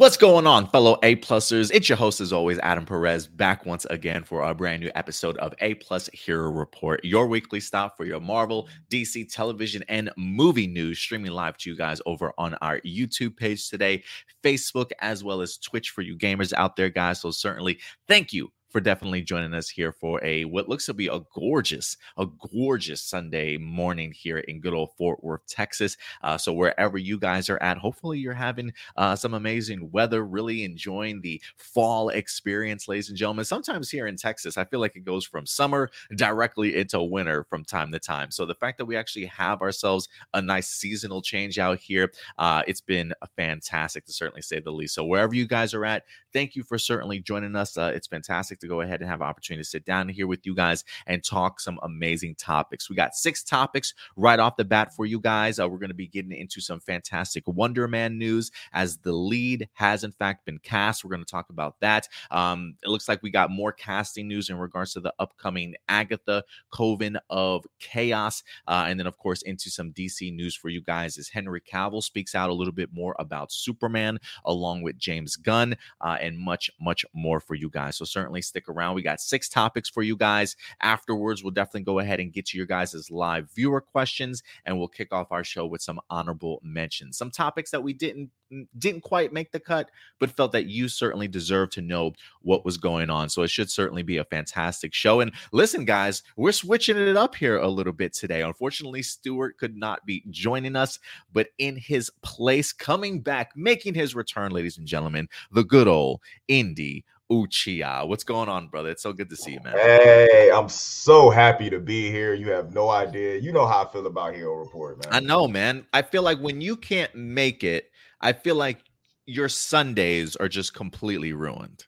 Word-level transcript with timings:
What's 0.00 0.16
going 0.16 0.46
on, 0.46 0.66
fellow 0.66 0.98
A 1.02 1.16
plusers? 1.16 1.70
It's 1.74 1.90
your 1.90 1.98
host, 1.98 2.22
as 2.22 2.32
always, 2.32 2.58
Adam 2.60 2.86
Perez, 2.86 3.26
back 3.26 3.66
once 3.66 3.84
again 3.90 4.24
for 4.24 4.42
a 4.42 4.54
brand 4.54 4.80
new 4.82 4.90
episode 4.94 5.36
of 5.36 5.52
A 5.60 5.74
Plus 5.74 6.08
Hero 6.14 6.50
Report, 6.50 7.04
your 7.04 7.26
weekly 7.26 7.60
stop 7.60 7.98
for 7.98 8.06
your 8.06 8.18
Marvel, 8.18 8.66
DC 8.90 9.30
television, 9.30 9.84
and 9.90 10.10
movie 10.16 10.66
news, 10.66 10.98
streaming 10.98 11.32
live 11.32 11.58
to 11.58 11.68
you 11.68 11.76
guys 11.76 12.00
over 12.06 12.32
on 12.38 12.54
our 12.62 12.80
YouTube 12.80 13.36
page 13.36 13.68
today, 13.68 14.02
Facebook, 14.42 14.90
as 15.00 15.22
well 15.22 15.42
as 15.42 15.58
Twitch 15.58 15.90
for 15.90 16.00
you 16.00 16.16
gamers 16.16 16.54
out 16.54 16.76
there, 16.76 16.88
guys. 16.88 17.20
So, 17.20 17.30
certainly, 17.30 17.78
thank 18.08 18.32
you 18.32 18.50
for 18.70 18.80
definitely 18.80 19.22
joining 19.22 19.52
us 19.52 19.68
here 19.68 19.92
for 19.92 20.22
a 20.24 20.44
what 20.44 20.68
looks 20.68 20.86
to 20.86 20.94
be 20.94 21.08
a 21.08 21.20
gorgeous, 21.34 21.96
a 22.16 22.26
gorgeous 22.52 23.02
Sunday 23.02 23.56
morning 23.56 24.12
here 24.12 24.38
in 24.38 24.60
good 24.60 24.74
old 24.74 24.90
Fort 24.96 25.22
Worth, 25.22 25.46
Texas. 25.46 25.96
Uh, 26.22 26.38
so 26.38 26.52
wherever 26.52 26.96
you 26.96 27.18
guys 27.18 27.50
are 27.50 27.60
at, 27.62 27.78
hopefully 27.78 28.18
you're 28.18 28.32
having 28.32 28.72
uh, 28.96 29.16
some 29.16 29.34
amazing 29.34 29.90
weather, 29.90 30.24
really 30.24 30.64
enjoying 30.64 31.20
the 31.20 31.42
fall 31.56 32.08
experience, 32.10 32.86
ladies 32.88 33.08
and 33.08 33.18
gentlemen. 33.18 33.44
Sometimes 33.44 33.90
here 33.90 34.06
in 34.06 34.16
Texas, 34.16 34.56
I 34.56 34.64
feel 34.64 34.80
like 34.80 34.96
it 34.96 35.04
goes 35.04 35.26
from 35.26 35.46
summer 35.46 35.90
directly 36.14 36.76
into 36.76 37.02
winter 37.02 37.44
from 37.44 37.64
time 37.64 37.90
to 37.92 37.98
time. 37.98 38.30
So 38.30 38.46
the 38.46 38.54
fact 38.54 38.78
that 38.78 38.86
we 38.86 38.96
actually 38.96 39.26
have 39.26 39.62
ourselves 39.62 40.08
a 40.32 40.40
nice 40.40 40.68
seasonal 40.68 41.22
change 41.22 41.58
out 41.58 41.78
here, 41.78 42.12
uh, 42.38 42.62
it's 42.66 42.80
been 42.80 43.12
fantastic 43.36 44.06
to 44.06 44.12
certainly 44.12 44.42
say 44.42 44.60
the 44.60 44.70
least. 44.70 44.94
So 44.94 45.04
wherever 45.04 45.34
you 45.34 45.46
guys 45.46 45.74
are 45.74 45.84
at, 45.84 46.04
thank 46.32 46.54
you 46.54 46.62
for 46.62 46.78
certainly 46.78 47.18
joining 47.20 47.56
us. 47.56 47.76
Uh, 47.76 47.92
it's 47.94 48.06
fantastic 48.06 48.59
to 48.60 48.68
go 48.68 48.80
ahead 48.80 49.00
and 49.00 49.08
have 49.08 49.20
an 49.20 49.26
opportunity 49.26 49.62
to 49.62 49.68
sit 49.68 49.84
down 49.84 50.08
here 50.08 50.26
with 50.26 50.46
you 50.46 50.54
guys 50.54 50.84
and 51.06 51.24
talk 51.24 51.60
some 51.60 51.78
amazing 51.82 52.34
topics. 52.36 52.88
We 52.88 52.96
got 52.96 53.14
six 53.14 53.42
topics 53.42 53.94
right 54.16 54.38
off 54.38 54.56
the 54.56 54.64
bat 54.64 54.94
for 54.94 55.06
you 55.06 55.20
guys. 55.20 55.58
Uh, 55.58 55.68
we're 55.68 55.78
going 55.78 55.90
to 55.90 55.94
be 55.94 56.06
getting 56.06 56.32
into 56.32 56.60
some 56.60 56.80
fantastic 56.80 57.44
Wonder 57.46 57.88
Man 57.88 58.18
news 58.18 58.50
as 58.72 58.98
the 58.98 59.12
lead 59.12 59.68
has 59.74 60.04
in 60.04 60.12
fact 60.12 60.44
been 60.44 60.58
cast. 60.58 61.04
We're 61.04 61.10
going 61.10 61.24
to 61.24 61.30
talk 61.30 61.50
about 61.50 61.80
that. 61.80 62.08
Um, 62.30 62.76
it 62.82 62.88
looks 62.88 63.08
like 63.08 63.22
we 63.22 63.30
got 63.30 63.50
more 63.50 63.72
casting 63.72 64.28
news 64.28 64.50
in 64.50 64.56
regards 64.56 64.92
to 64.94 65.00
the 65.00 65.12
upcoming 65.18 65.74
Agatha 65.88 66.44
Coven 66.70 67.18
of 67.28 67.66
Chaos, 67.78 68.42
uh, 68.66 68.86
and 68.88 68.98
then 68.98 69.06
of 69.06 69.16
course 69.18 69.42
into 69.42 69.70
some 69.70 69.92
DC 69.92 70.34
news 70.34 70.54
for 70.54 70.68
you 70.68 70.80
guys 70.80 71.18
as 71.18 71.28
Henry 71.28 71.60
Cavill 71.60 72.02
speaks 72.02 72.34
out 72.34 72.50
a 72.50 72.54
little 72.54 72.72
bit 72.72 72.92
more 72.92 73.14
about 73.18 73.52
Superman 73.52 74.18
along 74.44 74.82
with 74.82 74.98
James 74.98 75.36
Gunn 75.36 75.76
uh, 76.00 76.18
and 76.20 76.38
much 76.38 76.70
much 76.80 77.04
more 77.14 77.40
for 77.40 77.54
you 77.54 77.70
guys. 77.70 77.96
So 77.96 78.04
certainly 78.04 78.42
stick 78.50 78.68
around. 78.68 78.94
We 78.94 79.02
got 79.02 79.20
six 79.20 79.48
topics 79.48 79.88
for 79.88 80.02
you 80.02 80.16
guys. 80.16 80.56
Afterwards, 80.82 81.42
we'll 81.42 81.52
definitely 81.52 81.84
go 81.84 82.00
ahead 82.00 82.20
and 82.20 82.32
get 82.32 82.46
to 82.46 82.58
your 82.58 82.66
guys' 82.66 83.10
live 83.10 83.50
viewer 83.54 83.80
questions, 83.80 84.42
and 84.66 84.78
we'll 84.78 84.88
kick 84.88 85.12
off 85.12 85.32
our 85.32 85.44
show 85.44 85.66
with 85.66 85.80
some 85.80 86.00
honorable 86.10 86.60
mentions. 86.62 87.16
Some 87.16 87.30
topics 87.30 87.70
that 87.70 87.82
we 87.82 87.92
didn't 87.92 88.30
mm, 88.52 88.66
didn't 88.78 89.02
quite 89.02 89.32
make 89.32 89.52
the 89.52 89.60
cut, 89.60 89.90
but 90.18 90.30
felt 90.30 90.52
that 90.52 90.66
you 90.66 90.88
certainly 90.88 91.28
deserve 91.28 91.70
to 91.70 91.80
know 91.80 92.12
what 92.42 92.64
was 92.64 92.76
going 92.76 93.08
on. 93.08 93.28
So 93.28 93.42
it 93.42 93.50
should 93.50 93.70
certainly 93.70 94.02
be 94.02 94.18
a 94.18 94.24
fantastic 94.24 94.92
show. 94.92 95.20
And 95.20 95.32
listen, 95.52 95.84
guys, 95.84 96.22
we're 96.36 96.52
switching 96.52 96.96
it 96.96 97.16
up 97.16 97.34
here 97.34 97.58
a 97.58 97.68
little 97.68 97.92
bit 97.92 98.12
today. 98.12 98.42
Unfortunately, 98.42 99.02
Stuart 99.02 99.56
could 99.56 99.76
not 99.76 100.04
be 100.04 100.24
joining 100.30 100.76
us, 100.76 100.98
but 101.32 101.48
in 101.58 101.76
his 101.76 102.10
place, 102.22 102.72
coming 102.72 103.20
back, 103.20 103.52
making 103.56 103.94
his 103.94 104.14
return, 104.14 104.52
ladies 104.52 104.78
and 104.78 104.86
gentlemen, 104.86 105.28
the 105.52 105.64
good 105.64 105.88
old 105.88 106.20
Indy 106.48 107.04
Uchiha. 107.30 108.06
What's 108.06 108.24
going 108.24 108.48
on, 108.48 108.68
brother? 108.68 108.90
It's 108.90 109.02
so 109.02 109.12
good 109.12 109.30
to 109.30 109.36
see 109.36 109.52
you, 109.52 109.60
man. 109.62 109.74
Hey, 109.74 110.50
I'm 110.52 110.68
so 110.68 111.30
happy 111.30 111.70
to 111.70 111.78
be 111.78 112.10
here. 112.10 112.34
You 112.34 112.50
have 112.50 112.74
no 112.74 112.90
idea. 112.90 113.36
You 113.38 113.52
know 113.52 113.66
how 113.66 113.84
I 113.84 113.92
feel 113.92 114.06
about 114.06 114.34
Hero 114.34 114.56
Report, 114.56 115.04
man. 115.04 115.14
I 115.14 115.20
know, 115.20 115.46
man. 115.46 115.86
I 115.92 116.02
feel 116.02 116.22
like 116.22 116.38
when 116.38 116.60
you 116.60 116.76
can't 116.76 117.14
make 117.14 117.62
it, 117.62 117.90
I 118.20 118.32
feel 118.32 118.56
like 118.56 118.84
your 119.26 119.48
Sundays 119.48 120.34
are 120.36 120.48
just 120.48 120.74
completely 120.74 121.32
ruined. 121.32 121.84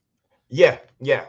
Yeah, 0.48 0.78
yeah. 1.00 1.26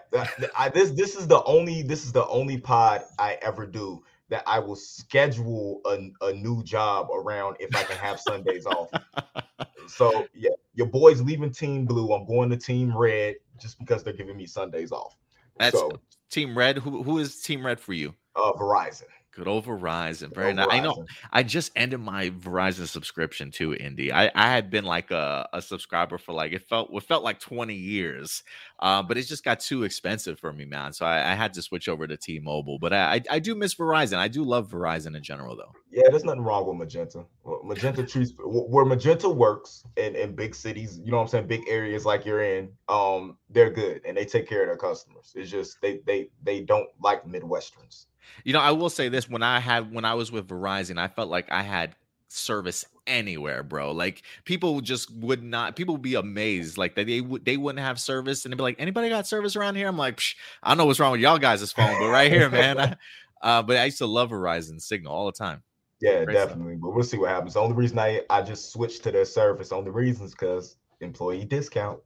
I, 0.58 0.70
this 0.70 0.92
this 0.92 1.16
is 1.16 1.28
the 1.28 1.44
only 1.46 1.82
this 1.82 2.04
is 2.06 2.12
the 2.12 2.28
only 2.28 2.58
pod 2.58 3.04
I 3.18 3.40
ever 3.42 3.66
do 3.66 4.04
that 4.30 4.44
I 4.46 4.60
will 4.60 4.76
schedule 4.76 5.82
a, 5.86 6.10
a 6.26 6.34
new 6.34 6.64
job 6.64 7.08
around 7.10 7.56
if 7.60 7.76
I 7.76 7.84
can 7.84 7.98
have 7.98 8.20
Sundays 8.20 8.66
off. 8.66 8.90
So 9.88 10.26
yeah, 10.34 10.52
your 10.74 10.88
boy's 10.88 11.22
leaving 11.22 11.52
Team 11.52 11.86
Blue. 11.86 12.14
I'm 12.14 12.26
going 12.26 12.50
to 12.50 12.58
Team 12.58 12.96
Red 12.98 13.36
just 13.60 13.80
because 13.80 14.04
they're 14.04 14.14
giving 14.14 14.38
me 14.38 14.46
Sundays 14.46 14.92
off. 14.92 15.18
That's 15.58 15.78
so, 15.78 16.00
Team 16.30 16.58
Red. 16.58 16.78
Who 16.78 17.04
who 17.04 17.20
is 17.20 17.42
Team 17.42 17.66
Red 17.66 17.80
for 17.80 17.94
you? 17.94 18.14
Uh, 18.36 18.54
Verizon. 18.54 19.04
Good 19.36 19.48
old 19.48 19.66
Verizon. 19.66 20.34
Very 20.34 20.54
nice. 20.54 20.68
I 20.70 20.80
know. 20.80 21.06
I 21.32 21.42
just 21.42 21.72
ended 21.76 22.00
my 22.00 22.30
Verizon 22.30 22.88
subscription 22.88 23.50
to 23.54 23.74
Indy. 23.74 24.12
I, 24.12 24.32
I 24.36 24.52
had 24.52 24.70
been 24.70 24.86
like 24.86 25.10
a, 25.10 25.50
a 25.54 25.62
subscriber 25.62 26.20
for 26.20 26.34
like 26.34 26.52
it 26.52 26.68
felt 26.68 26.92
it 26.94 27.04
felt 27.04 27.24
like 27.24 27.40
20 27.40 27.74
years. 27.74 28.44
Uh, 28.80 29.02
but 29.02 29.18
it 29.18 29.24
just 29.24 29.46
got 29.46 29.60
too 29.60 29.84
expensive 29.84 30.40
for 30.40 30.52
me, 30.52 30.66
man. 30.66 30.92
So 30.92 31.06
I, 31.06 31.32
I 31.32 31.36
had 31.36 31.54
to 31.54 31.62
switch 31.62 31.88
over 31.88 32.06
to 32.06 32.18
T-Mobile. 32.18 32.80
But 32.80 32.92
I, 32.92 33.16
I, 33.16 33.22
I 33.32 33.40
do 33.40 33.56
miss 33.56 33.76
Verizon. 33.76 34.18
I 34.18 34.28
do 34.28 34.44
love 34.44 34.70
Verizon 34.70 35.16
in 35.16 35.24
general, 35.24 35.56
though. 35.56 35.72
Yeah, 35.90 36.04
there's 36.10 36.26
nothing 36.26 36.42
wrong 36.42 36.68
with 36.68 36.78
Magenta. 36.78 37.24
Magenta 37.64 38.04
treats 38.08 38.34
where 38.38 38.84
Magenta 38.84 39.30
works 39.30 39.84
in, 39.96 40.16
in 40.16 40.36
big 40.36 40.56
cities, 40.56 41.00
you 41.04 41.12
know 41.12 41.18
what 41.18 41.24
I'm 41.24 41.30
saying, 41.30 41.48
big 41.48 41.64
areas 41.70 42.06
like 42.06 42.26
you're 42.26 42.44
in, 42.44 42.70
um, 42.90 43.38
they're 43.50 43.70
good 43.70 44.02
and 44.06 44.18
they 44.18 44.26
take 44.26 44.50
care 44.50 44.64
of 44.64 44.68
their 44.68 44.78
customers. 44.78 45.32
It's 45.36 45.52
just 45.52 45.80
they 45.82 46.00
they 46.06 46.30
they 46.44 46.62
don't 46.62 46.90
like 47.00 47.26
Midwesterns. 47.26 48.08
You 48.44 48.54
know, 48.54 48.60
I 48.60 48.72
will 48.72 48.90
say 48.90 49.10
this: 49.10 49.30
when 49.30 49.44
I 49.44 49.60
had 49.60 49.94
when 49.94 50.06
I 50.06 50.14
was 50.14 50.32
with 50.32 50.48
Verizon, 50.48 50.98
I 50.98 51.08
felt 51.08 51.30
like 51.30 51.52
I 51.52 51.62
had 51.62 51.96
service 52.34 52.86
anywhere, 53.08 53.64
bro. 53.64 53.92
Like 53.92 54.24
people 54.46 54.82
just 54.82 55.12
would 55.16 55.44
not. 55.44 55.76
People 55.76 55.96
would 55.96 56.02
be 56.02 56.16
amazed, 56.16 56.78
like 56.78 56.96
they 56.96 57.04
they, 57.04 57.22
would 57.22 57.46
they 57.46 57.58
wouldn't 57.58 57.84
have 57.84 58.00
service, 58.00 58.46
and 58.46 58.52
they'd 58.52 58.58
be 58.58 58.64
like, 58.64 58.76
"Anybody 58.80 59.10
got 59.10 59.28
service 59.28 59.56
around 59.56 59.76
here?" 59.76 59.88
I'm 59.88 59.98
like, 59.98 60.22
I 60.62 60.70
don't 60.70 60.78
know 60.78 60.86
what's 60.86 61.00
wrong 61.00 61.12
with 61.12 61.22
y'all 61.22 61.38
guys' 61.38 61.72
phone, 61.74 62.00
but 62.00 62.10
right 62.10 62.32
here, 62.32 62.50
man. 62.50 62.80
I, 62.80 62.96
uh, 63.42 63.62
but 63.62 63.78
I 63.78 63.86
used 63.86 63.98
to 63.98 64.06
love 64.06 64.30
Verizon 64.30 64.82
Signal 64.82 65.14
all 65.14 65.26
the 65.26 65.34
time. 65.34 65.62
Yeah, 66.00 66.24
Great 66.26 66.34
definitely. 66.34 66.74
Stuff. 66.74 66.82
But 66.82 66.96
we'll 66.96 67.04
see 67.04 67.18
what 67.18 67.30
happens. 67.30 67.54
The 67.54 67.62
only 67.62 67.76
reason 67.76 68.00
I 68.00 68.22
I 68.30 68.42
just 68.42 68.72
switched 68.72 69.04
to 69.04 69.12
their 69.12 69.26
service, 69.26 69.72
only 69.72 69.92
reason 69.92 70.26
is 70.26 70.32
because 70.32 70.78
employee 71.02 71.46
discount. 71.46 72.00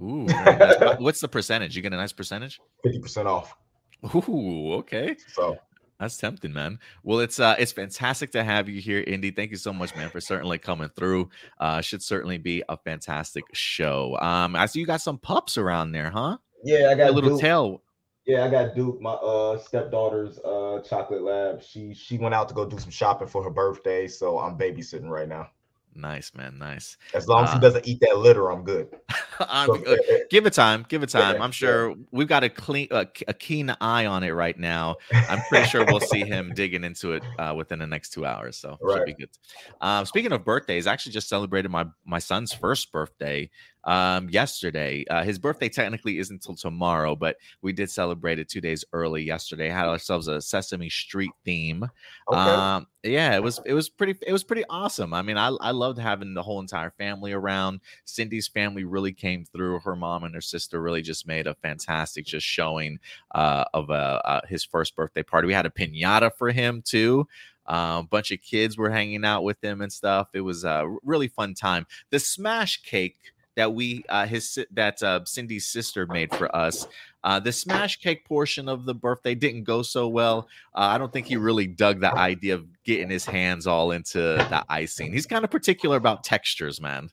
Ooh, 0.00 0.26
what's 0.98 1.20
the 1.20 1.28
percentage? 1.28 1.74
You 1.74 1.82
get 1.82 1.92
a 1.92 1.96
nice 1.96 2.12
percentage. 2.12 2.60
Fifty 2.82 3.00
percent 3.00 3.28
off. 3.28 3.54
Ooh, 4.14 4.74
okay. 4.74 5.16
So 5.32 5.58
that's 5.98 6.16
tempting, 6.16 6.52
man. 6.52 6.78
Well, 7.02 7.20
it's 7.20 7.40
uh 7.40 7.56
it's 7.58 7.72
fantastic 7.72 8.32
to 8.32 8.44
have 8.44 8.68
you 8.68 8.80
here, 8.80 9.02
Indy. 9.06 9.30
Thank 9.30 9.50
you 9.50 9.56
so 9.56 9.72
much, 9.72 9.94
man, 9.96 10.10
for 10.10 10.20
certainly 10.20 10.58
coming 10.58 10.90
through. 10.90 11.30
Uh 11.58 11.80
should 11.80 12.02
certainly 12.02 12.38
be 12.38 12.62
a 12.68 12.76
fantastic 12.76 13.44
show. 13.52 14.16
Um, 14.20 14.56
I 14.56 14.66
see 14.66 14.80
you 14.80 14.86
got 14.86 15.00
some 15.00 15.18
pups 15.18 15.56
around 15.56 15.92
there, 15.92 16.10
huh? 16.10 16.38
Yeah, 16.64 16.88
I 16.90 16.94
got 16.94 17.10
a 17.10 17.12
little 17.12 17.30
Duke. 17.30 17.40
tail. 17.40 17.82
Yeah, 18.26 18.44
I 18.44 18.50
got 18.50 18.74
Duke, 18.74 19.00
my 19.00 19.12
uh 19.12 19.58
stepdaughter's 19.58 20.38
uh 20.40 20.82
chocolate 20.86 21.22
lab. 21.22 21.62
She 21.62 21.94
she 21.94 22.18
went 22.18 22.34
out 22.34 22.48
to 22.48 22.54
go 22.54 22.66
do 22.68 22.78
some 22.78 22.90
shopping 22.90 23.28
for 23.28 23.42
her 23.42 23.50
birthday, 23.50 24.06
so 24.08 24.38
I'm 24.38 24.58
babysitting 24.58 25.08
right 25.08 25.28
now. 25.28 25.48
Nice, 25.96 26.32
man. 26.34 26.58
Nice. 26.58 26.96
As 27.14 27.26
long 27.26 27.44
as 27.44 27.50
he 27.50 27.56
uh, 27.56 27.60
doesn't 27.60 27.88
eat 27.88 28.00
that 28.00 28.18
litter, 28.18 28.50
I'm 28.50 28.64
good. 28.64 28.88
I'm, 29.40 29.66
so, 29.66 29.74
uh, 29.84 29.96
give 30.30 30.46
it 30.46 30.52
time. 30.52 30.84
Give 30.88 31.02
it 31.02 31.08
time. 31.08 31.36
Yeah, 31.36 31.42
I'm 31.42 31.52
sure 31.52 31.90
yeah. 31.90 31.94
we've 32.10 32.28
got 32.28 32.44
a 32.44 32.48
clean, 32.48 32.88
a, 32.90 33.06
a, 33.26 33.34
keen 33.34 33.74
eye 33.80 34.06
on 34.06 34.22
it 34.22 34.30
right 34.30 34.58
now. 34.58 34.96
I'm 35.12 35.40
pretty 35.48 35.66
sure 35.68 35.84
we'll 35.84 36.00
see 36.00 36.24
him 36.24 36.52
digging 36.54 36.84
into 36.84 37.12
it 37.12 37.22
uh, 37.38 37.54
within 37.56 37.78
the 37.78 37.86
next 37.86 38.10
two 38.10 38.26
hours. 38.26 38.56
So 38.56 38.76
right. 38.80 38.98
should 38.98 39.06
be 39.06 39.14
good. 39.14 39.30
Um, 39.80 40.04
speaking 40.04 40.32
of 40.32 40.44
birthdays, 40.44 40.86
I 40.86 40.92
actually 40.92 41.12
just 41.12 41.28
celebrated 41.28 41.70
my 41.70 41.86
my 42.04 42.18
son's 42.18 42.52
first 42.52 42.92
birthday 42.92 43.50
um, 43.86 44.28
yesterday. 44.28 45.04
Uh, 45.08 45.22
his 45.22 45.38
birthday 45.38 45.68
technically 45.68 46.18
isn't 46.18 46.36
until 46.36 46.56
tomorrow, 46.56 47.16
but 47.16 47.36
we 47.62 47.72
did 47.72 47.90
celebrate 47.90 48.38
it 48.38 48.48
two 48.48 48.60
days 48.60 48.84
early 48.92 49.22
yesterday. 49.22 49.68
Had 49.68 49.86
ourselves 49.86 50.28
a 50.28 50.42
Sesame 50.42 50.90
Street 50.90 51.30
theme. 51.44 51.84
Okay. 52.30 52.38
Um, 52.38 52.86
yeah, 53.04 53.36
it 53.36 53.42
was 53.42 53.60
it 53.64 53.72
was 53.72 53.88
pretty 53.88 54.16
it 54.26 54.32
was 54.32 54.42
pretty 54.42 54.64
awesome. 54.68 55.14
I 55.14 55.22
mean, 55.22 55.38
I 55.38 55.48
I 55.60 55.70
loved 55.70 55.98
having 55.98 56.34
the 56.34 56.42
whole 56.42 56.60
entire 56.60 56.90
family 56.90 57.32
around. 57.32 57.80
Cindy's 58.04 58.48
family 58.48 58.82
really 58.84 59.12
came 59.12 59.44
through. 59.44 59.78
Her 59.80 59.94
mom 59.94 60.24
and 60.24 60.34
her 60.34 60.40
sister 60.40 60.82
really 60.82 61.02
just 61.02 61.26
made 61.26 61.46
a 61.46 61.54
fantastic 61.54 62.26
just 62.26 62.46
showing 62.46 62.98
uh, 63.34 63.64
of 63.72 63.90
uh, 63.90 64.20
uh 64.24 64.40
his 64.48 64.64
first 64.64 64.96
birthday 64.96 65.22
party. 65.22 65.46
We 65.46 65.54
had 65.54 65.66
a 65.66 65.70
pinata 65.70 66.32
for 66.36 66.50
him 66.50 66.82
too. 66.84 67.28
Uh, 67.68 68.02
a 68.04 68.06
bunch 68.08 68.30
of 68.30 68.40
kids 68.42 68.76
were 68.76 68.90
hanging 68.90 69.24
out 69.24 69.42
with 69.42 69.62
him 69.62 69.80
and 69.80 69.92
stuff. 69.92 70.28
It 70.34 70.40
was 70.40 70.64
a 70.64 70.84
really 71.02 71.28
fun 71.28 71.54
time. 71.54 71.86
The 72.10 72.20
smash 72.20 72.82
cake 72.82 73.32
that 73.56 73.74
we 73.74 74.04
uh, 74.08 74.26
his 74.26 74.58
that 74.72 75.02
uh, 75.02 75.24
Cindy's 75.24 75.66
sister 75.66 76.06
made 76.06 76.34
for 76.34 76.54
us. 76.54 76.86
Uh, 77.24 77.40
the 77.40 77.50
smash 77.50 77.96
cake 77.96 78.24
portion 78.24 78.68
of 78.68 78.84
the 78.84 78.94
birthday 78.94 79.34
didn't 79.34 79.64
go 79.64 79.82
so 79.82 80.06
well. 80.06 80.46
Uh, 80.74 80.80
I 80.80 80.98
don't 80.98 81.12
think 81.12 81.26
he 81.26 81.36
really 81.36 81.66
dug 81.66 82.00
the 82.00 82.14
idea 82.16 82.54
of 82.54 82.66
getting 82.84 83.10
his 83.10 83.24
hands 83.24 83.66
all 83.66 83.90
into 83.90 84.18
the 84.18 84.64
icing. 84.68 85.12
He's 85.12 85.26
kind 85.26 85.44
of 85.44 85.50
particular 85.50 85.96
about 85.96 86.22
textures, 86.22 86.80
man. 86.80 87.10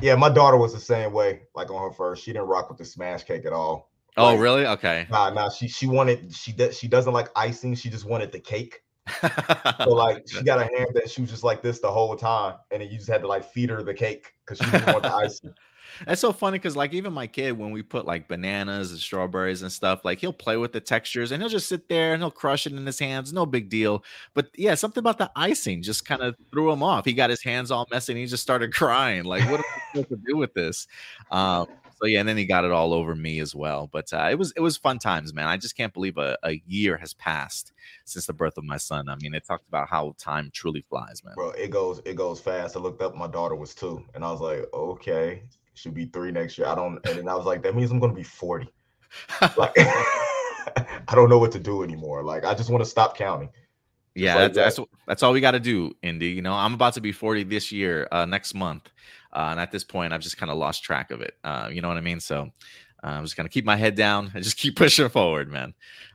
Yeah, 0.00 0.14
my 0.14 0.30
daughter 0.30 0.56
was 0.56 0.72
the 0.72 0.80
same 0.80 1.12
way. 1.12 1.42
Like 1.54 1.70
on 1.70 1.82
her 1.82 1.94
first, 1.94 2.22
she 2.22 2.32
didn't 2.32 2.46
rock 2.46 2.68
with 2.70 2.78
the 2.78 2.84
smash 2.84 3.24
cake 3.24 3.44
at 3.44 3.52
all. 3.52 3.90
Oh, 4.16 4.32
like, 4.32 4.40
really? 4.40 4.66
Okay. 4.66 5.06
Nah, 5.10 5.30
nah. 5.30 5.50
She 5.50 5.68
she 5.68 5.86
wanted 5.86 6.32
she 6.34 6.52
does 6.52 6.78
she 6.78 6.88
doesn't 6.88 7.12
like 7.12 7.28
icing. 7.36 7.74
She 7.74 7.90
just 7.90 8.04
wanted 8.04 8.32
the 8.32 8.40
cake. 8.40 8.80
So 9.78 9.88
like 9.94 10.24
she 10.28 10.42
got 10.42 10.58
a 10.60 10.64
hand 10.64 10.90
that 10.94 11.10
she 11.10 11.20
was 11.20 11.30
just 11.30 11.44
like 11.44 11.62
this 11.62 11.80
the 11.80 11.90
whole 11.90 12.16
time, 12.16 12.54
and 12.70 12.82
then 12.82 12.90
you 12.90 12.96
just 12.96 13.08
had 13.08 13.22
to 13.22 13.28
like 13.28 13.44
feed 13.44 13.70
her 13.70 13.82
the 13.82 13.94
cake 13.94 14.32
because 14.44 14.64
she 14.64 14.70
didn't 14.70 14.92
want 14.92 15.02
the 15.02 15.14
icing. 15.14 15.54
That's 16.06 16.20
so 16.20 16.32
funny 16.32 16.58
because 16.58 16.76
like 16.76 16.92
even 16.92 17.12
my 17.12 17.26
kid, 17.26 17.58
when 17.58 17.70
we 17.70 17.82
put 17.82 18.06
like 18.06 18.28
bananas 18.28 18.90
and 18.90 19.00
strawberries 19.00 19.62
and 19.62 19.72
stuff, 19.72 20.04
like 20.04 20.20
he'll 20.20 20.32
play 20.32 20.56
with 20.56 20.72
the 20.72 20.80
textures 20.80 21.32
and 21.32 21.42
he'll 21.42 21.48
just 21.48 21.68
sit 21.68 21.88
there 21.88 22.12
and 22.12 22.22
he'll 22.22 22.30
crush 22.30 22.66
it 22.66 22.72
in 22.72 22.86
his 22.86 22.98
hands, 22.98 23.32
no 23.32 23.46
big 23.46 23.68
deal. 23.68 24.04
But 24.34 24.48
yeah, 24.54 24.74
something 24.74 25.00
about 25.00 25.18
the 25.18 25.30
icing 25.34 25.82
just 25.82 26.04
kind 26.04 26.22
of 26.22 26.36
threw 26.52 26.70
him 26.70 26.82
off. 26.82 27.04
He 27.04 27.14
got 27.14 27.30
his 27.30 27.42
hands 27.42 27.70
all 27.70 27.86
messy 27.90 28.12
and 28.12 28.20
he 28.20 28.26
just 28.26 28.42
started 28.42 28.72
crying. 28.74 29.24
Like, 29.24 29.48
what 29.50 29.60
am 29.60 29.64
I 29.66 29.80
supposed 29.92 30.08
to 30.10 30.20
do 30.26 30.36
with 30.36 30.54
this? 30.54 30.86
Um, 31.30 31.66
so 32.00 32.06
yeah, 32.06 32.20
and 32.20 32.28
then 32.28 32.36
he 32.36 32.44
got 32.44 32.64
it 32.64 32.70
all 32.70 32.94
over 32.94 33.14
me 33.14 33.40
as 33.40 33.54
well. 33.54 33.88
But 33.90 34.12
uh, 34.12 34.28
it 34.30 34.38
was 34.38 34.52
it 34.56 34.60
was 34.60 34.76
fun 34.76 34.98
times, 34.98 35.34
man. 35.34 35.48
I 35.48 35.56
just 35.56 35.76
can't 35.76 35.92
believe 35.92 36.16
a, 36.16 36.38
a 36.44 36.62
year 36.66 36.96
has 36.96 37.12
passed 37.14 37.72
since 38.04 38.26
the 38.26 38.32
birth 38.32 38.56
of 38.56 38.64
my 38.64 38.76
son. 38.76 39.08
I 39.08 39.16
mean, 39.16 39.34
it 39.34 39.44
talked 39.44 39.66
about 39.66 39.88
how 39.88 40.14
time 40.18 40.50
truly 40.52 40.84
flies, 40.88 41.22
man. 41.24 41.34
Bro, 41.34 41.50
it 41.52 41.70
goes 41.70 42.00
it 42.04 42.14
goes 42.14 42.40
fast. 42.40 42.76
I 42.76 42.80
looked 42.80 43.02
up, 43.02 43.16
my 43.16 43.26
daughter 43.26 43.56
was 43.56 43.74
two, 43.74 44.04
and 44.14 44.24
I 44.24 44.30
was 44.30 44.40
like, 44.40 44.64
okay, 44.72 45.42
she'll 45.74 45.92
be 45.92 46.06
three 46.06 46.30
next 46.30 46.56
year. 46.56 46.68
I 46.68 46.74
don't, 46.74 47.04
and 47.06 47.18
then 47.18 47.28
I 47.28 47.34
was 47.34 47.46
like, 47.46 47.62
that 47.62 47.74
means 47.74 47.90
I'm 47.90 47.98
gonna 47.98 48.14
be 48.14 48.22
forty. 48.22 48.68
like, 49.56 49.72
I 49.76 51.14
don't 51.14 51.28
know 51.28 51.38
what 51.38 51.52
to 51.52 51.58
do 51.58 51.82
anymore. 51.82 52.22
Like, 52.22 52.44
I 52.44 52.54
just 52.54 52.70
want 52.70 52.84
to 52.84 52.90
stop 52.90 53.16
counting. 53.16 53.50
Yeah, 54.14 54.34
like 54.34 54.52
that's, 54.52 54.76
that. 54.76 54.82
that's, 54.82 54.90
that's 55.06 55.22
all 55.22 55.32
we 55.32 55.40
got 55.40 55.52
to 55.52 55.60
do, 55.60 55.92
Indy. 56.02 56.28
You 56.28 56.42
know, 56.42 56.52
I'm 56.52 56.74
about 56.74 56.94
to 56.94 57.00
be 57.00 57.12
40 57.12 57.44
this 57.44 57.70
year, 57.70 58.08
uh, 58.10 58.24
next 58.24 58.54
month, 58.54 58.90
uh, 59.32 59.48
and 59.50 59.60
at 59.60 59.70
this 59.70 59.84
point, 59.84 60.12
I've 60.12 60.20
just 60.20 60.38
kind 60.38 60.50
of 60.50 60.58
lost 60.58 60.82
track 60.82 61.10
of 61.10 61.20
it. 61.20 61.34
Uh, 61.44 61.68
you 61.72 61.80
know 61.80 61.88
what 61.88 61.96
I 61.96 62.02
mean? 62.02 62.20
So 62.20 62.50
uh, 63.02 63.06
I'm 63.06 63.24
just 63.24 63.36
gonna 63.36 63.48
keep 63.48 63.64
my 63.64 63.76
head 63.76 63.94
down 63.94 64.30
and 64.34 64.42
just 64.42 64.56
keep 64.56 64.76
pushing 64.76 65.08
forward, 65.08 65.50
man. 65.50 65.74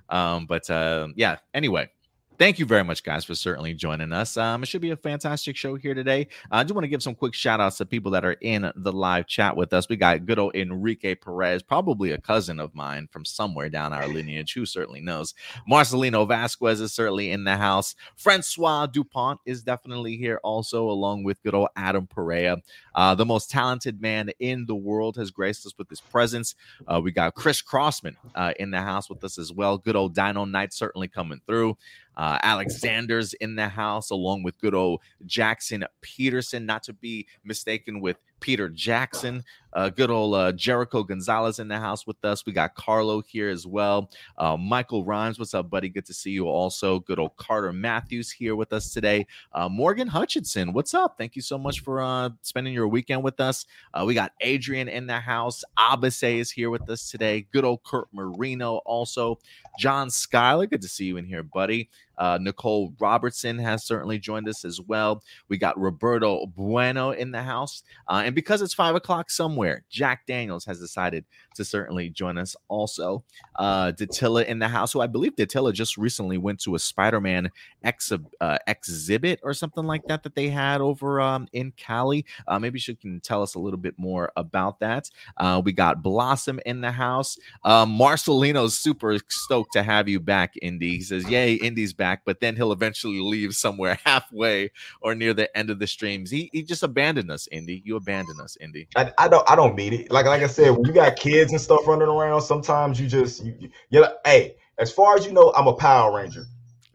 Um, 0.10 0.46
but 0.46 0.70
uh, 0.70 1.08
yeah. 1.16 1.38
Anyway, 1.54 1.90
thank 2.38 2.60
you 2.60 2.66
very 2.66 2.84
much, 2.84 3.04
guys, 3.04 3.26
for 3.26 3.36
certainly 3.36 3.74
joining 3.74 4.12
us. 4.12 4.38
Um, 4.38 4.64
it 4.64 4.68
should 4.68 4.82
be 4.82 4.92
a 4.92 4.98
fantastic 4.98 5.56
show 5.56 5.76
here 5.76 5.94
today. 5.94 6.28
I 6.52 6.64
just 6.64 6.74
want 6.74 6.84
to 6.84 6.90
give 6.90 7.04
some 7.04 7.16
quick 7.16 7.34
shout 7.34 7.60
outs 7.60 7.78
to 7.78 7.86
people 7.86 8.12
that 8.12 8.26
are 8.26 8.38
in 8.42 8.72
the 8.76 8.92
live 8.92 9.28
chat 9.28 9.56
with 9.56 9.74
us. 9.74 9.88
We 9.90 9.96
got 9.96 10.26
good 10.26 10.40
old 10.40 10.56
Enrique 10.56 11.16
Perez, 11.16 11.64
probably 11.64 12.12
a 12.12 12.18
cousin 12.18 12.60
of 12.60 12.74
mine 12.76 13.08
from 13.12 13.26
somewhere 13.26 13.70
down 13.70 13.94
our 13.94 14.08
lineage. 14.08 14.54
Who 14.54 14.66
certainly 14.66 15.02
knows? 15.02 15.34
Marcelino 15.70 16.28
Vasquez 16.28 16.82
is 16.82 16.94
certainly 16.94 17.32
in 17.32 17.44
the 17.44 17.58
house. 17.58 17.96
Francois 18.16 18.88
Dupont 18.88 19.40
is 19.46 19.64
definitely 19.64 20.18
here 20.18 20.40
also, 20.44 20.90
along 20.90 21.24
with 21.24 21.42
good 21.44 21.54
old 21.54 21.70
Adam 21.76 22.08
Perea. 22.08 22.58
Uh, 22.96 23.16
the 23.16 23.26
most 23.26 23.50
talented 23.50 24.02
man 24.02 24.30
in 24.40 24.66
the 24.66 24.76
world 24.76 25.16
has 25.18 25.32
graced 25.32 25.66
us 25.66 25.74
with 25.78 25.90
his 25.90 26.02
presence. 26.02 26.56
Uh, 26.88 27.02
we 27.04 27.12
got 27.12 27.36
Chris 27.36 27.62
Crossman 27.62 28.18
uh, 28.36 28.54
in 28.60 28.72
the 28.72 28.82
house 28.82 29.10
with 29.10 29.24
us 29.24 29.38
as 29.38 29.52
well. 29.52 29.78
Good 29.78 29.96
old 29.96 30.14
Dino 30.16 30.46
Knight 30.46 30.74
certainly 30.74 31.08
coming 31.08 31.42
through. 31.46 31.78
Uh, 32.16 32.38
Alexander's 32.44 33.34
in 33.36 33.56
the 33.56 33.68
house, 33.68 34.10
along 34.10 34.44
with 34.44 34.58
good 34.60 34.76
old 34.76 35.02
Jackson 35.26 35.84
Peterson, 36.02 36.66
not 36.66 36.84
to 36.84 36.94
be 36.94 37.28
mistaken 37.44 38.00
with 38.00 38.18
Peter 38.40 38.70
Jackson. 38.70 39.44
Uh, 39.74 39.90
good 39.90 40.10
old 40.12 40.36
uh, 40.36 40.52
Jericho 40.52 41.04
Gonzalez 41.04 41.60
in 41.60 41.68
the 41.68 41.80
house 41.80 42.06
with 42.06 42.24
us. 42.24 42.46
We 42.46 42.54
got 42.54 42.76
Carlo 42.76 43.22
here 43.22 43.50
as 43.50 43.66
well. 43.66 44.10
Uh, 44.38 44.56
Michael 44.56 45.04
Rhymes, 45.04 45.40
what's 45.40 45.54
up, 45.54 45.70
buddy? 45.70 45.90
Good 45.90 46.06
to 46.06 46.14
see 46.14 46.32
you 46.32 46.48
also. 46.48 47.00
Good 47.00 47.20
old 47.20 47.36
Carter 47.38 47.74
Matthews 47.74 48.32
here 48.32 48.56
with 48.56 48.72
us 48.72 48.94
today. 48.94 49.26
Uh, 49.52 49.68
Morgan 49.70 50.08
Hutchinson, 50.08 50.74
what's 50.74 50.94
up? 50.94 51.16
Thank 51.18 51.36
you 51.36 51.42
so 51.42 51.58
much 51.58 51.80
for 51.82 52.02
uh, 52.02 52.30
spending 52.42 52.74
your 52.74 52.88
weekend 52.88 53.24
with 53.24 53.40
us. 53.40 53.66
Uh, 53.94 54.04
we 54.06 54.14
got 54.14 54.32
Adrian 54.42 54.88
in 54.88 55.08
the 55.08 55.20
house. 55.20 55.64
Abase 55.78 56.24
is 56.24 56.52
here 56.52 56.70
with 56.70 56.90
us 56.90 57.10
today. 57.10 57.48
Good 57.52 57.66
old 57.66 57.84
Kurt 57.84 58.08
Marino 58.14 58.78
also. 58.86 59.40
John 59.80 60.10
Schuyler, 60.10 60.68
good 60.68 60.82
to 60.84 60.88
see 60.88 61.06
you 61.06 61.18
in 61.18 61.26
here, 61.26 61.44
buddy. 61.44 61.90
Uh, 62.18 62.38
Nicole 62.42 62.94
Robertson 63.00 63.58
has 63.60 63.86
certainly 63.86 64.20
joined 64.20 64.48
us 64.48 64.66
as 64.66 64.80
well. 64.82 65.24
We 65.50 65.58
got 65.58 65.80
Roberto 65.80 66.46
Bueno 66.48 67.12
in 67.12 67.32
the 67.32 67.44
house. 67.44 67.84
Uh, 68.08 68.24
and 68.26 68.36
because 68.36 68.62
it's 68.62 68.74
five 68.74 68.96
o'clock 68.96 69.30
somewhere, 69.30 69.84
Jack 69.90 70.26
Daniels 70.26 70.66
has 70.66 70.80
decided 70.80 71.26
to 71.56 71.66
certainly 71.66 72.10
join 72.10 72.38
us 72.38 72.56
also. 72.68 73.24
Uh, 73.56 73.92
Datilla 73.92 74.46
in 74.46 74.60
the 74.60 74.68
house, 74.68 74.94
who 74.94 75.02
I 75.02 75.08
believe 75.08 75.36
Datilla 75.36 75.74
just 75.74 75.98
recently 75.98 76.38
went 76.38 76.60
to 76.62 76.76
a 76.76 76.80
Spider 76.80 77.22
Man 77.22 77.50
ex- 77.84 78.12
uh, 78.42 78.58
exhibit 78.68 79.40
or 79.44 79.54
something 79.54 79.86
like 79.86 80.06
that 80.08 80.24
that 80.24 80.36
they 80.36 80.50
had 80.50 80.82
over 80.82 81.22
um, 81.22 81.48
in 81.54 81.72
Cali. 81.78 82.26
Uh, 82.48 82.60
maybe 82.60 82.80
she 82.80 82.96
can 82.96 83.20
tell 83.20 83.42
us 83.42 83.56
a 83.56 83.60
little 83.60 83.78
bit 83.80 83.98
more 83.98 84.32
about 84.36 84.80
that. 84.80 85.10
Uh, 85.38 85.62
we 85.64 85.72
got 85.72 86.02
Blossom 86.02 86.60
in 86.66 86.82
the 86.82 86.92
house. 86.92 87.38
Uh, 87.64 87.86
Marcelino's 87.86 88.78
super 88.78 89.18
stoked 89.30 89.74
to 89.74 89.84
have 89.84 90.08
you 90.08 90.20
back, 90.20 90.54
Indy. 90.62 90.98
He 90.98 91.02
says, 91.02 91.30
Yay, 91.30 91.56
Indy's 91.56 91.94
back, 91.94 92.03
but 92.26 92.40
then 92.40 92.56
he'll 92.56 92.72
eventually 92.72 93.20
leave 93.20 93.54
somewhere 93.54 94.00
halfway 94.06 94.72
or 95.02 95.16
near 95.16 95.34
the 95.34 95.56
end 95.58 95.70
of 95.70 95.80
the 95.80 95.88
streams. 95.88 96.30
He, 96.30 96.50
he 96.54 96.64
just 96.64 96.84
abandoned 96.84 97.32
us, 97.32 97.48
Indy. 97.52 97.82
You 97.86 97.96
abandoned 97.96 98.40
us, 98.42 98.58
Indy. 98.60 98.88
I, 98.96 99.12
I 99.18 99.28
don't 99.28 99.50
I 99.50 99.56
don't 99.56 99.76
mean 99.76 99.94
it. 99.94 100.12
Like 100.12 100.26
like 100.26 100.44
I 100.44 100.48
said, 100.48 100.72
when 100.72 100.86
you 100.86 100.94
got 100.94 101.16
kids 101.16 101.52
and 101.52 101.62
stuff 101.62 101.88
running 101.88 102.08
around, 102.08 102.42
sometimes 102.42 103.00
you 103.00 103.08
just 103.08 103.44
you, 103.44 103.70
you 103.90 104.02
like, 104.02 104.14
hey, 104.26 104.56
as 104.78 104.92
far 104.92 105.16
as 105.16 105.26
you 105.26 105.32
know, 105.32 105.54
I'm 105.56 105.68
a 105.68 105.74
Power 105.74 106.16
Ranger. 106.16 106.46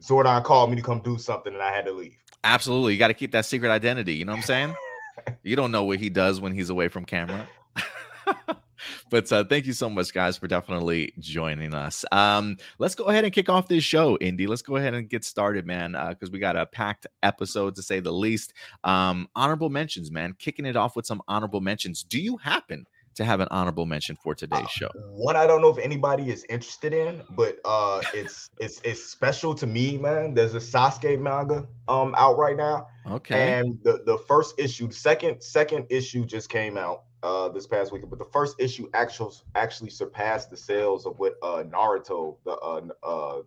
Zordon 0.03 0.43
called 0.45 0.71
me 0.71 0.77
to 0.77 0.83
come 0.83 1.01
do 1.01 1.19
something 1.19 1.53
and 1.53 1.63
I 1.63 1.73
had 1.73 1.85
to 1.87 1.93
leave. 1.93 2.17
Absolutely. 2.45 2.93
You 2.93 2.99
got 2.99 3.09
to 3.09 3.15
keep 3.15 3.33
that 3.33 3.45
secret 3.45 3.71
identity. 3.71 4.15
You 4.15 4.25
know 4.25 4.33
what 4.33 4.39
I'm 4.39 4.45
saying? 4.45 4.75
you 5.43 5.57
don't 5.57 5.71
know 5.71 5.85
what 5.85 5.99
he 5.99 6.09
does 6.09 6.41
when 6.41 6.53
he's 6.53 6.71
away 6.71 6.89
from 6.89 7.05
camera. 7.05 7.49
but 9.11 9.31
uh, 9.33 9.45
thank 9.45 9.67
you 9.67 9.73
so 9.73 9.89
much, 9.89 10.13
guys, 10.13 10.37
for 10.37 10.49
definitely 10.49 11.13
joining 11.19 11.75
us. 11.75 12.05
Um, 12.13 12.57
let's 12.79 12.95
go 12.95 13.05
ahead 13.05 13.25
and 13.25 13.33
kick 13.33 13.49
off 13.49 13.69
this 13.69 13.85
show, 13.85 14.17
Indy. 14.19 14.47
Let's 14.47 14.63
go 14.63 14.77
ahead 14.77 14.95
and 14.95 15.09
get 15.09 15.25
started, 15.25 15.67
man, 15.67 15.93
because 15.93 16.29
uh, 16.29 16.33
we 16.33 16.39
got 16.39 16.57
a 16.57 16.67
packed 16.67 17.07
episode 17.23 17.75
to 17.77 17.83
say 17.83 18.01
the 18.01 18.13
least. 18.13 18.53
Um, 18.85 19.29
honorable 19.35 19.71
mentions, 19.71 20.11
man. 20.11 20.35
Kicking 20.39 20.67
it 20.67 20.77
off 20.77 20.97
with 20.97 21.07
some 21.07 21.23
honorable 21.29 21.61
mentions. 21.61 22.03
Do 22.03 22.21
you 22.21 22.37
happen 22.37 22.87
to 23.19 23.25
have 23.25 23.41
an 23.41 23.49
honorable 23.51 23.85
mention 23.85 24.17
for 24.17 24.35
today's 24.35 24.65
uh, 24.65 24.69
show? 24.69 24.89
One 25.11 25.35
I 25.35 25.47
don't 25.47 25.61
know 25.61 25.71
if 25.71 25.79
anybody 25.79 26.31
is 26.31 26.45
interested 26.49 26.95
in, 26.95 27.23
but 27.31 27.59
uh, 27.65 28.01
it's 28.15 28.49
it's 28.59 28.81
it's 28.85 29.05
special 29.05 29.55
to 29.57 29.67
me, 29.67 29.99
man. 29.99 30.35
There's 30.35 30.55
a 30.55 30.59
Sasuke 30.61 31.21
manga 31.21 31.67
um 31.89 32.15
out 32.17 32.39
right 32.39 32.57
now. 32.57 32.87
Okay. 33.11 33.59
And 33.59 33.79
the 33.83 34.03
the 34.07 34.19
first 34.29 34.59
issue, 34.59 34.87
the 34.87 34.95
second 34.95 35.43
second 35.43 35.87
issue 35.91 36.25
just 36.25 36.49
came 36.49 36.79
out 36.79 37.03
uh 37.23 37.49
this 37.49 37.67
past 37.67 37.93
weekend, 37.93 38.11
but 38.11 38.19
the 38.19 38.25
first 38.27 38.57
issue 38.61 38.89
actually 38.95 39.35
actually 39.55 39.91
surpassed 39.91 40.51
the 40.51 40.57
sales 40.57 41.07
of 41.07 41.19
what 41.19 41.35
uh 41.43 41.65
Naruto 41.65 42.37
the 42.45 42.53
uh 42.53 42.81
uh 43.03 43.43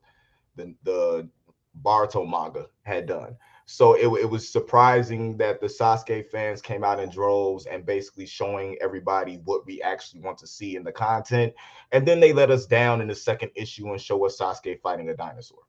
the 0.56 0.76
the 0.84 1.30
manga 2.16 2.68
had 2.84 3.06
done. 3.06 3.36
So 3.66 3.94
it, 3.94 4.08
it 4.22 4.30
was 4.30 4.52
surprising 4.52 5.38
that 5.38 5.62
the 5.62 5.68
Sasuke 5.68 6.28
fans 6.30 6.62
came 6.62 6.84
out 6.84 7.00
in 7.00 7.10
droves 7.10 7.66
and 7.68 7.86
basically 7.86 8.26
showing 8.26 8.78
everybody 8.82 9.40
what 9.46 9.66
we 9.66 9.82
actually 9.82 10.22
want 10.22 10.38
to 10.40 10.48
see 10.48 10.76
in 10.76 10.84
the 10.84 10.92
content. 10.92 11.54
And 11.94 12.06
then 12.06 12.20
they 12.20 12.34
let 12.34 12.52
us 12.52 12.66
down 12.66 13.00
in 13.00 13.08
the 13.08 13.16
second 13.16 13.52
issue 13.56 13.90
and 13.90 14.02
show 14.02 14.26
us 14.26 14.38
Sasuke 14.40 14.82
fighting 14.82 15.10
a 15.10 15.16
dinosaur. 15.16 15.60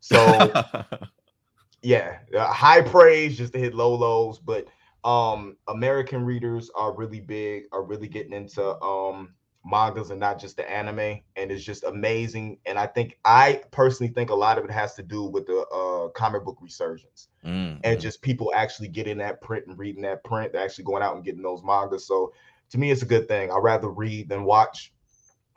So 0.00 0.16
yeah, 1.82 2.18
uh, 2.34 2.46
high 2.46 2.80
praise 2.80 3.36
just 3.36 3.52
to 3.52 3.58
hit 3.58 3.74
low 3.74 3.94
lows, 3.94 4.38
but 4.38 4.66
um 5.04 5.56
American 5.68 6.24
readers 6.24 6.70
are 6.74 6.94
really 6.94 7.20
big, 7.20 7.64
are 7.72 7.82
really 7.82 8.08
getting 8.08 8.32
into 8.32 8.80
um 8.82 9.34
mangas 9.64 10.10
and 10.10 10.18
not 10.18 10.38
just 10.40 10.56
the 10.56 10.70
anime 10.70 11.20
and 11.36 11.50
it's 11.50 11.62
just 11.62 11.84
amazing 11.84 12.58
and 12.64 12.78
i 12.78 12.86
think 12.86 13.18
i 13.26 13.60
personally 13.70 14.10
think 14.10 14.30
a 14.30 14.34
lot 14.34 14.56
of 14.56 14.64
it 14.64 14.70
has 14.70 14.94
to 14.94 15.02
do 15.02 15.24
with 15.24 15.46
the 15.46 15.66
uh 15.66 16.08
comic 16.10 16.44
book 16.44 16.56
resurgence 16.62 17.28
mm-hmm. 17.44 17.78
and 17.84 18.00
just 18.00 18.22
people 18.22 18.50
actually 18.54 18.88
getting 18.88 19.18
that 19.18 19.40
print 19.42 19.66
and 19.66 19.78
reading 19.78 20.02
that 20.02 20.24
print 20.24 20.52
They're 20.52 20.64
actually 20.64 20.84
going 20.84 21.02
out 21.02 21.14
and 21.14 21.24
getting 21.24 21.42
those 21.42 21.62
mangas 21.62 22.06
so 22.06 22.32
to 22.70 22.78
me 22.78 22.90
it's 22.90 23.02
a 23.02 23.06
good 23.06 23.28
thing 23.28 23.50
i'd 23.50 23.58
rather 23.58 23.90
read 23.90 24.30
than 24.30 24.44
watch 24.44 24.94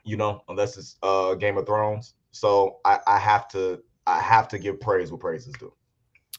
you 0.04 0.18
know 0.18 0.42
unless 0.48 0.76
it's 0.76 0.96
uh 1.02 1.34
game 1.34 1.56
of 1.56 1.64
thrones 1.64 2.14
so 2.30 2.80
i 2.84 2.98
i 3.06 3.18
have 3.18 3.48
to 3.48 3.82
i 4.06 4.20
have 4.20 4.48
to 4.48 4.58
give 4.58 4.78
praise 4.80 5.10
what 5.10 5.20
praise 5.20 5.46
is 5.46 5.54
due 5.54 5.72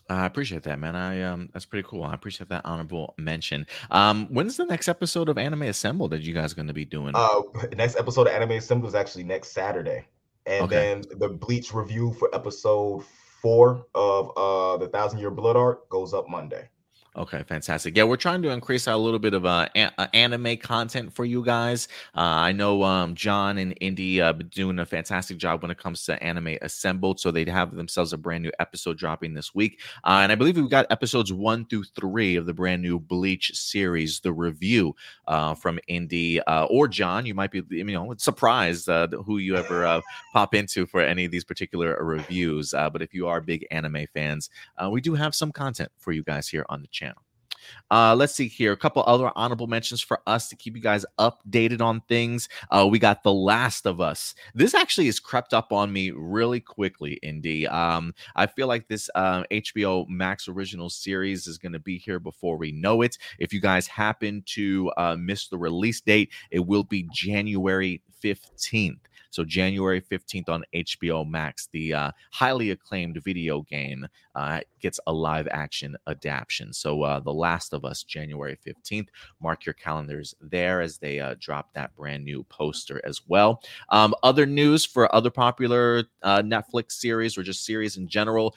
I 0.09 0.25
appreciate 0.25 0.63
that, 0.63 0.79
man. 0.79 0.95
I 0.95 1.23
um, 1.23 1.49
that's 1.51 1.65
pretty 1.65 1.87
cool. 1.87 2.03
I 2.03 2.13
appreciate 2.13 2.49
that 2.49 2.63
honorable 2.65 3.15
mention. 3.17 3.65
Um, 3.89 4.27
when's 4.27 4.55
the 4.55 4.65
next 4.65 4.87
episode 4.87 5.29
of 5.29 5.37
Anime 5.37 5.63
Assemble 5.63 6.07
that 6.09 6.21
you 6.21 6.33
guys 6.33 6.53
going 6.53 6.67
to 6.67 6.73
be 6.73 6.85
doing? 6.85 7.13
Uh, 7.15 7.41
next 7.75 7.97
episode 7.97 8.27
of 8.27 8.33
Anime 8.33 8.51
Assemble 8.51 8.87
is 8.87 8.95
actually 8.95 9.23
next 9.23 9.51
Saturday, 9.51 10.05
and 10.45 10.65
okay. 10.65 10.75
then 10.75 11.19
the 11.19 11.29
Bleach 11.29 11.73
review 11.73 12.13
for 12.13 12.33
episode 12.35 13.03
four 13.41 13.85
of 13.95 14.31
uh 14.37 14.77
the 14.77 14.87
Thousand 14.87 15.19
Year 15.19 15.31
Blood 15.31 15.55
War 15.55 15.81
goes 15.89 16.13
up 16.13 16.29
Monday. 16.29 16.69
Okay, 17.17 17.43
fantastic. 17.47 17.95
Yeah, 17.95 18.03
we're 18.03 18.17
trying 18.17 18.41
to 18.41 18.49
increase 18.49 18.87
a 18.87 18.97
little 18.97 19.19
bit 19.19 19.33
of 19.33 19.45
uh, 19.45 19.69
a- 19.73 19.89
uh, 19.97 20.07
anime 20.13 20.57
content 20.57 21.13
for 21.13 21.23
you 21.23 21.45
guys. 21.45 21.87
Uh, 22.13 22.19
I 22.19 22.51
know 22.51 22.83
um, 22.83 23.15
John 23.15 23.57
and 23.57 23.73
Indy 23.79 24.19
uh, 24.19 24.33
been 24.33 24.49
doing 24.49 24.79
a 24.79 24.85
fantastic 24.85 25.37
job 25.37 25.61
when 25.61 25.71
it 25.71 25.77
comes 25.77 26.03
to 26.05 26.21
anime 26.21 26.57
assembled, 26.61 27.21
so 27.21 27.31
they'd 27.31 27.47
have 27.47 27.73
themselves 27.73 28.11
a 28.11 28.17
brand 28.17 28.43
new 28.43 28.51
episode 28.59 28.97
dropping 28.97 29.33
this 29.33 29.55
week, 29.55 29.79
uh, 30.03 30.19
and 30.23 30.31
I 30.33 30.35
believe 30.35 30.57
we've 30.57 30.69
got 30.69 30.87
episodes 30.89 31.31
one 31.31 31.65
through 31.67 31.85
three 31.85 32.35
of 32.35 32.47
the 32.47 32.53
brand 32.53 32.81
new 32.81 32.99
Bleach 32.99 33.55
series, 33.55 34.19
the 34.19 34.33
review 34.33 34.93
uh, 35.25 35.55
from 35.55 35.79
Indy 35.87 36.41
uh, 36.41 36.65
or 36.65 36.85
John. 36.89 37.25
You 37.25 37.33
might 37.33 37.51
be, 37.51 37.63
you 37.69 37.85
know, 37.85 38.13
surprised 38.17 38.87
who 38.87 39.37
you 39.37 39.55
ever 39.55 40.01
pop 40.33 40.53
into 40.53 40.85
for 40.85 40.99
any 40.99 41.23
of 41.23 41.31
these 41.31 41.45
particular 41.45 41.97
reviews. 42.03 42.71
But 42.71 43.01
if 43.01 43.13
you 43.13 43.29
are 43.29 43.39
big 43.39 43.65
anime 43.71 44.05
fans, 44.13 44.49
we 44.91 44.99
do 44.99 45.13
have 45.13 45.33
some 45.33 45.53
content 45.53 45.91
for 45.97 46.11
you 46.11 46.21
guys 46.21 46.49
here 46.49 46.65
on 46.67 46.81
the 46.81 46.87
channel. 46.89 47.04
Uh, 47.91 48.15
let's 48.15 48.33
see 48.33 48.47
here. 48.47 48.71
A 48.71 48.77
couple 48.77 49.03
other 49.05 49.31
honorable 49.35 49.67
mentions 49.67 50.01
for 50.01 50.21
us 50.27 50.49
to 50.49 50.55
keep 50.55 50.75
you 50.75 50.81
guys 50.81 51.05
updated 51.19 51.81
on 51.81 52.01
things. 52.07 52.49
Uh, 52.71 52.87
we 52.89 52.99
got 52.99 53.23
The 53.23 53.33
Last 53.33 53.85
of 53.85 54.01
Us. 54.01 54.35
This 54.53 54.73
actually 54.73 55.05
has 55.07 55.19
crept 55.19 55.53
up 55.53 55.71
on 55.71 55.91
me 55.91 56.11
really 56.11 56.59
quickly, 56.59 57.19
Indy. 57.23 57.67
Um, 57.67 58.13
I 58.35 58.47
feel 58.47 58.67
like 58.67 58.87
this 58.87 59.09
uh, 59.15 59.43
HBO 59.51 60.07
Max 60.09 60.47
original 60.47 60.89
series 60.89 61.47
is 61.47 61.57
going 61.57 61.73
to 61.73 61.79
be 61.79 61.97
here 61.97 62.19
before 62.19 62.57
we 62.57 62.71
know 62.71 63.01
it. 63.01 63.17
If 63.39 63.53
you 63.53 63.59
guys 63.59 63.87
happen 63.87 64.43
to 64.47 64.91
uh, 64.97 65.15
miss 65.17 65.47
the 65.47 65.57
release 65.57 66.01
date, 66.01 66.31
it 66.51 66.65
will 66.65 66.83
be 66.83 67.07
January 67.13 68.01
15th. 68.23 68.99
So 69.35 69.43
January 69.43 69.99
15th 69.99 70.47
on 70.47 70.63
HBO 70.73 71.29
Max, 71.29 71.67
the 71.73 71.93
uh, 71.93 72.11
highly 72.31 72.71
acclaimed 72.71 73.21
video 73.21 73.63
game 73.63 74.07
uh, 74.33 74.61
gets 74.79 74.97
a 75.07 75.11
live 75.11 75.45
action 75.51 75.97
adaptation. 76.07 76.71
So 76.71 77.03
uh, 77.03 77.19
The 77.19 77.33
Last 77.33 77.73
of 77.73 77.83
Us, 77.83 78.03
January 78.03 78.57
15th. 78.65 79.09
Mark 79.41 79.65
your 79.65 79.73
calendars 79.73 80.33
there 80.39 80.79
as 80.79 80.97
they 80.99 81.19
uh, 81.19 81.35
drop 81.37 81.73
that 81.73 81.93
brand 81.97 82.23
new 82.23 82.43
poster 82.45 83.01
as 83.03 83.23
well. 83.27 83.61
Um, 83.89 84.15
other 84.23 84.45
news 84.45 84.85
for 84.85 85.13
other 85.13 85.29
popular 85.29 86.05
uh, 86.23 86.41
Netflix 86.41 86.93
series 86.93 87.37
or 87.37 87.43
just 87.43 87.65
series 87.65 87.97
in 87.97 88.07
general, 88.07 88.55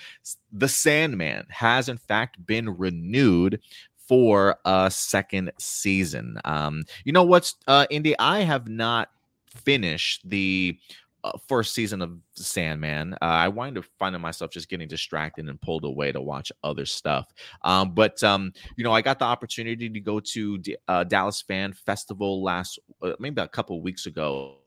The 0.53 0.69
Sandman 0.69 1.47
has 1.49 1.89
in 1.89 1.99
fact 1.99 2.47
been 2.47 2.77
renewed 2.77 3.61
for 4.07 4.57
a 4.65 4.91
second 4.91 5.53
season. 5.59 6.41
Um, 6.45 6.85
you 7.05 7.13
know 7.13 7.25
what's 7.25 7.57
uh, 7.67 7.87
Indy? 7.91 8.17
I 8.19 8.41
have 8.41 8.69
not 8.69 9.11
finish 9.51 10.21
the 10.25 10.79
uh, 11.25 11.33
first 11.49 11.75
season 11.75 12.01
of 12.01 12.17
Sandman, 12.35 13.15
uh, 13.15 13.25
I 13.25 13.49
wind 13.49 13.77
up 13.77 13.85
finding 13.99 14.23
myself 14.23 14.51
just 14.51 14.69
getting 14.69 14.89
distracted 14.89 15.49
and 15.49 15.61
pulled 15.61 15.85
away 15.85 16.13
to 16.13 16.21
watch 16.21 16.53
other 16.63 16.87
stuff. 16.87 17.27
Um, 17.63 17.93
but 17.95 18.23
um, 18.23 18.53
you 18.77 18.85
know, 18.85 18.93
I 18.93 19.03
got 19.03 19.19
the 19.19 19.25
opportunity 19.25 19.89
to 19.89 20.01
go 20.01 20.21
to 20.21 20.59
D- 20.59 20.77
uh, 20.87 21.05
Dallas 21.05 21.43
Fan 21.43 21.73
Festival 21.73 22.43
last, 22.43 22.79
uh, 23.03 23.13
maybe 23.19 23.43
a 23.43 23.49
couple 23.49 23.81
weeks 23.83 24.07
ago 24.07 24.59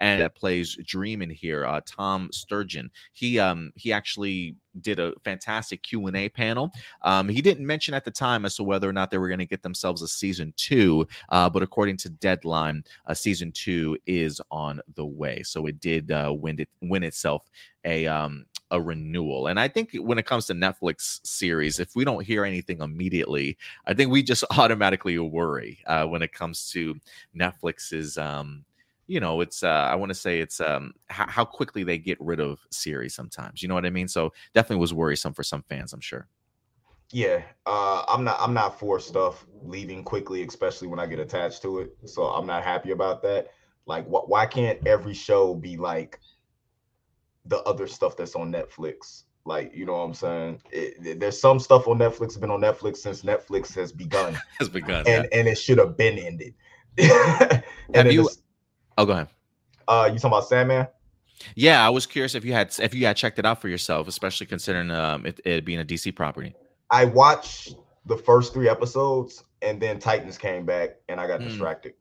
and 0.00 0.20
that 0.20 0.34
plays 0.34 0.76
Dream 0.84 1.22
in 1.22 1.30
here, 1.30 1.66
uh, 1.66 1.80
Tom 1.86 2.30
Sturridge. 2.32 2.88
He 3.12 3.38
um 3.38 3.72
he 3.76 3.92
actually 3.92 4.56
did 4.80 4.98
a 4.98 5.12
fantastic 5.24 5.82
Q 5.82 6.06
and 6.06 6.16
A 6.16 6.28
panel. 6.28 6.72
Um, 7.02 7.28
he 7.28 7.40
didn't 7.40 7.66
mention 7.66 7.94
at 7.94 8.04
the 8.04 8.10
time 8.10 8.44
as 8.44 8.56
to 8.56 8.64
whether 8.64 8.88
or 8.88 8.92
not 8.92 9.10
they 9.10 9.18
were 9.18 9.28
going 9.28 9.38
to 9.38 9.46
get 9.46 9.62
themselves 9.62 10.02
a 10.02 10.08
season 10.08 10.52
two, 10.56 11.06
uh, 11.28 11.48
but 11.48 11.62
according 11.62 11.96
to 11.98 12.08
Deadline, 12.08 12.84
a 13.06 13.14
season 13.14 13.52
two 13.52 13.96
is 14.06 14.40
on 14.50 14.80
the 14.96 15.06
way. 15.06 15.42
So 15.42 15.66
it 15.66 15.80
did 15.80 16.10
uh, 16.10 16.34
win 16.36 16.60
it 16.60 16.68
win 16.80 17.02
itself 17.04 17.48
a 17.84 18.06
um 18.06 18.46
a 18.70 18.80
renewal. 18.80 19.46
And 19.46 19.60
I 19.60 19.68
think 19.68 19.94
when 19.94 20.18
it 20.18 20.26
comes 20.26 20.46
to 20.46 20.54
Netflix 20.54 21.24
series, 21.24 21.78
if 21.78 21.94
we 21.94 22.04
don't 22.04 22.24
hear 22.24 22.44
anything 22.44 22.80
immediately, 22.80 23.56
I 23.86 23.94
think 23.94 24.10
we 24.10 24.22
just 24.22 24.44
automatically 24.58 25.18
worry 25.18 25.78
uh, 25.86 26.06
when 26.06 26.22
it 26.22 26.32
comes 26.32 26.70
to 26.72 26.96
Netflix's 27.36 28.18
um 28.18 28.64
you 29.06 29.20
know 29.20 29.40
it's 29.40 29.62
uh 29.62 29.88
i 29.90 29.94
want 29.94 30.10
to 30.10 30.14
say 30.14 30.40
it's 30.40 30.60
um 30.60 30.92
h- 31.10 31.28
how 31.28 31.44
quickly 31.44 31.84
they 31.84 31.98
get 31.98 32.18
rid 32.20 32.40
of 32.40 32.58
series 32.70 33.14
sometimes 33.14 33.62
you 33.62 33.68
know 33.68 33.74
what 33.74 33.86
i 33.86 33.90
mean? 33.90 34.08
So 34.08 34.32
definitely 34.54 34.80
was 34.80 34.94
worrisome 34.94 35.34
for 35.34 35.42
some 35.42 35.62
fans 35.68 35.92
i'm 35.92 36.00
sure. 36.00 36.28
Yeah 37.10 37.42
uh 37.66 38.04
i'm 38.08 38.24
not 38.24 38.36
i'm 38.40 38.54
not 38.54 38.78
for 38.78 38.98
stuff 38.98 39.46
leaving 39.62 40.02
quickly 40.02 40.42
especially 40.42 40.88
when 40.88 40.98
i 40.98 41.06
get 41.06 41.18
attached 41.18 41.62
to 41.62 41.80
it 41.80 41.96
so 42.06 42.24
i'm 42.24 42.46
not 42.46 42.64
happy 42.64 42.90
about 42.92 43.22
that. 43.22 43.48
Like 43.86 44.06
wh- 44.06 44.28
why 44.28 44.46
can't 44.46 44.78
every 44.86 45.14
show 45.14 45.54
be 45.54 45.76
like 45.76 46.18
the 47.44 47.58
other 47.64 47.86
stuff 47.86 48.16
that's 48.16 48.34
on 48.34 48.50
netflix? 48.50 49.24
Like 49.44 49.74
you 49.74 49.84
know 49.84 49.92
what 49.92 50.04
i'm 50.04 50.14
saying? 50.14 50.62
It, 50.70 51.06
it, 51.06 51.20
there's 51.20 51.38
some 51.38 51.58
stuff 51.58 51.86
on 51.86 51.98
netflix 51.98 52.40
been 52.40 52.50
on 52.50 52.62
netflix 52.62 52.98
since 52.98 53.22
netflix 53.22 53.74
has 53.74 53.92
begun 53.92 54.36
has 54.58 54.70
begun 54.70 55.04
and 55.06 55.28
yeah. 55.30 55.38
and 55.38 55.46
it 55.46 55.58
should 55.58 55.78
have 55.78 55.98
been 55.98 56.18
ended. 56.18 56.54
Have 57.94 58.10
you 58.10 58.28
oh 58.98 59.06
go 59.06 59.12
ahead 59.12 59.28
uh 59.88 60.08
you 60.12 60.18
talking 60.18 60.28
about 60.28 60.46
sandman 60.46 60.86
yeah 61.54 61.84
i 61.86 61.90
was 61.90 62.06
curious 62.06 62.34
if 62.34 62.44
you 62.44 62.52
had 62.52 62.74
if 62.80 62.94
you 62.94 63.06
had 63.06 63.16
checked 63.16 63.38
it 63.38 63.46
out 63.46 63.60
for 63.60 63.68
yourself 63.68 64.08
especially 64.08 64.46
considering 64.46 64.90
um 64.90 65.26
it, 65.26 65.40
it 65.44 65.64
being 65.64 65.80
a 65.80 65.84
dc 65.84 66.14
property 66.14 66.54
I 66.90 67.06
watched 67.06 67.74
the 68.06 68.16
first 68.16 68.52
three 68.52 68.68
episodes, 68.68 69.42
and 69.62 69.80
then 69.80 69.98
Titans 69.98 70.38
came 70.38 70.64
back, 70.64 70.96
and 71.08 71.18
I 71.18 71.26
got 71.26 71.40
Mm. 71.40 71.48
distracted. 71.48 71.94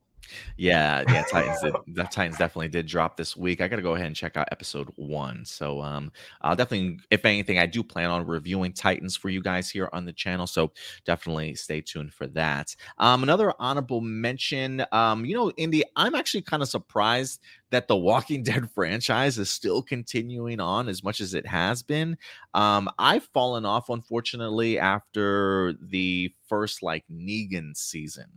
Yeah, 0.58 1.04
yeah, 1.08 1.24
Titans 1.24 1.62
did. 1.62 1.74
The 1.88 2.04
Titans 2.04 2.38
definitely 2.38 2.70
did 2.70 2.88
drop 2.88 3.18
this 3.18 3.36
week. 3.38 3.62
I 3.62 3.68
got 3.68 3.76
to 3.76 3.82
go 3.82 3.96
ahead 3.96 4.08
and 4.08 4.16
check 4.16 4.36
out 4.38 4.48
episode 4.52 4.90
one. 4.96 5.46
So, 5.46 5.82
um, 5.82 6.12
I'll 6.42 6.56
definitely, 6.56 7.00
if 7.12 7.26
anything, 7.26 7.60
I 7.60 7.66
do 7.66 7.84
plan 7.84 8.10
on 8.10 8.26
reviewing 8.26 8.74
Titans 8.74 9.16
for 9.16 9.30
you 9.30 9.42
guys 9.42 9.70
here 9.70 9.90
on 9.94 10.06
the 10.06 10.14
channel. 10.14 10.48
So 10.48 10.72
definitely 11.06 11.56
stay 11.56 11.82
tuned 11.82 12.14
for 12.14 12.28
that. 12.28 12.76
Um, 12.98 13.24
another 13.24 13.54
honorable 13.60 14.02
mention. 14.02 14.86
Um, 14.92 15.26
you 15.26 15.36
know, 15.36 15.52
Indy, 15.52 15.84
I'm 15.96 16.16
actually 16.16 16.42
kind 16.42 16.64
of 16.64 16.70
surprised 16.70 17.42
that 17.74 17.88
the 17.88 17.98
Walking 17.98 18.44
Dead 18.44 18.70
franchise 18.72 19.38
is 19.38 19.50
still 19.50 19.82
continuing 19.82 20.60
on 20.60 20.88
as 20.88 21.04
much 21.04 21.20
as 21.20 21.34
it 21.34 21.46
has 21.48 21.82
been. 21.82 22.18
Um, 22.54 22.90
I've 23.00 23.26
fallen 23.34 23.66
off, 23.66 23.90
unfortunately, 23.90 24.78
after 24.80 25.74
the 25.82 26.34
first 26.48 26.84
like 26.84 27.04
Negan 27.12 27.76
season. 27.76 28.28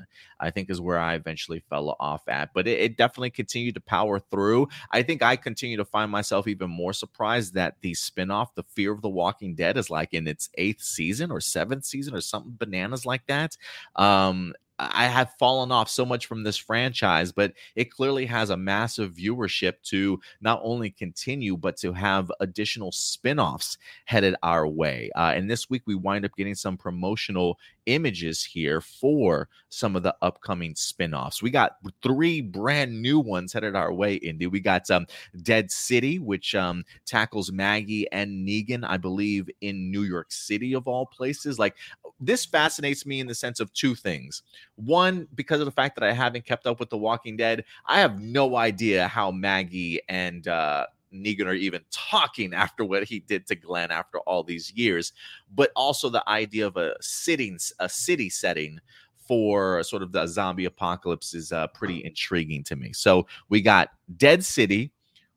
I 0.40 0.50
think 0.50 0.71
is 0.71 0.81
where 0.81 0.99
I 0.99 1.14
eventually 1.14 1.62
fell 1.69 1.97
off 2.00 2.26
at. 2.28 2.55
But 2.55 2.66
it, 2.66 2.81
it 2.81 2.97
definitely 2.97 3.31
continued 3.31 3.75
to 3.75 3.81
power 3.81 4.19
through. 4.19 4.69
I 4.90 5.02
think 5.02 5.23
I 5.23 5.37
continue 5.37 5.76
to 5.76 5.85
find 5.85 6.11
myself 6.11 6.49
even 6.49 6.71
more 6.71 6.95
surprised 6.95 7.52
that 7.55 7.76
the 7.83 7.93
spinoff, 7.93 8.55
The 8.55 8.62
Fear 8.62 8.93
of 8.93 9.02
the 9.02 9.11
Walking 9.11 9.55
Dead, 9.55 9.76
is 9.76 9.90
like 9.90 10.14
in 10.14 10.26
its 10.26 10.49
eighth 10.55 10.83
season 10.83 11.31
or 11.31 11.40
seventh 11.40 11.85
season 11.85 12.14
or 12.14 12.23
something 12.23 12.57
bananas 12.59 13.05
like 13.05 13.26
that. 13.26 13.57
Um, 13.97 14.55
I 14.78 15.06
have 15.06 15.35
fallen 15.38 15.73
off 15.73 15.88
so 15.88 16.04
much 16.04 16.26
from 16.26 16.42
this 16.42 16.56
franchise, 16.56 17.33
but 17.33 17.54
it 17.75 17.90
clearly 17.90 18.26
has 18.26 18.50
a 18.50 18.56
massive 18.56 19.14
viewership 19.14 19.75
to 19.85 20.21
not 20.40 20.61
only 20.62 20.90
continue, 20.90 21.56
but 21.56 21.76
to 21.78 21.92
have 21.92 22.30
additional 22.40 22.92
spin 22.92 23.38
offs 23.38 23.78
headed 24.04 24.35
our 24.42 24.66
way. 24.66 25.11
Uh, 25.16 25.33
and 25.35 25.50
this 25.50 25.71
week, 25.71 25.83
we 25.87 25.95
wind 25.95 26.25
up 26.25 26.37
getting 26.37 26.54
some 26.54 26.76
promotional 26.76 27.59
images 27.87 28.45
here 28.45 28.81
for 28.81 29.49
some 29.69 29.97
of 29.97 30.02
the 30.02 30.14
upcoming 30.23 30.75
spin-offs. 30.75 31.43
We 31.43 31.50
got 31.50 31.76
three 32.02 32.40
brand 32.40 33.00
new 33.00 33.19
ones 33.19 33.52
headed 33.52 33.75
our 33.75 33.93
way, 33.93 34.14
Indy. 34.16 34.47
We 34.47 34.61
got 34.61 34.90
um 34.90 35.07
Dead 35.43 35.71
City, 35.71 36.19
which 36.19 36.55
um 36.55 36.85
tackles 37.07 37.50
Maggie 37.52 38.11
and 38.12 38.47
Negan, 38.47 38.85
I 38.87 38.97
believe, 38.97 39.49
in 39.61 39.90
New 39.90 40.02
York 40.02 40.31
City 40.31 40.75
of 40.75 40.87
all 40.87 41.07
places. 41.07 41.59
Like 41.59 41.76
this 42.21 42.45
fascinates 42.45 43.07
me 43.07 43.21
in 43.21 43.26
the 43.26 43.35
sense 43.35 43.61
of 43.61 43.73
two 43.73 43.95
things. 43.95 44.43
One, 44.76 45.28
because 45.35 45.61
of 45.61 45.66
the 45.66 45.73
fact 45.73 45.97
that 45.97 46.05
I 46.05 46.12
haven't 46.12 46.45
kept 46.45 46.66
up 46.66 46.81
with 46.81 46.90
The 46.90 46.99
Walking 46.99 47.37
Dead, 47.37 47.64
I 47.87 48.00
have 48.00 48.21
no 48.21 48.57
idea 48.57 49.09
how 49.09 49.31
Maggie 49.31 50.00
and 50.09 50.47
uh 50.49 50.87
Negan 51.25 51.46
are 51.46 51.54
even 51.54 51.82
talking 51.90 52.54
after 52.54 52.85
what 52.85 53.04
he 53.04 53.20
did 53.20 53.46
to 53.46 53.54
Glenn 53.54 53.90
after 53.90 54.18
all 54.20 54.42
these 54.42 54.73
years, 54.73 55.12
but 55.54 55.70
also 55.75 56.08
the 56.08 56.28
idea 56.28 56.66
of 56.66 56.76
a 56.76 56.94
sitting 57.00 57.58
a 57.80 57.88
city 57.88 58.30
setting 58.30 58.78
for 59.26 59.82
sort 59.82 60.02
of 60.02 60.12
the 60.12 60.26
zombie 60.26 60.66
apocalypse 60.66 61.35
is 61.35 61.52
uh, 61.52 61.66
pretty 61.68 62.04
intriguing 62.04 62.62
to 62.64 62.76
me. 62.76 62.92
So 62.92 63.26
we 63.49 63.61
got 63.61 63.90
Dead 64.16 64.44
City. 64.44 64.92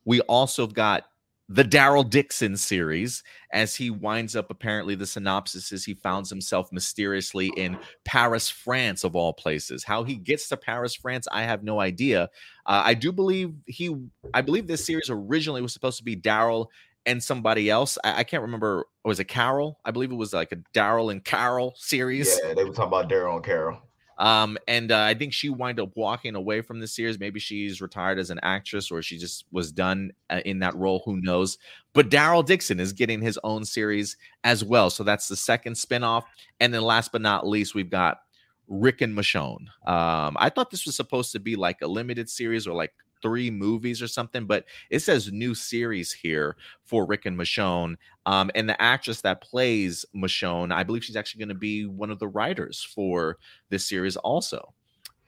We 0.05 0.21
also 0.21 0.67
got 0.67 1.08
the 1.51 1.63
Daryl 1.63 2.07
Dixon 2.07 2.55
series 2.55 3.23
as 3.51 3.75
he 3.75 3.89
winds 3.89 4.35
up 4.35 4.51
apparently 4.51 4.93
the 4.93 5.07
synopsis 5.07 5.71
is 5.71 5.83
he 5.83 5.95
finds 5.95 6.29
himself 6.29 6.71
mysteriously 6.71 7.51
in 7.57 7.77
Paris, 8.05 8.49
France 8.49 9.03
of 9.03 9.15
all 9.15 9.33
places. 9.33 9.83
How 9.83 10.03
he 10.03 10.15
gets 10.15 10.47
to 10.49 10.57
Paris, 10.57 10.93
France, 10.93 11.27
I 11.31 11.41
have 11.41 11.63
no 11.63 11.79
idea. 11.79 12.29
Uh, 12.67 12.83
I 12.85 12.93
do 12.93 13.11
believe 13.11 13.53
he 13.65 13.95
I 14.33 14.41
believe 14.41 14.67
this 14.67 14.85
series 14.85 15.09
originally 15.09 15.63
was 15.63 15.73
supposed 15.73 15.97
to 15.97 16.03
be 16.03 16.15
Daryl 16.15 16.67
and 17.07 17.23
somebody 17.23 17.69
else. 17.71 17.97
I, 18.03 18.19
I 18.19 18.23
can't 18.23 18.43
remember. 18.43 18.85
Was 19.03 19.19
it 19.19 19.25
Carol? 19.25 19.79
I 19.83 19.89
believe 19.89 20.11
it 20.11 20.15
was 20.15 20.33
like 20.33 20.51
a 20.51 20.57
Daryl 20.75 21.11
and 21.11 21.23
Carol 21.25 21.73
series. 21.77 22.39
Yeah, 22.43 22.53
they 22.53 22.63
were 22.63 22.71
talking 22.71 22.89
about 22.89 23.09
Daryl 23.09 23.37
and 23.37 23.43
Carol. 23.43 23.81
Um, 24.19 24.57
and 24.67 24.91
uh, 24.91 24.99
I 24.99 25.13
think 25.13 25.31
she 25.33 25.49
wind 25.49 25.79
up 25.79 25.95
walking 25.95 26.35
away 26.35 26.61
from 26.61 26.79
the 26.79 26.87
series. 26.87 27.19
Maybe 27.19 27.39
she's 27.39 27.81
retired 27.81 28.19
as 28.19 28.29
an 28.29 28.39
actress, 28.43 28.91
or 28.91 29.01
she 29.01 29.17
just 29.17 29.45
was 29.51 29.71
done 29.71 30.11
uh, 30.29 30.41
in 30.45 30.59
that 30.59 30.75
role. 30.75 31.01
Who 31.05 31.21
knows? 31.21 31.57
But 31.93 32.09
Daryl 32.09 32.45
Dixon 32.45 32.79
is 32.79 32.91
getting 32.93 33.21
his 33.21 33.39
own 33.43 33.63
series 33.63 34.17
as 34.43 34.63
well. 34.63 34.89
So 34.89 35.03
that's 35.03 35.29
the 35.29 35.37
second 35.37 35.73
spinoff. 35.73 36.23
And 36.59 36.73
then 36.73 36.81
last 36.81 37.13
but 37.13 37.21
not 37.21 37.47
least, 37.47 37.73
we've 37.73 37.89
got 37.89 38.19
Rick 38.67 39.01
and 39.01 39.17
Michonne. 39.17 39.67
Um, 39.87 40.35
I 40.37 40.49
thought 40.53 40.69
this 40.69 40.85
was 40.85 40.95
supposed 40.95 41.31
to 41.31 41.39
be 41.39 41.55
like 41.55 41.77
a 41.81 41.87
limited 41.87 42.29
series 42.29 42.67
or 42.67 42.73
like 42.73 42.93
three 43.21 43.49
movies 43.49 44.01
or 44.01 44.07
something, 44.07 44.45
but 44.45 44.65
it 44.89 44.99
says 44.99 45.31
new 45.31 45.53
series 45.53 46.11
here 46.11 46.55
for 46.85 47.05
Rick 47.05 47.25
and 47.25 47.37
Michonne. 47.37 47.95
Um, 48.25 48.51
and 48.55 48.69
the 48.69 48.81
actress 48.81 49.21
that 49.21 49.41
plays 49.41 50.05
Michonne, 50.15 50.73
I 50.73 50.83
believe 50.83 51.03
she's 51.03 51.15
actually 51.15 51.39
going 51.39 51.49
to 51.49 51.55
be 51.55 51.85
one 51.85 52.11
of 52.11 52.19
the 52.19 52.27
writers 52.27 52.81
for 52.83 53.37
this 53.69 53.85
series 53.85 54.17
also. 54.17 54.73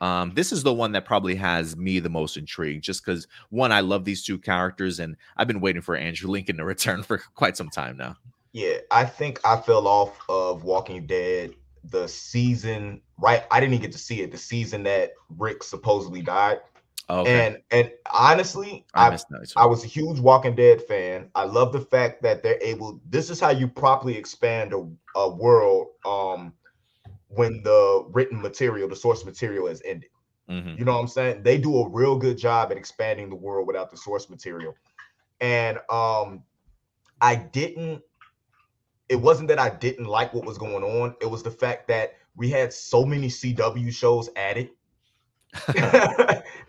Um, 0.01 0.31
this 0.33 0.51
is 0.51 0.63
the 0.63 0.73
one 0.73 0.93
that 0.93 1.05
probably 1.05 1.35
has 1.35 1.77
me 1.77 1.99
the 1.99 2.09
most 2.09 2.35
intrigued, 2.35 2.83
just 2.83 3.05
because 3.05 3.27
one, 3.49 3.71
I 3.71 3.81
love 3.81 4.03
these 4.03 4.25
two 4.25 4.39
characters, 4.39 4.99
and 4.99 5.15
I've 5.37 5.47
been 5.47 5.61
waiting 5.61 5.83
for 5.83 5.95
Andrew 5.95 6.29
Lincoln 6.29 6.57
to 6.57 6.65
return 6.65 7.03
for 7.03 7.19
quite 7.35 7.55
some 7.55 7.69
time 7.69 7.97
now. 7.97 8.17
Yeah, 8.51 8.77
I 8.89 9.05
think 9.05 9.39
I 9.45 9.57
fell 9.57 9.87
off 9.87 10.19
of 10.27 10.63
Walking 10.63 11.05
Dead 11.05 11.53
the 11.83 12.07
season 12.07 13.01
right. 13.17 13.43
I 13.49 13.59
didn't 13.59 13.73
even 13.73 13.83
get 13.83 13.91
to 13.93 13.97
see 13.97 14.21
it. 14.21 14.31
The 14.31 14.37
season 14.37 14.83
that 14.83 15.13
Rick 15.37 15.63
supposedly 15.63 16.21
died. 16.21 16.59
Okay. 17.11 17.45
And 17.45 17.57
and 17.71 17.91
honestly, 18.13 18.85
I, 18.93 19.09
I, 19.09 19.17
I 19.57 19.65
was 19.65 19.83
a 19.83 19.87
huge 19.87 20.19
Walking 20.19 20.55
Dead 20.55 20.81
fan. 20.81 21.29
I 21.35 21.43
love 21.43 21.73
the 21.73 21.81
fact 21.81 22.21
that 22.23 22.41
they're 22.41 22.61
able. 22.61 23.01
This 23.09 23.29
is 23.29 23.39
how 23.39 23.49
you 23.49 23.67
properly 23.67 24.17
expand 24.17 24.73
a, 24.73 24.87
a 25.17 25.29
world. 25.29 25.87
Um, 26.05 26.53
when 27.27 27.63
the 27.63 28.05
written 28.11 28.41
material, 28.41 28.87
the 28.87 28.95
source 28.95 29.25
material, 29.25 29.67
has 29.67 29.81
ended. 29.83 30.09
Mm-hmm. 30.49 30.79
You 30.79 30.85
know 30.85 30.93
what 30.93 31.01
I'm 31.01 31.07
saying? 31.07 31.43
They 31.43 31.57
do 31.57 31.77
a 31.79 31.89
real 31.89 32.17
good 32.17 32.37
job 32.37 32.71
at 32.71 32.77
expanding 32.77 33.29
the 33.29 33.35
world 33.35 33.67
without 33.67 33.91
the 33.91 33.97
source 33.97 34.29
material. 34.29 34.73
And 35.41 35.79
um, 35.89 36.43
I 37.19 37.35
didn't. 37.35 38.01
It 39.09 39.17
wasn't 39.17 39.49
that 39.49 39.59
I 39.59 39.69
didn't 39.69 40.05
like 40.05 40.33
what 40.33 40.45
was 40.45 40.57
going 40.57 40.83
on. 40.83 41.15
It 41.19 41.29
was 41.29 41.43
the 41.43 41.51
fact 41.51 41.89
that 41.89 42.13
we 42.37 42.49
had 42.49 42.71
so 42.71 43.03
many 43.05 43.27
CW 43.27 43.91
shows 43.91 44.29
added 44.37 44.69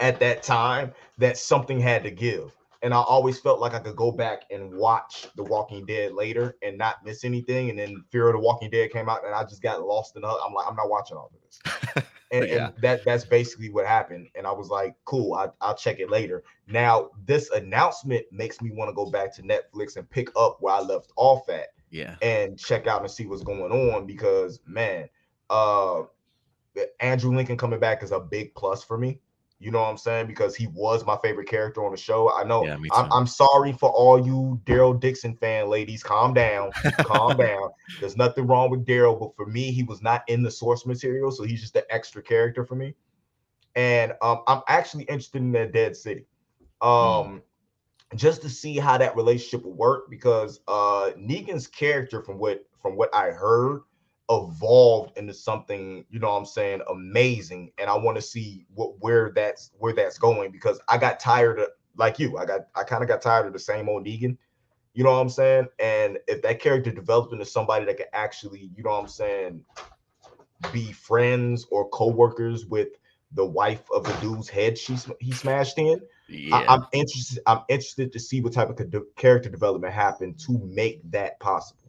at 0.00 0.18
that 0.20 0.42
time 0.42 0.92
that 1.18 1.36
something 1.36 1.80
had 1.80 2.02
to 2.04 2.10
give. 2.10 2.56
And 2.82 2.92
I 2.92 3.00
always 3.00 3.38
felt 3.38 3.60
like 3.60 3.74
I 3.74 3.78
could 3.78 3.94
go 3.94 4.10
back 4.10 4.42
and 4.50 4.74
watch 4.74 5.28
The 5.36 5.44
Walking 5.44 5.86
Dead 5.86 6.14
later 6.14 6.56
and 6.62 6.76
not 6.76 7.04
miss 7.04 7.24
anything. 7.24 7.70
And 7.70 7.78
then 7.78 8.04
Fear 8.10 8.28
of 8.28 8.32
the 8.34 8.40
Walking 8.40 8.70
Dead 8.70 8.90
came 8.90 9.08
out, 9.08 9.24
and 9.24 9.32
I 9.32 9.44
just 9.44 9.62
got 9.62 9.80
lost 9.86 10.16
in. 10.16 10.22
The, 10.22 10.28
I'm 10.28 10.52
like, 10.52 10.66
I'm 10.68 10.74
not 10.74 10.90
watching 10.90 11.16
all 11.16 11.30
of 11.32 11.40
this. 11.40 12.04
and, 12.32 12.48
yeah. 12.48 12.66
and, 12.66 12.74
that 12.78 13.04
that's 13.04 13.24
basically 13.24 13.70
what 13.70 13.86
happened. 13.86 14.28
And 14.34 14.46
I 14.46 14.52
was 14.52 14.68
like, 14.68 14.96
cool, 15.04 15.34
I, 15.34 15.48
I'll 15.60 15.76
check 15.76 16.00
it 16.00 16.10
later. 16.10 16.42
Now 16.66 17.10
this 17.26 17.50
announcement 17.50 18.24
makes 18.32 18.60
me 18.60 18.70
want 18.72 18.88
to 18.88 18.94
go 18.94 19.06
back 19.06 19.34
to 19.36 19.42
Netflix 19.42 19.96
and 19.96 20.08
pick 20.10 20.28
up 20.34 20.56
where 20.60 20.74
I 20.74 20.80
left 20.80 21.12
off 21.16 21.48
at. 21.48 21.68
Yeah, 21.90 22.16
and 22.22 22.58
check 22.58 22.86
out 22.86 23.02
and 23.02 23.10
see 23.10 23.26
what's 23.26 23.42
going 23.42 23.70
on 23.70 24.06
because 24.06 24.60
man, 24.66 25.08
uh, 25.50 26.02
Andrew 27.00 27.34
Lincoln 27.34 27.56
coming 27.56 27.80
back 27.80 28.02
is 28.02 28.12
a 28.12 28.20
big 28.20 28.54
plus 28.54 28.82
for 28.82 28.98
me. 28.98 29.20
You 29.62 29.70
know 29.70 29.80
what 29.80 29.90
I'm 29.90 29.96
saying? 29.96 30.26
Because 30.26 30.56
he 30.56 30.66
was 30.66 31.06
my 31.06 31.16
favorite 31.22 31.48
character 31.48 31.84
on 31.84 31.92
the 31.92 31.96
show. 31.96 32.32
I 32.34 32.42
know. 32.42 32.64
Yeah, 32.64 32.78
I'm, 32.92 33.12
I'm, 33.12 33.26
sorry 33.28 33.72
for 33.72 33.90
all 33.90 34.18
you 34.18 34.60
Daryl 34.64 34.98
Dixon 34.98 35.36
fan 35.36 35.68
ladies. 35.68 36.02
Calm 36.02 36.34
down. 36.34 36.72
calm 36.98 37.36
down. 37.36 37.70
There's 38.00 38.16
nothing 38.16 38.48
wrong 38.48 38.70
with 38.70 38.84
Daryl, 38.84 39.18
but 39.20 39.36
for 39.36 39.46
me, 39.46 39.70
he 39.70 39.84
was 39.84 40.02
not 40.02 40.24
in 40.26 40.42
the 40.42 40.50
source 40.50 40.84
material, 40.84 41.30
so 41.30 41.44
he's 41.44 41.60
just 41.60 41.76
an 41.76 41.84
extra 41.90 42.20
character 42.20 42.64
for 42.64 42.74
me. 42.74 42.96
And 43.76 44.14
um, 44.20 44.42
I'm 44.48 44.62
actually 44.66 45.04
interested 45.04 45.40
in 45.40 45.52
that 45.52 45.72
Dead 45.72 45.94
City, 45.94 46.26
um, 46.80 46.90
mm. 46.90 47.42
just 48.16 48.42
to 48.42 48.48
see 48.48 48.78
how 48.80 48.98
that 48.98 49.14
relationship 49.14 49.64
will 49.64 49.74
work. 49.74 50.10
Because 50.10 50.58
uh, 50.66 51.12
Negan's 51.16 51.68
character, 51.68 52.20
from 52.20 52.36
what 52.36 52.66
from 52.80 52.96
what 52.96 53.14
I 53.14 53.30
heard, 53.30 53.82
evolved 54.32 55.16
into 55.16 55.34
something, 55.34 56.04
you 56.10 56.18
know 56.18 56.30
what 56.32 56.38
I'm 56.38 56.46
saying, 56.46 56.80
amazing. 56.90 57.72
And 57.78 57.88
I 57.88 57.96
want 57.96 58.16
to 58.16 58.22
see 58.22 58.66
what 58.74 58.94
where 59.00 59.32
that's 59.34 59.70
where 59.78 59.92
that's 59.92 60.18
going 60.18 60.50
because 60.50 60.80
I 60.88 60.98
got 60.98 61.20
tired 61.20 61.58
of 61.58 61.68
like 61.96 62.18
you, 62.18 62.38
I 62.38 62.44
got 62.44 62.62
I 62.74 62.84
kind 62.84 63.02
of 63.02 63.08
got 63.08 63.22
tired 63.22 63.46
of 63.46 63.52
the 63.52 63.58
same 63.58 63.88
old 63.88 64.04
Negan. 64.04 64.36
You 64.94 65.04
know 65.04 65.12
what 65.12 65.20
I'm 65.20 65.30
saying? 65.30 65.68
And 65.78 66.18
if 66.26 66.42
that 66.42 66.60
character 66.60 66.90
developed 66.90 67.32
into 67.32 67.46
somebody 67.46 67.86
that 67.86 67.96
could 67.96 68.06
actually, 68.12 68.70
you 68.76 68.82
know 68.82 68.90
what 68.90 69.00
I'm 69.00 69.08
saying, 69.08 69.64
be 70.72 70.92
friends 70.92 71.66
or 71.70 71.88
co-workers 71.88 72.66
with 72.66 72.88
the 73.34 73.44
wife 73.44 73.82
of 73.94 74.04
the 74.04 74.12
dude's 74.20 74.48
head 74.48 74.76
she 74.76 74.96
he 75.18 75.32
smashed 75.32 75.78
in. 75.78 76.00
Yeah. 76.28 76.56
I, 76.56 76.74
am 76.74 76.86
interested. 76.92 77.40
I'm 77.46 77.62
interested 77.68 78.12
to 78.12 78.20
see 78.20 78.40
what 78.40 78.52
type 78.52 78.68
of 78.68 78.78
character 79.16 79.48
development 79.48 79.92
happened 79.92 80.38
to 80.40 80.58
make 80.58 81.00
that 81.10 81.40
possible. 81.40 81.81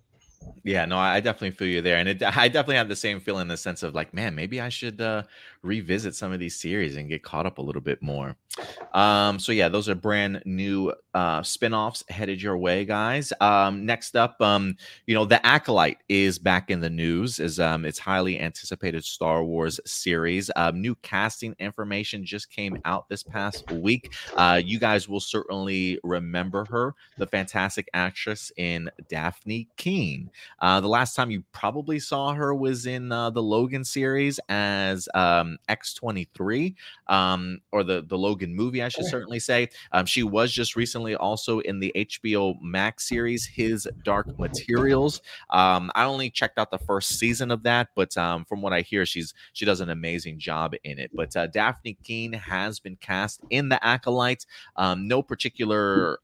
Yeah, 0.64 0.86
no, 0.86 0.98
I 0.98 1.20
definitely 1.20 1.52
feel 1.52 1.68
you 1.68 1.82
there, 1.82 1.98
and 1.98 2.08
it, 2.08 2.24
I 2.24 2.48
definitely 2.48 2.78
have 2.78 2.88
the 2.88 2.96
same 2.96 3.20
feeling 3.20 3.44
in 3.44 3.48
the 3.50 3.58
sense 3.58 3.84
of 3.84 3.94
like, 3.94 4.14
man, 4.14 4.34
maybe 4.34 4.62
I 4.62 4.70
should 4.70 5.02
uh, 5.02 5.24
revisit 5.62 6.16
some 6.16 6.32
of 6.32 6.40
these 6.40 6.60
series 6.60 6.96
and 6.96 7.10
get 7.10 7.24
caught 7.24 7.46
up 7.46 7.58
a 7.58 7.62
little 7.62 7.82
bit 7.82 8.02
more. 8.02 8.36
Um, 8.94 9.40
so 9.40 9.52
yeah, 9.52 9.70
those 9.70 9.90
are 9.90 9.96
brand 9.96 10.44
new 10.46 10.94
uh, 11.14 11.42
spinoffs 11.42 12.10
headed 12.10 12.42
your 12.42 12.58
way, 12.58 12.86
guys. 12.86 13.34
Um, 13.42 13.86
next 13.86 14.16
up, 14.16 14.40
um, 14.42 14.76
you 15.08 15.16
know, 15.16 15.26
the 15.26 15.44
Acolyte 15.46 15.98
is 16.10 16.38
back 16.38 16.70
in 16.70 16.80
the 16.80 16.90
news 16.90 17.40
as 17.40 17.60
um, 17.60 17.86
its 17.86 17.98
highly 17.98 18.40
anticipated 18.40 19.04
Star 19.04 19.44
Wars 19.44 19.80
series. 19.86 20.52
Um, 20.56 20.82
new 20.82 20.96
casting 20.96 21.56
information 21.60 22.24
just 22.24 22.52
came 22.52 22.80
out 22.86 23.10
this 23.10 23.24
past 23.24 23.70
week. 23.72 24.14
Uh, 24.36 24.62
you 24.64 24.80
guys 24.80 25.10
will 25.10 25.20
certainly 25.20 26.00
remember 26.04 26.66
her, 26.66 26.94
the 27.18 27.28
fantastic 27.28 27.90
actress 27.94 28.52
in 28.58 28.90
Dafne 29.12 29.68
Keen. 29.78 30.30
Uh, 30.60 30.80
the 30.80 30.88
last 30.88 31.16
time 31.16 31.32
you 31.32 31.44
probably 31.52 32.00
saw 32.00 32.34
her 32.34 32.54
was 32.54 32.86
in 32.86 33.12
uh, 33.12 33.30
the 33.30 33.42
Logan 33.42 33.84
series 33.84 34.40
as 34.50 35.08
um, 35.14 35.58
X23, 35.70 36.76
um, 37.08 37.60
or 37.72 37.84
the, 37.84 38.04
the 38.08 38.18
Logan 38.18 38.56
movie, 38.56 38.84
I 38.84 38.90
should 38.90 39.06
certainly 39.06 39.40
say. 39.40 39.70
Um, 39.92 40.06
she 40.06 40.24
was 40.24 40.52
just 40.52 40.76
recently 40.76 41.16
also 41.16 41.60
in 41.60 41.80
the 41.80 41.92
HBO 41.96 42.56
Max 42.62 43.08
series, 43.08 43.46
His 43.46 43.88
Dark 44.04 44.38
Materials. 44.40 45.22
Um, 45.50 45.92
I 45.96 46.06
only 46.06 46.30
checked 46.30 46.58
out 46.58 46.72
the 46.72 46.78
first 46.80 47.20
season 47.20 47.52
of 47.52 47.64
that, 47.64 47.90
but 47.96 48.16
um, 48.18 48.46
from 48.46 48.62
what 48.62 48.74
I 48.74 48.82
hear, 48.82 49.06
she's 49.06 49.34
she 49.54 49.66
does 49.66 49.82
an 49.82 49.90
amazing 49.90 50.40
job 50.40 50.74
in 50.84 51.00
it. 51.00 51.12
But 51.14 51.36
uh, 51.36 51.48
Dafne 51.48 51.98
Keen 52.04 52.34
has 52.34 52.80
been 52.80 52.96
cast 52.98 53.42
in 53.50 53.70
The 53.70 53.84
Acolyte. 53.86 54.46
Um, 54.76 55.08
no 55.08 55.22
particular 55.22 56.20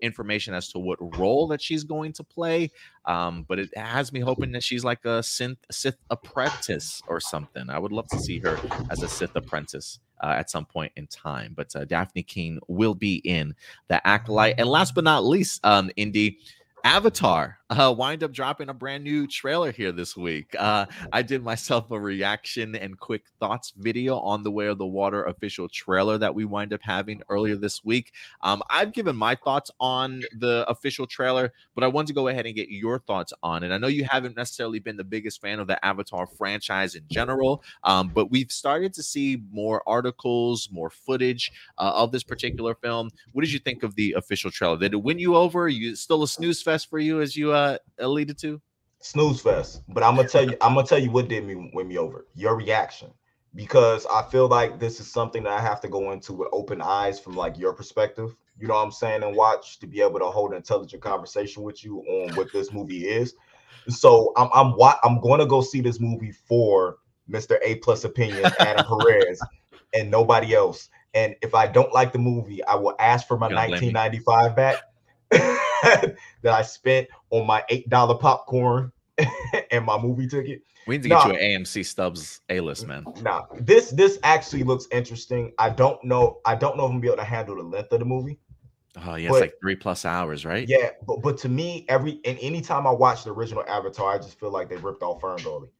information 0.00 0.54
as 0.54 0.68
to 0.68 0.78
what 0.78 0.98
role 1.18 1.46
that 1.48 1.60
she's 1.60 1.84
going 1.84 2.12
to 2.14 2.24
play. 2.24 2.70
Um, 3.04 3.41
but 3.46 3.58
it 3.58 3.76
has 3.76 4.12
me 4.12 4.20
hoping 4.20 4.52
that 4.52 4.62
she's 4.62 4.84
like 4.84 5.04
a 5.04 5.22
Sith, 5.22 5.58
Sith 5.70 5.98
apprentice 6.10 7.02
or 7.08 7.20
something. 7.20 7.70
I 7.70 7.78
would 7.78 7.92
love 7.92 8.08
to 8.08 8.18
see 8.18 8.38
her 8.40 8.58
as 8.90 9.02
a 9.02 9.08
Sith 9.08 9.34
apprentice. 9.36 9.98
Uh, 10.22 10.36
at 10.38 10.48
some 10.48 10.64
point 10.64 10.92
in 10.94 11.04
time, 11.08 11.52
but 11.56 11.74
uh, 11.74 11.84
Dafne 11.84 12.24
Keen 12.24 12.60
will 12.68 12.94
be 12.94 13.16
in 13.24 13.56
the 13.88 14.06
acolyte. 14.06 14.54
And 14.56 14.68
last 14.68 14.94
but 14.94 15.02
not 15.02 15.24
least, 15.24 15.58
um, 15.64 15.90
Indy, 15.96 16.38
Avatar 16.84 17.58
uh, 17.78 17.92
wind 17.92 18.22
up 18.22 18.32
dropping 18.32 18.68
a 18.68 18.74
brand 18.74 19.02
new 19.02 19.26
trailer 19.26 19.72
here 19.72 19.92
this 19.92 20.16
week. 20.16 20.54
Uh, 20.58 20.86
I 21.12 21.22
did 21.22 21.42
myself 21.42 21.90
a 21.90 21.98
reaction 21.98 22.76
and 22.76 22.98
quick 22.98 23.24
thoughts 23.40 23.72
video 23.76 24.18
on 24.18 24.42
the 24.42 24.50
Way 24.50 24.66
of 24.66 24.78
the 24.78 24.86
Water 24.86 25.24
official 25.24 25.68
trailer 25.68 26.18
that 26.18 26.34
we 26.34 26.44
wind 26.44 26.72
up 26.72 26.80
having 26.82 27.22
earlier 27.28 27.56
this 27.56 27.84
week. 27.84 28.12
Um, 28.42 28.62
I've 28.70 28.92
given 28.92 29.16
my 29.16 29.34
thoughts 29.34 29.70
on 29.80 30.22
the 30.38 30.64
official 30.68 31.06
trailer, 31.06 31.52
but 31.74 31.84
I 31.84 31.86
want 31.88 32.08
to 32.08 32.14
go 32.14 32.28
ahead 32.28 32.46
and 32.46 32.54
get 32.54 32.68
your 32.68 32.98
thoughts 33.00 33.32
on 33.42 33.64
it. 33.64 33.72
I 33.72 33.78
know 33.78 33.88
you 33.88 34.04
haven't 34.04 34.36
necessarily 34.36 34.78
been 34.78 34.96
the 34.96 35.04
biggest 35.04 35.40
fan 35.40 35.58
of 35.58 35.66
the 35.66 35.82
Avatar 35.84 36.26
franchise 36.26 36.94
in 36.94 37.04
general, 37.10 37.62
um, 37.84 38.08
but 38.08 38.30
we've 38.30 38.52
started 38.52 38.92
to 38.94 39.02
see 39.02 39.42
more 39.50 39.82
articles, 39.86 40.68
more 40.70 40.90
footage 40.90 41.50
uh, 41.78 41.92
of 41.94 42.12
this 42.12 42.22
particular 42.22 42.74
film. 42.74 43.10
What 43.32 43.42
did 43.42 43.52
you 43.52 43.58
think 43.58 43.82
of 43.82 43.94
the 43.94 44.12
official 44.12 44.50
trailer? 44.50 44.78
Did 44.78 44.92
it 44.92 45.02
win 45.02 45.18
you 45.18 45.36
over? 45.36 45.62
you 45.72 45.96
still 45.96 46.22
a 46.22 46.28
snooze 46.28 46.62
fest 46.62 46.88
for 46.88 46.98
you 46.98 47.20
as 47.20 47.36
you 47.36 47.52
uh, 47.52 47.61
uh 47.62 47.78
alluded 47.98 48.38
to? 48.38 48.60
Snooze 49.00 49.40
fest. 49.40 49.82
But 49.88 50.02
I'm 50.02 50.16
gonna 50.16 50.28
tell 50.28 50.44
you, 50.44 50.56
I'm 50.60 50.74
gonna 50.74 50.86
tell 50.86 50.98
you 50.98 51.10
what 51.10 51.28
did 51.28 51.44
me 51.44 51.70
win 51.72 51.88
me 51.88 51.98
over. 51.98 52.26
Your 52.34 52.56
reaction. 52.56 53.10
Because 53.54 54.06
I 54.06 54.22
feel 54.22 54.48
like 54.48 54.80
this 54.80 54.98
is 54.98 55.12
something 55.12 55.42
that 55.42 55.52
I 55.52 55.60
have 55.60 55.80
to 55.82 55.88
go 55.88 56.12
into 56.12 56.32
with 56.32 56.48
open 56.52 56.80
eyes 56.80 57.20
from 57.20 57.36
like 57.36 57.58
your 57.58 57.74
perspective. 57.74 58.34
You 58.58 58.66
know 58.66 58.74
what 58.74 58.84
I'm 58.84 58.92
saying? 58.92 59.22
And 59.22 59.36
watch 59.36 59.78
to 59.80 59.86
be 59.86 60.00
able 60.00 60.20
to 60.20 60.26
hold 60.26 60.52
an 60.52 60.56
intelligent 60.56 61.02
conversation 61.02 61.62
with 61.62 61.84
you 61.84 61.98
on 61.98 62.34
what 62.34 62.50
this 62.50 62.72
movie 62.72 63.06
is. 63.06 63.34
So 63.88 64.32
I'm 64.36 64.48
I'm 64.54 64.74
I'm 65.04 65.20
going 65.20 65.40
to 65.40 65.46
go 65.46 65.60
see 65.60 65.82
this 65.82 66.00
movie 66.00 66.32
for 66.32 66.96
Mr. 67.30 67.58
A 67.62 67.74
plus 67.76 68.04
opinion 68.04 68.50
Adam 68.58 68.86
Perez 68.86 69.42
and 69.92 70.10
nobody 70.10 70.54
else. 70.54 70.88
And 71.12 71.36
if 71.42 71.54
I 71.54 71.66
don't 71.66 71.92
like 71.92 72.12
the 72.12 72.18
movie, 72.18 72.64
I 72.64 72.76
will 72.76 72.94
ask 72.98 73.28
for 73.28 73.36
my 73.36 73.48
1995 73.48 74.56
back. 74.56 74.78
that 76.42 76.52
I 76.52 76.62
spent 76.62 77.08
on 77.30 77.46
my 77.46 77.64
eight 77.68 77.88
dollar 77.88 78.14
popcorn 78.14 78.92
and 79.70 79.84
my 79.84 80.00
movie 80.00 80.26
ticket. 80.26 80.62
We 80.86 80.96
need 80.96 81.02
to 81.04 81.08
get 81.10 81.14
nah, 81.14 81.26
you 81.28 81.34
an 81.34 81.62
AMC 81.62 81.84
Stubs 81.84 82.40
A 82.48 82.60
list, 82.60 82.86
man. 82.86 83.06
Nah, 83.20 83.42
this 83.60 83.90
this 83.90 84.18
actually 84.22 84.64
looks 84.64 84.86
interesting. 84.90 85.52
I 85.58 85.70
don't 85.70 86.02
know. 86.04 86.40
I 86.44 86.54
don't 86.54 86.76
know 86.76 86.84
if 86.84 86.90
I'm 86.90 86.94
gonna 86.94 87.00
be 87.00 87.08
able 87.08 87.18
to 87.18 87.24
handle 87.24 87.56
the 87.56 87.62
length 87.62 87.92
of 87.92 88.00
the 88.00 88.04
movie. 88.04 88.38
Oh 89.06 89.14
yeah, 89.14 89.30
but, 89.30 89.36
it's 89.36 89.40
like 89.42 89.54
three 89.60 89.76
plus 89.76 90.04
hours, 90.04 90.44
right? 90.44 90.68
Yeah, 90.68 90.90
but 91.06 91.22
but 91.22 91.38
to 91.38 91.48
me, 91.48 91.86
every 91.88 92.20
and 92.24 92.38
anytime 92.40 92.86
I 92.86 92.90
watch 92.90 93.24
the 93.24 93.32
original 93.32 93.64
Avatar, 93.66 94.14
I 94.14 94.18
just 94.18 94.38
feel 94.38 94.50
like 94.50 94.68
they 94.68 94.76
ripped 94.76 95.02
off 95.02 95.20
Fern 95.20 95.38
Gully. 95.38 95.70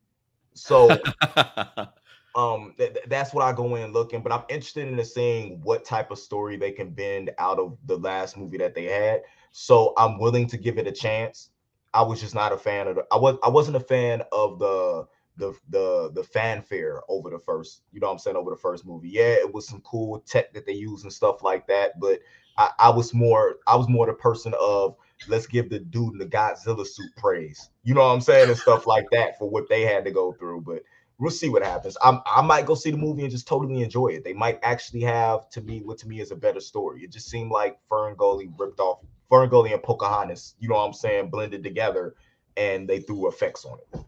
So 0.54 0.90
um 2.34 2.74
th- 2.78 2.96
that's 3.08 3.34
what 3.34 3.44
I 3.44 3.52
go 3.52 3.74
in 3.76 3.92
looking, 3.92 4.22
but 4.22 4.32
I'm 4.32 4.44
interested 4.48 4.88
in 4.88 5.04
seeing 5.04 5.60
what 5.62 5.84
type 5.84 6.10
of 6.10 6.18
story 6.18 6.56
they 6.56 6.72
can 6.72 6.90
bend 6.90 7.30
out 7.38 7.58
of 7.58 7.76
the 7.86 7.98
last 7.98 8.36
movie 8.36 8.58
that 8.58 8.74
they 8.74 8.84
had. 8.84 9.22
So 9.52 9.92
I'm 9.96 10.18
willing 10.18 10.46
to 10.48 10.56
give 10.56 10.78
it 10.78 10.86
a 10.86 10.92
chance. 10.92 11.50
I 11.94 12.02
was 12.02 12.20
just 12.20 12.34
not 12.34 12.52
a 12.52 12.56
fan 12.56 12.88
of 12.88 12.96
the 12.96 13.04
I 13.12 13.16
was 13.16 13.36
I 13.44 13.48
wasn't 13.48 13.76
a 13.76 13.80
fan 13.80 14.22
of 14.32 14.58
the 14.58 15.06
the 15.36 15.54
the 15.68 16.10
the 16.14 16.24
fanfare 16.24 17.02
over 17.08 17.30
the 17.30 17.38
first, 17.38 17.82
you 17.92 18.00
know 18.00 18.08
what 18.08 18.14
I'm 18.14 18.18
saying, 18.18 18.36
over 18.36 18.50
the 18.50 18.56
first 18.56 18.86
movie. 18.86 19.10
Yeah, 19.10 19.34
it 19.34 19.52
was 19.52 19.68
some 19.68 19.80
cool 19.82 20.20
tech 20.20 20.52
that 20.54 20.66
they 20.66 20.72
use 20.72 21.02
and 21.02 21.12
stuff 21.12 21.42
like 21.42 21.66
that, 21.68 22.00
but 22.00 22.20
I, 22.56 22.70
I 22.78 22.90
was 22.90 23.14
more 23.14 23.56
I 23.66 23.76
was 23.76 23.88
more 23.88 24.06
the 24.06 24.14
person 24.14 24.54
of 24.60 24.96
let's 25.28 25.46
give 25.46 25.70
the 25.70 25.78
dude 25.78 26.14
in 26.14 26.18
the 26.18 26.26
Godzilla 26.26 26.86
suit 26.86 27.10
praise. 27.16 27.70
You 27.84 27.94
know 27.94 28.00
what 28.00 28.14
I'm 28.14 28.20
saying? 28.20 28.48
And 28.48 28.58
stuff 28.58 28.86
like 28.86 29.06
that 29.12 29.38
for 29.38 29.48
what 29.48 29.68
they 29.68 29.82
had 29.82 30.04
to 30.04 30.10
go 30.10 30.32
through. 30.32 30.62
But 30.62 30.82
we'll 31.18 31.30
see 31.30 31.48
what 31.48 31.62
happens. 31.62 31.96
I'm, 32.02 32.20
I 32.26 32.42
might 32.42 32.66
go 32.66 32.74
see 32.74 32.90
the 32.90 32.96
movie 32.96 33.22
and 33.22 33.30
just 33.30 33.46
totally 33.46 33.82
enjoy 33.82 34.08
it. 34.08 34.24
They 34.24 34.32
might 34.32 34.58
actually 34.62 35.02
have 35.02 35.48
to 35.50 35.60
me 35.60 35.80
what 35.82 35.98
to 35.98 36.08
me 36.08 36.20
is 36.20 36.30
a 36.30 36.36
better 36.36 36.60
story. 36.60 37.02
It 37.04 37.12
just 37.12 37.28
seemed 37.28 37.50
like 37.50 37.78
Fern 37.88 38.16
Gully 38.16 38.50
ripped 38.58 38.80
off 38.80 39.00
Fern 39.32 39.48
Gully 39.48 39.72
and 39.72 39.82
Pocahontas, 39.82 40.56
you 40.60 40.68
know 40.68 40.74
what 40.74 40.84
I'm 40.84 40.92
saying, 40.92 41.30
blended 41.30 41.62
together 41.62 42.16
and 42.58 42.86
they 42.86 43.00
threw 43.00 43.28
effects 43.28 43.64
on 43.64 43.78
it. 43.78 44.00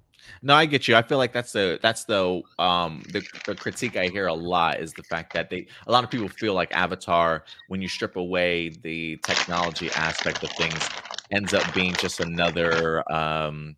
No, 0.43 0.55
I 0.55 0.67
get 0.67 0.87
you. 0.87 0.97
I 0.97 1.01
feel 1.03 1.17
like 1.17 1.33
that's 1.33 1.53
the 1.53 1.79
that's 1.81 2.05
the 2.05 2.43
um 2.59 3.03
the, 3.11 3.27
the 3.47 3.55
critique 3.55 3.97
I 3.97 4.09
hear 4.09 4.27
a 4.27 4.35
lot 4.35 4.81
is 4.81 4.93
the 4.93 5.03
fact 5.03 5.33
that 5.33 5.49
they 5.49 5.67
a 5.87 5.93
lot 5.93 6.05
of 6.05 6.11
people 6.11 6.29
feel 6.29 6.53
like 6.53 6.71
Avatar 6.73 7.45
when 7.69 7.81
you 7.81 7.89
strip 7.89 8.17
away 8.17 8.69
the 8.83 9.19
technology 9.25 9.91
aspect 9.93 10.43
of 10.43 10.51
things 10.51 10.87
ends 11.31 11.55
up 11.55 11.73
being 11.73 11.95
just 11.95 12.21
another 12.21 13.11
um 13.11 13.77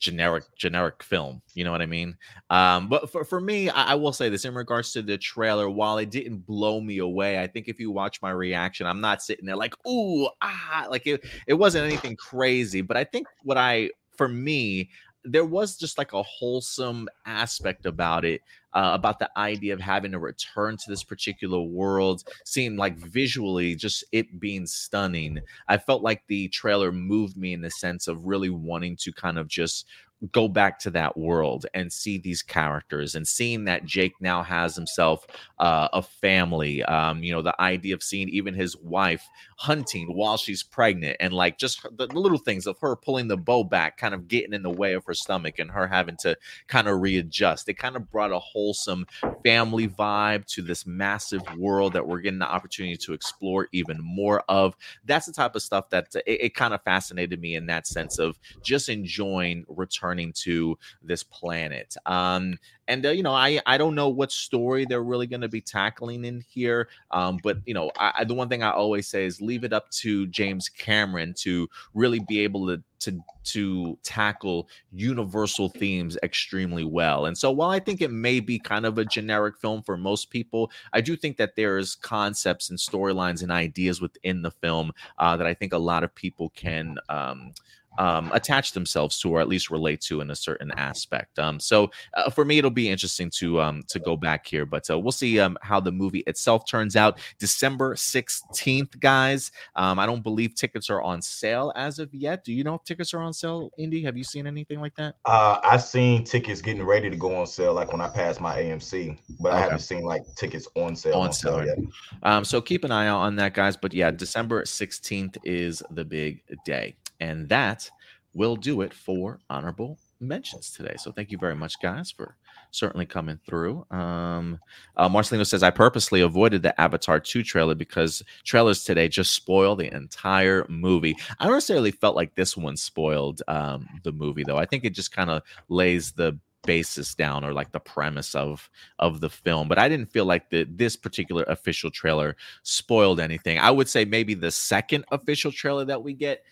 generic 0.00 0.44
generic 0.56 1.02
film 1.02 1.40
you 1.54 1.62
know 1.62 1.70
what 1.70 1.82
i 1.82 1.86
mean? 1.86 2.16
Um 2.48 2.88
but 2.88 3.12
for, 3.12 3.22
for 3.22 3.40
me 3.40 3.68
I, 3.68 3.92
I, 3.92 3.94
will 3.94 4.12
say 4.12 4.30
this 4.30 4.46
in 4.46 4.54
regards 4.54 4.92
to 4.92 5.02
the 5.02 5.18
trailer 5.18 5.68
while 5.68 5.98
it 5.98 6.10
didn't 6.10 6.46
blow 6.46 6.80
me 6.80 6.98
away 6.98 7.40
i 7.40 7.46
think 7.46 7.68
if 7.68 7.78
you 7.78 7.90
watch 7.90 8.20
my 8.22 8.30
reaction 8.30 8.86
i'm 8.86 9.00
not 9.00 9.22
sitting 9.22 9.44
there 9.44 9.56
like 9.56 9.74
ooh 9.86 10.26
ah 10.42 10.86
like 10.90 11.06
it, 11.06 11.24
it 11.46 11.54
wasn't 11.54 11.84
anything 11.84 12.16
crazy 12.16 12.80
but 12.80 12.96
i 12.96 13.04
think 13.04 13.26
what 13.44 13.58
i 13.58 13.90
for 14.16 14.26
me 14.26 14.88
there 15.24 15.44
was 15.44 15.76
just 15.76 15.98
like 15.98 16.14
a 16.14 16.22
wholesome 16.22 17.06
aspect 17.26 17.84
about 17.84 18.24
it 18.24 18.40
uh, 18.72 18.90
about 18.94 19.18
the 19.18 19.30
idea 19.36 19.74
of 19.74 19.80
having 19.80 20.12
to 20.12 20.18
return 20.18 20.76
to 20.76 20.84
this 20.88 21.04
particular 21.04 21.60
world 21.60 22.22
seemed 22.44 22.78
like 22.78 22.96
visually 22.96 23.74
just 23.74 24.04
it 24.12 24.40
being 24.40 24.66
stunning. 24.66 25.40
I 25.68 25.78
felt 25.78 26.02
like 26.02 26.22
the 26.28 26.48
trailer 26.48 26.92
moved 26.92 27.36
me 27.36 27.52
in 27.52 27.60
the 27.60 27.70
sense 27.70 28.08
of 28.08 28.24
really 28.24 28.50
wanting 28.50 28.96
to 28.96 29.12
kind 29.12 29.38
of 29.38 29.48
just 29.48 29.86
go 30.32 30.48
back 30.48 30.78
to 30.80 30.90
that 30.90 31.16
world 31.16 31.66
and 31.72 31.92
see 31.92 32.18
these 32.18 32.42
characters 32.42 33.14
and 33.14 33.26
seeing 33.26 33.64
that 33.64 33.84
Jake 33.84 34.12
now 34.20 34.42
has 34.42 34.76
himself 34.76 35.26
uh, 35.58 35.88
a 35.92 36.02
family. 36.02 36.82
Um, 36.84 37.22
you 37.22 37.32
know, 37.32 37.42
the 37.42 37.58
idea 37.60 37.94
of 37.94 38.02
seeing 38.02 38.28
even 38.28 38.54
his 38.54 38.76
wife 38.76 39.26
hunting 39.56 40.14
while 40.14 40.36
she's 40.36 40.62
pregnant 40.62 41.16
and 41.20 41.32
like 41.32 41.58
just 41.58 41.86
the 41.96 42.06
little 42.06 42.38
things 42.38 42.66
of 42.66 42.78
her 42.80 42.96
pulling 42.96 43.28
the 43.28 43.36
bow 43.36 43.64
back, 43.64 43.96
kind 43.96 44.14
of 44.14 44.28
getting 44.28 44.52
in 44.52 44.62
the 44.62 44.70
way 44.70 44.92
of 44.92 45.04
her 45.06 45.14
stomach 45.14 45.58
and 45.58 45.70
her 45.70 45.86
having 45.86 46.16
to 46.18 46.36
kind 46.68 46.88
of 46.88 47.00
readjust. 47.00 47.68
It 47.68 47.74
kind 47.74 47.96
of 47.96 48.10
brought 48.10 48.32
a 48.32 48.38
wholesome 48.38 49.06
family 49.44 49.88
vibe 49.88 50.44
to 50.46 50.62
this 50.62 50.86
massive 50.86 51.42
world 51.56 51.94
that 51.94 52.06
we're 52.06 52.20
getting 52.20 52.38
the 52.38 52.50
opportunity 52.50 52.96
to 52.98 53.14
explore 53.14 53.68
even 53.72 53.98
more 54.02 54.42
of. 54.48 54.76
That's 55.04 55.26
the 55.26 55.32
type 55.32 55.54
of 55.54 55.62
stuff 55.62 55.88
that 55.90 56.08
it, 56.26 56.40
it 56.40 56.54
kind 56.54 56.74
of 56.74 56.82
fascinated 56.82 57.40
me 57.40 57.54
in 57.54 57.66
that 57.66 57.86
sense 57.86 58.18
of 58.18 58.38
just 58.62 58.88
enjoying 58.88 59.64
return 59.68 60.09
returning 60.10 60.32
to 60.32 60.76
this 61.02 61.22
planet. 61.22 61.94
Um, 62.06 62.58
and 62.88 63.06
uh, 63.06 63.10
you 63.10 63.22
know, 63.22 63.32
I 63.32 63.60
I 63.66 63.78
don't 63.78 63.94
know 63.94 64.08
what 64.08 64.32
story 64.32 64.84
they're 64.84 65.04
really 65.04 65.28
going 65.28 65.42
to 65.42 65.48
be 65.48 65.60
tackling 65.60 66.24
in 66.24 66.44
here. 66.48 66.88
Um, 67.12 67.38
but 67.42 67.58
you 67.64 67.74
know, 67.74 67.92
I, 67.96 68.24
the 68.24 68.34
one 68.34 68.48
thing 68.48 68.62
I 68.62 68.72
always 68.72 69.06
say 69.06 69.24
is 69.24 69.40
leave 69.40 69.64
it 69.64 69.72
up 69.72 69.88
to 70.02 70.26
James 70.26 70.68
Cameron 70.68 71.34
to 71.38 71.68
really 71.94 72.20
be 72.28 72.40
able 72.40 72.66
to 72.66 72.82
to 73.00 73.22
to 73.44 73.98
tackle 74.02 74.68
universal 74.92 75.68
themes 75.68 76.18
extremely 76.22 76.84
well. 76.84 77.26
And 77.26 77.38
so 77.38 77.52
while 77.52 77.70
I 77.70 77.78
think 77.78 78.02
it 78.02 78.10
may 78.10 78.40
be 78.40 78.58
kind 78.58 78.84
of 78.84 78.98
a 78.98 79.04
generic 79.04 79.56
film 79.58 79.82
for 79.82 79.96
most 79.96 80.30
people, 80.30 80.70
I 80.92 81.00
do 81.00 81.16
think 81.16 81.36
that 81.36 81.54
there's 81.54 81.94
concepts 81.94 82.70
and 82.70 82.78
storylines 82.78 83.42
and 83.42 83.52
ideas 83.52 84.00
within 84.00 84.42
the 84.42 84.50
film 84.50 84.92
uh, 85.18 85.36
that 85.36 85.46
I 85.46 85.54
think 85.54 85.72
a 85.72 85.78
lot 85.78 86.04
of 86.04 86.14
people 86.14 86.50
can 86.50 86.96
um, 87.08 87.52
um, 87.98 88.30
attach 88.32 88.72
themselves 88.72 89.18
to 89.20 89.30
or 89.30 89.40
at 89.40 89.48
least 89.48 89.70
relate 89.70 90.00
to 90.02 90.20
in 90.20 90.30
a 90.30 90.36
certain 90.36 90.70
aspect. 90.72 91.38
Um, 91.38 91.60
so 91.60 91.90
uh, 92.14 92.30
for 92.30 92.44
me, 92.44 92.58
it'll 92.58 92.70
be 92.70 92.88
interesting 92.88 93.30
to 93.36 93.60
um, 93.60 93.82
to 93.88 93.98
go 93.98 94.16
back 94.16 94.46
here, 94.46 94.66
but 94.66 94.88
uh, 94.90 94.98
we'll 94.98 95.12
see 95.12 95.40
um, 95.40 95.56
how 95.62 95.80
the 95.80 95.92
movie 95.92 96.24
itself 96.26 96.66
turns 96.66 96.96
out. 96.96 97.18
December 97.38 97.96
sixteenth, 97.96 98.98
guys. 99.00 99.50
Um, 99.76 99.98
I 99.98 100.06
don't 100.06 100.22
believe 100.22 100.54
tickets 100.54 100.90
are 100.90 101.02
on 101.02 101.22
sale 101.22 101.72
as 101.76 101.98
of 101.98 102.12
yet. 102.14 102.44
Do 102.44 102.52
you 102.52 102.64
know 102.64 102.74
if 102.74 102.84
tickets 102.84 103.12
are 103.14 103.20
on 103.20 103.32
sale, 103.32 103.70
Indy? 103.78 104.02
Have 104.02 104.16
you 104.16 104.24
seen 104.24 104.46
anything 104.46 104.80
like 104.80 104.94
that? 104.96 105.16
Uh, 105.24 105.60
I've 105.62 105.82
seen 105.82 106.24
tickets 106.24 106.62
getting 106.62 106.84
ready 106.84 107.10
to 107.10 107.16
go 107.16 107.34
on 107.36 107.46
sale, 107.46 107.74
like 107.74 107.92
when 107.92 108.00
I 108.00 108.08
passed 108.08 108.40
my 108.40 108.56
AMC, 108.56 109.18
but 109.40 109.50
okay. 109.50 109.58
I 109.58 109.60
haven't 109.60 109.80
seen 109.80 110.02
like 110.02 110.22
tickets 110.36 110.68
on 110.74 110.96
sale 110.96 111.14
on, 111.14 111.28
on 111.28 111.32
sale, 111.32 111.58
sale 111.58 111.66
yet. 111.66 111.78
Um, 112.22 112.44
so 112.44 112.60
keep 112.60 112.84
an 112.84 112.92
eye 112.92 113.06
out 113.06 113.20
on 113.20 113.36
that, 113.36 113.54
guys. 113.54 113.76
But 113.76 113.92
yeah, 113.92 114.10
December 114.10 114.64
sixteenth 114.64 115.36
is 115.44 115.82
the 115.90 116.04
big 116.04 116.42
day. 116.64 116.94
And 117.20 117.48
that 117.48 117.90
will 118.32 118.56
do 118.56 118.80
it 118.82 118.94
for 118.94 119.40
honorable 119.50 119.98
mentions 120.20 120.70
today. 120.70 120.94
So 120.98 121.10
thank 121.10 121.30
you 121.30 121.38
very 121.38 121.56
much, 121.56 121.80
guys, 121.80 122.10
for 122.10 122.36
certainly 122.70 123.06
coming 123.06 123.38
through. 123.46 123.86
Um, 123.90 124.58
uh, 124.96 125.08
Marcelino 125.08 125.46
says, 125.46 125.62
I 125.62 125.70
purposely 125.70 126.20
avoided 126.20 126.62
the 126.62 126.78
Avatar 126.80 127.18
2 127.18 127.42
trailer 127.42 127.74
because 127.74 128.22
trailers 128.44 128.84
today 128.84 129.08
just 129.08 129.32
spoil 129.32 129.74
the 129.74 129.92
entire 129.94 130.66
movie. 130.68 131.16
I 131.38 131.44
don't 131.44 131.54
necessarily 131.54 131.90
felt 131.90 132.16
like 132.16 132.34
this 132.34 132.56
one 132.56 132.76
spoiled 132.76 133.42
um, 133.48 133.88
the 134.04 134.12
movie, 134.12 134.44
though. 134.44 134.58
I 134.58 134.66
think 134.66 134.84
it 134.84 134.90
just 134.90 135.12
kind 135.12 135.30
of 135.30 135.42
lays 135.68 136.12
the 136.12 136.38
basis 136.64 137.14
down 137.14 137.44
or 137.44 137.52
like 137.52 137.72
the 137.72 137.80
premise 137.80 138.34
of 138.34 138.68
of 138.98 139.20
the 139.20 139.30
film 139.30 139.66
but 139.66 139.78
i 139.78 139.88
didn't 139.88 140.12
feel 140.12 140.26
like 140.26 140.50
the 140.50 140.64
this 140.64 140.96
particular 140.96 141.42
official 141.44 141.90
trailer 141.90 142.36
spoiled 142.62 143.20
anything. 143.20 143.58
I 143.58 143.70
would 143.70 143.88
say 143.88 144.04
maybe 144.04 144.34
the 144.34 144.50
second 144.50 145.04
official 145.10 145.52
trailer 145.52 145.84
that 145.84 146.02
we 146.02 146.14
get 146.14 146.44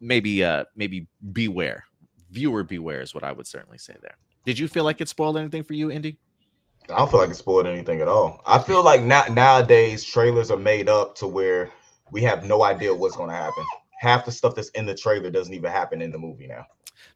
maybe 0.00 0.44
uh 0.44 0.64
maybe 0.74 1.06
beware 1.32 1.84
viewer 2.30 2.64
beware 2.64 3.00
is 3.00 3.14
what 3.14 3.24
i 3.24 3.32
would 3.32 3.46
certainly 3.46 3.78
say 3.78 3.94
there. 4.02 4.16
Did 4.44 4.58
you 4.58 4.68
feel 4.68 4.84
like 4.84 5.00
it 5.00 5.08
spoiled 5.08 5.36
anything 5.36 5.62
for 5.62 5.74
you 5.74 5.90
indy? 5.90 6.18
I 6.88 6.98
don't 6.98 7.10
feel 7.10 7.20
like 7.20 7.30
it 7.30 7.36
spoiled 7.36 7.66
anything 7.66 8.00
at 8.00 8.08
all. 8.08 8.40
I 8.46 8.60
feel 8.60 8.84
like 8.84 9.02
now 9.02 9.24
nowadays 9.30 10.04
trailers 10.04 10.50
are 10.50 10.56
made 10.56 10.88
up 10.88 11.16
to 11.16 11.26
where 11.26 11.70
we 12.12 12.22
have 12.22 12.44
no 12.44 12.62
idea 12.62 12.94
what's 12.94 13.16
going 13.16 13.30
to 13.30 13.34
happen 13.34 13.64
half 13.96 14.24
the 14.24 14.32
stuff 14.32 14.54
that's 14.54 14.70
in 14.70 14.86
the 14.86 14.94
trailer 14.94 15.30
doesn't 15.30 15.54
even 15.54 15.70
happen 15.70 16.00
in 16.02 16.10
the 16.10 16.18
movie 16.18 16.46
now 16.46 16.66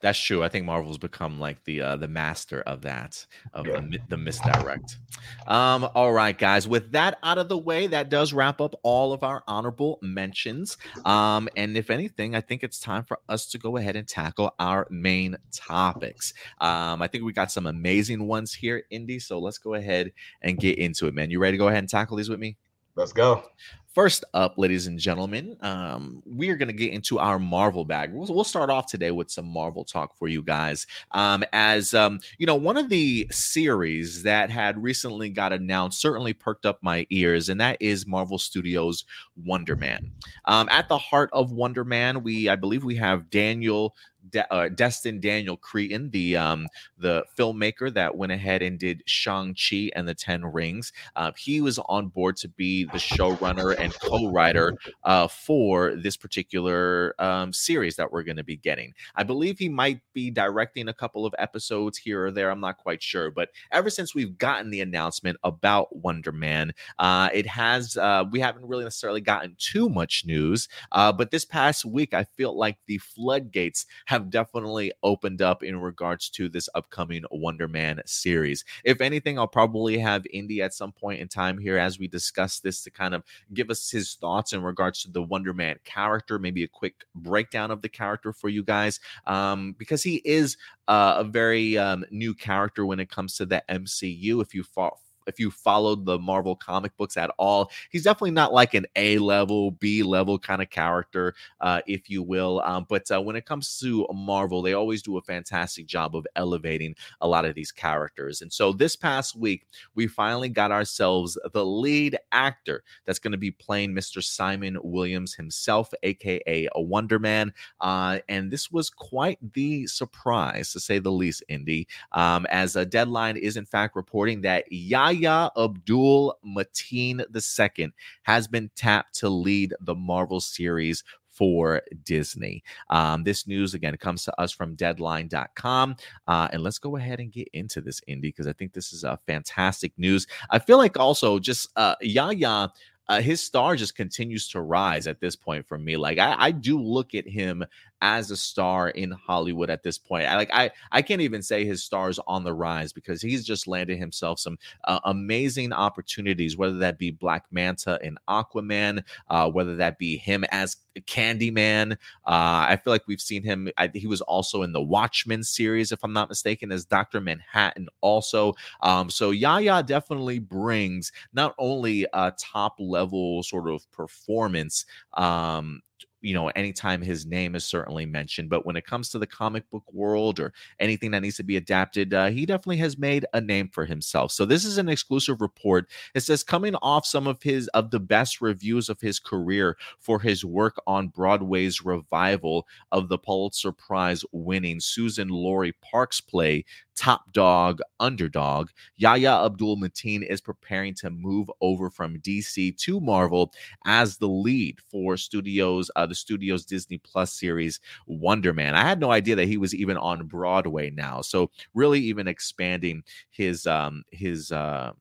that's 0.00 0.18
true. 0.18 0.42
I 0.42 0.48
think 0.48 0.64
Marvel's 0.64 0.98
become 0.98 1.38
like 1.38 1.62
the 1.64 1.82
uh, 1.82 1.96
the 1.96 2.08
master 2.08 2.62
of 2.62 2.82
that 2.82 3.26
of 3.52 3.66
yeah. 3.66 3.80
the, 3.80 3.98
the 4.08 4.16
misdirect. 4.16 4.98
Um, 5.46 5.88
all 5.94 6.12
right, 6.12 6.36
guys. 6.36 6.66
With 6.66 6.92
that 6.92 7.18
out 7.22 7.38
of 7.38 7.48
the 7.48 7.58
way, 7.58 7.86
that 7.88 8.08
does 8.08 8.32
wrap 8.32 8.60
up 8.60 8.74
all 8.82 9.12
of 9.12 9.22
our 9.22 9.42
honorable 9.46 9.98
mentions. 10.02 10.78
Um, 11.04 11.48
and 11.56 11.76
if 11.76 11.90
anything, 11.90 12.34
I 12.34 12.40
think 12.40 12.62
it's 12.62 12.80
time 12.80 13.04
for 13.04 13.18
us 13.28 13.46
to 13.48 13.58
go 13.58 13.76
ahead 13.76 13.96
and 13.96 14.06
tackle 14.08 14.54
our 14.58 14.86
main 14.90 15.36
topics. 15.52 16.32
Um, 16.60 17.02
I 17.02 17.08
think 17.08 17.24
we 17.24 17.32
got 17.32 17.52
some 17.52 17.66
amazing 17.66 18.26
ones 18.26 18.54
here, 18.54 18.84
Indy. 18.90 19.18
So 19.18 19.38
let's 19.38 19.58
go 19.58 19.74
ahead 19.74 20.12
and 20.42 20.58
get 20.58 20.78
into 20.78 21.06
it, 21.06 21.14
man. 21.14 21.30
You 21.30 21.40
ready 21.40 21.56
to 21.56 21.62
go 21.62 21.68
ahead 21.68 21.80
and 21.80 21.88
tackle 21.88 22.16
these 22.16 22.30
with 22.30 22.40
me? 22.40 22.56
Let's 22.96 23.12
go. 23.12 23.44
First 23.92 24.24
up, 24.34 24.54
ladies 24.56 24.86
and 24.86 25.00
gentlemen, 25.00 25.56
um, 25.62 26.22
we 26.24 26.48
are 26.50 26.56
going 26.56 26.68
to 26.68 26.72
get 26.72 26.92
into 26.92 27.18
our 27.18 27.40
Marvel 27.40 27.84
bag. 27.84 28.12
We'll, 28.12 28.32
we'll, 28.32 28.44
start 28.44 28.70
off 28.70 28.86
today 28.86 29.10
with 29.10 29.32
some 29.32 29.46
Marvel 29.46 29.84
talk 29.84 30.16
for 30.16 30.28
you 30.28 30.42
guys. 30.42 30.86
Um, 31.10 31.42
as 31.52 31.92
um, 31.92 32.20
you 32.38 32.46
know, 32.46 32.54
one 32.54 32.76
of 32.76 32.88
the 32.88 33.26
series 33.32 34.22
that 34.22 34.48
had 34.48 34.80
recently 34.80 35.28
got 35.28 35.52
announced 35.52 36.00
certainly 36.00 36.32
perked 36.32 36.66
up 36.66 36.78
my 36.82 37.04
ears, 37.10 37.48
and 37.48 37.60
that 37.60 37.78
is 37.80 38.06
Marvel 38.06 38.38
Studios' 38.38 39.04
Wonder 39.44 39.74
Man. 39.74 40.12
Um, 40.44 40.68
at 40.70 40.88
the 40.88 40.98
heart 40.98 41.30
of 41.32 41.50
Wonder 41.50 41.84
Man, 41.84 42.22
we 42.22 42.48
I 42.48 42.54
believe 42.54 42.84
we 42.84 42.94
have 42.94 43.28
Daniel 43.28 43.96
De- 44.28 44.52
uh, 44.52 44.68
Destin 44.68 45.20
Daniel 45.20 45.56
Cretton, 45.56 46.10
the 46.10 46.36
um, 46.36 46.66
the 46.98 47.24
filmmaker 47.38 47.92
that 47.92 48.16
went 48.16 48.32
ahead 48.32 48.62
and 48.62 48.78
did 48.78 49.02
Shang 49.06 49.54
Chi 49.54 49.90
and 49.96 50.06
the 50.06 50.14
Ten 50.14 50.44
Rings. 50.44 50.92
Uh, 51.16 51.32
he 51.36 51.60
was 51.60 51.78
on 51.88 52.08
board 52.08 52.36
to 52.38 52.48
be 52.48 52.84
the 52.84 52.98
showrunner 52.98 53.74
and 53.78 53.92
co-writer 54.00 54.76
uh, 55.04 55.26
for 55.26 55.94
this 55.96 56.16
particular 56.16 57.14
um, 57.18 57.52
series 57.52 57.96
that 57.96 58.12
we're 58.12 58.22
going 58.22 58.36
to 58.36 58.44
be 58.44 58.56
getting. 58.56 58.92
I 59.14 59.22
believe 59.22 59.58
he 59.58 59.68
might 59.68 60.00
be 60.12 60.30
directing 60.30 60.88
a 60.88 60.94
couple 60.94 61.24
of 61.24 61.34
episodes 61.38 61.98
here 61.98 62.26
or 62.26 62.30
there. 62.30 62.50
I'm 62.50 62.60
not 62.60 62.78
quite 62.78 63.02
sure, 63.02 63.30
but 63.30 63.50
ever 63.72 63.90
since 63.90 64.14
we've 64.14 64.36
gotten 64.36 64.70
the 64.70 64.80
announcement 64.80 65.38
about 65.44 65.94
Wonder 65.96 66.32
Man, 66.32 66.72
uh, 66.98 67.30
it 67.32 67.46
has 67.46 67.96
uh, 67.96 68.24
we 68.30 68.40
haven't 68.40 68.66
really 68.66 68.84
necessarily 68.84 69.20
gotten 69.20 69.56
too 69.58 69.88
much 69.88 70.24
news. 70.26 70.68
Uh, 70.92 71.12
but 71.12 71.30
this 71.30 71.44
past 71.44 71.84
week, 71.84 72.14
I 72.14 72.24
feel 72.24 72.56
like 72.56 72.78
the 72.86 72.98
floodgates 72.98 73.86
have 74.10 74.28
definitely 74.28 74.90
opened 75.04 75.40
up 75.40 75.62
in 75.62 75.80
regards 75.80 76.28
to 76.30 76.48
this 76.48 76.68
upcoming 76.74 77.22
Wonder 77.30 77.68
Man 77.68 78.02
series. 78.06 78.64
If 78.82 79.00
anything, 79.00 79.38
I'll 79.38 79.46
probably 79.46 79.98
have 79.98 80.26
Indy 80.32 80.60
at 80.62 80.74
some 80.74 80.90
point 80.90 81.20
in 81.20 81.28
time 81.28 81.58
here 81.58 81.78
as 81.78 82.00
we 82.00 82.08
discuss 82.08 82.58
this 82.58 82.82
to 82.82 82.90
kind 82.90 83.14
of 83.14 83.22
give 83.54 83.70
us 83.70 83.88
his 83.88 84.14
thoughts 84.14 84.52
in 84.52 84.64
regards 84.64 85.04
to 85.04 85.12
the 85.12 85.22
Wonder 85.22 85.54
Man 85.54 85.76
character, 85.84 86.40
maybe 86.40 86.64
a 86.64 86.68
quick 86.68 87.04
breakdown 87.14 87.70
of 87.70 87.82
the 87.82 87.88
character 87.88 88.32
for 88.32 88.48
you 88.48 88.64
guys, 88.64 88.98
um, 89.28 89.76
because 89.78 90.02
he 90.02 90.16
is 90.24 90.56
uh, 90.88 91.14
a 91.18 91.24
very 91.24 91.78
um, 91.78 92.04
new 92.10 92.34
character 92.34 92.84
when 92.84 92.98
it 92.98 93.10
comes 93.10 93.36
to 93.36 93.46
the 93.46 93.62
MCU. 93.70 94.42
If 94.42 94.56
you 94.56 94.64
fought 94.64 94.98
if 95.30 95.40
you 95.40 95.50
followed 95.50 96.04
the 96.04 96.18
Marvel 96.18 96.56
comic 96.56 96.96
books 96.96 97.16
at 97.16 97.30
all, 97.38 97.70
he's 97.90 98.02
definitely 98.02 98.32
not 98.32 98.52
like 98.52 98.74
an 98.74 98.86
A 98.96 99.18
level, 99.18 99.70
B 99.70 100.02
level 100.02 100.38
kind 100.38 100.60
of 100.60 100.68
character, 100.70 101.34
uh, 101.60 101.80
if 101.86 102.10
you 102.10 102.22
will. 102.22 102.60
Um, 102.64 102.84
but 102.88 103.10
uh, 103.10 103.22
when 103.22 103.36
it 103.36 103.46
comes 103.46 103.78
to 103.78 104.06
Marvel, 104.12 104.60
they 104.60 104.74
always 104.74 105.02
do 105.02 105.16
a 105.16 105.22
fantastic 105.22 105.86
job 105.86 106.16
of 106.16 106.26
elevating 106.36 106.94
a 107.20 107.28
lot 107.28 107.44
of 107.44 107.54
these 107.54 107.70
characters. 107.70 108.42
And 108.42 108.52
so 108.52 108.72
this 108.72 108.96
past 108.96 109.36
week, 109.36 109.66
we 109.94 110.06
finally 110.06 110.48
got 110.48 110.72
ourselves 110.72 111.38
the 111.52 111.64
lead 111.64 112.18
actor 112.32 112.82
that's 113.06 113.18
going 113.18 113.32
to 113.32 113.38
be 113.38 113.50
playing 113.50 113.94
Mr. 113.94 114.22
Simon 114.22 114.76
Williams 114.82 115.34
himself, 115.34 115.92
aka 116.02 116.68
a 116.74 116.80
Wonder 116.80 117.18
Man. 117.18 117.52
Uh, 117.80 118.18
and 118.28 118.50
this 118.50 118.70
was 118.70 118.90
quite 118.90 119.38
the 119.54 119.86
surprise, 119.86 120.72
to 120.72 120.80
say 120.80 120.98
the 120.98 121.12
least, 121.12 121.42
Indy, 121.48 121.86
um, 122.12 122.46
as 122.50 122.76
a 122.76 122.84
deadline 122.84 123.36
is 123.36 123.56
in 123.56 123.66
fact 123.66 123.94
reporting 123.94 124.40
that 124.40 124.64
Yahya 124.70 125.19
Yahya 125.20 125.50
Abdul 125.56 126.36
Mateen 126.44 127.20
II 127.20 127.92
has 128.22 128.48
been 128.48 128.70
tapped 128.76 129.14
to 129.16 129.28
lead 129.28 129.74
the 129.80 129.94
Marvel 129.94 130.40
series 130.40 131.04
for 131.28 131.82
Disney. 132.04 132.62
Um, 132.90 133.22
this 133.22 133.46
news 133.46 133.74
again 133.74 133.96
comes 133.96 134.24
to 134.24 134.40
us 134.40 134.52
from 134.52 134.74
Deadline.com, 134.74 135.96
uh, 136.26 136.48
and 136.52 136.62
let's 136.62 136.78
go 136.78 136.96
ahead 136.96 137.20
and 137.20 137.32
get 137.32 137.48
into 137.52 137.80
this, 137.80 138.00
Indy, 138.06 138.28
because 138.28 138.46
I 138.46 138.52
think 138.52 138.72
this 138.72 138.92
is 138.92 139.04
a 139.04 139.12
uh, 139.12 139.16
fantastic 139.26 139.92
news. 139.96 140.26
I 140.50 140.58
feel 140.58 140.78
like 140.78 140.98
also 140.98 141.38
just 141.38 141.68
uh, 141.76 141.94
Yahya. 142.00 142.72
Uh, 143.08 143.20
his 143.20 143.42
star 143.42 143.74
just 143.74 143.96
continues 143.96 144.48
to 144.48 144.60
rise 144.60 145.08
at 145.08 145.18
this 145.18 145.34
point 145.34 145.66
for 145.66 145.76
me. 145.76 145.96
Like 145.96 146.18
I, 146.18 146.36
I 146.38 146.50
do 146.52 146.80
look 146.80 147.12
at 147.12 147.26
him 147.26 147.64
as 148.02 148.30
a 148.30 148.36
star 148.36 148.90
in 148.90 149.10
Hollywood 149.10 149.70
at 149.70 149.82
this 149.82 149.98
point. 149.98 150.26
I 150.26 150.36
like 150.36 150.50
I 150.52 150.70
I 150.92 151.02
can't 151.02 151.20
even 151.20 151.42
say 151.42 151.64
his 151.64 151.82
stars 151.82 152.18
on 152.26 152.44
the 152.44 152.52
rise 152.52 152.92
because 152.92 153.20
he's 153.22 153.44
just 153.44 153.66
landed 153.66 153.98
himself 153.98 154.40
some 154.40 154.58
uh, 154.84 155.00
amazing 155.04 155.72
opportunities, 155.72 156.56
whether 156.56 156.78
that 156.78 156.98
be 156.98 157.10
Black 157.10 157.44
Manta 157.50 157.98
in 158.02 158.16
Aquaman, 158.28 159.02
uh, 159.28 159.50
whether 159.50 159.76
that 159.76 159.98
be 159.98 160.16
him 160.16 160.44
as 160.50 160.76
Candyman. 161.06 161.92
Uh, 162.26 162.66
I 162.68 162.78
feel 162.82 162.92
like 162.92 163.06
we've 163.06 163.20
seen 163.20 163.42
him. 163.42 163.70
I, 163.78 163.90
he 163.94 164.06
was 164.06 164.20
also 164.22 164.62
in 164.62 164.72
the 164.72 164.82
Watchmen 164.82 165.42
series, 165.44 165.92
if 165.92 166.02
I'm 166.02 166.12
not 166.12 166.28
mistaken, 166.28 166.72
as 166.72 166.84
Doctor 166.84 167.20
Manhattan. 167.20 167.88
Also, 168.00 168.54
um, 168.80 169.10
so 169.10 169.30
Yahya 169.30 169.82
definitely 169.84 170.38
brings 170.38 171.12
not 171.32 171.54
only 171.58 172.06
a 172.12 172.32
top 172.38 172.76
level 172.78 173.42
sort 173.42 173.68
of 173.68 173.90
performance 173.92 174.84
um, 175.14 175.82
you 176.20 176.34
know, 176.34 176.48
anytime 176.48 177.00
his 177.00 177.26
name 177.26 177.54
is 177.54 177.64
certainly 177.64 178.06
mentioned. 178.06 178.50
But 178.50 178.66
when 178.66 178.76
it 178.76 178.86
comes 178.86 179.08
to 179.10 179.18
the 179.18 179.26
comic 179.26 179.68
book 179.70 179.84
world 179.92 180.38
or 180.38 180.52
anything 180.78 181.10
that 181.12 181.22
needs 181.22 181.36
to 181.36 181.42
be 181.42 181.56
adapted, 181.56 182.12
uh, 182.14 182.30
he 182.30 182.46
definitely 182.46 182.78
has 182.78 182.98
made 182.98 183.26
a 183.32 183.40
name 183.40 183.68
for 183.68 183.84
himself. 183.86 184.32
So 184.32 184.44
this 184.44 184.64
is 184.64 184.78
an 184.78 184.88
exclusive 184.88 185.40
report. 185.40 185.88
It 186.14 186.20
says 186.20 186.42
coming 186.42 186.74
off 186.76 187.06
some 187.06 187.26
of 187.26 187.42
his 187.42 187.68
of 187.68 187.90
the 187.90 188.00
best 188.00 188.40
reviews 188.40 188.88
of 188.88 189.00
his 189.00 189.18
career 189.18 189.76
for 189.98 190.18
his 190.18 190.44
work 190.44 190.76
on 190.86 191.08
Broadway's 191.08 191.84
revival 191.84 192.66
of 192.92 193.08
the 193.08 193.18
Pulitzer 193.18 193.72
Prize 193.72 194.24
winning 194.32 194.78
Suzan-Lori 194.78 195.72
Parks 195.82 196.20
play 196.20 196.64
top 197.00 197.32
dog 197.32 197.80
underdog. 197.98 198.68
Yahya 198.98 199.46
Abdul 199.46 199.78
Mateen 199.78 200.22
is 200.22 200.42
preparing 200.42 200.92
to 200.96 201.08
move 201.08 201.50
over 201.62 201.88
from 201.88 202.20
DC 202.20 202.76
to 202.76 203.00
Marvel 203.00 203.54
as 203.86 204.18
the 204.18 204.28
lead 204.28 204.78
for 204.90 205.16
studios, 205.16 205.90
uh, 205.96 206.04
the 206.04 206.14
studio's 206.14 206.66
Disney 206.66 206.98
Plus 206.98 207.32
series 207.32 207.80
Wonder 208.06 208.52
Man. 208.52 208.74
I 208.74 208.82
had 208.82 209.00
no 209.00 209.12
idea 209.12 209.34
that 209.36 209.48
he 209.48 209.56
was 209.56 209.74
even 209.74 209.96
on 209.96 210.26
Broadway 210.26 210.90
now. 210.90 211.22
So 211.22 211.50
really, 211.72 212.00
even 212.00 212.28
expanding 212.28 213.02
his 213.30 213.66
um 213.66 214.02
his 214.12 214.52
uh 214.52 214.92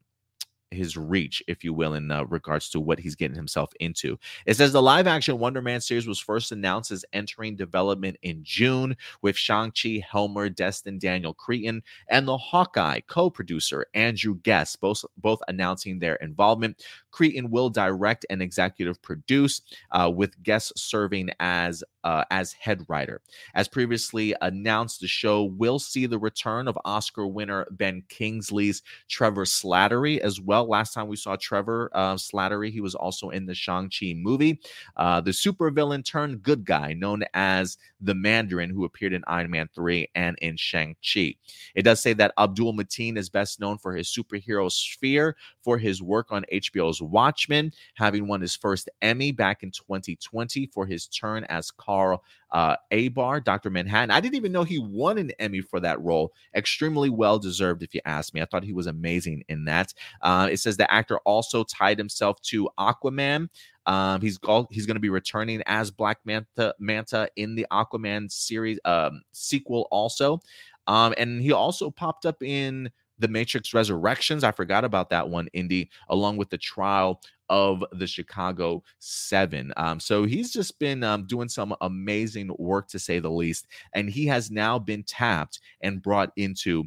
his 0.72 0.98
reach, 0.98 1.42
if 1.48 1.64
you 1.64 1.74
will, 1.74 1.94
in 1.96 2.12
uh, 2.12 2.24
regards 2.26 2.70
to 2.70 2.80
what 2.80 3.00
he's 3.00 3.16
getting 3.16 3.36
himself 3.36 3.72
into. 3.80 4.18
It 4.46 4.56
says 4.56 4.72
the 4.72 4.82
live 4.82 5.08
action 5.08 5.40
Wonder 5.40 5.62
Man 5.62 5.82
series 5.82 6.08
was 6.08 6.20
first 6.20 6.52
announced 6.52 6.92
as 6.92 7.06
entering 7.14 7.56
development 7.56 8.18
in 8.22 8.44
June 8.44 8.96
with 9.22 9.38
Shang-Chi, 9.38 10.04
Helmer, 10.10 10.50
Destin, 10.50 11.00
Daniel 11.00 11.34
Cretton, 11.34 11.82
and 12.10 12.28
the 12.28 12.38
Hawkeye 12.38 13.02
co 13.08 13.30
producer 13.30 13.86
Andrew 13.94 14.36
Guest, 14.44 14.80
both, 14.80 15.04
both 15.18 15.40
announcing 15.48 16.00
their 16.00 16.16
involvement. 16.16 16.84
Cretton 17.12 17.50
will 17.50 17.70
direct 17.70 18.26
and 18.30 18.42
executive 18.42 19.02
produce, 19.02 19.62
uh, 19.92 20.12
with 20.14 20.42
Guest 20.44 20.78
serving 20.78 21.30
as 21.40 21.84
uh, 22.04 22.24
as 22.32 22.54
head 22.54 22.86
writer. 22.88 23.22
As 23.56 23.68
previously 23.68 24.34
announced, 24.42 25.02
the 25.02 25.08
show 25.08 25.44
will 25.44 25.80
see 25.80 26.06
the 26.06 26.20
return 26.20 26.68
of 26.68 26.78
Oscar 26.86 27.28
winner 27.28 27.68
Ben 27.72 28.04
Kingsley's 28.10 28.84
Trevor 29.08 29.46
Slattery 29.46 30.20
as 30.20 30.40
well. 30.40 30.59
Last 30.64 30.94
time 30.94 31.08
we 31.08 31.16
saw 31.16 31.36
Trevor 31.36 31.90
uh, 31.94 32.16
Slattery, 32.16 32.72
he 32.72 32.82
was 32.82 32.96
also 32.96 33.30
in 33.30 33.46
the 33.46 33.56
Shang-Chi 33.56 34.14
movie. 34.16 34.60
Uh, 34.98 35.22
the 35.22 35.32
supervillain 35.32 36.04
turned 36.04 36.44
good 36.44 36.66
guy 36.66 36.94
known 36.94 37.24
as 37.34 37.78
the 38.02 38.16
Mandarin, 38.16 38.70
who 38.70 38.86
appeared 38.86 39.14
in 39.14 39.24
Iron 39.28 39.52
Man 39.52 39.70
3 39.74 40.10
and 40.16 40.38
in 40.42 40.58
Shang-Chi. 40.58 41.36
It 41.76 41.84
does 41.84 42.02
say 42.02 42.14
that 42.14 42.34
Abdul 42.38 42.74
Mateen 42.74 43.18
is 43.18 43.30
best 43.30 43.60
known 43.60 43.78
for 43.78 43.96
his 43.96 44.08
superhero 44.08 44.72
sphere 44.72 45.36
for 45.64 45.78
his 45.78 46.02
work 46.02 46.32
on 46.32 46.46
HBO's 46.52 47.02
Watchmen, 47.02 47.72
having 47.96 48.28
won 48.28 48.42
his 48.42 48.56
first 48.56 48.90
Emmy 49.02 49.32
back 49.32 49.64
in 49.64 49.72
2020 49.72 50.68
for 50.68 50.86
his 50.86 51.08
turn 51.08 51.44
as 51.46 51.72
Carl 51.72 52.24
uh, 52.52 52.76
Abar, 52.92 53.44
Dr. 53.44 53.70
Manhattan. 53.70 54.12
I 54.12 54.20
didn't 54.20 54.36
even 54.36 54.52
know 54.52 54.64
he 54.64 54.80
won 54.80 55.18
an 55.18 55.32
Emmy 55.40 55.62
for 55.62 55.80
that 55.80 56.02
role. 56.02 56.34
Extremely 56.56 57.10
well 57.10 57.40
deserved, 57.40 57.84
if 57.84 57.94
you 57.94 58.02
ask 58.06 58.34
me. 58.34 58.42
I 58.42 58.46
thought 58.46 58.64
he 58.64 58.74
was 58.74 58.88
amazing 58.88 59.44
in 59.50 59.66
that. 59.66 59.94
Uh, 60.22 60.50
it 60.52 60.58
says 60.58 60.78
the 60.78 60.92
actor 60.92 61.20
also 61.20 61.64
tied 61.64 61.98
himself 61.98 62.42
to 62.44 62.70
Aquaman. 62.80 63.50
Um, 63.86 64.22
he's 64.22 64.40
he's 64.70 64.86
going 64.86 64.96
to 64.96 65.02
be 65.02 65.10
returning 65.10 65.64
as 65.66 65.90
Black 65.90 66.20
Manta 66.26 66.76
Manta 66.80 67.30
in 67.36 67.56
the 67.56 67.66
Aquaman 67.72 68.32
series 68.32 68.80
um, 68.86 69.22
sequel 69.32 69.88
also. 69.92 70.40
Um, 70.88 71.14
and 71.18 71.42
he 71.42 71.52
also 71.52 71.92
popped 71.92 72.26
up 72.26 72.42
in 72.42 72.90
the 73.20 73.28
Matrix 73.28 73.74
Resurrections. 73.74 74.44
I 74.44 74.52
forgot 74.52 74.84
about 74.84 75.10
that 75.10 75.30
one, 75.30 75.48
Indy, 75.54 75.90
along 76.10 76.38
with 76.38 76.50
the 76.50 76.58
trial 76.58 77.22
of 77.50 77.84
the 77.94 78.08
Chicago 78.08 78.84
Seven. 79.00 79.74
Um, 79.76 80.00
so 80.00 80.24
he's 80.24 80.52
just 80.52 80.78
been 80.80 81.04
um, 81.04 81.26
doing 81.26 81.50
some 81.50 81.76
amazing 81.82 82.52
work, 82.58 82.88
to 82.90 83.00
say 83.00 83.20
the 83.20 83.30
least. 83.30 83.68
And 83.94 84.10
he 84.10 84.26
has 84.28 84.52
now 84.52 84.80
been 84.80 85.04
tapped 85.04 85.60
and 85.82 86.02
brought 86.02 86.32
into 86.36 86.86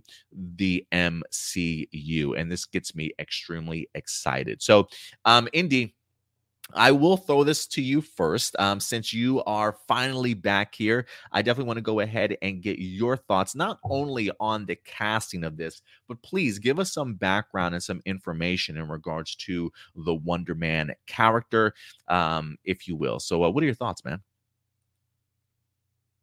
the 0.56 0.86
MCU. 0.92 2.38
And 2.38 2.50
this 2.50 2.64
gets 2.64 2.94
me 2.94 3.12
extremely 3.18 3.88
excited. 3.94 4.62
So, 4.62 4.88
um, 5.24 5.48
Indy 5.52 5.94
I 6.74 6.90
will 6.92 7.16
throw 7.16 7.44
this 7.44 7.66
to 7.68 7.82
you 7.82 8.00
first. 8.00 8.56
Um, 8.58 8.80
since 8.80 9.12
you 9.12 9.42
are 9.44 9.76
finally 9.86 10.34
back 10.34 10.74
here, 10.74 11.06
I 11.30 11.42
definitely 11.42 11.68
want 11.68 11.78
to 11.78 11.82
go 11.82 12.00
ahead 12.00 12.36
and 12.40 12.62
get 12.62 12.78
your 12.78 13.16
thoughts, 13.16 13.54
not 13.54 13.78
only 13.84 14.30
on 14.40 14.64
the 14.64 14.76
casting 14.84 15.44
of 15.44 15.56
this, 15.56 15.82
but 16.08 16.22
please 16.22 16.58
give 16.58 16.78
us 16.78 16.92
some 16.92 17.14
background 17.14 17.74
and 17.74 17.82
some 17.82 18.00
information 18.06 18.76
in 18.76 18.88
regards 18.88 19.34
to 19.36 19.70
the 19.96 20.14
Wonder 20.14 20.54
Man 20.54 20.92
character, 21.06 21.74
um, 22.08 22.56
if 22.64 22.88
you 22.88 22.96
will. 22.96 23.20
So, 23.20 23.44
uh, 23.44 23.50
what 23.50 23.62
are 23.62 23.66
your 23.66 23.74
thoughts, 23.74 24.04
man? 24.04 24.20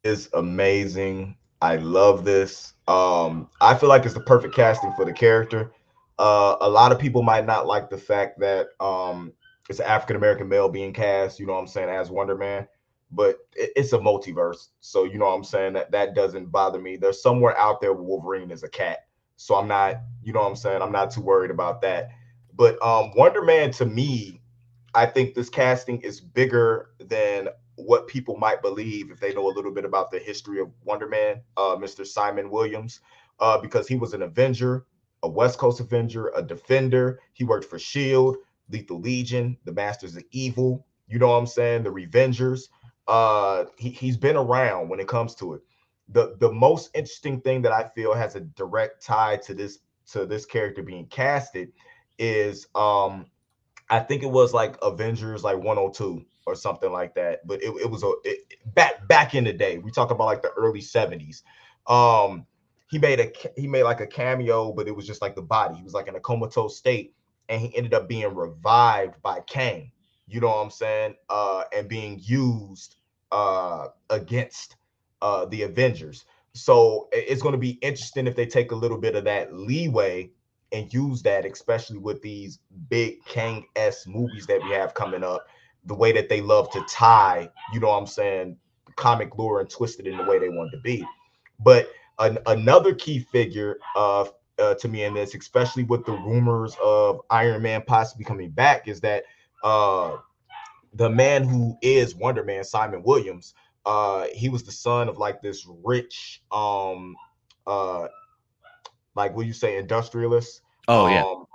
It's 0.04 0.30
amazing. 0.34 1.36
I 1.62 1.76
love 1.76 2.24
this. 2.24 2.74
Um, 2.88 3.50
I 3.60 3.76
feel 3.76 3.90
like 3.90 4.06
it's 4.06 4.14
the 4.14 4.22
perfect 4.22 4.56
casting 4.56 4.94
for 4.94 5.06
the 5.06 5.14
character. 5.14 5.74
Uh, 6.18 6.56
a 6.62 6.70
lot 6.70 6.92
of 6.92 7.00
people 7.00 7.22
might 7.22 7.46
not 7.46 7.68
like 7.68 7.90
the 7.90 7.98
fact 7.98 8.40
that 8.40 8.70
um, 8.80 9.34
it's 9.70 9.80
an 9.80 9.86
African 9.88 10.16
American 10.18 10.50
male 10.50 10.70
being 10.70 10.94
cast, 10.94 11.40
you 11.40 11.46
know 11.48 11.54
what 11.54 11.60
I'm 11.62 11.68
saying, 11.68 11.90
as 11.90 12.10
Wonder 12.12 12.36
Man. 12.38 12.68
but 13.12 13.38
it, 13.56 13.72
it's 13.76 13.94
a 13.94 14.00
multiverse. 14.00 14.70
So 14.82 15.04
you 15.06 15.18
know 15.18 15.26
what 15.26 15.36
I'm 15.36 15.44
saying 15.44 15.74
that 15.74 15.92
that 15.92 16.16
doesn't 16.16 16.52
bother 16.52 16.80
me. 16.80 16.98
There's 16.98 17.22
somewhere 17.22 17.58
out 17.58 17.82
there 17.82 17.94
Wolverine 17.94 18.52
is 18.52 18.64
a 18.64 18.70
cat. 18.70 19.00
So 19.38 19.56
I'm 19.56 19.68
not, 19.68 19.98
you 20.24 20.34
know 20.34 20.42
what 20.42 20.50
I'm 20.50 20.56
saying? 20.56 20.82
I'm 20.82 20.92
not 20.92 21.12
too 21.12 21.22
worried 21.22 21.52
about 21.52 21.82
that. 21.82 22.10
But 22.56 22.82
um 22.84 23.12
Wonder 23.16 23.44
Man 23.44 23.72
to 23.74 23.86
me, 23.86 24.42
I 24.96 25.06
think 25.06 25.34
this 25.36 25.50
casting 25.50 26.02
is 26.02 26.20
bigger 26.20 26.92
than 27.00 27.50
what 27.76 28.08
people 28.08 28.36
might 28.38 28.62
believe 28.62 29.12
if 29.12 29.20
they 29.20 29.34
know 29.34 29.48
a 29.48 29.56
little 29.56 29.72
bit 29.72 29.86
about 29.86 30.12
the 30.12 30.20
history 30.20 30.60
of 30.60 30.70
Wonder 30.84 31.08
Man, 31.08 31.42
uh, 31.58 31.76
Mr. 31.78 32.06
Simon 32.06 32.50
Williams, 32.50 33.00
uh, 33.40 33.58
because 33.58 33.88
he 33.88 33.96
was 33.96 34.14
an 34.14 34.24
Avenger, 34.24 34.86
a 35.24 35.30
West 35.30 35.58
Coast 35.58 35.80
Avenger, 35.80 36.30
a 36.36 36.42
Defender. 36.42 37.22
He 37.34 37.46
worked 37.46 37.66
for 37.66 37.80
Shield, 37.80 38.38
Lethal 38.70 39.00
Legion, 39.00 39.58
the 39.66 39.74
Masters 39.74 40.16
of 40.16 40.24
Evil. 40.32 40.86
You 41.08 41.20
know 41.20 41.30
what 41.30 41.36
I'm 41.38 41.48
saying? 41.48 41.84
The 41.84 41.90
Revengers. 41.90 42.70
Uh, 43.08 43.66
he, 43.78 43.90
he's 43.90 44.18
been 44.18 44.36
around 44.36 44.90
when 44.90 45.00
it 45.00 45.08
comes 45.08 45.36
to 45.36 45.56
it. 45.56 45.62
The 46.10 46.36
the 46.40 46.52
most 46.52 46.90
interesting 46.94 47.42
thing 47.42 47.62
that 47.64 47.72
I 47.72 47.88
feel 47.88 48.14
has 48.14 48.36
a 48.36 48.42
direct 48.42 49.04
tie 49.04 49.38
to 49.38 49.54
this 49.54 49.80
to 50.12 50.26
this 50.26 50.46
character 50.46 50.82
being 50.82 51.06
casted 51.08 51.72
is 52.18 52.68
um 52.76 53.28
I 53.90 54.00
think 54.00 54.24
it 54.24 54.30
was 54.30 54.54
like 54.54 54.78
Avengers 54.82 55.44
like 55.44 55.58
102 55.58 56.24
or 56.46 56.56
something 56.56 56.92
like 56.92 57.16
that. 57.16 57.46
But 57.48 57.62
it, 57.64 57.70
it 57.82 57.90
was 57.90 58.04
a 58.04 58.12
it, 58.24 58.40
back 58.76 59.08
back 59.08 59.36
in 59.36 59.44
the 59.44 59.54
day. 59.54 59.78
We 59.78 59.92
talk 59.92 60.12
about 60.12 60.26
like 60.26 60.42
the 60.42 60.52
early 60.52 60.82
70s. 60.82 61.44
Um, 61.88 62.46
he 62.90 62.98
made 63.00 63.20
a 63.20 63.32
he 63.56 63.68
made 63.68 63.84
like 63.84 64.02
a 64.02 64.08
cameo, 64.08 64.74
but 64.74 64.88
it 64.88 64.96
was 64.96 65.08
just 65.08 65.22
like 65.22 65.36
the 65.36 65.42
body. 65.42 65.78
He 65.78 65.84
was 65.84 65.94
like 65.94 66.08
in 66.08 66.16
a 66.16 66.20
comatose 66.20 66.78
state, 66.78 67.14
and 67.50 67.62
he 67.62 67.76
ended 67.76 67.94
up 67.94 68.08
being 68.08 68.34
revived 68.34 69.22
by 69.22 69.42
Kang. 69.42 69.92
You 70.28 70.40
know 70.40 70.48
what 70.48 70.64
I'm 70.64 70.70
saying? 70.70 71.16
Uh, 71.30 71.64
and 71.76 71.88
being 71.88 72.20
used 72.22 72.96
uh 73.32 73.90
against 74.10 74.76
uh 75.22 75.46
the 75.46 75.64
Avengers. 75.64 76.26
So 76.54 77.10
it's 77.12 77.42
going 77.42 77.54
to 77.54 77.60
be 77.60 77.78
interesting 77.82 78.26
if 78.28 78.36
they 78.36 78.46
take 78.46 78.72
a 78.72 78.76
little 78.76 78.98
bit 78.98 79.16
of 79.16 79.24
that 79.26 79.54
leeway 79.54 80.32
and 80.72 80.92
use 80.94 81.22
that, 81.24 81.46
especially 81.46 81.98
with 81.98 82.22
these 82.22 82.60
big 82.90 83.24
Kang 83.26 83.66
s 83.76 84.08
movies 84.08 84.46
that 84.48 84.62
we 84.64 84.72
have 84.72 84.94
coming 84.94 85.24
up 85.24 85.46
the 85.86 85.96
way 85.96 86.12
that 86.12 86.30
they 86.30 86.42
love 86.42 86.70
to 86.72 86.84
tie, 86.90 87.50
you 87.74 87.80
know 87.80 87.88
what 87.90 87.98
I'm 87.98 88.08
saying, 88.08 88.58
comic 88.96 89.38
lore 89.38 89.60
and 89.60 89.70
twist 89.70 90.00
it 90.00 90.08
in 90.08 90.18
the 90.18 90.24
way 90.24 90.40
they 90.40 90.50
want 90.50 90.72
to 90.72 90.80
be. 90.80 91.06
But 91.60 91.90
an, 92.20 92.38
another 92.48 92.94
key 92.94 93.20
figure 93.20 93.80
uh, 93.96 94.26
uh, 94.60 94.76
to 94.76 94.88
me 94.88 95.04
in 95.04 95.14
this, 95.14 95.36
especially 95.36 95.84
with 95.84 96.06
the 96.06 96.12
rumors 96.12 96.76
of 96.84 97.22
Iron 97.30 97.62
Man 97.62 97.84
possibly 97.86 98.26
coming 98.26 98.50
back, 98.50 98.88
is 98.88 99.00
that 99.02 99.24
uh, 99.64 100.18
the 100.94 101.10
man 101.10 101.44
who 101.44 101.78
is 101.82 102.16
Wonder 102.16 102.44
Man, 102.44 102.64
Simon 102.64 103.04
Williams, 103.04 103.54
uh, 103.86 104.26
he 104.34 104.50
was 104.50 104.64
the 104.64 104.72
son 104.72 105.10
of 105.10 105.18
like 105.18 105.42
this 105.42 105.68
rich, 105.84 106.42
um, 106.52 107.16
uh, 107.66 108.08
like 109.16 109.36
what 109.36 109.46
you 109.46 109.54
say, 109.54 109.78
industrialist. 109.78 110.62
Oh 110.88 111.08
yeah. 111.08 111.24
Um, 111.24 111.46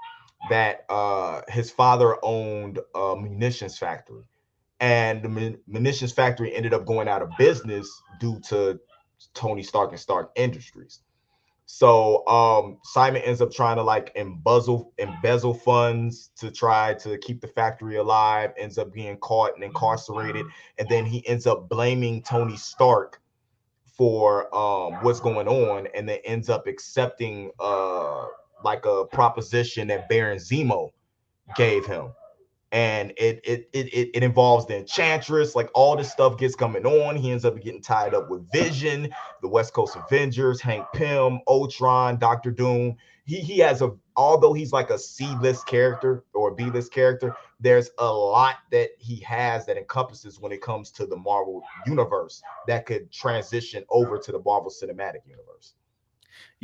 that 0.50 0.84
uh, 0.90 1.40
his 1.48 1.70
father 1.70 2.16
owned 2.22 2.78
a 2.94 3.16
munitions 3.16 3.78
factory, 3.78 4.24
and 4.80 5.22
the 5.22 5.58
munitions 5.66 6.12
factory 6.12 6.54
ended 6.54 6.74
up 6.74 6.84
going 6.84 7.08
out 7.08 7.22
of 7.22 7.30
business 7.38 7.90
due 8.20 8.38
to 8.48 8.78
Tony 9.32 9.62
Stark 9.62 9.90
and 9.92 10.00
Stark 10.00 10.30
Industries. 10.36 11.00
So 11.66 12.26
um, 12.26 12.78
Simon 12.84 13.22
ends 13.22 13.40
up 13.40 13.50
trying 13.50 13.76
to 13.76 13.82
like 13.82 14.12
embezzle 14.16 14.92
embezzle 14.98 15.54
funds 15.54 16.30
to 16.36 16.50
try 16.50 16.94
to 16.94 17.16
keep 17.18 17.40
the 17.40 17.48
factory 17.48 17.96
alive. 17.96 18.52
Ends 18.58 18.76
up 18.78 18.92
being 18.92 19.16
caught 19.18 19.54
and 19.54 19.64
incarcerated, 19.64 20.46
and 20.78 20.88
then 20.88 21.06
he 21.06 21.26
ends 21.26 21.46
up 21.46 21.68
blaming 21.68 22.22
Tony 22.22 22.56
Stark 22.56 23.20
for 23.96 24.54
um, 24.54 24.94
what's 25.02 25.20
going 25.20 25.48
on, 25.48 25.88
and 25.94 26.08
then 26.08 26.18
ends 26.24 26.50
up 26.50 26.66
accepting 26.66 27.50
uh, 27.58 28.24
like 28.62 28.84
a 28.84 29.06
proposition 29.06 29.88
that 29.88 30.08
Baron 30.08 30.38
Zemo 30.38 30.90
gave 31.56 31.86
him. 31.86 32.12
And 32.74 33.12
it 33.16 33.40
it 33.44 33.68
it 33.72 33.86
it 33.92 34.22
involves 34.24 34.66
the 34.66 34.76
enchantress, 34.76 35.54
like 35.54 35.70
all 35.74 35.96
this 35.96 36.10
stuff 36.10 36.36
gets 36.36 36.56
coming 36.56 36.84
on. 36.84 37.14
He 37.14 37.30
ends 37.30 37.44
up 37.44 37.54
getting 37.62 37.80
tied 37.80 38.14
up 38.14 38.28
with 38.28 38.50
Vision, 38.50 39.14
the 39.42 39.48
West 39.48 39.72
Coast 39.72 39.94
Avengers, 39.94 40.60
Hank 40.60 40.84
Pym, 40.92 41.38
Ultron, 41.46 42.18
Doctor 42.18 42.50
Doom. 42.50 42.96
He 43.26 43.36
he 43.38 43.58
has 43.60 43.80
a 43.80 43.92
although 44.16 44.52
he's 44.52 44.72
like 44.72 44.90
a 44.90 44.98
C-list 44.98 45.68
character 45.68 46.24
or 46.34 46.50
a 46.50 46.54
B-list 46.56 46.92
character, 46.92 47.36
there's 47.60 47.90
a 47.98 48.12
lot 48.12 48.56
that 48.72 48.90
he 48.98 49.20
has 49.20 49.66
that 49.66 49.76
encompasses 49.76 50.40
when 50.40 50.50
it 50.50 50.60
comes 50.60 50.90
to 50.92 51.06
the 51.06 51.16
Marvel 51.16 51.62
universe 51.86 52.42
that 52.66 52.86
could 52.86 53.10
transition 53.12 53.84
over 53.90 54.18
to 54.18 54.32
the 54.32 54.42
Marvel 54.44 54.70
Cinematic 54.70 55.26
Universe. 55.26 55.74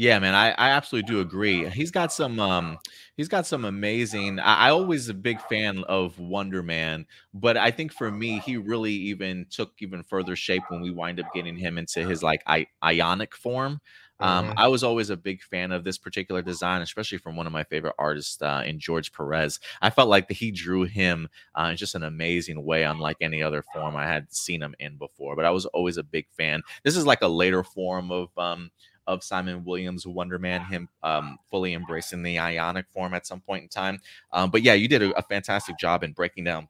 Yeah, 0.01 0.19
man, 0.19 0.35
I, 0.35 0.53
I 0.53 0.71
absolutely 0.71 1.13
do 1.13 1.21
agree. 1.21 1.69
He's 1.69 1.91
got 1.91 2.11
some 2.11 2.41
um 2.41 2.79
he's 3.19 3.29
got 3.29 3.47
some 3.47 3.67
amazing 3.67 4.41
I, 4.41 4.69
I 4.69 4.71
always 4.71 5.11
a 5.11 5.15
big 5.15 5.39
fan 5.43 5.85
of 5.91 6.19
Wonder 6.19 6.63
Man, 6.63 7.05
but 7.35 7.59
I 7.59 7.71
think 7.71 7.93
for 7.93 8.11
me 8.11 8.39
he 8.39 8.57
really 8.57 8.95
even 8.95 9.45
took 9.51 9.75
even 9.81 10.03
further 10.03 10.37
shape 10.37 10.63
when 10.69 10.81
we 10.81 10.91
wind 10.91 11.21
up 11.21 11.27
getting 11.35 11.55
him 11.55 11.77
into 11.77 12.09
his 12.09 12.23
like 12.23 12.43
I, 12.47 12.69
ionic 12.83 13.37
form. 13.37 13.83
Um, 14.21 14.47
mm-hmm. 14.47 14.59
I 14.59 14.69
was 14.69 14.83
always 14.83 15.11
a 15.11 15.19
big 15.19 15.43
fan 15.43 15.71
of 15.71 15.85
this 15.85 15.99
particular 15.99 16.41
design, 16.41 16.81
especially 16.81 17.19
from 17.19 17.37
one 17.37 17.47
of 17.47 17.53
my 17.53 17.65
favorite 17.65 17.95
artists 17.99 18.41
uh, 18.41 18.63
in 18.65 18.79
George 18.81 19.13
Perez. 19.13 19.61
I 19.83 19.91
felt 19.91 20.09
like 20.09 20.31
he 20.31 20.51
drew 20.51 20.85
him 20.85 21.29
uh, 21.55 21.69
in 21.73 21.77
just 21.77 21.95
an 21.95 22.05
amazing 22.05 22.65
way, 22.65 22.85
unlike 22.85 23.17
any 23.21 23.43
other 23.43 23.63
form 23.63 23.97
I 23.97 24.07
had 24.07 24.33
seen 24.33 24.63
him 24.63 24.75
in 24.79 24.97
before. 24.97 25.37
But 25.37 25.47
I 25.47 25.51
was 25.51 25.67
always 25.67 25.99
a 25.99 26.03
big 26.03 26.27
fan. 26.31 26.63
This 26.85 26.97
is 26.97 27.07
like 27.07 27.23
a 27.23 27.29
later 27.29 27.63
form 27.63 28.11
of 28.11 28.29
um, 28.37 28.71
of 29.07 29.25
Simon 29.25 29.65
Williams 29.65 30.07
Wonder 30.07 30.39
Man, 30.39 30.63
him 30.63 30.89
um, 31.03 31.39
fully 31.51 31.75
embracing 31.75 32.23
the 32.23 32.39
ionic 32.39 32.87
form 32.91 33.15
at 33.15 33.27
some 33.27 33.41
point 33.41 33.63
in 33.63 33.69
time. 33.69 34.01
Um, 34.33 34.51
but 34.51 34.63
yeah, 34.63 34.75
you 34.75 34.89
did 34.89 35.03
a, 35.03 35.17
a 35.19 35.23
fantastic 35.23 35.79
job 35.79 36.03
in 36.03 36.13
breaking 36.13 36.45
down 36.45 36.69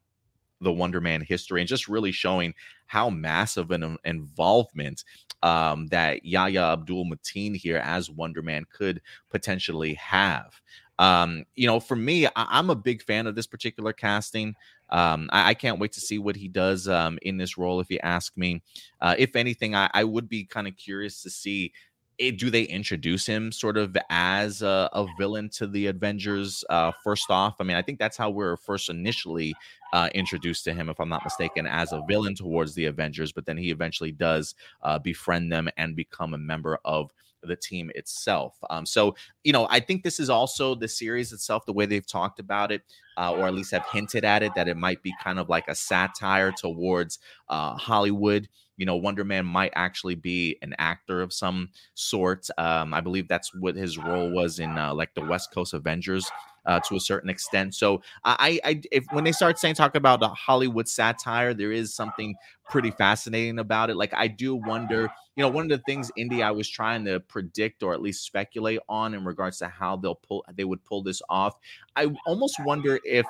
the 0.61 0.73
Wonder 0.73 1.01
Man 1.01 1.21
history 1.21 1.61
and 1.61 1.69
just 1.69 1.89
really 1.89 2.13
showing 2.13 2.55
how 2.87 3.11
massive 3.11 3.71
an 3.71 3.97
involvement 4.05 5.05
um, 5.43 5.87
that 5.89 6.25
Yahya 6.25 6.73
Abdul 6.73 7.07
Mateen 7.07 7.57
here 7.57 7.79
as 7.79 8.11
Wonder 8.11 8.43
Man 8.43 8.67
could 8.71 9.01
potentially 9.31 9.95
have. 9.95 10.61
Um, 10.99 11.45
you 11.55 11.67
know, 11.67 11.81
for 11.81 11.97
me, 11.97 12.27
I- 12.27 12.59
am 12.59 12.69
a 12.69 12.75
big 12.75 13.03
fan 13.03 13.27
of 13.27 13.35
this 13.35 13.47
particular 13.47 13.95
casting. 13.95 14.55
Um, 14.91 15.31
I-, 15.33 15.51
I, 15.51 15.55
can't 15.55 15.79
wait 15.79 15.93
to 15.93 16.01
see 16.01 16.19
what 16.19 16.37
he 16.37 16.47
does 16.47 16.89
um, 16.89 17.19
in 17.23 17.39
this 17.39 17.57
role. 17.57 17.81
If 17.81 17.91
you 17.91 17.99
ask 18.03 18.37
me, 18.37 18.61
uh, 19.01 19.15
if 19.17 19.35
anything, 19.35 19.75
I, 19.75 19.89
I 19.95 20.05
would 20.05 20.29
be 20.29 20.45
kind 20.45 20.69
of 20.69 20.77
curious 20.77 21.23
to 21.23 21.31
see 21.31 21.73
it, 22.21 22.39
do 22.39 22.51
they 22.51 22.65
introduce 22.65 23.25
him 23.25 23.51
sort 23.51 23.79
of 23.79 23.97
as 24.11 24.61
a, 24.61 24.91
a 24.93 25.07
villain 25.19 25.49
to 25.49 25.67
the 25.67 25.87
Avengers 25.87 26.63
uh, 26.69 26.93
first 27.03 27.31
off? 27.31 27.57
I 27.59 27.65
mean, 27.65 27.79
I 27.79 27.83
think 27.83 27.99
that's 27.99 28.19
how 28.19 28.29
we're 28.29 28.59
first 28.59 28.91
initially 28.91 29.55
uh, 29.95 30.11
introduced 30.15 30.65
to 30.65 30.75
him, 30.75 30.91
if 30.91 31.01
I'm 31.01 31.09
not 31.09 31.25
mistaken, 31.25 31.67
as 31.67 31.93
a 31.93 32.03
villain 32.07 32.35
towards 32.35 32.75
the 32.75 32.85
Avengers, 32.85 33.33
but 33.33 33.47
then 33.47 33.57
he 33.57 33.71
eventually 33.71 34.13
does 34.13 34.55
uh, 34.83 34.99
befriend 34.99 35.51
them 35.51 35.71
and 35.79 35.97
become 35.97 36.35
a 36.35 36.39
member 36.39 36.79
of 36.85 37.11
the 37.43 37.57
team 37.57 37.91
itself. 37.95 38.59
Um, 38.69 38.85
so, 38.85 39.17
you 39.45 39.53
know, 39.55 39.67
I 39.71 39.81
think 39.81 40.03
this 40.03 40.21
is 40.21 40.29
also 40.29 40.75
the 40.75 40.89
series 40.89 41.33
itself, 41.33 41.65
the 41.65 41.73
way 41.73 41.87
they've 41.87 42.07
talked 42.07 42.39
about 42.39 42.71
it, 42.71 42.83
uh, 43.17 43.33
or 43.33 43.47
at 43.47 43.55
least 43.55 43.71
have 43.71 43.87
hinted 43.91 44.27
at 44.27 44.43
it, 44.43 44.55
that 44.55 44.69
it 44.69 44.77
might 44.77 45.03
be 45.03 45.15
kind 45.23 45.39
of 45.39 45.49
like 45.49 45.67
a 45.67 45.75
satire 45.75 46.53
towards 46.53 47.19
uh, 47.51 47.77
Hollywood 47.77 48.49
you 48.81 48.87
know, 48.87 48.97
Wonder 48.97 49.25
Man 49.25 49.45
might 49.45 49.73
actually 49.77 50.15
be 50.15 50.57
an 50.63 50.75
actor 50.79 51.21
of 51.21 51.35
some 51.35 51.69
sort. 51.93 52.49
Um, 52.57 52.95
I 52.95 53.03
believe 53.03 53.29
that's 53.29 53.55
what 53.55 53.77
his 53.77 53.99
role 53.99 54.31
was 54.31 54.59
in 54.59 54.79
uh, 54.79 54.95
like 54.95 55.13
the 55.13 55.21
West 55.21 55.53
Coast 55.53 55.75
Avengers 55.75 56.27
uh, 56.65 56.81
to 56.89 56.97
a 56.97 57.01
certain 57.01 57.29
extent. 57.29 57.75
So 57.75 58.01
I, 58.25 58.59
I, 58.65 58.81
if 58.91 59.05
when 59.11 59.25
they 59.25 59.33
start 59.33 59.59
saying 59.59 59.75
talk 59.75 59.97
about 59.97 60.21
the 60.21 60.31
Hollywood 60.31 60.89
satire, 60.89 61.53
there 61.53 61.73
is 61.73 61.95
something 61.95 62.35
pretty 62.71 62.91
fascinating 62.91 63.59
about 63.59 63.91
it. 63.91 63.97
Like 63.97 64.15
I 64.15 64.29
do 64.29 64.55
wonder, 64.55 65.11
you 65.37 65.43
know, 65.43 65.51
one 65.51 65.71
of 65.71 65.79
the 65.79 65.85
things 65.85 66.11
Indy 66.17 66.43
I 66.43 66.51
was 66.51 66.67
trying 66.67 67.05
to 67.05 67.21
predict 67.21 67.83
or 67.83 67.93
at 67.93 68.01
least 68.01 68.25
speculate 68.25 68.81
on 68.89 69.13
in 69.13 69.27
regards 69.27 69.59
to 69.59 69.69
how 69.69 69.97
they'll 69.97 70.15
pull, 70.15 70.43
they 70.55 70.65
would 70.65 70.83
pull 70.87 71.03
this 71.03 71.21
off. 71.29 71.55
I 71.97 72.11
almost 72.27 72.57
wonder 72.65 72.99
if 73.05 73.27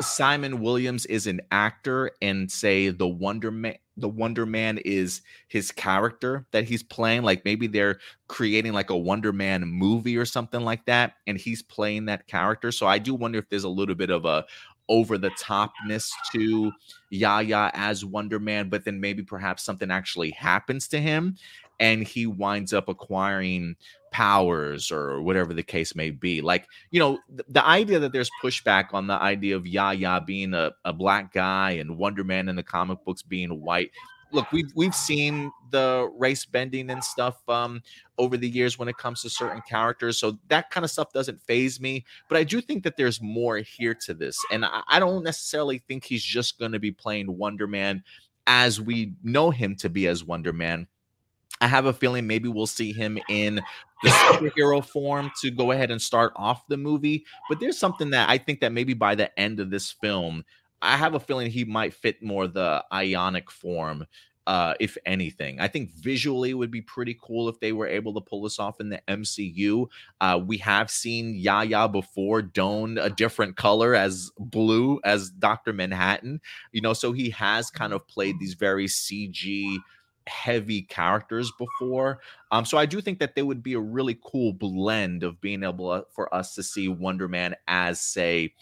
Simon 0.00 0.60
Williams 0.60 1.06
is 1.06 1.26
an 1.26 1.40
actor 1.50 2.10
and 2.22 2.50
say 2.50 2.88
the 2.88 3.08
Wonder 3.08 3.50
Man 3.50 3.76
the 3.98 4.08
Wonder 4.08 4.46
Man 4.46 4.78
is 4.78 5.20
his 5.48 5.70
character 5.70 6.46
that 6.52 6.64
he's 6.64 6.82
playing 6.82 7.22
like 7.22 7.44
maybe 7.44 7.66
they're 7.66 7.98
creating 8.26 8.72
like 8.72 8.88
a 8.88 8.96
Wonder 8.96 9.32
Man 9.32 9.66
movie 9.66 10.16
or 10.16 10.24
something 10.24 10.62
like 10.62 10.86
that 10.86 11.14
and 11.26 11.36
he's 11.36 11.62
playing 11.62 12.06
that 12.06 12.26
character 12.26 12.72
so 12.72 12.86
I 12.86 12.98
do 12.98 13.14
wonder 13.14 13.38
if 13.38 13.48
there's 13.50 13.64
a 13.64 13.68
little 13.68 13.94
bit 13.94 14.10
of 14.10 14.24
a 14.24 14.44
over 14.88 15.18
the 15.18 15.30
topness 15.30 16.10
to 16.32 16.72
Yahya 17.10 17.70
as 17.74 18.04
Wonder 18.04 18.40
Man 18.40 18.70
but 18.70 18.84
then 18.84 18.98
maybe 18.98 19.22
perhaps 19.22 19.62
something 19.62 19.90
actually 19.90 20.30
happens 20.30 20.88
to 20.88 21.00
him 21.00 21.36
and 21.82 22.06
he 22.06 22.26
winds 22.26 22.72
up 22.72 22.88
acquiring 22.88 23.76
powers 24.12 24.90
or 24.90 25.20
whatever 25.20 25.52
the 25.52 25.62
case 25.62 25.94
may 25.94 26.10
be. 26.10 26.40
Like, 26.40 26.66
you 26.90 27.00
know, 27.00 27.18
th- 27.28 27.46
the 27.48 27.66
idea 27.66 27.98
that 27.98 28.12
there's 28.12 28.30
pushback 28.42 28.94
on 28.94 29.06
the 29.06 29.14
idea 29.14 29.56
of 29.56 29.66
Yahya 29.66 30.22
being 30.26 30.54
a, 30.54 30.72
a 30.84 30.92
black 30.92 31.32
guy 31.32 31.72
and 31.72 31.98
Wonder 31.98 32.24
Man 32.24 32.48
in 32.48 32.56
the 32.56 32.62
comic 32.62 33.04
books 33.04 33.22
being 33.22 33.60
white 33.60 33.90
look, 34.32 34.50
we've 34.50 34.70
we've 34.74 34.94
seen 34.94 35.52
the 35.70 36.10
race 36.16 36.44
bending 36.44 36.90
and 36.90 37.02
stuff 37.04 37.36
um, 37.48 37.82
over 38.18 38.36
the 38.36 38.48
years 38.48 38.78
when 38.78 38.88
it 38.88 38.96
comes 38.96 39.22
to 39.22 39.30
certain 39.30 39.62
characters, 39.68 40.18
so 40.18 40.38
that 40.48 40.70
kind 40.70 40.84
of 40.84 40.90
stuff 40.90 41.12
doesn't 41.12 41.42
phase 41.42 41.80
me. 41.80 42.04
But 42.28 42.38
I 42.38 42.44
do 42.44 42.60
think 42.60 42.82
that 42.84 42.96
there's 42.96 43.20
more 43.20 43.58
here 43.58 43.94
to 44.06 44.14
this, 44.14 44.38
and 44.50 44.64
I, 44.64 44.82
I 44.88 44.98
don't 44.98 45.22
necessarily 45.22 45.82
think 45.86 46.04
he's 46.04 46.24
just 46.24 46.58
going 46.58 46.72
to 46.72 46.78
be 46.78 46.92
playing 46.92 47.36
Wonder 47.36 47.66
Man 47.66 48.02
as 48.46 48.80
we 48.80 49.12
know 49.22 49.50
him 49.50 49.76
to 49.76 49.88
be 49.88 50.08
as 50.08 50.24
Wonder 50.24 50.52
Man. 50.52 50.88
I 51.62 51.68
have 51.68 51.86
a 51.86 51.92
feeling 51.92 52.26
maybe 52.26 52.48
we'll 52.48 52.66
see 52.66 52.92
him 52.92 53.18
in 53.28 53.62
the 54.02 54.10
superhero 54.10 54.84
form 54.84 55.30
to 55.40 55.50
go 55.50 55.70
ahead 55.70 55.92
and 55.92 56.02
start 56.02 56.32
off 56.34 56.66
the 56.66 56.76
movie. 56.76 57.24
But 57.48 57.60
there's 57.60 57.78
something 57.78 58.10
that 58.10 58.28
I 58.28 58.36
think 58.36 58.60
that 58.60 58.72
maybe 58.72 58.94
by 58.94 59.14
the 59.14 59.38
end 59.38 59.60
of 59.60 59.70
this 59.70 59.92
film, 59.92 60.44
I 60.82 60.96
have 60.96 61.14
a 61.14 61.20
feeling 61.20 61.50
he 61.50 61.64
might 61.64 61.94
fit 61.94 62.20
more 62.20 62.48
the 62.48 62.84
ionic 62.92 63.48
form 63.48 64.06
uh, 64.46 64.74
if 64.80 64.98
anything. 65.06 65.60
I 65.60 65.68
think 65.68 65.92
visually 65.92 66.52
would 66.52 66.70
be 66.70 66.82
pretty 66.82 67.16
cool 67.22 67.48
if 67.48 67.60
they 67.60 67.72
were 67.72 67.86
able 67.86 68.12
to 68.14 68.20
pull 68.20 68.42
this 68.42 68.58
off 68.58 68.80
in 68.80 68.88
the 68.88 69.00
MCU. 69.06 69.86
Uh, 70.20 70.40
we 70.44 70.58
have 70.58 70.90
seen 70.90 71.36
Yahya 71.36 71.88
before 71.88 72.42
don 72.42 72.98
a 72.98 73.08
different 73.08 73.56
color 73.56 73.94
as 73.94 74.30
blue 74.38 75.00
as 75.04 75.30
Dr. 75.30 75.72
Manhattan, 75.72 76.40
you 76.72 76.80
know, 76.80 76.92
so 76.92 77.12
he 77.12 77.30
has 77.30 77.70
kind 77.70 77.92
of 77.92 78.06
played 78.08 78.40
these 78.40 78.54
very 78.54 78.86
CG 78.86 79.78
heavy 80.26 80.82
characters 80.82 81.52
before. 81.58 82.20
Um, 82.50 82.64
so 82.64 82.78
I 82.78 82.86
do 82.86 83.00
think 83.00 83.18
that 83.20 83.34
they 83.34 83.42
would 83.42 83.62
be 83.62 83.74
a 83.74 83.80
really 83.80 84.18
cool 84.24 84.52
blend 84.52 85.22
of 85.22 85.40
being 85.40 85.62
able 85.62 85.96
to, 85.96 86.06
for 86.10 86.32
us 86.34 86.54
to 86.54 86.62
see 86.62 86.88
Wonder 86.88 87.28
Man 87.28 87.54
as, 87.66 88.00
say, 88.00 88.54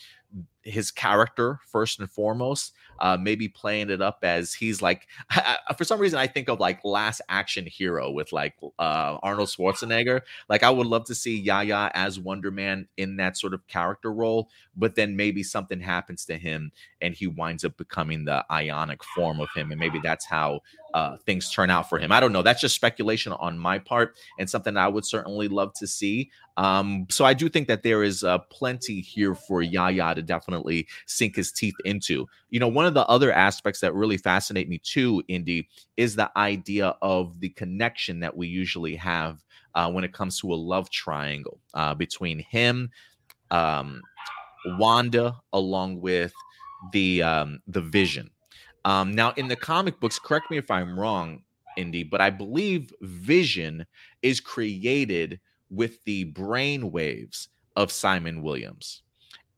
his 0.62 0.90
character 0.90 1.58
first 1.66 1.98
and 2.00 2.10
foremost 2.10 2.74
uh 2.98 3.16
maybe 3.18 3.48
playing 3.48 3.88
it 3.88 4.02
up 4.02 4.18
as 4.22 4.52
he's 4.52 4.82
like 4.82 5.06
I, 5.30 5.56
for 5.76 5.84
some 5.84 5.98
reason 5.98 6.18
i 6.18 6.26
think 6.26 6.50
of 6.50 6.60
like 6.60 6.84
last 6.84 7.22
action 7.30 7.64
hero 7.64 8.10
with 8.10 8.30
like 8.30 8.54
uh 8.78 9.16
arnold 9.22 9.48
schwarzenegger 9.48 10.20
like 10.50 10.62
i 10.62 10.68
would 10.68 10.86
love 10.86 11.06
to 11.06 11.14
see 11.14 11.38
yahya 11.38 11.90
as 11.94 12.20
wonder 12.20 12.50
man 12.50 12.88
in 12.98 13.16
that 13.16 13.38
sort 13.38 13.54
of 13.54 13.66
character 13.68 14.12
role 14.12 14.50
but 14.76 14.96
then 14.96 15.16
maybe 15.16 15.42
something 15.42 15.80
happens 15.80 16.26
to 16.26 16.36
him 16.36 16.72
and 17.00 17.14
he 17.14 17.26
winds 17.26 17.64
up 17.64 17.76
becoming 17.78 18.26
the 18.26 18.44
ionic 18.52 19.02
form 19.02 19.40
of 19.40 19.48
him 19.56 19.70
and 19.70 19.80
maybe 19.80 19.98
that's 20.02 20.26
how 20.26 20.60
uh 20.94 21.16
things 21.26 21.50
turn 21.50 21.70
out 21.70 21.88
for 21.88 21.98
him 21.98 22.12
i 22.12 22.20
don't 22.20 22.32
know 22.32 22.42
that's 22.42 22.60
just 22.60 22.74
speculation 22.74 23.32
on 23.34 23.58
my 23.58 23.78
part 23.78 24.16
and 24.38 24.48
something 24.48 24.76
i 24.76 24.88
would 24.88 25.04
certainly 25.04 25.48
love 25.48 25.72
to 25.74 25.86
see 25.86 26.30
um 26.56 27.06
so 27.10 27.24
i 27.24 27.34
do 27.34 27.48
think 27.48 27.68
that 27.68 27.82
there 27.82 28.02
is 28.02 28.24
uh 28.24 28.38
plenty 28.50 29.00
here 29.00 29.34
for 29.34 29.62
Yahya 29.62 30.14
to 30.14 30.22
definitely 30.22 30.86
sink 31.06 31.36
his 31.36 31.52
teeth 31.52 31.74
into. 31.84 32.26
You 32.50 32.60
know, 32.60 32.68
one 32.68 32.86
of 32.86 32.94
the 32.94 33.06
other 33.06 33.32
aspects 33.32 33.80
that 33.80 33.94
really 33.94 34.16
fascinate 34.16 34.68
me 34.68 34.78
too, 34.78 35.22
Indy, 35.28 35.68
is 35.96 36.16
the 36.16 36.30
idea 36.36 36.94
of 37.02 37.38
the 37.40 37.50
connection 37.50 38.20
that 38.20 38.36
we 38.36 38.48
usually 38.48 38.96
have 38.96 39.44
uh, 39.74 39.90
when 39.90 40.04
it 40.04 40.12
comes 40.12 40.40
to 40.40 40.52
a 40.52 40.54
love 40.54 40.90
triangle 40.90 41.60
uh, 41.74 41.94
between 41.94 42.40
him, 42.40 42.90
um, 43.50 44.02
Wanda, 44.78 45.36
along 45.52 46.00
with 46.00 46.32
the 46.92 47.22
um, 47.22 47.60
the 47.66 47.80
Vision. 47.80 48.30
Um, 48.84 49.12
now, 49.12 49.32
in 49.36 49.48
the 49.48 49.56
comic 49.56 50.00
books, 50.00 50.18
correct 50.18 50.50
me 50.50 50.56
if 50.56 50.70
I'm 50.70 50.98
wrong, 50.98 51.42
Indy, 51.76 52.02
but 52.02 52.20
I 52.20 52.30
believe 52.30 52.92
Vision 53.02 53.86
is 54.22 54.40
created 54.40 55.40
with 55.70 56.02
the 56.04 56.24
brain 56.24 56.90
waves 56.90 57.48
of 57.76 57.92
Simon 57.92 58.42
Williams. 58.42 59.02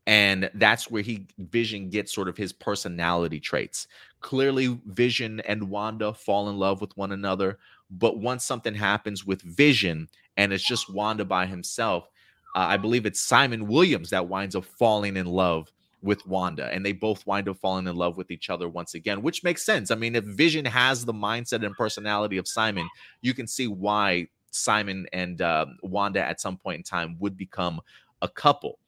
And 0.05 0.49
that's 0.55 0.91
where 0.91 1.01
he 1.01 1.27
vision 1.39 1.89
gets 1.89 2.13
sort 2.13 2.27
of 2.27 2.35
his 2.35 2.51
personality 2.51 3.39
traits. 3.39 3.87
Clearly 4.19 4.77
vision 4.87 5.39
and 5.41 5.69
wanda 5.69 6.13
fall 6.13 6.49
in 6.49 6.57
love 6.57 6.81
with 6.81 6.95
one 6.97 7.13
another 7.13 7.57
but 7.99 8.19
once 8.19 8.43
something 8.43 8.73
happens 8.73 9.25
with 9.25 9.41
vision 9.41 10.09
and 10.37 10.51
it's 10.51 10.65
just 10.65 10.91
wanda 10.91 11.23
by 11.23 11.45
himself 11.45 12.09
uh, 12.55 12.65
i 12.69 12.77
believe 12.77 13.05
it's 13.05 13.19
simon 13.19 13.67
williams 13.67 14.09
that 14.09 14.27
winds 14.27 14.55
up 14.55 14.65
falling 14.65 15.17
in 15.17 15.25
love 15.25 15.71
with 16.03 16.25
wanda 16.27 16.71
and 16.73 16.85
they 16.85 16.91
both 16.91 17.25
wind 17.25 17.49
up 17.49 17.57
falling 17.57 17.87
in 17.87 17.95
love 17.95 18.17
with 18.17 18.29
each 18.29 18.49
other 18.49 18.69
once 18.69 18.93
again 18.93 19.21
which 19.21 19.43
makes 19.43 19.63
sense. 19.63 19.89
I 19.89 19.95
mean 19.95 20.15
if 20.15 20.23
vision 20.25 20.65
has 20.65 21.05
the 21.05 21.13
mindset 21.13 21.65
and 21.65 21.75
personality 21.75 22.37
of 22.37 22.47
simon 22.47 22.87
you 23.21 23.33
can 23.33 23.47
see 23.47 23.67
why 23.67 24.27
simon 24.51 25.07
and 25.13 25.41
uh, 25.41 25.65
wanda 25.81 26.23
at 26.23 26.39
some 26.39 26.57
point 26.57 26.77
in 26.77 26.83
time 26.83 27.15
would 27.19 27.37
become 27.37 27.81
a 28.21 28.27
couple. 28.27 28.79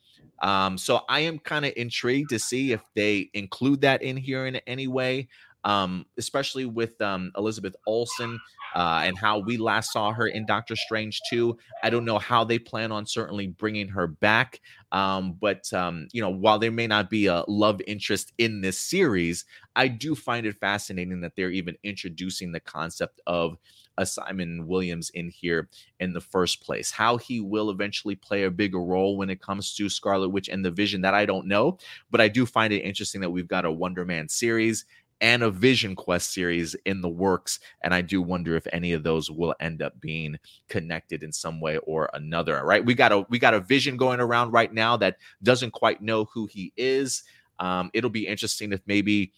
Um, 0.41 0.77
so 0.77 1.01
I 1.07 1.21
am 1.21 1.39
kind 1.39 1.65
of 1.65 1.73
intrigued 1.77 2.29
to 2.29 2.39
see 2.39 2.71
if 2.71 2.81
they 2.93 3.29
include 3.33 3.81
that 3.81 4.01
in 4.01 4.17
here 4.17 4.47
in 4.47 4.57
any 4.67 4.87
way, 4.87 5.27
um, 5.65 6.05
especially 6.17 6.65
with 6.65 6.99
um, 7.01 7.31
Elizabeth 7.35 7.75
Olsen 7.87 8.39
uh, 8.75 9.01
and 9.03 9.17
how 9.17 9.39
we 9.39 9.57
last 9.57 9.91
saw 9.91 10.13
her 10.13 10.27
in 10.27 10.45
Doctor 10.45 10.75
Strange 10.75 11.19
2. 11.29 11.57
I 11.83 11.89
don't 11.89 12.05
know 12.05 12.19
how 12.19 12.43
they 12.43 12.59
plan 12.59 12.91
on 12.91 13.05
certainly 13.05 13.47
bringing 13.47 13.87
her 13.89 14.07
back. 14.07 14.61
Um, 14.91 15.33
but, 15.41 15.71
um, 15.73 16.07
you 16.13 16.21
know, 16.21 16.29
while 16.29 16.59
there 16.59 16.71
may 16.71 16.87
not 16.87 17.09
be 17.09 17.25
a 17.25 17.43
love 17.47 17.81
interest 17.87 18.31
in 18.37 18.61
this 18.61 18.79
series, 18.79 19.45
I 19.75 19.87
do 19.87 20.15
find 20.15 20.45
it 20.45 20.59
fascinating 20.59 21.21
that 21.21 21.35
they're 21.35 21.51
even 21.51 21.75
introducing 21.83 22.51
the 22.51 22.59
concept 22.59 23.19
of 23.25 23.57
a 23.97 24.05
Simon 24.05 24.67
Williams 24.67 25.09
in 25.11 25.29
here 25.29 25.69
in 25.99 26.13
the 26.13 26.21
first 26.21 26.61
place. 26.61 26.91
How 26.91 27.17
he 27.17 27.39
will 27.39 27.69
eventually 27.69 28.15
play 28.15 28.43
a 28.43 28.51
bigger 28.51 28.81
role 28.81 29.17
when 29.17 29.29
it 29.29 29.41
comes 29.41 29.73
to 29.75 29.89
Scarlet 29.89 30.29
Witch 30.29 30.49
and 30.49 30.63
the 30.63 30.71
Vision, 30.71 31.01
that 31.01 31.13
I 31.13 31.25
don't 31.25 31.47
know. 31.47 31.77
But 32.11 32.21
I 32.21 32.27
do 32.27 32.45
find 32.45 32.73
it 32.73 32.81
interesting 32.81 33.21
that 33.21 33.29
we've 33.29 33.47
got 33.47 33.65
a 33.65 33.71
Wonder 33.71 34.05
Man 34.05 34.27
series 34.27 34.85
and 35.21 35.43
a 35.43 35.49
Vision 35.49 35.95
Quest 35.95 36.33
series 36.33 36.75
in 36.85 37.01
the 37.01 37.09
works. 37.09 37.59
And 37.83 37.93
I 37.93 38.01
do 38.01 38.21
wonder 38.21 38.55
if 38.55 38.67
any 38.73 38.93
of 38.93 39.03
those 39.03 39.31
will 39.31 39.55
end 39.59 39.81
up 39.81 39.99
being 39.99 40.37
connected 40.69 41.23
in 41.23 41.31
some 41.31 41.61
way 41.61 41.77
or 41.79 42.09
another. 42.13 42.63
Right. 42.63 42.83
We 42.85 42.93
got 42.93 43.11
a 43.11 43.25
we 43.29 43.39
got 43.39 43.53
a 43.53 43.59
vision 43.59 43.97
going 43.97 44.19
around 44.19 44.51
right 44.51 44.73
now 44.73 44.97
that 44.97 45.17
doesn't 45.43 45.71
quite 45.71 46.01
know 46.01 46.25
who 46.25 46.45
he 46.47 46.73
is. 46.75 47.23
Um, 47.59 47.89
it'll 47.93 48.09
be 48.09 48.27
interesting 48.27 48.73
if 48.73 48.81
maybe 48.85 49.31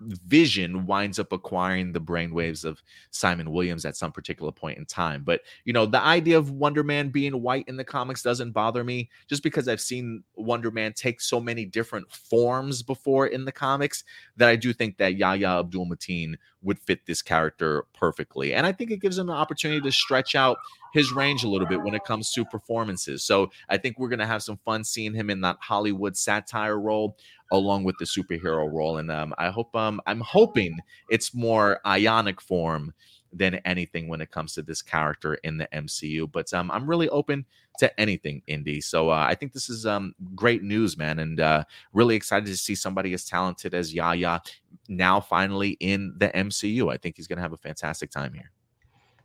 vision 0.00 0.86
winds 0.86 1.18
up 1.18 1.32
acquiring 1.32 1.92
the 1.92 2.00
brainwaves 2.00 2.64
of 2.64 2.82
Simon 3.10 3.50
Williams 3.50 3.84
at 3.84 3.96
some 3.96 4.12
particular 4.12 4.52
point 4.52 4.78
in 4.78 4.84
time. 4.84 5.22
But 5.24 5.40
you 5.64 5.72
know, 5.72 5.86
the 5.86 6.00
idea 6.00 6.36
of 6.36 6.50
Wonder 6.50 6.82
Man 6.82 7.08
being 7.08 7.42
white 7.42 7.66
in 7.68 7.76
the 7.76 7.84
comics 7.84 8.22
doesn't 8.22 8.52
bother 8.52 8.84
me 8.84 9.08
just 9.28 9.42
because 9.42 9.68
I've 9.68 9.80
seen 9.80 10.22
Wonder 10.34 10.70
Man 10.70 10.92
take 10.92 11.20
so 11.20 11.40
many 11.40 11.64
different 11.64 12.10
forms 12.12 12.82
before 12.82 13.26
in 13.26 13.44
the 13.44 13.52
comics 13.52 14.04
that 14.36 14.48
I 14.48 14.56
do 14.56 14.72
think 14.72 14.98
that 14.98 15.16
Yahya 15.16 15.60
Abdul 15.60 15.86
Mateen 15.86 16.34
would 16.62 16.78
fit 16.80 17.06
this 17.06 17.22
character 17.22 17.84
perfectly. 17.94 18.52
And 18.52 18.66
I 18.66 18.72
think 18.72 18.90
it 18.90 19.00
gives 19.00 19.18
him 19.18 19.30
an 19.30 19.36
opportunity 19.36 19.80
to 19.80 19.92
stretch 19.92 20.34
out 20.34 20.58
his 20.92 21.12
range 21.12 21.44
a 21.44 21.48
little 21.48 21.66
bit 21.66 21.82
when 21.82 21.94
it 21.94 22.04
comes 22.04 22.32
to 22.32 22.44
performances. 22.44 23.22
So 23.22 23.50
I 23.68 23.76
think 23.76 23.98
we're 23.98 24.08
going 24.08 24.18
to 24.18 24.26
have 24.26 24.42
some 24.42 24.58
fun 24.64 24.82
seeing 24.82 25.14
him 25.14 25.30
in 25.30 25.42
that 25.42 25.58
Hollywood 25.60 26.16
satire 26.16 26.78
role 26.78 27.16
along 27.52 27.84
with 27.84 27.96
the 27.98 28.04
superhero 28.04 28.70
role. 28.70 28.98
And 28.98 29.10
um, 29.10 29.34
I 29.38 29.48
hope 29.48 29.74
um, 29.76 30.00
I'm 30.06 30.20
hoping 30.20 30.78
it's 31.10 31.34
more 31.34 31.80
ionic 31.86 32.40
form 32.40 32.92
than 33.32 33.56
anything 33.64 34.08
when 34.08 34.20
it 34.20 34.30
comes 34.30 34.54
to 34.54 34.62
this 34.62 34.82
character 34.82 35.34
in 35.44 35.58
the 35.58 35.68
MCU. 35.72 36.30
But 36.30 36.52
um, 36.54 36.70
I'm 36.70 36.88
really 36.88 37.08
open 37.10 37.44
to 37.78 38.00
anything, 38.00 38.42
Indy. 38.46 38.80
So 38.80 39.10
uh, 39.10 39.26
I 39.28 39.34
think 39.34 39.52
this 39.52 39.68
is 39.68 39.84
um, 39.84 40.14
great 40.34 40.62
news, 40.62 40.96
man, 40.96 41.18
and 41.18 41.40
uh, 41.40 41.64
really 41.92 42.16
excited 42.16 42.46
to 42.46 42.56
see 42.56 42.74
somebody 42.74 43.12
as 43.12 43.24
talented 43.24 43.74
as 43.74 43.92
Yahya 43.92 44.42
now 44.88 45.20
finally 45.20 45.70
in 45.80 46.14
the 46.16 46.28
MCU. 46.28 46.92
I 46.92 46.96
think 46.96 47.16
he's 47.16 47.26
going 47.26 47.36
to 47.36 47.42
have 47.42 47.52
a 47.52 47.58
fantastic 47.58 48.10
time 48.10 48.32
here. 48.32 48.50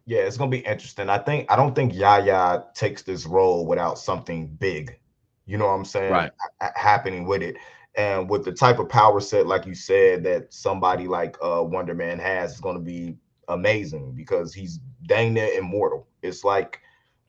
Yeah, 0.06 0.22
it's 0.22 0.36
gonna 0.36 0.50
be 0.50 0.60
interesting. 0.60 1.10
I 1.10 1.20
think 1.20 1.50
I 1.50 1.56
don't 1.56 1.76
think 1.76 1.94
Yahya 1.94 2.66
takes 2.74 3.04
this 3.04 3.28
role 3.28 3.68
without 3.68 4.00
something 4.00 4.48
big, 4.48 4.98
you 5.46 5.58
know 5.58 5.68
what 5.68 5.74
I'm 5.74 5.86
saying, 5.86 6.12
right. 6.12 6.32
happening 6.76 7.26
with 7.26 7.44
it. 7.44 7.56
And 7.96 8.30
with 8.30 8.46
the 8.46 8.54
type 8.54 8.80
of 8.80 8.88
power 8.88 9.20
set, 9.20 9.48
like 9.48 9.66
you 9.66 9.76
said, 9.76 10.24
that 10.24 10.54
somebody 10.54 11.08
like 11.08 11.38
uh, 11.42 11.64
Wonder 11.64 11.94
Man 11.94 12.20
has, 12.20 12.54
is 12.54 12.62
going 12.62 12.76
to 12.76 12.82
be 12.82 13.18
amazing 13.48 14.14
because 14.14 14.54
he's 14.54 14.80
dang 15.08 15.34
near 15.34 15.52
immortal. 15.58 16.08
It's 16.22 16.44
like, 16.44 16.80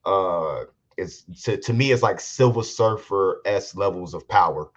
uh, 0.05 0.65
it's 0.97 1.25
to, 1.45 1.57
to 1.57 1.73
me, 1.73 1.91
it's 1.91 2.03
like 2.03 2.21
Silver 2.21 2.63
Surfer 2.63 3.41
s 3.45 3.75
levels 3.75 4.15
of 4.15 4.29
power. 4.29 4.71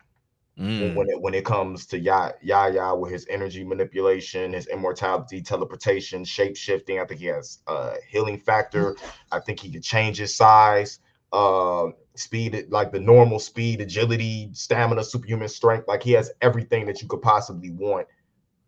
Mm. 0.58 0.96
When 0.96 1.10
it 1.10 1.22
when 1.22 1.34
it 1.34 1.44
comes 1.44 1.86
to 1.88 2.00
Ya 2.00 2.32
Yahya 2.42 2.96
with 2.96 3.12
his 3.12 3.28
energy 3.30 3.64
manipulation, 3.66 4.54
his 4.54 4.68
immortality, 4.68 5.42
teleportation, 5.42 6.24
shape 6.24 6.56
shifting, 6.56 6.98
I 6.98 7.06
think 7.06 7.20
he 7.20 7.26
has 7.26 7.60
a 7.68 7.96
healing 8.08 8.40
factor. 8.40 8.96
I 9.34 9.42
think 9.42 9.60
he 9.60 9.70
can 9.70 9.82
change 9.82 10.18
his 10.18 10.34
size. 10.34 11.00
Uh, 11.34 11.88
speed, 12.20 12.66
like 12.70 12.92
the 12.92 13.00
normal 13.00 13.40
speed, 13.40 13.82
agility, 13.82 14.50
stamina, 14.54 15.04
superhuman 15.04 15.50
strength. 15.50 15.88
Like 15.88 16.04
he 16.04 16.12
has 16.14 16.32
everything 16.42 16.86
that 16.86 17.02
you 17.02 17.08
could 17.08 17.22
possibly 17.22 17.72
want 17.72 18.08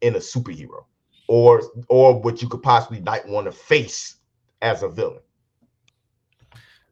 in 0.01 0.15
a 0.15 0.19
superhero, 0.19 0.85
or 1.27 1.61
or 1.89 2.19
what 2.19 2.41
you 2.41 2.49
could 2.49 2.63
possibly 2.63 2.99
not 2.99 3.27
want 3.27 3.45
to 3.45 3.51
face 3.51 4.17
as 4.61 4.83
a 4.83 4.89
villain. 4.89 5.21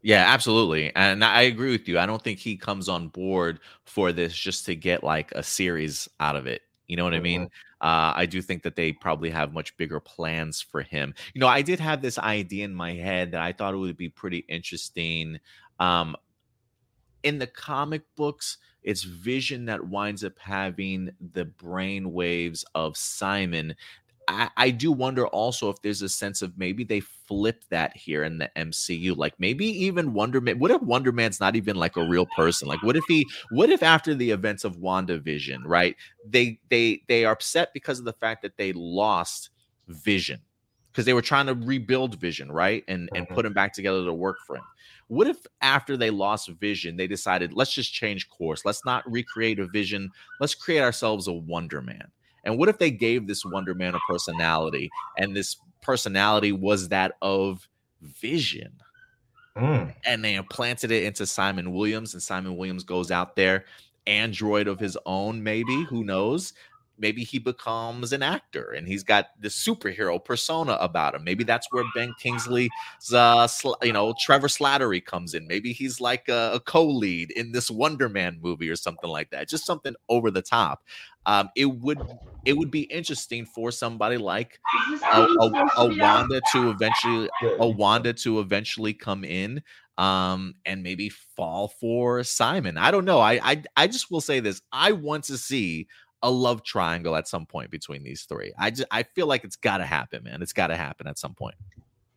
Yeah, 0.01 0.31
absolutely. 0.31 0.95
And 0.95 1.23
I 1.23 1.41
agree 1.41 1.71
with 1.71 1.87
you. 1.87 1.97
I 1.97 2.05
don't 2.05 2.21
think 2.21 2.37
he 2.37 2.57
comes 2.57 2.87
on 2.87 3.07
board 3.07 3.59
for 3.85 4.11
this 4.11 4.35
just 4.35 4.63
to 4.67 4.75
get 4.75 5.03
like 5.03 5.31
a 5.31 5.41
series 5.41 6.07
out 6.19 6.35
of 6.35 6.45
it. 6.45 6.61
You 6.87 6.95
know 6.95 7.03
what 7.03 7.13
mm-hmm. 7.13 7.19
I 7.19 7.23
mean? 7.23 7.41
Mm-hmm. 7.41 7.87
Uh, 7.87 8.13
I 8.15 8.25
do 8.27 8.41
think 8.41 8.61
that 8.63 8.75
they 8.75 8.93
probably 8.93 9.31
have 9.31 9.51
much 9.51 9.75
bigger 9.77 9.99
plans 9.99 10.61
for 10.61 10.83
him. 10.83 11.15
You 11.33 11.41
know, 11.41 11.47
I 11.47 11.63
did 11.63 11.79
have 11.79 12.01
this 12.03 12.19
idea 12.19 12.65
in 12.65 12.73
my 12.75 12.93
head 12.93 13.31
that 13.31 13.41
I 13.41 13.51
thought 13.51 13.73
it 13.73 13.77
would 13.77 13.97
be 13.97 14.09
pretty 14.09 14.45
interesting. 14.47 15.39
Um, 15.79 16.15
in 17.25 17.39
the 17.39 17.47
comic 17.47 18.03
books, 18.15 18.57
it's 18.83 19.03
Vision 19.03 19.65
that 19.65 19.87
winds 19.87 20.23
up 20.23 20.37
having 20.39 21.11
the 21.33 21.45
brain 21.45 22.13
waves 22.13 22.63
of 22.75 22.95
Simon 22.95 23.75
I, 24.27 24.49
I, 24.57 24.69
do 24.71 24.91
wonder 24.91 25.27
also 25.27 25.69
if 25.69 25.81
there's 25.81 26.01
a 26.01 26.09
sense 26.09 26.41
of 26.41 26.57
maybe 26.57 26.83
they 26.83 26.99
flip 26.99 27.63
that 27.69 27.95
here 27.95 28.23
in 28.23 28.37
the 28.37 28.49
MCU. 28.55 29.15
Like 29.15 29.33
maybe 29.39 29.65
even 29.85 30.13
Wonder 30.13 30.41
Man. 30.41 30.59
What 30.59 30.71
if 30.71 30.81
Wonder 30.81 31.11
Man's 31.11 31.39
not 31.39 31.55
even 31.55 31.75
like 31.75 31.97
a 31.97 32.07
real 32.07 32.25
person? 32.35 32.67
Like 32.67 32.81
what 32.83 32.95
if 32.95 33.03
he? 33.07 33.25
What 33.51 33.69
if 33.69 33.83
after 33.83 34.15
the 34.15 34.31
events 34.31 34.63
of 34.63 34.77
WandaVision, 34.77 35.59
right? 35.65 35.95
They 36.27 36.59
they 36.69 37.03
they 37.07 37.25
are 37.25 37.33
upset 37.33 37.71
because 37.73 37.99
of 37.99 38.05
the 38.05 38.13
fact 38.13 38.41
that 38.41 38.57
they 38.57 38.73
lost 38.73 39.49
Vision 39.87 40.41
because 40.95 41.05
they 41.05 41.13
were 41.13 41.21
trying 41.21 41.47
to 41.47 41.53
rebuild 41.53 42.19
Vision, 42.19 42.51
right? 42.51 42.83
And 42.87 43.09
and 43.13 43.25
mm-hmm. 43.25 43.33
put 43.33 43.45
him 43.45 43.53
back 43.53 43.73
together 43.73 44.05
to 44.05 44.13
work 44.13 44.37
for 44.47 44.57
him. 44.57 44.63
What 45.07 45.27
if 45.27 45.37
after 45.61 45.97
they 45.97 46.09
lost 46.09 46.49
Vision, 46.49 46.97
they 46.97 47.07
decided 47.07 47.53
let's 47.53 47.73
just 47.73 47.93
change 47.93 48.29
course. 48.29 48.63
Let's 48.65 48.85
not 48.85 49.09
recreate 49.09 49.59
a 49.59 49.67
Vision. 49.67 50.11
Let's 50.39 50.55
create 50.55 50.81
ourselves 50.81 51.27
a 51.27 51.33
Wonder 51.33 51.81
Man 51.81 52.11
and 52.45 52.59
what 52.59 52.69
if 52.69 52.77
they 52.77 52.91
gave 52.91 53.27
this 53.27 53.43
Wonder 53.43 53.73
Man 53.73 53.95
a 53.95 53.99
personality 54.07 54.89
and 55.17 55.35
this 55.35 55.57
personality 55.81 56.51
was 56.51 56.89
that 56.89 57.13
of 57.21 57.67
Vision? 58.01 58.71
Mm. 59.57 59.93
And 60.05 60.23
they 60.23 60.35
implanted 60.35 60.91
it 60.91 61.03
into 61.03 61.25
Simon 61.25 61.71
Williams, 61.71 62.13
and 62.13 62.21
Simon 62.21 62.55
Williams 62.55 62.83
goes 62.83 63.09
out 63.09 63.35
there, 63.35 63.65
android 64.05 64.67
of 64.67 64.79
his 64.79 64.97
own, 65.05 65.41
maybe, 65.41 65.83
who 65.85 66.03
knows? 66.03 66.53
Maybe 66.97 67.23
he 67.23 67.39
becomes 67.39 68.13
an 68.13 68.23
actor 68.23 68.71
and 68.71 68.87
he's 68.87 69.03
got 69.03 69.27
the 69.39 69.49
superhero 69.49 70.23
persona 70.23 70.73
about 70.79 71.15
him. 71.15 71.23
Maybe 71.23 71.43
that's 71.43 71.67
where 71.71 71.83
Ben 71.93 72.13
Kingsley's, 72.19 72.69
uh, 73.13 73.47
sl- 73.47 73.73
you 73.81 73.93
know, 73.93 74.13
Trevor 74.19 74.47
Slattery 74.47 75.03
comes 75.03 75.33
in. 75.33 75.47
Maybe 75.47 75.73
he's 75.73 75.99
like 75.99 76.29
a, 76.29 76.51
a, 76.53 76.59
co-lead 76.59 77.31
in 77.31 77.51
this 77.51 77.69
Wonder 77.69 78.09
Man 78.09 78.39
movie 78.41 78.69
or 78.69 78.75
something 78.75 79.09
like 79.09 79.29
that. 79.31 79.49
Just 79.49 79.65
something 79.65 79.95
over 80.09 80.31
the 80.31 80.41
top. 80.41 80.83
Um, 81.25 81.49
it 81.55 81.65
would 81.65 81.99
it 82.45 82.53
would 82.53 82.69
be 82.69 82.81
interesting 82.81 83.45
for 83.45 83.71
somebody 83.71 84.17
like 84.17 84.59
a, 85.11 85.21
a, 85.23 85.69
a 85.77 85.97
Wanda 85.97 86.39
to 86.51 86.69
eventually 86.69 87.29
a 87.59 87.67
Wanda 87.67 88.13
to 88.13 88.39
eventually 88.39 88.93
come 88.93 89.23
in 89.23 89.63
um 89.97 90.55
and 90.65 90.83
maybe 90.83 91.09
fall 91.09 91.69
for 91.79 92.23
Simon. 92.23 92.77
I 92.77 92.91
don't 92.91 93.05
know. 93.05 93.19
I 93.19 93.39
I 93.41 93.63
I 93.77 93.87
just 93.87 94.11
will 94.11 94.21
say 94.21 94.39
this. 94.39 94.61
I 94.71 94.91
want 94.91 95.23
to 95.25 95.37
see 95.37 95.87
a 96.25 96.31
love 96.31 96.63
triangle 96.63 97.15
at 97.15 97.27
some 97.27 97.45
point 97.45 97.69
between 97.69 98.03
these 98.03 98.23
three. 98.23 98.51
I 98.57 98.71
just 98.71 98.87
I 98.89 99.03
feel 99.03 99.27
like 99.27 99.43
it's 99.43 99.55
got 99.55 99.77
to 99.77 99.85
happen, 99.85 100.23
man. 100.23 100.41
It's 100.41 100.53
got 100.53 100.67
to 100.67 100.75
happen 100.75 101.07
at 101.07 101.19
some 101.19 101.35
point. 101.35 101.55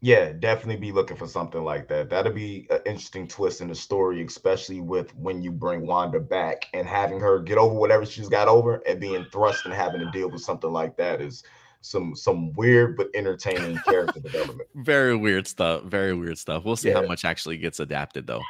Yeah, 0.01 0.33
definitely 0.33 0.77
be 0.77 0.93
looking 0.93 1.17
for 1.17 1.27
something 1.27 1.63
like 1.63 1.89
that. 1.89 2.09
That'll 2.09 2.33
be 2.33 2.67
an 2.71 2.81
interesting 2.87 3.29
twist 3.29 3.61
in 3.61 3.69
the 3.69 3.75
story, 3.75 4.25
especially 4.25 4.81
with 4.81 5.15
when 5.15 5.43
you 5.43 5.53
bring 5.53 5.87
Wanda 5.87 6.21
back 6.21 6.67
and 6.73 6.87
having 6.87 7.21
her 7.21 7.41
get 7.41 7.59
over 7.59 7.75
whatever 7.75 8.07
she's 8.07 8.29
got 8.31 8.49
over 8.49 8.81
and 8.87 8.99
being 8.99 9.27
thrust 9.31 9.67
and 9.67 9.75
having 9.75 10.01
to 10.01 10.11
deal 10.11 10.31
with 10.31 10.41
something 10.41 10.71
like 10.71 10.97
that 10.97 11.21
is 11.21 11.43
some 11.83 12.15
some 12.17 12.53
weird 12.55 12.97
but 12.97 13.09
entertaining 13.15 13.77
character 13.79 14.21
development. 14.23 14.69
Very 14.77 15.17
weird 15.17 15.47
stuff. 15.47 15.83
Very 15.83 16.15
weird 16.15 16.39
stuff. 16.39 16.65
We'll 16.65 16.77
see 16.77 16.89
yeah. 16.89 17.03
how 17.03 17.07
much 17.07 17.27
actually 17.27 17.59
gets 17.59 17.79
adapted 17.79 18.27
though. 18.27 18.43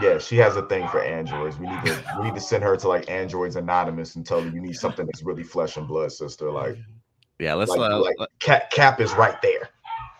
Yeah, 0.00 0.18
she 0.18 0.36
has 0.36 0.56
a 0.56 0.62
thing 0.62 0.86
for 0.88 1.02
androids. 1.02 1.58
We 1.58 1.66
need 1.66 1.84
to 1.84 2.04
we 2.18 2.24
need 2.24 2.34
to 2.34 2.40
send 2.40 2.62
her 2.62 2.76
to 2.76 2.88
like 2.88 3.10
Androids 3.10 3.56
Anonymous 3.56 4.14
and 4.14 4.24
tell 4.24 4.40
her 4.40 4.48
you 4.48 4.60
need 4.60 4.76
something 4.76 5.04
that's 5.04 5.22
really 5.22 5.42
flesh 5.42 5.76
and 5.76 5.88
blood, 5.88 6.12
sister. 6.12 6.50
Like, 6.50 6.78
yeah, 7.38 7.54
let's 7.54 7.70
like, 7.70 7.80
uh, 7.80 8.00
like 8.00 8.16
Cap, 8.38 8.70
Cap 8.70 9.00
is 9.00 9.12
right 9.14 9.40
there. 9.42 9.70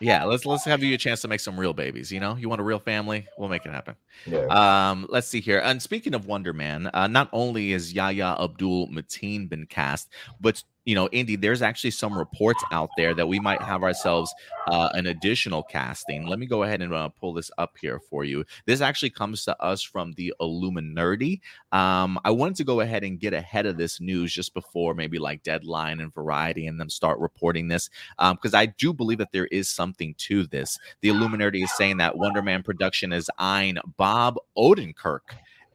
Yeah, 0.00 0.24
let's 0.24 0.46
let's 0.46 0.64
have 0.64 0.82
you 0.82 0.94
a 0.94 0.98
chance 0.98 1.20
to 1.22 1.28
make 1.28 1.40
some 1.40 1.60
real 1.60 1.74
babies. 1.74 2.10
You 2.10 2.20
know, 2.20 2.34
you 2.34 2.48
want 2.48 2.60
a 2.60 2.64
real 2.64 2.78
family, 2.78 3.28
we'll 3.36 3.50
make 3.50 3.66
it 3.66 3.70
happen. 3.70 3.94
Yeah. 4.26 4.46
Um, 4.46 5.06
let's 5.10 5.28
see 5.28 5.40
here. 5.40 5.60
And 5.60 5.80
speaking 5.80 6.14
of 6.14 6.26
Wonder 6.26 6.54
Man, 6.54 6.90
uh, 6.94 7.06
not 7.06 7.28
only 7.32 7.72
is 7.72 7.92
Yahya 7.92 8.36
Abdul 8.40 8.88
Mateen 8.88 9.48
been 9.48 9.66
cast, 9.66 10.08
but 10.40 10.62
you 10.84 10.94
know, 10.94 11.08
Indy, 11.08 11.36
there's 11.36 11.62
actually 11.62 11.90
some 11.90 12.16
reports 12.16 12.62
out 12.72 12.90
there 12.96 13.14
that 13.14 13.26
we 13.26 13.38
might 13.38 13.60
have 13.60 13.82
ourselves 13.82 14.34
uh, 14.68 14.88
an 14.94 15.06
additional 15.06 15.62
casting. 15.62 16.26
Let 16.26 16.38
me 16.38 16.46
go 16.46 16.62
ahead 16.62 16.80
and 16.80 16.92
uh, 16.94 17.08
pull 17.08 17.34
this 17.34 17.50
up 17.58 17.74
here 17.80 18.00
for 18.10 18.24
you. 18.24 18.44
This 18.66 18.80
actually 18.80 19.10
comes 19.10 19.44
to 19.44 19.62
us 19.62 19.82
from 19.82 20.12
the 20.12 20.32
Illuminati. 20.40 21.42
Um, 21.72 22.18
I 22.24 22.30
wanted 22.30 22.56
to 22.56 22.64
go 22.64 22.80
ahead 22.80 23.04
and 23.04 23.20
get 23.20 23.34
ahead 23.34 23.66
of 23.66 23.76
this 23.76 24.00
news 24.00 24.32
just 24.32 24.54
before 24.54 24.94
maybe 24.94 25.18
like 25.18 25.42
Deadline 25.42 26.00
and 26.00 26.14
Variety 26.14 26.66
and 26.66 26.80
them 26.80 26.90
start 26.90 27.18
reporting 27.18 27.68
this 27.68 27.90
because 28.18 28.54
um, 28.54 28.60
I 28.60 28.66
do 28.66 28.92
believe 28.92 29.18
that 29.18 29.32
there 29.32 29.46
is 29.46 29.68
something 29.68 30.14
to 30.18 30.46
this. 30.46 30.78
The 31.02 31.08
Illuminati 31.08 31.62
is 31.62 31.76
saying 31.76 31.98
that 31.98 32.16
Wonder 32.16 32.42
Man 32.42 32.62
production 32.62 33.12
is 33.12 33.30
eyeing 33.38 33.78
Bob 33.96 34.36
Odenkirk 34.56 35.20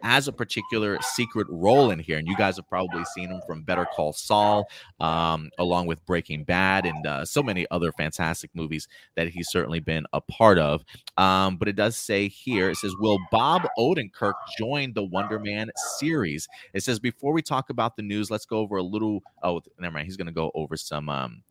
has 0.01 0.27
a 0.27 0.31
particular 0.33 0.97
secret 1.01 1.47
role 1.49 1.91
in 1.91 1.99
here. 1.99 2.17
And 2.17 2.27
you 2.27 2.35
guys 2.35 2.57
have 2.57 2.67
probably 2.69 3.03
seen 3.05 3.29
him 3.29 3.41
from 3.47 3.63
Better 3.63 3.85
Call 3.85 4.13
Saul, 4.13 4.67
um, 4.99 5.49
along 5.57 5.87
with 5.87 6.05
Breaking 6.05 6.43
Bad 6.43 6.85
and 6.85 7.05
uh, 7.05 7.25
so 7.25 7.41
many 7.41 7.65
other 7.71 7.91
fantastic 7.91 8.51
movies 8.53 8.87
that 9.15 9.29
he's 9.29 9.49
certainly 9.49 9.79
been 9.79 10.05
a 10.13 10.21
part 10.21 10.59
of. 10.59 10.83
Um, 11.17 11.57
but 11.57 11.67
it 11.67 11.75
does 11.75 11.97
say 11.97 12.27
here, 12.27 12.69
it 12.69 12.77
says, 12.77 12.93
Will 12.99 13.19
Bob 13.31 13.67
Odenkirk 13.77 14.33
join 14.57 14.93
the 14.93 15.03
Wonder 15.03 15.39
Man 15.39 15.71
series? 15.97 16.47
It 16.73 16.83
says, 16.83 16.99
Before 16.99 17.33
we 17.33 17.41
talk 17.41 17.69
about 17.69 17.95
the 17.95 18.03
news, 18.03 18.29
let's 18.29 18.45
go 18.45 18.59
over 18.59 18.77
a 18.77 18.83
little. 18.83 19.21
Oh, 19.43 19.61
never 19.79 19.93
mind. 19.93 20.05
He's 20.05 20.17
going 20.17 20.27
to 20.27 20.33
go 20.33 20.51
over 20.53 20.77
some. 20.77 21.09
Um, 21.09 21.43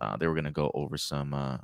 uh, 0.00 0.16
they 0.16 0.26
were 0.26 0.34
going 0.34 0.44
to 0.44 0.50
go 0.50 0.70
over 0.74 0.98
some. 0.98 1.32
Uh, 1.32 1.58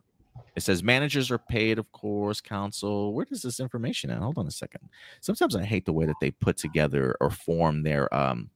it 0.54 0.62
says 0.62 0.82
managers 0.82 1.30
are 1.30 1.38
paid, 1.38 1.78
of 1.78 1.90
course, 1.92 2.40
counsel. 2.40 3.14
Where 3.14 3.24
does 3.24 3.42
this 3.42 3.60
information 3.60 4.10
at? 4.10 4.18
Hold 4.18 4.38
on 4.38 4.46
a 4.46 4.50
second. 4.50 4.88
Sometimes 5.20 5.56
I 5.56 5.64
hate 5.64 5.86
the 5.86 5.92
way 5.92 6.04
that 6.04 6.16
they 6.20 6.30
put 6.30 6.56
together 6.56 7.16
or 7.20 7.30
form 7.30 7.82
their 7.82 8.12
um 8.14 8.50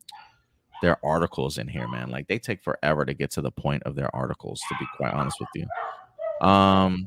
their 0.82 0.98
articles 1.04 1.56
in 1.56 1.68
here, 1.68 1.88
man. 1.88 2.10
Like 2.10 2.28
they 2.28 2.38
take 2.38 2.62
forever 2.62 3.04
to 3.06 3.14
get 3.14 3.30
to 3.32 3.40
the 3.40 3.50
point 3.50 3.82
of 3.84 3.94
their 3.94 4.14
articles, 4.14 4.60
to 4.68 4.74
be 4.78 4.86
quite 4.96 5.14
honest 5.14 5.38
with 5.40 5.48
you. 5.54 6.46
Um 6.46 7.06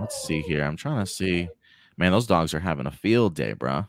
let's 0.00 0.20
see 0.22 0.40
here. 0.42 0.64
I'm 0.64 0.76
trying 0.76 1.04
to 1.04 1.10
see. 1.10 1.48
Man, 1.96 2.12
those 2.12 2.26
dogs 2.26 2.54
are 2.54 2.60
having 2.60 2.86
a 2.86 2.90
field 2.90 3.34
day, 3.34 3.52
bro. 3.52 3.86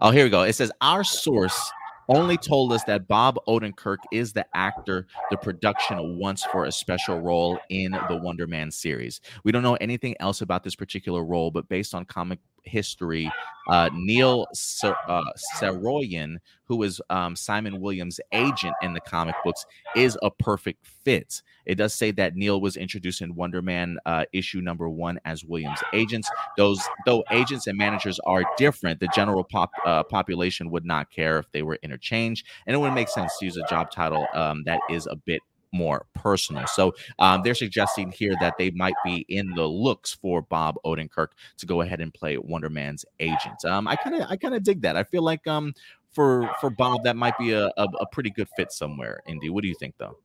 Oh, 0.00 0.10
here 0.10 0.24
we 0.24 0.30
go. 0.30 0.42
It 0.42 0.54
says 0.54 0.72
our 0.80 1.04
source 1.04 1.72
only 2.08 2.36
told 2.36 2.72
us 2.72 2.84
that 2.84 3.08
Bob 3.08 3.38
Odenkirk 3.48 3.98
is 4.12 4.32
the 4.32 4.46
actor 4.54 5.06
the 5.30 5.36
production 5.36 6.18
wants 6.18 6.44
for 6.44 6.64
a 6.64 6.72
special 6.72 7.20
role 7.20 7.58
in 7.70 7.92
the 7.92 8.16
Wonder 8.16 8.46
Man 8.46 8.70
series. 8.70 9.20
We 9.44 9.52
don't 9.52 9.62
know 9.62 9.76
anything 9.76 10.14
else 10.20 10.40
about 10.40 10.64
this 10.64 10.74
particular 10.74 11.24
role, 11.24 11.50
but 11.50 11.68
based 11.68 11.94
on 11.94 12.04
comic 12.04 12.38
history, 12.64 13.30
uh, 13.68 13.90
Neil 13.94 14.46
Ser- 14.52 14.96
uh, 15.08 15.24
Saroyan, 15.58 16.36
who 16.66 16.82
is 16.82 17.00
um, 17.10 17.36
Simon 17.36 17.80
Williams' 17.80 18.20
agent 18.32 18.74
in 18.82 18.92
the 18.92 19.00
comic 19.00 19.34
books, 19.44 19.64
is 19.96 20.18
a 20.22 20.30
perfect 20.30 20.86
fit. 20.86 21.42
It 21.66 21.76
does 21.76 21.94
say 21.94 22.10
that 22.12 22.34
Neil 22.34 22.60
was 22.60 22.76
introduced 22.76 23.22
in 23.22 23.34
Wonder 23.34 23.62
Man 23.62 23.98
uh, 24.06 24.24
issue 24.32 24.60
number 24.60 24.88
one 24.88 25.18
as 25.24 25.44
Williams' 25.44 25.82
agents. 25.92 26.28
Those 26.56 26.80
though 27.06 27.24
agents 27.30 27.66
and 27.66 27.78
managers 27.78 28.20
are 28.26 28.44
different, 28.56 29.00
the 29.00 29.08
general 29.14 29.44
pop 29.44 29.70
uh, 29.86 30.02
population 30.04 30.70
would 30.70 30.84
not 30.84 31.10
care 31.10 31.38
if 31.38 31.50
they 31.52 31.62
were 31.62 31.78
interchanged, 31.82 32.46
and 32.66 32.74
it 32.74 32.78
would 32.78 32.92
make 32.92 33.08
sense 33.08 33.38
to 33.38 33.44
use 33.44 33.56
a 33.56 33.64
job 33.68 33.90
title 33.90 34.26
um, 34.34 34.62
that 34.64 34.80
is 34.90 35.06
a 35.06 35.16
bit 35.16 35.40
more 35.74 36.06
personal. 36.14 36.66
So 36.68 36.94
um, 37.18 37.42
they're 37.42 37.54
suggesting 37.54 38.12
here 38.12 38.34
that 38.40 38.54
they 38.56 38.70
might 38.70 38.94
be 39.04 39.26
in 39.28 39.50
the 39.50 39.66
looks 39.66 40.14
for 40.14 40.40
Bob 40.40 40.76
Odenkirk 40.86 41.28
to 41.58 41.66
go 41.66 41.82
ahead 41.82 42.00
and 42.00 42.14
play 42.14 42.38
Wonder 42.38 42.70
Man's 42.70 43.04
agent. 43.20 43.64
Um, 43.64 43.88
I 43.88 43.96
kind 43.96 44.16
of 44.16 44.30
I 44.30 44.36
kind 44.36 44.54
of 44.54 44.62
dig 44.62 44.82
that. 44.82 44.96
I 44.96 45.04
feel 45.04 45.22
like 45.22 45.46
um 45.46 45.74
for 46.12 46.48
for 46.60 46.70
Bob 46.70 47.02
that 47.04 47.16
might 47.16 47.36
be 47.38 47.52
a, 47.52 47.66
a, 47.76 47.84
a 48.00 48.06
pretty 48.12 48.30
good 48.30 48.48
fit 48.56 48.72
somewhere. 48.72 49.20
Indy, 49.26 49.50
what 49.50 49.62
do 49.62 49.68
you 49.68 49.74
think 49.74 49.96
though? 49.98 50.16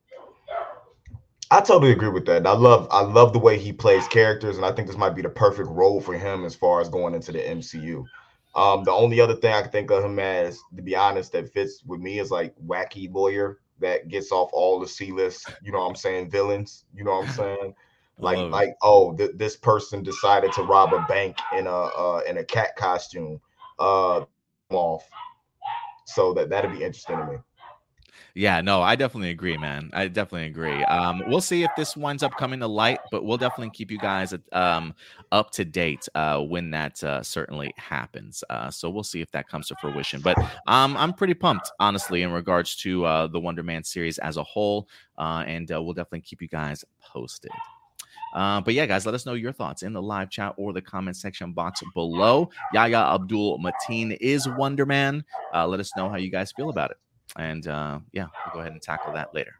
I 1.52 1.62
totally 1.62 1.92
agree 1.92 2.10
with 2.10 2.28
that. 2.28 2.46
I 2.46 2.54
love 2.54 2.88
I 2.92 3.02
love 3.02 3.34
the 3.34 3.40
way 3.40 3.58
he 3.58 3.74
plays 3.74 4.08
characters, 4.08 4.58
and 4.58 4.66
I 4.66 4.72
think 4.72 4.88
this 4.88 4.98
might 4.98 5.16
be 5.16 5.24
the 5.24 5.30
perfect 5.30 5.70
role 5.70 6.00
for 6.00 6.14
him 6.14 6.46
as 6.46 6.54
far 6.54 6.80
as 6.80 6.90
going 6.90 7.16
into 7.16 7.32
the 7.32 7.40
MCU. 7.40 8.06
Um, 8.56 8.84
the 8.84 8.92
only 8.92 9.20
other 9.20 9.36
thing 9.36 9.54
I 9.54 9.62
can 9.62 9.72
think 9.72 9.92
of 9.92 10.04
him 10.04 10.20
as, 10.20 10.60
to 10.76 10.82
be 10.82 10.96
honest, 10.96 11.32
that 11.32 11.54
fits 11.54 11.84
with 11.86 12.02
me 12.02 12.20
is 12.20 12.30
like 12.32 12.54
wacky 12.66 13.12
lawyer 13.12 13.60
that 13.80 14.08
gets 14.08 14.32
off 14.32 14.50
all 14.54 14.80
the 14.80 14.88
C 14.88 15.12
list, 15.12 15.52
you 15.62 15.72
know 15.72 15.80
what 15.80 15.90
I'm 15.90 15.96
saying, 15.96 16.30
villains, 16.30 16.86
you 16.94 17.04
know 17.04 17.12
what 17.12 17.30
I'm 17.30 17.34
saying? 17.34 17.76
Like 18.22 18.52
like 18.52 18.76
oh, 18.82 19.16
th- 19.16 19.32
this 19.36 19.56
person 19.56 20.04
decided 20.04 20.52
to 20.52 20.64
rob 20.64 20.94
a 20.94 21.06
bank 21.08 21.38
in 21.58 21.68
a 21.68 21.72
uh, 21.72 22.22
in 22.28 22.40
a 22.40 22.44
cat 22.44 22.76
costume. 22.76 23.40
Uh 23.80 24.26
off. 24.72 25.08
So 26.06 26.34
that 26.34 26.50
that'd 26.50 26.72
be 26.72 26.84
interesting 26.84 27.18
to 27.18 27.26
me. 27.26 27.38
Yeah, 28.40 28.62
no, 28.62 28.82
I 28.82 28.96
definitely 28.96 29.32
agree, 29.32 29.58
man. 29.58 29.90
I 29.92 30.08
definitely 30.08 30.48
agree. 30.48 30.82
Um, 30.86 31.22
we'll 31.28 31.42
see 31.42 31.64
if 31.64 31.72
this 31.76 31.98
winds 31.98 32.24
up 32.24 32.38
coming 32.38 32.62
to 32.62 32.68
light, 32.68 33.00
but 33.12 33.26
we'll 33.26 33.38
definitely 33.38 33.72
keep 33.72 33.92
you 33.92 33.98
guys 33.98 34.34
um, 34.54 34.96
up 35.34 35.52
to 35.52 35.66
date 35.66 36.08
uh, 36.16 36.40
when 36.40 36.72
that 36.72 37.04
uh, 37.04 37.22
certainly 37.22 37.74
happens. 37.76 38.42
Uh, 38.50 38.72
so 38.72 38.90
we'll 38.90 39.04
see 39.04 39.20
if 39.20 39.30
that 39.32 39.50
comes 39.50 39.68
to 39.68 39.76
fruition. 39.82 40.22
But 40.22 40.38
um, 40.68 40.96
I'm 40.96 41.12
pretty 41.12 41.34
pumped, 41.34 41.70
honestly, 41.82 42.22
in 42.22 42.32
regards 42.32 42.78
to 42.78 43.04
uh, 43.04 43.28
the 43.28 43.42
Wonder 43.42 43.62
Man 43.62 43.84
series 43.84 44.20
as 44.20 44.38
a 44.38 44.44
whole, 44.44 44.88
uh, 45.18 45.44
and 45.46 45.70
uh, 45.70 45.84
we'll 45.84 45.94
definitely 45.94 46.22
keep 46.22 46.42
you 46.42 46.48
guys 46.48 46.86
posted. 47.02 47.52
Uh, 48.34 48.62
but 48.62 48.74
yeah, 48.74 48.86
guys, 48.86 49.06
let 49.06 49.16
us 49.16 49.26
know 49.26 49.34
your 49.34 49.52
thoughts 49.52 49.84
in 49.84 49.92
the 49.92 50.02
live 50.02 50.30
chat 50.30 50.54
or 50.56 50.72
the 50.72 50.82
comment 50.82 51.18
section 51.18 51.52
box 51.52 51.82
below. 51.94 52.50
Yahya 52.74 53.00
Abdul 53.16 53.60
Mateen 53.60 54.16
is 54.22 54.48
Wonder 54.48 54.86
Man. 54.86 55.26
Uh, 55.54 55.68
let 55.68 55.82
us 55.82 55.92
know 55.98 56.08
how 56.10 56.16
you 56.16 56.32
guys 56.32 56.54
feel 56.54 56.70
about 56.70 56.92
it. 56.92 56.98
And 57.40 57.68
uh, 57.68 58.00
yeah, 58.12 58.28
we'll 58.46 58.54
go 58.54 58.60
ahead 58.60 58.74
and 58.74 58.82
tackle 58.82 59.14
that 59.14 59.34
later. 59.34 59.56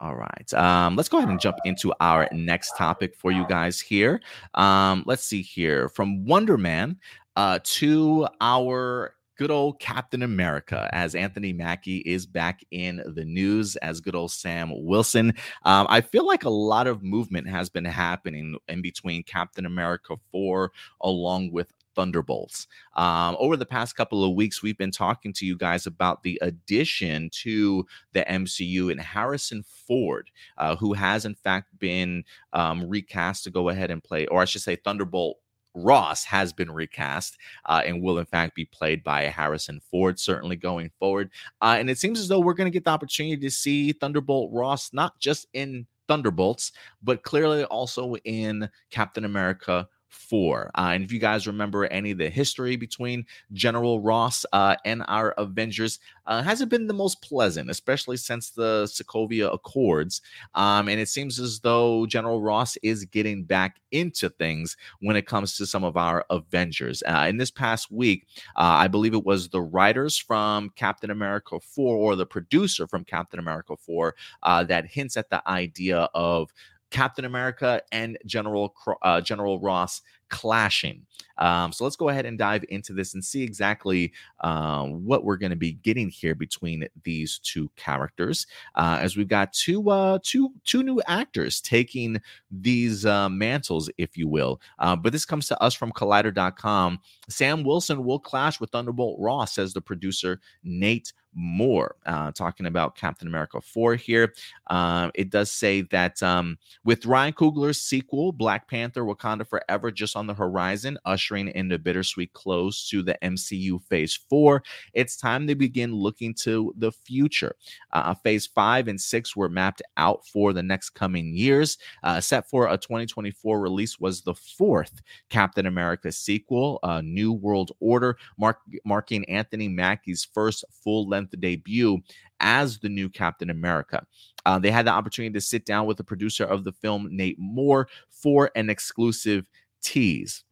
All 0.00 0.14
right. 0.14 0.54
Um, 0.54 0.96
let's 0.96 1.08
go 1.08 1.18
ahead 1.18 1.28
and 1.28 1.38
jump 1.38 1.58
into 1.64 1.92
our 2.00 2.26
next 2.32 2.76
topic 2.76 3.14
for 3.14 3.30
you 3.30 3.46
guys 3.46 3.80
here. 3.80 4.20
Um, 4.54 5.04
let's 5.06 5.24
see 5.24 5.42
here 5.42 5.90
from 5.90 6.24
Wonder 6.24 6.56
Man 6.56 6.98
uh, 7.36 7.58
to 7.62 8.26
our 8.40 9.14
good 9.36 9.50
old 9.50 9.78
Captain 9.78 10.22
America, 10.22 10.88
as 10.92 11.14
Anthony 11.14 11.52
Mackie 11.52 11.98
is 11.98 12.26
back 12.26 12.62
in 12.70 13.02
the 13.14 13.24
news 13.24 13.76
as 13.76 14.00
good 14.00 14.14
old 14.14 14.30
Sam 14.30 14.70
Wilson. 14.84 15.34
Um, 15.64 15.86
I 15.88 16.02
feel 16.02 16.26
like 16.26 16.44
a 16.44 16.50
lot 16.50 16.86
of 16.86 17.02
movement 17.02 17.48
has 17.48 17.70
been 17.70 17.86
happening 17.86 18.58
in 18.68 18.82
between 18.82 19.22
Captain 19.22 19.64
America 19.64 20.16
4 20.30 20.72
along 21.00 21.52
with 21.52 21.72
Thunderbolts. 22.00 22.66
Um, 22.96 23.36
over 23.38 23.58
the 23.58 23.66
past 23.66 23.94
couple 23.94 24.24
of 24.24 24.34
weeks, 24.34 24.62
we've 24.62 24.78
been 24.78 24.90
talking 24.90 25.34
to 25.34 25.44
you 25.44 25.54
guys 25.54 25.86
about 25.86 26.22
the 26.22 26.38
addition 26.40 27.28
to 27.42 27.86
the 28.14 28.22
MCU 28.22 28.90
and 28.90 28.98
Harrison 28.98 29.62
Ford, 29.86 30.30
uh, 30.56 30.76
who 30.76 30.94
has 30.94 31.26
in 31.26 31.34
fact 31.34 31.78
been 31.78 32.24
um, 32.54 32.88
recast 32.88 33.44
to 33.44 33.50
go 33.50 33.68
ahead 33.68 33.90
and 33.90 34.02
play, 34.02 34.26
or 34.28 34.40
I 34.40 34.46
should 34.46 34.62
say, 34.62 34.76
Thunderbolt 34.76 35.36
Ross 35.74 36.24
has 36.24 36.54
been 36.54 36.70
recast 36.70 37.36
uh, 37.66 37.82
and 37.84 38.00
will, 38.00 38.18
in 38.18 38.24
fact, 38.24 38.54
be 38.54 38.64
played 38.64 39.04
by 39.04 39.24
Harrison 39.24 39.78
Ford, 39.90 40.18
certainly 40.18 40.56
going 40.56 40.90
forward. 40.98 41.30
Uh, 41.60 41.76
and 41.78 41.90
it 41.90 41.98
seems 41.98 42.18
as 42.18 42.28
though 42.28 42.40
we're 42.40 42.54
going 42.54 42.70
to 42.70 42.74
get 42.74 42.84
the 42.84 42.90
opportunity 42.90 43.36
to 43.36 43.50
see 43.50 43.92
Thunderbolt 43.92 44.50
Ross 44.54 44.94
not 44.94 45.18
just 45.18 45.48
in 45.52 45.86
Thunderbolts, 46.08 46.72
but 47.02 47.22
clearly 47.24 47.64
also 47.64 48.16
in 48.24 48.70
Captain 48.90 49.26
America 49.26 49.86
four. 50.10 50.70
Uh, 50.76 50.90
and 50.94 51.04
if 51.04 51.12
you 51.12 51.18
guys 51.18 51.46
remember 51.46 51.86
any 51.86 52.10
of 52.10 52.18
the 52.18 52.28
history 52.28 52.76
between 52.76 53.24
General 53.52 54.00
Ross 54.00 54.44
uh, 54.52 54.76
and 54.84 55.02
our 55.08 55.30
Avengers, 55.38 55.98
uh, 56.26 56.42
hasn't 56.42 56.70
been 56.70 56.86
the 56.86 56.94
most 56.94 57.22
pleasant, 57.22 57.70
especially 57.70 58.16
since 58.16 58.50
the 58.50 58.84
Sokovia 58.84 59.52
Accords. 59.52 60.20
Um, 60.54 60.88
and 60.88 61.00
it 61.00 61.08
seems 61.08 61.38
as 61.38 61.60
though 61.60 62.06
General 62.06 62.42
Ross 62.42 62.76
is 62.78 63.04
getting 63.04 63.44
back 63.44 63.80
into 63.92 64.28
things 64.28 64.76
when 65.00 65.16
it 65.16 65.26
comes 65.26 65.56
to 65.56 65.66
some 65.66 65.84
of 65.84 65.96
our 65.96 66.24
Avengers. 66.30 67.02
Uh, 67.06 67.26
in 67.28 67.36
this 67.36 67.50
past 67.50 67.90
week, 67.90 68.26
uh, 68.56 68.78
I 68.78 68.88
believe 68.88 69.14
it 69.14 69.24
was 69.24 69.48
the 69.48 69.62
writers 69.62 70.18
from 70.18 70.70
Captain 70.76 71.10
America 71.10 71.58
4 71.60 71.96
or 71.96 72.16
the 72.16 72.26
producer 72.26 72.86
from 72.86 73.04
Captain 73.04 73.38
America 73.38 73.76
4 73.76 74.14
uh, 74.42 74.64
that 74.64 74.86
hints 74.86 75.16
at 75.16 75.30
the 75.30 75.46
idea 75.48 76.08
of 76.14 76.52
Captain 76.90 77.24
America 77.24 77.82
and 77.92 78.18
General 78.26 78.74
uh, 79.02 79.20
General 79.20 79.60
Ross 79.60 80.02
clashing. 80.30 81.04
Um, 81.38 81.72
so 81.72 81.84
let's 81.84 81.96
go 81.96 82.08
ahead 82.08 82.26
and 82.26 82.38
dive 82.38 82.64
into 82.68 82.92
this 82.92 83.14
and 83.14 83.24
see 83.24 83.42
exactly 83.42 84.12
uh, 84.40 84.84
what 84.84 85.24
we're 85.24 85.36
going 85.36 85.50
to 85.50 85.56
be 85.56 85.72
getting 85.72 86.08
here 86.08 86.34
between 86.34 86.86
these 87.02 87.38
two 87.38 87.70
characters. 87.76 88.46
Uh, 88.74 88.98
as 89.00 89.16
we've 89.16 89.28
got 89.28 89.52
two 89.52 89.90
uh, 89.90 90.18
two 90.22 90.50
two 90.64 90.82
new 90.82 91.00
actors 91.06 91.60
taking 91.60 92.20
these 92.50 93.04
uh, 93.04 93.28
mantles, 93.28 93.90
if 93.98 94.16
you 94.16 94.28
will. 94.28 94.60
Uh, 94.78 94.96
but 94.96 95.12
this 95.12 95.24
comes 95.24 95.46
to 95.48 95.60
us 95.62 95.74
from 95.74 95.92
Collider.com. 95.92 97.00
Sam 97.28 97.64
Wilson 97.64 98.04
will 98.04 98.18
clash 98.18 98.60
with 98.60 98.70
Thunderbolt 98.70 99.18
Ross, 99.18 99.54
says 99.54 99.72
the 99.72 99.80
producer 99.80 100.40
Nate 100.62 101.12
Moore. 101.34 101.96
Uh, 102.06 102.32
talking 102.32 102.66
about 102.66 102.96
Captain 102.96 103.28
America 103.28 103.60
4 103.60 103.94
here. 103.94 104.34
Uh, 104.68 105.10
it 105.14 105.30
does 105.30 105.50
say 105.50 105.82
that 105.82 106.22
um, 106.22 106.58
with 106.84 107.06
Ryan 107.06 107.32
Coogler's 107.32 107.80
sequel, 107.80 108.32
Black 108.32 108.68
Panther 108.68 109.04
Wakanda 109.04 109.46
Forever, 109.46 109.90
just 109.90 110.16
on 110.16 110.26
the 110.26 110.34
horizon, 110.34 110.98
ushering 111.04 111.48
in 111.48 111.68
the 111.68 111.78
bittersweet 111.78 112.32
close 112.32 112.88
to 112.88 113.02
the 113.02 113.16
MCU 113.22 113.82
Phase 113.82 114.18
4, 114.28 114.62
it's 114.92 115.16
time 115.16 115.46
to 115.46 115.54
begin 115.54 115.94
looking 115.94 116.34
to 116.34 116.74
the 116.76 116.92
future. 116.92 117.54
Uh, 117.92 118.14
phase 118.14 118.46
5 118.46 118.88
and 118.88 119.00
6 119.00 119.36
were 119.36 119.48
mapped 119.48 119.82
out 119.96 120.26
for 120.26 120.52
the 120.52 120.62
next 120.62 120.90
coming 120.90 121.34
years. 121.34 121.78
Uh, 122.02 122.20
set 122.20 122.48
for 122.48 122.68
a 122.68 122.76
2024 122.76 123.60
release 123.60 123.98
was 124.00 124.22
the 124.22 124.34
fourth 124.34 125.00
Captain 125.28 125.66
America 125.66 126.10
sequel, 126.10 126.80
New 127.02 127.32
World 127.32 127.72
Order, 127.80 128.16
mark- 128.38 128.60
marking 128.84 129.24
Anthony 129.28 129.68
Mackie's 129.68 130.24
first 130.24 130.64
full 130.70 131.08
length 131.08 131.19
debut 131.28 131.98
as 132.40 132.78
the 132.78 132.88
new 132.88 133.08
Captain 133.08 133.50
America. 133.50 134.06
Uh, 134.46 134.58
they 134.58 134.70
had 134.70 134.86
the 134.86 134.90
opportunity 134.90 135.32
to 135.32 135.40
sit 135.40 135.66
down 135.66 135.86
with 135.86 135.96
the 135.96 136.04
producer 136.04 136.44
of 136.44 136.64
the 136.64 136.72
film, 136.72 137.08
Nate 137.10 137.38
Moore, 137.38 137.88
for 138.10 138.50
an 138.54 138.70
exclusive 138.70 139.46
tease. 139.82 140.44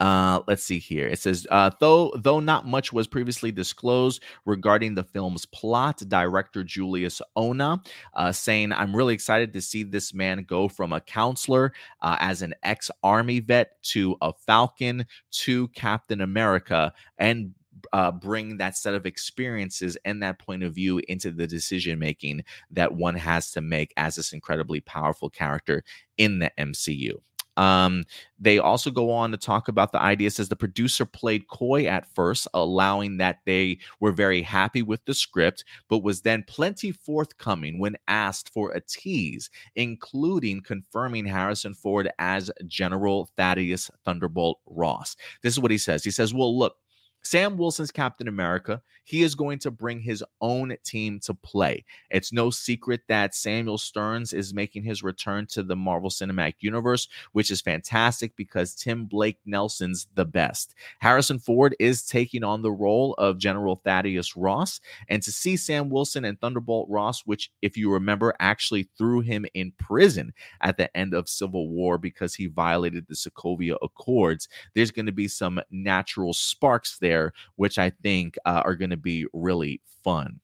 Uh, 0.00 0.40
let's 0.46 0.62
see 0.62 0.78
here. 0.78 1.08
It 1.08 1.18
says, 1.18 1.44
uh, 1.50 1.70
though 1.80 2.12
though 2.18 2.38
not 2.38 2.66
much 2.66 2.92
was 2.92 3.08
previously 3.08 3.50
disclosed 3.50 4.22
regarding 4.44 4.94
the 4.94 5.02
film's 5.02 5.44
plot, 5.46 6.00
director 6.06 6.62
Julius 6.62 7.20
Onah 7.36 7.84
uh, 8.14 8.30
saying, 8.30 8.72
"I'm 8.72 8.94
really 8.94 9.14
excited 9.14 9.52
to 9.52 9.60
see 9.60 9.82
this 9.82 10.14
man 10.14 10.44
go 10.44 10.68
from 10.68 10.92
a 10.92 11.00
counselor 11.00 11.72
uh, 12.00 12.16
as 12.20 12.42
an 12.42 12.54
ex-army 12.62 13.40
vet 13.40 13.82
to 13.84 14.16
a 14.20 14.32
Falcon 14.32 15.04
to 15.32 15.66
Captain 15.68 16.20
America, 16.20 16.92
and 17.18 17.52
uh, 17.92 18.10
bring 18.10 18.56
that 18.56 18.76
set 18.76 18.94
of 18.94 19.06
experiences 19.06 19.96
and 20.04 20.22
that 20.22 20.38
point 20.38 20.62
of 20.62 20.74
view 20.74 21.00
into 21.08 21.30
the 21.30 21.46
decision 21.46 21.98
making 21.98 22.44
that 22.70 22.94
one 22.94 23.14
has 23.14 23.50
to 23.52 23.60
make 23.60 23.92
as 23.96 24.16
this 24.16 24.32
incredibly 24.32 24.80
powerful 24.80 25.30
character 25.30 25.82
in 26.16 26.38
the 26.38 26.50
MCU. 26.58 27.20
Um, 27.58 28.04
they 28.38 28.60
also 28.60 28.88
go 28.88 29.10
on 29.10 29.32
to 29.32 29.36
talk 29.36 29.66
about 29.66 29.90
the 29.90 30.00
idea 30.00 30.30
says 30.30 30.48
the 30.48 30.54
producer 30.54 31.04
played 31.04 31.48
coy 31.48 31.86
at 31.86 32.06
first, 32.14 32.46
allowing 32.54 33.16
that 33.16 33.40
they 33.46 33.78
were 33.98 34.12
very 34.12 34.42
happy 34.42 34.80
with 34.80 35.04
the 35.06 35.14
script, 35.14 35.64
but 35.88 36.04
was 36.04 36.20
then 36.20 36.44
plenty 36.46 36.92
forthcoming 36.92 37.80
when 37.80 37.96
asked 38.06 38.52
for 38.54 38.70
a 38.70 38.80
tease, 38.80 39.50
including 39.74 40.60
confirming 40.60 41.26
Harrison 41.26 41.74
Ford 41.74 42.08
as 42.20 42.48
General 42.68 43.28
Thaddeus 43.36 43.90
Thunderbolt 44.04 44.60
Ross. 44.66 45.16
This 45.42 45.52
is 45.52 45.60
what 45.60 45.72
he 45.72 45.78
says. 45.78 46.04
He 46.04 46.12
says, 46.12 46.32
Well, 46.32 46.56
look, 46.56 46.76
Sam 47.22 47.56
Wilson's 47.56 47.90
Captain 47.90 48.28
America, 48.28 48.80
he 49.04 49.22
is 49.22 49.34
going 49.34 49.58
to 49.60 49.70
bring 49.70 50.00
his 50.00 50.22
own 50.42 50.76
team 50.84 51.18
to 51.20 51.32
play. 51.32 51.82
It's 52.10 52.30
no 52.30 52.50
secret 52.50 53.00
that 53.08 53.34
Samuel 53.34 53.78
Sterns 53.78 54.34
is 54.34 54.52
making 54.52 54.82
his 54.82 55.02
return 55.02 55.46
to 55.46 55.62
the 55.62 55.76
Marvel 55.76 56.10
Cinematic 56.10 56.56
Universe, 56.60 57.08
which 57.32 57.50
is 57.50 57.62
fantastic 57.62 58.36
because 58.36 58.74
Tim 58.74 59.06
Blake 59.06 59.38
Nelson's 59.46 60.08
the 60.14 60.26
best. 60.26 60.74
Harrison 60.98 61.38
Ford 61.38 61.74
is 61.80 62.02
taking 62.02 62.44
on 62.44 62.60
the 62.60 62.70
role 62.70 63.14
of 63.14 63.38
General 63.38 63.76
Thaddeus 63.76 64.36
Ross, 64.36 64.80
and 65.08 65.22
to 65.22 65.32
see 65.32 65.56
Sam 65.56 65.88
Wilson 65.88 66.26
and 66.26 66.38
Thunderbolt 66.38 66.86
Ross, 66.90 67.22
which, 67.24 67.50
if 67.62 67.78
you 67.78 67.90
remember, 67.90 68.34
actually 68.40 68.90
threw 68.98 69.20
him 69.20 69.46
in 69.54 69.72
prison 69.78 70.34
at 70.60 70.76
the 70.76 70.94
end 70.94 71.14
of 71.14 71.30
Civil 71.30 71.70
War 71.70 71.96
because 71.96 72.34
he 72.34 72.46
violated 72.46 73.06
the 73.08 73.14
Sokovia 73.14 73.76
Accords, 73.82 74.48
there's 74.74 74.90
going 74.90 75.06
to 75.06 75.12
be 75.12 75.28
some 75.28 75.60
natural 75.70 76.34
sparks 76.34 76.98
there, 76.98 77.07
which 77.56 77.78
I 77.78 77.90
think 77.90 78.36
uh, 78.44 78.62
are 78.64 78.76
going 78.76 78.90
to 78.90 78.96
be 78.96 79.26
really 79.32 79.80
fun. 80.04 80.40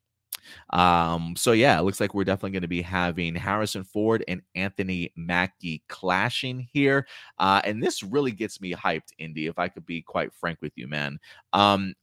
Um, 0.70 1.34
so 1.36 1.52
yeah, 1.52 1.78
it 1.78 1.82
looks 1.82 2.00
like 2.00 2.14
we're 2.14 2.24
definitely 2.24 2.50
going 2.50 2.62
to 2.62 2.68
be 2.68 2.82
having 2.82 3.34
Harrison 3.34 3.84
Ford 3.84 4.24
and 4.28 4.42
Anthony 4.54 5.12
Mackie 5.16 5.82
clashing 5.88 6.68
here. 6.72 7.06
Uh, 7.38 7.62
and 7.64 7.82
this 7.82 8.02
really 8.02 8.32
gets 8.32 8.60
me 8.60 8.72
hyped, 8.74 9.12
Indy, 9.18 9.46
if 9.46 9.58
I 9.58 9.68
could 9.68 9.86
be 9.86 10.02
quite 10.02 10.32
frank 10.34 10.58
with 10.60 10.72
you, 10.76 10.86
man. 10.86 11.18
Um, 11.52 11.94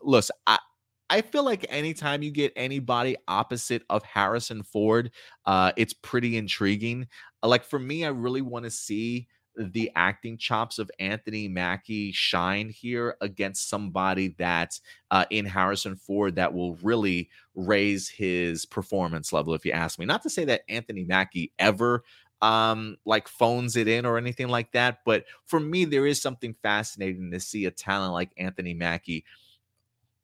I 0.48 0.58
I 1.10 1.22
feel 1.22 1.44
like 1.44 1.66
anytime 1.68 2.24
you 2.24 2.32
get 2.32 2.54
anybody 2.56 3.18
opposite 3.28 3.84
of 3.90 4.02
Harrison 4.04 4.64
Ford, 4.64 5.12
uh, 5.46 5.74
it's 5.76 5.94
pretty 5.94 6.38
intriguing. 6.38 7.06
Like 7.44 7.66
for 7.66 7.80
me, 7.80 8.06
I 8.06 8.10
really 8.10 8.42
want 8.42 8.64
to 8.64 8.72
see 8.72 9.28
the 9.70 9.92
acting 9.96 10.38
chops 10.38 10.80
of 10.80 10.92
Anthony 11.00 11.48
Mackie 11.48 12.12
shine 12.12 12.70
here 12.70 13.16
against 13.22 13.70
somebody 13.70 14.36
that 14.38 14.80
uh, 15.10 15.26
in 15.30 15.46
Harrison 15.46 15.96
Ford 15.96 16.36
that 16.36 16.54
will 16.54 16.76
really 16.76 17.30
raise 17.56 18.10
his 18.10 18.66
performance 18.66 19.32
level, 19.34 19.54
if 19.54 19.66
you 19.66 19.72
ask 19.72 20.00
me. 20.00 20.06
Not 20.06 20.24
to 20.24 20.30
say 20.30 20.46
that 20.46 20.62
Anthony 20.70 21.04
Mackie 21.04 21.52
ever 21.60 22.04
um 22.44 22.98
like 23.06 23.28
phones 23.28 23.76
it 23.76 23.88
in 23.88 24.04
or 24.04 24.18
anything 24.18 24.48
like 24.48 24.72
that 24.72 25.02
but 25.06 25.26
for 25.46 25.60
me 25.60 25.86
there 25.86 26.08
is 26.08 26.20
something 26.20 26.56
fascinating 26.64 27.30
to 27.30 27.40
see 27.40 27.66
a 27.66 27.72
talent 27.72 28.14
like 28.14 28.32
anthony 28.36 28.74
mackie 28.74 29.24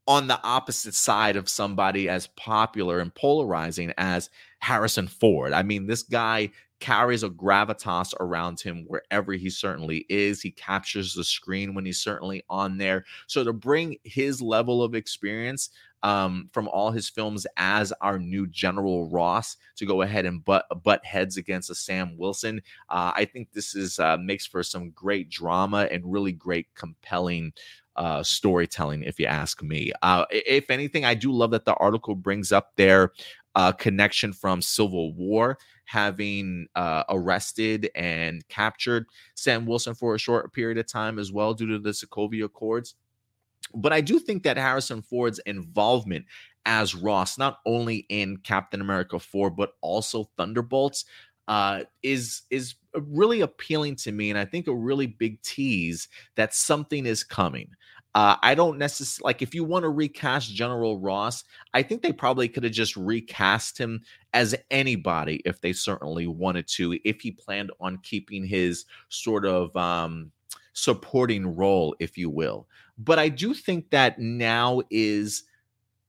on 0.07 0.27
the 0.27 0.41
opposite 0.43 0.95
side 0.95 1.35
of 1.35 1.49
somebody 1.49 2.07
as 2.07 2.27
popular 2.27 2.99
and 2.99 3.13
polarizing 3.13 3.93
as 3.97 4.29
Harrison 4.59 5.05
Ford. 5.07 5.51
I 5.51 5.63
mean, 5.63 5.85
this 5.85 6.03
guy 6.03 6.51
carries 6.80 7.23
a 7.23 7.30
gravitas 7.30 8.13
around 8.19 8.59
him 8.59 8.86
wherever 8.88 9.34
he 9.34 9.49
certainly 9.49 10.05
is. 10.09 10.41
He 10.41 10.51
captures 10.51 11.13
the 11.13 11.23
screen 11.23 11.73
when 11.73 11.86
he's 11.86 11.99
certainly 11.99 12.43
on 12.49 12.78
there. 12.78 13.05
So 13.28 13.43
to 13.43 13.53
bring 13.53 13.97
his 14.03 14.41
level 14.41 14.84
of 14.84 14.95
experience 14.95 15.69
um, 16.03 16.49
from 16.53 16.67
all 16.67 16.91
his 16.91 17.09
films 17.09 17.47
as 17.57 17.91
our 18.01 18.19
new 18.19 18.45
General 18.47 19.09
Ross 19.09 19.57
to 19.78 19.86
go 19.86 20.03
ahead 20.03 20.25
and 20.25 20.45
butt 20.45 20.65
butt 20.84 21.03
heads 21.03 21.38
against 21.38 21.71
a 21.71 21.75
Sam 21.75 22.17
Wilson, 22.17 22.61
uh, 22.89 23.11
I 23.15 23.25
think 23.25 23.51
this 23.51 23.75
is 23.75 23.99
uh, 23.99 24.17
makes 24.17 24.45
for 24.45 24.61
some 24.61 24.91
great 24.91 25.30
drama 25.30 25.88
and 25.91 26.11
really 26.11 26.32
great 26.32 26.67
compelling 26.75 27.53
uh, 27.95 28.21
storytelling, 28.21 29.01
if 29.03 29.19
you 29.19 29.25
ask 29.25 29.63
me. 29.63 29.91
Uh, 30.03 30.25
if 30.30 30.69
anything, 30.69 31.03
I 31.03 31.15
do 31.15 31.32
love 31.32 31.51
that 31.51 31.65
the 31.65 31.73
article 31.75 32.13
brings 32.13 32.51
up 32.51 32.75
their 32.75 33.11
uh, 33.55 33.71
connection 33.71 34.32
from 34.32 34.61
Civil 34.61 35.13
War, 35.15 35.57
having 35.88 36.67
uh, 36.75 37.03
arrested 37.09 37.89
and 37.95 38.47
captured 38.49 39.05
Sam 39.35 39.65
Wilson 39.65 39.95
for 39.95 40.13
a 40.13 40.19
short 40.19 40.53
period 40.53 40.77
of 40.77 40.85
time 40.85 41.17
as 41.17 41.31
well 41.31 41.53
due 41.53 41.67
to 41.67 41.79
the 41.79 41.91
Sokovia 41.91 42.45
Accords. 42.45 42.95
But 43.73 43.93
I 43.93 44.01
do 44.01 44.19
think 44.19 44.43
that 44.43 44.57
Harrison 44.57 45.01
Ford's 45.01 45.39
involvement 45.39 46.25
as 46.65 46.93
Ross, 46.93 47.38
not 47.38 47.59
only 47.65 48.05
in 48.09 48.38
Captain 48.38 48.81
America 48.81 49.17
4, 49.17 49.49
but 49.49 49.71
also 49.81 50.29
Thunderbolts, 50.38 51.05
uh, 51.47 51.83
is 52.03 52.41
is 52.49 52.75
really 52.93 53.39
appealing 53.39 53.95
to 53.95 54.11
me, 54.11 54.29
and 54.29 54.38
I 54.38 54.43
think 54.43 54.67
a 54.67 54.75
really 54.75 55.07
big 55.07 55.41
tease 55.41 56.09
that 56.35 56.53
something 56.53 57.05
is 57.05 57.23
coming. 57.23 57.69
Uh, 58.18 58.36
I 58.41 58.55
don't 58.55 58.80
necessarily 58.80 59.28
like 59.28 59.43
if 59.43 59.53
you 59.53 59.63
want 59.63 59.84
to 59.84 59.89
recast 59.89 60.51
General 60.51 60.99
Ross, 60.99 61.43
I 61.76 61.84
think 61.84 62.01
they 62.01 62.11
probably 62.11 62.49
could 62.49 62.63
have 62.63 62.74
just 62.74 62.97
recast 62.97 63.78
him 63.78 64.01
as 64.34 64.55
anybody 64.72 65.39
if 65.45 65.61
they 65.61 65.72
certainly 65.72 66.26
wanted 66.26 66.68
to, 66.70 66.97
if 67.05 67.22
he 67.22 67.30
planned 67.30 67.70
on 67.80 67.99
keeping 68.01 68.43
his 68.43 68.86
sort 69.09 69.45
of 69.45 69.76
um, 69.78 70.32
supporting 70.74 71.55
role, 71.55 71.95
if 71.99 72.18
you 72.18 72.32
will. 72.32 72.68
But 72.97 73.20
I 73.20 73.30
do 73.30 73.53
think 73.53 73.91
that 73.91 74.18
now 74.18 74.82
is 74.89 75.43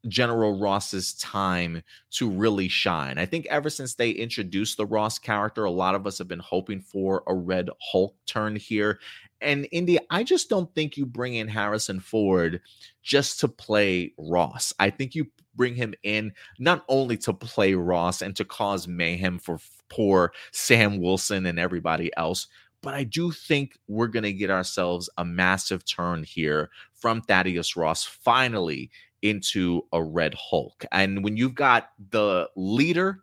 General 0.06 0.58
Ross's 0.58 1.12
time 1.14 1.82
to 2.12 2.30
really 2.30 2.68
shine. 2.68 3.18
I 3.18 3.26
think 3.26 3.46
ever 3.50 3.68
since 3.68 3.96
they 3.96 4.12
introduced 4.12 4.78
the 4.78 4.86
Ross 4.86 5.18
character, 5.18 5.64
a 5.64 5.70
lot 5.70 5.94
of 5.94 6.06
us 6.06 6.16
have 6.16 6.28
been 6.28 6.38
hoping 6.38 6.80
for 6.80 7.22
a 7.26 7.34
Red 7.34 7.68
Hulk 7.82 8.16
turn 8.26 8.56
here. 8.56 8.98
And 9.40 9.68
Indy, 9.72 9.98
I 10.10 10.24
just 10.24 10.48
don't 10.48 10.74
think 10.74 10.96
you 10.96 11.06
bring 11.06 11.34
in 11.34 11.48
Harrison 11.48 12.00
Ford 12.00 12.60
just 13.02 13.40
to 13.40 13.48
play 13.48 14.12
Ross. 14.18 14.72
I 14.78 14.90
think 14.90 15.14
you 15.14 15.26
bring 15.54 15.74
him 15.74 15.94
in 16.02 16.32
not 16.58 16.84
only 16.88 17.16
to 17.18 17.32
play 17.32 17.74
Ross 17.74 18.22
and 18.22 18.34
to 18.36 18.44
cause 18.44 18.88
mayhem 18.88 19.38
for 19.38 19.58
poor 19.88 20.32
Sam 20.52 21.00
Wilson 21.00 21.46
and 21.46 21.58
everybody 21.58 22.10
else, 22.16 22.46
but 22.82 22.94
I 22.94 23.04
do 23.04 23.32
think 23.32 23.76
we're 23.88 24.06
going 24.06 24.22
to 24.22 24.32
get 24.32 24.50
ourselves 24.50 25.10
a 25.18 25.24
massive 25.24 25.84
turn 25.84 26.22
here 26.22 26.70
from 26.92 27.22
Thaddeus 27.22 27.76
Ross 27.76 28.04
finally 28.04 28.90
into 29.22 29.82
a 29.92 30.02
Red 30.02 30.34
Hulk. 30.34 30.84
And 30.92 31.24
when 31.24 31.36
you've 31.36 31.56
got 31.56 31.90
the 32.10 32.48
leader 32.54 33.20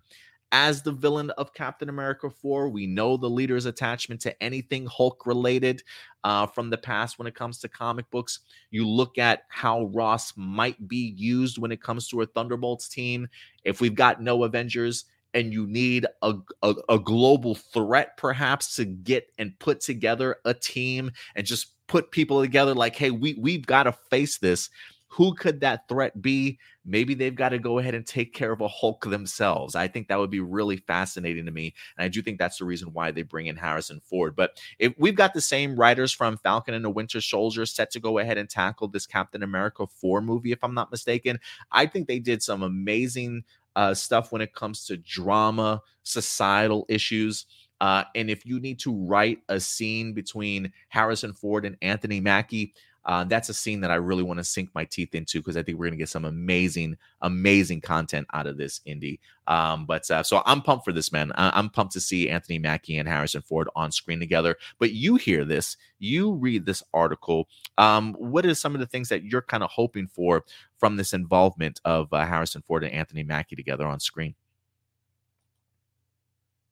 as 0.51 0.81
the 0.81 0.91
villain 0.91 1.31
of 1.31 1.53
Captain 1.53 1.89
America 1.89 2.29
4, 2.29 2.69
we 2.69 2.87
know 2.87 3.17
the 3.17 3.29
leader's 3.29 3.65
attachment 3.65 4.21
to 4.21 4.43
anything 4.43 4.85
Hulk 4.85 5.25
related 5.25 5.83
uh, 6.23 6.47
from 6.47 6.69
the 6.69 6.77
past 6.77 7.17
when 7.19 7.27
it 7.27 7.35
comes 7.35 7.59
to 7.59 7.69
comic 7.69 8.09
books. 8.11 8.39
You 8.71 8.87
look 8.87 9.17
at 9.17 9.43
how 9.49 9.85
Ross 9.85 10.33
might 10.35 10.87
be 10.87 11.13
used 11.17 11.57
when 11.57 11.71
it 11.71 11.81
comes 11.81 12.07
to 12.09 12.21
a 12.21 12.25
Thunderbolts 12.25 12.87
team. 12.87 13.27
If 13.63 13.81
we've 13.81 13.95
got 13.95 14.21
no 14.21 14.43
Avengers, 14.43 15.05
and 15.35 15.51
you 15.51 15.67
need 15.67 16.07
a, 16.21 16.33
a, 16.63 16.73
a, 16.87 16.97
global 16.97 17.55
threat 17.55 18.15
perhaps 18.15 18.77
to 18.77 18.85
get 18.85 19.27
and 19.37 19.59
put 19.59 19.81
together 19.81 20.37
a 20.45 20.53
team 20.53 21.11
and 21.35 21.45
just 21.45 21.73
put 21.87 22.09
people 22.09 22.41
together 22.41 22.73
like 22.73 22.95
hey 22.95 23.11
we 23.11 23.35
we've 23.35 23.65
got 23.65 23.83
to 23.83 23.91
face 23.91 24.37
this 24.37 24.69
who 25.15 25.33
could 25.33 25.61
that 25.61 25.87
threat 25.87 26.21
be? 26.21 26.59
Maybe 26.83 27.13
they've 27.13 27.33
got 27.33 27.49
to 27.49 27.57
go 27.57 27.79
ahead 27.79 27.95
and 27.95 28.05
take 28.05 28.33
care 28.33 28.51
of 28.51 28.59
a 28.59 28.67
Hulk 28.67 29.05
themselves. 29.05 29.73
I 29.73 29.87
think 29.87 30.09
that 30.09 30.19
would 30.19 30.29
be 30.29 30.41
really 30.41 30.75
fascinating 30.75 31.45
to 31.45 31.53
me. 31.53 31.73
And 31.97 32.03
I 32.03 32.09
do 32.09 32.21
think 32.21 32.37
that's 32.37 32.57
the 32.57 32.65
reason 32.65 32.91
why 32.91 33.11
they 33.11 33.21
bring 33.21 33.45
in 33.47 33.55
Harrison 33.55 34.01
Ford. 34.03 34.35
But 34.35 34.59
if 34.77 34.93
we've 34.97 35.15
got 35.15 35.33
the 35.33 35.39
same 35.39 35.77
writers 35.77 36.11
from 36.11 36.35
Falcon 36.35 36.73
and 36.73 36.83
the 36.83 36.89
Winter 36.89 37.21
Soldier 37.21 37.65
set 37.65 37.91
to 37.91 37.99
go 38.01 38.17
ahead 38.17 38.37
and 38.37 38.49
tackle 38.49 38.89
this 38.89 39.07
Captain 39.07 39.41
America 39.41 39.87
4 39.87 40.19
movie, 40.19 40.51
if 40.51 40.61
I'm 40.61 40.73
not 40.73 40.91
mistaken, 40.91 41.39
I 41.71 41.85
think 41.85 42.09
they 42.09 42.19
did 42.19 42.43
some 42.43 42.61
amazing 42.61 43.45
uh, 43.77 43.93
stuff 43.93 44.33
when 44.33 44.41
it 44.41 44.53
comes 44.53 44.85
to 44.87 44.97
drama, 44.97 45.81
societal 46.03 46.85
issues. 46.89 47.45
Uh, 47.79 48.03
and 48.15 48.29
if 48.29 48.45
you 48.45 48.59
need 48.59 48.79
to 48.79 48.93
write 48.93 49.39
a 49.47 49.61
scene 49.61 50.11
between 50.11 50.73
Harrison 50.89 51.31
Ford 51.31 51.63
and 51.63 51.77
Anthony 51.81 52.19
Mackie, 52.19 52.73
uh, 53.05 53.23
that's 53.23 53.49
a 53.49 53.53
scene 53.53 53.81
that 53.81 53.91
I 53.91 53.95
really 53.95 54.23
want 54.23 54.39
to 54.39 54.43
sink 54.43 54.69
my 54.73 54.85
teeth 54.85 55.13
into 55.15 55.39
because 55.39 55.57
I 55.57 55.63
think 55.63 55.77
we're 55.77 55.85
going 55.85 55.97
to 55.97 56.01
get 56.01 56.09
some 56.09 56.25
amazing, 56.25 56.97
amazing 57.21 57.81
content 57.81 58.27
out 58.33 58.47
of 58.47 58.57
this 58.57 58.81
Indy. 58.85 59.19
Um, 59.47 59.85
but 59.85 60.09
uh, 60.09 60.23
so 60.23 60.41
I'm 60.45 60.61
pumped 60.61 60.85
for 60.85 60.91
this, 60.91 61.11
man. 61.11 61.31
I- 61.35 61.57
am 61.59 61.69
pumped 61.69 61.93
to 61.93 61.99
see 61.99 62.29
Anthony 62.29 62.59
Mackie 62.59 62.97
and 62.97 63.07
Harrison 63.07 63.41
Ford 63.41 63.69
on 63.75 63.91
screen 63.91 64.19
together. 64.19 64.55
But 64.79 64.91
you 64.91 65.15
hear 65.15 65.45
this, 65.45 65.77
you 65.99 66.33
read 66.33 66.65
this 66.65 66.83
article. 66.93 67.47
Um, 67.77 68.13
what 68.15 68.45
are 68.45 68.55
some 68.55 68.73
of 68.73 68.79
the 68.81 68.87
things 68.87 69.09
that 69.09 69.23
you're 69.23 69.41
kind 69.41 69.63
of 69.63 69.71
hoping 69.71 70.07
for 70.07 70.43
from 70.77 70.97
this 70.97 71.13
involvement 71.13 71.79
of 71.85 72.11
uh, 72.11 72.25
Harrison 72.25 72.63
Ford 72.63 72.83
and 72.83 72.93
Anthony 72.93 73.23
Mackie 73.23 73.55
together 73.55 73.85
on 73.87 73.99
screen? 73.99 74.35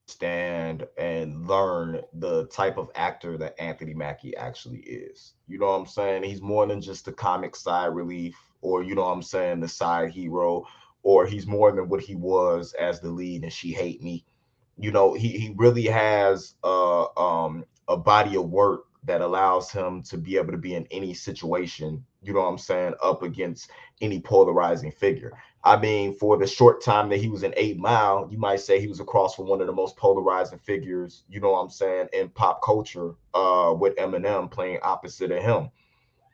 Stand 0.06 0.86
and 0.98 1.46
learn 1.48 2.02
the 2.14 2.46
type 2.46 2.76
of 2.76 2.90
actor 2.94 3.38
that 3.38 3.60
Anthony 3.60 3.94
Mackie 3.94 4.36
actually 4.36 4.80
is. 4.80 5.34
You 5.48 5.58
know 5.58 5.66
what 5.66 5.80
I'm 5.80 5.86
saying? 5.86 6.24
He's 6.24 6.42
more 6.42 6.66
than 6.66 6.80
just 6.80 7.04
the 7.04 7.12
comic 7.12 7.56
side 7.56 7.94
relief, 7.94 8.36
or 8.60 8.82
you 8.82 8.94
know 8.94 9.02
what 9.02 9.12
I'm 9.12 9.22
saying, 9.22 9.60
the 9.60 9.68
side 9.68 10.10
hero, 10.10 10.66
or 11.02 11.26
he's 11.26 11.46
more 11.46 11.72
than 11.72 11.88
what 11.88 12.00
he 12.02 12.14
was 12.14 12.74
as 12.74 13.00
the 13.00 13.10
lead 13.10 13.42
and 13.42 13.52
she 13.52 13.72
hate 13.72 14.02
me. 14.02 14.24
You 14.78 14.90
know, 14.90 15.14
he 15.14 15.28
he 15.38 15.54
really 15.56 15.86
has 15.86 16.54
a 16.64 17.06
um 17.16 17.64
a 17.88 17.96
body 17.96 18.36
of 18.36 18.50
work 18.50 18.86
that 19.06 19.20
allows 19.20 19.70
him 19.70 20.02
to 20.02 20.16
be 20.16 20.36
able 20.36 20.52
to 20.52 20.58
be 20.58 20.74
in 20.74 20.86
any 20.90 21.12
situation, 21.12 22.04
you 22.22 22.32
know 22.32 22.40
what 22.40 22.48
I'm 22.48 22.58
saying, 22.58 22.94
up 23.02 23.22
against 23.22 23.70
any 24.00 24.20
polarizing 24.20 24.90
figure. 24.90 25.32
I 25.62 25.78
mean, 25.78 26.14
for 26.14 26.36
the 26.36 26.46
short 26.46 26.82
time 26.82 27.08
that 27.10 27.18
he 27.18 27.28
was 27.28 27.42
in 27.42 27.54
Eight 27.56 27.78
Mile, 27.78 28.28
you 28.30 28.38
might 28.38 28.60
say 28.60 28.80
he 28.80 28.86
was 28.86 29.00
across 29.00 29.34
from 29.34 29.46
one 29.46 29.60
of 29.60 29.66
the 29.66 29.72
most 29.72 29.96
polarizing 29.96 30.58
figures, 30.58 31.24
you 31.28 31.40
know 31.40 31.52
what 31.52 31.60
I'm 31.60 31.70
saying, 31.70 32.08
in 32.12 32.28
pop 32.30 32.62
culture, 32.62 33.14
uh, 33.34 33.74
with 33.78 33.96
Eminem 33.96 34.50
playing 34.50 34.78
opposite 34.82 35.32
of 35.32 35.42
him. 35.42 35.70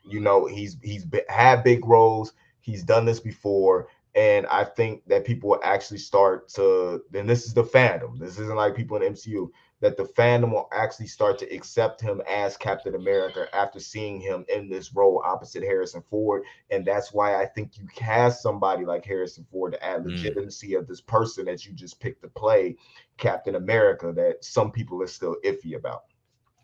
You 0.05 0.21
know, 0.21 0.47
he's 0.47 0.77
he's 0.83 1.05
been, 1.05 1.23
had 1.29 1.63
big 1.63 1.87
roles. 1.87 2.33
He's 2.61 2.83
done 2.83 3.05
this 3.05 3.21
before, 3.21 3.89
and 4.15 4.47
I 4.47 4.65
think 4.65 5.07
that 5.07 5.25
people 5.25 5.51
will 5.51 5.61
actually 5.63 5.99
start 5.99 6.49
to. 6.51 7.03
Then 7.11 7.27
this 7.27 7.45
is 7.45 7.55
the 7.55 7.65
fandom. 7.65 8.19
This 8.19 8.39
isn't 8.39 8.57
like 8.57 8.75
people 8.75 8.97
in 8.97 9.13
MCU 9.13 9.51
that 9.81 9.97
the 9.97 10.05
fandom 10.05 10.53
will 10.53 10.69
actually 10.73 11.07
start 11.07 11.39
to 11.39 11.55
accept 11.55 12.01
him 12.01 12.21
as 12.29 12.57
Captain 12.57 12.95
America 12.95 13.47
after 13.55 13.81
seeing 13.81 14.21
him 14.21 14.45
in 14.55 14.69
this 14.69 14.95
role 14.95 15.23
opposite 15.25 15.63
Harrison 15.63 16.03
Ford. 16.11 16.43
And 16.71 16.85
that's 16.85 17.13
why 17.13 17.41
I 17.41 17.47
think 17.47 17.79
you 17.79 17.87
cast 17.95 18.43
somebody 18.43 18.85
like 18.85 19.05
Harrison 19.05 19.47
Ford 19.51 19.73
to 19.73 19.85
add 19.85 20.03
mm. 20.03 20.07
legitimacy 20.07 20.73
mm. 20.73 20.79
of 20.79 20.87
this 20.87 21.01
person 21.01 21.47
that 21.47 21.65
you 21.65 21.73
just 21.73 21.99
picked 21.99 22.23
to 22.23 22.29
play 22.29 22.77
Captain 23.17 23.55
America 23.55 24.13
that 24.15 24.45
some 24.45 24.71
people 24.71 25.03
are 25.03 25.07
still 25.07 25.37
iffy 25.45 25.75
about. 25.75 26.05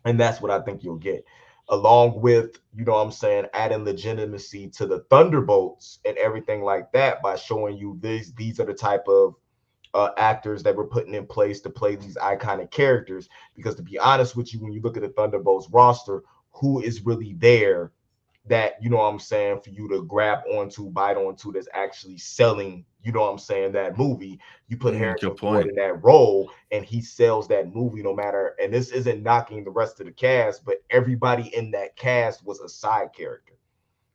And 0.05 0.19
that's 0.19 0.39
what 0.39 0.51
I 0.51 0.61
think 0.61 0.83
you'll 0.83 0.97
get. 0.97 1.25
Along 1.69 2.21
with, 2.21 2.59
you 2.73 2.85
know 2.85 2.93
what 2.93 3.05
I'm 3.05 3.11
saying, 3.11 3.47
adding 3.53 3.83
legitimacy 3.83 4.69
to 4.69 4.85
the 4.85 4.99
Thunderbolts 5.09 5.99
and 6.05 6.15
everything 6.17 6.61
like 6.61 6.91
that 6.93 7.21
by 7.21 7.35
showing 7.35 7.77
you 7.77 7.97
these 7.99 8.33
these 8.35 8.59
are 8.61 8.65
the 8.65 8.73
type 8.73 9.05
of 9.09 9.35
uh, 9.93 10.09
actors 10.17 10.63
that 10.63 10.75
were 10.75 10.87
putting 10.87 11.13
in 11.13 11.25
place 11.25 11.61
to 11.61 11.69
play 11.69 11.95
these 11.95 12.17
iconic 12.17 12.71
characters. 12.71 13.29
Because 13.55 13.75
to 13.75 13.83
be 13.83 13.97
honest 13.99 14.35
with 14.35 14.53
you, 14.53 14.59
when 14.59 14.73
you 14.73 14.81
look 14.81 14.97
at 14.97 15.03
the 15.03 15.09
Thunderbolts 15.09 15.69
roster, 15.69 16.23
who 16.51 16.81
is 16.81 17.05
really 17.05 17.33
there 17.33 17.91
that 18.47 18.81
you 18.81 18.89
know 18.89 18.97
what 18.97 19.11
I'm 19.11 19.19
saying 19.19 19.61
for 19.61 19.69
you 19.71 19.89
to 19.89 20.03
grab 20.03 20.39
onto, 20.49 20.89
bite 20.89 21.17
onto 21.17 21.51
that's 21.51 21.67
actually 21.73 22.17
selling, 22.17 22.85
you 23.03 23.11
know 23.11 23.21
what 23.21 23.31
I'm 23.31 23.37
saying, 23.37 23.73
that 23.73 23.97
movie. 23.97 24.39
You 24.67 24.77
put 24.77 24.93
mm, 24.93 24.99
Harrison 24.99 25.35
Ford 25.35 25.67
in 25.67 25.75
that 25.75 26.03
role 26.03 26.49
and 26.71 26.85
he 26.85 27.01
sells 27.01 27.47
that 27.49 27.73
movie 27.73 28.01
no 28.01 28.15
matter 28.15 28.55
and 28.61 28.73
this 28.73 28.89
isn't 28.91 29.23
knocking 29.23 29.63
the 29.63 29.71
rest 29.71 29.99
of 29.99 30.05
the 30.05 30.11
cast, 30.11 30.65
but 30.65 30.83
everybody 30.89 31.53
in 31.55 31.71
that 31.71 31.95
cast 31.95 32.45
was 32.45 32.59
a 32.61 32.69
side 32.69 33.13
character. 33.13 33.53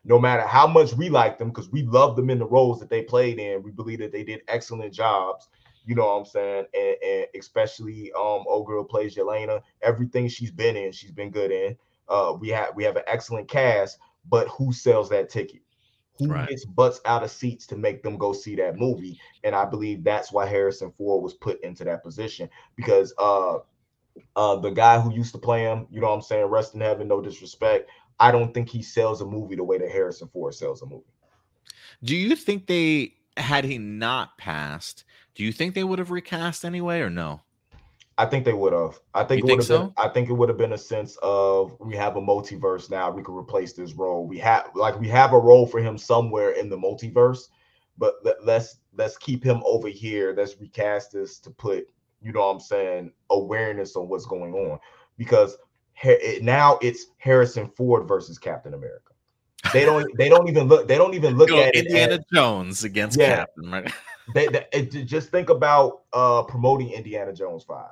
No 0.05 0.19
matter 0.19 0.43
how 0.43 0.67
much 0.67 0.95
we 0.95 1.11
like 1.11 1.39
them, 1.39 1.49
because 1.49 1.71
we 1.71 1.83
love 1.85 2.17
them 2.17 2.29
in 2.29 2.39
the 2.39 2.47
roles 2.47 2.81
that 2.81 2.91
they 2.91 3.03
played 3.03 3.39
in, 3.39 3.63
we 3.63 3.71
believe 3.71 4.01
that 4.01 4.13
they 4.13 4.25
did 4.25 4.43
excellent 4.49 4.93
jobs 4.93 5.49
you 5.85 5.95
know 5.95 6.07
what 6.07 6.19
I'm 6.21 6.25
saying? 6.25 6.65
And, 6.75 6.97
and 7.03 7.27
especially 7.39 8.13
um 8.13 8.45
old 8.47 8.67
girl 8.67 8.85
plays 8.85 9.17
Yelena. 9.17 9.63
Everything 9.83 10.29
she's 10.29 10.51
been 10.51 10.77
in, 10.77 10.93
she's 10.93 11.13
been 11.13 11.31
good 11.31 11.51
in. 11.51 11.77
Uh 12.09 12.35
we 12.39 12.49
have 12.51 12.75
we 12.75 12.85
have 12.85 12.97
an 12.97 13.05
excellent 13.07 13.49
cast, 13.49 13.99
but 14.29 14.49
who 14.49 14.73
sells 14.73 15.09
that 15.11 15.29
ticket? 15.29 15.63
Who 16.19 16.29
Right. 16.29 16.49
gets 16.49 16.65
butts 16.67 17.01
out 17.07 17.25
of 17.25 17.31
seats 17.31 17.67
to 17.69 17.77
make 17.77 18.03
them 18.03 18.17
go 18.17 18.33
see 18.33 18.55
that 18.57 18.77
movie? 18.77 19.19
And 19.45 19.55
I 19.55 19.65
believe 19.65 20.05
that's 20.05 20.33
why 20.33 20.47
Harrison 20.47 20.93
Ford 20.93 21.23
was 21.23 21.35
put 21.35 21.61
into 21.63 21.85
that 21.85 22.03
position 22.03 22.49
because 22.77 23.15
uh 23.19 23.59
uh 24.37 24.57
the 24.57 24.71
guy 24.71 25.01
who 25.01 25.13
used 25.13 25.33
to 25.33 25.39
play 25.39 25.63
him, 25.63 25.87
you 25.91 26.01
know 26.01 26.09
what 26.09 26.15
I'm 26.15 26.23
saying, 26.23 26.47
rest 26.47 26.75
in 26.75 26.81
heaven, 26.81 27.09
no 27.09 27.21
disrespect. 27.21 27.91
I 28.21 28.31
don't 28.31 28.53
think 28.55 28.69
he 28.69 28.83
sells 28.83 29.21
a 29.21 29.27
movie 29.27 29.57
the 29.57 29.65
way 29.65 29.79
that 29.79 29.91
Harrison 29.91 30.29
Ford 30.29 30.55
sells 30.55 30.83
a 30.83 30.87
movie. 30.87 31.05
Do 32.03 32.15
you 32.17 32.35
think 32.37 32.67
they 32.67 33.15
had 33.37 33.65
he 33.65 33.79
not 33.79 34.39
passed? 34.39 35.05
Do 35.35 35.45
you 35.45 35.53
think 35.53 35.75
they 35.75 35.85
would 35.85 35.99
have 35.99 36.11
recast 36.11 36.65
anyway, 36.65 37.01
or 37.01 37.11
no? 37.11 37.41
I 38.19 38.27
think 38.27 38.45
they 38.45 38.53
would 38.53 38.73
have. 38.73 39.01
I 39.15 39.25
think 39.25 39.39
You 39.41 39.45
it 39.45 39.49
think 39.49 39.51
would 39.51 39.59
have 39.59 39.67
so? 39.67 39.79
been. 39.87 39.93
I 39.97 40.09
think 40.09 40.29
it 40.29 40.35
would 40.35 40.49
have 40.49 40.59
been 40.59 40.75
a 40.75 40.79
sense 40.79 41.17
of 41.23 41.77
we 41.81 41.97
have 41.97 42.17
a 42.17 42.21
multiverse 42.21 42.91
now. 42.91 43.11
We 43.11 43.23
can 43.23 43.35
replace 43.35 43.73
this 43.73 43.95
role. 43.95 44.27
We 44.27 44.39
have 44.39 44.71
like 44.75 45.01
we 45.01 45.09
have 45.09 45.33
a 45.33 45.39
role 45.39 45.67
for 45.67 45.81
him 45.81 45.97
somewhere 45.97 46.51
in 46.51 46.69
the 46.69 46.77
multiverse, 46.77 47.49
but 47.97 48.17
let, 48.23 48.45
let's 48.45 48.77
let's 48.95 49.17
keep 49.17 49.43
him 49.43 49.63
over 49.65 49.89
here. 49.89 50.35
Let's 50.37 50.61
recast 50.61 51.13
this 51.13 51.39
to 51.39 51.51
put 51.51 51.89
you 52.21 52.33
know 52.33 52.41
what 52.41 52.53
I'm 52.53 52.61
saying 52.61 53.13
awareness 53.31 53.97
on 53.97 54.09
what's 54.09 54.27
going 54.27 54.53
on 54.55 54.79
because 55.17 55.57
it, 56.05 56.43
now 56.43 56.79
it's 56.83 57.07
Harrison 57.19 57.69
Ford 57.69 58.07
versus 58.07 58.39
Captain 58.39 58.75
America. 58.75 59.13
They 59.73 59.85
don't 59.85 60.07
they 60.19 60.29
don't 60.29 60.49
even 60.49 60.69
look 60.69 60.87
they 60.87 60.99
don't 60.99 61.15
even 61.15 61.37
look 61.37 61.49
Go 61.49 61.63
at 61.63 61.75
it 61.75 61.87
Indiana 61.87 62.15
as, 62.15 62.21
Jones 62.33 62.85
against 62.85 63.19
Yeah. 63.19 63.37
Captain. 63.37 63.71
Right? 63.71 63.93
they, 64.35 64.47
they- 64.49 64.67
it- 64.73 64.91
just 65.07 65.31
think 65.31 65.51
about 65.51 66.03
uh 66.13 66.43
promoting 66.45 66.91
Indiana 66.91 67.33
Jones 67.33 67.65
5. 67.65 67.87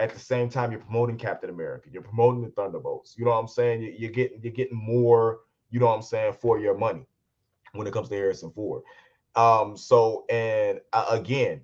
At 0.00 0.12
the 0.12 0.18
same 0.18 0.48
time, 0.48 0.72
you're 0.72 0.80
promoting 0.80 1.16
Captain 1.16 1.50
America, 1.50 1.88
you're 1.92 2.02
promoting 2.02 2.42
the 2.42 2.50
Thunderbolts. 2.50 3.14
You 3.16 3.24
know 3.24 3.30
what 3.32 3.38
I'm 3.38 3.48
saying? 3.48 3.82
You- 3.82 3.94
You're 3.96 4.10
getting 4.10 4.40
you're 4.42 4.52
getting 4.52 4.76
more, 4.76 5.40
you 5.70 5.80
know 5.80 5.86
what 5.86 5.96
I'm 5.96 6.02
saying, 6.02 6.34
for 6.40 6.58
your 6.58 6.76
money 6.76 7.06
when 7.72 7.86
it 7.86 7.92
comes 7.92 8.08
to 8.08 8.14
Harrison 8.14 8.50
Ford. 8.52 8.82
Um, 9.36 9.76
so 9.76 10.24
and 10.30 10.80
uh, 10.92 11.06
again, 11.10 11.60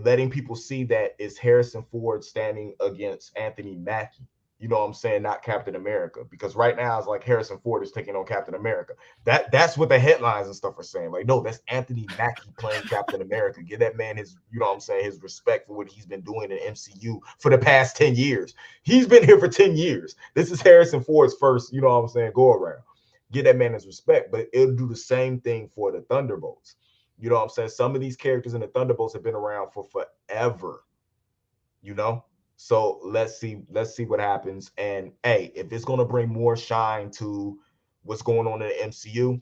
letting 0.00 0.30
people 0.30 0.56
see 0.56 0.84
that 0.84 1.14
it's 1.18 1.36
Harrison 1.38 1.84
Ford 1.90 2.24
standing 2.24 2.74
against 2.80 3.36
Anthony 3.36 3.76
Mackie. 3.76 4.26
You 4.60 4.68
know 4.68 4.80
what 4.80 4.84
I'm 4.84 4.94
saying? 4.94 5.22
Not 5.22 5.42
Captain 5.42 5.74
America, 5.74 6.20
because 6.30 6.54
right 6.54 6.76
now 6.76 6.98
it's 6.98 7.08
like 7.08 7.24
Harrison 7.24 7.58
Ford 7.58 7.82
is 7.82 7.92
taking 7.92 8.14
on 8.14 8.26
Captain 8.26 8.54
America. 8.54 8.92
That 9.24 9.50
that's 9.50 9.78
what 9.78 9.88
the 9.88 9.98
headlines 9.98 10.48
and 10.48 10.54
stuff 10.54 10.78
are 10.78 10.82
saying. 10.82 11.12
Like, 11.12 11.24
no, 11.24 11.40
that's 11.40 11.62
Anthony 11.68 12.06
Mackie 12.18 12.52
playing 12.58 12.82
Captain 12.82 13.22
America. 13.22 13.62
Give 13.62 13.80
that 13.80 13.96
man 13.96 14.18
his, 14.18 14.36
you 14.52 14.60
know 14.60 14.66
what 14.66 14.74
I'm 14.74 14.80
saying, 14.80 15.06
his 15.06 15.22
respect 15.22 15.66
for 15.66 15.78
what 15.78 15.88
he's 15.88 16.04
been 16.04 16.20
doing 16.20 16.50
in 16.50 16.58
MCU 16.58 17.20
for 17.38 17.50
the 17.50 17.56
past 17.56 17.96
10 17.96 18.14
years. 18.16 18.54
He's 18.82 19.06
been 19.06 19.24
here 19.24 19.38
for 19.38 19.48
10 19.48 19.78
years. 19.78 20.14
This 20.34 20.50
is 20.50 20.60
Harrison 20.60 21.02
Ford's 21.02 21.34
first, 21.40 21.72
you 21.72 21.80
know 21.80 21.88
what 21.88 22.02
I'm 22.02 22.08
saying, 22.08 22.32
go 22.34 22.52
around. 22.52 22.82
Give 23.32 23.44
that 23.44 23.56
man 23.56 23.72
his 23.72 23.86
respect, 23.86 24.30
but 24.30 24.48
it'll 24.52 24.76
do 24.76 24.88
the 24.88 24.96
same 24.96 25.40
thing 25.40 25.70
for 25.74 25.90
the 25.90 26.02
Thunderbolts. 26.02 26.76
You 27.18 27.30
know 27.30 27.36
what 27.36 27.44
I'm 27.44 27.48
saying? 27.48 27.70
Some 27.70 27.94
of 27.94 28.02
these 28.02 28.16
characters 28.16 28.52
in 28.52 28.60
the 28.60 28.66
Thunderbolts 28.66 29.14
have 29.14 29.22
been 29.22 29.34
around 29.34 29.70
for 29.72 29.86
forever. 29.86 30.84
You 31.80 31.94
know? 31.94 32.24
So 32.62 33.00
let's 33.02 33.38
see, 33.40 33.62
let's 33.70 33.94
see 33.96 34.04
what 34.04 34.20
happens. 34.20 34.70
And 34.76 35.12
hey, 35.24 35.50
if 35.54 35.72
it's 35.72 35.84
gonna 35.84 36.04
bring 36.04 36.28
more 36.28 36.58
shine 36.58 37.10
to 37.12 37.58
what's 38.02 38.20
going 38.20 38.46
on 38.46 38.60
in 38.60 38.68
the 38.68 38.74
MCU, 38.84 39.40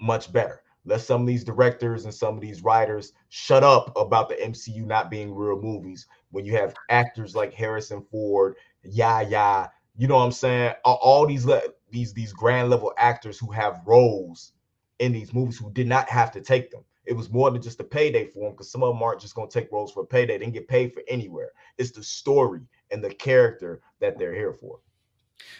much 0.00 0.32
better. 0.32 0.62
Let 0.84 1.02
some 1.02 1.20
of 1.20 1.28
these 1.28 1.44
directors 1.44 2.06
and 2.06 2.12
some 2.12 2.34
of 2.34 2.40
these 2.40 2.64
writers 2.64 3.12
shut 3.28 3.62
up 3.62 3.96
about 3.96 4.28
the 4.28 4.34
MCU 4.34 4.84
not 4.84 5.08
being 5.08 5.32
real 5.32 5.60
movies 5.62 6.08
when 6.32 6.44
you 6.44 6.56
have 6.56 6.74
actors 6.88 7.36
like 7.36 7.54
Harrison 7.54 8.04
Ford, 8.10 8.56
yeah, 8.82 9.20
yeah, 9.20 9.68
you 9.96 10.08
know 10.08 10.16
what 10.16 10.24
I'm 10.24 10.32
saying? 10.32 10.74
All, 10.84 11.28
these 11.28 11.46
these 11.92 12.12
these 12.12 12.32
grand 12.32 12.70
level 12.70 12.92
actors 12.98 13.38
who 13.38 13.52
have 13.52 13.82
roles 13.86 14.52
in 14.98 15.12
these 15.12 15.32
movies 15.32 15.58
who 15.58 15.70
did 15.70 15.86
not 15.86 16.08
have 16.10 16.32
to 16.32 16.40
take 16.40 16.72
them. 16.72 16.82
It 17.06 17.14
was 17.14 17.30
more 17.30 17.50
than 17.50 17.62
just 17.62 17.80
a 17.80 17.84
payday 17.84 18.26
for 18.26 18.44
them 18.44 18.52
because 18.52 18.70
some 18.70 18.82
of 18.82 18.94
them 18.94 19.02
aren't 19.02 19.20
just 19.20 19.34
going 19.34 19.48
to 19.48 19.60
take 19.60 19.72
roles 19.72 19.92
for 19.92 20.02
a 20.02 20.06
payday. 20.06 20.38
They 20.38 20.50
get 20.50 20.68
paid 20.68 20.92
for 20.92 21.02
anywhere. 21.08 21.52
It's 21.78 21.90
the 21.90 22.02
story 22.02 22.60
and 22.90 23.02
the 23.02 23.14
character 23.14 23.80
that 24.00 24.18
they're 24.18 24.34
here 24.34 24.52
for. 24.52 24.80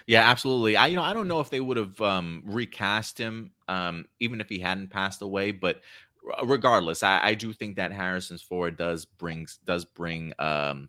Yeah, 0.06 0.28
absolutely. 0.28 0.76
I 0.76 0.88
you 0.88 0.96
know 0.96 1.02
I 1.02 1.12
don't 1.12 1.28
know 1.28 1.40
if 1.40 1.50
they 1.50 1.60
would 1.60 1.76
have 1.76 2.00
um, 2.00 2.42
recast 2.44 3.16
him 3.16 3.52
um, 3.68 4.04
even 4.18 4.40
if 4.40 4.48
he 4.48 4.58
hadn't 4.58 4.90
passed 4.90 5.22
away, 5.22 5.52
but 5.52 5.80
regardless, 6.44 7.02
I, 7.02 7.20
I 7.22 7.34
do 7.34 7.52
think 7.52 7.76
that 7.76 7.92
Harrison 7.92 8.38
Ford 8.38 8.76
does 8.76 9.04
brings 9.04 9.58
does 9.64 9.84
bring 9.84 10.32
um, 10.38 10.88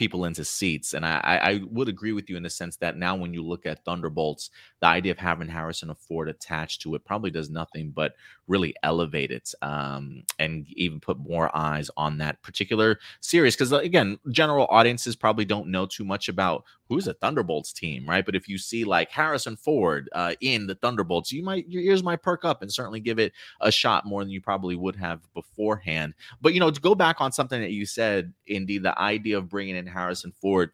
people 0.00 0.24
into 0.24 0.46
seats, 0.46 0.94
and 0.94 1.04
I, 1.04 1.20
I 1.22 1.60
would 1.70 1.86
agree 1.86 2.12
with 2.12 2.30
you 2.30 2.38
in 2.38 2.42
the 2.42 2.48
sense 2.48 2.76
that 2.78 2.96
now 2.96 3.14
when 3.14 3.34
you 3.34 3.44
look 3.44 3.66
at 3.66 3.84
Thunderbolts, 3.84 4.48
the 4.80 4.86
idea 4.86 5.12
of 5.12 5.18
having 5.18 5.46
Harrison 5.46 5.94
Ford 5.94 6.26
attached 6.30 6.80
to 6.82 6.94
it 6.94 7.04
probably 7.04 7.30
does 7.30 7.50
nothing 7.50 7.90
but 7.90 8.14
really 8.48 8.74
elevate 8.82 9.30
it 9.30 9.52
um, 9.60 10.22
and 10.38 10.66
even 10.70 11.00
put 11.00 11.18
more 11.18 11.54
eyes 11.54 11.90
on 11.98 12.16
that 12.16 12.40
particular 12.42 12.98
series 13.20 13.54
because 13.54 13.72
again, 13.72 14.18
general 14.30 14.66
audiences 14.70 15.16
probably 15.16 15.44
don't 15.44 15.68
know 15.68 15.84
too 15.84 16.04
much 16.04 16.30
about 16.30 16.64
who's 16.88 17.06
a 17.06 17.14
Thunderbolts 17.14 17.72
team, 17.72 18.08
right? 18.08 18.26
But 18.26 18.34
if 18.34 18.48
you 18.48 18.58
see 18.58 18.84
like 18.84 19.10
Harrison 19.10 19.56
Ford 19.56 20.08
uh, 20.12 20.34
in 20.40 20.66
the 20.66 20.74
Thunderbolts, 20.74 21.30
you 21.30 21.42
might 21.42 21.68
your 21.68 21.82
ears 21.82 22.02
might 22.02 22.22
perk 22.22 22.44
up 22.44 22.62
and 22.62 22.72
certainly 22.72 23.00
give 23.00 23.18
it 23.18 23.32
a 23.60 23.70
shot 23.70 24.06
more 24.06 24.24
than 24.24 24.32
you 24.32 24.40
probably 24.40 24.74
would 24.74 24.96
have 24.96 25.20
beforehand. 25.32 26.14
But 26.40 26.54
you 26.54 26.58
know, 26.60 26.70
to 26.70 26.80
go 26.80 26.96
back 26.96 27.20
on 27.20 27.30
something 27.30 27.60
that 27.60 27.70
you 27.70 27.86
said, 27.86 28.32
Indy, 28.46 28.78
the 28.78 28.98
idea 28.98 29.38
of 29.38 29.48
bringing 29.48 29.76
in 29.76 29.86
Harrison 29.90 30.32
Ford, 30.32 30.70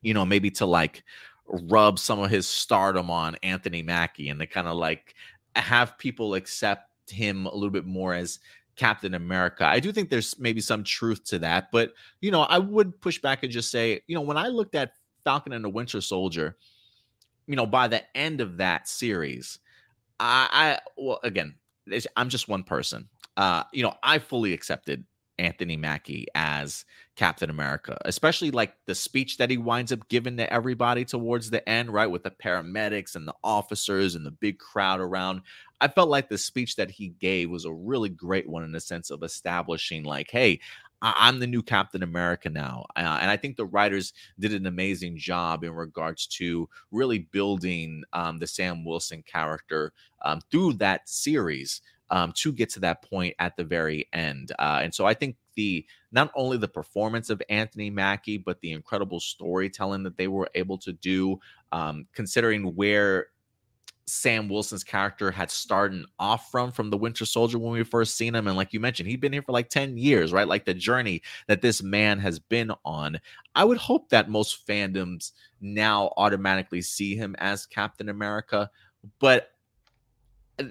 you 0.00 0.14
know, 0.14 0.24
maybe 0.24 0.50
to 0.52 0.66
like 0.66 1.02
rub 1.46 1.98
some 1.98 2.20
of 2.20 2.30
his 2.30 2.46
stardom 2.46 3.10
on 3.10 3.36
Anthony 3.42 3.82
Mackie 3.82 4.28
and 4.28 4.40
to 4.40 4.46
kind 4.46 4.66
of 4.66 4.76
like 4.76 5.14
have 5.54 5.98
people 5.98 6.34
accept 6.34 6.88
him 7.10 7.46
a 7.46 7.54
little 7.54 7.70
bit 7.70 7.84
more 7.84 8.14
as 8.14 8.38
Captain 8.76 9.14
America. 9.14 9.66
I 9.66 9.80
do 9.80 9.92
think 9.92 10.08
there's 10.08 10.38
maybe 10.38 10.60
some 10.60 10.82
truth 10.82 11.24
to 11.24 11.38
that, 11.40 11.70
but 11.70 11.92
you 12.20 12.30
know, 12.30 12.42
I 12.42 12.58
would 12.58 13.00
push 13.00 13.18
back 13.20 13.42
and 13.42 13.52
just 13.52 13.70
say, 13.70 14.00
you 14.06 14.14
know, 14.14 14.22
when 14.22 14.36
I 14.38 14.48
looked 14.48 14.74
at 14.74 14.92
Falcon 15.24 15.52
and 15.52 15.64
the 15.64 15.68
Winter 15.68 16.00
Soldier, 16.00 16.56
you 17.46 17.56
know, 17.56 17.66
by 17.66 17.88
the 17.88 18.02
end 18.16 18.40
of 18.40 18.56
that 18.58 18.88
series, 18.88 19.58
I, 20.18 20.48
I 20.50 20.78
well, 20.96 21.20
again, 21.22 21.54
I'm 22.16 22.28
just 22.28 22.48
one 22.48 22.62
person. 22.62 23.08
Uh, 23.36 23.64
you 23.72 23.82
know, 23.82 23.94
I 24.02 24.18
fully 24.18 24.52
accepted 24.52 25.04
Anthony 25.42 25.76
Mackie 25.76 26.26
as 26.36 26.84
Captain 27.16 27.50
America, 27.50 27.98
especially 28.04 28.52
like 28.52 28.74
the 28.86 28.94
speech 28.94 29.36
that 29.38 29.50
he 29.50 29.58
winds 29.58 29.92
up 29.92 30.08
giving 30.08 30.36
to 30.36 30.50
everybody 30.52 31.04
towards 31.04 31.50
the 31.50 31.68
end, 31.68 31.92
right? 31.92 32.06
With 32.06 32.22
the 32.22 32.30
paramedics 32.30 33.16
and 33.16 33.26
the 33.26 33.34
officers 33.42 34.14
and 34.14 34.24
the 34.24 34.30
big 34.30 34.58
crowd 34.58 35.00
around. 35.00 35.42
I 35.80 35.88
felt 35.88 36.08
like 36.08 36.28
the 36.28 36.38
speech 36.38 36.76
that 36.76 36.92
he 36.92 37.08
gave 37.20 37.50
was 37.50 37.64
a 37.64 37.72
really 37.72 38.08
great 38.08 38.48
one 38.48 38.62
in 38.62 38.70
the 38.70 38.80
sense 38.80 39.10
of 39.10 39.24
establishing, 39.24 40.04
like, 40.04 40.30
hey, 40.30 40.60
I- 41.02 41.14
I'm 41.18 41.40
the 41.40 41.48
new 41.48 41.62
Captain 41.62 42.04
America 42.04 42.48
now. 42.48 42.86
Uh, 42.94 43.18
and 43.20 43.28
I 43.28 43.36
think 43.36 43.56
the 43.56 43.66
writers 43.66 44.12
did 44.38 44.54
an 44.54 44.66
amazing 44.66 45.18
job 45.18 45.64
in 45.64 45.72
regards 45.72 46.28
to 46.38 46.68
really 46.92 47.18
building 47.18 48.04
um, 48.12 48.38
the 48.38 48.46
Sam 48.46 48.84
Wilson 48.84 49.24
character 49.26 49.92
um, 50.24 50.40
through 50.52 50.74
that 50.74 51.08
series 51.08 51.82
um, 52.12 52.30
to 52.36 52.52
get 52.52 52.70
to 52.70 52.80
that 52.80 53.02
point 53.02 53.34
at 53.38 53.56
the 53.56 53.64
very 53.64 54.06
end. 54.12 54.52
Uh, 54.58 54.80
and 54.82 54.94
so 54.94 55.06
I 55.06 55.14
think 55.14 55.36
the 55.56 55.84
not 56.12 56.30
only 56.36 56.58
the 56.58 56.68
performance 56.68 57.30
of 57.30 57.42
Anthony 57.48 57.90
Mackie, 57.90 58.38
but 58.38 58.60
the 58.60 58.72
incredible 58.72 59.18
storytelling 59.18 60.02
that 60.04 60.16
they 60.16 60.28
were 60.28 60.48
able 60.54 60.78
to 60.78 60.92
do, 60.92 61.40
um, 61.72 62.06
considering 62.12 62.76
where 62.76 63.28
Sam 64.06 64.48
Wilson's 64.48 64.84
character 64.84 65.30
had 65.30 65.50
started 65.50 66.04
off 66.18 66.50
from 66.50 66.70
from 66.70 66.90
the 66.90 66.98
Winter 66.98 67.24
Soldier 67.24 67.58
when 67.58 67.72
we 67.72 67.82
first 67.82 68.16
seen 68.16 68.34
him, 68.34 68.46
and 68.46 68.56
like 68.56 68.74
you 68.74 68.80
mentioned, 68.80 69.08
he'd 69.08 69.20
been 69.20 69.32
here 69.32 69.42
for 69.42 69.52
like 69.52 69.70
ten 69.70 69.96
years, 69.96 70.32
right? 70.32 70.46
Like 70.46 70.66
the 70.66 70.74
journey 70.74 71.22
that 71.46 71.62
this 71.62 71.82
man 71.82 72.18
has 72.18 72.38
been 72.38 72.72
on. 72.84 73.18
I 73.54 73.64
would 73.64 73.78
hope 73.78 74.10
that 74.10 74.28
most 74.28 74.66
fandoms 74.66 75.32
now 75.62 76.12
automatically 76.18 76.82
see 76.82 77.14
him 77.16 77.34
as 77.38 77.64
Captain 77.64 78.10
America, 78.10 78.68
but 79.18 79.51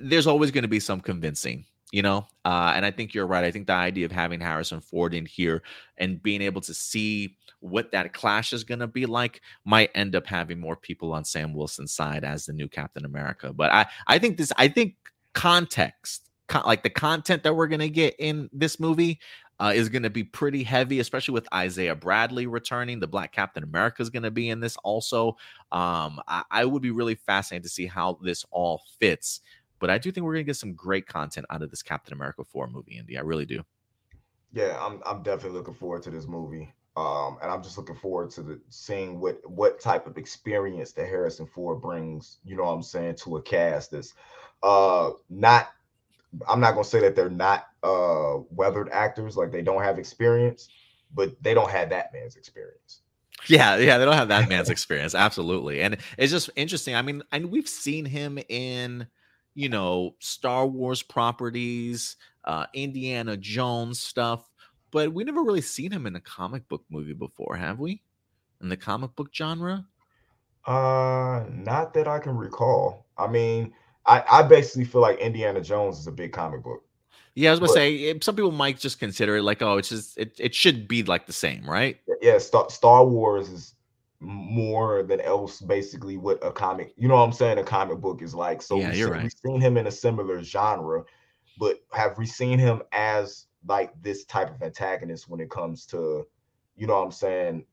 there's 0.01 0.27
always 0.27 0.51
going 0.51 0.63
to 0.63 0.67
be 0.67 0.79
some 0.79 1.01
convincing, 1.01 1.65
you 1.91 2.01
know. 2.01 2.27
Uh, 2.45 2.73
and 2.75 2.85
I 2.85 2.91
think 2.91 3.13
you're 3.13 3.27
right. 3.27 3.43
I 3.43 3.51
think 3.51 3.67
the 3.67 3.73
idea 3.73 4.05
of 4.05 4.11
having 4.11 4.39
Harrison 4.39 4.81
Ford 4.81 5.13
in 5.13 5.25
here 5.25 5.61
and 5.97 6.21
being 6.21 6.41
able 6.41 6.61
to 6.61 6.73
see 6.73 7.37
what 7.61 7.91
that 7.91 8.11
clash 8.13 8.53
is 8.53 8.63
going 8.63 8.79
to 8.79 8.87
be 8.87 9.05
like 9.05 9.41
might 9.65 9.91
end 9.93 10.15
up 10.15 10.25
having 10.25 10.59
more 10.59 10.75
people 10.75 11.13
on 11.13 11.23
Sam 11.23 11.53
Wilson's 11.53 11.93
side 11.93 12.23
as 12.23 12.45
the 12.45 12.53
new 12.53 12.67
Captain 12.67 13.05
America. 13.05 13.53
But 13.53 13.71
I, 13.71 13.85
I 14.07 14.19
think 14.19 14.37
this, 14.37 14.51
I 14.57 14.67
think 14.67 14.95
context, 15.33 16.29
co- 16.47 16.63
like 16.65 16.83
the 16.83 16.89
content 16.89 17.43
that 17.43 17.55
we're 17.55 17.67
going 17.67 17.79
to 17.79 17.89
get 17.89 18.15
in 18.19 18.49
this 18.51 18.79
movie. 18.79 19.19
Uh, 19.59 19.71
is 19.75 19.89
going 19.89 20.01
to 20.01 20.09
be 20.09 20.23
pretty 20.23 20.63
heavy, 20.63 20.99
especially 21.01 21.35
with 21.35 21.47
Isaiah 21.53 21.93
Bradley 21.93 22.47
returning. 22.47 22.99
The 22.99 23.05
Black 23.05 23.31
Captain 23.31 23.63
America 23.63 24.01
is 24.01 24.09
going 24.09 24.23
to 24.23 24.31
be 24.31 24.49
in 24.49 24.59
this 24.59 24.75
also. 24.77 25.37
Um, 25.71 26.19
I, 26.27 26.41
I 26.49 26.65
would 26.65 26.81
be 26.81 26.89
really 26.89 27.13
fascinated 27.13 27.65
to 27.65 27.69
see 27.69 27.85
how 27.85 28.17
this 28.23 28.43
all 28.49 28.81
fits 28.99 29.41
but 29.81 29.89
I 29.89 29.97
do 29.97 30.11
think 30.11 30.23
we're 30.23 30.33
gonna 30.33 30.43
get 30.43 30.55
some 30.55 30.73
great 30.73 31.07
content 31.07 31.45
out 31.49 31.61
of 31.61 31.69
this 31.69 31.83
Captain 31.83 32.13
America 32.13 32.43
4 32.45 32.67
movie, 32.67 32.97
Indy. 32.97 33.17
I 33.17 33.21
really 33.21 33.45
do. 33.45 33.61
Yeah, 34.53 34.77
I'm 34.79 35.01
I'm 35.05 35.23
definitely 35.23 35.57
looking 35.57 35.73
forward 35.73 36.03
to 36.03 36.11
this 36.11 36.27
movie. 36.27 36.73
Um, 36.97 37.37
and 37.41 37.49
I'm 37.49 37.63
just 37.63 37.77
looking 37.77 37.95
forward 37.95 38.31
to 38.31 38.41
the 38.41 38.61
seeing 38.69 39.19
what 39.19 39.39
what 39.49 39.79
type 39.79 40.07
of 40.07 40.17
experience 40.17 40.91
that 40.93 41.07
Harrison 41.07 41.47
Ford 41.47 41.81
brings, 41.81 42.37
you 42.43 42.55
know 42.55 42.63
what 42.63 42.73
I'm 42.73 42.83
saying, 42.83 43.15
to 43.23 43.37
a 43.37 43.41
cast 43.41 43.91
that's 43.91 44.13
uh 44.61 45.11
not 45.29 45.69
I'm 46.47 46.59
not 46.59 46.71
gonna 46.71 46.83
say 46.83 46.99
that 46.99 47.15
they're 47.15 47.29
not 47.29 47.67
uh 47.81 48.39
weathered 48.51 48.89
actors, 48.89 49.37
like 49.37 49.51
they 49.51 49.61
don't 49.61 49.83
have 49.83 49.97
experience, 49.97 50.69
but 51.13 51.41
they 51.41 51.53
don't 51.53 51.71
have 51.71 51.89
that 51.89 52.13
man's 52.13 52.35
experience. 52.35 53.01
Yeah, 53.47 53.77
yeah, 53.77 53.97
they 53.97 54.05
don't 54.05 54.15
have 54.15 54.27
that 54.27 54.49
man's 54.49 54.69
experience, 54.69 55.15
absolutely. 55.15 55.81
And 55.81 55.97
it's 56.17 56.31
just 56.31 56.49
interesting. 56.55 56.95
I 56.95 57.01
mean, 57.01 57.23
and 57.31 57.49
we've 57.49 57.67
seen 57.67 58.05
him 58.05 58.37
in, 58.49 59.07
you 59.53 59.69
know, 59.69 60.15
Star 60.19 60.65
Wars 60.65 61.01
properties, 61.01 62.15
uh, 62.45 62.65
Indiana 62.73 63.37
Jones 63.37 63.99
stuff, 63.99 64.49
but 64.91 65.13
we 65.13 65.23
never 65.23 65.43
really 65.43 65.61
seen 65.61 65.91
him 65.91 66.05
in 66.05 66.15
a 66.15 66.21
comic 66.21 66.67
book 66.67 66.83
movie 66.89 67.13
before, 67.13 67.55
have 67.55 67.79
we? 67.79 68.01
In 68.61 68.69
the 68.69 68.77
comic 68.77 69.15
book 69.15 69.29
genre? 69.33 69.85
Uh, 70.65 71.45
not 71.49 71.93
that 71.93 72.07
I 72.07 72.19
can 72.19 72.35
recall. 72.35 73.07
I 73.17 73.27
mean, 73.27 73.73
I, 74.05 74.23
I 74.31 74.43
basically 74.43 74.85
feel 74.85 75.01
like 75.01 75.19
Indiana 75.19 75.61
Jones 75.61 75.99
is 75.99 76.07
a 76.07 76.11
big 76.11 76.33
comic 76.33 76.63
book. 76.63 76.83
Yeah, 77.33 77.49
I 77.49 77.51
was 77.51 77.59
gonna 77.59 77.69
but, 77.69 77.75
say 77.75 78.19
some 78.19 78.35
people 78.35 78.51
might 78.51 78.77
just 78.77 78.99
consider 78.99 79.37
it 79.37 79.43
like, 79.43 79.61
oh, 79.61 79.77
it's 79.77 79.89
just 79.89 80.17
it, 80.17 80.35
it 80.37 80.53
should 80.53 80.87
be 80.87 81.03
like 81.03 81.25
the 81.25 81.33
same, 81.33 81.67
right? 81.67 81.97
Yeah, 82.21 82.37
Star, 82.39 82.69
Star 82.69 83.05
Wars 83.05 83.49
is 83.49 83.75
more 84.21 85.03
than 85.03 85.19
else 85.19 85.59
basically 85.61 86.15
what 86.15 86.39
a 86.45 86.51
comic, 86.51 86.93
you 86.95 87.07
know 87.07 87.15
what 87.15 87.23
I'm 87.23 87.33
saying, 87.33 87.57
a 87.57 87.63
comic 87.63 87.99
book 87.99 88.21
is 88.21 88.35
like. 88.35 88.61
So 88.61 88.77
yeah, 88.77 88.89
we've, 88.89 88.97
you're 88.97 89.07
seen, 89.07 89.13
right. 89.13 89.23
we've 89.23 89.33
seen 89.45 89.61
him 89.61 89.77
in 89.77 89.87
a 89.87 89.91
similar 89.91 90.43
genre, 90.43 91.03
but 91.57 91.81
have 91.91 92.17
we 92.17 92.25
seen 92.25 92.59
him 92.59 92.83
as 92.91 93.47
like 93.67 93.91
this 94.01 94.25
type 94.25 94.53
of 94.53 94.61
antagonist 94.61 95.27
when 95.27 95.39
it 95.39 95.49
comes 95.49 95.85
to, 95.87 96.25
you 96.75 96.87
know 96.87 96.95
what 96.95 97.05
I'm 97.05 97.11
saying, 97.11 97.65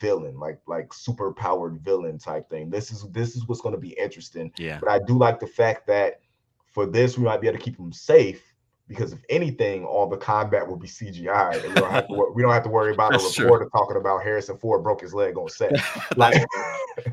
villain, 0.00 0.38
like 0.38 0.60
like 0.66 0.92
super 0.92 1.32
powered 1.32 1.80
villain 1.80 2.18
type 2.18 2.48
thing. 2.50 2.70
This 2.70 2.92
is 2.92 3.06
this 3.10 3.34
is 3.34 3.46
what's 3.46 3.60
going 3.60 3.74
to 3.74 3.80
be 3.80 3.98
interesting. 3.98 4.52
Yeah. 4.58 4.78
But 4.80 4.90
I 4.90 4.98
do 5.06 5.16
like 5.16 5.40
the 5.40 5.46
fact 5.46 5.86
that 5.86 6.20
for 6.66 6.86
this 6.86 7.16
we 7.16 7.24
might 7.24 7.40
be 7.40 7.48
able 7.48 7.58
to 7.58 7.64
keep 7.64 7.78
him 7.78 7.92
safe 7.92 8.47
because 8.88 9.12
if 9.12 9.20
anything, 9.28 9.84
all 9.84 10.08
the 10.08 10.16
combat 10.16 10.66
will 10.66 10.76
be 10.76 10.88
CGI, 10.88 11.62
and 11.62 11.74
we 11.74 11.80
don't 11.80 11.90
have 11.90 12.08
to 12.08 12.30
we 12.34 12.42
don't 12.42 12.52
have 12.52 12.64
to 12.64 12.70
worry 12.70 12.92
about 12.92 13.14
a 13.14 13.18
reporter 13.18 13.64
true. 13.64 13.70
talking 13.70 13.96
about 13.96 14.22
Harrison 14.22 14.56
Ford 14.56 14.82
broke 14.82 15.02
his 15.02 15.12
leg 15.12 15.36
on 15.36 15.48
set. 15.48 15.72
like, 16.16 16.44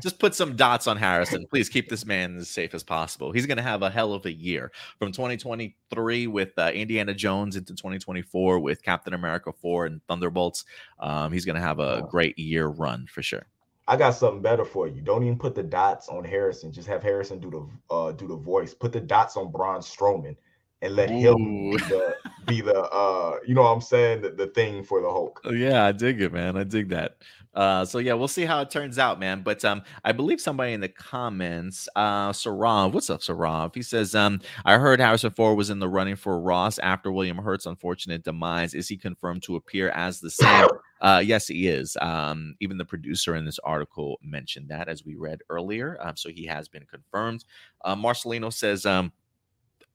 just 0.00 0.18
put 0.18 0.34
some 0.34 0.56
dots 0.56 0.86
on 0.86 0.96
Harrison. 0.96 1.46
Please 1.46 1.68
keep 1.68 1.88
this 1.88 2.06
man 2.06 2.38
as 2.38 2.48
safe 2.48 2.74
as 2.74 2.82
possible. 2.82 3.30
He's 3.30 3.46
going 3.46 3.58
to 3.58 3.62
have 3.62 3.82
a 3.82 3.90
hell 3.90 4.14
of 4.14 4.24
a 4.24 4.32
year 4.32 4.72
from 4.98 5.12
2023 5.12 6.26
with 6.26 6.52
uh, 6.56 6.70
Indiana 6.74 7.12
Jones 7.12 7.56
into 7.56 7.74
2024 7.74 8.58
with 8.58 8.82
Captain 8.82 9.12
America 9.12 9.52
4 9.52 9.86
and 9.86 10.00
Thunderbolts. 10.08 10.64
Um, 10.98 11.30
he's 11.30 11.44
going 11.44 11.56
to 11.56 11.62
have 11.62 11.78
a 11.78 12.06
great 12.10 12.38
year 12.38 12.68
run 12.68 13.06
for 13.06 13.22
sure. 13.22 13.46
I 13.88 13.96
got 13.96 14.12
something 14.12 14.42
better 14.42 14.64
for 14.64 14.88
you. 14.88 15.00
Don't 15.00 15.22
even 15.22 15.38
put 15.38 15.54
the 15.54 15.62
dots 15.62 16.08
on 16.08 16.24
Harrison. 16.24 16.72
Just 16.72 16.88
have 16.88 17.02
Harrison 17.02 17.38
do 17.38 17.50
the 17.50 17.94
uh, 17.94 18.12
do 18.12 18.26
the 18.26 18.34
voice. 18.34 18.74
Put 18.74 18.92
the 18.92 19.00
dots 19.00 19.36
on 19.36 19.52
Braun 19.52 19.80
Strowman 19.80 20.36
and 20.82 20.94
let 20.94 21.10
Ooh. 21.10 21.14
him 21.14 21.70
be 21.70 21.76
the, 21.76 22.14
be 22.46 22.60
the 22.60 22.80
uh 22.80 23.36
you 23.46 23.54
know 23.54 23.62
what 23.62 23.70
I'm 23.70 23.80
saying 23.80 24.22
the, 24.22 24.30
the 24.30 24.48
thing 24.48 24.84
for 24.84 25.00
the 25.00 25.10
Hulk. 25.10 25.40
Oh, 25.44 25.52
yeah, 25.52 25.84
I 25.84 25.92
dig 25.92 26.20
it, 26.20 26.32
man. 26.32 26.56
I 26.56 26.64
dig 26.64 26.90
that. 26.90 27.16
Uh, 27.56 27.86
so 27.86 27.98
yeah, 27.98 28.12
we'll 28.12 28.28
see 28.28 28.44
how 28.44 28.60
it 28.60 28.70
turns 28.70 28.98
out, 28.98 29.18
man. 29.18 29.40
But 29.42 29.64
um, 29.64 29.82
I 30.04 30.12
believe 30.12 30.42
somebody 30.42 30.74
in 30.74 30.80
the 30.80 30.90
comments, 30.90 31.88
uh, 31.96 32.30
Sarav, 32.30 32.92
what's 32.92 33.08
up, 33.08 33.22
Sarav? 33.22 33.74
He 33.74 33.80
says, 33.80 34.14
um, 34.14 34.42
I 34.66 34.76
heard 34.76 35.00
Harrison 35.00 35.30
Ford 35.30 35.56
was 35.56 35.70
in 35.70 35.78
the 35.78 35.88
running 35.88 36.16
for 36.16 36.38
Ross 36.38 36.78
after 36.78 37.10
William 37.10 37.38
Hurt's 37.38 37.64
unfortunate 37.64 38.24
demise. 38.24 38.74
Is 38.74 38.88
he 38.88 38.98
confirmed 38.98 39.42
to 39.44 39.56
appear 39.56 39.88
as 39.90 40.20
the 40.20 40.30
same? 40.30 40.68
Uh, 40.98 41.22
yes, 41.22 41.46
he 41.46 41.68
is. 41.68 41.94
Um, 42.00 42.54
even 42.58 42.78
the 42.78 42.84
producer 42.84 43.36
in 43.36 43.44
this 43.44 43.58
article 43.58 44.18
mentioned 44.22 44.70
that, 44.70 44.88
as 44.88 45.04
we 45.04 45.14
read 45.14 45.42
earlier. 45.50 45.98
Um, 46.00 46.16
so 46.16 46.30
he 46.30 46.46
has 46.46 46.68
been 46.68 46.86
confirmed. 46.86 47.44
Uh, 47.84 47.94
Marcelino 47.94 48.50
says, 48.50 48.86
um, 48.86 49.12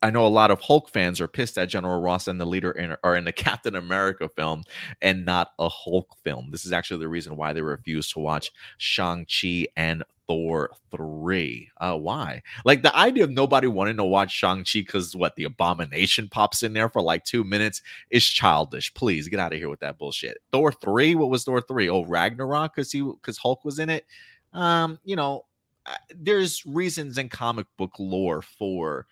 I 0.03 0.09
know 0.09 0.25
a 0.25 0.29
lot 0.29 0.49
of 0.49 0.61
Hulk 0.61 0.89
fans 0.89 1.21
are 1.21 1.27
pissed 1.27 1.57
at 1.57 1.69
General 1.69 2.01
Ross 2.01 2.27
and 2.27 2.41
the 2.41 2.45
leader 2.45 2.71
in, 2.71 2.95
are 3.03 3.15
in 3.15 3.25
the 3.25 3.31
Captain 3.31 3.75
America 3.75 4.29
film 4.35 4.63
and 5.01 5.25
not 5.25 5.51
a 5.59 5.69
Hulk 5.69 6.15
film. 6.23 6.49
This 6.51 6.65
is 6.65 6.71
actually 6.71 7.01
the 7.01 7.09
reason 7.09 7.35
why 7.35 7.53
they 7.53 7.61
refused 7.61 8.13
to 8.13 8.19
watch 8.19 8.51
Shang-Chi 8.77 9.67
and 9.77 10.03
Thor 10.27 10.71
3. 10.95 11.69
Uh, 11.77 11.97
why? 11.97 12.41
Like 12.65 12.81
the 12.81 12.95
idea 12.95 13.23
of 13.23 13.29
nobody 13.29 13.67
wanting 13.67 13.97
to 13.97 14.03
watch 14.03 14.31
Shang-Chi 14.31 14.79
because 14.79 15.15
what 15.15 15.35
the 15.35 15.43
abomination 15.43 16.29
pops 16.29 16.63
in 16.63 16.73
there 16.73 16.89
for 16.89 17.01
like 17.01 17.23
two 17.23 17.43
minutes 17.43 17.81
is 18.09 18.25
childish. 18.25 18.93
Please 18.95 19.27
get 19.27 19.39
out 19.39 19.53
of 19.53 19.59
here 19.59 19.69
with 19.69 19.81
that 19.81 19.99
bullshit. 19.99 20.39
Thor 20.51 20.71
3, 20.71 21.13
what 21.15 21.29
was 21.29 21.43
Thor 21.43 21.61
3? 21.61 21.89
Oh, 21.89 22.05
Ragnarok, 22.05 22.75
because 22.75 22.91
he 22.91 23.01
because 23.01 23.37
Hulk 23.37 23.63
was 23.63 23.77
in 23.77 23.89
it. 23.89 24.05
Um, 24.53 24.99
you 25.03 25.15
know, 25.15 25.45
there's 26.15 26.65
reasons 26.65 27.17
in 27.17 27.29
comic 27.29 27.67
book 27.77 27.93
lore 27.99 28.41
for 28.41 29.05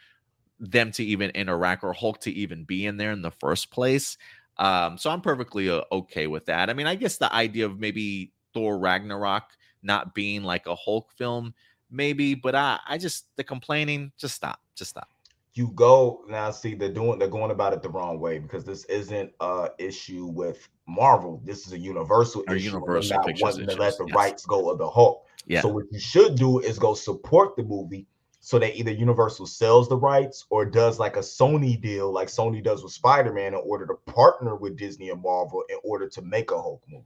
them 0.60 0.92
to 0.92 1.04
even 1.04 1.30
interact 1.32 1.84
or 1.84 1.94
Hulk 1.94 2.20
to 2.22 2.32
even 2.32 2.64
be 2.64 2.86
in 2.86 2.98
there 2.98 3.12
in 3.12 3.22
the 3.22 3.32
first 3.32 3.72
place. 3.72 4.18
Um, 4.58 4.98
so 4.98 5.10
I'm 5.10 5.22
perfectly 5.22 5.70
uh, 5.70 5.82
okay 5.92 6.28
with 6.28 6.46
that. 6.48 6.70
I 6.70 6.74
mean, 6.74 6.88
I 6.88 6.96
guess 6.96 7.18
the 7.18 7.34
idea 7.34 7.66
of 7.66 7.80
maybe 7.80 8.34
Thor 8.54 8.78
Ragnarok 8.78 9.44
not 9.82 10.14
being 10.14 10.44
like 10.44 10.68
a 10.68 10.76
Hulk 10.76 11.12
film, 11.14 11.54
maybe, 11.90 12.36
but 12.36 12.56
I, 12.56 12.80
I 12.86 12.98
just 12.98 13.26
the 13.38 13.44
complaining, 13.44 14.12
just 14.18 14.36
stop, 14.36 14.60
just 14.76 14.92
stop. 14.92 15.08
You 15.54 15.72
go 15.76 16.22
now. 16.28 16.52
See, 16.52 16.76
they're 16.76 16.94
doing, 16.94 17.20
they're 17.20 17.28
going 17.28 17.52
about 17.52 17.74
it 17.74 17.82
the 17.82 17.90
wrong 17.90 18.20
way 18.20 18.38
because 18.38 18.66
this 18.66 18.86
isn't 18.86 19.32
a 19.40 19.70
issue 19.78 20.26
with 20.26 20.68
Marvel. 20.88 21.42
This 21.44 21.66
is 21.66 21.74
a 21.74 21.78
Universal 21.78 22.44
or 22.48 22.56
issue. 22.56 22.66
Universal 22.66 23.18
not 23.18 23.26
wanting 23.40 23.68
to 23.68 23.76
let 23.76 23.98
the 23.98 24.06
yes. 24.08 24.16
rights 24.16 24.46
go 24.46 24.70
of 24.70 24.78
the 24.78 24.90
Hulk. 24.90 25.26
Yeah. 25.48 25.62
So 25.62 25.70
what 25.70 25.86
you 25.90 26.00
should 26.00 26.36
do 26.36 26.60
is 26.60 26.78
go 26.78 26.94
support 26.94 27.56
the 27.56 27.64
movie 27.64 28.06
so 28.40 28.58
that 28.60 28.78
either 28.78 28.92
Universal 28.92 29.48
sells 29.48 29.90
the 29.90 29.98
rights 29.98 30.46
or 30.50 30.66
does 30.66 31.00
like 31.00 31.18
a 31.18 31.22
Sony 31.22 31.80
deal, 31.80 32.12
like 32.12 32.30
Sony 32.30 32.64
does 32.64 32.84
with 32.84 32.94
Spider 32.94 33.34
Man, 33.34 33.54
in 33.54 33.62
order 33.66 33.86
to 33.86 33.96
partner 34.12 34.56
with 34.56 34.78
Disney 34.78 35.10
and 35.10 35.22
Marvel 35.22 35.64
in 35.70 35.78
order 35.84 36.08
to 36.08 36.22
make 36.22 36.52
a 36.52 36.56
Hulk 36.56 36.82
movie. 36.88 37.04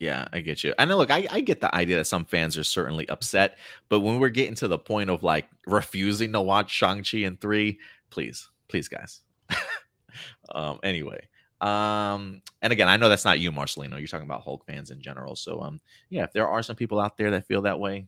Yeah, 0.00 0.26
I 0.32 0.40
get 0.40 0.64
you. 0.64 0.74
I 0.78 0.86
know. 0.86 0.96
Look, 0.96 1.10
I, 1.10 1.26
I 1.30 1.40
get 1.40 1.60
the 1.60 1.72
idea 1.74 1.96
that 1.96 2.06
some 2.06 2.24
fans 2.24 2.56
are 2.56 2.64
certainly 2.64 3.08
upset, 3.10 3.58
but 3.88 4.00
when 4.00 4.18
we're 4.18 4.30
getting 4.30 4.54
to 4.56 4.68
the 4.68 4.78
point 4.78 5.10
of 5.10 5.22
like 5.22 5.46
refusing 5.66 6.32
to 6.32 6.40
watch 6.40 6.70
Shang 6.70 7.04
Chi 7.04 7.18
and 7.18 7.38
three, 7.40 7.78
please, 8.08 8.48
please, 8.68 8.88
guys. 8.88 9.20
um. 10.54 10.80
Anyway. 10.82 11.20
Um. 11.60 12.40
And 12.62 12.72
again, 12.72 12.88
I 12.88 12.96
know 12.96 13.10
that's 13.10 13.26
not 13.26 13.40
you, 13.40 13.52
Marcelino. 13.52 13.98
You're 13.98 14.08
talking 14.08 14.26
about 14.26 14.42
Hulk 14.42 14.64
fans 14.66 14.90
in 14.90 15.02
general. 15.02 15.36
So 15.36 15.60
um. 15.60 15.80
Yeah, 16.08 16.24
if 16.24 16.32
there 16.32 16.48
are 16.48 16.62
some 16.62 16.76
people 16.76 16.98
out 16.98 17.18
there 17.18 17.30
that 17.32 17.46
feel 17.46 17.62
that 17.62 17.78
way, 17.78 18.06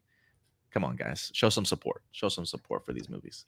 come 0.72 0.84
on, 0.84 0.96
guys, 0.96 1.30
show 1.34 1.48
some 1.48 1.64
support. 1.64 2.02
Show 2.12 2.28
some 2.28 2.46
support 2.46 2.84
for 2.84 2.92
these 2.92 3.08
movies. 3.08 3.44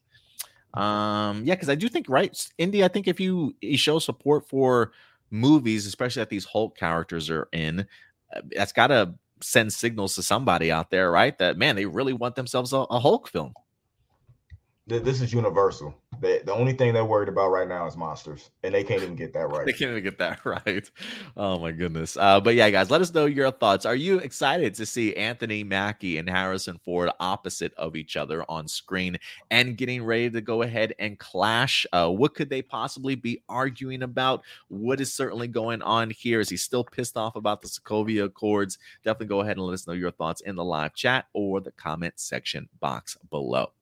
Um, 0.74 1.42
yeah, 1.44 1.54
because 1.54 1.68
I 1.68 1.74
do 1.76 1.88
think 1.88 2.08
right, 2.08 2.36
Indy. 2.58 2.84
I 2.84 2.88
think 2.88 3.06
if 3.06 3.20
you, 3.20 3.54
you 3.60 3.78
show 3.78 3.98
support 3.98 4.48
for 4.48 4.92
movies, 5.30 5.86
especially 5.86 6.20
that 6.20 6.30
these 6.30 6.44
Hulk 6.44 6.76
characters 6.76 7.30
are 7.30 7.48
in, 7.52 7.86
uh, 8.34 8.40
that's 8.56 8.72
got 8.72 8.88
to 8.88 9.14
send 9.40 9.72
signals 9.72 10.14
to 10.16 10.22
somebody 10.22 10.72
out 10.72 10.90
there, 10.90 11.10
right? 11.10 11.36
That 11.38 11.58
man, 11.58 11.76
they 11.76 11.86
really 11.86 12.12
want 12.12 12.34
themselves 12.34 12.72
a, 12.72 12.78
a 12.78 12.98
Hulk 12.98 13.28
film 13.28 13.54
this 14.86 15.22
is 15.22 15.32
universal. 15.32 15.94
The, 16.20 16.42
the 16.44 16.52
only 16.52 16.74
thing 16.74 16.92
they're 16.92 17.04
worried 17.04 17.28
about 17.28 17.48
right 17.48 17.66
now 17.66 17.86
is 17.86 17.96
monsters, 17.96 18.50
and 18.62 18.74
they 18.74 18.84
can't 18.84 19.02
even 19.02 19.16
get 19.16 19.32
that 19.32 19.48
right. 19.50 19.64
they 19.64 19.72
can't 19.72 19.90
even 19.92 20.04
get 20.04 20.18
that 20.18 20.44
right. 20.44 20.90
Oh 21.36 21.58
my 21.58 21.72
goodness. 21.72 22.16
Uh, 22.16 22.40
but 22.40 22.54
yeah, 22.54 22.68
guys, 22.70 22.90
let 22.90 23.00
us 23.00 23.12
know 23.12 23.24
your 23.24 23.50
thoughts. 23.50 23.86
Are 23.86 23.96
you 23.96 24.18
excited 24.18 24.74
to 24.74 24.86
see 24.86 25.14
Anthony 25.16 25.64
Mackie 25.64 26.18
and 26.18 26.28
Harrison 26.28 26.78
Ford 26.84 27.10
opposite 27.18 27.72
of 27.74 27.96
each 27.96 28.16
other 28.16 28.44
on 28.48 28.68
screen 28.68 29.18
and 29.50 29.76
getting 29.76 30.04
ready 30.04 30.30
to 30.30 30.40
go 30.40 30.62
ahead 30.62 30.94
and 30.98 31.18
clash? 31.18 31.86
Uh, 31.92 32.10
what 32.10 32.34
could 32.34 32.50
they 32.50 32.62
possibly 32.62 33.14
be 33.14 33.42
arguing 33.48 34.02
about? 34.02 34.42
What 34.68 35.00
is 35.00 35.12
certainly 35.12 35.48
going 35.48 35.80
on 35.82 36.10
here? 36.10 36.40
Is 36.40 36.50
he 36.50 36.58
still 36.58 36.84
pissed 36.84 37.16
off 37.16 37.36
about 37.36 37.62
the 37.62 37.68
Sokovia 37.68 38.24
Accords? 38.24 38.78
Definitely 39.02 39.26
go 39.28 39.40
ahead 39.40 39.56
and 39.56 39.66
let 39.66 39.74
us 39.74 39.86
know 39.86 39.94
your 39.94 40.10
thoughts 40.10 40.42
in 40.42 40.56
the 40.56 40.64
live 40.64 40.94
chat 40.94 41.26
or 41.32 41.60
the 41.60 41.72
comment 41.72 42.14
section 42.16 42.68
box 42.80 43.16
below. 43.30 43.72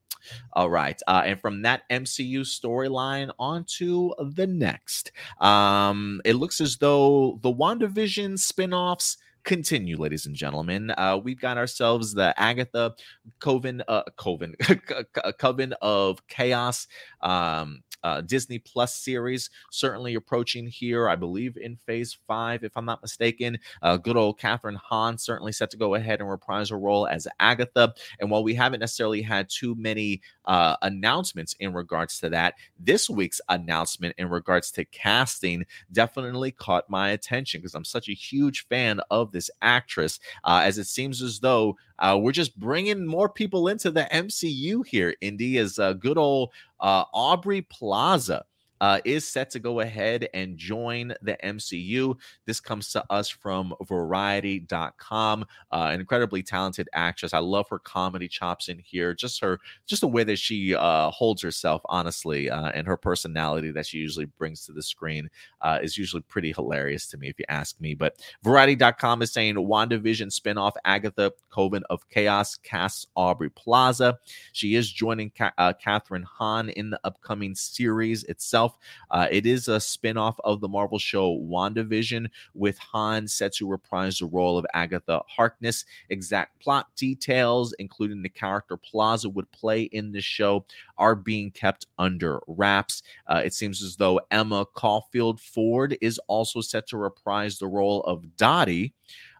All 0.53 0.69
right. 0.69 0.99
Uh, 1.07 1.23
and 1.25 1.39
from 1.39 1.61
that 1.63 1.83
MCU 1.89 2.41
storyline 2.41 3.31
on 3.39 3.65
to 3.77 4.13
the 4.19 4.47
next. 4.47 5.11
Um, 5.39 6.21
it 6.25 6.35
looks 6.35 6.61
as 6.61 6.77
though 6.77 7.39
the 7.41 7.53
WandaVision 7.53 8.33
spinoffs 8.33 9.17
continue, 9.43 9.97
ladies 9.97 10.25
and 10.25 10.35
gentlemen. 10.35 10.91
Uh, 10.91 11.19
we've 11.21 11.39
got 11.39 11.57
ourselves 11.57 12.13
the 12.13 12.33
Agatha 12.39 12.95
Coven, 13.39 13.83
uh, 13.87 14.03
Coven, 14.17 14.55
Coven 15.39 15.73
of 15.81 16.25
Chaos. 16.27 16.87
Um, 17.21 17.83
uh, 18.03 18.21
Disney 18.21 18.59
Plus 18.59 18.95
series 18.95 19.49
certainly 19.71 20.15
approaching 20.15 20.67
here, 20.67 21.09
I 21.09 21.15
believe 21.15 21.57
in 21.57 21.75
phase 21.75 22.17
five, 22.27 22.63
if 22.63 22.75
I'm 22.75 22.85
not 22.85 23.01
mistaken. 23.01 23.57
Uh, 23.81 23.97
good 23.97 24.17
old 24.17 24.39
Kathryn 24.39 24.75
Hahn 24.75 25.17
certainly 25.17 25.51
set 25.51 25.71
to 25.71 25.77
go 25.77 25.95
ahead 25.95 26.19
and 26.19 26.29
reprise 26.29 26.69
her 26.69 26.79
role 26.79 27.07
as 27.07 27.27
Agatha. 27.39 27.93
And 28.19 28.29
while 28.29 28.43
we 28.43 28.53
haven't 28.55 28.79
necessarily 28.79 29.21
had 29.21 29.49
too 29.49 29.75
many 29.75 30.21
uh, 30.45 30.75
announcements 30.81 31.55
in 31.59 31.73
regards 31.73 32.19
to 32.19 32.29
that, 32.29 32.55
this 32.79 33.09
week's 33.09 33.41
announcement 33.49 34.15
in 34.17 34.29
regards 34.29 34.71
to 34.71 34.85
casting 34.85 35.65
definitely 35.91 36.51
caught 36.51 36.89
my 36.89 37.09
attention 37.09 37.61
because 37.61 37.75
I'm 37.75 37.85
such 37.85 38.09
a 38.09 38.13
huge 38.13 38.67
fan 38.67 38.99
of 39.09 39.31
this 39.31 39.49
actress, 39.61 40.19
uh, 40.43 40.61
as 40.63 40.77
it 40.77 40.87
seems 40.87 41.21
as 41.21 41.39
though 41.39 41.77
uh, 41.99 42.17
we're 42.19 42.31
just 42.31 42.59
bringing 42.59 43.05
more 43.05 43.29
people 43.29 43.67
into 43.67 43.91
the 43.91 44.07
MCU 44.11 44.85
here. 44.85 45.15
Indy 45.21 45.57
is 45.57 45.79
uh, 45.79 45.93
good 45.93 46.17
old 46.17 46.51
Uh, 46.83 47.05
Aubrey 47.13 47.61
Plaza 47.61 48.43
uh, 48.81 48.99
is 49.05 49.27
set 49.27 49.49
to 49.51 49.59
go 49.59 49.79
ahead 49.79 50.27
and 50.33 50.57
join 50.57 51.13
the 51.21 51.37
MCU. 51.43 52.15
This 52.45 52.59
comes 52.59 52.89
to 52.91 53.03
us 53.09 53.29
from 53.29 53.73
Variety.com. 53.87 55.45
Uh, 55.71 55.89
an 55.91 55.99
incredibly 55.99 56.43
talented 56.43 56.89
actress. 56.93 57.33
I 57.33 57.39
love 57.39 57.69
her 57.69 57.79
comedy 57.79 58.27
chops 58.27 58.69
in 58.69 58.79
here. 58.79 59.13
Just 59.13 59.39
her, 59.41 59.59
just 59.85 60.01
the 60.01 60.07
way 60.07 60.23
that 60.23 60.37
she 60.37 60.75
uh, 60.75 61.11
holds 61.11 61.41
herself, 61.41 61.81
honestly, 61.85 62.49
uh, 62.49 62.69
and 62.69 62.85
her 62.87 62.97
personality 62.97 63.71
that 63.71 63.85
she 63.85 63.97
usually 63.97 64.25
brings 64.25 64.65
to 64.65 64.73
the 64.73 64.83
screen 64.83 65.29
uh, 65.61 65.79
is 65.81 65.97
usually 65.97 66.21
pretty 66.23 66.51
hilarious 66.51 67.07
to 67.07 67.17
me, 67.17 67.29
if 67.29 67.39
you 67.39 67.45
ask 67.49 67.79
me. 67.79 67.93
But 67.93 68.17
Variety.com 68.43 69.21
is 69.21 69.31
saying 69.31 69.55
WandaVision 69.55 70.27
spinoff 70.37 70.73
Agatha 70.85 71.31
Coven 71.49 71.83
of 71.89 72.07
Chaos 72.09 72.55
casts 72.55 73.07
Aubrey 73.15 73.49
Plaza. 73.49 74.17
She 74.51 74.75
is 74.75 74.91
joining 74.91 75.31
uh, 75.39 75.73
Kathryn 75.73 76.23
Hahn 76.23 76.69
in 76.69 76.89
the 76.89 76.99
upcoming 77.03 77.55
series 77.55 78.23
itself. 78.25 78.72
Uh, 79.11 79.27
it 79.31 79.45
is 79.45 79.67
a 79.67 79.79
spin-off 79.79 80.39
of 80.43 80.61
the 80.61 80.67
Marvel 80.67 80.99
show 80.99 81.37
WandaVision, 81.39 82.27
with 82.53 82.77
Hahn 82.77 83.27
set 83.27 83.53
to 83.53 83.67
reprise 83.67 84.19
the 84.19 84.25
role 84.25 84.57
of 84.57 84.65
Agatha 84.73 85.21
Harkness. 85.27 85.85
Exact 86.09 86.59
plot 86.59 86.87
details, 86.95 87.73
including 87.79 88.21
the 88.21 88.29
character 88.29 88.77
Plaza 88.77 89.29
would 89.29 89.51
play 89.51 89.83
in 89.83 90.11
the 90.11 90.21
show, 90.21 90.65
are 90.97 91.15
being 91.15 91.51
kept 91.51 91.87
under 91.97 92.39
wraps. 92.47 93.03
Uh, 93.27 93.41
it 93.43 93.53
seems 93.53 93.83
as 93.83 93.95
though 93.95 94.19
Emma 94.31 94.65
Caulfield 94.73 95.39
Ford 95.39 95.97
is 96.01 96.19
also 96.27 96.61
set 96.61 96.87
to 96.87 96.97
reprise 96.97 97.57
the 97.57 97.67
role 97.67 98.01
of 98.03 98.35
Dottie 98.37 98.93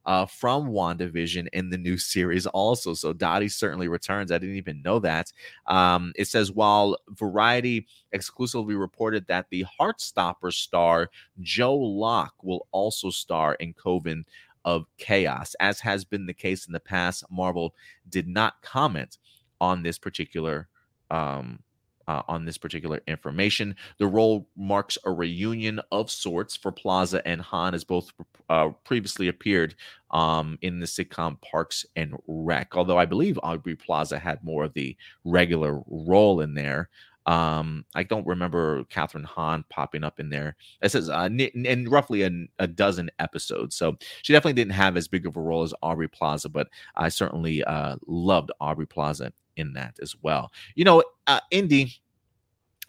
uh, 0.06 0.26
from 0.26 0.70
WandaVision 0.70 1.48
in 1.54 1.70
the 1.70 1.78
new 1.78 1.98
series 1.98 2.46
also. 2.48 2.94
So 2.94 3.14
Dottie 3.14 3.50
certainly 3.50 3.88
returns. 3.88 4.32
I 4.32 4.38
didn't 4.38 4.56
even 4.56 4.82
know 4.82 5.00
that. 5.00 5.32
Um, 5.68 6.14
it 6.16 6.28
says 6.28 6.52
while 6.52 6.98
Variety 7.10 7.88
exclusively 8.12 8.76
reported 8.76 9.28
that 9.28 9.48
the 9.50 9.66
Heartstopper 9.80 10.52
star 10.52 11.10
Joe 11.40 11.76
Locke 11.76 12.36
will 12.42 12.68
also 12.72 13.10
star 13.10 13.56
in 13.56 13.74
Coven 13.74 14.26
of 14.66 14.86
Chaos, 14.98 15.56
as 15.60 15.80
has 15.82 16.06
been 16.06 16.26
the 16.26 16.34
case 16.34 16.68
in 16.68 16.74
the 16.74 16.80
past. 16.80 17.24
Marvel 17.30 17.76
did 18.10 18.28
not 18.28 18.62
comment 18.62 19.18
on 19.60 19.84
this 19.84 19.98
particular 19.98 20.68
um, 21.12 21.60
uh, 22.08 22.22
on 22.28 22.46
this 22.46 22.58
particular 22.58 23.02
information. 23.08 23.76
The 23.98 24.08
role 24.08 24.48
marks 24.56 24.98
a 25.06 25.12
reunion 25.12 25.80
of 25.92 26.10
sorts 26.10 26.56
for 26.56 26.72
Plaza 26.72 27.26
and 27.28 27.42
Hahn, 27.42 27.74
as 27.74 27.84
both 27.84 28.12
uh, 28.50 28.70
previously 28.84 29.28
appeared 29.28 29.76
um, 30.12 30.58
in 30.62 30.80
the 30.80 30.86
sitcom 30.86 31.40
Parks 31.42 31.86
and 31.96 32.16
Rec. 32.28 32.76
Although 32.76 32.98
I 32.98 33.06
believe 33.06 33.40
Aubrey 33.42 33.76
Plaza 33.76 34.20
had 34.20 34.44
more 34.44 34.64
of 34.64 34.74
the 34.74 34.96
regular 35.24 35.82
role 35.88 36.42
in 36.42 36.54
there. 36.54 36.90
Um, 37.26 37.86
I 37.96 38.04
don't 38.04 38.28
remember 38.28 38.84
Kathryn 38.86 39.24
Hahn 39.24 39.64
popping 39.70 40.04
up 40.04 40.20
in 40.20 40.30
there. 40.30 40.58
It 40.82 40.92
says 40.92 41.10
uh, 41.10 41.30
in 41.32 41.88
roughly 41.90 42.24
a, 42.24 42.32
a, 42.60 42.68
dozen 42.68 43.10
episodes. 43.20 43.78
So 43.78 43.98
she 44.24 44.34
definitely 44.34 44.62
didn't 44.62 44.74
have 44.74 44.98
as 44.98 45.08
big 45.08 45.26
of 45.26 45.38
a 45.38 45.42
role 45.42 45.64
as 45.64 45.74
Aubrey 45.82 46.10
Plaza, 46.10 46.50
but 46.50 46.68
I 46.98 47.08
certainly 47.08 47.64
uh, 47.64 47.96
loved 48.08 48.52
Aubrey 48.60 48.88
Plaza 48.88 49.32
in 49.56 49.74
that 49.74 49.98
as 50.02 50.16
well. 50.22 50.52
You 50.76 50.84
know, 50.84 51.04
uh, 51.28 51.40
Indy, 51.52 52.02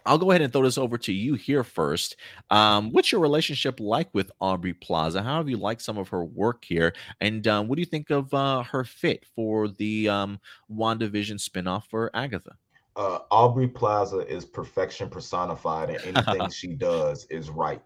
I'll 0.06 0.18
go 0.18 0.30
ahead 0.30 0.42
and 0.42 0.52
throw 0.52 0.62
this 0.62 0.76
over 0.76 0.98
to 0.98 1.12
you 1.12 1.34
here 1.34 1.64
first. 1.64 2.16
Um, 2.50 2.90
what's 2.90 3.10
your 3.10 3.20
relationship 3.20 3.80
like 3.80 4.08
with 4.12 4.30
Aubrey 4.40 4.74
Plaza? 4.74 5.22
How 5.22 5.38
have 5.38 5.48
you 5.48 5.56
liked 5.56 5.82
some 5.82 5.96
of 5.96 6.08
her 6.08 6.24
work 6.24 6.64
here? 6.64 6.92
And 7.20 7.46
um, 7.48 7.68
what 7.68 7.76
do 7.76 7.80
you 7.80 7.86
think 7.86 8.10
of 8.10 8.32
uh, 8.34 8.62
her 8.64 8.84
fit 8.84 9.24
for 9.34 9.68
the 9.68 10.08
um, 10.08 10.40
WandaVision 10.70 11.40
spinoff 11.40 11.84
for 11.88 12.10
Agatha? 12.14 12.52
Uh, 12.96 13.20
Aubrey 13.30 13.66
Plaza 13.66 14.18
is 14.28 14.44
perfection 14.44 15.08
personified, 15.08 15.90
and 15.90 16.16
anything 16.16 16.50
she 16.54 16.74
does 16.74 17.26
is 17.30 17.50
right. 17.50 17.82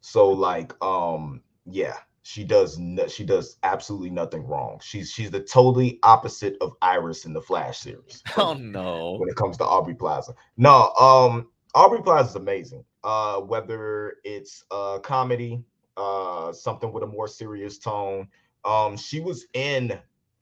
So, 0.00 0.28
like, 0.28 0.72
um, 0.82 1.40
yeah, 1.66 1.96
she 2.22 2.44
does 2.44 2.78
no, 2.78 3.06
she 3.06 3.24
does 3.24 3.56
absolutely 3.62 4.10
nothing 4.10 4.46
wrong. 4.46 4.78
She's 4.82 5.10
she's 5.10 5.30
the 5.30 5.40
totally 5.40 5.98
opposite 6.02 6.56
of 6.60 6.74
Iris 6.82 7.24
in 7.24 7.32
the 7.32 7.40
Flash 7.40 7.78
series. 7.78 8.22
Oh 8.36 8.54
no. 8.54 9.16
When 9.18 9.28
it 9.28 9.36
comes 9.36 9.56
to 9.58 9.64
Aubrey 9.64 9.94
Plaza. 9.94 10.34
No, 10.56 10.92
um 11.00 11.48
Aubrey 11.74 12.02
Plaza 12.02 12.30
is 12.30 12.36
amazing. 12.36 12.84
Uh 13.04 13.40
whether 13.40 14.16
it's 14.24 14.64
uh 14.70 14.98
comedy, 14.98 15.62
uh 15.96 16.52
something 16.52 16.92
with 16.92 17.04
a 17.04 17.06
more 17.06 17.28
serious 17.28 17.78
tone. 17.78 18.28
Um 18.64 18.96
she 18.96 19.20
was 19.20 19.46
in 19.54 19.98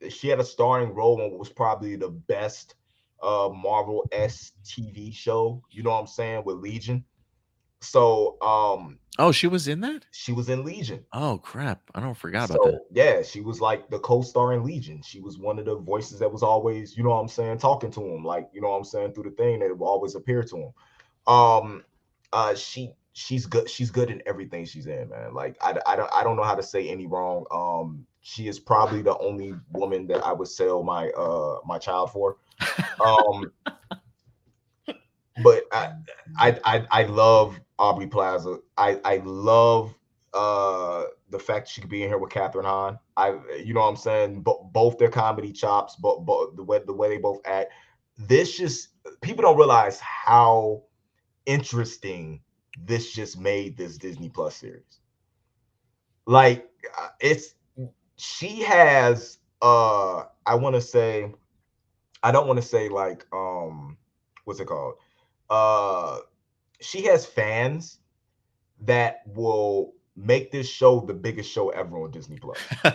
she 0.09 0.27
had 0.27 0.39
a 0.39 0.45
starring 0.45 0.93
role 0.93 1.21
in 1.21 1.31
what 1.31 1.39
was 1.39 1.49
probably 1.49 1.95
the 1.95 2.09
best 2.09 2.75
uh 3.23 3.49
Marvel 3.53 4.05
S 4.11 4.51
TV 4.65 5.13
show, 5.13 5.63
you 5.71 5.83
know 5.83 5.91
what 5.91 6.01
I'm 6.01 6.07
saying, 6.07 6.43
with 6.45 6.57
Legion. 6.57 7.05
So 7.81 8.37
um 8.41 8.99
Oh, 9.17 9.33
she 9.33 9.47
was 9.47 9.67
in 9.67 9.81
that? 9.81 10.05
She 10.11 10.31
was 10.31 10.47
in 10.47 10.63
Legion. 10.63 11.03
Oh 11.11 11.39
crap. 11.39 11.81
I 11.93 11.99
don't 11.99 12.15
forgot 12.15 12.47
so, 12.47 12.55
about 12.55 12.71
that. 12.71 12.81
Yeah, 12.91 13.21
she 13.21 13.41
was 13.41 13.59
like 13.59 13.89
the 13.89 13.99
co-star 13.99 14.53
in 14.53 14.63
Legion. 14.63 15.01
She 15.03 15.19
was 15.19 15.37
one 15.37 15.59
of 15.59 15.65
the 15.65 15.75
voices 15.75 16.19
that 16.19 16.31
was 16.31 16.41
always, 16.41 16.95
you 16.95 17.03
know 17.03 17.09
what 17.09 17.19
I'm 17.19 17.27
saying, 17.27 17.57
talking 17.57 17.91
to 17.91 18.01
him, 18.01 18.23
like, 18.23 18.47
you 18.53 18.61
know 18.61 18.69
what 18.69 18.77
I'm 18.77 18.85
saying, 18.85 19.13
through 19.13 19.25
the 19.25 19.31
thing 19.31 19.59
that 19.59 19.77
would 19.77 19.85
always 19.85 20.15
appear 20.15 20.43
to 20.43 20.57
him. 20.57 20.71
Um 21.27 21.83
uh 22.31 22.55
she 22.55 22.93
she's 23.11 23.45
good, 23.45 23.69
she's 23.69 23.91
good 23.91 24.09
in 24.09 24.21
everything 24.25 24.63
she's 24.63 24.87
in, 24.87 25.09
man. 25.09 25.33
Like 25.33 25.57
I, 25.61 25.77
I 25.85 25.95
don't 25.97 26.11
I 26.15 26.23
don't 26.23 26.37
know 26.37 26.43
how 26.43 26.55
to 26.55 26.63
say 26.63 26.87
any 26.87 27.07
wrong. 27.07 27.45
Um 27.51 28.05
she 28.21 28.47
is 28.47 28.59
probably 28.59 29.01
the 29.01 29.17
only 29.17 29.53
woman 29.71 30.07
that 30.07 30.25
I 30.25 30.31
would 30.31 30.47
sell 30.47 30.81
my 30.81 31.09
uh 31.09 31.57
my 31.65 31.77
child 31.77 32.11
for. 32.11 32.37
Um 33.01 33.51
but 35.41 35.63
I, 35.71 35.93
I 36.37 36.59
I 36.65 36.87
I 36.91 37.03
love 37.03 37.59
Aubrey 37.79 38.07
Plaza. 38.07 38.59
I 38.77 38.99
I 39.05 39.17
love 39.25 39.95
uh 40.33 41.05
the 41.31 41.39
fact 41.39 41.69
she 41.69 41.81
could 41.81 41.89
be 41.89 42.03
in 42.03 42.09
here 42.09 42.19
with 42.19 42.31
Kathryn 42.31 42.65
Hahn. 42.65 42.99
I 43.17 43.39
you 43.63 43.73
know 43.73 43.81
what 43.81 43.87
I'm 43.89 43.95
saying? 43.95 44.41
Bo- 44.43 44.69
both 44.73 44.97
their 44.99 45.09
comedy 45.09 45.51
chops, 45.53 45.95
but 45.95 46.25
but 46.25 46.55
the 46.57 46.63
way 46.63 46.81
the 46.85 46.93
way 46.93 47.09
they 47.09 47.17
both 47.17 47.39
act. 47.45 47.71
This 48.17 48.57
just 48.57 48.89
people 49.21 49.43
don't 49.43 49.57
realize 49.57 49.99
how 50.01 50.83
interesting 51.45 52.41
this 52.85 53.11
just 53.13 53.39
made 53.39 53.77
this 53.77 53.97
Disney 53.97 54.29
Plus 54.29 54.55
series. 54.57 54.99
Like 56.27 56.69
uh, 56.99 57.09
it's 57.21 57.55
she 58.17 58.61
has 58.63 59.39
uh 59.61 60.25
I 60.45 60.55
want 60.55 60.75
to 60.75 60.81
say 60.81 61.33
I 62.23 62.31
don't 62.31 62.47
want 62.47 62.57
to 62.61 62.67
say 62.67 62.89
like 62.89 63.25
um 63.33 63.97
what's 64.45 64.59
it 64.59 64.65
called? 64.67 64.95
uh 65.49 66.19
she 66.81 67.03
has 67.03 67.25
fans 67.25 67.99
that 68.81 69.21
will 69.27 69.93
make 70.15 70.51
this 70.51 70.67
show 70.69 70.99
the 71.01 71.13
biggest 71.13 71.49
show 71.51 71.69
ever 71.69 71.97
on 71.97 72.11
Disney 72.11 72.37
Plus. 72.37 72.57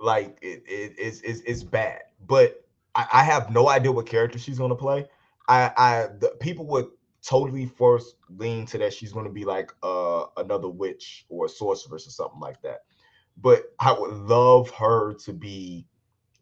like 0.00 0.38
it, 0.42 0.62
it, 0.66 0.94
it's, 0.98 1.20
it's 1.22 1.40
it's 1.40 1.62
bad, 1.62 2.00
but 2.26 2.64
I, 2.94 3.06
I 3.12 3.24
have 3.24 3.50
no 3.50 3.68
idea 3.68 3.92
what 3.92 4.06
character 4.06 4.38
she's 4.38 4.58
gonna 4.58 4.76
play. 4.76 5.06
I 5.48 5.70
I 5.76 6.06
the 6.18 6.30
people 6.40 6.66
would 6.66 6.86
totally 7.22 7.66
first 7.66 8.16
lean 8.28 8.66
to 8.66 8.78
that 8.78 8.92
she's 8.92 9.12
gonna 9.12 9.30
be 9.30 9.44
like 9.44 9.72
uh 9.82 10.26
another 10.36 10.68
witch 10.68 11.26
or 11.28 11.46
a 11.46 11.48
sorceress 11.48 12.06
or 12.06 12.10
something 12.10 12.40
like 12.40 12.60
that. 12.62 12.80
But 13.38 13.64
I 13.80 13.92
would 13.92 14.12
love 14.12 14.70
her 14.70 15.14
to 15.14 15.32
be 15.32 15.86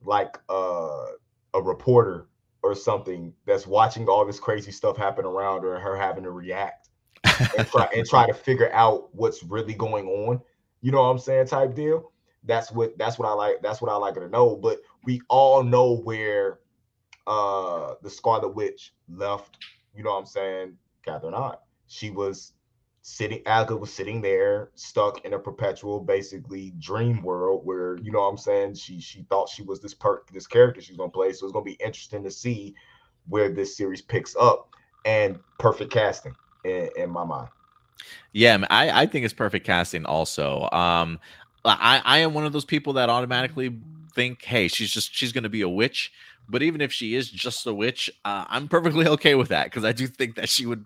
like 0.02 0.38
uh 0.48 1.06
a 1.54 1.62
reporter 1.62 2.28
or 2.64 2.74
something 2.74 3.32
that's 3.44 3.66
watching 3.66 4.08
all 4.08 4.24
this 4.24 4.40
crazy 4.40 4.72
stuff 4.72 4.96
happen 4.96 5.26
around 5.26 5.62
her 5.62 5.74
and 5.74 5.84
her 5.84 5.94
having 5.94 6.24
to 6.24 6.30
react 6.30 6.88
and 7.58 7.68
try 7.68 7.86
and 7.94 8.06
try 8.06 8.26
to 8.26 8.32
figure 8.48 8.72
out 8.72 9.14
what's 9.14 9.42
really 9.42 9.74
going 9.74 10.08
on. 10.08 10.40
You 10.80 10.90
know 10.90 11.02
what 11.02 11.10
I'm 11.10 11.18
saying? 11.18 11.48
Type 11.48 11.74
deal. 11.74 12.10
That's 12.44 12.72
what 12.72 12.96
that's 12.96 13.18
what 13.18 13.28
I 13.28 13.32
like. 13.32 13.60
That's 13.62 13.82
what 13.82 13.92
I 13.92 13.96
like 13.96 14.14
her 14.14 14.22
to 14.22 14.28
know. 14.30 14.56
But 14.56 14.80
we 15.04 15.20
all 15.28 15.62
know 15.62 15.96
where 15.98 16.60
uh 17.26 17.94
the 18.02 18.08
Scarlet 18.08 18.54
Witch 18.54 18.94
left, 19.10 19.58
you 19.94 20.02
know 20.02 20.10
what 20.12 20.20
I'm 20.20 20.26
saying, 20.26 20.78
Kathryn 21.06 21.34
Hahn. 21.34 21.56
She 21.86 22.10
was 22.10 22.53
sitting 23.06 23.42
Alka 23.44 23.76
was 23.76 23.92
sitting 23.92 24.22
there 24.22 24.70
stuck 24.76 25.26
in 25.26 25.34
a 25.34 25.38
perpetual 25.38 26.00
basically 26.00 26.72
dream 26.78 27.20
world 27.20 27.60
where 27.62 27.98
you 27.98 28.10
know 28.10 28.20
what 28.20 28.30
I'm 28.30 28.38
saying 28.38 28.76
she 28.76 28.98
she 28.98 29.26
thought 29.28 29.50
she 29.50 29.62
was 29.62 29.78
this 29.78 29.92
per 29.92 30.22
this 30.32 30.46
character 30.46 30.80
she's 30.80 30.96
gonna 30.96 31.10
play 31.10 31.30
so 31.34 31.44
it's 31.44 31.52
gonna 31.52 31.66
be 31.66 31.78
interesting 31.84 32.24
to 32.24 32.30
see 32.30 32.74
where 33.28 33.50
this 33.50 33.76
series 33.76 34.00
picks 34.00 34.34
up 34.36 34.70
and 35.04 35.38
perfect 35.58 35.92
casting 35.92 36.34
in, 36.64 36.88
in 36.96 37.10
my 37.10 37.24
mind. 37.24 37.48
Yeah, 38.32 38.64
I, 38.70 39.02
I 39.02 39.06
think 39.06 39.26
it's 39.26 39.34
perfect 39.34 39.66
casting 39.66 40.06
also. 40.06 40.70
Um 40.72 41.20
I, 41.66 42.00
I 42.02 42.18
am 42.20 42.32
one 42.32 42.46
of 42.46 42.54
those 42.54 42.64
people 42.64 42.94
that 42.94 43.10
automatically 43.10 43.78
think, 44.14 44.44
hey, 44.44 44.68
she's 44.68 44.90
just 44.90 45.14
she's 45.14 45.32
gonna 45.32 45.48
be 45.48 45.62
a 45.62 45.68
witch. 45.68 46.12
But 46.48 46.62
even 46.62 46.80
if 46.80 46.92
she 46.92 47.14
is 47.14 47.30
just 47.30 47.66
a 47.66 47.72
witch, 47.72 48.10
uh, 48.24 48.44
I'm 48.48 48.68
perfectly 48.68 49.06
okay 49.14 49.34
with 49.34 49.48
that 49.48 49.64
because 49.64 49.84
I 49.84 49.92
do 49.92 50.06
think 50.06 50.36
that 50.36 50.48
she 50.48 50.66
would 50.66 50.84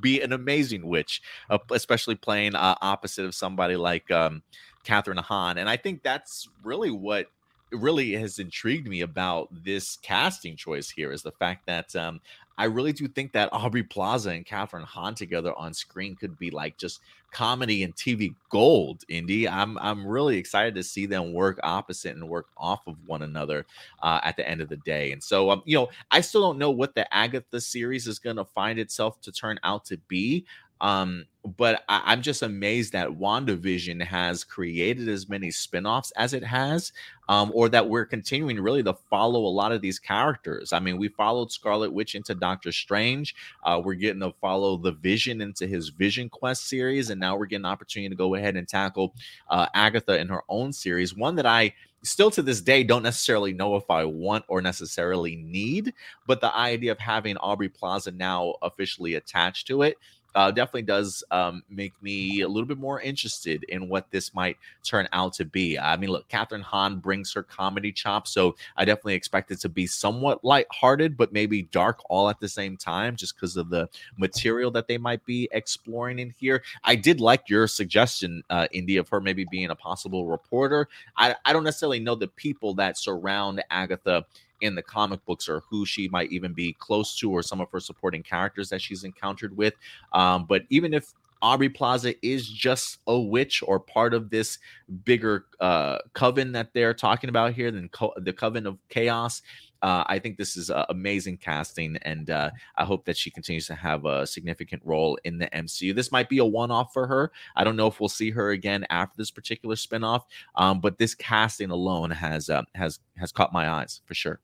be 0.00 0.20
an 0.20 0.32
amazing 0.32 0.86
witch, 0.86 1.22
uh, 1.50 1.58
especially 1.70 2.14
playing 2.14 2.54
uh, 2.54 2.74
opposite 2.80 3.24
of 3.24 3.34
somebody 3.34 3.76
like 3.76 4.10
um, 4.10 4.42
Kathryn 4.84 5.18
Hahn. 5.18 5.58
And 5.58 5.68
I 5.68 5.76
think 5.76 6.02
that's 6.02 6.48
really 6.62 6.90
what 6.90 7.26
really 7.70 8.12
has 8.12 8.38
intrigued 8.38 8.88
me 8.88 9.00
about 9.00 9.48
this 9.64 9.96
casting 9.96 10.56
choice 10.56 10.90
here 10.90 11.10
is 11.10 11.22
the 11.22 11.32
fact 11.32 11.66
that 11.66 11.94
um, 11.96 12.20
I 12.56 12.64
really 12.64 12.92
do 12.92 13.08
think 13.08 13.32
that 13.32 13.48
Aubrey 13.52 13.82
Plaza 13.82 14.30
and 14.30 14.46
Kathryn 14.46 14.84
Hahn 14.84 15.14
together 15.14 15.52
on 15.54 15.74
screen 15.74 16.14
could 16.14 16.38
be 16.38 16.50
like 16.50 16.76
just 16.76 17.00
comedy 17.34 17.82
and 17.82 17.94
TV 17.96 18.32
gold. 18.48 19.02
Indy, 19.08 19.48
I'm 19.48 19.76
I'm 19.78 20.06
really 20.06 20.38
excited 20.38 20.74
to 20.76 20.82
see 20.84 21.04
them 21.04 21.32
work 21.32 21.58
opposite 21.64 22.14
and 22.14 22.28
work 22.28 22.46
off 22.56 22.86
of 22.86 22.96
one 23.06 23.22
another 23.22 23.66
uh, 24.02 24.20
at 24.22 24.36
the 24.36 24.48
end 24.48 24.60
of 24.60 24.68
the 24.68 24.76
day. 24.78 25.10
And 25.10 25.22
so, 25.22 25.50
um, 25.50 25.62
you 25.66 25.76
know, 25.76 25.88
I 26.12 26.20
still 26.20 26.42
don't 26.42 26.58
know 26.58 26.70
what 26.70 26.94
the 26.94 27.12
Agatha 27.12 27.60
series 27.60 28.06
is 28.06 28.20
going 28.20 28.36
to 28.36 28.44
find 28.44 28.78
itself 28.78 29.20
to 29.22 29.32
turn 29.32 29.58
out 29.64 29.84
to 29.86 29.96
be. 30.08 30.46
Um, 30.84 31.24
but 31.56 31.82
I, 31.88 32.12
am 32.12 32.20
just 32.20 32.42
amazed 32.42 32.92
that 32.92 33.08
WandaVision 33.08 34.02
has 34.02 34.44
created 34.44 35.08
as 35.08 35.30
many 35.30 35.50
spin-offs 35.50 36.10
as 36.10 36.34
it 36.34 36.44
has, 36.44 36.92
um, 37.30 37.50
or 37.54 37.70
that 37.70 37.88
we're 37.88 38.04
continuing 38.04 38.60
really 38.60 38.82
to 38.82 38.92
follow 38.92 39.46
a 39.46 39.48
lot 39.48 39.72
of 39.72 39.80
these 39.80 39.98
characters. 39.98 40.74
I 40.74 40.80
mean, 40.80 40.98
we 40.98 41.08
followed 41.08 41.50
Scarlet 41.50 41.90
Witch 41.90 42.14
into 42.14 42.34
Doctor 42.34 42.70
Strange. 42.70 43.34
Uh, 43.62 43.80
we're 43.82 43.94
getting 43.94 44.20
to 44.20 44.34
follow 44.42 44.76
the 44.76 44.92
Vision 44.92 45.40
into 45.40 45.66
his 45.66 45.88
Vision 45.88 46.28
Quest 46.28 46.68
series, 46.68 47.08
and 47.08 47.18
now 47.18 47.34
we're 47.34 47.46
getting 47.46 47.64
an 47.64 47.72
opportunity 47.72 48.10
to 48.10 48.16
go 48.16 48.34
ahead 48.34 48.54
and 48.54 48.68
tackle 48.68 49.14
uh, 49.48 49.66
Agatha 49.72 50.18
in 50.18 50.28
her 50.28 50.42
own 50.50 50.70
series. 50.70 51.16
One 51.16 51.34
that 51.36 51.46
I 51.46 51.72
still 52.02 52.30
to 52.30 52.42
this 52.42 52.60
day 52.60 52.84
don't 52.84 53.02
necessarily 53.02 53.54
know 53.54 53.76
if 53.76 53.90
I 53.90 54.04
want 54.04 54.44
or 54.48 54.60
necessarily 54.60 55.36
need, 55.36 55.94
but 56.26 56.42
the 56.42 56.54
idea 56.54 56.92
of 56.92 56.98
having 56.98 57.38
Aubrey 57.38 57.70
Plaza 57.70 58.10
now 58.10 58.56
officially 58.60 59.14
attached 59.14 59.66
to 59.68 59.80
it 59.80 59.96
uh, 60.34 60.50
definitely 60.50 60.82
does 60.82 61.22
um, 61.30 61.62
make 61.68 61.92
me 62.02 62.40
a 62.40 62.48
little 62.48 62.66
bit 62.66 62.78
more 62.78 63.00
interested 63.00 63.64
in 63.64 63.88
what 63.88 64.10
this 64.10 64.34
might 64.34 64.56
turn 64.82 65.08
out 65.12 65.32
to 65.34 65.44
be. 65.44 65.78
I 65.78 65.96
mean, 65.96 66.10
look, 66.10 66.28
Kathryn 66.28 66.62
Hahn 66.62 66.98
brings 66.98 67.32
her 67.32 67.42
comedy 67.42 67.92
chops, 67.92 68.32
so 68.32 68.56
I 68.76 68.84
definitely 68.84 69.14
expect 69.14 69.50
it 69.50 69.60
to 69.60 69.68
be 69.68 69.86
somewhat 69.86 70.44
lighthearted, 70.44 71.16
but 71.16 71.32
maybe 71.32 71.62
dark 71.62 72.00
all 72.10 72.28
at 72.28 72.40
the 72.40 72.48
same 72.48 72.76
time, 72.76 73.16
just 73.16 73.36
because 73.36 73.56
of 73.56 73.70
the 73.70 73.88
material 74.16 74.70
that 74.72 74.88
they 74.88 74.98
might 74.98 75.24
be 75.24 75.48
exploring 75.52 76.18
in 76.18 76.34
here. 76.36 76.62
I 76.82 76.96
did 76.96 77.20
like 77.20 77.48
your 77.48 77.66
suggestion, 77.66 78.42
uh, 78.50 78.66
Indy, 78.72 78.96
of 78.96 79.08
her 79.08 79.20
maybe 79.20 79.46
being 79.50 79.70
a 79.70 79.76
possible 79.76 80.26
reporter. 80.26 80.88
I, 81.16 81.34
I 81.44 81.52
don't 81.52 81.64
necessarily 81.64 82.00
know 82.00 82.14
the 82.14 82.28
people 82.28 82.74
that 82.74 82.98
surround 82.98 83.62
Agatha 83.70 84.24
in 84.64 84.74
the 84.74 84.82
comic 84.82 85.24
books 85.24 85.48
or 85.48 85.62
who 85.68 85.86
she 85.86 86.08
might 86.08 86.32
even 86.32 86.52
be 86.52 86.72
close 86.78 87.16
to 87.18 87.30
or 87.30 87.42
some 87.42 87.60
of 87.60 87.70
her 87.70 87.80
supporting 87.80 88.22
characters 88.22 88.68
that 88.70 88.80
she's 88.80 89.04
encountered 89.04 89.56
with. 89.56 89.74
Um, 90.12 90.46
but 90.46 90.62
even 90.70 90.94
if 90.94 91.12
Aubrey 91.44 91.68
Plaza 91.68 92.14
is 92.26 92.48
just 92.48 93.00
a 93.06 93.20
witch 93.20 93.62
or 93.66 93.78
part 93.78 94.14
of 94.14 94.30
this 94.30 94.58
bigger 95.04 95.44
uh, 95.60 95.98
coven 96.14 96.52
that 96.52 96.72
they're 96.72 96.94
talking 96.94 97.28
about 97.28 97.52
here, 97.52 97.70
then 97.70 97.90
co- 97.90 98.14
the 98.16 98.32
coven 98.32 98.66
of 98.66 98.78
chaos. 98.88 99.42
Uh, 99.82 100.02
I 100.06 100.18
think 100.18 100.38
this 100.38 100.56
is 100.56 100.70
uh, 100.70 100.86
amazing 100.88 101.36
casting, 101.36 101.98
and 101.98 102.30
uh, 102.30 102.50
I 102.78 102.86
hope 102.86 103.04
that 103.04 103.18
she 103.18 103.30
continues 103.30 103.66
to 103.66 103.74
have 103.74 104.06
a 104.06 104.26
significant 104.26 104.80
role 104.86 105.18
in 105.24 105.36
the 105.36 105.46
MCU. 105.48 105.94
This 105.94 106.10
might 106.10 106.30
be 106.30 106.38
a 106.38 106.44
one-off 106.46 106.94
for 106.94 107.06
her. 107.06 107.30
I 107.54 107.64
don't 107.64 107.76
know 107.76 107.88
if 107.88 108.00
we'll 108.00 108.08
see 108.08 108.30
her 108.30 108.52
again 108.52 108.86
after 108.88 109.14
this 109.18 109.30
particular 109.30 109.74
spinoff, 109.74 110.22
um, 110.54 110.80
but 110.80 110.96
this 110.96 111.14
casting 111.14 111.70
alone 111.70 112.10
has 112.10 112.48
uh, 112.48 112.62
has 112.74 113.00
has 113.18 113.30
caught 113.30 113.52
my 113.52 113.68
eyes 113.68 114.00
for 114.06 114.14
sure. 114.14 114.40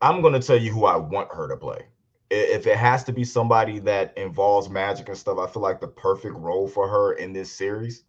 I'm 0.00 0.22
gonna 0.22 0.40
tell 0.40 0.58
you 0.58 0.72
who 0.72 0.84
I 0.84 0.96
want 0.96 1.32
her 1.32 1.48
to 1.48 1.56
play. 1.56 1.86
If 2.30 2.66
it 2.66 2.76
has 2.76 3.04
to 3.04 3.12
be 3.12 3.24
somebody 3.24 3.78
that 3.80 4.16
involves 4.16 4.68
magic 4.68 5.08
and 5.08 5.16
stuff, 5.16 5.38
I 5.38 5.46
feel 5.46 5.62
like 5.62 5.80
the 5.80 5.88
perfect 5.88 6.34
role 6.34 6.68
for 6.68 6.86
her 6.86 7.14
in 7.14 7.32
this 7.32 7.50
series, 7.50 8.04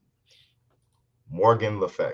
Morgan 1.32 1.80
Le 1.80 1.88
Fay. 1.88 2.14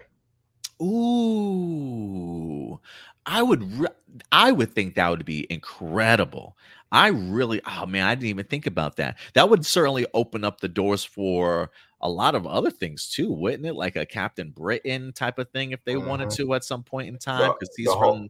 Ooh, 0.81 2.79
I 3.25 3.41
would, 3.41 3.63
re- 3.79 3.87
I 4.31 4.51
would 4.51 4.73
think 4.73 4.95
that 4.95 5.09
would 5.09 5.25
be 5.25 5.47
incredible. 5.49 6.55
I 6.91 7.07
really, 7.07 7.59
oh 7.65 7.85
man, 7.87 8.05
I 8.05 8.13
didn't 8.13 8.29
even 8.29 8.45
think 8.45 8.67
about 8.67 8.97
that. 8.97 9.17
That 9.33 9.49
would 9.49 9.65
certainly 9.65 10.05
open 10.13 10.43
up 10.43 10.61
the 10.61 10.67
doors 10.67 11.03
for 11.03 11.71
a 12.01 12.09
lot 12.09 12.35
of 12.35 12.45
other 12.45 12.69
things 12.69 13.09
too, 13.09 13.33
wouldn't 13.33 13.65
it? 13.65 13.73
Like 13.73 13.95
a 13.95 14.05
Captain 14.05 14.51
Britain 14.51 15.11
type 15.11 15.39
of 15.39 15.49
thing, 15.49 15.71
if 15.71 15.83
they 15.83 15.95
mm-hmm. 15.95 16.07
wanted 16.07 16.29
to 16.31 16.53
at 16.53 16.63
some 16.63 16.83
point 16.83 17.07
in 17.07 17.17
time, 17.17 17.53
because 17.57 17.75
he's 17.75 17.87
from. 17.87 17.99
Whole, 17.99 18.29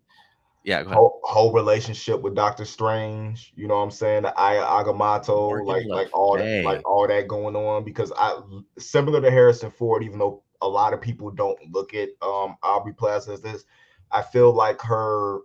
yeah, 0.65 0.83
whole, 0.83 1.21
whole, 1.23 1.53
relationship 1.53 2.21
with 2.21 2.33
Doctor 2.33 2.65
Strange. 2.65 3.53
You 3.55 3.67
know 3.67 3.75
what 3.75 3.83
I'm 3.83 3.91
saying? 3.91 4.23
The 4.23 4.37
Eye 4.37 4.55
of 4.55 4.85
Agamotto, 4.85 5.27
Morgan 5.27 5.65
like 5.67 5.85
like 5.87 6.09
all 6.11 6.37
that, 6.37 6.63
like 6.63 6.81
all 6.89 7.07
that 7.07 7.27
going 7.27 7.55
on. 7.55 7.83
Because 7.83 8.11
I 8.17 8.41
similar 8.79 9.21
to 9.21 9.29
Harrison 9.29 9.69
Ford, 9.69 10.03
even 10.03 10.17
though 10.17 10.41
a 10.63 10.67
lot 10.67 10.93
of 10.93 11.01
people 11.01 11.29
don't 11.29 11.59
look 11.71 11.93
at 11.93 12.09
um 12.23 12.57
Aubrey 12.63 12.93
Plaza 12.93 13.33
as 13.33 13.41
this, 13.41 13.63
I 14.11 14.23
feel 14.23 14.51
like 14.51 14.81
her 14.81 15.41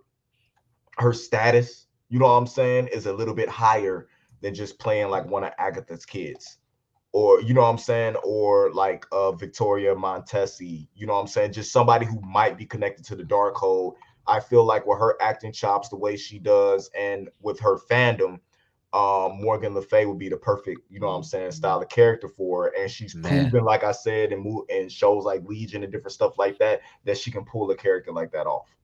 her 0.97 1.13
status, 1.13 1.85
you 2.09 2.17
know 2.17 2.25
what 2.25 2.31
I'm 2.31 2.47
saying, 2.47 2.87
is 2.87 3.05
a 3.05 3.13
little 3.13 3.35
bit 3.35 3.47
higher 3.47 4.07
than 4.41 4.55
just 4.55 4.79
playing 4.79 5.09
like 5.09 5.27
one 5.27 5.43
of 5.43 5.53
Agatha's 5.59 6.03
kids. 6.03 6.57
Or 7.11 7.41
you 7.41 7.53
know 7.53 7.61
what 7.61 7.69
I'm 7.69 7.77
saying, 7.77 8.15
or 8.23 8.73
like 8.73 9.05
uh 9.11 9.33
Victoria 9.33 9.93
Montesi, 9.93 10.87
you 10.95 11.05
know 11.05 11.13
what 11.13 11.21
I'm 11.21 11.27
saying, 11.27 11.53
just 11.53 11.71
somebody 11.71 12.07
who 12.07 12.19
might 12.21 12.57
be 12.57 12.65
connected 12.65 13.05
to 13.05 13.15
the 13.15 13.23
Darkhold 13.23 13.93
I 14.27 14.39
feel 14.39 14.63
like 14.63 14.85
with 14.85 14.99
her 14.99 15.17
acting 15.21 15.51
chops, 15.51 15.89
the 15.89 15.97
way 15.97 16.15
she 16.15 16.39
does, 16.39 16.89
and 16.97 17.29
with 17.41 17.59
her 17.59 17.77
fandom, 17.89 18.39
um, 18.93 19.41
Morgan 19.41 19.73
Le 19.73 19.81
Fay 19.81 20.05
would 20.05 20.19
be 20.19 20.29
the 20.29 20.37
perfect, 20.37 20.81
you 20.89 20.99
know 20.99 21.07
what 21.07 21.13
I'm 21.13 21.23
saying, 21.23 21.51
style 21.51 21.81
of 21.81 21.89
character 21.89 22.27
for 22.27 22.65
her. 22.65 22.73
And 22.77 22.91
she's 22.91 23.15
Man. 23.15 23.49
proven, 23.49 23.63
like 23.63 23.83
I 23.83 23.91
said, 23.93 24.33
in 24.33 24.39
move 24.39 24.65
in 24.69 24.89
shows 24.89 25.23
like 25.23 25.43
Legion 25.45 25.83
and 25.83 25.91
different 25.91 26.13
stuff 26.13 26.37
like 26.37 26.57
that, 26.59 26.81
that 27.05 27.17
she 27.17 27.31
can 27.31 27.45
pull 27.45 27.71
a 27.71 27.75
character 27.75 28.11
like 28.11 28.31
that 28.31 28.47
off. 28.47 28.75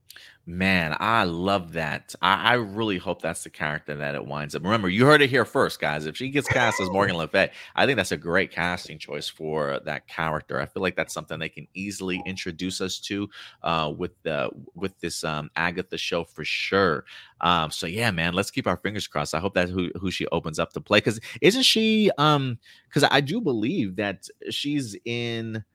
Man, 0.50 0.96
I 0.98 1.26
love 1.26 1.74
that. 1.74 2.16
I, 2.22 2.52
I, 2.52 2.54
really 2.54 2.98
hope 2.98 3.22
that's 3.22 3.44
the 3.44 3.50
character 3.50 3.96
that 3.98 4.16
it 4.16 4.26
winds 4.26 4.56
up. 4.56 4.64
Remember, 4.64 4.88
you 4.88 5.06
heard 5.06 5.22
it 5.22 5.30
here 5.30 5.44
first, 5.44 5.82
guys. 5.82 6.06
If 6.06 6.16
she 6.16 6.30
gets 6.30 6.48
cast 6.48 6.80
as 6.80 6.90
Morgan 6.90 7.18
Le 7.18 7.28
Fay, 7.28 7.52
I 7.76 7.86
think 7.86 7.98
that's 7.98 8.14
a 8.14 8.18
great 8.18 8.50
casting 8.50 8.98
choice 8.98 9.28
for 9.28 9.82
that 9.84 10.08
character. 10.08 10.62
I 10.62 10.66
feel 10.66 10.82
like 10.82 10.96
that's 10.96 11.14
something 11.14 11.38
they 11.38 11.50
can 11.50 11.68
easily 11.74 12.24
introduce 12.26 12.80
us 12.80 12.98
to 13.02 13.30
uh, 13.62 13.92
with 13.98 14.14
the 14.24 14.50
with 14.74 14.98
this 15.02 15.26
um, 15.26 15.50
Agatha 15.58 15.98
show 15.98 16.24
for 16.24 16.46
sure. 16.46 17.04
Um, 17.42 17.70
so 17.70 17.86
yeah, 17.86 18.12
man, 18.12 18.34
let's 18.34 18.50
keep 18.50 18.68
our 18.68 18.78
fingers 18.78 19.06
crossed. 19.06 19.36
I 19.36 19.40
hope 19.40 19.54
that's 19.54 19.70
who 19.70 19.92
who 20.00 20.12
she 20.12 20.28
opens 20.28 20.60
up 20.60 20.72
to 20.74 20.80
play. 20.80 21.00
Because 21.00 21.20
isn't 21.42 21.64
she? 21.64 22.10
Um, 22.18 22.58
because 22.88 23.04
I 23.12 23.20
do 23.20 23.42
believe 23.42 23.98
that 23.98 24.30
she's 24.50 24.96
in 25.04 25.66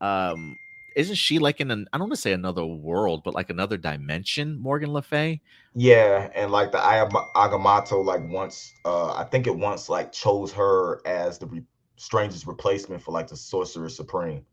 um 0.00 0.56
isn't 0.96 1.16
she 1.16 1.38
like 1.38 1.60
in 1.60 1.70
an 1.70 1.86
I 1.92 1.98
don't 1.98 2.08
want 2.08 2.14
to 2.14 2.20
say 2.20 2.32
another 2.32 2.64
world, 2.64 3.22
but 3.24 3.34
like 3.34 3.50
another 3.50 3.76
dimension, 3.76 4.58
Morgan 4.58 4.92
Le 4.92 5.02
Fay? 5.02 5.40
Yeah, 5.74 6.30
and 6.34 6.50
like 6.50 6.72
the 6.72 6.78
Agamotto, 6.78 8.04
like 8.04 8.22
once 8.28 8.72
uh 8.84 9.14
I 9.14 9.24
think 9.24 9.46
it 9.46 9.56
once 9.56 9.88
like 9.88 10.12
chose 10.12 10.52
her 10.52 11.06
as 11.06 11.38
the 11.38 11.46
re- 11.46 11.64
strangest 11.96 12.46
replacement 12.46 13.02
for 13.02 13.12
like 13.12 13.28
the 13.28 13.36
Sorcerer 13.36 13.88
Supreme. 13.88 14.44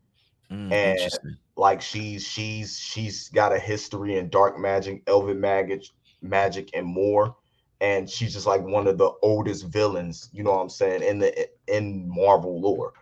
Mm, 0.50 0.72
and 0.72 1.10
like 1.56 1.80
she's 1.80 2.26
she's 2.26 2.78
she's 2.78 3.28
got 3.28 3.52
a 3.52 3.58
history 3.58 4.16
in 4.18 4.28
dark 4.30 4.58
magic, 4.58 5.02
elven 5.06 5.40
magic, 5.40 5.84
magic, 6.22 6.70
and 6.74 6.86
more. 6.86 7.36
And 7.82 8.08
she's 8.08 8.34
just 8.34 8.46
like 8.46 8.62
one 8.62 8.86
of 8.86 8.98
the 8.98 9.10
oldest 9.22 9.66
villains, 9.66 10.28
you 10.32 10.42
know 10.42 10.50
what 10.50 10.60
I'm 10.60 10.68
saying, 10.68 11.02
in 11.02 11.18
the 11.18 11.48
in 11.66 12.08
Marvel 12.08 12.60
lore. 12.60 12.92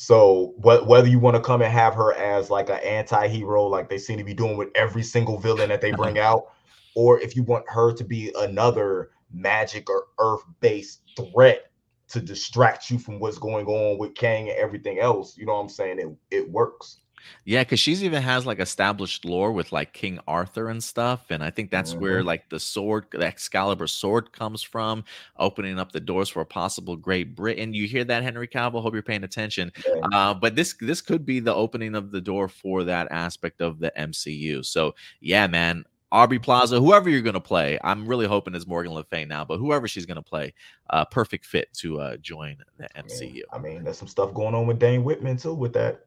So 0.00 0.54
wh- 0.58 0.86
whether 0.86 1.08
you 1.08 1.18
want 1.18 1.34
to 1.34 1.42
come 1.42 1.60
and 1.60 1.72
have 1.72 1.92
her 1.96 2.14
as 2.14 2.50
like 2.50 2.68
an 2.68 2.78
anti-hero, 2.84 3.64
like 3.66 3.88
they 3.88 3.98
seem 3.98 4.16
to 4.18 4.22
be 4.22 4.32
doing 4.32 4.56
with 4.56 4.68
every 4.76 5.02
single 5.02 5.40
villain 5.40 5.70
that 5.70 5.80
they 5.80 5.90
bring 5.90 6.18
out, 6.20 6.52
or 6.94 7.18
if 7.20 7.34
you 7.34 7.42
want 7.42 7.64
her 7.68 7.92
to 7.92 8.04
be 8.04 8.32
another 8.38 9.10
magic 9.32 9.90
or 9.90 10.04
earth-based 10.20 11.02
threat 11.16 11.72
to 12.10 12.20
distract 12.20 12.92
you 12.92 12.98
from 13.00 13.18
what's 13.18 13.38
going 13.38 13.66
on 13.66 13.98
with 13.98 14.14
Kang 14.14 14.48
and 14.48 14.56
everything 14.56 15.00
else, 15.00 15.36
you 15.36 15.46
know 15.46 15.54
what 15.54 15.62
I'm 15.62 15.68
saying? 15.68 15.98
It 15.98 16.36
it 16.36 16.48
works. 16.48 17.00
Yeah, 17.44 17.62
because 17.62 17.80
she's 17.80 18.04
even 18.04 18.22
has 18.22 18.46
like 18.46 18.60
established 18.60 19.24
lore 19.24 19.52
with 19.52 19.72
like 19.72 19.92
King 19.92 20.18
Arthur 20.26 20.68
and 20.68 20.82
stuff, 20.82 21.26
and 21.30 21.42
I 21.42 21.50
think 21.50 21.70
that's 21.70 21.92
mm-hmm. 21.92 22.00
where 22.00 22.22
like 22.22 22.48
the 22.48 22.60
sword, 22.60 23.06
the 23.10 23.26
Excalibur 23.26 23.86
sword, 23.86 24.32
comes 24.32 24.62
from, 24.62 25.04
opening 25.38 25.78
up 25.78 25.92
the 25.92 26.00
doors 26.00 26.28
for 26.28 26.40
a 26.40 26.46
possible 26.46 26.96
Great 26.96 27.34
Britain. 27.34 27.74
You 27.74 27.86
hear 27.86 28.04
that, 28.04 28.22
Henry 28.22 28.48
Cavill? 28.48 28.82
Hope 28.82 28.94
you're 28.94 29.02
paying 29.02 29.24
attention. 29.24 29.72
Yeah. 29.86 30.06
Uh, 30.12 30.34
but 30.34 30.54
this 30.54 30.74
this 30.80 31.00
could 31.00 31.24
be 31.24 31.40
the 31.40 31.54
opening 31.54 31.94
of 31.94 32.10
the 32.10 32.20
door 32.20 32.48
for 32.48 32.84
that 32.84 33.08
aspect 33.10 33.60
of 33.60 33.78
the 33.78 33.92
MCU. 33.96 34.64
So 34.64 34.94
yeah, 35.20 35.46
man, 35.46 35.84
Aubrey 36.10 36.38
Plaza, 36.38 36.80
whoever 36.80 37.10
you're 37.10 37.20
going 37.20 37.34
to 37.34 37.40
play, 37.40 37.78
I'm 37.84 38.06
really 38.06 38.26
hoping 38.26 38.54
it's 38.54 38.66
Morgan 38.66 38.92
Le 38.92 39.04
Fay 39.04 39.24
now, 39.24 39.44
but 39.44 39.58
whoever 39.58 39.86
she's 39.86 40.06
going 40.06 40.16
to 40.16 40.22
play, 40.22 40.54
uh, 40.90 41.04
perfect 41.04 41.44
fit 41.44 41.72
to 41.74 42.00
uh, 42.00 42.16
join 42.16 42.56
the 42.78 42.88
MCU. 42.96 43.42
I 43.52 43.58
mean, 43.58 43.72
I 43.72 43.74
mean, 43.74 43.84
there's 43.84 43.98
some 43.98 44.08
stuff 44.08 44.32
going 44.32 44.54
on 44.54 44.66
with 44.66 44.78
Dane 44.78 45.04
Whitman 45.04 45.36
too 45.36 45.54
with 45.54 45.74
that. 45.74 46.06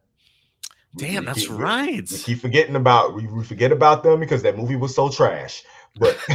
Damn, 0.96 1.22
we 1.22 1.26
that's 1.26 1.40
keep, 1.46 1.50
right. 1.50 2.10
We, 2.10 2.16
we, 2.16 2.22
keep 2.22 2.40
forgetting 2.40 2.76
about 2.76 3.14
we, 3.14 3.26
we 3.26 3.44
forget 3.44 3.72
about 3.72 4.02
them 4.02 4.20
because 4.20 4.42
that 4.42 4.56
movie 4.56 4.76
was 4.76 4.94
so 4.94 5.08
trash. 5.08 5.62
But 5.98 6.18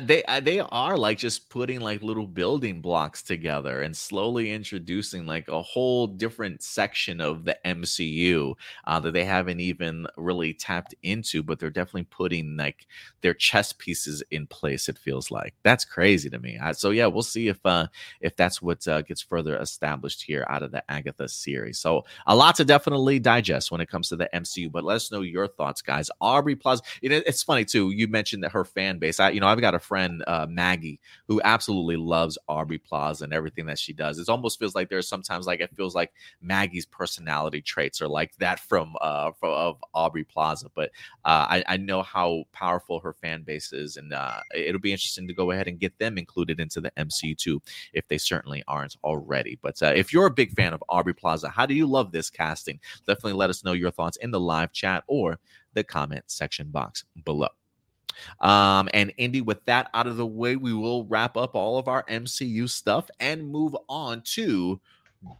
they 0.00 0.22
they 0.42 0.60
are 0.60 0.96
like 0.96 1.18
just 1.18 1.48
putting 1.50 1.80
like 1.80 2.02
little 2.02 2.26
building 2.26 2.80
blocks 2.80 3.22
together 3.22 3.82
and 3.82 3.96
slowly 3.96 4.50
introducing 4.52 5.26
like 5.26 5.48
a 5.48 5.60
whole 5.60 6.06
different 6.06 6.62
section 6.62 7.20
of 7.20 7.44
the 7.44 7.56
MCU 7.64 8.54
uh, 8.86 9.00
that 9.00 9.12
they 9.12 9.24
haven't 9.24 9.60
even 9.60 10.06
really 10.16 10.54
tapped 10.54 10.94
into, 11.02 11.42
but 11.42 11.58
they're 11.58 11.70
definitely 11.70 12.04
putting 12.04 12.56
like 12.56 12.86
their 13.20 13.34
chess 13.34 13.72
pieces 13.72 14.22
in 14.30 14.46
place. 14.46 14.88
It 14.88 14.98
feels 14.98 15.30
like 15.30 15.54
that's 15.62 15.84
crazy 15.84 16.30
to 16.30 16.38
me. 16.38 16.58
so 16.72 16.90
yeah, 16.90 17.06
we'll 17.06 17.22
see 17.22 17.48
if 17.48 17.64
uh, 17.66 17.86
if 18.20 18.34
that's 18.36 18.62
what 18.62 18.86
uh, 18.88 19.02
gets 19.02 19.20
further 19.20 19.58
established 19.58 20.22
here 20.22 20.46
out 20.48 20.62
of 20.62 20.72
the 20.72 20.82
Agatha 20.90 21.28
series. 21.28 21.78
So 21.78 22.04
a 22.26 22.34
lot 22.34 22.54
to 22.56 22.64
definitely 22.64 23.18
digest 23.18 23.70
when 23.70 23.80
it 23.82 23.90
comes 23.90 24.08
to 24.08 24.16
the 24.16 24.30
MCU. 24.34 24.72
But 24.72 24.84
let 24.84 24.96
us 24.96 25.12
know 25.12 25.20
your 25.20 25.46
thoughts, 25.46 25.82
guys. 25.82 26.10
Aubrey 26.20 26.56
Plaza. 26.56 26.82
It's 27.02 27.42
funny 27.42 27.64
too. 27.66 27.90
You 27.90 28.08
mentioned 28.08 28.42
that 28.44 28.52
her 28.52 28.64
fan 28.64 28.98
base. 28.98 29.20
I, 29.20 29.30
you 29.30 29.41
know, 29.42 29.48
I've 29.48 29.60
got 29.60 29.74
a 29.74 29.78
friend, 29.78 30.24
uh, 30.26 30.46
Maggie, 30.48 31.00
who 31.28 31.40
absolutely 31.44 31.96
loves 31.96 32.38
Aubrey 32.48 32.78
Plaza 32.78 33.24
and 33.24 33.34
everything 33.34 33.66
that 33.66 33.78
she 33.78 33.92
does. 33.92 34.18
It 34.18 34.28
almost 34.28 34.58
feels 34.58 34.74
like 34.74 34.88
there's 34.88 35.08
sometimes 35.08 35.46
like 35.46 35.60
it 35.60 35.76
feels 35.76 35.94
like 35.94 36.12
Maggie's 36.40 36.86
personality 36.86 37.60
traits 37.60 38.00
are 38.00 38.08
like 38.08 38.34
that 38.36 38.60
from 38.60 38.94
uh 39.00 39.32
from 39.38 39.50
of 39.50 39.84
Aubrey 39.94 40.24
Plaza. 40.24 40.70
But 40.74 40.90
uh, 41.24 41.46
I, 41.48 41.64
I 41.68 41.76
know 41.76 42.02
how 42.02 42.44
powerful 42.52 43.00
her 43.00 43.12
fan 43.12 43.42
base 43.42 43.72
is, 43.72 43.96
and 43.96 44.12
uh, 44.12 44.40
it'll 44.54 44.80
be 44.80 44.92
interesting 44.92 45.28
to 45.28 45.34
go 45.34 45.50
ahead 45.50 45.68
and 45.68 45.78
get 45.78 45.98
them 45.98 46.18
included 46.18 46.60
into 46.60 46.80
the 46.80 46.92
MCU 46.96 47.36
too, 47.36 47.60
if 47.92 48.06
they 48.08 48.18
certainly 48.18 48.62
aren't 48.68 48.96
already. 49.04 49.58
But 49.60 49.82
uh, 49.82 49.92
if 49.94 50.12
you're 50.12 50.26
a 50.26 50.30
big 50.30 50.52
fan 50.52 50.72
of 50.72 50.82
Aubrey 50.88 51.14
Plaza, 51.14 51.48
how 51.48 51.66
do 51.66 51.74
you 51.74 51.86
love 51.86 52.12
this 52.12 52.30
casting? 52.30 52.80
Definitely 53.06 53.34
let 53.34 53.50
us 53.50 53.64
know 53.64 53.72
your 53.72 53.90
thoughts 53.90 54.16
in 54.18 54.30
the 54.30 54.40
live 54.40 54.72
chat 54.72 55.04
or 55.06 55.38
the 55.74 55.84
comment 55.84 56.24
section 56.26 56.68
box 56.68 57.04
below. 57.24 57.48
Um, 58.40 58.88
and 58.94 59.12
Indy, 59.16 59.40
with 59.40 59.64
that 59.66 59.90
out 59.94 60.06
of 60.06 60.16
the 60.16 60.26
way, 60.26 60.56
we 60.56 60.72
will 60.72 61.04
wrap 61.06 61.36
up 61.36 61.54
all 61.54 61.78
of 61.78 61.88
our 61.88 62.04
MCU 62.04 62.68
stuff 62.68 63.10
and 63.20 63.48
move 63.48 63.76
on 63.88 64.22
to 64.34 64.80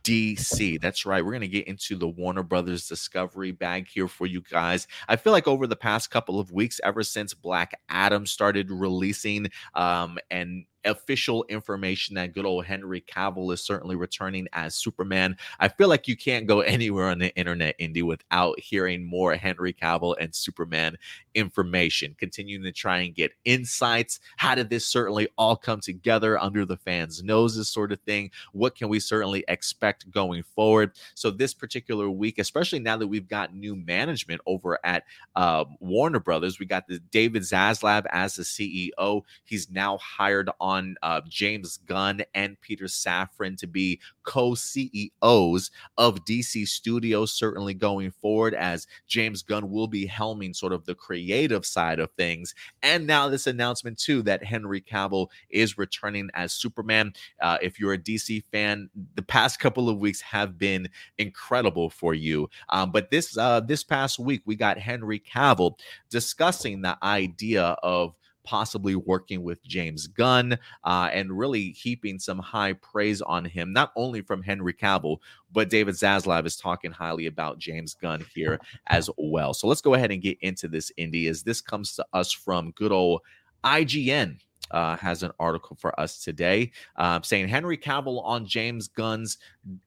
DC. 0.04 0.80
That's 0.80 1.04
right. 1.06 1.24
We're 1.24 1.32
going 1.32 1.40
to 1.42 1.48
get 1.48 1.66
into 1.66 1.96
the 1.96 2.08
Warner 2.08 2.42
Brothers 2.42 2.88
Discovery 2.88 3.52
bag 3.52 3.88
here 3.88 4.08
for 4.08 4.26
you 4.26 4.42
guys. 4.50 4.86
I 5.08 5.16
feel 5.16 5.32
like 5.32 5.48
over 5.48 5.66
the 5.66 5.76
past 5.76 6.10
couple 6.10 6.38
of 6.38 6.52
weeks, 6.52 6.80
ever 6.84 7.02
since 7.02 7.34
Black 7.34 7.78
Adam 7.88 8.26
started 8.26 8.70
releasing 8.70 9.48
um, 9.74 10.18
and 10.30 10.64
official 10.84 11.44
information 11.48 12.14
that 12.14 12.32
good 12.32 12.44
old 12.44 12.64
Henry 12.64 13.00
Cavill 13.00 13.52
is 13.52 13.62
certainly 13.62 13.96
returning 13.96 14.48
as 14.52 14.74
Superman. 14.74 15.36
I 15.60 15.68
feel 15.68 15.88
like 15.88 16.08
you 16.08 16.16
can't 16.16 16.46
go 16.46 16.60
anywhere 16.72 17.08
on 17.08 17.18
the 17.18 17.34
internet, 17.36 17.76
Indy, 17.78 18.02
without 18.02 18.58
hearing 18.58 19.04
more 19.04 19.34
Henry 19.34 19.72
Cavill 19.72 20.16
and 20.20 20.34
Superman 20.34 20.96
information, 21.34 22.14
continuing 22.18 22.62
to 22.64 22.72
try 22.72 22.98
and 22.98 23.14
get 23.14 23.32
insights. 23.44 24.20
How 24.36 24.54
did 24.54 24.70
this 24.70 24.86
certainly 24.86 25.28
all 25.38 25.56
come 25.56 25.80
together 25.80 26.38
under 26.38 26.64
the 26.64 26.76
fans' 26.76 27.22
noses, 27.22 27.68
sort 27.68 27.92
of 27.92 28.00
thing? 28.00 28.30
What 28.52 28.74
can 28.74 28.88
we 28.88 29.00
certainly 29.00 29.44
expect 29.48 30.10
going 30.10 30.42
forward? 30.42 30.92
So, 31.14 31.30
this 31.30 31.54
particular 31.54 32.10
week, 32.10 32.38
especially 32.38 32.80
now 32.80 32.96
that 32.96 33.06
we've 33.06 33.28
got 33.28 33.54
new 33.54 33.76
management 33.76 34.40
over 34.46 34.78
at 34.84 35.04
uh, 35.36 35.64
Warner 35.80 36.20
Brothers, 36.20 36.58
we 36.58 36.66
got 36.66 36.86
the 36.86 36.98
David 36.98 37.42
Zaslav 37.42 38.04
as 38.10 38.36
the 38.36 38.42
CEO. 38.42 39.22
He's 39.44 39.70
now 39.70 39.98
hired 39.98 40.50
on 40.60 40.71
on 40.72 40.96
uh, 41.02 41.20
James 41.28 41.76
Gunn 41.86 42.22
and 42.34 42.60
Peter 42.60 42.86
Safran 42.86 43.56
to 43.58 43.66
be 43.66 44.00
co 44.24 44.54
CEOs 44.54 45.70
of 45.98 46.24
DC 46.24 46.66
Studios, 46.66 47.32
certainly 47.32 47.74
going 47.74 48.10
forward, 48.10 48.54
as 48.54 48.86
James 49.06 49.42
Gunn 49.42 49.70
will 49.70 49.86
be 49.86 50.06
helming 50.06 50.54
sort 50.54 50.72
of 50.72 50.84
the 50.84 50.94
creative 50.94 51.66
side 51.66 51.98
of 51.98 52.10
things. 52.12 52.54
And 52.82 53.06
now, 53.06 53.28
this 53.28 53.46
announcement, 53.46 53.98
too, 53.98 54.22
that 54.22 54.44
Henry 54.44 54.80
Cavill 54.80 55.28
is 55.50 55.76
returning 55.78 56.30
as 56.34 56.52
Superman. 56.52 57.12
Uh, 57.40 57.58
if 57.60 57.78
you're 57.78 57.92
a 57.92 57.98
DC 57.98 58.42
fan, 58.50 58.88
the 59.14 59.22
past 59.22 59.60
couple 59.60 59.88
of 59.88 59.98
weeks 59.98 60.20
have 60.20 60.58
been 60.58 60.88
incredible 61.18 61.90
for 61.90 62.14
you. 62.14 62.48
Um, 62.70 62.90
but 62.90 63.10
this 63.10 63.36
uh, 63.36 63.60
this 63.60 63.84
past 63.84 64.18
week, 64.18 64.42
we 64.46 64.56
got 64.56 64.78
Henry 64.78 65.20
Cavill 65.20 65.78
discussing 66.10 66.82
the 66.82 66.96
idea 67.02 67.76
of 67.82 68.14
possibly 68.44 68.94
working 68.94 69.42
with 69.42 69.62
James 69.64 70.06
Gunn 70.06 70.58
uh, 70.84 71.08
and 71.12 71.36
really 71.36 71.70
heaping 71.70 72.18
some 72.18 72.38
high 72.38 72.74
praise 72.74 73.22
on 73.22 73.44
him, 73.44 73.72
not 73.72 73.92
only 73.96 74.22
from 74.22 74.42
Henry 74.42 74.74
Cavill, 74.74 75.18
but 75.52 75.70
David 75.70 75.94
Zaslav 75.94 76.46
is 76.46 76.56
talking 76.56 76.90
highly 76.90 77.26
about 77.26 77.58
James 77.58 77.94
Gunn 77.94 78.24
here 78.34 78.60
as 78.88 79.08
well. 79.16 79.54
So 79.54 79.66
let's 79.66 79.80
go 79.80 79.94
ahead 79.94 80.10
and 80.10 80.22
get 80.22 80.38
into 80.40 80.68
this, 80.68 80.90
Indy, 80.96 81.28
as 81.28 81.42
this 81.42 81.60
comes 81.60 81.94
to 81.96 82.06
us 82.12 82.32
from 82.32 82.72
good 82.72 82.92
old 82.92 83.20
IGN 83.64 84.38
uh, 84.72 84.96
has 84.96 85.22
an 85.22 85.30
article 85.38 85.76
for 85.78 85.98
us 86.00 86.22
today 86.22 86.70
uh, 86.96 87.20
saying 87.22 87.48
Henry 87.48 87.76
Cavill 87.76 88.22
on 88.24 88.46
James 88.46 88.88
Gunn's 88.88 89.38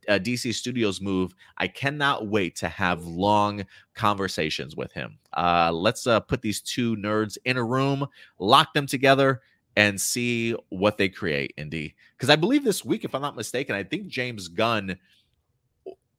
uh, 0.07 0.14
DC 0.14 0.53
Studios 0.53 1.02
move. 1.02 1.34
I 1.57 1.68
cannot 1.68 2.28
wait 2.28 2.56
to 2.57 2.70
have 2.70 3.06
long 3.06 3.66
conversations 3.94 4.76
with 4.76 4.91
him. 4.94 5.18
Uh, 5.36 5.72
let's 5.74 6.07
uh, 6.07 6.20
put 6.20 6.41
these 6.41 6.62
two 6.62 6.95
nerds 6.95 7.38
in 7.45 7.57
a 7.57 7.64
room, 7.64 8.07
lock 8.40 8.74
them 8.74 8.88
together, 8.88 9.41
and 9.76 9.99
see 9.99 10.56
what 10.70 10.98
they 10.98 11.10
create, 11.10 11.53
Indy. 11.57 11.95
Because 12.16 12.30
I 12.30 12.36
believe 12.36 12.64
this 12.64 12.86
week, 12.86 13.03
if 13.03 13.14
I'm 13.14 13.22
not 13.22 13.36
mistaken, 13.36 13.76
I 13.76 13.84
think 13.84 14.07
James 14.07 14.48
Gunn 14.48 14.98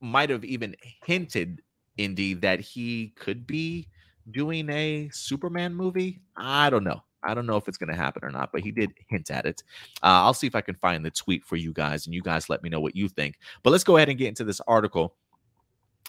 might 0.01 0.31
have 0.31 0.45
even 0.45 0.77
hinted, 1.05 1.63
Indy, 1.97 2.35
that 2.35 2.61
he 2.61 3.15
could 3.17 3.47
be 3.47 3.89
doing 4.31 4.69
a 4.71 5.09
Superman 5.13 5.75
movie. 5.75 6.21
I 6.37 6.71
don't 6.71 6.85
know. 6.85 7.03
I 7.27 7.35
don't 7.35 7.47
know 7.47 7.57
if 7.57 7.69
it's 7.69 7.79
going 7.79 7.91
to 7.91 7.97
happen 7.97 8.25
or 8.25 8.31
not, 8.31 8.53
but 8.53 8.63
he 8.63 8.71
did 8.71 8.93
hint 9.09 9.31
at 9.31 9.47
it. 9.47 9.63
Uh, 10.03 10.25
I'll 10.25 10.35
see 10.35 10.47
if 10.47 10.55
I 10.55 10.61
can 10.61 10.77
find 10.77 11.05
the 11.05 11.11
tweet 11.11 11.45
for 11.45 11.57
you 11.57 11.73
guys, 11.73 12.07
and 12.07 12.15
you 12.15 12.23
guys 12.23 12.49
let 12.49 12.63
me 12.63 12.69
know 12.69 12.81
what 12.81 12.97
you 12.97 13.09
think. 13.09 13.39
But 13.63 13.71
let's 13.71 13.85
go 13.85 13.97
ahead 13.97 14.09
and 14.09 14.19
get 14.19 14.29
into 14.29 14.45
this 14.45 14.61
article 14.67 15.15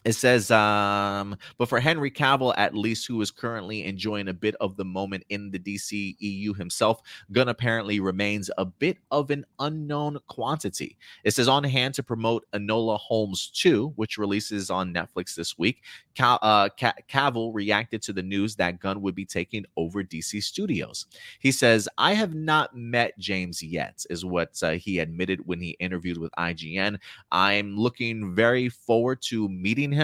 it 0.07 0.13
says, 0.15 0.51
um, 0.51 1.35
but 1.57 1.67
for 1.67 1.81
Henry 1.81 2.09
Cavill, 2.09 2.53
at 2.55 2.73
least, 2.73 3.07
who 3.07 3.19
is 3.21 3.29
currently 3.29 3.84
enjoying 3.84 4.29
a 4.29 4.34
bit 4.34 4.55
of 4.61 4.77
the 4.77 4.85
moment 4.85 5.25
in 5.27 5.51
the 5.51 5.59
DC 5.59 6.15
EU 6.19 6.53
himself, 6.53 7.01
Gunn 7.34 7.49
apparently 7.49 7.99
remains 7.99 8.49
a 8.57 8.63
bit 8.63 8.99
of 9.11 9.31
an 9.31 9.45
unknown 9.59 10.17
quantity. 10.27 10.95
It 11.25 11.31
says 11.31 11.49
on 11.49 11.65
hand 11.65 11.93
to 11.95 12.03
promote 12.03 12.45
Enola 12.53 12.97
Holmes 12.97 13.51
2, 13.53 13.91
which 13.97 14.17
releases 14.17 14.69
on 14.69 14.93
Netflix 14.93 15.35
this 15.35 15.57
week. 15.57 15.84
Cal- 16.15 16.39
uh, 16.41 16.69
Cavill 17.09 17.53
reacted 17.53 18.01
to 18.03 18.13
the 18.13 18.23
news 18.23 18.55
that 18.55 18.79
Gunn 18.79 19.01
would 19.01 19.13
be 19.13 19.25
taking 19.25 19.65
over 19.75 20.03
DC 20.03 20.41
Studios. 20.41 21.05
He 21.39 21.51
says, 21.51 21.89
I 21.97 22.13
have 22.13 22.34
not 22.34 22.73
met 22.77 23.17
James 23.19 23.61
yet, 23.61 24.05
is 24.09 24.23
what 24.23 24.57
uh, 24.63 24.71
he 24.71 24.99
admitted 24.99 25.45
when 25.45 25.59
he 25.59 25.71
interviewed 25.81 26.17
with 26.17 26.31
IGN. 26.39 26.97
I'm 27.34 27.75
looking 27.75 28.34
very 28.34 28.69
forward 28.69 29.21
to 29.23 29.49
meeting 29.49 29.91
him. 29.91 29.96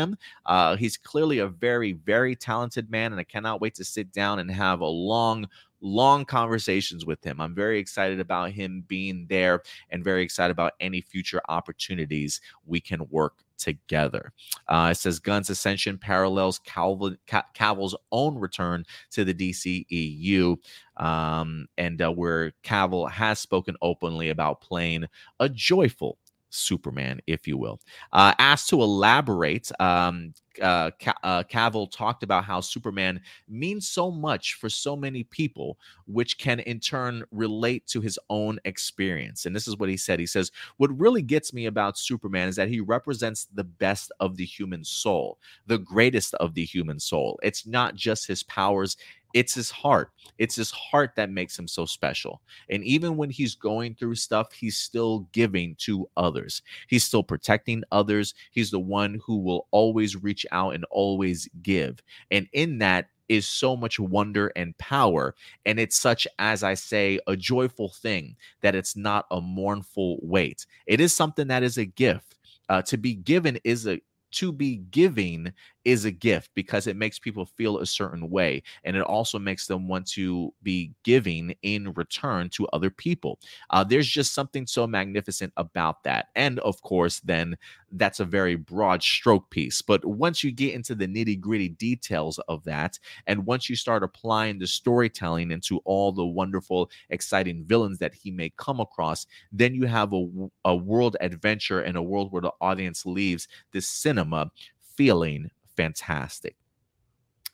Uh, 0.45 0.75
he's 0.75 0.97
clearly 0.97 1.39
a 1.39 1.47
very, 1.47 1.93
very 1.93 2.35
talented 2.35 2.89
man, 2.89 3.11
and 3.11 3.19
I 3.19 3.23
cannot 3.23 3.61
wait 3.61 3.75
to 3.75 3.85
sit 3.85 4.11
down 4.11 4.39
and 4.39 4.49
have 4.51 4.81
a 4.81 4.85
long, 4.85 5.47
long 5.81 6.25
conversations 6.25 7.05
with 7.05 7.23
him. 7.23 7.39
I'm 7.41 7.55
very 7.55 7.79
excited 7.79 8.19
about 8.19 8.51
him 8.51 8.83
being 8.87 9.25
there 9.29 9.61
and 9.89 10.03
very 10.03 10.23
excited 10.23 10.51
about 10.51 10.73
any 10.79 11.01
future 11.01 11.41
opportunities 11.49 12.41
we 12.65 12.79
can 12.79 13.07
work 13.09 13.43
together. 13.57 14.33
Uh, 14.67 14.89
it 14.91 14.95
says 14.95 15.19
Gunn's 15.19 15.49
ascension 15.49 15.97
parallels 15.97 16.59
Cavill, 16.67 17.17
Cavill's 17.27 17.95
own 18.11 18.37
return 18.37 18.85
to 19.11 19.23
the 19.23 19.33
DCEU, 19.33 20.57
um, 20.97 21.67
and 21.77 22.01
uh, 22.01 22.11
where 22.11 22.51
Cavill 22.63 23.09
has 23.09 23.39
spoken 23.39 23.75
openly 23.81 24.29
about 24.29 24.61
playing 24.61 25.05
a 25.39 25.47
joyful 25.49 26.17
Superman, 26.53 27.19
if 27.27 27.47
you 27.47 27.57
will. 27.57 27.79
Uh, 28.11 28.33
asked 28.39 28.69
to 28.69 28.81
elaborate, 28.81 29.71
um, 29.79 30.33
uh, 30.61 30.91
uh, 31.23 31.43
Cavill 31.43 31.91
talked 31.91 32.21
about 32.21 32.45
how 32.45 32.61
Superman 32.61 33.19
means 33.47 33.89
so 33.89 34.11
much 34.11 34.55
for 34.55 34.69
so 34.69 34.95
many 34.95 35.23
people, 35.23 35.79
which 36.05 36.37
can 36.37 36.59
in 36.61 36.79
turn 36.79 37.23
relate 37.31 37.87
to 37.87 38.01
his 38.01 38.19
own 38.29 38.59
experience. 38.65 39.45
And 39.45 39.55
this 39.55 39.67
is 39.67 39.77
what 39.77 39.89
he 39.89 39.97
said. 39.97 40.19
He 40.19 40.27
says, 40.27 40.51
What 40.77 40.97
really 40.97 41.21
gets 41.21 41.53
me 41.53 41.65
about 41.65 41.97
Superman 41.97 42.47
is 42.49 42.55
that 42.57 42.69
he 42.69 42.81
represents 42.81 43.47
the 43.53 43.63
best 43.63 44.11
of 44.19 44.37
the 44.37 44.45
human 44.45 44.83
soul, 44.83 45.39
the 45.65 45.79
greatest 45.79 46.35
of 46.35 46.53
the 46.53 46.65
human 46.65 46.99
soul. 46.99 47.39
It's 47.41 47.65
not 47.65 47.95
just 47.95 48.27
his 48.27 48.43
powers, 48.43 48.97
it's 49.33 49.53
his 49.53 49.71
heart. 49.71 50.11
It's 50.37 50.55
his 50.55 50.71
heart 50.71 51.11
that 51.15 51.29
makes 51.29 51.57
him 51.57 51.67
so 51.67 51.85
special. 51.85 52.41
And 52.69 52.83
even 52.83 53.17
when 53.17 53.29
he's 53.29 53.55
going 53.55 53.95
through 53.95 54.15
stuff, 54.15 54.51
he's 54.53 54.77
still 54.77 55.27
giving 55.31 55.75
to 55.79 56.09
others. 56.17 56.61
He's 56.87 57.03
still 57.03 57.23
protecting 57.23 57.83
others. 57.91 58.33
He's 58.51 58.71
the 58.71 58.79
one 58.79 59.19
who 59.25 59.39
will 59.39 59.67
always 59.71 60.21
reach 60.21 60.45
out 60.51 60.75
and 60.75 60.85
always 60.91 61.49
give. 61.61 62.01
And 62.31 62.47
in 62.53 62.79
that, 62.79 63.07
is 63.29 63.47
so 63.47 63.75
much 63.75 63.99
wonder 63.99 64.51
and 64.55 64.77
power. 64.77 65.33
And 65.65 65.79
it's 65.79 65.97
such, 65.97 66.27
as 66.39 66.61
I 66.61 66.73
say, 66.73 67.19
a 67.25 67.35
joyful 67.35 67.89
thing 67.89 68.35
that 68.61 68.75
it's 68.75 68.95
not 68.95 69.25
a 69.31 69.39
mournful 69.41 70.19
weight. 70.21 70.65
It 70.87 70.99
is 70.99 71.13
something 71.13 71.47
that 71.47 71.63
is 71.63 71.77
a 71.77 71.85
gift. 71.85 72.35
Uh, 72.69 72.81
to 72.83 72.97
be 72.97 73.13
given 73.13 73.59
is 73.63 73.87
a 73.87 74.01
to 74.31 74.51
be 74.51 74.77
giving 74.77 75.53
is 75.85 76.05
a 76.05 76.11
gift 76.11 76.49
because 76.53 76.87
it 76.87 76.95
makes 76.95 77.19
people 77.19 77.45
feel 77.45 77.79
a 77.79 77.85
certain 77.85 78.29
way 78.29 78.63
and 78.83 78.95
it 78.95 79.01
also 79.03 79.37
makes 79.37 79.67
them 79.67 79.87
want 79.87 80.07
to 80.07 80.53
be 80.63 80.91
giving 81.03 81.53
in 81.63 81.91
return 81.93 82.49
to 82.49 82.67
other 82.67 82.89
people. 82.89 83.39
Uh, 83.69 83.83
there's 83.83 84.07
just 84.07 84.33
something 84.33 84.65
so 84.65 84.87
magnificent 84.87 85.51
about 85.57 86.03
that 86.03 86.27
and 86.35 86.59
of 86.59 86.81
course 86.81 87.19
then 87.21 87.55
that's 87.93 88.19
a 88.19 88.25
very 88.25 88.55
broad 88.55 89.03
stroke 89.03 89.49
piece 89.49 89.81
but 89.81 90.03
once 90.03 90.43
you 90.43 90.51
get 90.51 90.73
into 90.73 90.95
the 90.95 91.07
nitty 91.07 91.39
gritty 91.39 91.69
details 91.69 92.39
of 92.47 92.63
that 92.63 92.97
and 93.27 93.45
once 93.45 93.69
you 93.69 93.75
start 93.75 94.03
applying 94.03 94.57
the 94.57 94.67
storytelling 94.67 95.51
into 95.51 95.79
all 95.85 96.11
the 96.11 96.25
wonderful 96.25 96.89
exciting 97.09 97.63
villains 97.65 97.99
that 97.99 98.13
he 98.13 98.31
may 98.31 98.51
come 98.57 98.79
across 98.79 99.27
then 99.51 99.75
you 99.75 99.85
have 99.85 100.13
a, 100.13 100.27
a 100.65 100.75
world 100.75 101.17
adventure 101.21 101.81
and 101.81 101.97
a 101.97 102.01
world 102.01 102.31
where 102.31 102.41
the 102.41 102.51
audience 102.61 103.05
leaves 103.05 103.47
this 103.71 103.87
cinema 103.87 104.49
feeling 104.95 105.49
fantastic. 105.75 106.55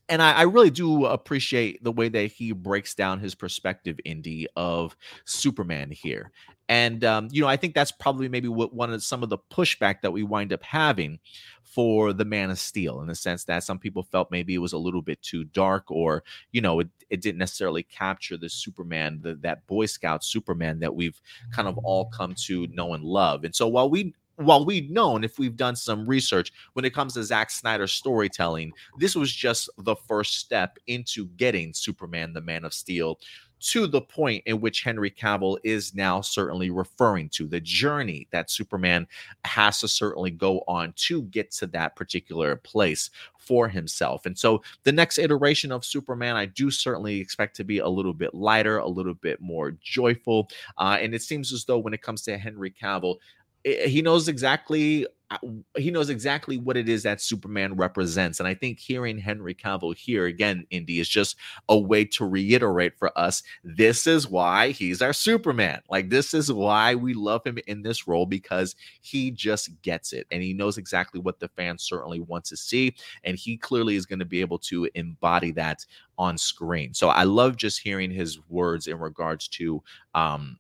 And 0.07 0.23
I, 0.23 0.31
I, 0.31 0.41
really 0.43 0.71
do 0.71 1.05
appreciate 1.05 1.83
the 1.83 1.91
way 1.91 2.09
that 2.09 2.31
he 2.31 2.51
breaks 2.51 2.95
down 2.95 3.19
his 3.19 3.35
perspective, 3.35 3.99
Indy, 4.05 4.47
of 4.55 4.97
Superman 5.25 5.91
here. 5.91 6.31
And 6.67 7.03
um, 7.03 7.29
you 7.31 7.41
know, 7.41 7.47
I 7.47 7.57
think 7.57 7.75
that's 7.75 7.91
probably 7.91 8.27
maybe 8.27 8.47
what 8.47 8.73
one 8.73 8.91
of 8.91 9.03
some 9.03 9.21
of 9.21 9.29
the 9.29 9.37
pushback 9.51 10.01
that 10.01 10.11
we 10.11 10.23
wind 10.23 10.51
up 10.51 10.63
having 10.63 11.19
for 11.63 12.13
the 12.13 12.25
Man 12.25 12.49
of 12.49 12.57
Steel, 12.59 13.01
in 13.01 13.07
the 13.07 13.13
sense 13.13 13.43
that 13.43 13.63
some 13.63 13.77
people 13.77 14.01
felt 14.01 14.31
maybe 14.31 14.55
it 14.55 14.59
was 14.59 14.73
a 14.73 14.77
little 14.77 15.03
bit 15.03 15.21
too 15.21 15.43
dark, 15.43 15.91
or 15.91 16.23
you 16.51 16.61
know, 16.61 16.79
it, 16.79 16.89
it 17.09 17.21
didn't 17.21 17.37
necessarily 17.37 17.83
capture 17.83 18.37
the 18.37 18.49
Superman, 18.49 19.19
the, 19.21 19.35
that 19.35 19.65
Boy 19.67 19.85
Scout 19.85 20.23
Superman 20.23 20.79
that 20.79 20.95
we've 20.95 21.21
kind 21.51 21.67
of 21.67 21.77
all 21.79 22.05
come 22.05 22.33
to 22.45 22.67
know 22.67 22.93
and 22.93 23.03
love. 23.03 23.43
And 23.43 23.55
so 23.55 23.67
while 23.67 23.89
we 23.89 24.13
while 24.39 24.65
we've 24.65 24.89
known 24.89 25.23
if 25.23 25.37
we've 25.37 25.57
done 25.57 25.75
some 25.75 26.07
research 26.07 26.51
when 26.73 26.85
it 26.85 26.93
comes 26.93 27.13
to 27.13 27.23
Zack 27.23 27.51
Snyder's 27.51 27.91
storytelling, 27.91 28.71
this 28.97 29.15
was 29.15 29.33
just 29.33 29.69
the 29.79 29.95
first 29.95 30.37
step 30.37 30.77
into 30.87 31.25
getting 31.37 31.73
Superman, 31.73 32.31
the 32.31 32.41
Man 32.41 32.63
of 32.63 32.73
Steel, 32.73 33.19
to 33.59 33.87
the 33.87 34.01
point 34.01 34.41
in 34.45 34.61
which 34.61 34.83
Henry 34.83 35.11
Cavill 35.11 35.57
is 35.65 35.93
now 35.93 36.21
certainly 36.21 36.69
referring 36.69 37.27
to 37.29 37.47
the 37.47 37.59
journey 37.59 38.27
that 38.31 38.49
Superman 38.49 39.05
has 39.43 39.81
to 39.81 39.87
certainly 39.89 40.31
go 40.31 40.63
on 40.67 40.93
to 40.95 41.23
get 41.23 41.51
to 41.51 41.67
that 41.67 41.97
particular 41.97 42.55
place 42.55 43.09
for 43.37 43.67
himself. 43.67 44.25
And 44.25 44.37
so 44.37 44.61
the 44.83 44.91
next 44.91 45.17
iteration 45.17 45.71
of 45.71 45.83
Superman, 45.83 46.35
I 46.35 46.45
do 46.45 46.71
certainly 46.71 47.19
expect 47.19 47.55
to 47.57 47.63
be 47.63 47.79
a 47.79 47.87
little 47.87 48.13
bit 48.13 48.33
lighter, 48.33 48.77
a 48.77 48.87
little 48.87 49.15
bit 49.15 49.41
more 49.41 49.71
joyful. 49.81 50.49
Uh, 50.77 50.97
and 51.01 51.13
it 51.13 51.23
seems 51.23 51.51
as 51.51 51.65
though 51.65 51.79
when 51.79 51.93
it 51.93 52.01
comes 52.01 52.21
to 52.23 52.37
Henry 52.37 52.71
Cavill, 52.71 53.17
he 53.63 54.01
knows 54.01 54.27
exactly 54.27 55.05
uh, 55.31 55.37
he 55.77 55.91
knows 55.91 56.09
exactly 56.09 56.57
what 56.57 56.75
it 56.75 56.89
is 56.89 57.03
that 57.03 57.21
Superman 57.21 57.75
represents. 57.75 58.39
And 58.39 58.47
I 58.47 58.55
think 58.55 58.79
hearing 58.79 59.19
Henry 59.19 59.53
Cavill 59.53 59.95
here 59.95 60.25
again, 60.25 60.65
Indy, 60.71 60.99
is 60.99 61.07
just 61.07 61.37
a 61.67 61.77
way 61.77 62.03
to 62.05 62.25
reiterate 62.25 62.97
for 62.97 63.15
us 63.17 63.43
this 63.63 64.07
is 64.07 64.27
why 64.27 64.71
he's 64.71 65.01
our 65.03 65.13
Superman. 65.13 65.81
Like, 65.89 66.09
this 66.09 66.33
is 66.33 66.51
why 66.51 66.95
we 66.95 67.13
love 67.13 67.45
him 67.45 67.59
in 67.67 67.83
this 67.83 68.07
role 68.07 68.25
because 68.25 68.75
he 69.01 69.29
just 69.29 69.69
gets 69.83 70.13
it 70.13 70.25
and 70.31 70.41
he 70.41 70.53
knows 70.53 70.79
exactly 70.79 71.19
what 71.19 71.39
the 71.39 71.49
fans 71.49 71.83
certainly 71.83 72.21
want 72.21 72.45
to 72.45 72.57
see. 72.57 72.95
And 73.23 73.37
he 73.37 73.55
clearly 73.55 73.95
is 73.95 74.07
going 74.07 74.19
to 74.19 74.25
be 74.25 74.41
able 74.41 74.59
to 74.59 74.89
embody 74.95 75.51
that 75.51 75.85
on 76.17 76.39
screen. 76.39 76.93
So 76.95 77.09
I 77.09 77.23
love 77.23 77.55
just 77.55 77.81
hearing 77.81 78.09
his 78.09 78.39
words 78.49 78.87
in 78.87 78.97
regards 78.97 79.47
to, 79.49 79.83
um, 80.15 80.57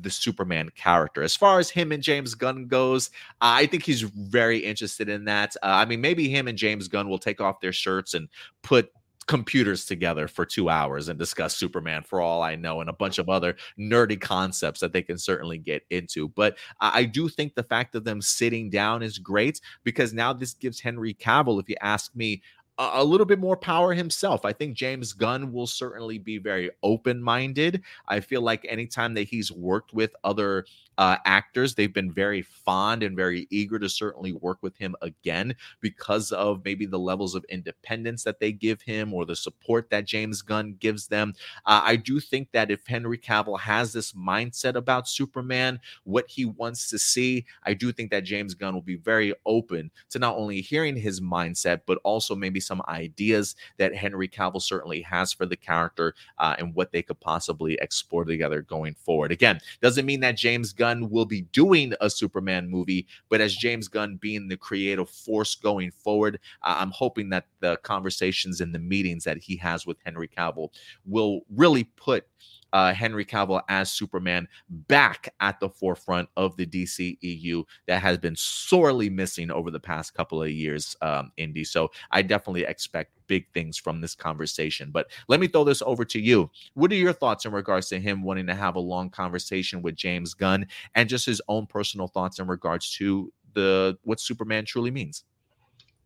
the 0.00 0.10
Superman 0.10 0.70
character. 0.76 1.22
As 1.22 1.34
far 1.34 1.58
as 1.58 1.70
him 1.70 1.92
and 1.92 2.02
James 2.02 2.34
Gunn 2.34 2.66
goes, 2.66 3.10
I 3.40 3.66
think 3.66 3.84
he's 3.84 4.02
very 4.02 4.58
interested 4.58 5.08
in 5.08 5.24
that. 5.24 5.56
Uh, 5.62 5.66
I 5.66 5.84
mean, 5.84 6.00
maybe 6.00 6.28
him 6.28 6.48
and 6.48 6.58
James 6.58 6.88
Gunn 6.88 7.08
will 7.08 7.18
take 7.18 7.40
off 7.40 7.60
their 7.60 7.72
shirts 7.72 8.14
and 8.14 8.28
put 8.62 8.92
computers 9.26 9.84
together 9.84 10.26
for 10.26 10.44
two 10.44 10.68
hours 10.68 11.08
and 11.08 11.16
discuss 11.16 11.56
Superman 11.56 12.02
for 12.02 12.20
all 12.20 12.42
I 12.42 12.56
know, 12.56 12.80
and 12.80 12.90
a 12.90 12.94
bunch 12.94 13.18
of 13.18 13.28
other 13.28 13.54
nerdy 13.78 14.20
concepts 14.20 14.80
that 14.80 14.92
they 14.92 15.02
can 15.02 15.18
certainly 15.18 15.56
get 15.56 15.84
into. 15.90 16.28
But 16.30 16.58
I 16.80 17.04
do 17.04 17.28
think 17.28 17.54
the 17.54 17.62
fact 17.62 17.94
of 17.94 18.02
them 18.02 18.20
sitting 18.20 18.70
down 18.70 19.04
is 19.04 19.18
great 19.18 19.60
because 19.84 20.12
now 20.12 20.32
this 20.32 20.54
gives 20.54 20.80
Henry 20.80 21.14
Cavill, 21.14 21.60
if 21.60 21.68
you 21.68 21.76
ask 21.80 22.14
me, 22.16 22.42
a 22.80 23.04
little 23.04 23.26
bit 23.26 23.38
more 23.38 23.56
power 23.56 23.92
himself. 23.92 24.44
I 24.44 24.52
think 24.54 24.74
James 24.74 25.12
Gunn 25.12 25.52
will 25.52 25.66
certainly 25.66 26.18
be 26.18 26.38
very 26.38 26.70
open 26.82 27.22
minded. 27.22 27.82
I 28.08 28.20
feel 28.20 28.40
like 28.40 28.64
anytime 28.68 29.14
that 29.14 29.28
he's 29.28 29.52
worked 29.52 29.92
with 29.92 30.14
other 30.24 30.64
uh, 31.00 31.16
actors. 31.24 31.74
They've 31.74 31.92
been 31.92 32.12
very 32.12 32.42
fond 32.42 33.02
and 33.02 33.16
very 33.16 33.48
eager 33.48 33.78
to 33.78 33.88
certainly 33.88 34.34
work 34.34 34.58
with 34.60 34.76
him 34.76 34.94
again 35.00 35.54
because 35.80 36.30
of 36.30 36.62
maybe 36.62 36.84
the 36.84 36.98
levels 36.98 37.34
of 37.34 37.42
independence 37.44 38.22
that 38.24 38.38
they 38.38 38.52
give 38.52 38.82
him 38.82 39.14
or 39.14 39.24
the 39.24 39.34
support 39.34 39.88
that 39.88 40.04
James 40.04 40.42
Gunn 40.42 40.76
gives 40.78 41.06
them. 41.06 41.32
Uh, 41.64 41.80
I 41.82 41.96
do 41.96 42.20
think 42.20 42.52
that 42.52 42.70
if 42.70 42.86
Henry 42.86 43.16
Cavill 43.16 43.58
has 43.58 43.94
this 43.94 44.12
mindset 44.12 44.74
about 44.74 45.08
Superman, 45.08 45.80
what 46.04 46.28
he 46.28 46.44
wants 46.44 46.90
to 46.90 46.98
see, 46.98 47.46
I 47.64 47.72
do 47.72 47.92
think 47.92 48.10
that 48.10 48.24
James 48.24 48.52
Gunn 48.52 48.74
will 48.74 48.82
be 48.82 48.96
very 48.96 49.32
open 49.46 49.90
to 50.10 50.18
not 50.18 50.36
only 50.36 50.60
hearing 50.60 50.96
his 50.96 51.22
mindset, 51.22 51.80
but 51.86 51.98
also 52.04 52.34
maybe 52.34 52.60
some 52.60 52.82
ideas 52.88 53.56
that 53.78 53.94
Henry 53.94 54.28
Cavill 54.28 54.60
certainly 54.60 55.00
has 55.00 55.32
for 55.32 55.46
the 55.46 55.56
character 55.56 56.14
uh, 56.36 56.56
and 56.58 56.74
what 56.74 56.92
they 56.92 57.00
could 57.00 57.20
possibly 57.20 57.78
explore 57.80 58.26
together 58.26 58.60
going 58.60 58.92
forward. 58.92 59.32
Again, 59.32 59.60
doesn't 59.80 60.04
mean 60.04 60.20
that 60.20 60.36
James 60.36 60.74
Gunn 60.74 60.89
Gunn 60.90 61.10
will 61.10 61.26
be 61.26 61.42
doing 61.52 61.94
a 62.00 62.10
Superman 62.10 62.68
movie, 62.68 63.06
but 63.28 63.40
as 63.40 63.54
James 63.54 63.88
Gunn 63.88 64.16
being 64.16 64.48
the 64.48 64.56
creative 64.56 65.08
force 65.08 65.54
going 65.54 65.90
forward, 65.90 66.40
I'm 66.62 66.90
hoping 66.90 67.30
that 67.30 67.46
the 67.60 67.76
conversations 67.78 68.60
and 68.60 68.74
the 68.74 68.78
meetings 68.78 69.24
that 69.24 69.38
he 69.38 69.56
has 69.56 69.86
with 69.86 69.98
Henry 70.04 70.28
Cavill 70.28 70.70
will 71.06 71.42
really 71.54 71.84
put 71.84 72.26
uh, 72.72 72.92
Henry 72.92 73.24
Cavill 73.24 73.62
as 73.68 73.90
Superman 73.90 74.48
back 74.68 75.32
at 75.40 75.60
the 75.60 75.68
forefront 75.68 76.28
of 76.36 76.56
the 76.56 76.66
DCEU 76.66 77.64
that 77.86 78.02
has 78.02 78.18
been 78.18 78.36
sorely 78.36 79.10
missing 79.10 79.50
over 79.50 79.70
the 79.70 79.80
past 79.80 80.14
couple 80.14 80.42
of 80.42 80.50
years, 80.50 80.96
um, 81.02 81.32
Indy. 81.36 81.64
So 81.64 81.90
I 82.10 82.22
definitely 82.22 82.64
expect 82.64 83.12
big 83.26 83.46
things 83.52 83.76
from 83.76 84.00
this 84.00 84.14
conversation. 84.14 84.90
But 84.90 85.08
let 85.28 85.40
me 85.40 85.46
throw 85.46 85.64
this 85.64 85.82
over 85.82 86.04
to 86.04 86.20
you. 86.20 86.50
What 86.74 86.90
are 86.90 86.96
your 86.96 87.12
thoughts 87.12 87.44
in 87.44 87.52
regards 87.52 87.88
to 87.90 88.00
him 88.00 88.22
wanting 88.22 88.46
to 88.48 88.54
have 88.54 88.74
a 88.74 88.80
long 88.80 89.10
conversation 89.10 89.82
with 89.82 89.94
James 89.94 90.34
Gunn 90.34 90.66
and 90.94 91.08
just 91.08 91.26
his 91.26 91.40
own 91.48 91.66
personal 91.66 92.08
thoughts 92.08 92.40
in 92.40 92.46
regards 92.48 92.90
to 92.96 93.32
the 93.54 93.96
what 94.02 94.20
Superman 94.20 94.64
truly 94.64 94.90
means? 94.90 95.24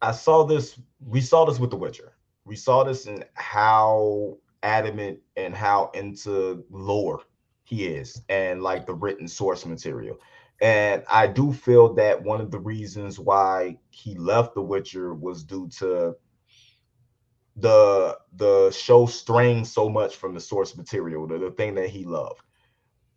I 0.02 0.12
saw 0.12 0.44
this. 0.44 0.78
We 1.00 1.22
saw 1.22 1.46
this 1.46 1.58
with 1.58 1.70
The 1.70 1.76
Witcher. 1.76 2.12
We 2.44 2.56
saw 2.56 2.84
this 2.84 3.06
in 3.06 3.24
how 3.32 4.36
adamant 4.64 5.20
and 5.36 5.54
how 5.54 5.90
into 5.94 6.64
lore 6.70 7.22
he 7.64 7.86
is 7.86 8.22
and 8.28 8.62
like 8.62 8.86
the 8.86 8.94
written 8.94 9.28
source 9.28 9.66
material. 9.66 10.18
And 10.60 11.04
I 11.10 11.26
do 11.26 11.52
feel 11.52 11.94
that 11.94 12.22
one 12.22 12.40
of 12.40 12.50
the 12.50 12.58
reasons 12.58 13.18
why 13.18 13.78
he 13.90 14.14
left 14.16 14.54
The 14.54 14.62
Witcher 14.62 15.14
was 15.14 15.44
due 15.44 15.68
to 15.78 16.16
the 17.56 18.18
the 18.36 18.70
show 18.72 19.06
straying 19.06 19.64
so 19.64 19.88
much 19.88 20.16
from 20.16 20.34
the 20.34 20.40
source 20.40 20.76
material, 20.76 21.26
the, 21.26 21.38
the 21.38 21.50
thing 21.52 21.74
that 21.76 21.90
he 21.90 22.04
loved. 22.04 22.40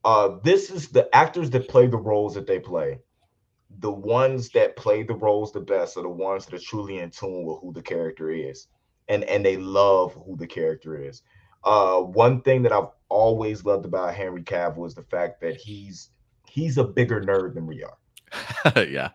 Uh, 0.04 0.38
this 0.44 0.70
is 0.70 0.90
the 0.90 1.14
actors 1.16 1.50
that 1.52 1.68
play 1.68 1.88
the 1.88 1.98
roles 1.98 2.36
that 2.36 2.48
they 2.48 2.60
play. 2.60 3.00
The 3.80 3.92
ones 3.92 4.50
that 4.50 4.76
play 4.76 5.04
the 5.04 5.16
roles 5.16 5.52
the 5.52 5.60
best 5.60 5.98
are 5.98 6.04
the 6.04 6.10
ones 6.10 6.46
that 6.46 6.56
are 6.56 6.64
truly 6.64 7.00
in 7.00 7.10
tune 7.10 7.46
with 7.46 7.60
who 7.62 7.74
the 7.74 7.82
character 7.82 8.30
is, 8.30 8.68
and 9.08 9.24
and 9.26 9.44
they 9.46 9.58
love 9.58 10.14
who 10.14 10.38
the 10.38 10.48
character 10.48 11.02
is. 11.02 11.24
Uh, 11.68 12.00
one 12.00 12.40
thing 12.44 12.64
that 12.64 12.72
I've 12.72 12.88
always 13.10 13.66
loved 13.66 13.86
about 13.86 14.16
Henry 14.16 14.42
Cavill 14.42 14.88
is 14.88 14.96
the 14.96 15.04
fact 15.04 15.42
that 15.42 15.58
he's 15.58 16.12
he's 16.48 16.78
a 16.78 16.84
bigger 16.86 17.20
nerd 17.20 17.56
than 17.56 17.68
we 17.68 17.84
are. 17.84 18.86
yeah. 18.88 19.10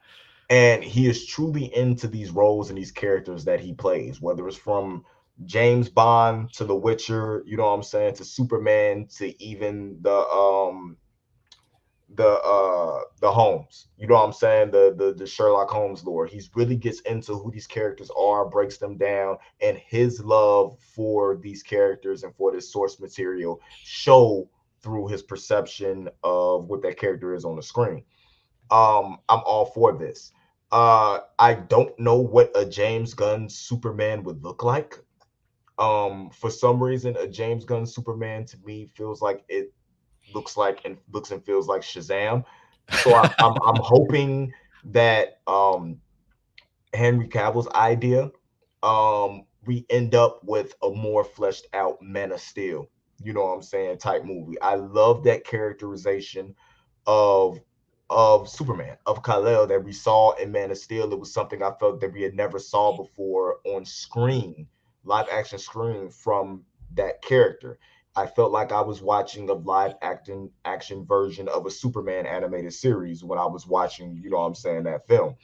And 0.50 0.84
he 0.84 1.06
is 1.06 1.24
truly 1.24 1.74
into 1.74 2.08
these 2.08 2.30
roles 2.30 2.68
and 2.68 2.76
these 2.76 2.92
characters 2.92 3.46
that 3.46 3.58
he 3.58 3.72
plays, 3.72 4.20
whether 4.20 4.46
it's 4.46 4.54
from 4.54 5.02
James 5.46 5.88
Bond 5.88 6.52
to 6.52 6.64
The 6.66 6.76
Witcher, 6.76 7.42
you 7.46 7.56
know 7.56 7.64
what 7.64 7.72
I'm 7.72 7.82
saying, 7.82 8.16
to 8.16 8.24
Superman 8.24 9.06
to 9.16 9.42
even 9.42 9.96
the 10.02 10.18
um 10.28 10.98
the 12.16 12.28
uh 12.28 13.00
the 13.20 13.30
Holmes. 13.30 13.88
You 13.96 14.06
know 14.06 14.14
what 14.14 14.24
I'm 14.24 14.32
saying? 14.32 14.70
The 14.70 14.94
the 14.96 15.14
the 15.14 15.26
Sherlock 15.26 15.70
Holmes 15.70 16.04
lore. 16.04 16.26
He's 16.26 16.50
really 16.54 16.76
gets 16.76 17.00
into 17.00 17.34
who 17.34 17.50
these 17.50 17.66
characters 17.66 18.10
are, 18.18 18.48
breaks 18.48 18.78
them 18.78 18.96
down, 18.96 19.36
and 19.60 19.78
his 19.78 20.22
love 20.24 20.78
for 20.94 21.36
these 21.36 21.62
characters 21.62 22.22
and 22.22 22.34
for 22.34 22.52
this 22.52 22.70
source 22.70 23.00
material 23.00 23.60
show 23.84 24.48
through 24.82 25.08
his 25.08 25.22
perception 25.22 26.08
of 26.24 26.66
what 26.66 26.82
that 26.82 26.98
character 26.98 27.34
is 27.34 27.44
on 27.44 27.56
the 27.56 27.62
screen. 27.62 28.04
Um, 28.70 29.18
I'm 29.28 29.42
all 29.44 29.66
for 29.66 29.96
this. 29.96 30.32
Uh, 30.72 31.20
I 31.38 31.54
don't 31.54 31.96
know 31.98 32.16
what 32.16 32.50
a 32.54 32.64
James 32.64 33.14
Gunn 33.14 33.48
Superman 33.48 34.22
would 34.24 34.42
look 34.42 34.62
like. 34.64 34.98
Um, 35.78 36.30
for 36.30 36.50
some 36.50 36.82
reason, 36.82 37.16
a 37.16 37.26
James 37.26 37.64
Gunn 37.64 37.86
Superman 37.86 38.44
to 38.46 38.56
me 38.64 38.90
feels 38.94 39.20
like 39.20 39.44
it 39.48 39.72
looks 40.34 40.56
like 40.56 40.80
and 40.84 40.96
looks 41.12 41.30
and 41.30 41.44
feels 41.44 41.68
like 41.68 41.82
Shazam. 41.82 42.44
So 43.02 43.14
I, 43.14 43.32
I'm 43.38 43.56
I'm 43.64 43.80
hoping 43.82 44.52
that 44.84 45.40
um 45.46 46.00
Henry 46.94 47.28
Cavill's 47.28 47.68
idea, 47.74 48.30
um, 48.82 49.44
we 49.64 49.86
end 49.90 50.14
up 50.14 50.40
with 50.44 50.74
a 50.82 50.90
more 50.90 51.24
fleshed 51.24 51.66
out 51.72 52.02
Man 52.02 52.32
of 52.32 52.40
Steel, 52.40 52.86
you 53.22 53.32
know 53.32 53.42
what 53.42 53.54
I'm 53.54 53.62
saying, 53.62 53.98
type 53.98 54.24
movie. 54.24 54.60
I 54.60 54.74
love 54.74 55.24
that 55.24 55.44
characterization 55.44 56.54
of 57.06 57.58
of 58.10 58.46
Superman, 58.46 58.98
of 59.06 59.22
Kal-El 59.22 59.66
that 59.68 59.82
we 59.82 59.92
saw 59.92 60.32
in 60.32 60.52
Man 60.52 60.70
of 60.70 60.76
Steel. 60.76 61.10
It 61.10 61.18
was 61.18 61.32
something 61.32 61.62
I 61.62 61.72
felt 61.80 62.00
that 62.00 62.12
we 62.12 62.20
had 62.20 62.34
never 62.34 62.58
saw 62.58 62.94
before 62.94 63.56
on 63.64 63.86
screen, 63.86 64.66
live 65.04 65.26
action 65.32 65.58
screen 65.58 66.10
from 66.10 66.62
that 66.94 67.22
character. 67.22 67.78
I 68.14 68.26
felt 68.26 68.52
like 68.52 68.72
I 68.72 68.82
was 68.82 69.00
watching 69.00 69.48
a 69.48 69.54
live 69.54 69.94
acting 70.02 70.50
action 70.64 71.06
version 71.06 71.48
of 71.48 71.64
a 71.64 71.70
Superman 71.70 72.26
animated 72.26 72.74
series 72.74 73.24
when 73.24 73.38
I 73.38 73.46
was 73.46 73.66
watching, 73.66 74.20
you 74.22 74.28
know 74.30 74.38
what 74.38 74.46
I'm 74.46 74.54
saying, 74.54 74.82
that 74.82 75.06
film. 75.06 75.36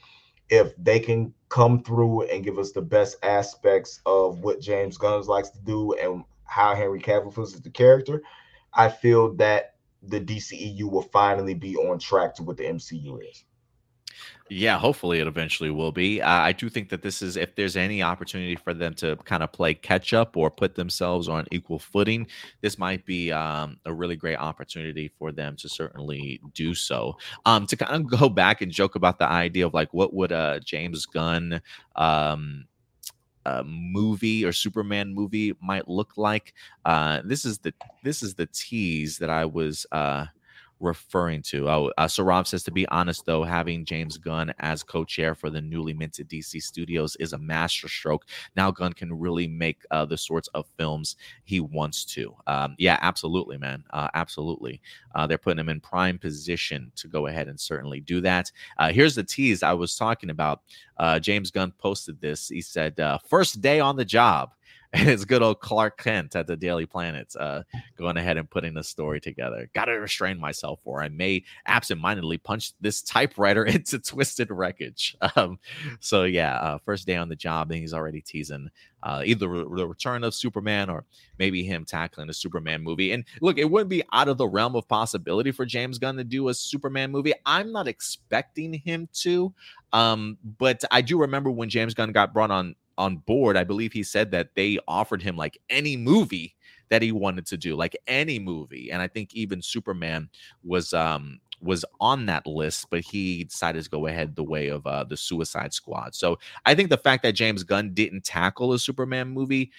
If 0.51 0.75
they 0.77 1.01
can 1.01 1.33
come 1.49 1.83
through 1.83 2.23
and 2.29 2.45
give 2.45 2.59
us 2.59 2.73
the 2.73 2.83
best 2.83 3.17
aspects 3.23 4.01
of 4.05 4.41
what 4.41 4.61
James 4.61 4.99
Gunn 4.99 5.23
likes 5.23 5.51
to 5.51 5.61
do 5.61 5.95
and 5.95 6.25
how 6.45 6.75
Henry 6.75 7.01
Cavill 7.01 7.33
feels 7.35 7.55
as 7.55 7.63
the 7.63 7.71
character, 7.71 8.23
I 8.73 8.89
feel 8.91 9.35
that 9.37 9.77
the 10.03 10.21
DCEU 10.21 10.91
will 10.91 11.03
finally 11.03 11.55
be 11.55 11.77
on 11.77 11.99
track 11.99 12.35
to 12.37 12.43
what 12.43 12.57
the 12.57 12.65
MCU 12.65 13.19
is. 13.31 13.45
Yeah, 14.51 14.79
hopefully 14.79 15.19
it 15.21 15.27
eventually 15.27 15.71
will 15.71 15.93
be. 15.93 16.23
I 16.23 16.53
do 16.53 16.71
think 16.71 16.89
that 16.89 17.03
this 17.03 17.21
is, 17.21 17.37
if 17.37 17.55
there's 17.55 17.77
any 17.77 18.03
opportunity 18.03 18.57
for 18.57 18.73
them 18.73 18.95
to 18.95 19.17
kind 19.25 19.43
of 19.43 19.53
play 19.53 19.75
catch 19.75 20.15
up 20.15 20.39
or 20.39 20.51
put 20.51 20.75
themselves 20.75 21.29
on 21.29 21.47
equal 21.51 21.79
footing, 21.79 22.27
this 22.63 22.79
might 22.79 23.05
be 23.05 23.31
um, 23.31 23.79
a 23.85 23.93
really 23.93 24.17
great 24.17 24.39
opportunity 24.39 25.13
for 25.19 25.33
them 25.33 25.55
to 25.57 25.69
certainly 25.69 26.41
do 26.55 26.75
so. 26.75 27.19
Um, 27.45 27.67
to 27.67 27.77
kind 27.77 27.95
of 27.95 28.19
go 28.21 28.31
back 28.31 28.63
and 28.63 28.73
joke 28.73 28.95
about 28.95 29.19
the 29.19 29.29
idea 29.29 29.67
of 29.67 29.75
like, 29.75 29.93
what 29.93 30.15
would 30.15 30.33
uh, 30.33 30.61
James 30.61 31.05
Gunn 31.05 31.61
um, 31.97 32.65
uh, 33.45 33.63
movie 33.67 34.45
or 34.45 34.53
Superman 34.53 35.15
movie 35.15 35.55
might 35.61 35.89
look 35.89 36.17
like. 36.17 36.55
Uh, 36.85 37.21
this 37.25 37.45
is 37.45 37.59
the 37.59 37.73
this 38.03 38.23
is 38.23 38.35
the 38.35 38.47
tease 38.47 39.19
that 39.19 39.31
I 39.31 39.45
was 39.45 39.87
uh, 39.93 40.27
referring 40.81 41.43
to. 41.43 41.69
Oh, 41.69 41.91
uh, 41.99 42.09
so 42.09 42.23
Rob 42.23 42.47
says 42.47 42.63
to 42.65 42.71
be 42.71 42.87
honest, 42.89 43.27
though, 43.27 43.43
having 43.43 43.85
James 43.85 44.19
Gunn 44.19 44.53
as 44.59 44.83
co-chair 44.83 45.35
for 45.35 45.51
the 45.51 45.61
newly 45.61 45.93
minted 45.93 46.29
DC 46.29 46.63
Studios 46.63 47.17
is 47.17 47.33
a 47.33 47.39
masterstroke. 47.39 48.27
Now 48.57 48.71
Gunn 48.71 48.93
can 48.93 49.13
really 49.13 49.49
make 49.49 49.83
uh, 49.91 50.05
the 50.05 50.19
sorts 50.19 50.49
of 50.49 50.67
films 50.77 51.17
he 51.45 51.61
wants 51.61 52.05
to. 52.07 52.35
Um, 52.47 52.75
yeah, 52.79 52.99
absolutely, 53.03 53.59
man, 53.59 53.85
uh, 53.91 54.09
absolutely. 54.15 54.81
Uh, 55.15 55.27
they're 55.27 55.39
putting 55.39 55.61
him 55.61 55.69
in 55.69 55.81
prime 55.81 56.19
position 56.19 56.93
to 56.97 57.09
go 57.09 57.27
ahead 57.27 57.49
and 57.49 57.59
certainly 57.59 58.01
do 58.01 58.21
that. 58.21 58.51
Uh, 58.79 58.93
here's 58.93 59.15
the 59.15 59.25
tease 59.25 59.63
I 59.63 59.73
was 59.73 59.97
talking 59.97 60.31
about. 60.31 60.63
Uh, 60.97 61.19
James 61.19 61.51
Gunn 61.51 61.73
posted 61.79 62.21
this. 62.21 62.49
He 62.49 62.61
said, 62.61 62.99
uh, 63.01 63.19
first 63.29 63.61
day 63.61 63.81
on 63.81 63.97
the 63.97 64.05
job." 64.05 64.53
And 64.93 65.09
it's 65.09 65.25
good 65.25 65.43
old 65.43 65.61
Clark 65.61 65.99
Kent 65.99 66.35
at 66.35 66.47
the 66.47 66.57
Daily 66.57 66.87
Planet 66.87 67.35
uh, 67.39 67.63
going 67.97 68.17
ahead 68.17 68.39
and 68.39 68.49
putting 68.49 68.75
the 68.75 68.83
story 68.83 69.21
together. 69.21 69.69
Got 69.75 69.87
to 69.87 69.93
restrain 69.93 70.39
myself, 70.41 70.81
or 70.85 71.03
I 71.03 71.09
may 71.09 71.45
absentmindedly 71.67 72.39
punch 72.39 72.73
this 72.81 73.03
typewriter 73.03 73.65
into 73.67 73.99
twisted 73.99 74.51
wreckage. 74.51 75.17
Um, 75.37 75.59
so 76.01 76.25
yeah, 76.25 76.57
uh, 76.57 76.79
first 76.79 77.07
day 77.07 77.17
on 77.17 77.29
the 77.29 77.37
job, 77.37 77.71
and 77.71 77.81
he's 77.81 77.93
already 77.93 78.21
teasing 78.23 78.71
uh, 79.03 79.23
either 79.25 79.47
the 79.47 79.87
return 79.87 80.25
of 80.25 80.35
Superman 80.35 80.91
or 80.91 81.05
maybe 81.39 81.63
him 81.63 81.85
tackling 81.85 82.31
a 82.31 82.35
Superman 82.35 82.83
movie. 82.83 83.13
And 83.13 83.25
look, 83.41 83.59
it 83.59 83.71
wouldn't 83.71 83.91
be 83.91 84.03
out 84.13 84.29
of 84.29 84.39
the 84.39 84.49
realm 84.49 84.75
of 84.75 84.89
possibility 84.89 85.53
for 85.53 85.65
James 85.65 85.99
Gunn 85.99 86.17
to 86.17 86.25
do 86.25 86.49
a 86.49 86.55
Superman 86.55 87.11
movie. 87.11 87.35
I'm 87.47 87.73
not 87.73 87.87
expecting 87.87 88.73
him 88.73 89.09
to, 89.21 89.53
um, 89.93 90.39
but 90.59 90.83
I 90.91 91.03
do 91.03 91.21
remember 91.21 91.51
when 91.51 91.69
James 91.69 91.95
Gunn 91.95 92.13
got 92.13 92.33
brought 92.33 92.51
on 92.51 92.75
on 92.99 93.19
board, 93.19 93.57
I 93.57 93.65
believe 93.65 93.93
he 93.93 94.03
said 94.03 94.31
that 94.33 94.55
they 94.55 94.79
offered 94.87 95.23
him 95.23 95.37
like 95.37 95.57
any 95.71 95.97
movie 95.97 96.57
that 96.91 97.01
he 97.01 97.13
wanted 97.13 97.47
to 97.47 97.57
do, 97.57 97.77
like 97.77 97.97
any 98.07 98.39
movie. 98.39 98.91
And 98.91 99.01
I 99.01 99.07
think 99.07 99.35
even 99.35 99.63
Superman 99.63 100.29
was 100.63 100.93
um 100.93 101.41
was 101.61 101.85
on 102.01 102.27
that 102.27 102.47
list, 102.47 102.87
but 102.91 103.01
he 103.01 103.45
decided 103.45 103.83
to 103.83 103.91
go 103.91 104.07
ahead 104.07 104.37
the 104.37 104.45
way 104.45 104.69
of 104.69 104.87
uh, 104.87 105.05
the 105.05 105.17
Suicide 105.17 105.73
Squad. 105.73 106.15
So 106.15 106.39
I 106.65 106.75
think 106.75 106.89
the 106.89 106.99
fact 106.99 107.23
that 107.25 107.33
James 107.33 107.65
Gunn 107.65 107.95
didn't 107.95 108.25
tackle 108.25 108.73
a 108.75 108.79
Superman 108.79 109.29
movie 109.29 109.73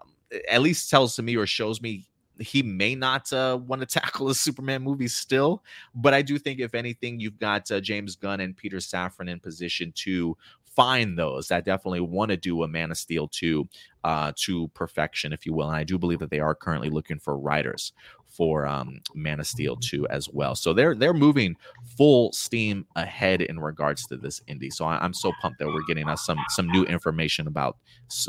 um, 0.00 0.12
at 0.48 0.62
least 0.62 0.90
tells 0.90 1.16
to 1.16 1.22
me 1.22 1.36
or 1.36 1.46
shows 1.46 1.82
me 1.82 2.06
he 2.40 2.62
may 2.62 2.94
not 2.94 3.32
uh, 3.32 3.58
want 3.66 3.80
to 3.80 3.86
tackle 4.00 4.28
a 4.28 4.34
Superman 4.34 4.82
movie 4.82 5.08
still, 5.08 5.62
but 5.94 6.14
I 6.14 6.22
do 6.22 6.38
think 6.38 6.60
if 6.60 6.74
anything, 6.74 7.20
you've 7.20 7.38
got 7.38 7.70
uh, 7.70 7.80
James 7.80 8.16
Gunn 8.16 8.40
and 8.40 8.56
Peter 8.56 8.78
Safran 8.78 9.28
in 9.28 9.40
position 9.40 9.92
to 9.96 10.36
find 10.74 11.18
those 11.18 11.48
that 11.48 11.64
definitely 11.64 12.00
want 12.00 12.30
to 12.30 12.36
do 12.36 12.62
a 12.62 12.68
Man 12.68 12.90
of 12.90 12.96
Steel 12.96 13.28
2 13.28 13.68
uh, 14.04 14.32
to 14.36 14.68
perfection, 14.68 15.32
if 15.32 15.46
you 15.46 15.54
will. 15.54 15.68
And 15.68 15.76
I 15.76 15.84
do 15.84 15.98
believe 15.98 16.18
that 16.18 16.30
they 16.30 16.40
are 16.40 16.54
currently 16.54 16.90
looking 16.90 17.18
for 17.18 17.38
writers 17.38 17.92
for 18.28 18.66
um, 18.66 19.00
Man 19.14 19.40
of 19.40 19.46
Steel 19.46 19.76
2 19.76 20.08
as 20.08 20.28
well. 20.28 20.54
So 20.54 20.72
they're 20.72 20.94
they're 20.94 21.14
moving 21.14 21.56
full 21.96 22.32
steam 22.32 22.86
ahead 22.96 23.42
in 23.42 23.60
regards 23.60 24.06
to 24.06 24.16
this 24.16 24.40
Indy. 24.46 24.70
So 24.70 24.84
I, 24.84 25.04
am 25.04 25.14
so 25.14 25.32
pumped 25.40 25.58
that 25.60 25.68
we're 25.68 25.84
getting 25.86 26.08
us 26.08 26.26
some 26.26 26.38
some 26.50 26.68
new 26.68 26.84
information 26.84 27.46
about 27.46 27.78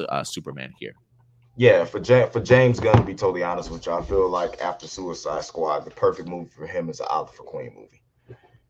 uh, 0.10 0.24
Superman 0.24 0.74
here. 0.80 0.94
Yeah, 1.58 1.86
for 1.86 2.02
James, 2.02 2.34
for 2.34 2.42
James 2.42 2.82
Gunn 2.82 2.98
to 2.98 3.04
be 3.04 3.16
totally 3.16 3.44
honest 3.44 3.72
with 3.72 3.86
you, 3.86 3.94
I 3.94 4.02
feel 4.02 4.30
like 4.30 4.62
after 4.62 4.88
Suicide 4.88 5.46
Squad, 5.46 5.86
the 5.86 5.92
perfect 5.92 6.28
movie 6.28 6.50
for 6.50 6.68
him 6.68 6.90
is 6.90 7.00
an 7.00 7.08
Oliver 7.10 7.44
Queen 7.44 7.72
movie 7.74 8.02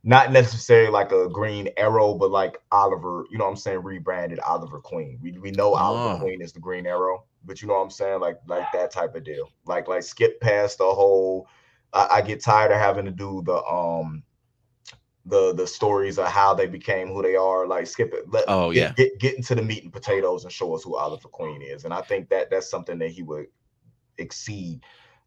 not 0.07 0.31
necessarily 0.31 0.91
like 0.91 1.11
a 1.11 1.27
Green 1.27 1.67
Arrow, 1.77 2.13
but 2.13 2.29
like 2.29 2.59
Oliver, 2.71 3.25
you 3.31 3.39
know 3.39 3.45
what 3.45 3.49
I'm 3.49 3.57
saying, 3.57 3.81
rebranded 3.81 4.39
Oliver 4.39 4.79
Queen. 4.79 5.17
We, 5.19 5.31
we 5.31 5.49
know 5.49 5.73
Oliver 5.73 6.15
oh. 6.15 6.19
Queen 6.19 6.43
is 6.43 6.53
the 6.53 6.59
Green 6.59 6.85
Arrow, 6.85 7.23
but 7.43 7.59
you 7.59 7.67
know 7.67 7.73
what 7.73 7.81
I'm 7.81 7.89
saying, 7.89 8.19
like 8.19 8.37
like 8.47 8.71
that 8.71 8.91
type 8.91 9.15
of 9.15 9.23
deal. 9.23 9.49
Like 9.65 9.87
like 9.87 10.03
skip 10.03 10.39
past 10.39 10.77
the 10.77 10.85
whole. 10.85 11.47
I, 11.91 12.07
I 12.11 12.21
get 12.21 12.43
tired 12.43 12.71
of 12.71 12.77
having 12.77 13.05
to 13.05 13.11
do 13.11 13.41
the 13.43 13.63
um 13.65 14.21
the 15.25 15.55
the 15.55 15.65
stories 15.65 16.19
of 16.19 16.27
how 16.27 16.53
they 16.53 16.67
became 16.67 17.07
who 17.07 17.23
they 17.23 17.35
are. 17.35 17.65
Like 17.65 17.87
skip 17.87 18.13
it. 18.13 18.31
Let, 18.31 18.45
oh 18.47 18.71
get, 18.71 18.79
yeah. 18.79 18.93
Get 18.93 19.19
get 19.19 19.35
into 19.37 19.55
the 19.55 19.63
meat 19.63 19.83
and 19.83 19.91
potatoes 19.91 20.43
and 20.43 20.53
show 20.53 20.75
us 20.75 20.83
who 20.83 20.97
Oliver 20.97 21.29
Queen 21.29 21.63
is. 21.63 21.83
And 21.83 21.93
I 21.95 22.01
think 22.01 22.29
that 22.29 22.51
that's 22.51 22.69
something 22.69 22.99
that 22.99 23.09
he 23.09 23.23
would 23.23 23.47
exceed 24.19 24.81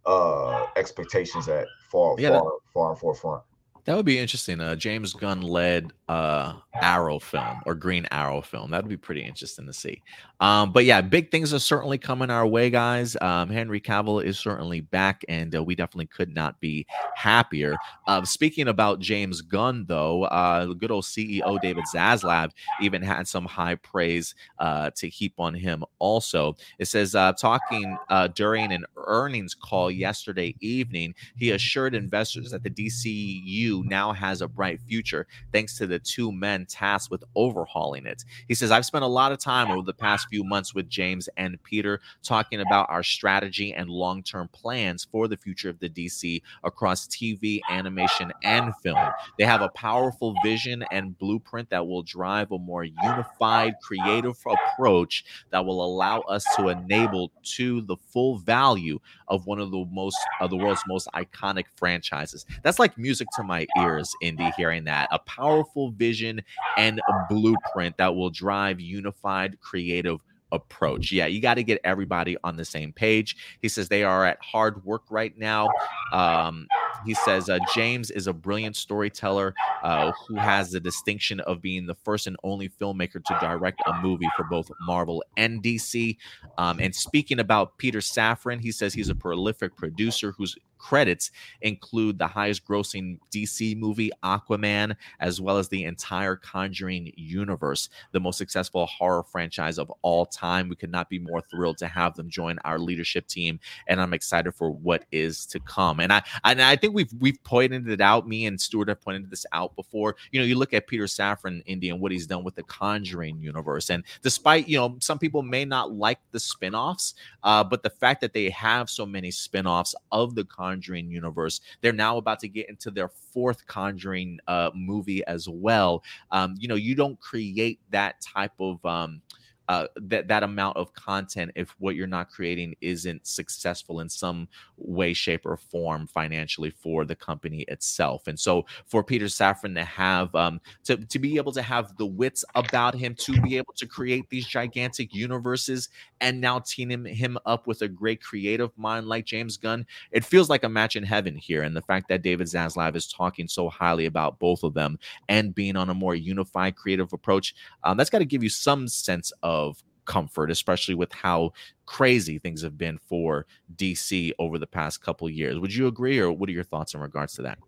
uh 0.07 0.67
expectations 0.77 1.49
at 1.49 1.67
far 1.91 2.15
yeah, 2.17 2.31
far 2.31 2.45
that, 2.45 2.59
far 2.73 2.91
and 2.91 3.01
forefront. 3.01 3.43
That 3.89 3.97
would 3.97 4.05
be 4.05 4.19
interesting. 4.19 4.61
A 4.61 4.77
James 4.77 5.15
Gunn 5.15 5.41
led 5.41 5.95
uh, 6.09 6.55
Arrow 6.81 7.19
film 7.19 7.61
or 7.67 7.75
Green 7.75 8.07
Arrow 8.11 8.41
film. 8.41 8.71
That 8.71 8.83
would 8.83 8.89
be 8.89 8.97
pretty 8.97 9.23
interesting 9.23 9.67
to 9.67 9.73
see. 9.73 10.03
Um, 10.41 10.73
but 10.73 10.85
yeah, 10.85 11.01
big 11.01 11.31
things 11.31 11.53
are 11.53 11.59
certainly 11.59 11.99
coming 11.99 12.31
our 12.31 12.47
way, 12.47 12.71
guys. 12.71 13.17
Um, 13.21 13.51
Henry 13.51 13.81
Cavill 13.81 14.23
is 14.23 14.39
certainly 14.39 14.81
back, 14.81 15.25
and 15.29 15.55
uh, 15.55 15.63
we 15.63 15.75
definitely 15.75 16.07
could 16.07 16.35
not 16.35 16.61
be 16.61 16.87
happier. 17.15 17.77
Uh, 18.07 18.25
speaking 18.25 18.69
about 18.69 19.01
James 19.01 19.43
Gunn, 19.43 19.85
though, 19.89 20.25
uh, 20.25 20.67
good 20.67 20.91
old 20.91 21.05
CEO 21.05 21.61
David 21.61 21.85
Zaslav 21.93 22.53
even 22.81 23.03
had 23.03 23.27
some 23.27 23.45
high 23.45 23.75
praise 23.75 24.35
uh, 24.59 24.91
to 24.97 25.09
heap 25.09 25.35
on 25.39 25.55
him. 25.55 25.85
Also, 25.99 26.57
it 26.79 26.87
says 26.87 27.15
uh, 27.15 27.33
talking 27.33 27.97
uh, 28.09 28.29
during 28.29 28.73
an 28.73 28.85
earnings 28.97 29.55
call 29.55 29.91
yesterday 29.91 30.55
evening, 30.61 31.15
he 31.37 31.51
assured 31.51 31.95
investors 31.95 32.51
that 32.53 32.63
the 32.63 32.71
DCU 32.71 33.85
now 33.85 34.13
has 34.13 34.41
a 34.41 34.49
bright 34.49 34.81
future 34.81 35.27
thanks 35.53 35.77
to 35.77 35.87
the 35.87 35.98
two 35.99 36.33
men 36.33 36.67
tasked 36.67 37.11
with 37.11 37.25
overhauling 37.35 38.07
it. 38.07 38.25
He 38.47 38.55
says, 38.55 38.71
I've 38.71 38.87
spent 38.87 39.05
a 39.05 39.09
lot 39.09 39.33
of 39.33 39.39
time 39.39 39.71
over 39.71 39.85
the 39.85 39.95
past 39.95 40.29
few 40.29 40.45
months 40.45 40.75
with 40.75 40.89
James 40.89 41.29
and 41.37 41.63
Peter 41.63 42.01
talking 42.23 42.61
about 42.61 42.91
our 42.91 43.03
strategy 43.03 43.73
and 43.73 43.89
long 43.89 44.23
term 44.23 44.49
plans 44.49 45.07
for 45.11 45.29
the 45.29 45.37
future 45.37 45.71
of 45.71 45.79
the 45.79 45.89
DC 45.89 46.43
across 46.65 47.07
TV, 47.07 47.61
animation, 47.71 48.33
and 48.43 48.73
film. 48.83 48.99
They 49.39 49.45
have 49.45 49.63
a 49.63 49.69
powerful 49.71 50.35
vision 50.43 50.85
and 50.91 51.17
blueprint 51.19 51.71
that 51.71 51.87
will 51.87 52.03
drive 52.03 52.53
a 52.53 52.59
more 52.59 52.85
unified, 52.85 53.75
creative 53.83 54.37
approach 54.47 55.25
that 55.51 55.65
will 55.65 55.85
allow 55.85 56.21
us 56.21 56.45
to 56.57 56.69
enable 56.69 57.31
to 57.43 57.81
the 57.83 57.97
full 57.97 58.39
value 58.39 58.99
of 59.29 59.47
one 59.47 59.59
of 59.59 59.71
the 59.71 59.85
most 59.91 60.17
of 60.41 60.51
the 60.51 60.57
world's 60.57 60.83
most 60.87 61.09
iconic 61.15 61.65
franchises. 61.77 62.47
That's 62.63 62.79
like 62.79 62.97
music 62.99 63.29
to 63.37 63.43
my 63.43 63.67
ears, 63.79 64.13
Indy, 64.23 64.51
hearing 64.57 64.85
that. 64.85 65.09
A 65.13 65.19
powerful 65.21 65.88
vision 65.91 66.41
and 66.77 67.01
blueprint 67.29 67.97
that 67.97 68.15
will 68.15 68.31
drive 68.31 68.81
unified 68.81 69.61
creative 69.61 70.21
approach. 70.53 71.13
Yeah, 71.13 71.27
you 71.27 71.41
got 71.41 71.55
to 71.55 71.63
get 71.63 71.81
everybody 71.85 72.37
on 72.45 72.57
the 72.57 72.65
same 72.65 72.93
page. 72.93 73.37
He 73.61 73.69
says 73.69 73.89
they 73.89 74.03
are 74.03 74.25
at 74.25 74.39
hard 74.43 74.85
work 74.85 75.03
right 75.11 75.37
now. 75.37 75.69
Um, 76.13 76.67
he 77.05 77.15
says 77.15 77.49
uh, 77.49 77.59
James 77.75 78.11
is 78.11 78.27
a 78.27 78.33
brilliant 78.33 78.77
storyteller 78.77 79.55
uh, 79.83 80.13
who 80.27 80.37
has 80.37 80.71
the 80.71 80.81
distinction 80.81 81.41
of 81.41 81.61
being 81.61 81.87
the 81.87 81.95
first 81.95 82.27
and 82.27 82.37
only 82.45 82.69
filmmaker 82.69 83.23
to 83.25 83.39
direct 83.41 83.81
a 83.87 84.01
movie 84.01 84.29
for 84.37 84.45
both 84.45 84.71
Marvel 84.81 85.23
and 85.37 85.63
DC. 85.63 86.17
Um, 86.57 86.81
and 86.81 86.95
speaking 86.95 87.41
about 87.41 87.79
Peter 87.79 88.01
Safran, 88.01 88.61
he 88.61 88.73
says 88.73 88.95
he's 88.95 89.09
a 89.09 89.15
prolific 89.15 89.77
producer 89.77 90.33
whose 90.37 90.57
credits 90.79 91.31
include 91.63 92.19
the 92.19 92.27
highest 92.27 92.67
grossing 92.67 93.19
DC 93.33 93.77
movie, 93.77 94.11
Aquaman, 94.25 94.97
as 95.21 95.41
well 95.41 95.59
as 95.59 95.69
the 95.69 95.85
entire 95.85 96.37
Conjuring 96.37 97.13
universe, 97.17 97.89
the 98.13 98.21
most 98.21 98.39
successful 98.39 98.87
horror 98.87 99.23
franchise 99.25 99.79
of 99.79 99.93
all 100.03 100.25
time. 100.25 100.69
We 100.69 100.77
could 100.77 100.91
not 100.91 101.11
be 101.11 101.19
more 101.19 101.43
thrilled 101.43 101.79
to 101.79 101.89
have 101.89 102.15
them 102.15 102.31
join 102.31 102.59
our 102.65 102.79
leadership 102.79 103.27
team, 103.27 103.61
and 103.87 104.01
I'm 104.01 104.15
excited 104.15 104.55
for 104.55 104.71
what 104.71 105.05
is 105.13 105.45
to 105.47 105.61
come. 105.61 106.01
And 106.01 106.13
I 106.13 106.23
and 106.45 106.63
I 106.63 106.77
think 106.77 106.88
we've 106.89 107.13
we've 107.19 107.43
pointed 107.45 107.89
it 107.89 108.01
out. 108.01 108.29
Me 108.29 108.47
and 108.47 108.61
Stuart 108.61 108.89
have 108.89 109.01
pointed 109.01 109.31
this 109.31 109.47
out 109.53 109.75
before. 109.77 110.17
You 110.33 110.41
know, 110.41 110.47
you 110.47 110.57
look 110.57 110.75
at 110.75 110.87
Peter 110.87 111.05
Safran, 111.05 111.63
Indy, 111.67 111.91
and 111.91 112.01
what 112.01 112.13
he's 112.13 112.27
done 112.27 112.45
with 112.45 112.55
the 112.55 112.63
Conjuring 112.65 113.41
universe, 113.41 113.91
and 113.91 114.05
despite 114.23 114.69
you 114.69 114.79
know 114.79 114.97
some 115.01 115.19
people 115.19 115.43
may 115.43 115.65
not 115.65 115.93
like 115.93 116.19
the 116.33 116.39
spinoffs, 116.39 117.15
uh, 117.43 117.65
but 117.65 117.83
the 117.83 117.91
fact 117.91 118.21
that 118.21 118.33
they 118.33 118.51
have 118.51 118.91
so 118.91 119.07
many 119.07 119.31
spinoffs 119.31 119.95
of 120.13 120.35
the 120.35 120.45
Conjuring 120.45 121.11
universe. 121.11 121.61
They're 121.81 121.93
now 121.93 122.17
about 122.17 122.41
to 122.41 122.49
get 122.49 122.69
into 122.69 122.91
their 122.91 123.09
fourth 123.09 123.67
Conjuring 123.67 124.41
uh, 124.49 124.71
movie 124.75 125.25
as 125.27 125.49
well. 125.49 126.03
Um, 126.31 126.55
you 126.59 126.69
know, 126.69 126.75
you 126.75 126.95
don't 126.95 127.19
create 127.21 127.81
that 127.91 128.21
type 128.21 128.53
of 128.59 128.85
um, 128.85 129.23
uh, 129.69 129.87
that 129.97 130.29
that 130.29 130.43
amount 130.43 130.77
of 130.77 130.93
content 130.95 131.51
if 131.55 131.75
what 131.79 131.95
you're 131.95 132.07
not 132.07 132.31
creating 132.31 132.75
isn't 132.81 133.27
successful 133.27 134.01
in 134.01 134.09
some 134.09 134.49
way, 134.77 135.13
shape, 135.13 135.45
or 135.45 135.57
form 135.57 136.07
financially 136.07 136.71
for 136.71 137.05
the 137.05 137.15
company 137.17 137.63
itself. 137.69 138.27
And 138.27 138.39
so 138.39 138.65
for 138.87 139.05
Peter 139.05 139.27
Safran 139.27 139.75
to 139.75 139.85
have 139.85 140.35
um, 140.35 140.61
to 140.85 140.97
to 140.97 141.19
be 141.19 141.37
able 141.37 141.53
to 141.53 141.63
have 141.63 141.97
the 141.97 142.07
wits 142.07 142.45
about 142.55 142.95
him 142.95 143.15
to 143.17 143.41
be 143.43 143.57
able 143.57 143.75
to 143.77 143.87
create 143.87 144.29
these 144.31 144.47
gigantic 144.47 145.15
universes 145.15 145.89
and 146.21 146.41
now 146.41 146.59
teaming 146.59 147.05
him, 147.05 147.39
up 147.47 147.67
with 147.67 147.83
a 147.83 147.89
great 147.89 148.23
creative 148.23 148.71
mind 148.77 149.07
like 149.07 149.25
James 149.25 149.57
Gunn, 149.57 149.87
it 150.11 150.25
feels 150.25 150.49
like 150.49 150.65
a 150.65 150.69
match 150.69 150.97
in 150.97 151.03
heaven 151.03 151.37
here. 151.37 151.63
And 151.63 151.77
the 151.77 151.83
fact 151.83 152.09
that 152.09 152.23
David 152.23 152.47
Zaslav 152.47 152.97
is 152.97 153.07
talking 153.07 153.49
so 153.49 153.69
highly 153.69 154.07
about 154.07 154.39
both 154.39 154.63
of 154.63 154.75
them 154.75 154.99
and 155.29 155.55
being 155.55 155.77
on 155.77 155.91
a 155.91 155.95
more 155.95 156.15
unified 156.15 156.77
creative 156.77 157.13
approach, 157.13 157.55
um, 157.85 157.97
that's 157.97 158.11
got 158.11 158.19
to 158.19 158.25
give 158.25 158.43
you 158.43 158.49
some 158.49 158.89
sense 158.89 159.33
of 159.43 159.58
of 159.59 159.83
comfort, 160.05 160.51
especially 160.51 160.95
with 160.95 161.13
how 161.13 161.53
crazy 161.87 162.39
things 162.39 162.63
have 162.63 162.77
been 162.77 162.99
for 162.99 163.47
DC 163.77 164.33
over 164.39 164.59
the 164.59 164.67
past 164.67 165.03
couple 165.03 165.29
years. 165.31 165.59
Would 165.59 165.75
you 165.75 165.87
agree, 165.87 166.19
or 166.19 166.33
what 166.33 166.49
are 166.49 166.53
your 166.53 166.65
thoughts 166.65 166.95
in 166.95 167.01
regards 167.01 167.35
to 167.35 167.43
that? 167.43 167.59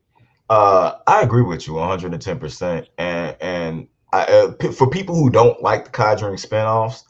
Uh, 0.49 0.97
I 1.07 1.23
agree 1.23 1.43
with 1.43 1.67
you 1.69 1.75
110, 1.75 2.39
percent 2.39 2.89
and 2.99 3.37
and 3.41 3.89
I, 4.13 4.25
uh, 4.25 4.73
for 4.73 4.91
people 4.91 5.15
who 5.15 5.31
don't 5.31 5.63
like 5.63 5.85
the 5.85 5.91
Conjuring 5.91 6.37
spinoffs, 6.37 7.05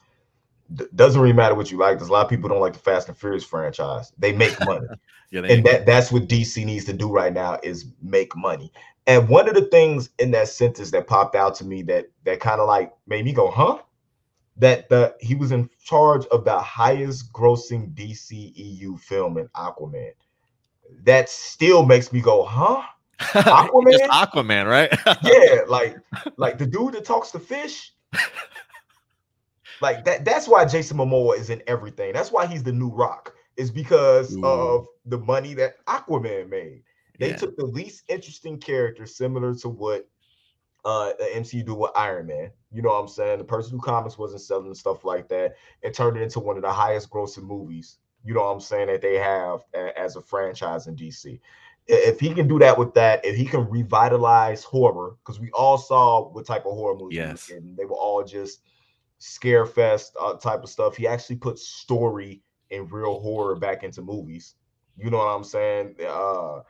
doesn't 0.94 1.20
really 1.20 1.32
matter 1.32 1.54
what 1.54 1.70
you 1.70 1.78
like. 1.78 1.98
There's 1.98 2.10
a 2.10 2.12
lot 2.12 2.24
of 2.24 2.30
people 2.30 2.50
don't 2.50 2.60
like 2.60 2.74
the 2.74 2.78
Fast 2.78 3.08
and 3.08 3.16
Furious 3.16 3.44
franchise. 3.44 4.12
They 4.18 4.32
make 4.32 4.54
money, 4.64 4.86
yeah, 5.30 5.40
they 5.40 5.54
and 5.54 5.64
that 5.64 5.86
that's 5.86 6.12
what 6.12 6.28
DC 6.28 6.64
needs 6.64 6.84
to 6.86 6.92
do 6.92 7.10
right 7.10 7.32
now 7.32 7.58
is 7.62 7.86
make 8.02 8.36
money. 8.36 8.72
And 9.06 9.28
one 9.28 9.48
of 9.48 9.54
the 9.54 9.62
things 9.62 10.10
in 10.18 10.30
that 10.32 10.48
sentence 10.48 10.90
that 10.90 11.06
popped 11.06 11.34
out 11.34 11.54
to 11.56 11.64
me 11.64 11.82
that 11.84 12.06
that 12.24 12.40
kind 12.40 12.60
of 12.60 12.68
like 12.68 12.92
made 13.06 13.24
me 13.24 13.32
go, 13.32 13.50
huh? 13.50 13.78
That 14.60 14.88
the 14.88 15.14
he 15.20 15.34
was 15.34 15.52
in 15.52 15.68
charge 15.82 16.26
of 16.26 16.44
the 16.44 16.58
highest 16.58 17.32
grossing 17.32 17.94
DCEU 17.94 19.00
film 19.00 19.38
in 19.38 19.48
Aquaman. 19.48 20.12
That 21.04 21.28
still 21.28 21.84
makes 21.84 22.12
me 22.12 22.20
go, 22.20 22.44
huh? 22.44 22.82
Aquaman, 23.20 24.08
Aquaman, 24.08 24.66
right? 24.66 24.92
yeah, 25.22 25.62
like 25.66 25.96
like 26.36 26.58
the 26.58 26.66
dude 26.66 26.94
that 26.94 27.04
talks 27.04 27.30
to 27.32 27.38
fish. 27.38 27.92
like 29.80 30.04
that. 30.04 30.24
That's 30.24 30.46
why 30.46 30.64
Jason 30.66 30.98
Momoa 30.98 31.38
is 31.38 31.50
in 31.50 31.62
everything. 31.66 32.12
That's 32.12 32.30
why 32.30 32.46
he's 32.46 32.62
the 32.62 32.72
new 32.72 32.90
Rock. 32.90 33.34
Is 33.56 33.70
because 33.70 34.36
Ooh. 34.36 34.46
of 34.46 34.86
the 35.06 35.18
money 35.18 35.54
that 35.54 35.84
Aquaman 35.86 36.48
made. 36.48 36.82
They 37.18 37.30
yeah. 37.30 37.36
took 37.36 37.56
the 37.56 37.66
least 37.66 38.04
interesting 38.08 38.58
character, 38.58 39.04
similar 39.04 39.54
to 39.56 39.68
what 39.68 40.08
uh 40.84 41.12
the 41.18 41.24
MCU 41.34 41.64
do 41.64 41.74
with 41.74 41.90
Iron 41.94 42.26
Man. 42.26 42.50
You 42.72 42.82
know 42.82 42.90
what 42.90 43.00
I'm 43.00 43.08
saying? 43.08 43.38
The 43.38 43.44
person 43.44 43.72
who 43.72 43.80
comics 43.80 44.18
wasn't 44.18 44.42
selling 44.42 44.66
and 44.66 44.76
stuff 44.76 45.04
like 45.04 45.28
that, 45.28 45.54
and 45.82 45.94
turned 45.94 46.16
it 46.16 46.22
into 46.22 46.40
one 46.40 46.56
of 46.56 46.62
the 46.62 46.72
highest 46.72 47.10
grossing 47.10 47.44
movies. 47.44 47.98
You 48.24 48.34
know 48.34 48.42
what 48.42 48.52
I'm 48.52 48.60
saying 48.60 48.88
that 48.88 49.02
they 49.02 49.16
have 49.16 49.60
a, 49.74 49.98
as 49.98 50.16
a 50.16 50.20
franchise 50.20 50.86
in 50.86 50.96
DC. 50.96 51.40
If 51.86 52.20
he 52.20 52.34
can 52.34 52.46
do 52.46 52.58
that 52.58 52.78
with 52.78 52.94
that, 52.94 53.24
if 53.24 53.36
he 53.36 53.44
can 53.44 53.68
revitalize 53.68 54.62
horror, 54.62 55.16
because 55.24 55.40
we 55.40 55.50
all 55.52 55.78
saw 55.78 56.30
what 56.30 56.46
type 56.46 56.66
of 56.66 56.72
horror 56.72 56.96
movies, 56.96 57.16
yes, 57.16 57.50
and 57.50 57.76
they 57.76 57.84
were 57.84 57.96
all 57.96 58.22
just 58.22 58.60
scare 59.18 59.66
fest 59.66 60.16
uh, 60.20 60.34
type 60.34 60.62
of 60.62 60.68
stuff. 60.68 60.96
He 60.96 61.06
actually 61.06 61.36
put 61.36 61.58
story 61.58 62.42
and 62.70 62.90
real 62.92 63.20
horror 63.20 63.56
back 63.56 63.82
into 63.82 64.02
movies. 64.02 64.54
You 64.96 65.10
know 65.10 65.18
what 65.18 65.34
I'm 65.34 65.44
saying? 65.44 65.96
Uh, 66.06 66.60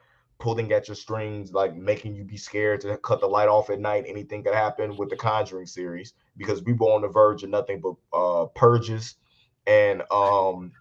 pulling 0.41 0.73
at 0.73 0.89
your 0.89 0.95
strings, 0.95 1.53
like 1.53 1.77
making 1.77 2.17
you 2.17 2.25
be 2.25 2.37
scared 2.37 2.81
to 2.81 2.97
cut 2.99 3.21
the 3.21 3.27
light 3.27 3.49
off 3.49 3.71
at 3.71 3.79
night. 3.79 4.05
Anything 4.09 4.43
could 4.43 4.55
happen 4.55 4.97
with 4.97 5.11
the 5.11 5.17
Conjuring 5.17 5.67
series 5.67 6.15
because 6.37 6.63
we 6.63 6.73
were 6.73 6.87
on 6.87 7.03
the 7.03 7.09
verge 7.09 7.43
of 7.45 7.51
nothing 7.51 7.81
but 7.81 7.95
uh, 8.13 8.47
purges 8.47 9.17
and 9.67 10.03
um, 10.11 10.73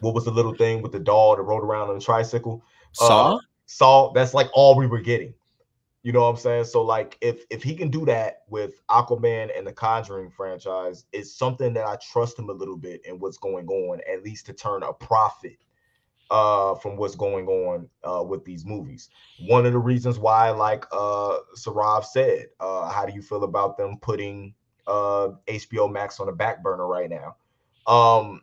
what 0.00 0.14
was 0.14 0.24
the 0.24 0.30
little 0.30 0.54
thing 0.54 0.82
with 0.82 0.92
the 0.92 0.98
doll 0.98 1.36
that 1.36 1.42
rode 1.42 1.62
around 1.62 1.90
on 1.90 1.96
a 1.96 2.00
tricycle? 2.00 2.64
Saw. 2.92 3.34
Uh, 3.34 3.38
Saw. 3.66 4.12
That's 4.12 4.34
like 4.34 4.48
all 4.52 4.76
we 4.76 4.86
were 4.86 5.00
getting. 5.00 5.34
You 6.02 6.12
know 6.12 6.22
what 6.22 6.30
I'm 6.30 6.36
saying? 6.36 6.64
So 6.64 6.82
like, 6.82 7.18
if 7.20 7.44
if 7.50 7.62
he 7.62 7.74
can 7.74 7.90
do 7.90 8.04
that 8.06 8.42
with 8.48 8.80
Aquaman 8.88 9.50
and 9.56 9.66
the 9.66 9.72
Conjuring 9.72 10.30
franchise, 10.30 11.04
it's 11.12 11.36
something 11.36 11.72
that 11.74 11.86
I 11.86 11.96
trust 11.96 12.38
him 12.38 12.48
a 12.48 12.52
little 12.52 12.76
bit 12.76 13.04
in 13.04 13.18
what's 13.18 13.38
going 13.38 13.66
on, 13.66 14.00
at 14.10 14.22
least 14.22 14.46
to 14.46 14.52
turn 14.52 14.82
a 14.82 14.92
profit 14.92 15.56
uh 16.30 16.74
from 16.76 16.96
what's 16.96 17.14
going 17.14 17.46
on 17.46 17.88
uh 18.04 18.22
with 18.22 18.44
these 18.44 18.64
movies. 18.64 19.08
One 19.46 19.66
of 19.66 19.72
the 19.72 19.78
reasons 19.78 20.18
why, 20.18 20.50
like 20.50 20.84
uh 20.92 21.38
Sarav 21.56 22.04
said, 22.04 22.46
uh 22.60 22.90
how 22.90 23.06
do 23.06 23.12
you 23.12 23.22
feel 23.22 23.44
about 23.44 23.76
them 23.76 23.98
putting 24.00 24.54
uh 24.86 25.30
HBO 25.46 25.90
Max 25.90 26.20
on 26.20 26.26
the 26.26 26.32
back 26.32 26.62
burner 26.62 26.86
right 26.86 27.10
now? 27.10 27.36
Um 27.86 28.42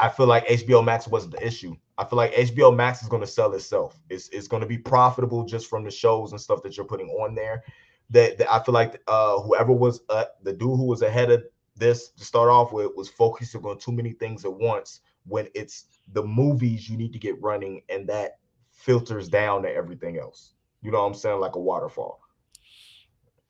I 0.00 0.08
feel 0.08 0.26
like 0.26 0.46
HBO 0.46 0.84
Max 0.84 1.06
wasn't 1.06 1.34
the 1.34 1.46
issue. 1.46 1.76
I 1.98 2.04
feel 2.04 2.16
like 2.16 2.32
HBO 2.34 2.74
Max 2.74 3.02
is 3.02 3.08
going 3.08 3.22
to 3.22 3.26
sell 3.26 3.52
itself. 3.54 3.98
It's, 4.08 4.28
it's 4.30 4.48
going 4.48 4.62
to 4.62 4.66
be 4.66 4.78
profitable 4.78 5.44
just 5.44 5.68
from 5.68 5.84
the 5.84 5.90
shows 5.90 6.32
and 6.32 6.40
stuff 6.40 6.62
that 6.62 6.76
you're 6.76 6.86
putting 6.86 7.08
on 7.08 7.34
there. 7.34 7.62
That, 8.10 8.38
that 8.38 8.52
I 8.52 8.62
feel 8.62 8.74
like 8.74 9.02
uh, 9.06 9.40
whoever 9.40 9.72
was 9.72 10.00
uh, 10.08 10.26
the 10.42 10.52
dude 10.52 10.76
who 10.76 10.84
was 10.84 11.02
ahead 11.02 11.30
of 11.30 11.44
this 11.74 12.10
to 12.10 12.24
start 12.24 12.48
off 12.48 12.72
with 12.72 12.92
was 12.96 13.08
focusing 13.08 13.62
on 13.64 13.78
too 13.78 13.92
many 13.92 14.12
things 14.12 14.44
at 14.44 14.52
once 14.52 15.00
when 15.26 15.48
it's 15.54 15.86
the 16.12 16.22
movies 16.22 16.88
you 16.88 16.96
need 16.96 17.12
to 17.12 17.18
get 17.18 17.40
running 17.42 17.82
and 17.88 18.08
that 18.08 18.38
filters 18.72 19.28
down 19.28 19.62
to 19.62 19.72
everything 19.72 20.18
else. 20.18 20.54
You 20.82 20.90
know 20.90 21.00
what 21.00 21.08
I'm 21.08 21.14
saying? 21.14 21.40
Like 21.40 21.56
a 21.56 21.60
waterfall. 21.60 22.20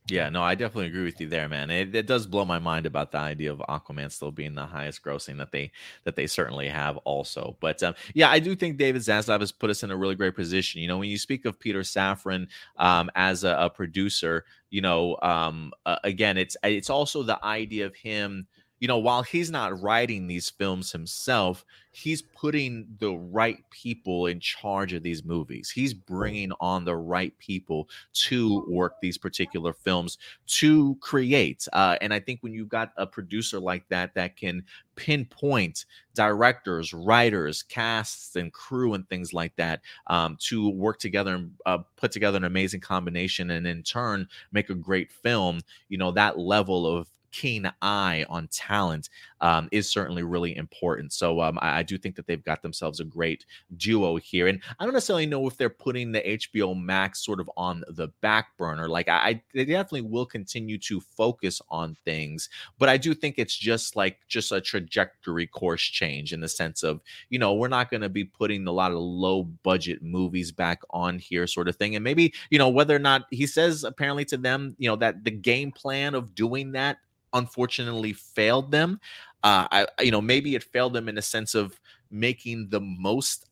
Yeah, 0.09 0.29
no, 0.29 0.41
I 0.41 0.55
definitely 0.55 0.87
agree 0.87 1.05
with 1.05 1.21
you 1.21 1.29
there, 1.29 1.49
man. 1.49 1.69
It, 1.69 1.93
it, 1.93 2.07
does 2.07 2.29
blow 2.29 2.45
my 2.45 2.61
mind 2.61 2.87
about 2.87 3.11
the 3.11 3.19
idea 3.19 3.53
of 3.53 3.59
Aquaman 3.59 4.13
still 4.13 4.31
being 4.31 4.55
the 4.55 4.65
highest 4.65 5.03
grossing 5.03 5.39
that 5.39 5.51
they 5.51 5.73
that 6.05 6.15
they 6.15 6.29
certainly 6.29 6.69
have 6.69 6.97
also. 6.99 7.57
But 7.61 7.83
um, 7.83 7.95
yeah, 8.15 8.31
I 8.31 8.39
do 8.39 8.55
think 8.55 8.77
David 8.77 9.03
Zaslav 9.03 9.41
has 9.41 9.51
put 9.51 9.69
us 9.69 9.83
in 9.83 9.91
a 9.91 9.97
really 9.97 10.15
great 10.15 10.37
position. 10.37 10.81
You 10.81 10.87
know, 10.87 10.99
when 10.99 11.11
you 11.11 11.19
speak 11.19 11.45
of 11.45 11.59
Peter 11.59 11.81
Safran 11.81 12.47
um, 12.77 13.11
as 13.17 13.43
a, 13.43 13.57
a, 13.59 13.69
producer, 13.69 14.45
you 14.71 14.81
know, 14.81 15.17
um, 15.23 15.73
uh, 15.85 15.99
again, 16.05 16.39
it's 16.39 16.57
it's 16.63 16.91
also 16.91 17.25
the 17.25 17.45
idea 17.45 17.87
of 17.87 17.97
him 17.97 18.47
you 18.79 18.89
know, 18.89 18.99
while 18.99 19.23
he's 19.23 19.51
not 19.51 19.81
writing 19.81 20.27
these 20.27 20.51
films 20.51 20.93
himself, 20.93 21.65
he's 21.93 22.21
putting 22.21 22.87
the 22.99 23.13
right 23.13 23.65
people 23.71 24.27
in 24.27 24.39
charge 24.39 24.93
of 24.93 25.03
these 25.03 25.25
movies. 25.25 25.71
He's 25.71 25.95
bringing 25.95 26.53
on 26.61 26.85
the 26.85 26.97
right 26.97 27.37
people 27.39 27.89
to 28.27 28.67
work 28.69 29.01
these 29.01 29.17
particular 29.17 29.73
films 29.73 30.19
to 30.49 30.97
create. 31.01 31.67
Uh, 31.73 31.97
and 32.03 32.13
I 32.13 32.21
think 32.21 32.43
when 32.43 32.53
you've 32.53 32.69
got 32.69 32.93
a 32.99 33.07
producer 33.07 33.59
like 33.59 33.89
that 33.89 34.15
that 34.15 34.37
can 34.37 34.63
pinpoint 34.95 35.87
directors, 36.15 36.93
writers, 36.93 37.63
casts, 37.63 38.37
and 38.37 38.53
crew 38.53 38.93
and 38.93 39.09
things 39.09 39.33
like 39.33 39.57
that 39.57 39.81
um, 40.09 40.37
to 40.41 40.69
work 40.71 40.99
together 40.99 41.35
and 41.35 41.53
uh, 41.65 41.79
put 41.97 42.13
together 42.13 42.37
an 42.37 42.45
amazing 42.45 42.81
combination 42.81 43.51
and 43.51 43.67
in 43.67 43.83
turn 43.83 44.29
make 44.53 44.69
a 44.69 44.75
great 44.75 45.11
film, 45.11 45.61
you 45.89 45.97
know, 45.97 46.11
that 46.11 46.39
level 46.39 46.87
of 46.87 47.09
keen 47.37 47.71
eye 47.83 48.25
on 48.31 48.49
talent 48.49 49.11
um, 49.43 49.69
is 49.71 49.91
certainly 49.91 50.23
really 50.23 50.57
important. 50.57 51.13
So 51.13 51.43
um, 51.43 51.59
I, 51.61 51.81
I, 51.81 51.83
do 51.83 51.99
think 51.99 52.17
that 52.17 52.27
they've 52.27 52.43
got 52.43 52.63
themselves 52.63 53.01
a 53.01 53.05
great 53.05 53.45
duo 53.77 54.17
here. 54.17 54.47
And 54.47 54.63
I 54.79 54.85
don't 54.85 54.95
necessarily 54.95 55.27
know 55.27 55.47
if 55.47 55.59
they're 55.59 55.69
putting 55.69 56.13
the 56.13 56.23
HBO 56.23 56.81
Max 56.81 57.23
sort 57.23 57.41
of 57.41 57.51
on 57.57 57.85
the 57.89 58.09
back 58.23 58.57
burner. 58.57 58.89
Like 58.89 59.09
I, 59.09 59.17
I 59.17 59.43
they 59.53 59.67
definitely 59.67 60.09
will 60.09 60.25
continue 60.25 60.79
to 60.79 61.01
focus 61.01 61.61
on 61.69 61.95
things, 62.07 62.49
but 62.79 62.89
I 62.89 62.97
do 62.97 63.13
think 63.13 63.35
it's 63.37 63.57
just 63.57 63.97
like 63.97 64.19
just 64.29 64.53
a 64.53 64.61
trajectory 64.61 65.47
course 65.47 65.83
change 65.83 66.33
in 66.33 66.41
the 66.41 66.49
sense 66.49 66.83
of, 66.83 67.03
you 67.29 67.39
know, 67.39 67.53
we're 67.53 67.69
not 67.69 67.91
going 67.91 68.01
to 68.01 68.09
be 68.09 68.25
putting 68.25 68.67
a 68.67 68.73
lot 68.73 68.93
of 68.93 68.99
low 68.99 69.43
budget 69.43 70.03
movies 70.03 70.53
back 70.53 70.81
on 70.91 71.19
here, 71.19 71.47
sort 71.47 71.69
of 71.69 71.77
thing. 71.77 71.97
And 71.97 72.03
maybe, 72.03 72.33
you 72.49 72.59
know, 72.59 72.71
whether 72.71 72.97
or 72.97 73.01
not 73.01 73.27
he 73.31 73.47
says 73.47 73.85
apparently 73.85 74.25
to 74.27 74.39
them, 74.39 74.75
you 74.79 74.89
know, 74.89 74.97
that 74.97 75.23
the 75.25 75.31
game 75.31 75.71
plan 75.71 76.15
of 76.15 76.35
doing 76.35 76.73
that 76.73 76.97
unfortunately 77.37 78.13
failed 78.13 78.71
them. 78.71 79.01
Uh, 79.43 79.69
I, 79.71 79.87
you 80.03 80.11
know, 80.11 80.21
maybe 80.21 80.55
it 80.55 80.65
failed 80.65 80.93
them 80.93 81.09
in 81.09 81.19
a 81.19 81.23
sense 81.23 81.55
of 81.55 81.81
making 82.11 82.69
the 82.71 82.81
most 82.81 83.47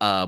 uh, 0.00 0.26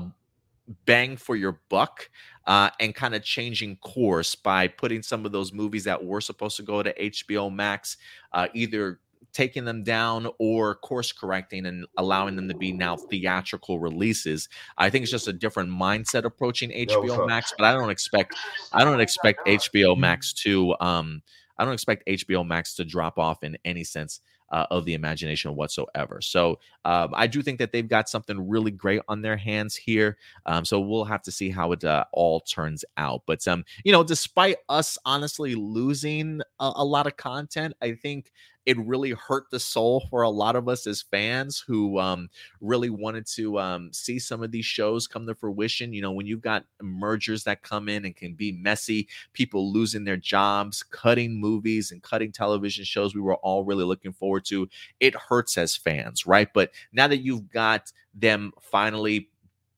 bang 0.85 1.17
for 1.17 1.35
your 1.35 1.59
buck 1.69 2.09
uh, 2.47 2.69
and 2.79 2.95
kind 2.95 3.13
of 3.15 3.23
changing 3.23 3.75
course 3.77 4.35
by 4.35 4.67
putting 4.67 5.01
some 5.01 5.25
of 5.25 5.31
those 5.31 5.53
movies 5.53 5.83
that 5.83 6.03
were 6.03 6.21
supposed 6.21 6.57
to 6.57 6.63
go 6.63 6.81
to 6.81 6.93
HBO 6.93 7.53
Max 7.53 7.97
uh, 8.31 8.47
either 8.53 8.99
taking 9.33 9.65
them 9.65 9.83
down 9.83 10.27
or 10.37 10.75
course 10.75 11.11
correcting 11.11 11.65
and 11.65 11.85
allowing 11.97 12.35
them 12.35 12.47
to 12.47 12.55
be 12.55 12.71
now 12.71 12.95
theatrical 12.95 13.79
releases. 13.79 14.47
I 14.77 14.89
think 14.89 15.03
it's 15.03 15.11
just 15.11 15.27
a 15.27 15.33
different 15.33 15.69
mindset 15.69 16.23
approaching 16.23 16.69
HBO 16.69 17.27
Max, 17.27 17.53
but 17.57 17.65
I 17.65 17.73
don't 17.73 17.89
expect 17.89 18.35
I 18.71 18.83
don't 18.83 19.01
expect 19.01 19.45
HBO 19.47 19.97
Max 19.97 20.33
to 20.33 20.75
um 20.79 21.21
I 21.57 21.65
don't 21.65 21.73
expect 21.73 22.07
HBO 22.07 22.45
Max 22.45 22.75
to 22.75 22.85
drop 22.85 23.17
off 23.17 23.43
in 23.43 23.57
any 23.65 23.83
sense 23.83 24.21
uh, 24.53 24.67
of 24.69 24.85
the 24.85 24.93
imagination 24.93 25.55
whatsoever. 25.55 26.21
So 26.21 26.59
um, 26.85 27.09
I 27.13 27.25
do 27.25 27.41
think 27.41 27.57
that 27.57 27.71
they've 27.71 27.87
got 27.87 28.07
something 28.07 28.47
really 28.47 28.69
great 28.69 29.01
on 29.07 29.21
their 29.21 29.35
hands 29.35 29.75
here. 29.75 30.17
Um, 30.45 30.63
so 30.63 30.79
we'll 30.79 31.05
have 31.05 31.23
to 31.23 31.31
see 31.31 31.49
how 31.49 31.71
it 31.71 31.83
uh, 31.83 32.05
all 32.13 32.39
turns 32.41 32.85
out. 32.97 33.23
But 33.25 33.47
um, 33.47 33.65
you 33.83 33.91
know, 33.91 34.03
despite 34.03 34.57
us 34.69 34.97
honestly 35.05 35.55
losing 35.55 36.41
a, 36.59 36.71
a 36.75 36.85
lot 36.85 37.07
of 37.07 37.17
content, 37.17 37.73
I 37.81 37.93
think 37.93 38.31
it 38.65 38.77
really 38.79 39.11
hurt 39.11 39.49
the 39.51 39.59
soul 39.59 40.07
for 40.09 40.21
a 40.21 40.29
lot 40.29 40.55
of 40.55 40.69
us 40.69 40.87
as 40.87 41.01
fans 41.01 41.63
who 41.65 41.99
um, 41.99 42.29
really 42.61 42.89
wanted 42.89 43.25
to 43.27 43.59
um, 43.59 43.91
see 43.91 44.19
some 44.19 44.41
of 44.41 44.51
these 44.51 44.65
shows 44.65 45.07
come 45.07 45.27
to 45.27 45.35
fruition. 45.35 45.93
You 45.93 46.01
know, 46.01 46.11
when 46.11 46.27
you've 46.27 46.41
got 46.41 46.65
mergers 46.81 47.43
that 47.43 47.63
come 47.63 47.89
in 47.89 48.05
and 48.05 48.15
can 48.15 48.35
be 48.35 48.53
messy, 48.53 49.07
people 49.33 49.71
losing 49.71 50.05
their 50.05 50.17
jobs, 50.17 50.81
cutting 50.83 51.39
movies 51.39 51.91
and 51.91 52.01
cutting 52.01 52.31
television 52.31 52.85
shows 52.85 53.13
we 53.13 53.21
were 53.21 53.35
all 53.35 53.65
really 53.65 53.83
looking 53.83 54.13
forward 54.13 54.45
to, 54.45 54.69
it 54.99 55.15
hurts 55.15 55.57
as 55.57 55.75
fans, 55.75 56.25
right? 56.25 56.53
But 56.53 56.71
now 56.93 57.07
that 57.07 57.17
you've 57.17 57.49
got 57.49 57.91
them 58.13 58.53
finally 58.61 59.29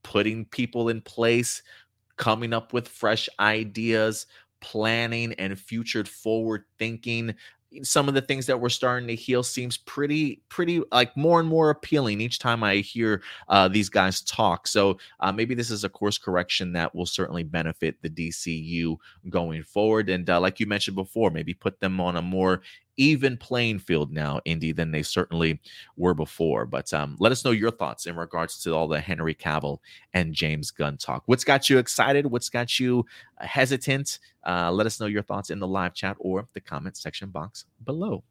putting 0.03 0.45
people 0.45 0.89
in 0.89 1.01
place, 1.01 1.63
coming 2.17 2.53
up 2.53 2.71
with 2.71 2.87
fresh 2.87 3.27
ideas, 3.39 4.27
planning 4.61 5.33
and 5.33 5.59
future 5.59 6.03
forward 6.05 6.63
thinking 6.79 7.35
some 7.83 8.07
of 8.07 8.13
the 8.13 8.21
things 8.21 8.45
that 8.45 8.59
we're 8.59 8.69
starting 8.69 9.07
to 9.07 9.15
heal 9.15 9.43
seems 9.43 9.77
pretty 9.77 10.41
pretty 10.49 10.81
like 10.91 11.15
more 11.17 11.39
and 11.39 11.49
more 11.49 11.69
appealing 11.69 12.21
each 12.21 12.39
time 12.39 12.63
i 12.63 12.75
hear 12.77 13.21
uh, 13.49 13.67
these 13.67 13.89
guys 13.89 14.21
talk. 14.21 14.67
So 14.67 14.97
uh, 15.19 15.31
maybe 15.31 15.55
this 15.55 15.71
is 15.71 15.83
a 15.83 15.89
course 15.89 16.17
correction 16.17 16.73
that 16.73 16.93
will 16.95 17.05
certainly 17.05 17.43
benefit 17.43 18.01
the 18.01 18.09
dcu 18.09 18.97
going 19.29 19.63
forward. 19.63 20.09
And 20.09 20.29
uh, 20.29 20.39
like 20.39 20.59
you 20.59 20.65
mentioned 20.65 20.95
before 20.95 21.31
maybe 21.31 21.53
put 21.53 21.79
them 21.79 21.99
on 21.99 22.15
a 22.15 22.21
more 22.21 22.61
even 22.97 23.37
playing 23.37 23.79
field 23.79 24.11
now, 24.11 24.39
Indy, 24.45 24.71
than 24.71 24.91
they 24.91 25.03
certainly 25.03 25.59
were 25.97 26.13
before. 26.13 26.65
But 26.65 26.93
um, 26.93 27.15
let 27.19 27.31
us 27.31 27.43
know 27.43 27.51
your 27.51 27.71
thoughts 27.71 28.05
in 28.05 28.15
regards 28.15 28.61
to 28.63 28.73
all 28.73 28.87
the 28.87 28.99
Henry 28.99 29.35
Cavill 29.35 29.79
and 30.13 30.33
James 30.33 30.71
Gunn 30.71 30.97
talk. 30.97 31.23
What's 31.25 31.43
got 31.43 31.69
you 31.69 31.77
excited? 31.77 32.25
What's 32.25 32.49
got 32.49 32.79
you 32.79 33.05
uh, 33.39 33.45
hesitant? 33.45 34.19
Uh, 34.45 34.71
let 34.71 34.87
us 34.87 34.99
know 34.99 35.07
your 35.07 35.23
thoughts 35.23 35.49
in 35.49 35.59
the 35.59 35.67
live 35.67 35.93
chat 35.93 36.15
or 36.19 36.47
the 36.53 36.61
comment 36.61 36.97
section 36.97 37.29
box 37.29 37.65
below. 37.83 38.23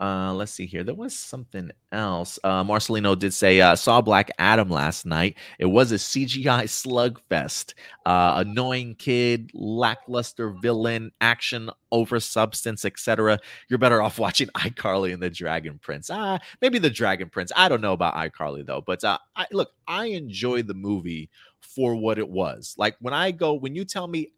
Uh, 0.00 0.32
let's 0.34 0.52
see 0.52 0.66
here. 0.66 0.84
There 0.84 0.94
was 0.94 1.16
something 1.16 1.70
else. 1.90 2.38
Uh, 2.42 2.64
Marcelino 2.64 3.18
did 3.18 3.34
say, 3.34 3.60
uh, 3.60 3.76
saw 3.76 4.00
Black 4.00 4.30
Adam 4.38 4.70
last 4.70 5.06
night. 5.06 5.36
It 5.58 5.66
was 5.66 5.92
a 5.92 5.96
CGI 5.96 6.64
slugfest. 7.32 7.74
Uh, 8.06 8.34
annoying 8.36 8.94
kid, 8.94 9.50
lackluster 9.54 10.50
villain, 10.50 11.12
action 11.20 11.70
over 11.90 12.18
substance, 12.20 12.84
etc. 12.84 13.38
You're 13.68 13.78
better 13.78 14.02
off 14.02 14.18
watching 14.18 14.48
iCarly 14.56 15.12
and 15.12 15.22
the 15.22 15.30
Dragon 15.30 15.78
Prince. 15.80 16.10
Ah, 16.10 16.38
maybe 16.60 16.78
the 16.78 16.90
Dragon 16.90 17.28
Prince. 17.28 17.52
I 17.54 17.68
don't 17.68 17.80
know 17.80 17.92
about 17.92 18.14
iCarly 18.14 18.64
though. 18.66 18.82
But 18.84 19.04
uh, 19.04 19.18
I, 19.36 19.46
look, 19.52 19.72
I 19.86 20.06
enjoyed 20.06 20.66
the 20.66 20.74
movie 20.74 21.30
for 21.60 21.94
what 21.94 22.18
it 22.18 22.28
was. 22.28 22.74
Like 22.78 22.96
when 23.00 23.14
I 23.14 23.30
go, 23.30 23.54
when 23.54 23.74
you 23.74 23.84
tell 23.84 24.06
me 24.06 24.32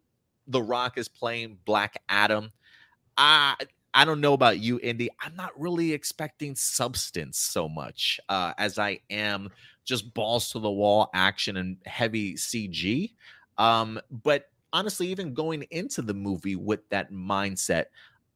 The 0.46 0.62
Rock 0.62 0.98
is 0.98 1.08
playing 1.08 1.58
Black 1.64 2.00
Adam, 2.08 2.52
I 3.16 3.54
I 3.94 4.04
don't 4.04 4.20
know 4.20 4.32
about 4.32 4.58
you, 4.58 4.80
Indy. 4.82 5.08
I'm 5.20 5.36
not 5.36 5.58
really 5.58 5.92
expecting 5.92 6.54
substance 6.56 7.38
so 7.38 7.68
much 7.68 8.18
uh, 8.28 8.52
as 8.58 8.78
I 8.78 9.00
am 9.10 9.50
just 9.84 10.12
balls 10.14 10.50
to 10.50 10.58
the 10.58 10.70
wall 10.70 11.10
action 11.14 11.56
and 11.56 11.76
heavy 11.86 12.36
CG. 12.36 13.14
Um, 13.56 14.00
but 14.10 14.46
honestly, 14.72 15.08
even 15.08 15.32
going 15.34 15.62
into 15.70 16.02
the 16.02 16.14
movie 16.14 16.56
with 16.56 16.88
that 16.90 17.12
mindset, 17.12 17.84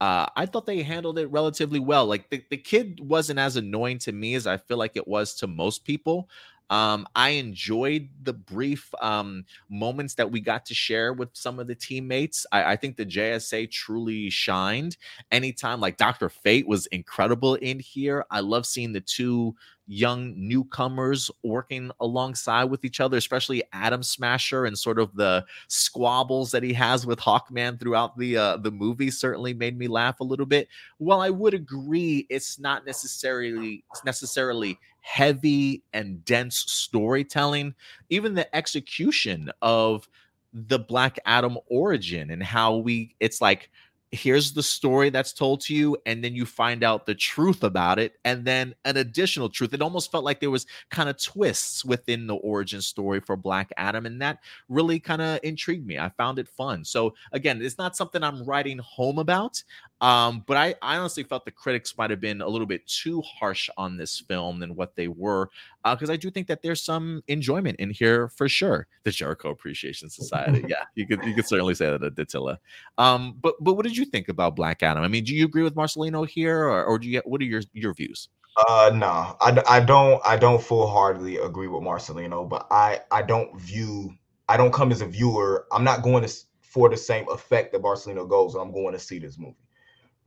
uh, 0.01 0.27
I 0.37 0.47
thought 0.47 0.67
they 0.67 0.83
handled 0.83 1.19
it 1.19 1.27
relatively 1.27 1.81
well. 1.81 2.07
Like 2.07 2.31
the, 2.31 2.43
the 2.51 2.57
kid 2.57 3.01
wasn't 3.03 3.41
as 3.41 3.57
annoying 3.57 3.99
to 4.01 4.13
me 4.13 4.35
as 4.35 4.47
I 4.47 4.59
feel 4.59 4.77
like 4.77 4.97
it 4.97 5.09
was 5.09 5.35
to 5.37 5.49
most 5.49 5.85
people. 5.85 6.29
Um, 6.71 7.07
I 7.15 7.31
enjoyed 7.31 8.09
the 8.23 8.35
brief 8.35 8.93
um, 9.01 9.45
moments 9.71 10.15
that 10.15 10.31
we 10.31 10.41
got 10.41 10.67
to 10.67 10.75
share 10.75 11.13
with 11.13 11.31
some 11.33 11.59
of 11.59 11.67
the 11.67 11.75
teammates. 11.75 12.47
I, 12.53 12.73
I, 12.73 12.77
think 12.77 12.97
the 12.97 13.07
JSA 13.07 13.71
truly 13.71 14.29
shined. 14.29 14.97
Anytime, 15.33 15.81
like 15.81 15.97
Dr. 15.97 16.29
Fate 16.29 16.69
was 16.69 16.87
incredible 16.87 17.55
in 17.57 17.79
here. 17.79 18.25
I 18.31 18.41
love 18.41 18.67
seeing 18.67 18.93
the 18.93 19.01
two 19.01 19.55
young 19.89 20.35
newcomers 20.37 21.31
working 21.43 21.91
alongside 22.01 22.65
with 22.65 22.85
each 22.85 23.01
other, 23.01 23.17
especially 23.17 23.63
Atom 23.73 24.03
Smasher 24.03 24.67
and 24.67 24.79
sort 24.79 24.99
of 24.99 25.15
the 25.17 25.45
squabbles 25.67 26.51
that 26.51 26.63
he 26.63 26.75
has 26.75 27.07
with 27.07 27.19
Hawkman 27.19 27.81
throughout 27.81 28.17
the 28.19 28.37
uh, 28.37 28.57
the 28.59 28.71
movie 28.71 29.11
certainly 29.11 29.55
made 29.55 29.79
me 29.79 29.89
laugh 29.89 30.21
a 30.21 30.25
little 30.25 30.47
bit. 30.47 30.69
While 30.99 31.21
I 31.21 31.31
would 31.31 31.55
agree, 31.55 32.27
it's 32.29 32.59
not 32.59 32.87
necessarily 32.87 33.83
it's 33.91 34.05
necessarily 34.05 34.79
heavy 35.01 35.83
and 35.95 36.23
dense 36.25 36.59
storytelling. 36.69 37.75
Even 38.11 38.35
the 38.35 38.55
execution 38.55 39.51
of 39.63 40.07
the 40.53 40.79
Black 40.79 41.19
Adam 41.25 41.59
origin 41.69 42.31
and 42.31 42.43
how 42.43 42.77
we 42.77 43.15
it's 43.21 43.41
like 43.41 43.71
here's 44.11 44.53
the 44.53 44.63
story 44.63 45.11
that's 45.11 45.33
told 45.33 45.61
to 45.61 45.75
you 45.75 45.97
and 46.07 46.25
then 46.25 46.35
you 46.35 46.47
find 46.47 46.83
out 46.83 47.07
the 47.07 47.15
truth 47.15 47.63
about 47.63 47.99
it 47.99 48.15
and 48.25 48.45
then 48.45 48.75
an 48.85 48.97
additional 48.97 49.49
truth. 49.49 49.75
It 49.75 49.83
almost 49.83 50.11
felt 50.11 50.25
like 50.25 50.41
there 50.41 50.51
was 50.51 50.67
kind 50.91 51.09
of 51.09 51.23
twists 51.23 51.85
within 51.85 52.27
the 52.27 52.37
origin 52.37 52.81
story 52.81 53.21
for 53.21 53.37
black 53.37 53.71
adam 53.77 54.07
and 54.07 54.21
that 54.23 54.39
really 54.69 54.99
kind 54.99 55.23
of 55.23 55.41
intrigued 55.43 55.87
me. 55.87 55.99
I 55.99 56.09
found 56.11 56.39
it 56.39 56.49
fun. 56.49 56.85
So 56.85 57.15
again 57.33 57.61
it's 57.63 57.79
not 57.79 57.97
something 57.97 58.23
i'm 58.23 58.43
writing 58.45 58.79
home 58.79 59.19
about 59.19 59.63
um, 60.01 60.45
but 60.47 60.57
I, 60.57 60.75
I 60.81 60.97
honestly 60.97 61.25
felt 61.25 61.45
the 61.45 61.51
critics 61.51 61.97
might 61.99 62.11
have 62.11 62.21
been 62.21 62.41
a 62.41 62.49
little 62.49 62.67
bit 62.67 62.87
too 62.87 63.21
harsh 63.23 63.69
on 63.77 63.97
this 63.97 64.21
film 64.21 64.61
than 64.61 64.77
what 64.77 64.95
they 64.95 65.09
were, 65.09 65.51
because 65.85 66.09
uh, 66.09 66.13
I 66.13 66.17
do 66.17 66.31
think 66.31 66.47
that 66.47 66.63
there's 66.63 66.83
some 66.83 67.23
enjoyment 67.27 67.81
in 67.81 67.91
here 67.91 68.29
for 68.29 68.49
sure. 68.49 68.87
The 69.03 69.11
Jericho 69.11 69.51
Appreciation 69.51 70.09
Society, 70.09 70.65
yeah, 70.69 70.85
you 70.95 71.07
could 71.07 71.25
you 71.25 71.35
could 71.35 71.47
certainly 71.47 71.75
say 71.75 71.91
that 71.91 72.03
at 72.03 72.15
Datilla. 72.15 72.59
Um, 72.97 73.37
but 73.41 73.55
but 73.61 73.75
what 73.75 73.85
did 73.85 73.97
you 73.97 74.05
think 74.05 74.29
about 74.29 74.55
Black 74.55 74.83
Adam? 74.83 75.03
I 75.03 75.09
mean, 75.09 75.25
do 75.25 75.35
you 75.35 75.45
agree 75.45 75.65
with 75.65 75.75
Marcelino 75.75 76.27
here, 76.27 76.61
or, 76.61 76.85
or 76.85 76.99
do 76.99 77.09
you 77.09 77.21
what 77.25 77.41
are 77.41 77.45
your 77.45 77.63
your 77.73 77.93
views? 77.93 78.29
Uh, 78.69 78.91
no, 78.95 79.37
I, 79.41 79.63
I 79.69 79.81
don't 79.81 80.25
I 80.25 80.37
don't 80.37 80.63
full 80.63 80.87
heartedly 80.87 81.39
agree 81.39 81.69
with 81.69 81.83
Marcelino, 81.83 82.49
but 82.49 82.69
I 82.71 83.01
I 83.11 83.23
don't 83.23 83.61
view 83.61 84.15
I 84.49 84.57
don't 84.57 84.73
come 84.73 84.93
as 84.93 85.01
a 85.01 85.07
viewer. 85.07 85.67
I'm 85.73 85.85
not 85.85 86.03
going 86.03 86.25
to 86.25 86.33
for 86.61 86.89
the 86.89 86.97
same 86.97 87.29
effect 87.31 87.73
that 87.73 87.83
Marcelino 87.83 88.29
goes. 88.29 88.55
I'm 88.55 88.73
going 88.73 88.93
to 88.93 88.99
see 88.99 89.19
this 89.19 89.39
movie 89.39 89.57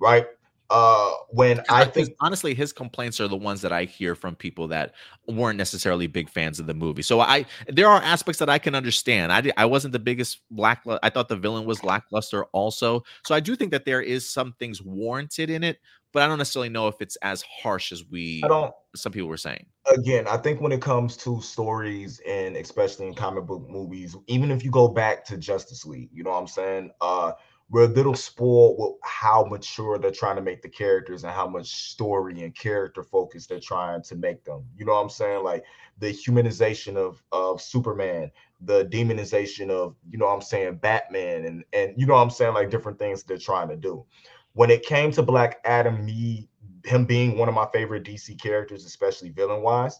right? 0.02 0.26
Uh, 0.74 1.12
when 1.32 1.62
I 1.70 1.84
think 1.84 2.16
honestly, 2.22 2.54
his 2.54 2.72
complaints 2.72 3.20
are 3.20 3.28
the 3.28 3.36
ones 3.36 3.60
that 3.62 3.74
I 3.74 3.84
hear 3.84 4.16
from 4.16 4.38
people 4.38 4.70
that 4.70 4.94
weren't 5.28 5.58
necessarily 5.58 6.08
big 6.08 6.30
fans 6.30 6.62
of 6.62 6.66
the 6.66 6.74
movie. 6.74 7.02
So 7.02 7.20
I 7.20 7.46
there 7.68 7.90
are 7.90 8.02
aspects 8.02 8.40
that 8.40 8.50
I 8.50 8.58
can 8.58 8.74
understand. 8.74 9.34
I 9.34 9.52
I 9.58 9.66
wasn't 9.66 9.92
the 9.92 10.00
biggest 10.00 10.40
black. 10.50 10.82
I 11.04 11.10
thought 11.10 11.28
the 11.28 11.36
villain 11.36 11.66
was 11.66 11.84
lackluster 11.84 12.46
also. 12.54 13.04
So 13.26 13.36
I 13.36 13.42
do 13.42 13.58
think 13.58 13.72
that 13.72 13.84
there 13.84 14.02
is 14.02 14.28
some 14.30 14.54
things 14.60 14.82
warranted 14.82 15.50
in 15.50 15.62
it, 15.62 15.80
but 16.14 16.24
I 16.24 16.28
don't 16.28 16.38
necessarily 16.38 16.70
know 16.70 16.88
if 16.88 16.96
it's 17.02 17.18
as 17.18 17.42
harsh 17.42 17.92
as 17.92 18.06
we. 18.10 18.42
I 18.42 18.48
don't. 18.48 18.74
Some 18.96 19.12
people 19.12 19.28
were 19.28 19.36
saying. 19.36 19.66
Again, 19.94 20.26
I 20.26 20.38
think 20.38 20.62
when 20.62 20.72
it 20.72 20.82
comes 20.82 21.18
to 21.18 21.42
stories 21.42 22.22
and 22.26 22.56
especially 22.56 23.08
in 23.08 23.14
comic 23.14 23.46
book 23.46 23.68
movies, 23.70 24.16
even 24.28 24.52
if 24.52 24.64
you 24.64 24.72
go 24.72 24.88
back 24.88 25.26
to 25.26 25.38
Justice 25.38 25.86
League, 25.86 26.10
you 26.14 26.24
know 26.24 26.30
what 26.30 26.40
I'm 26.40 26.48
saying. 26.48 26.92
Uh, 27.02 27.34
we're 27.72 27.86
a 27.86 27.88
little 27.88 28.14
spoiled 28.14 28.76
with 28.78 29.00
how 29.02 29.46
mature 29.46 29.98
they're 29.98 30.12
trying 30.12 30.36
to 30.36 30.42
make 30.42 30.62
the 30.62 30.68
characters 30.68 31.24
and 31.24 31.32
how 31.32 31.48
much 31.48 31.68
story 31.68 32.42
and 32.42 32.54
character 32.54 33.02
focus 33.02 33.48
they're 33.48 33.62
trying 33.62 34.02
to 34.04 34.16
make 34.16 34.44
them. 34.44 34.66
You 34.76 34.84
know 34.86 34.92
what 34.94 35.04
I'm 35.04 35.10
saying? 35.10 35.46
Like 35.46 35.64
the 35.98 36.08
humanization 36.08 36.98
of 36.98 37.24
of 37.32 37.62
Superman, 37.62 38.30
the 38.60 38.86
demonization 38.86 39.70
of, 39.70 39.96
you 40.10 40.18
know 40.18 40.26
what 40.26 40.34
I'm 40.34 40.42
saying, 40.42 40.76
Batman 40.78 41.46
and 41.46 41.64
and 41.72 41.94
you 41.96 42.06
know 42.06 42.16
what 42.16 42.24
I'm 42.24 42.30
saying, 42.30 42.54
like 42.54 42.70
different 42.70 43.00
things 43.00 43.24
they're 43.24 43.38
trying 43.38 43.70
to 43.70 43.78
do. 43.78 44.06
When 44.52 44.70
it 44.70 44.84
came 44.84 45.12
to 45.14 45.24
Black 45.24 45.60
Adam, 45.64 46.04
me 46.04 46.50
him 46.84 47.06
being 47.06 47.38
one 47.38 47.48
of 47.48 47.56
my 47.56 47.68
favorite 47.72 48.04
DC 48.04 48.42
characters, 48.42 48.86
especially 48.86 49.30
villain 49.30 49.62
wise, 49.62 49.98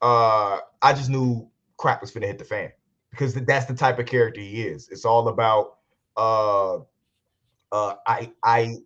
uh, 0.00 0.58
I 0.80 0.94
just 0.94 1.10
knew 1.10 1.50
crap 1.76 2.00
was 2.00 2.12
gonna 2.12 2.26
hit 2.26 2.38
the 2.38 2.46
fan 2.46 2.72
because 3.10 3.34
that's 3.34 3.66
the 3.66 3.74
type 3.74 3.98
of 3.98 4.06
character 4.06 4.40
he 4.40 4.62
is. 4.62 4.88
It's 4.88 5.04
all 5.04 5.28
about 5.28 5.76
uh 6.16 6.78
uh, 7.72 7.94
I 8.06 8.32
I 8.42 8.76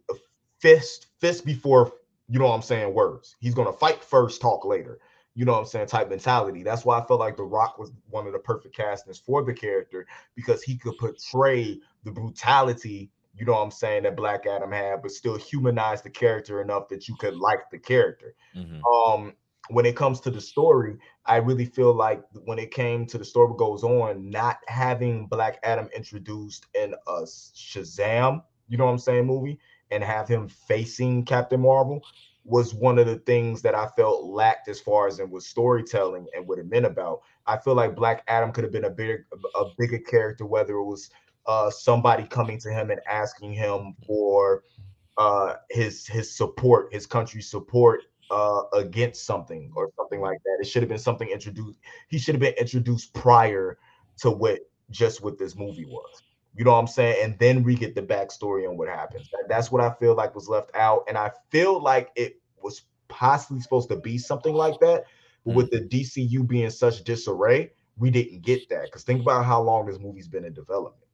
fist 0.60 1.08
fist 1.18 1.44
before 1.44 1.92
you 2.28 2.38
know 2.38 2.46
what 2.46 2.54
I'm 2.54 2.62
saying 2.62 2.92
words. 2.92 3.36
He's 3.40 3.54
gonna 3.54 3.72
fight 3.72 4.02
first, 4.02 4.40
talk 4.40 4.64
later. 4.64 4.98
You 5.34 5.44
know 5.44 5.52
what 5.52 5.60
I'm 5.60 5.66
saying? 5.66 5.86
Type 5.86 6.10
mentality. 6.10 6.62
That's 6.62 6.84
why 6.84 6.98
I 6.98 7.06
felt 7.06 7.20
like 7.20 7.36
The 7.36 7.44
Rock 7.44 7.78
was 7.78 7.92
one 8.10 8.26
of 8.26 8.32
the 8.32 8.40
perfect 8.40 8.74
castings 8.74 9.18
for 9.18 9.44
the 9.44 9.54
character 9.54 10.06
because 10.34 10.62
he 10.62 10.76
could 10.76 10.98
portray 10.98 11.78
the 12.02 12.10
brutality, 12.10 13.10
you 13.36 13.46
know 13.46 13.52
what 13.52 13.62
I'm 13.62 13.70
saying, 13.70 14.02
that 14.02 14.16
Black 14.16 14.46
Adam 14.46 14.72
had, 14.72 15.00
but 15.00 15.12
still 15.12 15.36
humanize 15.36 16.02
the 16.02 16.10
character 16.10 16.60
enough 16.60 16.88
that 16.88 17.06
you 17.06 17.14
could 17.14 17.36
like 17.36 17.70
the 17.70 17.78
character. 17.78 18.34
Mm-hmm. 18.56 18.84
Um, 18.84 19.32
when 19.68 19.86
it 19.86 19.94
comes 19.96 20.20
to 20.22 20.30
the 20.30 20.40
story, 20.40 20.96
I 21.24 21.36
really 21.36 21.66
feel 21.66 21.94
like 21.94 22.22
when 22.44 22.58
it 22.58 22.72
came 22.72 23.06
to 23.06 23.18
the 23.18 23.24
story 23.24 23.54
goes 23.56 23.84
on, 23.84 24.28
not 24.28 24.58
having 24.66 25.26
Black 25.26 25.60
Adam 25.62 25.88
introduced 25.94 26.66
in 26.74 26.94
a 27.06 27.22
Shazam 27.22 28.42
you 28.68 28.76
know 28.76 28.84
what 28.86 28.92
I'm 28.92 28.98
saying, 28.98 29.26
movie 29.26 29.58
and 29.90 30.04
have 30.04 30.28
him 30.28 30.48
facing 30.48 31.24
Captain 31.24 31.60
Marvel 31.60 32.02
was 32.44 32.74
one 32.74 32.98
of 32.98 33.06
the 33.06 33.18
things 33.18 33.60
that 33.62 33.74
I 33.74 33.88
felt 33.88 34.24
lacked 34.24 34.68
as 34.68 34.80
far 34.80 35.06
as 35.06 35.18
in 35.18 35.30
was 35.30 35.46
storytelling 35.46 36.26
and 36.34 36.46
what 36.46 36.58
it 36.58 36.70
meant 36.70 36.86
about. 36.86 37.20
I 37.46 37.58
feel 37.58 37.74
like 37.74 37.94
Black 37.94 38.22
Adam 38.26 38.52
could 38.52 38.64
have 38.64 38.72
been 38.72 38.84
a 38.84 38.90
bigger 38.90 39.26
a 39.54 39.66
bigger 39.76 39.98
character, 39.98 40.46
whether 40.46 40.74
it 40.74 40.84
was 40.84 41.10
uh, 41.46 41.70
somebody 41.70 42.24
coming 42.24 42.58
to 42.60 42.70
him 42.70 42.90
and 42.90 43.00
asking 43.08 43.52
him 43.52 43.94
for 44.06 44.64
uh, 45.18 45.54
his 45.70 46.06
his 46.06 46.34
support, 46.34 46.92
his 46.92 47.06
country's 47.06 47.50
support 47.50 48.02
uh, 48.30 48.62
against 48.72 49.26
something 49.26 49.70
or 49.76 49.90
something 49.96 50.20
like 50.20 50.38
that. 50.44 50.58
It 50.60 50.66
should 50.66 50.82
have 50.82 50.88
been 50.88 50.98
something 50.98 51.28
introduced. 51.28 51.78
He 52.08 52.18
should 52.18 52.34
have 52.34 52.40
been 52.40 52.54
introduced 52.58 53.12
prior 53.12 53.78
to 54.18 54.30
what 54.30 54.60
just 54.90 55.22
what 55.22 55.38
this 55.38 55.54
movie 55.54 55.84
was. 55.84 56.22
You 56.58 56.64
know 56.64 56.72
what 56.72 56.80
I'm 56.80 56.88
saying? 56.88 57.22
And 57.22 57.38
then 57.38 57.62
we 57.62 57.76
get 57.76 57.94
the 57.94 58.02
backstory 58.02 58.68
on 58.68 58.76
what 58.76 58.88
happens. 58.88 59.30
That's 59.48 59.70
what 59.70 59.80
I 59.80 59.94
feel 60.00 60.16
like 60.16 60.34
was 60.34 60.48
left 60.48 60.74
out. 60.74 61.04
And 61.06 61.16
I 61.16 61.30
feel 61.50 61.80
like 61.80 62.10
it 62.16 62.40
was 62.60 62.82
possibly 63.06 63.60
supposed 63.60 63.88
to 63.90 63.96
be 63.96 64.18
something 64.18 64.52
like 64.52 64.80
that. 64.80 65.04
But 65.46 65.54
with 65.54 65.70
the 65.70 65.82
DCU 65.82 66.44
being 66.44 66.68
such 66.70 67.04
disarray, 67.04 67.70
we 67.96 68.10
didn't 68.10 68.42
get 68.42 68.68
that. 68.70 68.86
Because 68.86 69.04
think 69.04 69.22
about 69.22 69.44
how 69.44 69.62
long 69.62 69.86
this 69.86 70.00
movie's 70.00 70.26
been 70.26 70.44
in 70.44 70.52
development. 70.52 71.04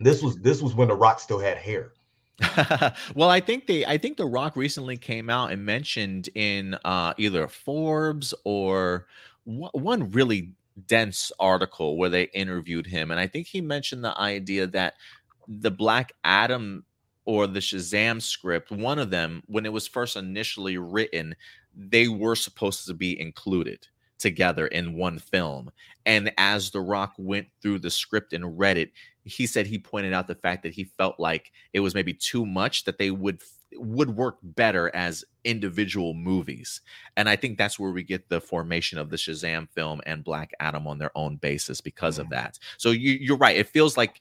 This 0.00 0.22
was 0.22 0.38
this 0.38 0.62
was 0.62 0.74
when 0.74 0.88
The 0.88 0.94
Rock 0.94 1.20
still 1.20 1.38
had 1.38 1.58
hair. 1.58 1.92
well, 3.14 3.28
I 3.28 3.40
think 3.40 3.66
they 3.66 3.84
I 3.84 3.98
think 3.98 4.16
The 4.16 4.24
Rock 4.24 4.56
recently 4.56 4.96
came 4.96 5.28
out 5.28 5.52
and 5.52 5.66
mentioned 5.66 6.30
in 6.34 6.74
uh 6.86 7.12
either 7.18 7.48
Forbes 7.48 8.32
or 8.44 9.06
one 9.44 10.10
really 10.10 10.54
dense 10.86 11.30
article 11.38 11.96
where 11.96 12.10
they 12.10 12.24
interviewed 12.34 12.86
him. 12.86 13.10
And 13.10 13.20
I 13.20 13.26
think 13.26 13.46
he 13.46 13.60
mentioned 13.60 14.04
the 14.04 14.18
idea 14.18 14.66
that 14.68 14.94
the 15.46 15.70
Black 15.70 16.12
Adam 16.24 16.84
or 17.24 17.46
the 17.46 17.60
Shazam 17.60 18.20
script, 18.20 18.70
one 18.70 18.98
of 18.98 19.10
them, 19.10 19.42
when 19.46 19.66
it 19.66 19.72
was 19.72 19.88
first 19.88 20.16
initially 20.16 20.78
written, 20.78 21.34
they 21.74 22.08
were 22.08 22.36
supposed 22.36 22.86
to 22.86 22.94
be 22.94 23.18
included 23.18 23.86
together 24.18 24.66
in 24.68 24.94
one 24.94 25.18
film. 25.18 25.70
And 26.06 26.32
as 26.38 26.70
The 26.70 26.80
Rock 26.80 27.14
went 27.18 27.48
through 27.62 27.80
the 27.80 27.90
script 27.90 28.32
and 28.32 28.58
read 28.58 28.78
it, 28.78 28.92
he 29.24 29.46
said 29.46 29.66
he 29.66 29.78
pointed 29.78 30.12
out 30.12 30.28
the 30.28 30.34
fact 30.34 30.62
that 30.62 30.74
he 30.74 30.84
felt 30.84 31.18
like 31.18 31.50
it 31.72 31.80
was 31.80 31.94
maybe 31.94 32.12
too 32.12 32.44
much 32.44 32.84
that 32.84 32.98
they 32.98 33.10
would 33.10 33.40
would 33.76 34.16
work 34.16 34.38
better 34.42 34.94
as 34.94 35.24
individual 35.44 36.14
movies. 36.14 36.80
And 37.16 37.28
I 37.28 37.36
think 37.36 37.58
that's 37.58 37.78
where 37.78 37.90
we 37.90 38.02
get 38.02 38.28
the 38.28 38.40
formation 38.40 38.98
of 38.98 39.10
the 39.10 39.16
Shazam 39.16 39.68
film 39.70 40.00
and 40.06 40.24
Black 40.24 40.52
Adam 40.60 40.86
on 40.86 40.98
their 40.98 41.10
own 41.14 41.36
basis 41.36 41.80
because 41.80 42.18
of 42.18 42.28
that. 42.30 42.58
So 42.78 42.90
you, 42.90 43.12
you're 43.12 43.36
right. 43.36 43.56
It 43.56 43.68
feels 43.68 43.96
like 43.96 44.20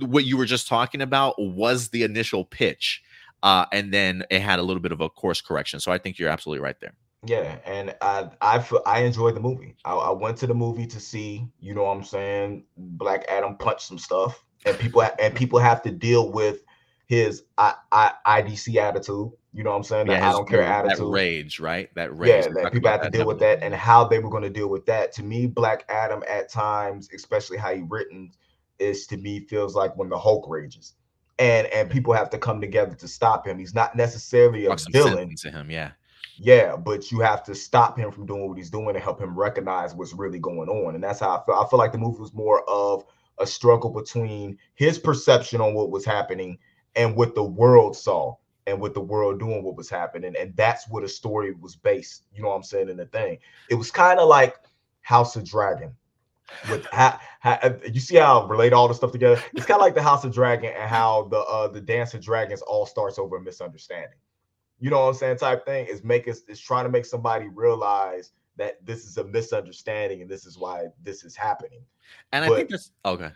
what 0.00 0.24
you 0.24 0.36
were 0.36 0.46
just 0.46 0.68
talking 0.68 1.00
about 1.00 1.40
was 1.40 1.88
the 1.88 2.02
initial 2.02 2.44
pitch. 2.44 3.02
Uh, 3.42 3.66
and 3.72 3.92
then 3.92 4.24
it 4.30 4.40
had 4.40 4.58
a 4.58 4.62
little 4.62 4.82
bit 4.82 4.92
of 4.92 5.00
a 5.00 5.08
course 5.08 5.40
correction. 5.40 5.80
So 5.80 5.90
I 5.90 5.98
think 5.98 6.18
you're 6.18 6.30
absolutely 6.30 6.62
right 6.62 6.78
there. 6.80 6.94
Yeah, 7.24 7.58
and 7.64 7.94
I 8.00 8.30
I 8.40 8.64
I 8.84 9.00
enjoyed 9.00 9.36
the 9.36 9.40
movie. 9.40 9.76
I, 9.84 9.92
I 9.92 10.10
went 10.10 10.36
to 10.38 10.48
the 10.48 10.54
movie 10.54 10.88
to 10.88 10.98
see, 10.98 11.46
you 11.60 11.72
know, 11.72 11.84
what 11.84 11.96
I'm 11.96 12.02
saying, 12.02 12.64
Black 12.76 13.24
Adam 13.28 13.56
punch 13.56 13.86
some 13.86 13.98
stuff, 13.98 14.44
and 14.66 14.76
people 14.76 15.02
and 15.20 15.32
people 15.32 15.60
have 15.60 15.82
to 15.82 15.92
deal 15.92 16.32
with 16.32 16.62
his 17.12 17.44
I, 17.58 17.74
I, 17.92 18.12
IDC 18.26 18.74
attitude. 18.76 19.32
You 19.52 19.62
know 19.62 19.70
what 19.70 19.76
I'm 19.76 19.82
saying? 19.82 20.06
Yeah, 20.06 20.30
I 20.30 20.32
don't 20.32 20.48
care 20.48 20.62
attitude. 20.62 20.98
That 20.98 21.04
rage, 21.04 21.60
right? 21.60 21.94
That 21.94 22.16
rage. 22.16 22.46
Yeah, 22.46 22.62
that 22.62 22.72
people 22.72 22.88
have 22.88 23.02
to 23.02 23.10
deal 23.10 23.26
with 23.26 23.38
that 23.40 23.62
and 23.62 23.74
how 23.74 24.04
they 24.04 24.18
were 24.18 24.30
going 24.30 24.44
to 24.44 24.50
deal 24.50 24.68
with 24.68 24.86
that. 24.86 25.12
To 25.16 25.22
me, 25.22 25.46
Black 25.46 25.84
Adam 25.90 26.24
at 26.26 26.48
times, 26.48 27.10
especially 27.14 27.58
how 27.58 27.74
he 27.74 27.82
written, 27.82 28.32
is 28.78 29.06
to 29.08 29.18
me 29.18 29.40
feels 29.40 29.74
like 29.74 29.94
when 29.98 30.08
the 30.08 30.18
Hulk 30.18 30.48
rages. 30.48 30.94
And 31.38 31.66
and 31.66 31.90
people 31.90 32.14
have 32.14 32.30
to 32.30 32.38
come 32.38 32.62
together 32.62 32.94
to 32.94 33.06
stop 33.06 33.46
him. 33.46 33.58
He's 33.58 33.74
not 33.74 33.94
necessarily 33.94 34.64
a 34.64 34.76
villain 34.90 35.36
to 35.36 35.50
him, 35.50 35.70
yeah. 35.70 35.90
Yeah, 36.38 36.76
but 36.76 37.12
you 37.12 37.20
have 37.20 37.44
to 37.44 37.54
stop 37.54 37.98
him 37.98 38.10
from 38.10 38.24
doing 38.24 38.48
what 38.48 38.56
he's 38.56 38.70
doing 38.70 38.88
and 38.88 39.04
help 39.04 39.20
him 39.20 39.38
recognize 39.38 39.94
what's 39.94 40.14
really 40.14 40.38
going 40.38 40.70
on. 40.70 40.94
And 40.94 41.04
that's 41.04 41.20
how 41.20 41.36
I 41.36 41.44
feel. 41.44 41.56
I 41.56 41.68
feel 41.68 41.78
like 41.78 41.92
the 41.92 41.98
movie 41.98 42.20
was 42.20 42.32
more 42.32 42.66
of 42.70 43.04
a 43.38 43.46
struggle 43.46 43.90
between 43.90 44.56
his 44.76 44.98
perception 44.98 45.60
on 45.60 45.74
what 45.74 45.90
was 45.90 46.06
happening 46.06 46.56
and 46.96 47.16
what 47.16 47.34
the 47.34 47.42
world 47.42 47.96
saw 47.96 48.36
and 48.66 48.80
what 48.80 48.94
the 48.94 49.00
world 49.00 49.38
doing 49.38 49.62
what 49.62 49.76
was 49.76 49.90
happening. 49.90 50.34
And 50.38 50.56
that's 50.56 50.88
what 50.88 51.02
the 51.02 51.08
story 51.08 51.52
was 51.52 51.76
based 51.76 52.24
you 52.34 52.42
know 52.42 52.48
what 52.48 52.56
i'm 52.56 52.62
saying 52.62 52.88
in 52.88 52.96
the 52.96 53.06
thing. 53.06 53.38
It 53.70 53.74
was 53.74 53.90
kind 53.90 54.18
of 54.18 54.28
like 54.28 54.56
house 55.02 55.36
of 55.36 55.44
dragon 55.44 55.94
with 56.70 56.86
how, 56.86 57.18
how, 57.40 57.52
uh, 57.62 57.74
you 57.90 58.00
see 58.00 58.16
how 58.16 58.40
I 58.40 58.48
relate 58.48 58.72
all 58.72 58.88
the 58.88 58.94
stuff 58.94 59.12
together? 59.12 59.42
It's 59.54 59.66
kind 59.66 59.80
of 59.80 59.82
like 59.82 59.94
the 59.94 60.02
house 60.02 60.24
of 60.24 60.32
dragon 60.32 60.72
and 60.76 60.88
how 60.88 61.28
the 61.30 61.38
uh 61.38 61.68
the 61.68 61.80
dance 61.80 62.14
of 62.14 62.20
dragons 62.20 62.62
all 62.62 62.86
starts 62.86 63.18
over 63.18 63.36
a 63.36 63.40
misunderstanding. 63.40 64.18
You 64.80 64.90
know 64.90 65.00
what 65.00 65.08
i'm 65.08 65.14
saying? 65.14 65.38
Type 65.38 65.64
thing 65.64 65.86
is 65.86 66.02
make 66.02 66.28
us 66.28 66.42
is 66.48 66.60
trying 66.60 66.84
to 66.84 66.90
make 66.90 67.06
somebody 67.06 67.48
realize 67.48 68.32
that 68.56 68.84
this 68.84 69.06
is 69.06 69.16
a 69.16 69.24
misunderstanding 69.24 70.20
and 70.20 70.30
this 70.30 70.44
is 70.44 70.58
why 70.58 70.86
this 71.02 71.24
is 71.24 71.36
happening. 71.36 71.80
And 72.32 72.46
but, 72.46 72.52
i 72.52 72.56
think 72.56 72.70
this 72.70 72.90
okay 73.04 73.30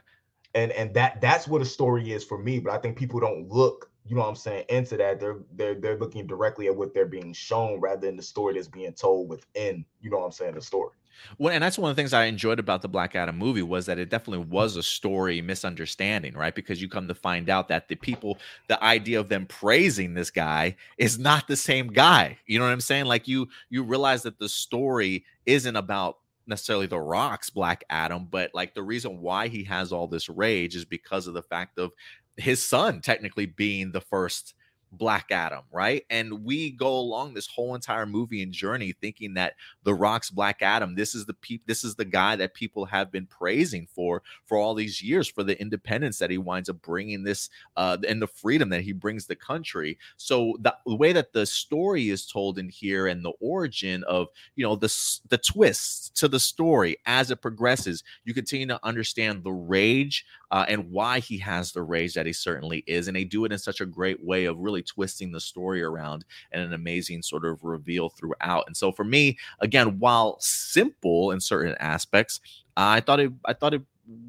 and 0.56 0.72
and 0.72 0.92
that 0.94 1.20
that's 1.20 1.46
what 1.46 1.62
a 1.62 1.64
story 1.64 2.10
is 2.10 2.24
for 2.24 2.38
me 2.38 2.58
but 2.58 2.72
i 2.72 2.78
think 2.78 2.96
people 2.96 3.20
don't 3.20 3.48
look 3.48 3.90
you 4.04 4.16
know 4.16 4.22
what 4.22 4.28
i'm 4.28 4.34
saying 4.34 4.64
into 4.68 4.96
that 4.96 5.20
they're 5.20 5.38
they're 5.54 5.74
they're 5.74 5.98
looking 5.98 6.26
directly 6.26 6.66
at 6.66 6.74
what 6.74 6.92
they're 6.92 7.06
being 7.06 7.32
shown 7.32 7.78
rather 7.78 8.06
than 8.06 8.16
the 8.16 8.22
story 8.22 8.54
that's 8.54 8.66
being 8.66 8.92
told 8.92 9.28
within 9.28 9.84
you 10.00 10.10
know 10.10 10.18
what 10.18 10.24
i'm 10.24 10.32
saying 10.32 10.54
the 10.54 10.60
story 10.60 10.90
well, 11.38 11.54
and 11.54 11.62
that's 11.64 11.78
one 11.78 11.90
of 11.90 11.96
the 11.96 12.00
things 12.00 12.12
I 12.12 12.26
enjoyed 12.26 12.58
about 12.58 12.82
the 12.82 12.88
Black 12.88 13.16
Adam 13.16 13.38
movie 13.38 13.62
was 13.62 13.86
that 13.86 13.98
it 13.98 14.10
definitely 14.10 14.44
was 14.44 14.76
a 14.76 14.82
story 14.82 15.40
misunderstanding, 15.40 16.34
right? 16.34 16.54
Because 16.54 16.82
you 16.82 16.90
come 16.90 17.08
to 17.08 17.14
find 17.14 17.48
out 17.48 17.68
that 17.68 17.88
the 17.88 17.94
people, 17.94 18.36
the 18.68 18.82
idea 18.84 19.18
of 19.18 19.30
them 19.30 19.46
praising 19.46 20.12
this 20.12 20.30
guy 20.30 20.76
is 20.98 21.18
not 21.18 21.48
the 21.48 21.56
same 21.56 21.88
guy. 21.88 22.36
You 22.46 22.58
know 22.58 22.66
what 22.66 22.72
I'm 22.72 22.82
saying? 22.82 23.06
Like 23.06 23.26
you, 23.26 23.48
you 23.70 23.82
realize 23.82 24.24
that 24.24 24.38
the 24.38 24.48
story 24.48 25.24
isn't 25.46 25.74
about 25.74 26.18
necessarily 26.46 26.86
the 26.86 27.00
Rock's 27.00 27.50
Black 27.50 27.84
Adam, 27.90 28.26
but 28.30 28.50
like 28.54 28.74
the 28.74 28.82
reason 28.82 29.20
why 29.20 29.48
he 29.48 29.64
has 29.64 29.92
all 29.92 30.06
this 30.06 30.28
rage 30.28 30.76
is 30.76 30.84
because 30.84 31.26
of 31.26 31.34
the 31.34 31.42
fact 31.42 31.78
of 31.78 31.92
his 32.36 32.64
son 32.64 33.00
technically 33.00 33.46
being 33.46 33.92
the 33.92 34.00
first 34.00 34.54
Black 34.98 35.30
Adam, 35.30 35.62
right? 35.72 36.04
And 36.10 36.44
we 36.44 36.70
go 36.70 36.88
along 36.88 37.34
this 37.34 37.46
whole 37.46 37.74
entire 37.74 38.06
movie 38.06 38.42
and 38.42 38.52
journey 38.52 38.92
thinking 39.00 39.34
that 39.34 39.54
The 39.84 39.94
Rock's 39.94 40.30
Black 40.30 40.62
Adam, 40.62 40.94
this 40.94 41.14
is 41.14 41.26
the 41.26 41.34
pe- 41.34 41.60
this 41.66 41.84
is 41.84 41.94
the 41.94 42.04
guy 42.04 42.36
that 42.36 42.54
people 42.54 42.84
have 42.86 43.12
been 43.12 43.26
praising 43.26 43.86
for 43.86 44.22
for 44.44 44.58
all 44.58 44.74
these 44.74 45.02
years 45.02 45.28
for 45.28 45.42
the 45.42 45.60
independence 45.60 46.18
that 46.18 46.30
he 46.30 46.38
winds 46.38 46.68
up 46.68 46.80
bringing 46.82 47.22
this 47.22 47.50
uh 47.76 47.96
and 48.08 48.20
the 48.20 48.26
freedom 48.26 48.68
that 48.70 48.82
he 48.82 48.92
brings 48.92 49.26
the 49.26 49.36
country. 49.36 49.98
So 50.16 50.56
the, 50.60 50.74
the 50.86 50.96
way 50.96 51.12
that 51.12 51.32
the 51.32 51.46
story 51.46 52.10
is 52.10 52.26
told 52.26 52.58
in 52.58 52.68
here 52.68 53.06
and 53.06 53.24
the 53.24 53.32
origin 53.40 54.04
of, 54.04 54.28
you 54.54 54.64
know, 54.64 54.76
the 54.76 54.88
the 55.28 55.38
twists 55.38 56.10
to 56.20 56.28
the 56.28 56.40
story 56.40 56.96
as 57.06 57.30
it 57.30 57.42
progresses, 57.42 58.02
you 58.24 58.34
continue 58.34 58.66
to 58.66 58.80
understand 58.84 59.44
the 59.44 59.52
rage 59.52 60.24
uh, 60.50 60.64
and 60.68 60.90
why 60.90 61.20
he 61.20 61.38
has 61.38 61.72
the 61.72 61.82
rage 61.82 62.14
that 62.14 62.26
he 62.26 62.32
certainly 62.32 62.84
is. 62.86 63.08
And 63.08 63.16
they 63.16 63.24
do 63.24 63.44
it 63.44 63.52
in 63.52 63.58
such 63.58 63.80
a 63.80 63.86
great 63.86 64.24
way 64.24 64.44
of 64.44 64.58
really 64.58 64.82
twisting 64.82 65.32
the 65.32 65.40
story 65.40 65.82
around 65.82 66.24
and 66.52 66.62
an 66.62 66.72
amazing 66.72 67.22
sort 67.22 67.44
of 67.44 67.64
reveal 67.64 68.08
throughout. 68.10 68.64
And 68.66 68.76
so 68.76 68.92
for 68.92 69.04
me, 69.04 69.38
again, 69.60 69.98
while 69.98 70.36
simple 70.40 71.32
in 71.32 71.40
certain 71.40 71.74
aspects, 71.80 72.40
I 72.76 73.00
thought 73.00 73.20
it 73.20 73.32
I 73.44 73.52
thought 73.54 73.74
it 73.74 73.82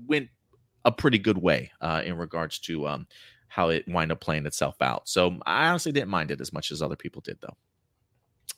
went 0.08 0.30
a 0.86 0.92
pretty 0.92 1.20
good 1.20 1.38
way 1.38 1.72
uh, 1.82 2.02
in 2.06 2.18
regards 2.18 2.60
to 2.60 2.88
um, 2.88 3.08
how 3.50 3.70
it 3.70 3.88
wind 3.88 4.12
up 4.12 4.22
playing 4.22 4.46
itself 4.46 4.82
out. 4.82 5.08
So 5.10 5.38
I 5.46 5.68
honestly 5.68 5.92
didn't 5.92 6.10
mind 6.10 6.32
it 6.32 6.42
as 6.42 6.54
much 6.54 6.72
as 6.72 6.82
other 6.82 6.96
people 6.96 7.22
did, 7.22 7.38
though. 7.42 7.56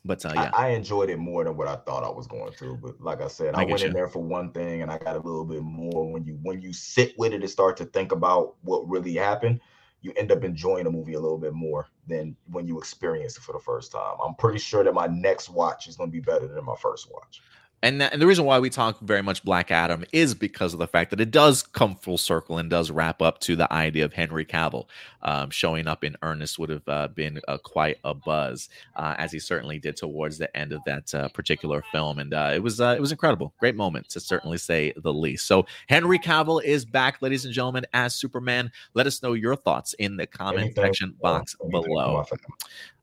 But 0.05 0.25
uh, 0.25 0.31
yeah, 0.33 0.51
I, 0.53 0.67
I, 0.67 0.69
enjoyed 0.69 1.09
it 1.09 1.17
more 1.17 1.43
than 1.43 1.57
what 1.57 1.67
I 1.67 1.75
thought 1.75 2.05
I 2.05 2.09
was 2.09 2.25
going 2.25 2.53
to. 2.53 2.77
But 2.77 3.01
like 3.01 3.21
I 3.21 3.27
said, 3.27 3.53
I, 3.55 3.63
I 3.63 3.65
went 3.65 3.83
in 3.83 3.91
there 3.91 4.07
for 4.07 4.19
one 4.19 4.51
thing, 4.51 4.81
and 4.81 4.89
I 4.89 4.97
got 4.97 5.15
a 5.15 5.19
little 5.19 5.43
bit 5.43 5.61
more. 5.61 6.09
When 6.11 6.23
you 6.23 6.39
when 6.41 6.61
you 6.61 6.71
sit 6.71 7.13
with 7.17 7.33
it 7.33 7.41
and 7.41 7.49
start 7.49 7.75
to 7.77 7.85
think 7.85 8.13
about 8.13 8.55
what 8.61 8.87
really 8.87 9.13
happened, 9.15 9.59
you 10.01 10.13
end 10.15 10.31
up 10.31 10.43
enjoying 10.43 10.85
the 10.85 10.91
movie 10.91 11.15
a 11.15 11.19
little 11.19 11.37
bit 11.37 11.53
more 11.53 11.87
than 12.07 12.35
when 12.49 12.65
you 12.65 12.77
experience 12.77 13.37
it 13.37 13.41
for 13.41 13.51
the 13.51 13.59
first 13.59 13.91
time. 13.91 14.15
I'm 14.25 14.35
pretty 14.35 14.59
sure 14.59 14.83
that 14.83 14.93
my 14.93 15.07
next 15.07 15.49
watch 15.49 15.87
is 15.87 15.97
going 15.97 16.09
to 16.09 16.13
be 16.13 16.21
better 16.21 16.47
than 16.47 16.63
my 16.63 16.75
first 16.81 17.11
watch. 17.11 17.41
And, 17.81 18.01
that, 18.01 18.13
and 18.13 18.21
the 18.21 18.27
reason 18.27 18.45
why 18.45 18.59
we 18.59 18.69
talk 18.69 18.99
very 18.99 19.21
much 19.21 19.43
Black 19.43 19.71
Adam 19.71 20.03
is 20.11 20.33
because 20.35 20.73
of 20.73 20.79
the 20.79 20.87
fact 20.87 21.11
that 21.11 21.21
it 21.21 21.31
does 21.31 21.63
come 21.63 21.95
full 21.95 22.17
circle 22.17 22.57
and 22.57 22.69
does 22.69 22.91
wrap 22.91 23.21
up 23.21 23.39
to 23.41 23.55
the 23.55 23.71
idea 23.71 24.05
of 24.05 24.13
Henry 24.13 24.45
Cavill 24.45 24.87
um, 25.21 25.49
showing 25.49 25.87
up 25.87 26.03
in 26.03 26.15
earnest 26.21 26.59
would 26.59 26.69
have 26.69 26.87
uh, 26.87 27.07
been 27.09 27.39
uh, 27.47 27.57
quite 27.57 27.97
a 28.03 28.13
buzz, 28.13 28.69
uh, 28.95 29.15
as 29.17 29.31
he 29.31 29.39
certainly 29.39 29.79
did 29.79 29.95
towards 29.95 30.37
the 30.37 30.55
end 30.55 30.73
of 30.73 30.81
that 30.85 31.13
uh, 31.13 31.29
particular 31.29 31.83
film, 31.91 32.19
and 32.19 32.33
uh, 32.33 32.51
it 32.53 32.61
was 32.61 32.79
uh, 32.79 32.93
it 32.95 33.01
was 33.01 33.11
incredible, 33.11 33.53
great 33.59 33.75
moment 33.75 34.09
to 34.09 34.19
certainly 34.19 34.57
say 34.57 34.93
the 34.97 35.13
least. 35.13 35.47
So 35.47 35.65
Henry 35.87 36.19
Cavill 36.19 36.63
is 36.63 36.85
back, 36.85 37.21
ladies 37.21 37.45
and 37.45 37.53
gentlemen, 37.53 37.85
as 37.93 38.15
Superman. 38.15 38.71
Let 38.93 39.07
us 39.07 39.21
know 39.21 39.33
your 39.33 39.55
thoughts 39.55 39.93
in 39.93 40.17
the 40.17 40.27
comment 40.27 40.65
anything, 40.65 40.83
section 40.83 41.15
box 41.21 41.55
below. 41.69 42.25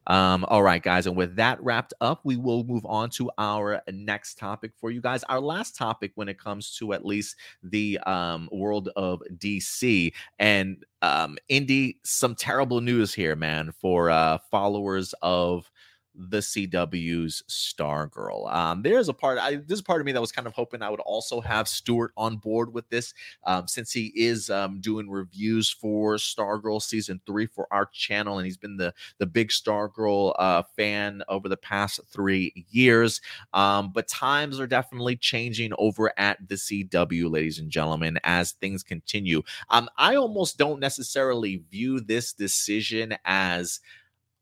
Um, 0.07 0.45
all 0.49 0.63
right, 0.63 0.83
guys. 0.83 1.07
And 1.07 1.17
with 1.17 1.37
that 1.37 1.63
wrapped 1.63 1.95
up, 2.01 2.21
we 2.25 2.37
will 2.37 2.65
move 2.65 2.87
on 2.87 3.11
to 3.11 3.31
our 3.39 3.83
next 3.93 4.39
topic 4.39 4.73
for 4.77 4.91
you 4.91 5.01
guys. 5.01 5.25
Our 5.25 5.41
last 5.41 5.77
topic 5.77 6.13
when 6.15 6.29
it 6.29 6.39
comes 6.39 6.77
to 6.77 6.93
at 6.93 7.05
least 7.05 7.37
the 7.63 7.99
um, 8.07 8.49
world 8.53 8.89
of 8.97 9.23
DC. 9.39 10.13
And 10.39 10.85
um, 11.03 11.39
Indy, 11.49 11.99
some 12.05 12.35
terrible 12.35 12.81
news 12.81 13.13
here, 13.13 13.37
man, 13.37 13.73
for 13.73 14.11
uh, 14.11 14.39
followers 14.51 15.15
of 15.23 15.71
the 16.17 16.39
CW's 16.39 17.43
Stargirl. 17.49 18.53
Um, 18.53 18.83
there's 18.83 19.09
a 19.09 19.13
part, 19.15 19.39
I, 19.39 19.57
there's 19.57 19.81
a 19.81 19.85
part 19.85 20.01
of 20.01 20.07
me 20.07 20.13
that 20.13 20.21
was 20.21 20.33
kind 20.33 20.47
of 20.47 20.55
hoping 20.55 20.83
I 20.83 20.91
would 20.91 21.01
also 21.01 21.41
have 21.41 21.69
Stuart 21.69 22.13
on 22.17 22.37
board 22.37 22.73
with 22.73 22.89
this, 22.89 23.15
um, 23.45 23.69
since 23.69 23.93
he 23.93 24.13
is 24.15 24.51
um, 24.51 24.81
doing 24.81 25.11
reviews 25.11 25.71
for 25.71 26.17
Stargirl 26.17 26.83
season 26.83 27.21
three 27.27 27.47
for 27.47 27.67
our 27.71 27.87
channel, 27.93 28.39
and 28.39 28.47
he's 28.47 28.57
been 28.57 28.77
the 28.77 28.93
the 29.19 29.27
big 29.27 29.49
Stargirl 29.49 30.35
uh, 30.39 30.63
fan 30.77 31.23
over 31.29 31.49
the 31.49 31.57
past 31.57 32.01
three 32.13 32.67
years. 32.71 33.21
Um, 33.53 33.93
but 33.93 34.09
times 34.09 34.59
are 34.61 34.67
definitely 34.67 35.17
changing 35.17 35.73
over 35.79 36.13
at 36.19 36.49
the 36.49 36.55
CW, 36.55 37.31
ladies 37.31 37.59
and 37.59 37.71
gentlemen, 37.71 38.19
as 38.25 38.53
things 38.53 38.83
continue. 38.83 39.43
Um, 39.71 39.89
I 39.97 40.17
almost 40.17 40.59
don't 40.59 40.81
necessarily 40.81 41.63
view 41.71 42.01
this 42.01 42.33
decision 42.33 43.17
as 43.25 43.81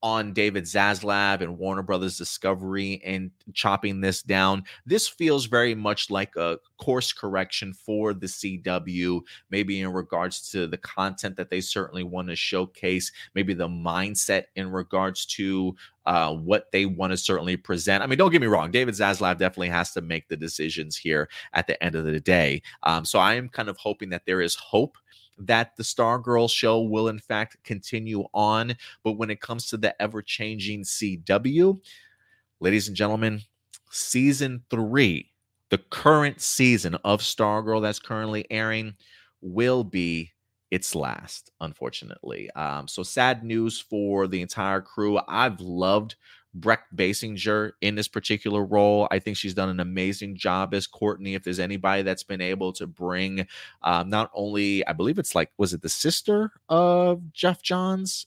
on 0.05 0.35
David 0.35 0.65
Zaslav 0.65 1.41
and 1.41 1.57
Warner 1.57 1.83
Brothers 1.83 2.19
Discovery 2.19 3.01
and 3.07 3.31
chopping 3.55 4.03
this 4.03 4.23
down. 4.23 4.63
This 4.85 5.09
feels 5.09 5.47
very 5.47 5.75
much 5.75 6.11
like 6.11 6.37
a 6.37 6.59
course 6.77 7.11
correction 7.11 7.73
for 7.73 8.13
the 8.13 8.27
CW, 8.27 9.23
maybe 9.49 9.81
in 9.81 9.91
regards 9.91 10.51
to 10.51 10.67
the 10.67 10.77
content 10.77 11.37
that 11.39 11.49
they 11.49 11.63
certainly 11.63 12.03
want 12.03 12.29
to 12.29 12.37
showcase, 12.37 13.11
maybe 13.35 13.55
the 13.55 13.67
mindset 13.67 14.45
in 14.57 14.71
regards 14.71 15.25
to 15.25 15.75
uh, 16.05 16.35
what 16.35 16.71
they 16.71 16.85
want 16.85 17.11
to 17.11 17.17
certainly 17.17 17.57
present. 17.57 18.03
I 18.03 18.07
mean, 18.07 18.19
don't 18.19 18.31
get 18.31 18.43
me 18.43 18.47
wrong, 18.47 18.71
David 18.71 18.95
Zaslav 18.95 19.39
definitely 19.39 19.71
has 19.71 19.93
to 19.93 20.03
make 20.03 20.29
the 20.29 20.37
decisions 20.37 20.99
here 20.99 21.31
at 21.55 21.67
the 21.67 21.83
end 21.83 21.95
of 21.95 22.05
the 22.05 22.21
day. 22.21 22.61
Um, 22.83 23.07
so 23.07 23.19
I 23.19 23.35
am 23.37 23.49
kind 23.49 23.71
of 23.71 23.79
hoping 23.79 24.11
that 24.11 24.27
there 24.27 24.43
is 24.43 24.55
hope 24.55 24.99
that 25.39 25.77
the 25.77 25.83
Stargirl 25.83 26.51
show 26.51 26.81
will 26.81 27.09
in 27.09 27.19
fact 27.19 27.57
continue 27.65 28.25
on. 28.33 28.77
But 29.03 29.13
when 29.13 29.31
it 29.31 29.41
comes 29.41 29.67
to 29.69 29.77
the 29.77 30.01
ever 30.01 30.23
changing 30.23 30.83
CW, 30.83 31.81
ladies 32.61 32.89
and 32.89 32.97
gentlemen, 32.97 33.43
season 33.91 34.63
three, 34.71 35.31
the 35.71 35.79
current 35.79 36.41
season 36.41 36.95
of 37.05 37.21
Stargirl 37.21 37.83
that's 37.83 37.99
currently 37.99 38.47
airing, 38.51 38.95
will 39.41 39.85
be 39.85 40.33
its 40.71 40.95
last, 40.95 41.51
unfortunately. 41.61 42.51
Um, 42.53 42.89
so 42.89 43.03
sad 43.03 43.45
news 43.45 43.79
for 43.79 44.27
the 44.27 44.41
entire 44.41 44.81
crew. 44.81 45.21
I've 45.29 45.61
loved 45.61 46.17
Brec 46.59 46.79
Bassinger 46.95 47.73
in 47.81 47.95
this 47.95 48.09
particular 48.09 48.65
role. 48.65 49.09
I 49.11 49.19
think 49.19 49.37
she's 49.37 49.55
done 49.55 49.69
an 49.69 49.81
amazing 49.81 50.37
job 50.37 50.75
as 50.75 50.87
Courtney. 50.87 51.35
If 51.35 51.45
there's 51.45 51.59
anybody 51.59 52.03
that's 52.03 52.23
been 52.23 52.41
able 52.41 52.73
to 52.75 52.87
bring 52.87 53.47
um, 53.83 54.09
not 54.09 54.31
only, 54.35 54.87
I 54.87 54.93
believe 54.93 55.19
it's 55.19 55.35
like, 55.35 55.51
was 55.59 55.75
it 55.75 55.83
the 55.83 55.89
sister 55.89 56.53
of 56.69 57.33
Geoff 57.33 57.63
Johns? 57.63 58.27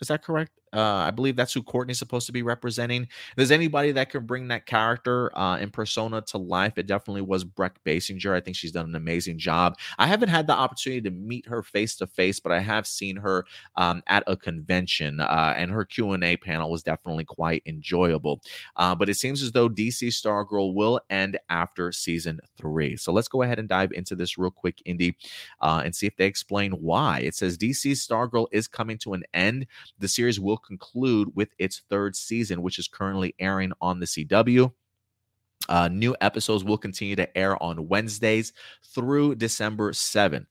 Is 0.00 0.08
that 0.08 0.22
correct? 0.22 0.52
Uh, 0.72 0.80
I 0.80 1.10
believe 1.10 1.36
that's 1.36 1.52
who 1.52 1.62
Courtney's 1.62 1.98
supposed 1.98 2.26
to 2.26 2.32
be 2.32 2.42
representing. 2.42 3.02
If 3.02 3.36
there's 3.36 3.50
anybody 3.50 3.92
that 3.92 4.10
can 4.10 4.24
bring 4.24 4.48
that 4.48 4.66
character 4.66 5.36
uh, 5.36 5.58
and 5.60 5.72
persona 5.72 6.22
to 6.22 6.38
life, 6.38 6.78
it 6.78 6.86
definitely 6.86 7.22
was 7.22 7.44
Brec 7.44 7.72
Bassinger. 7.84 8.34
I 8.34 8.40
think 8.40 8.56
she's 8.56 8.72
done 8.72 8.86
an 8.86 8.94
amazing 8.94 9.38
job. 9.38 9.78
I 9.98 10.06
haven't 10.06 10.30
had 10.30 10.46
the 10.46 10.54
opportunity 10.54 11.02
to 11.02 11.10
meet 11.10 11.46
her 11.46 11.62
face 11.62 11.96
to 11.96 12.06
face, 12.06 12.40
but 12.40 12.52
I 12.52 12.60
have 12.60 12.86
seen 12.86 13.16
her 13.16 13.44
um, 13.76 14.02
at 14.06 14.24
a 14.26 14.36
convention, 14.36 15.20
uh, 15.20 15.54
and 15.56 15.70
her 15.70 15.84
Q 15.84 16.12
and 16.12 16.24
A 16.24 16.36
panel 16.36 16.70
was 16.70 16.82
definitely 16.82 17.24
quite 17.24 17.62
enjoyable. 17.66 18.40
Uh, 18.76 18.94
but 18.94 19.08
it 19.08 19.14
seems 19.14 19.42
as 19.42 19.52
though 19.52 19.68
DC 19.68 20.08
Stargirl 20.08 20.74
will 20.74 21.00
end 21.10 21.38
after 21.50 21.92
season 21.92 22.40
three. 22.56 22.96
So 22.96 23.12
let's 23.12 23.28
go 23.28 23.42
ahead 23.42 23.58
and 23.58 23.68
dive 23.68 23.92
into 23.92 24.14
this 24.14 24.38
real 24.38 24.50
quick, 24.50 24.80
Indy, 24.84 25.16
uh, 25.60 25.82
and 25.84 25.94
see 25.94 26.06
if 26.06 26.16
they 26.16 26.26
explain 26.26 26.72
why. 26.72 27.20
It 27.20 27.34
says 27.34 27.58
DC 27.58 27.92
Stargirl 27.92 28.46
is 28.52 28.68
coming 28.68 28.98
to 28.98 29.12
an 29.12 29.24
end. 29.34 29.66
The 29.98 30.08
series 30.08 30.40
will 30.40 30.61
conclude 30.66 31.30
with 31.34 31.50
its 31.58 31.82
third 31.90 32.16
season, 32.16 32.62
which 32.62 32.78
is 32.78 32.88
currently 32.88 33.34
airing 33.38 33.72
on 33.80 34.00
the 34.00 34.06
CW. 34.06 34.72
Uh, 35.68 35.88
new 35.88 36.16
episodes 36.20 36.64
will 36.64 36.78
continue 36.78 37.16
to 37.16 37.36
air 37.36 37.60
on 37.62 37.88
Wednesdays 37.88 38.52
through 38.94 39.36
December 39.36 39.92
7th. 39.92 40.46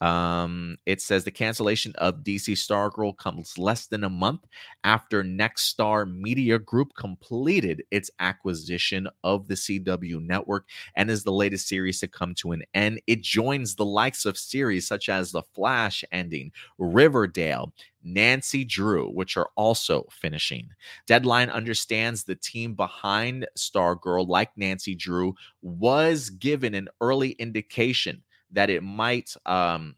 Um, 0.00 0.76
it 0.86 1.00
says 1.00 1.24
the 1.24 1.30
cancellation 1.30 1.92
of 1.96 2.22
DC 2.22 2.52
Stargirl 2.52 3.16
comes 3.16 3.58
less 3.58 3.86
than 3.86 4.04
a 4.04 4.10
month 4.10 4.46
after 4.84 5.24
Nexstar 5.24 6.10
Media 6.10 6.58
Group 6.58 6.94
completed 6.96 7.82
its 7.90 8.10
acquisition 8.20 9.08
of 9.24 9.48
the 9.48 9.54
CW 9.54 10.24
network 10.24 10.66
and 10.94 11.10
is 11.10 11.24
the 11.24 11.32
latest 11.32 11.66
series 11.66 11.98
to 12.00 12.08
come 12.08 12.34
to 12.36 12.52
an 12.52 12.62
end. 12.74 13.00
It 13.06 13.22
joins 13.22 13.74
the 13.74 13.84
likes 13.84 14.24
of 14.24 14.38
series 14.38 14.86
such 14.86 15.08
as 15.08 15.32
The 15.32 15.42
Flash 15.42 16.04
ending, 16.12 16.52
Riverdale, 16.78 17.72
Nancy 18.04 18.64
Drew, 18.64 19.10
which 19.10 19.36
are 19.36 19.50
also 19.56 20.06
finishing. 20.10 20.68
Deadline 21.06 21.50
understands 21.50 22.22
the 22.22 22.36
team 22.36 22.74
behind 22.74 23.46
Stargirl, 23.56 24.28
like 24.28 24.50
Nancy 24.56 24.94
Drew, 24.94 25.34
was 25.62 26.30
given 26.30 26.74
an 26.74 26.88
early 27.00 27.30
indication 27.32 28.22
that 28.52 28.70
it 28.70 28.82
might 28.82 29.34
um 29.46 29.96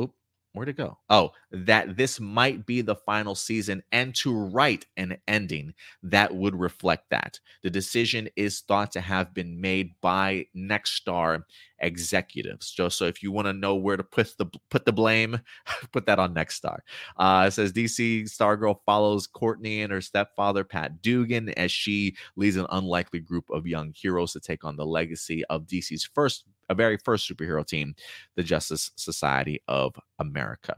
oop, 0.00 0.12
where'd 0.52 0.68
it 0.68 0.76
go? 0.76 0.98
Oh, 1.08 1.32
that 1.50 1.96
this 1.96 2.20
might 2.20 2.66
be 2.66 2.80
the 2.80 2.96
final 2.96 3.34
season 3.34 3.82
and 3.92 4.14
to 4.16 4.34
write 4.34 4.86
an 4.96 5.16
ending 5.28 5.74
that 6.02 6.34
would 6.34 6.58
reflect 6.58 7.10
that. 7.10 7.40
The 7.62 7.70
decision 7.70 8.28
is 8.36 8.60
thought 8.60 8.92
to 8.92 9.00
have 9.00 9.34
been 9.34 9.60
made 9.60 9.92
by 10.00 10.46
Nexstar 10.56 11.42
executives. 11.82 12.70
Just 12.70 12.96
so 12.96 13.06
if 13.06 13.22
you 13.22 13.32
want 13.32 13.46
to 13.46 13.52
know 13.52 13.74
where 13.74 13.96
to 13.96 14.04
put 14.04 14.34
the 14.38 14.46
put 14.70 14.86
the 14.86 14.92
blame, 14.92 15.40
put 15.92 16.06
that 16.06 16.18
on 16.18 16.34
Nexstar. 16.34 16.78
Uh, 17.16 17.44
it 17.48 17.50
says 17.52 17.72
DC 17.72 18.24
Stargirl 18.24 18.78
follows 18.86 19.26
Courtney 19.26 19.82
and 19.82 19.92
her 19.92 20.00
stepfather 20.00 20.64
Pat 20.64 21.02
Dugan 21.02 21.50
as 21.50 21.70
she 21.70 22.16
leads 22.36 22.56
an 22.56 22.66
unlikely 22.70 23.20
group 23.20 23.50
of 23.50 23.66
young 23.66 23.92
heroes 23.94 24.32
to 24.32 24.40
take 24.40 24.64
on 24.64 24.76
the 24.76 24.86
legacy 24.86 25.44
of 25.46 25.66
DC's 25.66 26.08
first 26.14 26.44
a 26.68 26.74
very 26.74 26.96
first 26.96 27.28
superhero 27.28 27.66
team, 27.66 27.94
the 28.36 28.42
Justice 28.42 28.90
Society 28.96 29.62
of 29.68 29.94
America. 30.18 30.76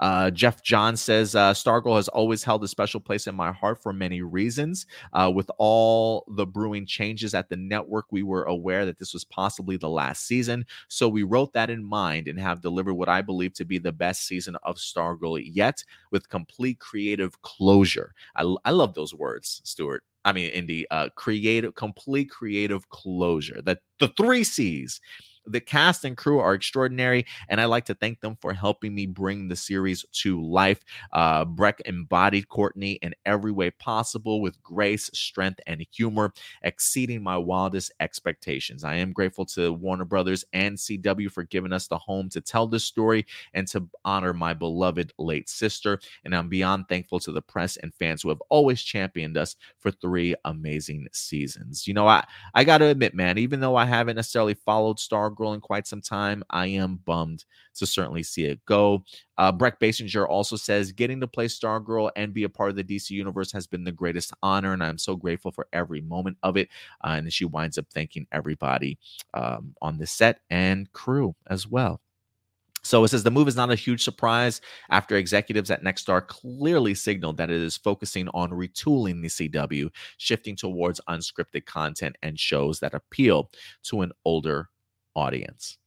Uh, 0.00 0.30
Geoff 0.30 0.62
Johns 0.62 1.00
says 1.00 1.34
uh, 1.34 1.52
Stargirl 1.52 1.96
has 1.96 2.08
always 2.08 2.44
held 2.44 2.64
a 2.64 2.68
special 2.68 3.00
place 3.00 3.26
in 3.26 3.34
my 3.34 3.52
heart 3.52 3.82
for 3.82 3.92
many 3.92 4.22
reasons. 4.22 4.86
Uh, 5.12 5.30
with 5.34 5.50
all 5.58 6.24
the 6.28 6.46
brewing 6.46 6.86
changes 6.86 7.34
at 7.34 7.48
the 7.48 7.56
network, 7.56 8.06
we 8.10 8.22
were 8.22 8.44
aware 8.44 8.86
that 8.86 8.98
this 8.98 9.12
was 9.12 9.24
possibly 9.24 9.76
the 9.76 9.88
last 9.88 10.26
season. 10.26 10.64
So 10.88 11.08
we 11.08 11.22
wrote 11.22 11.52
that 11.52 11.70
in 11.70 11.84
mind 11.84 12.28
and 12.28 12.38
have 12.38 12.60
delivered 12.60 12.94
what 12.94 13.08
I 13.08 13.22
believe 13.22 13.54
to 13.54 13.64
be 13.64 13.78
the 13.78 13.92
best 13.92 14.26
season 14.26 14.56
of 14.62 14.76
Stargirl 14.76 15.42
yet 15.44 15.84
with 16.10 16.28
complete 16.28 16.78
creative 16.78 17.40
closure. 17.42 18.14
I, 18.36 18.54
I 18.64 18.70
love 18.70 18.94
those 18.94 19.14
words, 19.14 19.60
Stuart. 19.64 20.04
I 20.24 20.32
mean, 20.32 20.50
Indy, 20.50 20.86
uh, 20.90 21.08
creative, 21.14 21.74
complete 21.74 22.30
creative 22.30 22.88
closure. 22.90 23.62
That 23.62 23.78
the 23.98 24.08
three 24.08 24.44
C's 24.44 25.00
the 25.48 25.60
cast 25.60 26.04
and 26.04 26.16
crew 26.16 26.38
are 26.38 26.54
extraordinary, 26.54 27.26
and 27.48 27.60
I 27.60 27.64
like 27.66 27.84
to 27.86 27.94
thank 27.94 28.20
them 28.20 28.36
for 28.40 28.52
helping 28.52 28.94
me 28.94 29.06
bring 29.06 29.48
the 29.48 29.56
series 29.56 30.04
to 30.12 30.42
life. 30.42 30.84
Uh, 31.12 31.44
Brec 31.44 31.80
embodied 31.86 32.48
Courtney 32.48 32.92
in 33.02 33.14
every 33.26 33.52
way 33.52 33.70
possible 33.70 34.40
with 34.40 34.62
grace, 34.62 35.10
strength, 35.14 35.60
and 35.66 35.84
humor, 35.90 36.32
exceeding 36.62 37.22
my 37.22 37.36
wildest 37.36 37.92
expectations. 38.00 38.84
I 38.84 38.94
am 38.96 39.12
grateful 39.12 39.46
to 39.46 39.72
Warner 39.72 40.04
Brothers 40.04 40.44
and 40.52 40.76
CW 40.76 41.30
for 41.30 41.44
giving 41.44 41.72
us 41.72 41.88
the 41.88 41.98
home 41.98 42.28
to 42.30 42.40
tell 42.40 42.66
this 42.66 42.84
story 42.84 43.26
and 43.54 43.66
to 43.68 43.88
honor 44.04 44.32
my 44.32 44.54
beloved 44.54 45.12
late 45.18 45.48
sister. 45.48 46.00
And 46.24 46.34
I'm 46.34 46.48
beyond 46.48 46.88
thankful 46.88 47.20
to 47.20 47.32
the 47.32 47.42
press 47.42 47.76
and 47.76 47.94
fans 47.94 48.22
who 48.22 48.28
have 48.28 48.42
always 48.48 48.82
championed 48.82 49.36
us 49.36 49.56
for 49.78 49.90
three 49.90 50.34
amazing 50.44 51.08
seasons. 51.12 51.86
You 51.86 51.94
know, 51.94 52.06
I, 52.06 52.24
I 52.54 52.64
got 52.64 52.78
to 52.78 52.86
admit, 52.86 53.14
man, 53.14 53.38
even 53.38 53.60
though 53.60 53.76
I 53.76 53.84
haven't 53.84 54.16
necessarily 54.16 54.54
followed 54.54 54.98
Stargirl 55.38 55.54
in 55.54 55.60
quite 55.60 55.86
some 55.86 56.00
time, 56.00 56.42
I 56.50 56.66
am 56.66 56.96
bummed 57.04 57.44
to 57.76 57.86
certainly 57.86 58.22
see 58.22 58.44
it 58.44 58.64
go. 58.66 59.04
Uh, 59.36 59.52
Brec 59.52 59.78
Bassinger 59.80 60.28
also 60.28 60.56
says 60.56 60.92
getting 60.92 61.20
to 61.20 61.26
play 61.26 61.46
Stargirl 61.46 62.10
and 62.16 62.34
be 62.34 62.44
a 62.44 62.48
part 62.48 62.70
of 62.70 62.76
the 62.76 62.84
DC 62.84 63.10
universe 63.10 63.52
has 63.52 63.66
been 63.66 63.84
the 63.84 63.92
greatest 63.92 64.32
honor, 64.42 64.72
and 64.72 64.82
I'm 64.82 64.98
so 64.98 65.16
grateful 65.16 65.52
for 65.52 65.66
every 65.72 66.00
moment 66.00 66.36
of 66.42 66.56
it. 66.56 66.68
Uh, 67.04 67.14
and 67.18 67.32
she 67.32 67.44
winds 67.44 67.78
up 67.78 67.86
thanking 67.92 68.26
everybody 68.32 68.98
um, 69.34 69.74
on 69.80 69.98
the 69.98 70.06
set 70.06 70.40
and 70.50 70.92
crew 70.92 71.34
as 71.48 71.66
well. 71.66 72.00
So 72.82 73.04
it 73.04 73.08
says 73.08 73.22
the 73.22 73.30
move 73.30 73.48
is 73.48 73.56
not 73.56 73.70
a 73.70 73.74
huge 73.74 74.02
surprise 74.02 74.60
after 74.88 75.16
executives 75.16 75.70
at 75.70 75.82
Nexstar 75.82 76.26
clearly 76.26 76.94
signaled 76.94 77.36
that 77.36 77.50
it 77.50 77.60
is 77.60 77.76
focusing 77.76 78.28
on 78.28 78.50
retooling 78.50 79.20
the 79.20 79.28
CW, 79.28 79.90
shifting 80.16 80.56
towards 80.56 81.00
unscripted 81.08 81.66
content 81.66 82.16
and 82.22 82.38
shows 82.38 82.80
that 82.80 82.94
appeal 82.94 83.50
to 83.82 84.02
an 84.02 84.12
older 84.24 84.70
audience. 85.18 85.78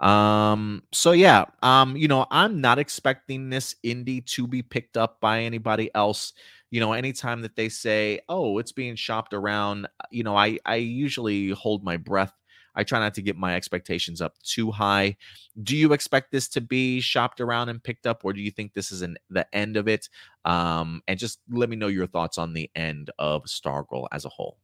Um, 0.00 0.82
so 0.92 1.12
yeah, 1.12 1.44
um, 1.62 1.96
you 1.96 2.08
know, 2.08 2.26
I'm 2.30 2.60
not 2.60 2.78
expecting 2.78 3.50
this 3.50 3.76
Indy 3.82 4.22
to 4.22 4.46
be 4.46 4.62
picked 4.62 4.96
up 4.96 5.20
by 5.20 5.42
anybody 5.42 5.90
else. 5.94 6.32
You 6.70 6.80
know, 6.80 6.92
anytime 6.94 7.42
that 7.42 7.56
they 7.56 7.68
say, 7.68 8.20
"Oh, 8.28 8.58
it's 8.58 8.72
being 8.72 8.96
shopped 8.96 9.34
around," 9.34 9.88
you 10.10 10.22
know, 10.22 10.36
I 10.36 10.58
I 10.64 10.76
usually 10.76 11.50
hold 11.50 11.84
my 11.84 11.96
breath 11.98 12.32
I 12.74 12.84
try 12.84 13.00
not 13.00 13.14
to 13.14 13.22
get 13.22 13.36
my 13.36 13.56
expectations 13.56 14.20
up 14.20 14.34
too 14.42 14.70
high. 14.70 15.16
Do 15.62 15.76
you 15.76 15.92
expect 15.92 16.32
this 16.32 16.48
to 16.50 16.60
be 16.60 17.00
shopped 17.00 17.40
around 17.40 17.68
and 17.68 17.82
picked 17.82 18.06
up, 18.06 18.24
or 18.24 18.32
do 18.32 18.40
you 18.40 18.50
think 18.50 18.74
this 18.74 18.92
is 18.92 19.02
an, 19.02 19.16
the 19.28 19.46
end 19.54 19.76
of 19.76 19.88
it? 19.88 20.08
Um, 20.44 21.02
and 21.08 21.18
just 21.18 21.40
let 21.50 21.68
me 21.68 21.76
know 21.76 21.88
your 21.88 22.06
thoughts 22.06 22.38
on 22.38 22.52
the 22.54 22.70
end 22.76 23.10
of 23.18 23.44
Stargirl 23.44 24.06
as 24.12 24.24
a 24.24 24.28
whole. 24.28 24.59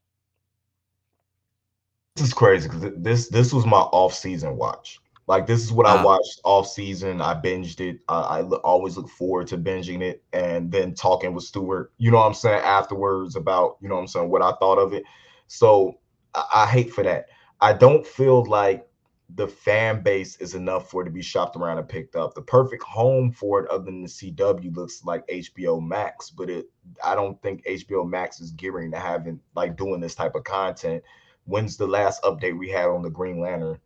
This 2.16 2.28
is 2.28 2.34
crazy 2.34 2.68
because 2.68 2.92
this 2.96 3.28
this 3.28 3.52
was 3.52 3.66
my 3.66 3.76
off 3.76 4.14
season 4.14 4.56
watch. 4.56 5.00
Like 5.26 5.46
this 5.46 5.62
is 5.62 5.70
what 5.70 5.86
I 5.86 5.98
ah. 5.98 6.02
watched 6.02 6.40
off 6.44 6.66
season. 6.66 7.20
I 7.20 7.34
binged 7.34 7.80
it. 7.80 7.98
I, 8.08 8.40
I 8.40 8.42
always 8.42 8.96
look 8.96 9.10
forward 9.10 9.48
to 9.48 9.58
binging 9.58 10.00
it 10.00 10.22
and 10.32 10.72
then 10.72 10.94
talking 10.94 11.34
with 11.34 11.44
Stuart. 11.44 11.92
You 11.98 12.10
know 12.10 12.16
what 12.16 12.26
I'm 12.26 12.34
saying 12.34 12.62
afterwards 12.62 13.36
about 13.36 13.76
you 13.82 13.88
know 13.88 13.96
what 13.96 14.02
I'm 14.02 14.06
saying 14.06 14.30
what 14.30 14.40
I 14.40 14.52
thought 14.52 14.78
of 14.78 14.94
it. 14.94 15.04
So 15.46 15.98
I, 16.34 16.44
I 16.54 16.66
hate 16.66 16.90
for 16.90 17.04
that. 17.04 17.26
I 17.60 17.74
don't 17.74 18.06
feel 18.06 18.46
like 18.46 18.88
the 19.34 19.48
fan 19.48 20.02
base 20.02 20.36
is 20.36 20.54
enough 20.54 20.88
for 20.88 21.02
it 21.02 21.06
to 21.06 21.10
be 21.10 21.22
shopped 21.22 21.56
around 21.56 21.78
and 21.78 21.88
picked 21.88 22.16
up. 22.16 22.34
The 22.34 22.42
perfect 22.42 22.82
home 22.84 23.30
for 23.30 23.60
it, 23.60 23.70
other 23.70 23.84
than 23.84 24.02
the 24.02 24.08
CW, 24.08 24.74
looks 24.74 25.04
like 25.04 25.26
HBO 25.26 25.86
Max, 25.86 26.30
but 26.30 26.48
it 26.48 26.70
I 27.04 27.14
don't 27.14 27.40
think 27.42 27.62
HBO 27.66 28.08
Max 28.08 28.40
is 28.40 28.52
gearing 28.52 28.90
to 28.92 28.98
having 28.98 29.38
like 29.54 29.76
doing 29.76 30.00
this 30.00 30.14
type 30.14 30.34
of 30.34 30.44
content. 30.44 31.02
When's 31.46 31.76
the 31.76 31.86
last 31.86 32.22
update 32.22 32.58
we 32.58 32.68
had 32.68 32.88
on 32.88 33.02
the 33.02 33.10
Green 33.10 33.40
Lantern? 33.40 33.78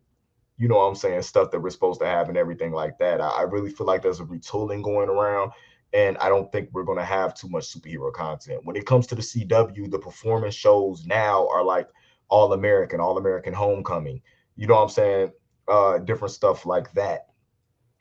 You 0.56 0.68
know 0.68 0.76
what 0.76 0.88
I'm 0.88 0.94
saying? 0.94 1.22
Stuff 1.22 1.50
that 1.50 1.60
we're 1.60 1.70
supposed 1.70 2.00
to 2.00 2.06
have 2.06 2.28
and 2.28 2.36
everything 2.36 2.72
like 2.72 2.98
that. 2.98 3.20
I, 3.20 3.28
I 3.28 3.42
really 3.42 3.70
feel 3.70 3.86
like 3.86 4.02
there's 4.02 4.20
a 4.20 4.24
retooling 4.24 4.82
going 4.82 5.08
around, 5.08 5.52
and 5.92 6.18
I 6.18 6.28
don't 6.28 6.50
think 6.52 6.68
we're 6.72 6.84
gonna 6.84 7.04
have 7.04 7.34
too 7.34 7.48
much 7.48 7.72
superhero 7.72 8.12
content. 8.12 8.64
When 8.64 8.76
it 8.76 8.86
comes 8.86 9.06
to 9.08 9.14
the 9.14 9.22
CW, 9.22 9.90
the 9.90 9.98
performance 9.98 10.54
shows 10.54 11.06
now 11.06 11.48
are 11.48 11.64
like 11.64 11.88
all 12.30 12.52
American, 12.52 13.00
All 13.00 13.18
American 13.18 13.52
Homecoming. 13.52 14.22
You 14.56 14.66
know 14.66 14.74
what 14.74 14.82
I'm 14.82 14.88
saying? 14.88 15.32
Uh, 15.68 15.98
different 15.98 16.32
stuff 16.32 16.64
like 16.64 16.92
that. 16.92 17.26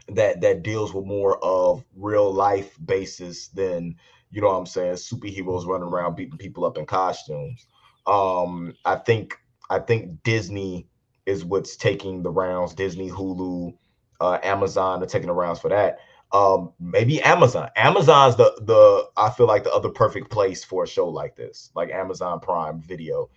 That 0.07 0.41
that 0.41 0.64
deals 0.64 0.94
with 0.94 1.06
more 1.06 1.44
of 1.44 1.84
real 1.95 2.31
life 2.31 2.77
basis 2.86 3.49
than 3.49 3.95
you 4.31 4.41
know 4.41 4.48
what 4.48 4.57
I'm 4.57 4.65
saying 4.65 4.94
superheroes 4.94 5.65
running 5.65 5.88
around 5.88 6.15
beating 6.15 6.38
people 6.38 6.65
up 6.65 6.77
in 6.77 6.86
costumes. 6.86 7.68
Um, 8.07 8.73
I 8.86 8.95
think 8.95 9.38
I 9.70 9.80
think 9.80 10.24
Disney 10.24 10.88
is 11.26 11.46
what's 11.46 11.76
taking 11.76 12.24
the 12.24 12.32
rounds. 12.32 12.74
Disney, 12.74 13.10
Hulu, 13.10 13.76
uh, 14.20 14.40
Amazon 14.44 15.04
are 15.04 15.08
taking 15.08 15.28
the 15.28 15.34
rounds 15.34 15.60
for 15.60 15.70
that. 15.70 16.00
Um, 16.32 16.74
maybe 16.80 17.22
Amazon. 17.22 17.70
Amazon's 17.76 18.36
the 18.36 18.54
the 18.62 19.10
I 19.18 19.30
feel 19.32 19.48
like 19.48 19.64
the 19.64 19.74
other 19.74 19.90
perfect 19.90 20.30
place 20.30 20.64
for 20.64 20.84
a 20.84 20.88
show 20.88 21.08
like 21.08 21.36
this, 21.36 21.72
like 21.76 21.90
Amazon 21.90 22.40
Prime 22.40 22.82
Video 22.82 23.30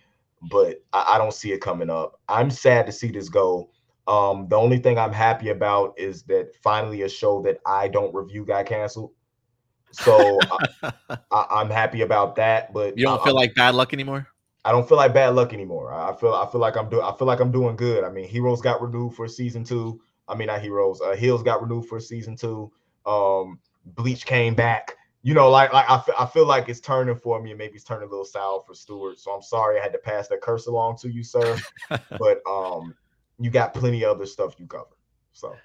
but 0.49 0.83
I, 0.91 1.13
I 1.15 1.17
don't 1.17 1.33
see 1.33 1.51
it 1.51 1.61
coming 1.61 1.89
up. 1.89 2.19
I'm 2.27 2.51
sad 2.51 2.85
to 2.85 2.91
see 2.91 3.11
this 3.11 3.29
go. 3.29 3.69
Um, 4.07 4.47
the 4.49 4.57
only 4.57 4.79
thing 4.79 4.97
I'm 4.97 5.13
happy 5.13 5.49
about 5.49 5.93
is 5.97 6.23
that 6.23 6.55
finally 6.61 7.03
a 7.03 7.09
show 7.09 7.41
that 7.43 7.59
I 7.65 7.87
don't 7.87 8.13
review 8.13 8.45
got 8.45 8.65
canceled. 8.65 9.11
So 9.91 10.39
I, 11.31 11.61
am 11.61 11.69
happy 11.69 12.01
about 12.01 12.35
that. 12.35 12.73
But 12.73 12.97
you 12.97 13.05
don't 13.05 13.21
I, 13.21 13.23
feel 13.23 13.35
like 13.35 13.55
bad 13.55 13.75
luck 13.75 13.93
anymore. 13.93 14.27
I 14.65 14.71
don't 14.71 14.87
feel 14.87 14.97
like 14.97 15.13
bad 15.13 15.35
luck 15.35 15.53
anymore. 15.53 15.93
I 15.93 16.15
feel 16.15 16.33
I 16.33 16.49
feel 16.51 16.61
like 16.61 16.77
I'm 16.77 16.89
doing 16.89 17.03
I 17.03 17.15
feel 17.17 17.27
like 17.27 17.39
I'm 17.39 17.51
doing 17.51 17.75
good. 17.75 18.03
I 18.03 18.09
mean, 18.09 18.27
Heroes 18.27 18.61
got 18.61 18.81
renewed 18.81 19.13
for 19.13 19.27
season 19.27 19.63
two. 19.63 20.01
I 20.27 20.35
mean, 20.35 20.47
not 20.47 20.61
Heroes. 20.61 21.01
Uh, 21.01 21.15
Heels 21.15 21.43
got 21.43 21.61
renewed 21.61 21.85
for 21.85 21.99
season 21.99 22.35
two. 22.35 22.71
Um, 23.05 23.59
Bleach 23.85 24.25
came 24.25 24.55
back 24.55 24.95
you 25.23 25.33
know, 25.33 25.49
like 25.49 25.71
like 25.71 25.89
I, 25.89 25.95
f- 25.95 26.09
I 26.19 26.25
feel 26.25 26.45
like 26.45 26.67
it's 26.67 26.81
turning 26.81 27.15
for 27.15 27.41
me, 27.41 27.51
and 27.51 27.57
maybe 27.57 27.75
it's 27.75 27.85
turning 27.85 28.07
a 28.07 28.11
little 28.11 28.25
sour 28.25 28.61
for 28.67 28.73
Stuart. 28.73 29.19
So 29.19 29.31
I'm 29.31 29.41
sorry 29.41 29.79
I 29.79 29.83
had 29.83 29.93
to 29.93 29.97
pass 29.97 30.27
that 30.27 30.41
curse 30.41 30.67
along 30.67 30.97
to 30.97 31.09
you, 31.09 31.23
sir. 31.23 31.57
but 31.89 32.41
um, 32.45 32.93
you 33.39 33.49
got 33.49 33.73
plenty 33.73 34.03
of 34.03 34.17
other 34.17 34.25
stuff 34.25 34.55
you 34.59 34.67
cover. 34.67 34.97
So 35.31 35.55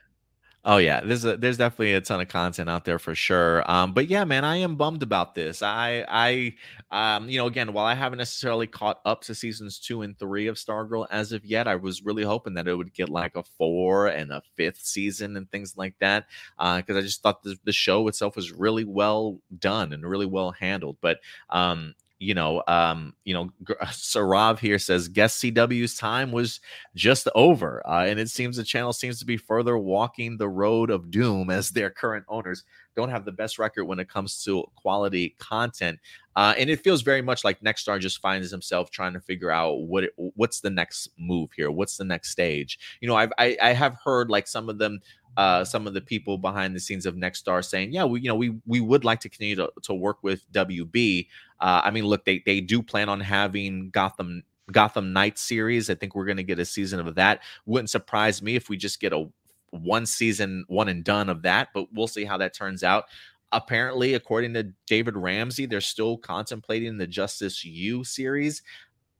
Oh 0.64 0.76
yeah, 0.78 1.01
there's 1.01 1.24
a, 1.24 1.36
there's 1.36 1.56
definitely 1.56 1.94
a 1.94 2.01
ton 2.01 2.20
of 2.20 2.28
content 2.28 2.68
out 2.68 2.85
there 2.85 2.98
for 2.98 3.14
sure. 3.14 3.68
Um, 3.70 3.94
but 3.94 4.09
yeah, 4.09 4.24
man, 4.24 4.44
I 4.44 4.56
am 4.56 4.74
bummed 4.76 5.02
about 5.02 5.35
this. 5.35 5.62
I 5.62 6.05
I 6.09 6.55
um, 6.90 7.28
you 7.28 7.39
know, 7.39 7.47
again, 7.47 7.72
while 7.72 7.86
I 7.86 7.94
haven't 7.94 8.18
necessarily 8.18 8.66
caught 8.66 9.01
up 9.05 9.22
to 9.24 9.35
seasons 9.35 9.78
two 9.78 10.02
and 10.02 10.18
three 10.18 10.48
of 10.48 10.56
Stargirl 10.56 11.06
as 11.10 11.32
of 11.32 11.44
yet, 11.44 11.68
I 11.68 11.76
was 11.76 12.02
really 12.05 12.24
hoping 12.24 12.55
that 12.55 12.66
it 12.66 12.74
would 12.74 12.93
get 12.93 13.09
like 13.09 13.36
a 13.36 13.44
four 13.44 14.09
and 14.09 14.32
a 14.32 14.43
fifth 14.56 14.80
season 14.80 15.36
and 15.36 15.51
things 15.51 15.76
like 15.76 15.94
that. 16.01 16.26
Because 16.59 16.97
uh, 16.97 16.98
I 16.98 17.02
just 17.02 17.22
thought 17.22 17.43
the, 17.44 17.56
the 17.64 17.72
show 17.72 18.06
itself 18.09 18.35
was 18.36 18.52
really 18.52 18.85
well 18.85 19.40
done 19.59 19.93
and 19.93 20.05
really 20.05 20.26
well 20.26 20.51
handled. 20.51 20.97
But 21.01 21.20
um, 21.51 21.94
you 22.19 22.35
know, 22.35 22.62
um, 22.66 23.15
you 23.24 23.35
know, 23.35 23.51
Sarav 23.85 24.59
here 24.59 24.78
says 24.78 25.09
guest 25.09 25.43
CW's 25.43 25.97
time 25.97 26.32
was 26.32 26.61
just 26.95 27.28
over, 27.35 27.86
uh, 27.86 28.05
and 28.05 28.19
it 28.19 28.28
seems 28.28 28.57
the 28.57 28.65
channel 28.65 28.93
seems 28.93 29.19
to 29.20 29.24
be 29.27 29.36
further 29.36 29.78
walking 29.78 30.36
the 30.36 30.49
road 30.49 30.90
of 30.90 31.11
doom 31.11 31.51
as 31.59 31.70
their 31.70 31.90
current 31.90 32.24
owners 32.28 32.65
don't 32.97 33.11
have 33.11 33.24
the 33.24 33.32
best 33.32 33.61
record 33.61 33.85
when 33.85 34.01
it 34.01 34.09
comes 34.09 34.43
to 34.43 34.65
quality 34.74 35.36
content. 35.39 36.01
Uh, 36.35 36.55
and 36.59 36.69
it 36.69 36.81
feels 36.82 37.03
very 37.03 37.23
much 37.23 37.45
like 37.45 37.61
Nexstar 37.61 38.01
just 38.01 38.20
finds 38.20 38.51
himself 38.51 38.90
trying 38.90 39.12
to 39.12 39.20
figure 39.20 39.51
out 39.53 39.82
what 39.82 40.05
it, 40.05 40.12
what's 40.16 40.61
the 40.61 40.70
next 40.70 41.09
move 41.16 41.51
here, 41.55 41.70
what's 41.70 41.97
the 41.97 42.05
next 42.05 42.31
stage. 42.31 42.78
You 43.01 43.09
know, 43.09 43.15
I've, 43.15 43.32
I, 43.39 43.57
I 43.62 43.73
have 43.73 43.97
heard 44.05 44.31
like 44.31 44.49
some 44.49 44.69
of 44.69 44.78
them 44.78 45.01
uh, 45.37 45.65
some 45.65 45.87
of 45.87 45.95
the 45.95 46.01
people 46.01 46.39
behind 46.39 46.75
the 46.75 46.81
scenes 46.81 47.07
of 47.07 47.15
Nexstar 47.15 47.65
saying, 47.65 47.93
yeah, 47.93 48.05
we 48.05 48.21
you 48.21 48.29
know 48.29 48.35
we 48.35 48.57
we 48.67 48.81
would 48.81 49.05
like 49.05 49.21
to 49.21 49.29
continue 49.29 49.57
to, 49.57 49.71
to 49.83 49.95
work 49.95 50.19
with 50.23 50.51
WB. 50.53 51.29
Uh, 51.61 51.83
I 51.85 51.91
mean, 51.91 52.05
look, 52.05 52.25
they 52.25 52.43
they 52.45 52.61
do 52.61 52.83
plan 52.83 53.09
on 53.09 53.21
having 53.21 53.91
Gotham 53.91 54.43
Gotham 54.73 55.13
Knights 55.13 55.43
series. 55.43 55.91
I 55.91 55.95
think 55.95 56.15
we're 56.15 56.25
going 56.27 56.37
to 56.37 56.43
get 56.43 56.59
a 56.59 56.65
season 56.65 57.01
of 57.01 57.15
that. 57.15 57.43
Wouldn't 57.67 57.91
surprise 57.91 58.43
me 58.43 58.57
if 58.57 58.69
we 58.69 58.77
just 58.77 59.01
get 59.01 59.13
a 59.13 59.29
one 59.71 60.07
season, 60.07 60.65
one 60.69 60.89
and 60.89 61.05
done 61.05 61.29
of 61.29 61.43
that, 61.43 61.69
but 61.75 61.87
we'll 61.93 62.09
see 62.09 62.25
how 62.25 62.39
that 62.39 62.55
turns 62.55 62.83
out. 62.83 63.05
Apparently, 63.51 64.15
according 64.15 64.53
to 64.55 64.73
David 64.87 65.17
Ramsey, 65.17 65.65
they're 65.65 65.81
still 65.81 66.19
contemplating 66.19 66.99
the 66.99 67.07
Justice 67.07 67.65
U 67.65 68.05
series. 68.05 68.63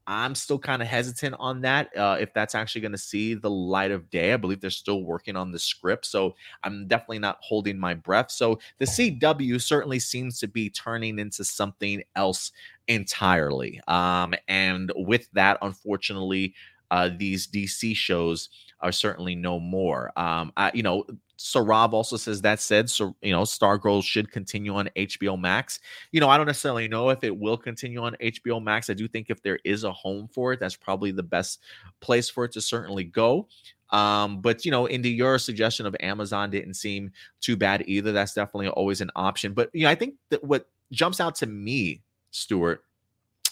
I'm 0.09 0.35
still 0.35 0.59
kind 0.59 0.81
of 0.81 0.89
hesitant 0.89 1.37
on 1.39 1.61
that. 1.61 1.95
Uh, 1.95 2.17
if 2.19 2.33
that's 2.33 2.55
actually 2.55 2.81
going 2.81 2.93
to 2.93 2.99
see 2.99 3.35
the 3.35 3.51
light 3.51 3.91
of 3.91 4.09
day, 4.09 4.33
I 4.33 4.39
believe 4.39 4.61
they're 4.61 4.71
still 4.71 5.05
working 5.05 5.37
on 5.37 5.53
the 5.53 5.59
script. 5.59 6.07
So 6.07 6.35
I'm 6.65 6.89
definitely 6.89 7.19
not 7.19 7.37
holding 7.43 7.79
my 7.79 7.93
breath. 7.93 8.31
So 8.31 8.59
the 8.79 8.87
CW 8.87 9.61
certainly 9.61 9.99
seems 9.99 10.41
to 10.41 10.49
be 10.49 10.71
turning 10.71 11.19
into 11.19 11.45
something 11.45 12.03
else 12.17 12.53
entirely. 12.89 13.83
Um, 13.87 14.33
and 14.49 14.91
with 14.97 15.31
that, 15.35 15.59
unfortunately, 15.61 16.55
uh, 16.91 17.11
these 17.15 17.47
DC 17.47 17.95
shows 17.95 18.49
are 18.81 18.93
certainly 18.93 19.35
no 19.35 19.61
more. 19.61 20.11
Um, 20.19 20.53
I, 20.57 20.71
you 20.73 20.83
know, 20.83 21.05
Rob 21.55 21.94
also 21.94 22.16
says 22.16 22.43
that 22.43 22.60
said, 22.60 22.90
so 22.90 23.15
you 23.23 23.32
know, 23.32 23.43
Stargirl 23.43 24.02
should 24.02 24.31
continue 24.31 24.74
on 24.74 24.90
HBO 24.97 25.40
Max. 25.40 25.81
You 26.10 26.20
know, 26.20 26.28
I 26.28 26.36
don't 26.36 26.47
necessarily 26.47 26.89
know 26.89 27.10
if 27.10 27.23
it 27.23 27.36
will 27.36 27.56
continue 27.56 28.02
on 28.02 28.16
HBO 28.20 28.62
Max. 28.62 28.90
I 28.90 28.94
do 28.94 29.06
think 29.06 29.31
if 29.31 29.43
there 29.43 29.59
is 29.65 29.85
a 29.85 29.93
home 29.93 30.28
for 30.32 30.52
it, 30.52 30.60
that's 30.60 30.77
probably 30.77 31.12
the 31.12 31.23
best 31.23 31.60
place 32.01 32.28
for 32.28 32.44
it 32.44 32.52
to 32.52 32.60
certainly 32.60 33.05
go. 33.05 33.48
Um, 33.90 34.40
but 34.40 34.65
you 34.65 34.70
know, 34.70 34.86
into 34.86 35.09
your 35.09 35.39
suggestion 35.39 35.86
of 35.86 35.97
Amazon 36.01 36.51
didn't 36.51 36.74
seem 36.74 37.12
too 37.40 37.56
bad 37.56 37.85
either. 37.86 38.12
That's 38.12 38.35
definitely 38.35 38.69
always 38.69 39.01
an 39.01 39.10
option. 39.16 39.55
But 39.55 39.70
you 39.73 39.85
know, 39.85 39.90
I 39.90 39.94
think 39.94 40.15
that 40.31 40.44
what 40.44 40.69
jumps 40.93 41.20
out 41.20 41.36
to 41.36 41.47
me, 41.47 42.02
Stuart, 42.31 42.82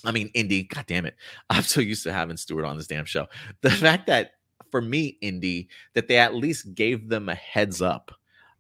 I 0.04 0.12
mean, 0.12 0.30
Indy, 0.34 0.64
god 0.64 0.86
damn 0.86 1.06
it. 1.06 1.16
I'm 1.50 1.62
so 1.62 1.80
used 1.80 2.02
to 2.04 2.12
having 2.12 2.36
Stuart 2.36 2.64
on 2.64 2.76
this 2.76 2.86
damn 2.86 3.04
show. 3.04 3.26
The 3.62 3.70
fact 3.70 4.06
that 4.08 4.32
for 4.70 4.80
me, 4.80 5.18
Indy, 5.20 5.68
that 5.94 6.08
they 6.08 6.18
at 6.18 6.34
least 6.34 6.74
gave 6.74 7.08
them 7.08 7.28
a 7.28 7.34
heads 7.34 7.82
up. 7.82 8.12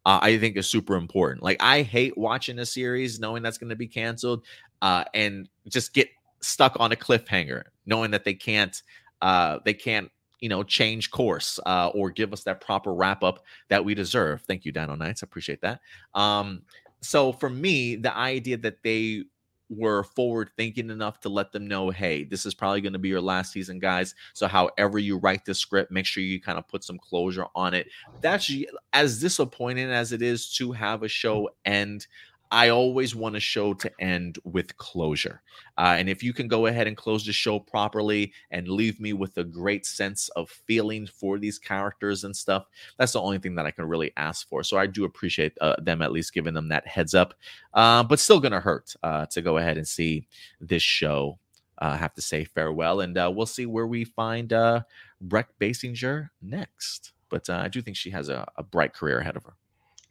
Uh, 0.04 0.20
I 0.22 0.38
think 0.38 0.56
is 0.56 0.68
super 0.68 0.94
important. 0.94 1.42
Like 1.42 1.56
I 1.60 1.82
hate 1.82 2.16
watching 2.16 2.60
a 2.60 2.66
series 2.66 3.18
knowing 3.18 3.42
that's 3.42 3.58
going 3.58 3.70
to 3.70 3.76
be 3.76 3.88
canceled, 3.88 4.44
uh, 4.80 5.04
and 5.14 5.48
just 5.68 5.94
get 5.94 6.08
stuck 6.40 6.76
on 6.78 6.92
a 6.92 6.96
cliffhanger, 6.96 7.64
knowing 7.86 8.12
that 8.12 8.24
they 8.24 8.34
can't, 8.34 8.80
uh, 9.20 9.58
they 9.64 9.74
can't, 9.74 10.10
you 10.38 10.48
know, 10.48 10.62
change 10.62 11.10
course 11.10 11.58
uh, 11.66 11.88
or 11.88 12.10
give 12.10 12.32
us 12.32 12.44
that 12.44 12.60
proper 12.60 12.94
wrap 12.94 13.24
up 13.24 13.42
that 13.68 13.84
we 13.84 13.94
deserve. 13.94 14.42
Thank 14.42 14.64
you, 14.64 14.70
Dino 14.70 14.94
Knights. 14.94 15.22
I 15.22 15.26
appreciate 15.26 15.62
that. 15.62 15.80
Um, 16.14 16.62
so 17.00 17.32
for 17.32 17.50
me, 17.50 17.96
the 17.96 18.16
idea 18.16 18.58
that 18.58 18.82
they 18.84 19.24
were 19.68 20.04
forward 20.04 20.50
thinking 20.56 20.90
enough 20.90 21.20
to 21.20 21.28
let 21.28 21.52
them 21.52 21.66
know, 21.66 21.90
hey, 21.90 22.24
this 22.24 22.46
is 22.46 22.54
probably 22.54 22.80
going 22.80 22.92
to 22.92 22.98
be 22.98 23.08
your 23.08 23.20
last 23.20 23.52
season, 23.52 23.78
guys. 23.78 24.14
So, 24.32 24.46
however 24.46 24.98
you 24.98 25.18
write 25.18 25.44
the 25.44 25.54
script, 25.54 25.90
make 25.90 26.06
sure 26.06 26.22
you 26.22 26.40
kind 26.40 26.58
of 26.58 26.68
put 26.68 26.84
some 26.84 26.98
closure 26.98 27.46
on 27.54 27.74
it. 27.74 27.88
That's 28.20 28.50
as 28.92 29.20
disappointing 29.20 29.90
as 29.90 30.12
it 30.12 30.22
is 30.22 30.52
to 30.54 30.72
have 30.72 31.02
a 31.02 31.08
show 31.08 31.50
end. 31.64 32.06
I 32.50 32.68
always 32.68 33.14
want 33.14 33.36
a 33.36 33.40
show 33.40 33.74
to 33.74 33.90
end 33.98 34.38
with 34.44 34.76
closure. 34.76 35.42
Uh, 35.78 35.96
and 35.98 36.08
if 36.08 36.22
you 36.22 36.32
can 36.32 36.48
go 36.48 36.66
ahead 36.66 36.86
and 36.86 36.96
close 36.96 37.24
the 37.26 37.32
show 37.32 37.58
properly 37.58 38.32
and 38.50 38.68
leave 38.68 39.00
me 39.00 39.12
with 39.12 39.36
a 39.38 39.44
great 39.44 39.84
sense 39.84 40.28
of 40.30 40.48
feeling 40.48 41.06
for 41.06 41.38
these 41.38 41.58
characters 41.58 42.24
and 42.24 42.36
stuff, 42.36 42.66
that's 42.98 43.12
the 43.12 43.20
only 43.20 43.38
thing 43.38 43.54
that 43.56 43.66
I 43.66 43.70
can 43.70 43.86
really 43.86 44.12
ask 44.16 44.48
for. 44.48 44.62
So 44.62 44.78
I 44.78 44.86
do 44.86 45.04
appreciate 45.04 45.56
uh, 45.60 45.76
them 45.78 46.02
at 46.02 46.12
least 46.12 46.34
giving 46.34 46.54
them 46.54 46.68
that 46.68 46.86
heads 46.86 47.14
up, 47.14 47.34
uh, 47.74 48.02
but 48.04 48.20
still 48.20 48.40
going 48.40 48.52
to 48.52 48.60
hurt 48.60 48.94
uh, 49.02 49.26
to 49.26 49.42
go 49.42 49.58
ahead 49.58 49.76
and 49.76 49.86
see 49.86 50.26
this 50.60 50.82
show. 50.82 51.38
Uh, 51.78 51.94
have 51.94 52.14
to 52.14 52.22
say 52.22 52.42
farewell, 52.42 53.02
and 53.02 53.18
uh, 53.18 53.30
we'll 53.30 53.44
see 53.44 53.66
where 53.66 53.86
we 53.86 54.02
find 54.02 54.48
Brec 54.48 55.44
Bassinger 55.60 56.30
next. 56.40 57.12
But 57.28 57.50
I 57.50 57.68
do 57.68 57.82
think 57.82 57.98
she 57.98 58.08
has 58.12 58.30
a, 58.30 58.46
a 58.56 58.62
bright 58.62 58.94
career 58.94 59.18
ahead 59.18 59.36
of 59.36 59.44
her 59.44 59.56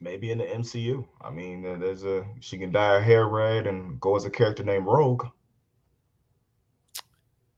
maybe 0.00 0.30
in 0.30 0.38
the 0.38 0.44
MCU. 0.44 1.06
I 1.20 1.30
mean, 1.30 1.62
there's 1.62 2.04
a 2.04 2.24
she 2.40 2.58
can 2.58 2.72
dye 2.72 2.94
her 2.94 3.00
hair 3.00 3.26
red 3.28 3.66
and 3.66 4.00
go 4.00 4.16
as 4.16 4.24
a 4.24 4.30
character 4.30 4.64
named 4.64 4.86
Rogue. 4.86 5.26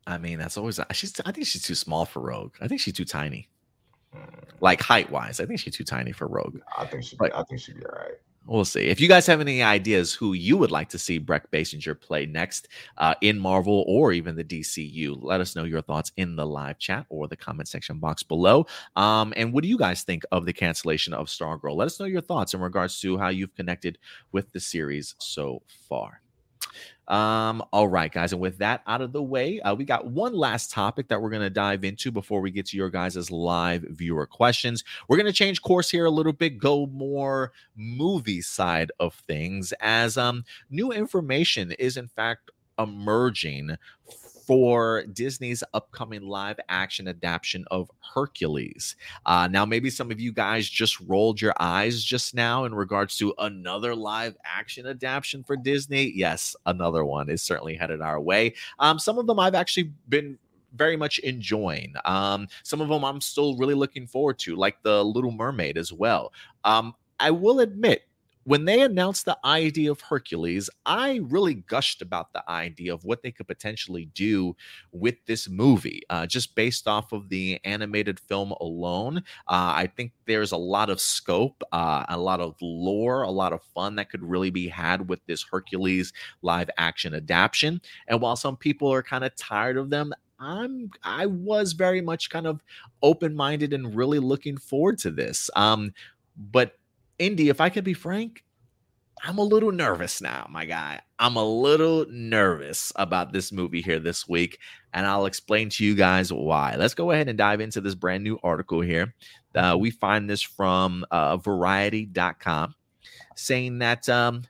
I 0.06 0.18
mean, 0.18 0.38
that's 0.38 0.56
always 0.56 0.80
she's. 0.92 1.20
I 1.26 1.32
think 1.32 1.46
she's 1.46 1.62
too 1.62 1.74
small 1.74 2.06
for 2.06 2.20
Rogue. 2.20 2.54
I 2.60 2.68
think 2.68 2.80
she's 2.80 2.94
too 2.94 3.04
tiny, 3.04 3.48
mm. 4.16 4.26
like 4.60 4.80
height 4.80 5.10
wise. 5.10 5.38
I 5.38 5.44
think 5.44 5.60
she's 5.60 5.76
too 5.76 5.84
tiny 5.84 6.12
for 6.12 6.26
Rogue. 6.26 6.60
I 6.78 6.86
think 6.86 7.04
she. 7.04 7.16
But, 7.16 7.34
I 7.36 7.42
think 7.42 7.60
she'd 7.60 7.76
be 7.76 7.84
all 7.84 7.92
right. 7.92 8.18
We'll 8.48 8.64
see. 8.64 8.86
If 8.86 8.98
you 8.98 9.08
guys 9.08 9.26
have 9.26 9.42
any 9.42 9.62
ideas 9.62 10.14
who 10.14 10.32
you 10.32 10.56
would 10.56 10.70
like 10.70 10.88
to 10.90 10.98
see 10.98 11.20
Brec 11.20 11.42
Bassinger 11.52 12.00
play 12.00 12.24
next 12.24 12.68
uh, 12.96 13.14
in 13.20 13.38
Marvel 13.38 13.84
or 13.86 14.10
even 14.12 14.36
the 14.36 14.44
DCU, 14.44 15.18
let 15.20 15.42
us 15.42 15.54
know 15.54 15.64
your 15.64 15.82
thoughts 15.82 16.12
in 16.16 16.34
the 16.34 16.46
live 16.46 16.78
chat 16.78 17.04
or 17.10 17.28
the 17.28 17.36
comment 17.36 17.68
section 17.68 17.98
box 17.98 18.22
below. 18.22 18.66
Um, 18.96 19.34
and 19.36 19.52
what 19.52 19.64
do 19.64 19.68
you 19.68 19.76
guys 19.76 20.02
think 20.02 20.22
of 20.32 20.46
the 20.46 20.54
cancellation 20.54 21.12
of 21.12 21.26
Stargirl? 21.26 21.76
Let 21.76 21.86
us 21.86 22.00
know 22.00 22.06
your 22.06 22.22
thoughts 22.22 22.54
in 22.54 22.60
regards 22.60 22.98
to 23.00 23.18
how 23.18 23.28
you've 23.28 23.54
connected 23.54 23.98
with 24.32 24.50
the 24.52 24.60
series 24.60 25.14
so 25.18 25.62
far. 25.86 26.22
Um, 27.08 27.64
all 27.72 27.88
right, 27.88 28.12
guys. 28.12 28.32
And 28.32 28.40
with 28.40 28.58
that 28.58 28.82
out 28.86 29.00
of 29.00 29.12
the 29.12 29.22
way, 29.22 29.60
uh, 29.60 29.74
we 29.74 29.84
got 29.84 30.06
one 30.06 30.34
last 30.34 30.70
topic 30.70 31.08
that 31.08 31.20
we're 31.20 31.30
going 31.30 31.42
to 31.42 31.50
dive 31.50 31.82
into 31.82 32.12
before 32.12 32.40
we 32.40 32.50
get 32.50 32.66
to 32.66 32.76
your 32.76 32.90
guys' 32.90 33.30
live 33.30 33.82
viewer 33.88 34.26
questions. 34.26 34.84
We're 35.08 35.16
going 35.16 35.26
to 35.26 35.32
change 35.32 35.62
course 35.62 35.90
here 35.90 36.04
a 36.04 36.10
little 36.10 36.34
bit, 36.34 36.58
go 36.58 36.86
more 36.86 37.52
movie 37.76 38.42
side 38.42 38.92
of 39.00 39.14
things, 39.26 39.72
as 39.80 40.18
um, 40.18 40.44
new 40.70 40.92
information 40.92 41.72
is 41.72 41.96
in 41.96 42.08
fact 42.08 42.50
emerging 42.78 43.76
for 44.48 45.04
Disney's 45.12 45.62
upcoming 45.74 46.22
live 46.22 46.58
action 46.70 47.06
adaptation 47.06 47.66
of 47.70 47.90
Hercules. 48.14 48.96
Uh, 49.26 49.46
now, 49.46 49.66
maybe 49.66 49.90
some 49.90 50.10
of 50.10 50.18
you 50.18 50.32
guys 50.32 50.66
just 50.70 50.98
rolled 51.00 51.38
your 51.38 51.52
eyes 51.60 52.02
just 52.02 52.34
now 52.34 52.64
in 52.64 52.74
regards 52.74 53.18
to 53.18 53.34
another 53.40 53.94
live 53.94 54.34
action 54.46 54.86
adaptation 54.86 55.44
for 55.44 55.54
Disney. 55.54 56.10
Yes, 56.16 56.56
another 56.64 57.04
one 57.04 57.28
is 57.28 57.42
certainly 57.42 57.76
headed 57.76 58.00
our 58.00 58.18
way. 58.18 58.54
Um, 58.78 58.98
some 58.98 59.18
of 59.18 59.26
them 59.26 59.38
I've 59.38 59.54
actually 59.54 59.92
been 60.08 60.38
very 60.74 60.96
much 60.96 61.18
enjoying. 61.18 61.92
Um, 62.06 62.48
some 62.62 62.80
of 62.80 62.88
them 62.88 63.04
I'm 63.04 63.20
still 63.20 63.54
really 63.58 63.74
looking 63.74 64.06
forward 64.06 64.38
to, 64.38 64.56
like 64.56 64.82
the 64.82 65.04
Little 65.04 65.30
Mermaid 65.30 65.76
as 65.76 65.92
well. 65.92 66.32
Um, 66.64 66.94
I 67.20 67.32
will 67.32 67.60
admit, 67.60 68.07
when 68.48 68.64
they 68.64 68.80
announced 68.80 69.26
the 69.26 69.36
idea 69.44 69.90
of 69.90 70.00
Hercules, 70.00 70.70
I 70.86 71.20
really 71.24 71.52
gushed 71.52 72.00
about 72.00 72.32
the 72.32 72.42
idea 72.50 72.94
of 72.94 73.04
what 73.04 73.22
they 73.22 73.30
could 73.30 73.46
potentially 73.46 74.06
do 74.14 74.56
with 74.90 75.16
this 75.26 75.50
movie, 75.50 76.00
uh, 76.08 76.24
just 76.24 76.54
based 76.54 76.88
off 76.88 77.12
of 77.12 77.28
the 77.28 77.60
animated 77.64 78.18
film 78.18 78.52
alone. 78.52 79.18
Uh, 79.48 79.76
I 79.76 79.92
think 79.94 80.12
there's 80.24 80.52
a 80.52 80.56
lot 80.56 80.88
of 80.88 80.98
scope, 80.98 81.62
uh, 81.72 82.06
a 82.08 82.16
lot 82.16 82.40
of 82.40 82.56
lore, 82.62 83.20
a 83.20 83.30
lot 83.30 83.52
of 83.52 83.60
fun 83.74 83.96
that 83.96 84.08
could 84.08 84.22
really 84.22 84.48
be 84.48 84.66
had 84.66 85.10
with 85.10 85.20
this 85.26 85.44
Hercules 85.44 86.14
live 86.40 86.70
action 86.78 87.12
adaptation. 87.12 87.82
And 88.06 88.18
while 88.22 88.34
some 88.34 88.56
people 88.56 88.90
are 88.90 89.02
kind 89.02 89.24
of 89.24 89.36
tired 89.36 89.76
of 89.76 89.90
them, 89.90 90.14
I'm 90.40 90.90
I 91.02 91.26
was 91.26 91.74
very 91.74 92.00
much 92.00 92.30
kind 92.30 92.46
of 92.46 92.62
open 93.02 93.34
minded 93.34 93.74
and 93.74 93.94
really 93.94 94.20
looking 94.20 94.56
forward 94.56 94.96
to 95.00 95.10
this. 95.10 95.50
Um, 95.54 95.92
but 96.50 96.78
Indy, 97.18 97.48
if 97.48 97.60
I 97.60 97.68
could 97.68 97.84
be 97.84 97.94
frank, 97.94 98.44
I'm 99.24 99.38
a 99.38 99.42
little 99.42 99.72
nervous 99.72 100.20
now, 100.20 100.46
my 100.48 100.64
guy. 100.64 101.00
I'm 101.18 101.36
a 101.36 101.44
little 101.44 102.06
nervous 102.08 102.92
about 102.96 103.32
this 103.32 103.50
movie 103.50 103.82
here 103.82 103.98
this 103.98 104.28
week, 104.28 104.58
and 104.92 105.06
I'll 105.06 105.26
explain 105.26 105.70
to 105.70 105.84
you 105.84 105.94
guys 105.94 106.32
why. 106.32 106.76
Let's 106.76 106.94
go 106.94 107.10
ahead 107.10 107.28
and 107.28 107.36
dive 107.36 107.60
into 107.60 107.80
this 107.80 107.96
brand 107.96 108.22
new 108.22 108.38
article 108.42 108.80
here. 108.80 109.14
Uh, 109.54 109.76
we 109.78 109.90
find 109.90 110.30
this 110.30 110.42
from 110.42 111.04
uh, 111.10 111.36
Variety.com 111.38 112.74
saying 113.34 113.78
that 113.78 114.08
um, 114.08 114.42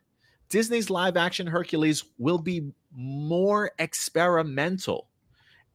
Disney's 0.50 0.90
live 0.90 1.16
action 1.16 1.46
Hercules 1.46 2.04
will 2.18 2.38
be 2.38 2.72
more 2.92 3.70
experimental 3.78 5.08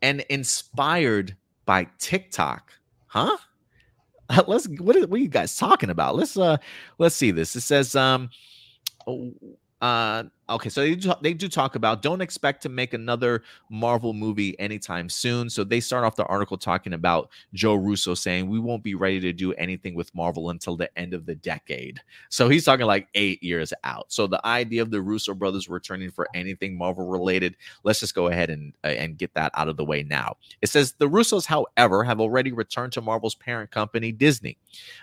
and 0.02 0.22
inspired 0.30 1.36
by 1.66 1.88
TikTok. 1.98 2.72
Huh? 3.08 3.38
let's 4.48 4.68
what 4.68 4.96
are, 4.96 5.08
what 5.08 5.20
are 5.20 5.24
you 5.24 5.28
guys 5.28 5.56
talking 5.56 5.90
about? 5.90 6.16
Let's 6.16 6.38
uh 6.38 6.58
let's 6.98 7.16
see 7.16 7.32
this. 7.32 7.56
It 7.56 7.62
says 7.62 7.96
um 7.96 8.30
uh 9.82 10.24
Okay, 10.50 10.68
so 10.70 10.82
they 10.82 10.96
do, 10.96 11.14
they 11.22 11.34
do 11.34 11.48
talk 11.48 11.76
about 11.76 12.02
don't 12.02 12.20
expect 12.20 12.64
to 12.64 12.70
make 12.70 12.94
another 12.94 13.44
Marvel 13.70 14.12
movie 14.12 14.60
anytime 14.60 15.08
soon. 15.08 15.50
So 15.50 15.64
they 15.64 15.80
start 15.80 16.04
off 16.04 16.18
the 16.18 16.26
article 16.26 16.58
talking 16.58 16.92
about 16.94 17.30
Joe 17.54 17.76
Russo 17.76 18.14
saying 18.14 18.50
we 18.50 18.60
won't 18.60 18.84
be 18.84 18.94
ready 18.94 19.22
to 19.22 19.32
do 19.32 19.54
anything 19.54 19.96
with 19.96 20.14
Marvel 20.14 20.50
until 20.50 20.76
the 20.76 20.90
end 21.00 21.14
of 21.14 21.26
the 21.26 21.36
decade. 21.36 22.02
So 22.28 22.50
he's 22.50 22.66
talking 22.66 22.86
like 22.86 23.08
eight 23.14 23.42
years 23.42 23.72
out. 23.86 24.12
So 24.12 24.28
the 24.28 24.46
idea 24.46 24.82
of 24.82 24.92
the 24.92 25.02
Russo 25.02 25.34
brothers 25.34 25.70
returning 25.70 26.12
for 26.12 26.28
anything 26.36 26.78
Marvel 26.78 27.08
related, 27.08 27.56
let's 27.86 28.02
just 28.02 28.14
go 28.14 28.28
ahead 28.28 28.50
and 28.50 28.74
uh, 28.84 28.88
and 28.88 29.18
get 29.18 29.34
that 29.36 29.52
out 29.56 29.70
of 29.70 29.78
the 29.78 29.86
way 29.86 30.04
now. 30.04 30.36
It 30.62 30.68
says 30.68 30.94
the 30.94 31.10
Russos, 31.10 31.46
however, 31.46 32.04
have 32.04 32.20
already 32.20 32.52
returned 32.52 32.92
to 32.94 33.02
Marvel's 33.02 33.36
parent 33.36 33.72
company 33.72 34.12
Disney. 34.12 34.58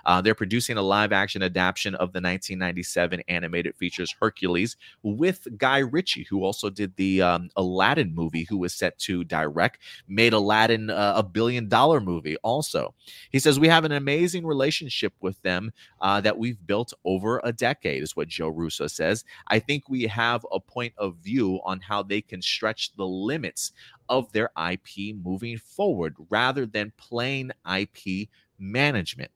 Uh, 0.04 0.20
they're 0.20 0.34
producing 0.34 0.76
a 0.76 0.82
live 0.82 1.12
action 1.12 1.42
adaptation 1.42 1.94
of 1.94 2.12
the 2.12 2.18
1997 2.18 3.22
animated 3.28 3.74
features 3.76 4.14
Hercules 4.20 4.76
with 5.02 5.29
with 5.30 5.46
Guy 5.58 5.78
Ritchie, 5.78 6.24
who 6.24 6.42
also 6.42 6.70
did 6.70 6.96
the 6.96 7.22
um, 7.22 7.50
Aladdin 7.54 8.12
movie, 8.12 8.46
who 8.48 8.58
was 8.58 8.74
set 8.74 8.98
to 8.98 9.22
direct, 9.22 9.78
made 10.08 10.32
Aladdin 10.32 10.90
uh, 10.90 11.12
a 11.14 11.22
billion 11.22 11.68
dollar 11.68 12.00
movie 12.00 12.36
also. 12.38 12.92
He 13.30 13.38
says, 13.38 13.60
We 13.60 13.68
have 13.68 13.84
an 13.84 13.92
amazing 13.92 14.44
relationship 14.44 15.12
with 15.20 15.40
them 15.42 15.70
uh, 16.00 16.20
that 16.22 16.36
we've 16.36 16.66
built 16.66 16.92
over 17.04 17.40
a 17.44 17.52
decade, 17.52 18.02
is 18.02 18.16
what 18.16 18.26
Joe 18.26 18.48
Russo 18.48 18.88
says. 18.88 19.22
I 19.46 19.60
think 19.60 19.88
we 19.88 20.02
have 20.08 20.44
a 20.50 20.58
point 20.58 20.94
of 20.98 21.18
view 21.18 21.60
on 21.64 21.78
how 21.78 22.02
they 22.02 22.22
can 22.22 22.42
stretch 22.42 22.96
the 22.96 23.06
limits 23.06 23.70
of 24.08 24.32
their 24.32 24.50
IP 24.72 25.14
moving 25.14 25.58
forward 25.58 26.16
rather 26.28 26.66
than 26.66 26.92
plain 26.96 27.52
IP 27.72 28.28
management. 28.58 29.30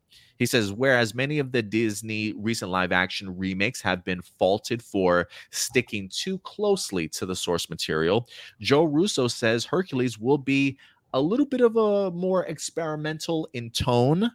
He 0.45 0.47
says, 0.47 0.75
whereas 0.75 1.15
many 1.15 1.39
of 1.39 1.53
the 1.53 1.63
Disney 1.63 2.35
recent 2.35 2.71
live 2.71 2.93
action 2.93 3.35
remakes 3.35 3.81
have 3.81 4.05
been 4.05 4.21
faulted 4.21 4.83
for 4.83 5.27
sticking 5.49 6.11
too 6.11 6.39
closely 6.41 7.09
to 7.09 7.25
the 7.25 7.35
source 7.35 7.71
material, 7.71 8.29
Joe 8.61 8.85
Russo 8.85 9.27
says 9.27 9.65
Hercules 9.65 10.19
will 10.19 10.37
be 10.37 10.77
a 11.15 11.19
little 11.19 11.47
bit 11.47 11.63
of 11.63 11.77
a 11.77 12.11
more 12.11 12.45
experimental 12.45 13.49
in 13.55 13.71
tone, 13.71 14.31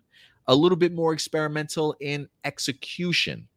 a 0.48 0.56
little 0.56 0.80
bit 0.80 0.94
more 0.94 1.14
experimental 1.14 1.96
in 2.00 2.28
execution. 2.44 3.48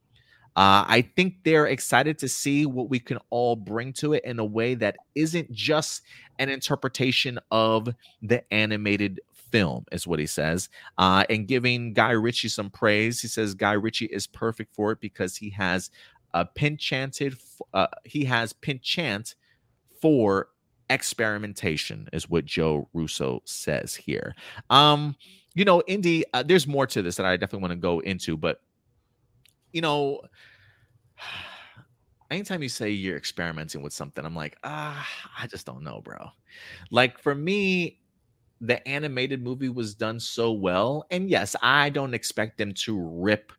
Uh, 0.54 0.84
I 0.86 1.10
think 1.16 1.36
they're 1.44 1.68
excited 1.68 2.18
to 2.18 2.28
see 2.28 2.66
what 2.66 2.90
we 2.90 2.98
can 2.98 3.16
all 3.30 3.56
bring 3.56 3.94
to 3.94 4.12
it 4.12 4.26
in 4.26 4.38
a 4.38 4.44
way 4.44 4.74
that 4.74 4.98
isn't 5.14 5.50
just 5.52 6.02
an 6.38 6.50
interpretation 6.50 7.38
of 7.50 7.88
the 8.20 8.44
animated 8.52 9.22
film, 9.52 9.84
is 9.92 10.06
what 10.06 10.18
he 10.18 10.26
says. 10.26 10.68
Uh, 10.98 11.24
and 11.30 11.46
giving 11.46 11.92
Guy 11.92 12.10
Ritchie 12.10 12.48
some 12.48 12.70
praise. 12.70 13.20
He 13.20 13.28
says 13.28 13.54
Guy 13.54 13.72
Ritchie 13.72 14.06
is 14.06 14.26
perfect 14.26 14.74
for 14.74 14.90
it 14.90 15.00
because 15.00 15.36
he 15.36 15.50
has 15.50 15.90
a 16.34 16.44
pinchanted, 16.44 17.36
uh, 17.74 17.88
he 18.04 18.24
has 18.24 18.52
pinchant 18.54 19.34
for 20.00 20.48
experimentation, 20.90 22.08
is 22.12 22.28
what 22.28 22.44
Joe 22.44 22.88
Russo 22.92 23.42
says 23.44 23.94
here. 23.94 24.34
Um, 24.70 25.14
you 25.54 25.64
know, 25.64 25.82
Indy, 25.86 26.24
uh, 26.32 26.42
there's 26.42 26.66
more 26.66 26.86
to 26.88 27.02
this 27.02 27.16
that 27.16 27.26
I 27.26 27.36
definitely 27.36 27.62
want 27.62 27.72
to 27.72 27.76
go 27.76 28.00
into, 28.00 28.36
but 28.36 28.60
you 29.72 29.80
know, 29.82 30.22
anytime 32.30 32.62
you 32.62 32.68
say 32.68 32.90
you're 32.90 33.16
experimenting 33.16 33.82
with 33.82 33.92
something, 33.92 34.24
I'm 34.24 34.34
like, 34.34 34.56
ah, 34.64 35.06
I 35.38 35.46
just 35.46 35.66
don't 35.66 35.82
know, 35.82 36.00
bro. 36.02 36.30
Like 36.90 37.18
for 37.18 37.34
me, 37.34 38.01
the 38.62 38.86
animated 38.88 39.42
movie 39.42 39.68
was 39.68 39.94
done 39.94 40.20
so 40.20 40.52
well. 40.52 41.04
And 41.10 41.28
yes, 41.28 41.56
I 41.60 41.90
don't 41.90 42.14
expect 42.14 42.58
them 42.58 42.72
to 42.74 42.96
rip 42.98 43.52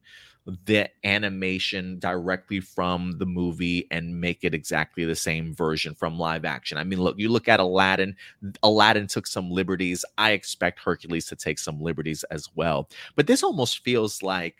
the 0.65 0.89
animation 1.05 1.99
directly 1.99 2.61
from 2.61 3.17
the 3.17 3.25
movie 3.25 3.87
and 3.91 4.19
make 4.19 4.43
it 4.43 4.53
exactly 4.53 5.05
the 5.05 5.15
same 5.15 5.53
version 5.53 5.93
from 5.93 6.17
live 6.17 6.45
action. 6.45 6.77
I 6.77 6.83
mean, 6.85 7.01
look, 7.01 7.17
you 7.17 7.29
look 7.29 7.47
at 7.47 7.59
Aladdin, 7.59 8.15
Aladdin 8.61 9.07
took 9.07 9.27
some 9.27 9.51
liberties. 9.51 10.03
I 10.17 10.31
expect 10.31 10.79
Hercules 10.79 11.27
to 11.27 11.35
take 11.35 11.59
some 11.59 11.81
liberties 11.81 12.23
as 12.31 12.49
well. 12.55 12.89
But 13.15 13.27
this 13.27 13.43
almost 13.43 13.83
feels 13.83 14.23
like 14.23 14.55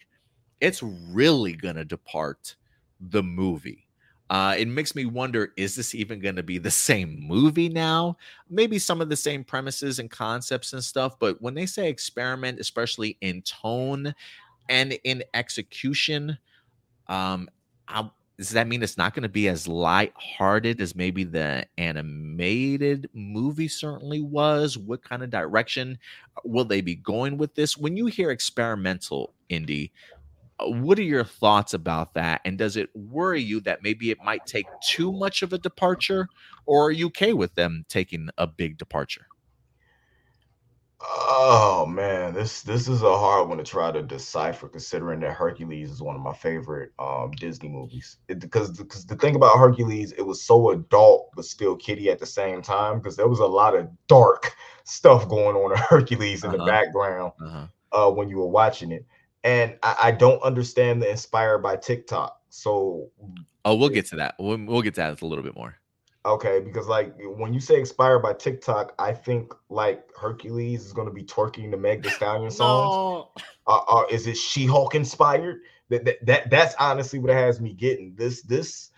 it's 0.61 0.83
really 0.83 1.53
going 1.53 1.75
to 1.75 1.85
depart 1.85 2.55
the 2.99 3.23
movie. 3.23 3.87
Uh, 4.33 4.55
it 4.57 4.67
makes 4.67 4.95
me 4.95 5.05
wonder 5.05 5.53
is 5.57 5.75
this 5.75 5.93
even 5.93 6.19
going 6.19 6.35
to 6.35 6.41
be 6.41 6.57
the 6.57 6.71
same 6.71 7.19
movie 7.21 7.69
now? 7.69 8.17
Maybe 8.49 8.79
some 8.79 8.99
of 8.99 9.07
the 9.07 9.15
same 9.15 9.43
premises 9.43 9.99
and 9.99 10.09
concepts 10.09 10.73
and 10.73 10.83
stuff, 10.83 11.19
but 11.19 11.39
when 11.39 11.53
they 11.53 11.67
say 11.67 11.87
experiment, 11.87 12.59
especially 12.59 13.15
in 13.21 13.43
tone 13.43 14.15
and 14.69 14.97
in 15.03 15.23
execution, 15.35 16.35
um, 17.09 17.47
I, 17.87 18.09
does 18.39 18.49
that 18.49 18.67
mean 18.67 18.81
it's 18.81 18.97
not 18.97 19.13
going 19.13 19.21
to 19.21 19.29
be 19.29 19.49
as 19.49 19.67
light-hearted 19.67 20.81
as 20.81 20.95
maybe 20.95 21.23
the 21.23 21.67
animated 21.77 23.07
movie 23.13 23.67
certainly 23.67 24.21
was? 24.21 24.79
What 24.79 25.03
kind 25.03 25.21
of 25.21 25.29
direction 25.29 25.99
uh, 26.37 26.41
will 26.43 26.65
they 26.65 26.81
be 26.81 26.95
going 26.95 27.37
with 27.37 27.53
this? 27.53 27.77
When 27.77 27.95
you 27.95 28.07
hear 28.07 28.31
experimental 28.31 29.35
Indy, 29.49 29.91
what 30.65 30.99
are 30.99 31.03
your 31.03 31.23
thoughts 31.23 31.73
about 31.73 32.13
that? 32.13 32.41
And 32.45 32.57
does 32.57 32.77
it 32.77 32.89
worry 32.95 33.41
you 33.41 33.59
that 33.61 33.83
maybe 33.83 34.11
it 34.11 34.17
might 34.23 34.45
take 34.45 34.65
too 34.87 35.11
much 35.11 35.41
of 35.41 35.53
a 35.53 35.57
departure, 35.57 36.27
or 36.65 36.87
are 36.87 36.91
you 36.91 37.07
okay 37.07 37.33
with 37.33 37.55
them 37.55 37.85
taking 37.89 38.29
a 38.37 38.47
big 38.47 38.77
departure? 38.77 39.27
Oh 41.05 41.85
man, 41.85 42.33
this 42.33 42.61
this 42.61 42.87
is 42.87 43.01
a 43.01 43.17
hard 43.17 43.49
one 43.49 43.57
to 43.57 43.63
try 43.63 43.91
to 43.91 44.01
decipher, 44.01 44.69
considering 44.69 45.19
that 45.19 45.33
Hercules 45.33 45.91
is 45.91 46.01
one 46.01 46.15
of 46.15 46.21
my 46.21 46.33
favorite 46.33 46.91
um, 46.97 47.31
Disney 47.31 47.67
movies. 47.67 48.17
It, 48.29 48.39
because 48.39 48.71
because 48.71 49.05
the 49.05 49.17
thing 49.17 49.35
about 49.35 49.57
Hercules, 49.57 50.13
it 50.13 50.21
was 50.21 50.41
so 50.41 50.71
adult 50.71 51.31
but 51.35 51.43
still 51.43 51.75
kiddie 51.75 52.09
at 52.09 52.19
the 52.19 52.25
same 52.25 52.61
time. 52.61 52.99
Because 52.99 53.17
there 53.17 53.27
was 53.27 53.39
a 53.39 53.45
lot 53.45 53.75
of 53.75 53.89
dark 54.07 54.55
stuff 54.85 55.27
going 55.27 55.57
on 55.57 55.71
in 55.71 55.77
Hercules 55.77 56.43
in 56.43 56.51
uh-huh. 56.51 56.57
the 56.57 56.65
background 56.65 57.33
uh-huh. 57.43 57.67
uh, 57.91 58.11
when 58.11 58.29
you 58.29 58.37
were 58.37 58.47
watching 58.47 58.91
it 58.91 59.05
and 59.43 59.77
I, 59.83 59.95
I, 60.03 60.11
don't 60.11 60.41
understand 60.41 61.01
the 61.01 61.09
inspired 61.09 61.59
by 61.59 61.75
TikTok. 61.75 62.39
So, 62.49 63.09
oh, 63.65 63.75
we'll 63.75 63.89
get 63.89 64.05
to 64.07 64.15
that. 64.17 64.35
We'll, 64.39 64.63
we'll 64.65 64.81
get 64.81 64.95
to 64.95 65.01
that 65.01 65.21
a 65.21 65.25
little 65.25 65.43
bit 65.43 65.55
more. 65.55 65.75
Okay, 66.25 66.61
because 66.61 66.87
like 66.87 67.13
when 67.19 67.53
you 67.53 67.59
say 67.59 67.79
inspired 67.79 68.19
by 68.19 68.33
TikTok, 68.33 68.93
I 68.97 69.11
think 69.11 69.53
like 69.69 70.05
Hercules 70.15 70.85
is 70.85 70.93
going 70.93 71.07
to 71.07 71.13
be 71.13 71.23
twerking 71.23 71.69
the 71.69 71.77
Meg 71.77 72.01
Thee 72.01 72.09
Stallion 72.15 72.49
songs. 72.49 72.95
no. 73.37 73.43
uh, 73.67 73.81
uh, 73.89 74.05
is 74.09 74.25
it 74.27 74.37
She-Hulk 74.37 74.95
inspired? 74.95 75.61
That, 75.89 76.05
that 76.05 76.25
that 76.25 76.49
that's 76.49 76.75
honestly 76.79 77.19
what 77.19 77.31
it 77.31 77.35
has 77.35 77.59
me 77.59 77.73
getting 77.73 78.15
this 78.15 78.41
this 78.43 78.91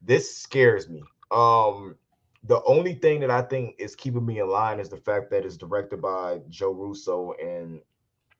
this 0.00 0.36
scares 0.36 0.88
me. 0.88 1.02
Um, 1.32 1.96
the 2.44 2.62
only 2.64 2.94
thing 2.94 3.20
that 3.20 3.30
I 3.30 3.42
think 3.42 3.74
is 3.78 3.96
keeping 3.96 4.24
me 4.24 4.38
in 4.38 4.48
line 4.48 4.78
is 4.78 4.88
the 4.88 4.96
fact 4.96 5.30
that 5.32 5.44
it's 5.44 5.56
directed 5.56 6.00
by 6.00 6.38
Joe 6.48 6.70
Russo, 6.70 7.32
and 7.42 7.80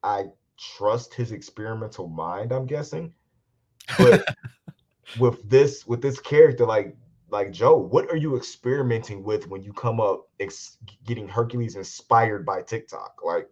I 0.05 0.27
trust 0.61 1.15
his 1.15 1.32
experimental 1.32 2.09
mind, 2.09 2.53
I'm 2.53 2.66
guessing. 2.66 3.12
But 3.99 4.24
with 5.19 5.49
this 5.49 5.87
with 5.87 6.03
this 6.03 6.20
character 6.20 6.66
like 6.66 6.97
like 7.31 7.53
Joe, 7.53 7.77
what 7.77 8.11
are 8.11 8.16
you 8.16 8.37
experimenting 8.37 9.23
with 9.23 9.49
when 9.49 9.62
you 9.62 9.73
come 9.73 10.01
up 10.01 10.28
ex- 10.41 10.78
getting 11.05 11.28
Hercules 11.28 11.77
inspired 11.77 12.45
by 12.45 12.62
TikTok? 12.62 13.20
Like 13.24 13.49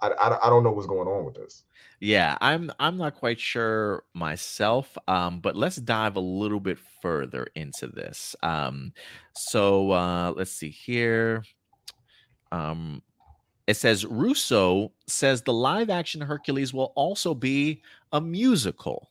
I, 0.00 0.08
I, 0.08 0.46
I 0.46 0.50
don't 0.50 0.64
know 0.64 0.72
what's 0.72 0.86
going 0.86 1.08
on 1.08 1.24
with 1.24 1.34
this. 1.34 1.64
Yeah, 2.00 2.38
I'm 2.40 2.72
I'm 2.80 2.96
not 2.96 3.14
quite 3.14 3.38
sure 3.38 4.04
myself, 4.14 4.96
um, 5.06 5.40
but 5.40 5.54
let's 5.54 5.76
dive 5.76 6.16
a 6.16 6.20
little 6.20 6.60
bit 6.60 6.78
further 7.02 7.46
into 7.54 7.88
this. 7.88 8.34
Um, 8.42 8.92
so 9.34 9.90
uh, 9.90 10.32
let's 10.34 10.52
see 10.52 10.70
here. 10.70 11.44
Um, 12.52 13.02
it 13.70 13.76
says 13.76 14.04
Russo 14.04 14.92
says 15.06 15.42
the 15.42 15.52
live 15.52 15.90
action 15.90 16.20
Hercules 16.20 16.74
will 16.74 16.92
also 16.96 17.34
be 17.34 17.82
a 18.12 18.20
musical 18.20 19.10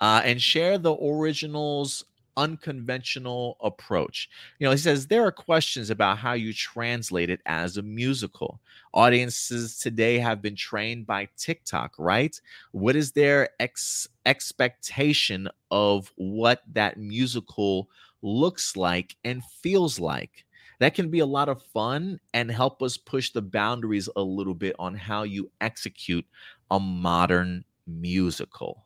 uh, 0.00 0.20
and 0.24 0.40
share 0.40 0.78
the 0.78 0.94
original's 0.94 2.04
unconventional 2.36 3.56
approach. 3.62 4.28
You 4.58 4.66
know, 4.66 4.70
he 4.70 4.78
says 4.78 5.06
there 5.06 5.24
are 5.24 5.32
questions 5.32 5.90
about 5.90 6.18
how 6.18 6.32
you 6.34 6.52
translate 6.52 7.30
it 7.30 7.40
as 7.46 7.76
a 7.76 7.82
musical. 7.82 8.60
Audiences 8.94 9.78
today 9.78 10.18
have 10.18 10.42
been 10.42 10.56
trained 10.56 11.06
by 11.06 11.28
TikTok, 11.36 11.94
right? 11.98 12.38
What 12.72 12.96
is 12.96 13.12
their 13.12 13.50
ex- 13.60 14.08
expectation 14.26 15.48
of 15.70 16.12
what 16.16 16.62
that 16.72 16.98
musical 16.98 17.88
looks 18.22 18.76
like 18.76 19.16
and 19.24 19.42
feels 19.62 19.98
like? 19.98 20.44
That 20.78 20.94
can 20.94 21.10
be 21.10 21.20
a 21.20 21.26
lot 21.26 21.48
of 21.48 21.62
fun 21.62 22.20
and 22.34 22.50
help 22.50 22.82
us 22.82 22.96
push 22.96 23.30
the 23.30 23.42
boundaries 23.42 24.08
a 24.16 24.22
little 24.22 24.54
bit 24.54 24.74
on 24.78 24.94
how 24.94 25.22
you 25.22 25.50
execute 25.60 26.26
a 26.70 26.80
modern 26.80 27.64
musical. 27.86 28.84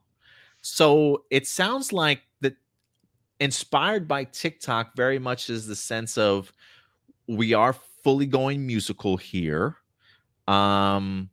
So 0.63 1.25
it 1.31 1.47
sounds 1.47 1.93
like 1.93 2.23
that 2.41 2.57
inspired 3.41 4.09
by 4.09 4.25
TikTok 4.25 4.97
very 4.97 5.19
much 5.19 5.49
is 5.51 5.67
the 5.67 5.77
sense 5.77 6.19
of 6.19 6.53
we 7.29 7.55
are 7.55 7.75
fully 8.03 8.27
going 8.27 8.67
musical 8.67 9.17
here. 9.17 9.77
Um 10.49 11.31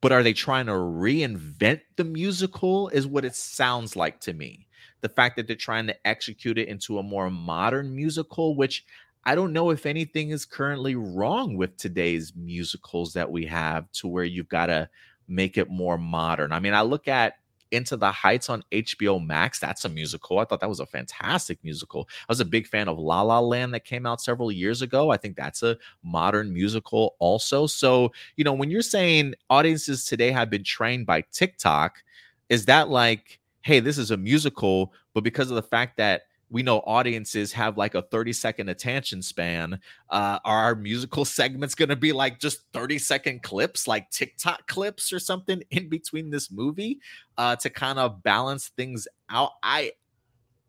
but 0.00 0.12
are 0.12 0.22
they 0.22 0.34
trying 0.34 0.66
to 0.66 0.72
reinvent 0.72 1.80
the 1.96 2.04
musical 2.04 2.88
is 2.88 3.06
what 3.06 3.24
it 3.24 3.34
sounds 3.34 3.96
like 3.96 4.20
to 4.20 4.34
me 4.34 4.66
the 5.00 5.08
fact 5.08 5.36
that 5.36 5.46
they're 5.46 5.56
trying 5.56 5.86
to 5.86 6.06
execute 6.06 6.58
it 6.58 6.68
into 6.68 6.98
a 6.98 7.02
more 7.02 7.30
modern 7.30 7.94
musical 7.94 8.54
which 8.54 8.84
I 9.26 9.34
don't 9.34 9.52
know 9.52 9.70
if 9.70 9.86
anything 9.86 10.30
is 10.30 10.44
currently 10.44 10.96
wrong 10.96 11.56
with 11.56 11.76
today's 11.76 12.32
musicals 12.36 13.14
that 13.14 13.30
we 13.30 13.46
have 13.46 13.90
to 13.92 14.08
where 14.08 14.24
you've 14.24 14.48
got 14.48 14.66
to 14.66 14.88
make 15.28 15.56
it 15.56 15.70
more 15.70 15.96
modern. 15.96 16.52
I 16.52 16.60
mean, 16.60 16.74
I 16.74 16.82
look 16.82 17.08
at 17.08 17.36
Into 17.70 17.96
the 17.96 18.12
Heights 18.12 18.50
on 18.50 18.62
HBO 18.70 19.24
Max. 19.24 19.58
That's 19.58 19.86
a 19.86 19.88
musical. 19.88 20.38
I 20.38 20.44
thought 20.44 20.60
that 20.60 20.68
was 20.68 20.80
a 20.80 20.86
fantastic 20.86 21.58
musical. 21.64 22.06
I 22.20 22.26
was 22.28 22.40
a 22.40 22.44
big 22.44 22.66
fan 22.66 22.86
of 22.86 22.98
La 22.98 23.22
La 23.22 23.40
Land 23.40 23.72
that 23.72 23.86
came 23.86 24.04
out 24.04 24.20
several 24.20 24.52
years 24.52 24.82
ago. 24.82 25.10
I 25.10 25.16
think 25.16 25.36
that's 25.36 25.62
a 25.62 25.78
modern 26.02 26.52
musical 26.52 27.16
also. 27.18 27.66
So, 27.66 28.12
you 28.36 28.44
know, 28.44 28.52
when 28.52 28.70
you're 28.70 28.82
saying 28.82 29.34
audiences 29.48 30.04
today 30.04 30.32
have 30.32 30.50
been 30.50 30.64
trained 30.64 31.06
by 31.06 31.22
TikTok, 31.32 32.02
is 32.50 32.66
that 32.66 32.90
like, 32.90 33.40
hey, 33.62 33.80
this 33.80 33.96
is 33.96 34.10
a 34.10 34.18
musical, 34.18 34.92
but 35.14 35.24
because 35.24 35.50
of 35.50 35.56
the 35.56 35.62
fact 35.62 35.96
that 35.96 36.24
we 36.50 36.62
know 36.62 36.78
audiences 36.80 37.52
have 37.52 37.76
like 37.76 37.94
a 37.94 38.02
30 38.02 38.32
second 38.32 38.68
attention 38.68 39.22
span. 39.22 39.78
Uh, 40.10 40.38
are 40.44 40.64
our 40.64 40.74
musical 40.74 41.24
segments 41.24 41.74
going 41.74 41.88
to 41.88 41.96
be 41.96 42.12
like 42.12 42.38
just 42.38 42.60
30 42.72 42.98
second 42.98 43.42
clips, 43.42 43.88
like 43.88 44.10
TikTok 44.10 44.66
clips 44.66 45.12
or 45.12 45.18
something 45.18 45.62
in 45.70 45.88
between 45.88 46.30
this 46.30 46.50
movie 46.50 47.00
uh, 47.38 47.56
to 47.56 47.70
kind 47.70 47.98
of 47.98 48.22
balance 48.22 48.68
things 48.68 49.08
out? 49.30 49.52
I, 49.62 49.92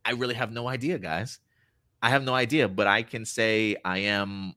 I 0.04 0.12
really 0.12 0.36
have 0.36 0.52
no 0.52 0.68
idea, 0.68 0.98
guys. 0.98 1.40
I 2.02 2.10
have 2.10 2.24
no 2.24 2.34
idea, 2.34 2.68
but 2.68 2.88
I 2.88 3.04
can 3.04 3.26
say 3.26 3.76
I 3.84 4.00
am, 4.00 4.54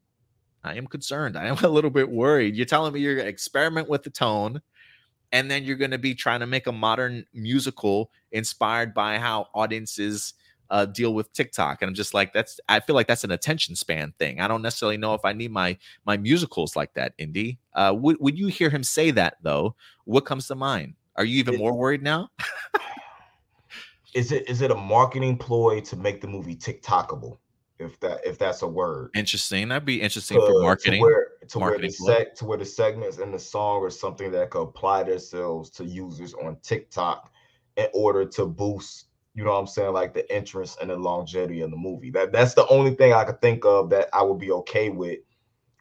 I 0.62 0.74
am 0.74 0.86
concerned. 0.86 1.36
I 1.36 1.46
am 1.46 1.58
a 1.62 1.68
little 1.68 1.90
bit 1.90 2.08
worried. 2.08 2.56
You're 2.56 2.66
telling 2.66 2.92
me 2.92 3.00
you're 3.00 3.14
going 3.14 3.26
to 3.26 3.30
experiment 3.30 3.88
with 3.88 4.02
the 4.02 4.10
tone 4.10 4.60
and 5.32 5.50
then 5.50 5.64
you're 5.64 5.76
going 5.76 5.90
to 5.90 5.98
be 5.98 6.14
trying 6.14 6.40
to 6.40 6.46
make 6.46 6.66
a 6.66 6.72
modern 6.72 7.26
musical 7.34 8.10
inspired 8.32 8.94
by 8.94 9.18
how 9.18 9.48
audiences 9.54 10.34
uh, 10.70 10.86
deal 10.86 11.14
with 11.14 11.32
TikTok. 11.32 11.82
And 11.82 11.88
I'm 11.88 11.94
just 11.94 12.14
like, 12.14 12.32
that's 12.32 12.60
I 12.68 12.80
feel 12.80 12.94
like 12.94 13.06
that's 13.06 13.24
an 13.24 13.30
attention 13.30 13.76
span 13.76 14.12
thing. 14.18 14.40
I 14.40 14.48
don't 14.48 14.62
necessarily 14.62 14.96
know 14.96 15.14
if 15.14 15.24
I 15.24 15.32
need 15.32 15.50
my 15.50 15.76
my 16.04 16.16
musicals 16.16 16.76
like 16.76 16.94
that, 16.94 17.14
Indy. 17.18 17.58
Uh, 17.74 17.94
would, 17.96 18.16
would 18.20 18.38
you 18.38 18.48
hear 18.48 18.70
him 18.70 18.82
say 18.82 19.10
that 19.12 19.36
though? 19.42 19.74
What 20.04 20.24
comes 20.24 20.46
to 20.48 20.54
mind? 20.54 20.94
Are 21.16 21.24
you 21.24 21.38
even 21.38 21.54
it, 21.54 21.58
more 21.58 21.74
worried 21.74 22.02
now? 22.02 22.30
is 24.14 24.32
it 24.32 24.48
is 24.48 24.62
it 24.62 24.70
a 24.70 24.76
marketing 24.76 25.36
ploy 25.36 25.80
to 25.80 25.96
make 25.96 26.20
the 26.20 26.28
movie 26.28 26.56
TikTokable? 26.56 27.38
If 27.78 27.98
that 28.00 28.26
if 28.26 28.38
that's 28.38 28.62
a 28.62 28.66
word. 28.66 29.10
Interesting. 29.14 29.68
That'd 29.68 29.84
be 29.84 30.02
interesting 30.02 30.40
for 30.40 30.62
marketing. 30.62 31.00
To 31.00 31.06
where, 31.06 31.28
to 31.48 31.58
where 31.58 31.78
the 31.78 31.86
seg- 31.86 32.34
to 32.34 32.44
where 32.44 32.58
the 32.58 32.64
segments 32.64 33.18
in 33.18 33.30
the 33.30 33.38
song 33.38 33.84
are 33.84 33.90
something 33.90 34.32
that 34.32 34.50
could 34.50 34.62
apply 34.62 35.04
themselves 35.04 35.70
to 35.70 35.84
users 35.84 36.34
on 36.34 36.56
TikTok 36.62 37.30
in 37.76 37.86
order 37.94 38.24
to 38.24 38.46
boost, 38.46 39.07
you 39.38 39.44
know 39.44 39.52
what 39.52 39.60
I'm 39.60 39.66
saying, 39.68 39.92
like 39.92 40.14
the 40.14 40.34
interest 40.34 40.78
and 40.80 40.90
the 40.90 40.96
longevity 40.96 41.60
of 41.60 41.70
the 41.70 41.76
movie. 41.76 42.10
That 42.10 42.32
that's 42.32 42.54
the 42.54 42.66
only 42.66 42.96
thing 42.96 43.12
I 43.12 43.22
could 43.22 43.40
think 43.40 43.64
of 43.64 43.88
that 43.90 44.08
I 44.12 44.20
would 44.20 44.40
be 44.40 44.50
okay 44.50 44.90
with 44.90 45.20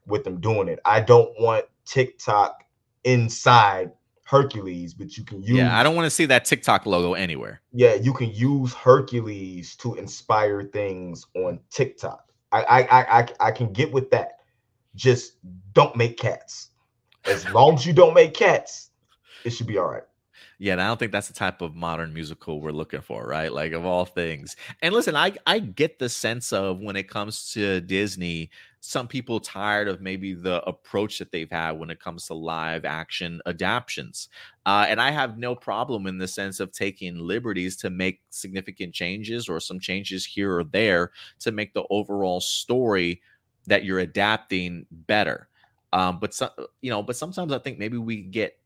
with 0.06 0.24
them 0.24 0.40
doing 0.40 0.68
it. 0.68 0.80
I 0.86 1.00
don't 1.02 1.32
want 1.40 1.66
TikTok 1.84 2.64
inside 3.04 3.94
Hercules, 4.26 4.94
but 4.94 5.18
you 5.18 5.24
can 5.24 5.42
use 5.42 5.58
Yeah, 5.58 5.76
I 5.76 5.82
don't 5.82 5.96
want 5.96 6.06
to 6.06 6.12
see 6.12 6.28
that 6.28 6.46
TikTok 6.46 6.86
logo 6.86 7.16
anywhere. 7.16 7.64
Yeah, 7.74 7.96
you 7.96 8.14
can 8.14 8.30
use 8.30 8.76
Hercules 8.76 9.76
to 9.78 9.96
inspire 9.96 10.62
things 10.62 11.26
on 11.36 11.60
TikTok. 11.72 12.32
I 12.52 12.62
I 12.62 13.20
I 13.22 13.28
I 13.40 13.52
can 13.52 13.74
get 13.74 13.92
with 13.92 14.12
that. 14.12 14.34
Just 14.94 15.34
don't 15.74 15.96
make 15.96 16.20
cats. 16.20 16.70
As 17.26 17.50
long 17.50 17.74
as 17.74 17.88
you 17.88 17.94
don't 17.94 18.14
make 18.14 18.36
cats, 18.36 18.92
it 19.44 19.50
should 19.50 19.66
be 19.66 19.80
all 19.80 19.90
right. 19.90 20.07
Yeah, 20.60 20.72
and 20.74 20.82
I 20.82 20.88
don't 20.88 20.98
think 20.98 21.12
that's 21.12 21.28
the 21.28 21.36
type 21.36 21.62
of 21.62 21.76
modern 21.76 22.14
musical 22.14 22.60
we're 22.62 22.72
looking 22.72 23.02
for, 23.02 23.28
right? 23.28 23.54
Like 23.54 23.74
of 23.74 23.86
all 23.86 24.06
things. 24.06 24.56
And 24.82 24.92
listen, 24.92 25.16
I 25.16 25.34
I 25.46 25.60
get 25.60 26.00
the 26.00 26.10
sense 26.10 26.52
of 26.52 26.80
when 26.80 26.96
it 26.96 27.08
comes 27.08 27.52
to 27.54 27.80
Disney, 27.82 28.50
some 28.80 29.08
people 29.08 29.40
tired 29.40 29.88
of 29.88 30.02
maybe 30.02 30.34
the 30.34 30.64
approach 30.68 31.20
that 31.20 31.32
they've 31.32 31.52
had 31.52 31.74
when 31.74 31.92
it 31.92 32.00
comes 32.00 32.26
to 32.28 32.34
live 32.34 32.86
action 32.86 33.40
adaptations. 33.46 34.30
Uh, 34.66 34.88
and 34.90 35.00
I 35.00 35.12
have 35.12 35.38
no 35.38 35.56
problem 35.56 36.08
in 36.08 36.18
the 36.18 36.28
sense 36.28 36.60
of 36.60 36.72
taking 36.72 37.20
liberties 37.20 37.78
to 37.78 37.92
make 37.92 38.22
significant 38.32 38.96
changes 38.96 39.48
or 39.48 39.60
some 39.60 39.80
changes 39.80 40.26
here 40.26 40.58
or 40.58 40.64
there 40.64 41.12
to 41.42 41.52
make 41.52 41.74
the 41.76 41.84
overall 41.92 42.40
story 42.42 43.22
that 43.68 43.84
you're 43.86 44.00
adapting 44.00 44.88
better. 44.92 45.50
Um, 45.94 46.20
but 46.20 46.34
some, 46.34 46.50
you 46.82 46.90
know, 46.90 47.04
but 47.04 47.16
sometimes 47.16 47.52
I 47.54 47.60
think 47.60 47.78
maybe 47.78 47.98
we 47.98 48.24
get 48.24 48.58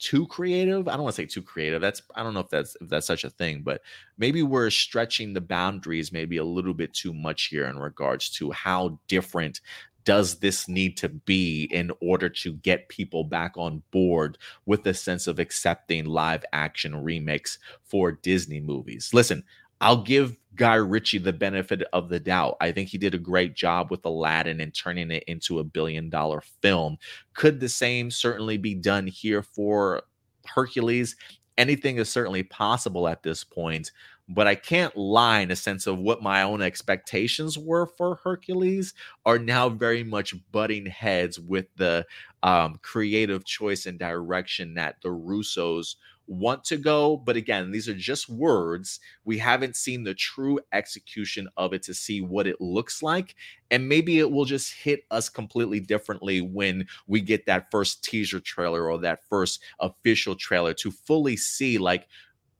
too 0.00 0.26
creative. 0.26 0.88
I 0.88 0.92
don't 0.92 1.02
want 1.02 1.14
to 1.14 1.22
say 1.22 1.26
too 1.26 1.42
creative. 1.42 1.80
That's 1.80 2.02
I 2.14 2.22
don't 2.22 2.34
know 2.34 2.40
if 2.40 2.48
that's 2.48 2.76
if 2.80 2.88
that's 2.88 3.06
such 3.06 3.24
a 3.24 3.30
thing, 3.30 3.62
but 3.62 3.82
maybe 4.18 4.42
we're 4.42 4.70
stretching 4.70 5.32
the 5.32 5.40
boundaries 5.40 6.10
maybe 6.10 6.38
a 6.38 6.44
little 6.44 6.74
bit 6.74 6.92
too 6.92 7.12
much 7.12 7.44
here 7.44 7.66
in 7.66 7.78
regards 7.78 8.30
to 8.30 8.50
how 8.50 8.98
different 9.06 9.60
does 10.04 10.36
this 10.36 10.66
need 10.66 10.96
to 10.96 11.10
be 11.10 11.64
in 11.64 11.92
order 12.00 12.28
to 12.28 12.54
get 12.54 12.88
people 12.88 13.22
back 13.22 13.52
on 13.56 13.82
board 13.90 14.38
with 14.64 14.86
a 14.86 14.94
sense 14.94 15.26
of 15.26 15.38
accepting 15.38 16.06
live 16.06 16.44
action 16.54 16.96
remakes 16.96 17.58
for 17.84 18.12
Disney 18.12 18.60
movies? 18.60 19.10
Listen, 19.12 19.44
I'll 19.80 20.02
give 20.02 20.36
Guy 20.54 20.74
Ritchie 20.74 21.18
the 21.18 21.32
benefit 21.32 21.82
of 21.92 22.08
the 22.08 22.20
doubt. 22.20 22.56
I 22.60 22.72
think 22.72 22.88
he 22.88 22.98
did 22.98 23.14
a 23.14 23.18
great 23.18 23.54
job 23.54 23.90
with 23.90 24.04
Aladdin 24.04 24.60
and 24.60 24.74
turning 24.74 25.10
it 25.10 25.24
into 25.26 25.58
a 25.58 25.64
billion 25.64 26.10
dollar 26.10 26.42
film. 26.60 26.98
Could 27.34 27.60
the 27.60 27.68
same 27.68 28.10
certainly 28.10 28.56
be 28.56 28.74
done 28.74 29.06
here 29.06 29.42
for 29.42 30.02
Hercules? 30.46 31.16
Anything 31.56 31.98
is 31.98 32.08
certainly 32.08 32.42
possible 32.42 33.06
at 33.06 33.22
this 33.22 33.44
point, 33.44 33.92
but 34.28 34.46
I 34.46 34.54
can't 34.54 34.96
lie 34.96 35.40
in 35.40 35.50
a 35.50 35.56
sense 35.56 35.86
of 35.86 35.98
what 35.98 36.22
my 36.22 36.42
own 36.42 36.62
expectations 36.62 37.58
were 37.58 37.86
for 37.86 38.16
Hercules 38.22 38.94
are 39.26 39.38
now 39.38 39.68
very 39.68 40.02
much 40.04 40.34
butting 40.52 40.86
heads 40.86 41.38
with 41.38 41.66
the 41.76 42.06
um, 42.42 42.78
creative 42.82 43.44
choice 43.44 43.86
and 43.86 43.98
direction 43.98 44.74
that 44.74 44.96
the 45.02 45.10
Russos 45.10 45.96
want 46.30 46.62
to 46.64 46.76
go. 46.76 47.16
But 47.16 47.36
again, 47.36 47.72
these 47.72 47.88
are 47.88 47.94
just 47.94 48.28
words. 48.28 49.00
We 49.24 49.36
haven't 49.38 49.76
seen 49.76 50.04
the 50.04 50.14
true 50.14 50.60
execution 50.72 51.48
of 51.56 51.72
it 51.72 51.82
to 51.82 51.94
see 51.94 52.20
what 52.20 52.46
it 52.46 52.60
looks 52.60 53.02
like. 53.02 53.34
And 53.70 53.88
maybe 53.88 54.20
it 54.20 54.30
will 54.30 54.44
just 54.44 54.72
hit 54.72 55.02
us 55.10 55.28
completely 55.28 55.80
differently 55.80 56.40
when 56.40 56.86
we 57.06 57.20
get 57.20 57.46
that 57.46 57.70
first 57.70 58.04
teaser 58.04 58.40
trailer 58.40 58.88
or 58.88 58.98
that 58.98 59.24
first 59.28 59.60
official 59.80 60.36
trailer 60.36 60.72
to 60.74 60.90
fully 60.90 61.36
see, 61.36 61.78
like, 61.78 62.06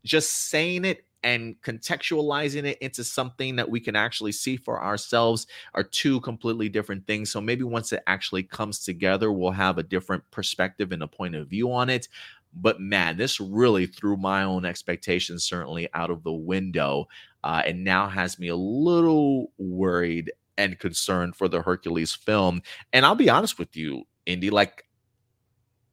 just 0.05 0.49
saying 0.49 0.85
it 0.85 1.07
and 1.23 1.61
contextualizing 1.61 2.65
it 2.65 2.79
into 2.79 3.05
something 3.05 3.57
that 3.57 3.69
we 3.69 3.79
can 3.79 3.95
actually 3.95 4.33
see 4.33 4.57
for 4.57 4.83
ourselves 4.83 5.47
are 5.75 5.83
two 5.83 6.19
completely 6.23 6.69
different 6.69 7.07
things. 7.07 7.31
So 7.31 7.43
maybe 7.43 7.63
once 7.63 7.93
it 7.93 8.03
actually 8.07 8.43
comes 8.43 8.83
together, 8.83 9.31
we'll 9.31 9.51
have 9.51 9.77
a 9.77 9.83
different 9.83 10.25
perspective 10.31 10.93
and 10.93 11.03
a 11.03 11.07
point 11.07 11.35
of 11.35 11.49
view 11.49 11.71
on 11.73 11.91
it. 11.91 12.09
But 12.53 12.81
man, 12.81 13.17
this 13.17 13.41
really 13.41 13.87
threw 13.87 14.17
my 14.17 14.43
own 14.43 14.65
expectations 14.65 15.45
certainly 15.45 15.89
out 15.95 16.11
of 16.11 16.25
the 16.25 16.33
window 16.33 17.07
uh, 17.45 17.63
and 17.65 17.85
now 17.85 18.09
has 18.09 18.39
me 18.39 18.49
a 18.49 18.57
little 18.57 19.53
worried 19.59 20.33
and 20.59 20.79
concerned 20.79 21.37
for 21.37 21.49
the 21.49 21.63
Hercules 21.63 22.13
film. 22.13 22.63
And 22.93 23.07
I'll 23.07 23.15
be 23.15 23.31
honest 23.31 23.59
with 23.59 23.77
you, 23.77 24.05
Indy, 24.27 24.51
like, 24.51 24.85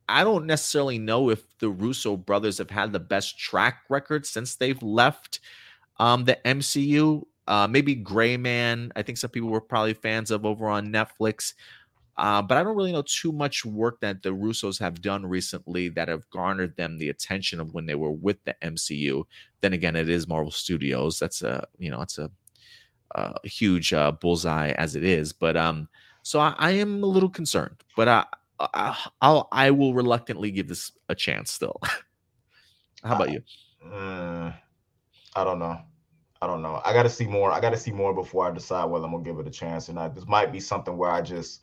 I 0.10 0.24
don't 0.24 0.46
necessarily 0.46 1.00
know 1.00 1.30
if 1.30 1.58
the 1.60 1.70
Russo 1.70 2.16
brothers 2.16 2.58
have 2.60 2.70
had 2.70 2.92
the 2.94 3.00
best 3.00 3.38
track 3.38 3.84
record 3.90 4.26
since 4.26 4.56
they've 4.56 4.82
left 4.82 5.40
um, 6.00 6.26
the 6.26 6.38
MCU. 6.46 7.24
Uh, 7.46 7.68
maybe 7.70 7.96
Gray 7.96 8.38
Man, 8.38 8.92
I 8.96 9.02
think 9.04 9.18
some 9.18 9.30
people 9.30 9.50
were 9.50 9.62
probably 9.62 9.94
fans 9.94 10.32
of 10.32 10.46
over 10.46 10.68
on 10.68 10.88
Netflix. 10.88 11.54
Uh, 12.18 12.42
but 12.42 12.58
I 12.58 12.64
don't 12.64 12.76
really 12.76 12.92
know 12.92 13.04
too 13.04 13.32
much 13.32 13.64
work 13.64 14.00
that 14.02 14.24
the 14.24 14.30
Russos 14.30 14.80
have 14.80 15.02
done 15.02 15.26
recently 15.26 15.90
that 15.90 16.08
have 16.08 16.28
garnered 16.32 16.76
them 16.76 16.98
the 16.98 17.10
attention 17.10 17.60
of 17.60 17.74
when 17.74 17.86
they 17.86 17.94
were 17.94 18.12
with 18.12 18.44
the 18.44 18.56
MCU. 18.64 19.24
Then 19.62 19.74
again, 19.74 19.96
it 19.96 20.10
is 20.10 20.28
Marvel 20.28 20.52
Studios. 20.52 21.20
That's 21.20 21.44
a 21.44 21.68
you 21.78 21.92
know 21.92 22.02
it's 22.02 22.18
a, 22.18 22.32
a 23.12 23.48
huge 23.48 23.94
uh, 23.94 24.14
bullseye 24.14 24.72
as 24.72 24.96
it 24.96 25.04
is. 25.04 25.32
But 25.32 25.56
um, 25.56 25.88
so 26.24 26.40
I, 26.40 26.56
I 26.58 26.72
am 26.72 27.04
a 27.04 27.08
little 27.08 27.30
concerned. 27.30 27.84
But 27.96 28.08
I, 28.08 28.26
I 28.60 28.98
I'll 29.22 29.48
I 29.52 29.70
will 29.70 29.94
reluctantly 29.94 30.50
give 30.50 30.68
this 30.68 30.92
a 31.10 31.16
chance 31.16 31.52
still. 31.52 31.80
How 33.04 33.16
about 33.16 33.32
you? 33.32 33.44
Uh, 33.94 34.52
I 35.36 35.44
don't 35.44 35.60
know. 35.60 35.80
I 36.42 36.48
don't 36.48 36.64
know. 36.64 36.82
I 36.84 36.94
got 36.94 37.04
to 37.04 37.10
see 37.10 37.26
more. 37.26 37.52
I 37.52 37.60
got 37.60 37.72
to 37.72 37.78
see 37.78 37.92
more 37.92 38.14
before 38.14 38.48
I 38.48 38.52
decide 38.52 38.86
whether 38.86 39.06
I'm 39.06 39.12
gonna 39.12 39.24
give 39.24 39.40
it 39.40 39.48
a 39.48 39.52
chance 39.52 39.88
or 39.88 39.94
not. 39.94 40.16
This 40.16 40.28
might 40.28 40.52
be 40.52 40.60
something 40.60 40.98
where 40.98 41.12
I 41.12 41.22
just 41.22 41.62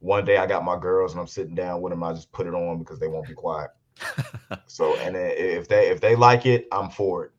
one 0.00 0.24
day 0.24 0.38
I 0.38 0.46
got 0.46 0.64
my 0.64 0.78
girls 0.78 1.12
and 1.12 1.20
I'm 1.20 1.26
sitting 1.26 1.54
down 1.54 1.80
with 1.80 1.92
them. 1.92 2.02
I 2.02 2.12
just 2.12 2.32
put 2.32 2.46
it 2.46 2.54
on 2.54 2.78
because 2.78 2.98
they 2.98 3.08
won't 3.08 3.28
be 3.28 3.34
quiet. 3.34 3.70
so, 4.66 4.96
and 4.96 5.16
if 5.16 5.68
they 5.68 5.88
if 5.90 6.00
they 6.00 6.16
like 6.16 6.46
it, 6.46 6.66
I'm 6.72 6.90
for 6.90 7.26
it. 7.26 7.32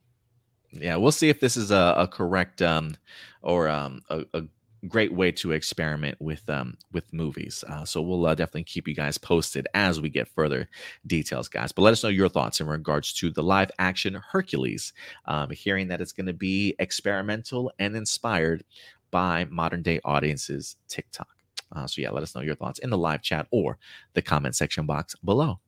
Yeah, 0.72 0.96
we'll 0.96 1.12
see 1.12 1.30
if 1.30 1.40
this 1.40 1.58
is 1.58 1.72
a, 1.72 1.96
a 1.98 2.08
correct 2.08 2.62
um 2.62 2.96
or 3.42 3.68
um 3.68 4.02
a, 4.10 4.24
a 4.34 4.44
great 4.88 5.14
way 5.14 5.32
to 5.32 5.52
experiment 5.52 6.18
with 6.20 6.48
um 6.50 6.78
with 6.92 7.12
movies. 7.12 7.64
Uh, 7.68 7.84
so 7.84 8.02
we'll 8.02 8.26
uh, 8.26 8.36
definitely 8.36 8.64
keep 8.64 8.88
you 8.88 8.94
guys 8.94 9.18
posted 9.18 9.68
as 9.74 10.00
we 10.00 10.10
get 10.10 10.28
further 10.28 10.70
details, 11.08 11.48
guys. 11.48 11.72
But 11.72 11.82
let 11.82 11.94
us 11.94 12.04
know 12.04 12.10
your 12.10 12.30
thoughts 12.30 12.62
in 12.62 12.68
regards 12.68 13.12
to 13.14 13.32
the 13.32 13.44
live 13.44 13.72
action 13.80 14.22
Hercules. 14.32 14.94
Um, 15.26 15.50
hearing 15.50 15.88
that 15.88 16.00
it's 16.00 16.14
going 16.14 16.28
to 16.28 16.34
be 16.34 16.76
experimental 16.78 17.72
and 17.80 17.96
inspired 17.96 18.64
by 19.10 19.46
modern 19.46 19.82
day 19.82 20.00
audiences 20.06 20.78
TikTok. 20.88 21.41
Uh, 21.74 21.88
so, 21.88 22.02
yeah, 22.02 22.10
let 22.12 22.24
us 22.24 22.36
know 22.36 22.42
your 22.42 22.56
thoughts 22.56 22.80
in 22.80 22.90
the 22.90 22.98
live 22.98 23.22
chat 23.22 23.48
or 23.52 23.78
the 24.14 24.22
comment 24.22 24.56
section 24.56 24.86
box 24.86 25.16
below. 25.24 25.60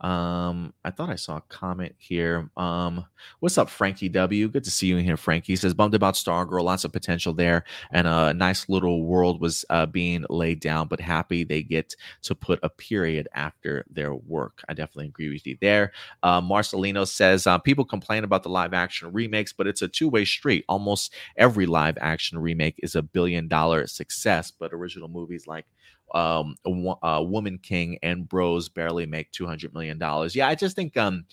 Um, 0.00 0.74
I 0.84 0.90
thought 0.90 1.10
I 1.10 1.16
saw 1.16 1.38
a 1.38 1.42
comment 1.48 1.94
here. 1.98 2.50
Um, 2.56 3.04
what's 3.40 3.58
up, 3.58 3.68
Frankie 3.68 4.08
W? 4.08 4.48
Good 4.48 4.64
to 4.64 4.70
see 4.70 4.86
you 4.86 4.96
in 4.96 5.04
here, 5.04 5.16
Frankie. 5.16 5.52
He 5.52 5.56
says 5.56 5.74
bummed 5.74 5.94
about 5.94 6.14
Stargirl, 6.14 6.62
lots 6.62 6.84
of 6.84 6.92
potential 6.92 7.32
there, 7.34 7.64
and 7.90 8.06
a 8.06 8.32
nice 8.32 8.68
little 8.68 9.04
world 9.04 9.40
was 9.40 9.64
uh, 9.70 9.86
being 9.86 10.24
laid 10.30 10.60
down, 10.60 10.86
but 10.86 11.00
happy 11.00 11.42
they 11.42 11.62
get 11.62 11.94
to 12.22 12.34
put 12.34 12.60
a 12.62 12.68
period 12.68 13.28
after 13.34 13.84
their 13.90 14.14
work. 14.14 14.62
I 14.68 14.74
definitely 14.74 15.06
agree 15.06 15.30
with 15.30 15.46
you 15.46 15.56
there. 15.60 15.92
Uh, 16.22 16.40
Marcelino 16.40 17.06
says 17.06 17.46
uh, 17.46 17.58
people 17.58 17.84
complain 17.84 18.22
about 18.22 18.44
the 18.44 18.50
live 18.50 18.74
action 18.74 19.12
remakes, 19.12 19.52
but 19.52 19.66
it's 19.66 19.82
a 19.82 19.88
two 19.88 20.08
way 20.08 20.24
street. 20.24 20.64
Almost 20.68 21.12
every 21.36 21.66
live 21.66 21.98
action 22.00 22.38
remake 22.38 22.76
is 22.82 22.94
a 22.94 23.02
billion 23.02 23.48
dollar 23.48 23.86
success, 23.88 24.52
but 24.52 24.72
original 24.72 25.08
movies 25.08 25.46
like 25.48 25.66
um, 26.14 26.56
uh, 27.02 27.22
Woman 27.24 27.58
King 27.58 27.98
and 28.02 28.28
Bros 28.28 28.68
barely 28.68 29.06
make 29.06 29.30
two 29.32 29.46
hundred 29.46 29.72
million 29.74 29.98
dollars. 29.98 30.34
Yeah, 30.34 30.48
I 30.48 30.54
just 30.54 30.76
think 30.76 30.96
um, 30.96 31.24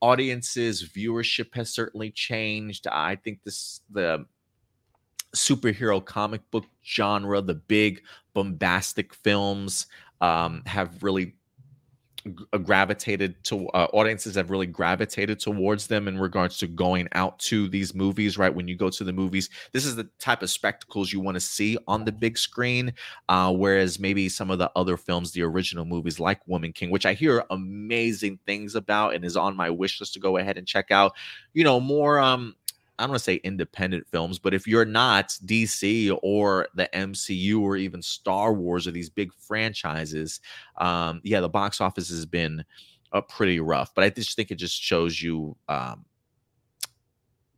audiences 0.00 0.88
viewership 0.88 1.54
has 1.54 1.70
certainly 1.70 2.10
changed. 2.10 2.86
I 2.86 3.16
think 3.16 3.42
this 3.44 3.80
the 3.90 4.26
superhero 5.34 6.04
comic 6.04 6.48
book 6.50 6.66
genre, 6.84 7.40
the 7.40 7.54
big 7.54 8.02
bombastic 8.34 9.14
films, 9.14 9.86
um, 10.20 10.62
have 10.66 11.02
really 11.02 11.36
gravitated 12.62 13.42
to 13.44 13.68
uh, 13.70 13.86
audiences 13.92 14.34
have 14.34 14.50
really 14.50 14.66
gravitated 14.66 15.40
towards 15.40 15.86
them 15.86 16.08
in 16.08 16.18
regards 16.18 16.58
to 16.58 16.66
going 16.66 17.08
out 17.12 17.38
to 17.38 17.68
these 17.68 17.94
movies 17.94 18.36
right? 18.36 18.54
When 18.54 18.68
you 18.68 18.76
go 18.76 18.90
to 18.90 19.04
the 19.04 19.12
movies 19.12 19.48
this 19.72 19.84
is 19.84 19.96
the 19.96 20.08
type 20.18 20.42
of 20.42 20.50
spectacles 20.50 21.12
you 21.12 21.20
want 21.20 21.36
to 21.36 21.40
see 21.40 21.78
on 21.86 22.04
the 22.04 22.12
big 22.12 22.36
screen 22.36 22.92
uh, 23.28 23.52
whereas 23.52 23.98
maybe 23.98 24.28
some 24.28 24.50
of 24.50 24.58
the 24.58 24.70
other 24.76 24.96
films 24.96 25.32
the 25.32 25.42
original 25.42 25.84
movies 25.84 26.20
like 26.20 26.46
woman 26.46 26.72
king 26.72 26.90
which 26.90 27.06
i 27.06 27.14
hear 27.14 27.44
amazing 27.50 28.38
things 28.46 28.74
about 28.74 29.14
and 29.14 29.24
is 29.24 29.36
on 29.36 29.56
my 29.56 29.70
wish 29.70 30.00
list 30.00 30.14
to 30.14 30.20
go 30.20 30.36
ahead 30.36 30.58
and 30.58 30.66
check 30.66 30.90
out. 30.90 31.14
You 31.52 31.64
know 31.64 31.80
more 31.80 32.18
um 32.20 32.54
I 33.00 33.04
don't 33.04 33.10
want 33.10 33.20
to 33.20 33.24
say 33.24 33.36
independent 33.36 34.06
films, 34.08 34.38
but 34.38 34.54
if 34.54 34.66
you're 34.66 34.84
not 34.84 35.30
DC 35.44 36.16
or 36.22 36.68
the 36.74 36.88
MCU 36.92 37.60
or 37.60 37.76
even 37.76 38.02
Star 38.02 38.52
Wars 38.52 38.86
or 38.86 38.90
these 38.90 39.08
big 39.08 39.32
franchises, 39.34 40.40
um, 40.76 41.20
yeah, 41.24 41.40
the 41.40 41.48
box 41.48 41.80
office 41.80 42.10
has 42.10 42.26
been 42.26 42.64
uh, 43.12 43.22
pretty 43.22 43.58
rough. 43.58 43.94
But 43.94 44.04
I 44.04 44.10
just 44.10 44.36
think 44.36 44.50
it 44.50 44.56
just 44.56 44.80
shows 44.80 45.20
you 45.20 45.56
um, 45.68 46.04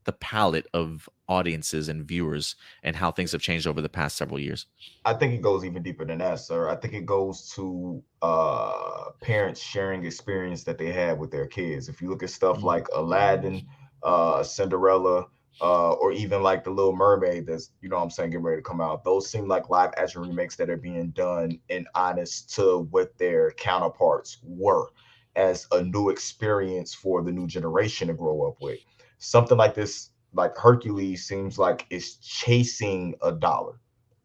the 0.04 0.12
palette 0.12 0.66
of 0.74 1.08
audiences 1.28 1.88
and 1.88 2.06
viewers 2.06 2.56
and 2.82 2.94
how 2.94 3.10
things 3.10 3.32
have 3.32 3.40
changed 3.40 3.66
over 3.66 3.80
the 3.80 3.88
past 3.88 4.16
several 4.16 4.38
years? 4.38 4.66
I 5.04 5.14
think 5.14 5.34
it 5.34 5.42
goes 5.42 5.64
even 5.64 5.82
deeper 5.82 6.04
than 6.04 6.18
that, 6.18 6.40
sir. 6.40 6.68
I 6.68 6.76
think 6.76 6.94
it 6.94 7.06
goes 7.06 7.50
to 7.54 8.02
uh, 8.20 9.10
parents 9.20 9.60
sharing 9.60 10.04
experience 10.04 10.64
that 10.64 10.78
they 10.78 10.92
had 10.92 11.18
with 11.18 11.30
their 11.30 11.46
kids. 11.46 11.88
If 11.88 12.00
you 12.00 12.08
look 12.08 12.22
at 12.22 12.30
stuff 12.30 12.58
mm-hmm. 12.58 12.66
like 12.66 12.86
Aladdin, 12.94 13.66
uh, 14.02 14.42
Cinderella, 14.42 15.26
uh, 15.60 15.92
or 15.92 16.12
even 16.12 16.42
like 16.42 16.64
the 16.64 16.70
Little 16.70 16.96
Mermaid, 16.96 17.46
that's 17.46 17.72
you 17.80 17.88
know 17.88 17.98
I'm 17.98 18.10
saying 18.10 18.30
getting 18.30 18.44
ready 18.44 18.60
to 18.60 18.68
come 18.68 18.80
out. 18.80 19.04
Those 19.04 19.30
seem 19.30 19.48
like 19.48 19.70
live 19.70 19.92
action 19.96 20.22
remakes 20.22 20.56
that 20.56 20.70
are 20.70 20.76
being 20.76 21.10
done 21.10 21.58
in 21.68 21.86
honest 21.94 22.54
to 22.56 22.88
what 22.90 23.16
their 23.18 23.52
counterparts 23.52 24.38
were 24.42 24.88
as 25.36 25.66
a 25.72 25.82
new 25.82 26.10
experience 26.10 26.94
for 26.94 27.22
the 27.22 27.32
new 27.32 27.46
generation 27.46 28.08
to 28.08 28.14
grow 28.14 28.46
up 28.48 28.56
with 28.60 28.78
something 29.18 29.56
like 29.56 29.74
this, 29.74 30.10
like 30.34 30.56
Hercules, 30.56 31.26
seems 31.26 31.58
like 31.58 31.86
it's 31.90 32.16
chasing 32.16 33.14
a 33.22 33.32
dollar 33.32 33.78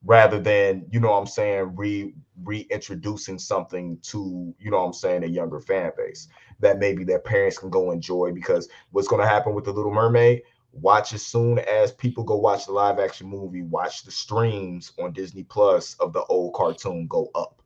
rather 0.05 0.39
than 0.39 0.85
you 0.91 0.99
know 0.99 1.13
I'm 1.13 1.27
saying 1.27 1.75
re 1.75 2.13
reintroducing 2.43 3.39
something 3.39 3.97
to 4.03 4.53
you 4.59 4.71
know 4.71 4.85
I'm 4.85 4.93
saying 4.93 5.23
a 5.23 5.27
younger 5.27 5.59
fan 5.59 5.91
base 5.97 6.27
that 6.59 6.79
maybe 6.79 7.03
their 7.03 7.19
parents 7.19 7.57
can 7.57 7.69
go 7.69 7.91
enjoy 7.91 8.31
because 8.31 8.69
what's 8.91 9.07
going 9.07 9.21
to 9.21 9.27
happen 9.27 9.53
with 9.53 9.65
the 9.65 9.71
Little 9.71 9.93
Mermaid 9.93 10.41
watch 10.73 11.13
as 11.13 11.25
soon 11.25 11.59
as 11.59 11.91
people 11.91 12.23
go 12.23 12.35
watch 12.35 12.65
the 12.65 12.71
live 12.71 12.99
action 12.99 13.27
movie 13.27 13.63
watch 13.63 14.03
the 14.03 14.11
streams 14.11 14.91
on 14.99 15.13
Disney 15.13 15.43
Plus 15.43 15.95
of 15.95 16.13
the 16.13 16.23
old 16.25 16.53
cartoon 16.53 17.07
go 17.07 17.29
up 17.35 17.61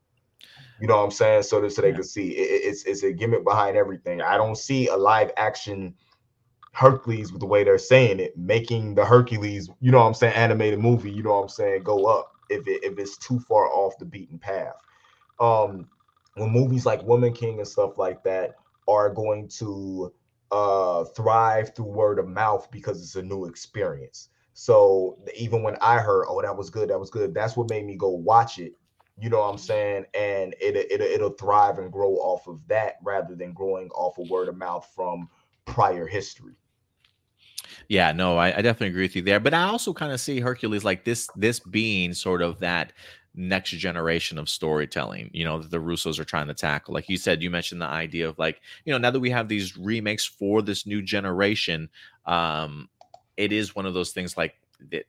you 0.79 0.87
know 0.87 0.97
what 0.97 1.03
I'm 1.03 1.11
saying 1.11 1.43
so 1.43 1.61
that 1.61 1.71
so 1.71 1.81
they 1.81 1.89
yeah. 1.89 1.95
can 1.95 2.03
see 2.03 2.29
it, 2.29 2.61
it's 2.63 2.83
it's 2.85 3.03
a 3.03 3.11
gimmick 3.11 3.43
behind 3.43 3.77
everything 3.77 4.21
I 4.21 4.37
don't 4.37 4.57
see 4.57 4.87
a 4.87 4.95
live 4.95 5.31
action 5.37 5.93
Hercules 6.73 7.31
with 7.31 7.41
the 7.41 7.47
way 7.47 7.63
they're 7.63 7.77
saying 7.77 8.21
it, 8.21 8.37
making 8.37 8.95
the 8.95 9.03
Hercules, 9.03 9.69
you 9.81 9.91
know 9.91 9.99
what 9.99 10.05
I'm 10.05 10.13
saying, 10.13 10.35
animated 10.35 10.79
movie, 10.79 11.11
you 11.11 11.21
know 11.21 11.33
what 11.33 11.41
I'm 11.43 11.49
saying, 11.49 11.83
go 11.83 12.05
up 12.05 12.31
if 12.49 12.67
it 12.67 12.83
if 12.83 12.97
it's 12.97 13.17
too 13.17 13.39
far 13.39 13.67
off 13.67 13.97
the 13.99 14.05
beaten 14.05 14.39
path. 14.39 14.75
Um 15.39 15.87
when 16.35 16.49
movies 16.49 16.85
like 16.85 17.03
Woman 17.03 17.33
King 17.33 17.59
and 17.59 17.67
stuff 17.67 17.97
like 17.97 18.23
that 18.23 18.55
are 18.91 19.09
going 19.09 19.47
to 19.47 20.13
uh 20.51 21.05
thrive 21.05 21.73
through 21.75 21.85
word 21.85 22.19
of 22.19 22.27
mouth 22.27 22.69
because 22.71 23.01
it's 23.01 23.15
a 23.15 23.21
new 23.21 23.45
experience. 23.45 24.29
So 24.53 25.17
even 25.35 25.63
when 25.63 25.77
I 25.81 25.99
heard, 25.99 26.25
oh, 26.27 26.41
that 26.41 26.55
was 26.55 26.69
good, 26.69 26.89
that 26.89 26.99
was 26.99 27.09
good, 27.09 27.33
that's 27.33 27.55
what 27.55 27.69
made 27.69 27.85
me 27.85 27.95
go 27.95 28.09
watch 28.09 28.59
it. 28.59 28.73
You 29.19 29.29
know 29.29 29.39
what 29.39 29.51
I'm 29.51 29.57
saying? 29.57 30.05
And 30.13 30.55
it, 30.59 30.75
it 30.75 30.99
it'll 30.99 31.31
thrive 31.31 31.77
and 31.77 31.91
grow 31.91 32.13
off 32.15 32.47
of 32.47 32.59
that 32.67 32.95
rather 33.03 33.35
than 33.35 33.53
growing 33.53 33.89
off 33.91 34.17
of 34.17 34.29
word 34.29 34.49
of 34.49 34.57
mouth 34.57 34.87
from 34.95 35.29
prior 35.65 36.07
history. 36.07 36.53
Yeah, 37.87 38.11
no, 38.11 38.37
I, 38.37 38.47
I 38.57 38.61
definitely 38.61 38.87
agree 38.87 39.03
with 39.03 39.15
you 39.15 39.21
there. 39.21 39.39
But 39.39 39.53
I 39.53 39.63
also 39.63 39.93
kind 39.93 40.11
of 40.11 40.19
see 40.19 40.39
Hercules 40.39 40.83
like 40.83 41.05
this 41.05 41.29
this 41.35 41.59
being 41.59 42.13
sort 42.13 42.41
of 42.41 42.59
that 42.59 42.93
next 43.33 43.71
generation 43.71 44.37
of 44.37 44.49
storytelling, 44.49 45.29
you 45.33 45.45
know, 45.45 45.61
the 45.61 45.77
Russos 45.77 46.19
are 46.19 46.25
trying 46.25 46.47
to 46.47 46.53
tackle. 46.53 46.93
Like 46.93 47.09
you 47.09 47.17
said, 47.17 47.41
you 47.41 47.49
mentioned 47.49 47.81
the 47.81 47.87
idea 47.87 48.27
of 48.27 48.37
like, 48.37 48.61
you 48.85 48.91
know, 48.91 48.97
now 48.97 49.11
that 49.11 49.19
we 49.19 49.29
have 49.29 49.47
these 49.47 49.77
remakes 49.77 50.25
for 50.25 50.61
this 50.61 50.85
new 50.85 51.01
generation, 51.01 51.89
um, 52.25 52.89
it 53.37 53.51
is 53.51 53.75
one 53.75 53.85
of 53.85 53.93
those 53.93 54.11
things 54.11 54.35
like 54.37 54.55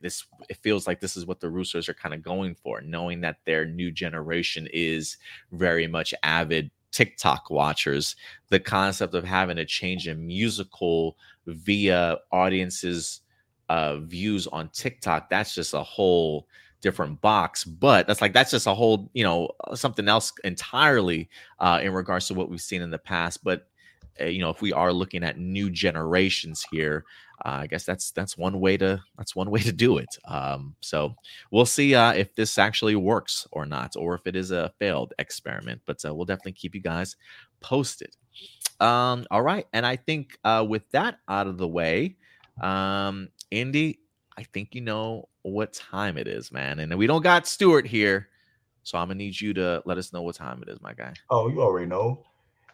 this 0.01 0.27
it 0.49 0.59
feels 0.59 0.86
like 0.86 1.01
this 1.01 1.16
is 1.16 1.27
what 1.27 1.40
the 1.40 1.47
Russos 1.47 1.89
are 1.89 1.94
kind 1.94 2.15
of 2.15 2.23
going 2.23 2.55
for, 2.55 2.81
knowing 2.82 3.23
that 3.23 3.39
their 3.47 3.65
new 3.65 3.90
generation 3.90 4.69
is 4.73 5.16
very 5.51 5.86
much 5.86 6.15
avid 6.23 6.70
TikTok 6.93 7.51
watchers, 7.51 8.15
the 8.51 8.61
concept 8.61 9.15
of 9.15 9.24
having 9.24 9.59
a 9.59 9.65
change 9.65 10.07
in 10.07 10.27
musical 10.27 11.16
via 11.47 12.19
audiences' 12.31 13.23
uh, 13.69 13.97
views 13.97 14.47
on 14.49 14.69
TikTok, 14.69 15.31
that's 15.31 15.55
just 15.55 15.73
a 15.73 15.82
whole 15.82 16.47
different 16.83 17.21
box. 17.21 17.65
But 17.65 18.07
that's 18.07 18.21
like 18.21 18.35
that's 18.35 18.51
just 18.51 18.67
a 18.67 18.75
whole, 18.75 19.11
you 19.15 19.25
know, 19.25 19.51
something 19.75 20.09
else 20.09 20.33
entirely 20.45 21.31
uh, 21.59 21.81
in 21.83 21.93
regards 21.93 22.27
to 22.29 22.35
what 22.35 22.51
we've 22.51 22.61
seen 22.61 22.83
in 22.83 22.91
the 22.91 22.99
past. 22.99 23.43
But 23.43 23.67
uh, 24.21 24.25
you 24.27 24.41
know, 24.41 24.51
if 24.51 24.61
we 24.61 24.73
are 24.73 24.93
looking 24.93 25.25
at 25.25 25.39
new 25.39 25.71
generations 25.71 26.67
here, 26.71 27.05
uh, 27.45 27.61
I 27.63 27.67
guess 27.67 27.85
that's 27.85 28.11
that's 28.11 28.37
one 28.37 28.61
way 28.61 28.77
to 28.77 29.03
that's 29.17 29.35
one 29.35 29.51
way 29.55 29.61
to 29.61 29.73
do 29.73 29.99
it. 29.99 30.19
Um, 30.27 30.75
so 30.81 31.15
we'll 31.51 31.67
see 31.67 31.95
uh, 31.95 32.13
if 32.13 32.35
this 32.35 32.59
actually 32.59 32.97
works 32.97 33.47
or 33.53 33.65
not, 33.65 33.97
or 33.97 34.15
if 34.15 34.27
it 34.27 34.37
is 34.37 34.51
a 34.51 34.73
failed 34.79 35.15
experiment. 35.19 35.81
But 35.87 36.05
uh, 36.05 36.15
we'll 36.15 36.27
definitely 36.27 36.53
keep 36.53 36.75
you 36.75 36.83
guys 36.83 37.17
posted. 37.61 38.15
Um, 38.81 39.27
all 39.31 39.43
right, 39.43 39.67
and 39.73 39.87
I 39.87 39.97
think 39.97 40.39
uh, 40.45 40.67
with 40.69 40.91
that 40.91 41.19
out 41.29 41.47
of 41.47 41.57
the 41.57 41.69
way, 41.69 42.17
um, 42.61 43.29
Indy, 43.51 44.01
I 44.37 44.43
think 44.43 44.75
you 44.75 44.81
know 44.81 45.29
what 45.43 45.73
time 45.73 46.16
it 46.16 46.27
is, 46.27 46.52
man, 46.52 46.78
and 46.78 46.97
we 46.97 47.06
don't 47.06 47.23
got 47.23 47.47
Stuart 47.47 47.86
here. 47.86 48.28
So 48.85 48.98
I'm 48.98 49.09
gonna 49.09 49.16
need 49.16 49.40
you 49.40 49.55
to 49.55 49.82
let 49.85 49.98
us 49.98 50.12
know 50.12 50.23
what 50.23 50.35
time 50.35 50.62
it 50.62 50.69
is, 50.69 50.81
my 50.81 50.93
guy. 50.93 51.14
Oh, 51.31 51.48
you 51.48 51.60
already 51.62 51.86
know. 51.86 52.24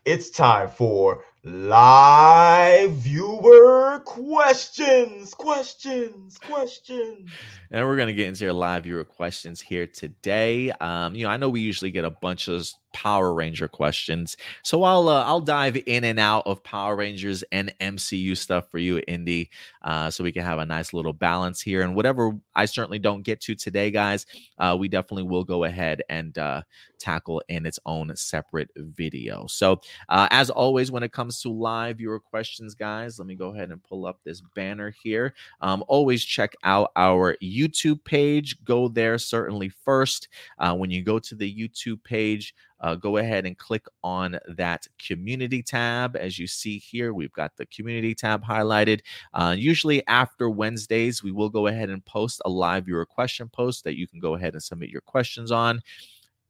It's 0.05 0.31
time 0.31 0.71
for 0.71 1.25
live 1.49 2.93
viewer 2.93 4.01
questions, 4.05 5.33
questions, 5.33 6.39
questions. 6.39 7.31
And 7.71 7.87
we're 7.87 7.97
going 7.97 8.09
to 8.09 8.15
get 8.15 8.29
into 8.29 8.45
your 8.45 8.53
live 8.53 8.85
viewer 8.85 9.05
questions 9.05 9.61
here 9.61 9.87
today. 9.87 10.71
Um, 10.73 11.15
you 11.15 11.25
know, 11.25 11.31
I 11.31 11.37
know 11.37 11.49
we 11.49 11.61
usually 11.61 11.91
get 11.91 12.05
a 12.05 12.11
bunch 12.11 12.49
of 12.49 12.67
Power 12.93 13.35
Ranger 13.35 13.69
questions. 13.69 14.37
So 14.63 14.83
I'll 14.83 15.09
uh, 15.09 15.23
I'll 15.25 15.41
dive 15.41 15.77
in 15.87 16.05
and 16.05 16.19
out 16.19 16.45
of 16.47 16.65
Power 16.65 16.97
Rangers 16.97 17.45
and 17.53 17.73
MCU 17.81 18.37
stuff 18.37 18.71
for 18.71 18.79
you, 18.79 19.03
Indy, 19.07 19.51
uh, 19.83 20.11
so 20.11 20.25
we 20.25 20.33
can 20.33 20.43
have 20.45 20.59
a 20.59 20.67
nice 20.67 20.93
little 20.93 21.13
balance 21.13 21.61
here. 21.61 21.83
And 21.83 21.95
whatever 21.95 22.33
I 22.55 22.65
certainly 22.65 22.99
don't 22.99 23.23
get 23.23 23.41
to 23.43 23.55
today, 23.55 23.91
guys, 23.91 24.27
uh, 24.59 24.77
we 24.79 24.89
definitely 24.89 25.25
will 25.25 25.45
go 25.45 25.65
ahead 25.65 26.03
and 26.09 26.37
uh, 26.39 26.63
tackle 26.99 27.43
in 27.49 27.67
its 27.67 27.79
own 27.85 28.15
separate 28.17 28.71
video. 28.77 29.47
So 29.47 29.81
uh, 30.09 30.29
as 30.31 30.51
always, 30.51 30.91
when 30.91 31.03
it 31.03 31.13
comes 31.13 31.38
to 31.43 31.51
live 31.51 31.99
viewer 31.99 32.21
questions, 32.21 32.75
guys, 32.75 33.19
let 33.19 33.27
me 33.27 33.35
go 33.35 33.55
ahead 33.55 33.71
and 33.71 33.83
pull 33.83 34.07
up 34.07 34.21
this 34.25 34.43
banner 34.55 34.95
here. 35.03 35.35
Um, 35.61 35.85
always 35.89 36.25
check 36.25 36.55
out 36.65 36.91
our 36.97 37.37
YouTube 37.43 38.05
page. 38.05 38.63
Go 38.65 38.89
there 38.89 39.19
certainly 39.19 39.69
first. 39.69 40.29
Uh, 40.59 40.75
when 40.75 40.91
you 40.91 41.03
go 41.03 41.19
to 41.19 41.35
the 41.35 41.53
YouTube 41.53 42.03
page, 42.05 42.55
uh, 42.81 42.95
go 42.95 43.17
ahead 43.17 43.45
and 43.45 43.59
click 43.59 43.87
on 44.05 44.39
that 44.49 44.87
community 45.05 45.63
tab. 45.63 46.17
As 46.17 46.39
you 46.39 46.47
see 46.47 46.79
here, 46.79 47.13
we've 47.13 47.33
got 47.33 47.57
the 47.57 47.67
community 47.67 48.15
tab 48.15 48.45
highlighted. 48.45 49.01
Uh, 49.35 49.55
usually 49.59 50.07
after 50.07 50.49
Wednesdays, 50.49 51.23
we 51.23 51.33
will 51.33 51.49
go 51.49 51.67
ahead 51.67 51.91
and 51.91 52.05
post 52.05 52.41
a 52.45 52.49
live 52.49 52.85
viewer 52.87 53.07
question 53.07 53.49
post 53.49 53.85
that 53.85 53.97
you 53.97 54.07
can 54.07 54.21
go 54.21 54.35
ahead 54.35 54.55
and 54.55 54.63
submit 54.63 54.91
your 54.91 55.01
questions 55.01 55.51
on. 55.51 55.81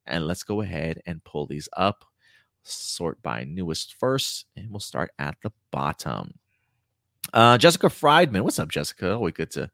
And 0.07 0.27
let's 0.27 0.43
go 0.43 0.63
ahead 0.63 1.01
and 1.07 1.23
pull 1.25 1.47
these 1.47 1.69
up, 1.77 2.05
sort 2.63 3.21
by 3.23 3.45
newest 3.45 3.95
first, 3.95 4.47
and 4.57 4.71
we'll 4.71 4.81
start 4.81 5.11
at 5.19 5.37
the 5.43 5.53
bottom. 5.71 6.35
Uh, 7.33 7.59
Jessica 7.59 7.91
Friedman, 7.91 8.45
what's 8.45 8.59
up, 8.59 8.69
Jessica? 8.69 9.15
Always 9.15 9.35
good 9.35 9.51
to 9.53 9.71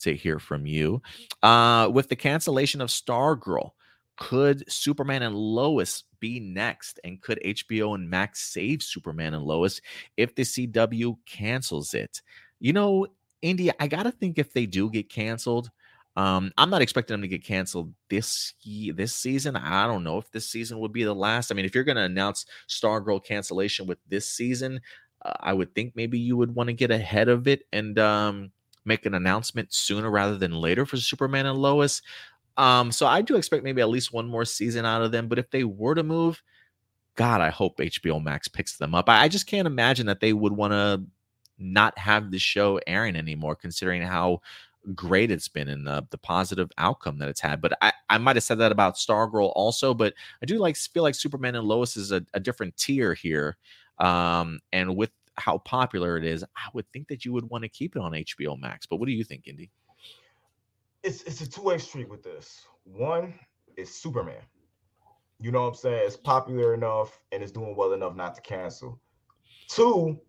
to 0.00 0.14
hear 0.14 0.38
from 0.38 0.64
you. 0.64 1.02
Uh, 1.42 1.90
with 1.92 2.08
the 2.08 2.16
cancellation 2.16 2.80
of 2.80 2.88
Stargirl, 2.88 3.70
could 4.16 4.70
Superman 4.70 5.22
and 5.22 5.34
Lois 5.34 6.04
be 6.20 6.40
next? 6.40 7.00
And 7.04 7.20
could 7.20 7.40
HBO 7.44 7.94
and 7.94 8.08
Max 8.08 8.40
save 8.52 8.82
Superman 8.82 9.34
and 9.34 9.44
Lois 9.44 9.80
if 10.16 10.34
the 10.34 10.42
CW 10.42 11.16
cancels 11.26 11.94
it? 11.94 12.22
You 12.60 12.72
know, 12.72 13.06
Indy, 13.42 13.70
I 13.78 13.86
gotta 13.86 14.10
think 14.10 14.38
if 14.38 14.52
they 14.52 14.66
do 14.66 14.90
get 14.90 15.08
canceled. 15.08 15.70
Um, 16.18 16.50
I'm 16.58 16.68
not 16.68 16.82
expecting 16.82 17.14
them 17.14 17.22
to 17.22 17.28
get 17.28 17.44
canceled 17.44 17.94
this 18.10 18.52
this 18.64 19.14
season. 19.14 19.54
I 19.54 19.86
don't 19.86 20.02
know 20.02 20.18
if 20.18 20.28
this 20.32 20.50
season 20.50 20.80
would 20.80 20.92
be 20.92 21.04
the 21.04 21.14
last. 21.14 21.52
I 21.52 21.54
mean, 21.54 21.64
if 21.64 21.76
you're 21.76 21.84
going 21.84 21.96
to 21.96 22.02
announce 22.02 22.44
Stargirl 22.68 23.24
cancellation 23.24 23.86
with 23.86 23.98
this 24.08 24.28
season, 24.28 24.80
uh, 25.24 25.34
I 25.38 25.52
would 25.52 25.76
think 25.76 25.92
maybe 25.94 26.18
you 26.18 26.36
would 26.36 26.52
want 26.52 26.70
to 26.70 26.72
get 26.72 26.90
ahead 26.90 27.28
of 27.28 27.46
it 27.46 27.66
and 27.72 28.00
um, 28.00 28.50
make 28.84 29.06
an 29.06 29.14
announcement 29.14 29.72
sooner 29.72 30.10
rather 30.10 30.36
than 30.36 30.50
later 30.50 30.84
for 30.84 30.96
Superman 30.96 31.46
and 31.46 31.56
Lois. 31.56 32.02
Um, 32.56 32.90
so 32.90 33.06
I 33.06 33.22
do 33.22 33.36
expect 33.36 33.62
maybe 33.62 33.80
at 33.80 33.88
least 33.88 34.12
one 34.12 34.26
more 34.26 34.44
season 34.44 34.84
out 34.84 35.02
of 35.02 35.12
them. 35.12 35.28
But 35.28 35.38
if 35.38 35.48
they 35.52 35.62
were 35.62 35.94
to 35.94 36.02
move, 36.02 36.42
God, 37.14 37.40
I 37.40 37.50
hope 37.50 37.78
HBO 37.78 38.20
Max 38.20 38.48
picks 38.48 38.76
them 38.76 38.92
up. 38.92 39.08
I, 39.08 39.22
I 39.22 39.28
just 39.28 39.46
can't 39.46 39.68
imagine 39.68 40.06
that 40.06 40.18
they 40.18 40.32
would 40.32 40.52
want 40.52 40.72
to 40.72 41.04
not 41.58 41.96
have 41.96 42.32
the 42.32 42.38
show 42.40 42.80
airing 42.88 43.14
anymore, 43.14 43.54
considering 43.54 44.02
how 44.02 44.40
great 44.94 45.30
it's 45.30 45.48
been 45.48 45.68
and 45.68 45.86
the, 45.86 46.06
the 46.10 46.18
positive 46.18 46.70
outcome 46.78 47.18
that 47.18 47.28
it's 47.28 47.40
had. 47.40 47.60
But 47.60 47.76
I, 47.82 47.92
I 48.08 48.18
might 48.18 48.36
have 48.36 48.44
said 48.44 48.58
that 48.58 48.72
about 48.72 48.96
Stargirl 48.96 49.52
also, 49.54 49.94
but 49.94 50.14
I 50.42 50.46
do 50.46 50.58
like 50.58 50.76
feel 50.76 51.02
like 51.02 51.14
Superman 51.14 51.54
and 51.54 51.66
Lois 51.66 51.96
is 51.96 52.12
a, 52.12 52.24
a 52.34 52.40
different 52.40 52.76
tier 52.76 53.14
here. 53.14 53.56
Um, 53.98 54.60
and 54.72 54.96
with 54.96 55.10
how 55.36 55.58
popular 55.58 56.16
it 56.16 56.24
is, 56.24 56.44
I 56.44 56.68
would 56.72 56.90
think 56.92 57.08
that 57.08 57.24
you 57.24 57.32
would 57.32 57.48
want 57.48 57.62
to 57.62 57.68
keep 57.68 57.96
it 57.96 58.02
on 58.02 58.12
HBO 58.12 58.58
Max. 58.58 58.86
But 58.86 58.96
what 58.96 59.06
do 59.06 59.12
you 59.12 59.24
think, 59.24 59.46
Indy? 59.46 59.70
It's 61.02 61.22
it's 61.22 61.40
a 61.40 61.48
two-way 61.48 61.78
street 61.78 62.08
with 62.08 62.22
this. 62.22 62.66
One 62.84 63.34
is 63.76 63.94
Superman. 63.94 64.42
You 65.40 65.52
know 65.52 65.62
what 65.62 65.68
I'm 65.68 65.74
saying? 65.74 66.02
It's 66.04 66.16
popular 66.16 66.74
enough 66.74 67.20
and 67.30 67.42
it's 67.42 67.52
doing 67.52 67.76
well 67.76 67.92
enough 67.92 68.16
not 68.16 68.34
to 68.34 68.40
cancel. 68.40 69.00
Two, 69.68 70.20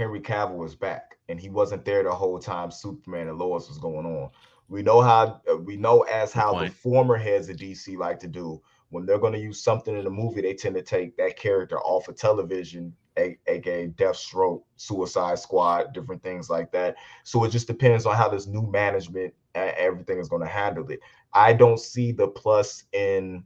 Henry 0.00 0.20
Cavill 0.20 0.56
was 0.56 0.74
back, 0.74 1.18
and 1.28 1.38
he 1.40 1.48
wasn't 1.48 1.84
there 1.84 2.02
the 2.02 2.10
whole 2.10 2.38
time 2.38 2.70
Superman 2.70 3.28
and 3.28 3.38
Lois 3.38 3.68
was 3.68 3.78
going 3.78 4.06
on. 4.06 4.30
We 4.68 4.82
know 4.82 5.00
how 5.00 5.40
uh, 5.50 5.56
we 5.56 5.76
know 5.76 6.02
as 6.02 6.32
how 6.32 6.54
the 6.54 6.70
former 6.70 7.16
heads 7.16 7.48
of 7.48 7.56
DC 7.56 7.96
like 7.96 8.18
to 8.20 8.28
do 8.28 8.62
when 8.90 9.06
they're 9.06 9.18
going 9.18 9.32
to 9.32 9.38
use 9.38 9.62
something 9.62 9.96
in 9.96 10.06
a 10.06 10.10
movie, 10.10 10.42
they 10.42 10.54
tend 10.54 10.74
to 10.74 10.82
take 10.82 11.16
that 11.16 11.36
character 11.36 11.80
off 11.80 12.08
of 12.08 12.16
television, 12.16 12.92
aka 13.16 13.88
Deathstroke, 13.88 14.62
Suicide 14.76 15.38
Squad, 15.38 15.92
different 15.94 16.22
things 16.22 16.50
like 16.50 16.70
that. 16.72 16.96
So 17.24 17.44
it 17.44 17.50
just 17.50 17.68
depends 17.68 18.04
on 18.04 18.16
how 18.16 18.28
this 18.28 18.46
new 18.46 18.62
management 18.62 19.32
and 19.54 19.70
everything 19.70 20.18
is 20.18 20.28
going 20.28 20.42
to 20.42 20.48
handle 20.48 20.88
it. 20.90 21.00
I 21.32 21.52
don't 21.52 21.78
see 21.78 22.12
the 22.12 22.28
plus 22.28 22.84
in 22.92 23.44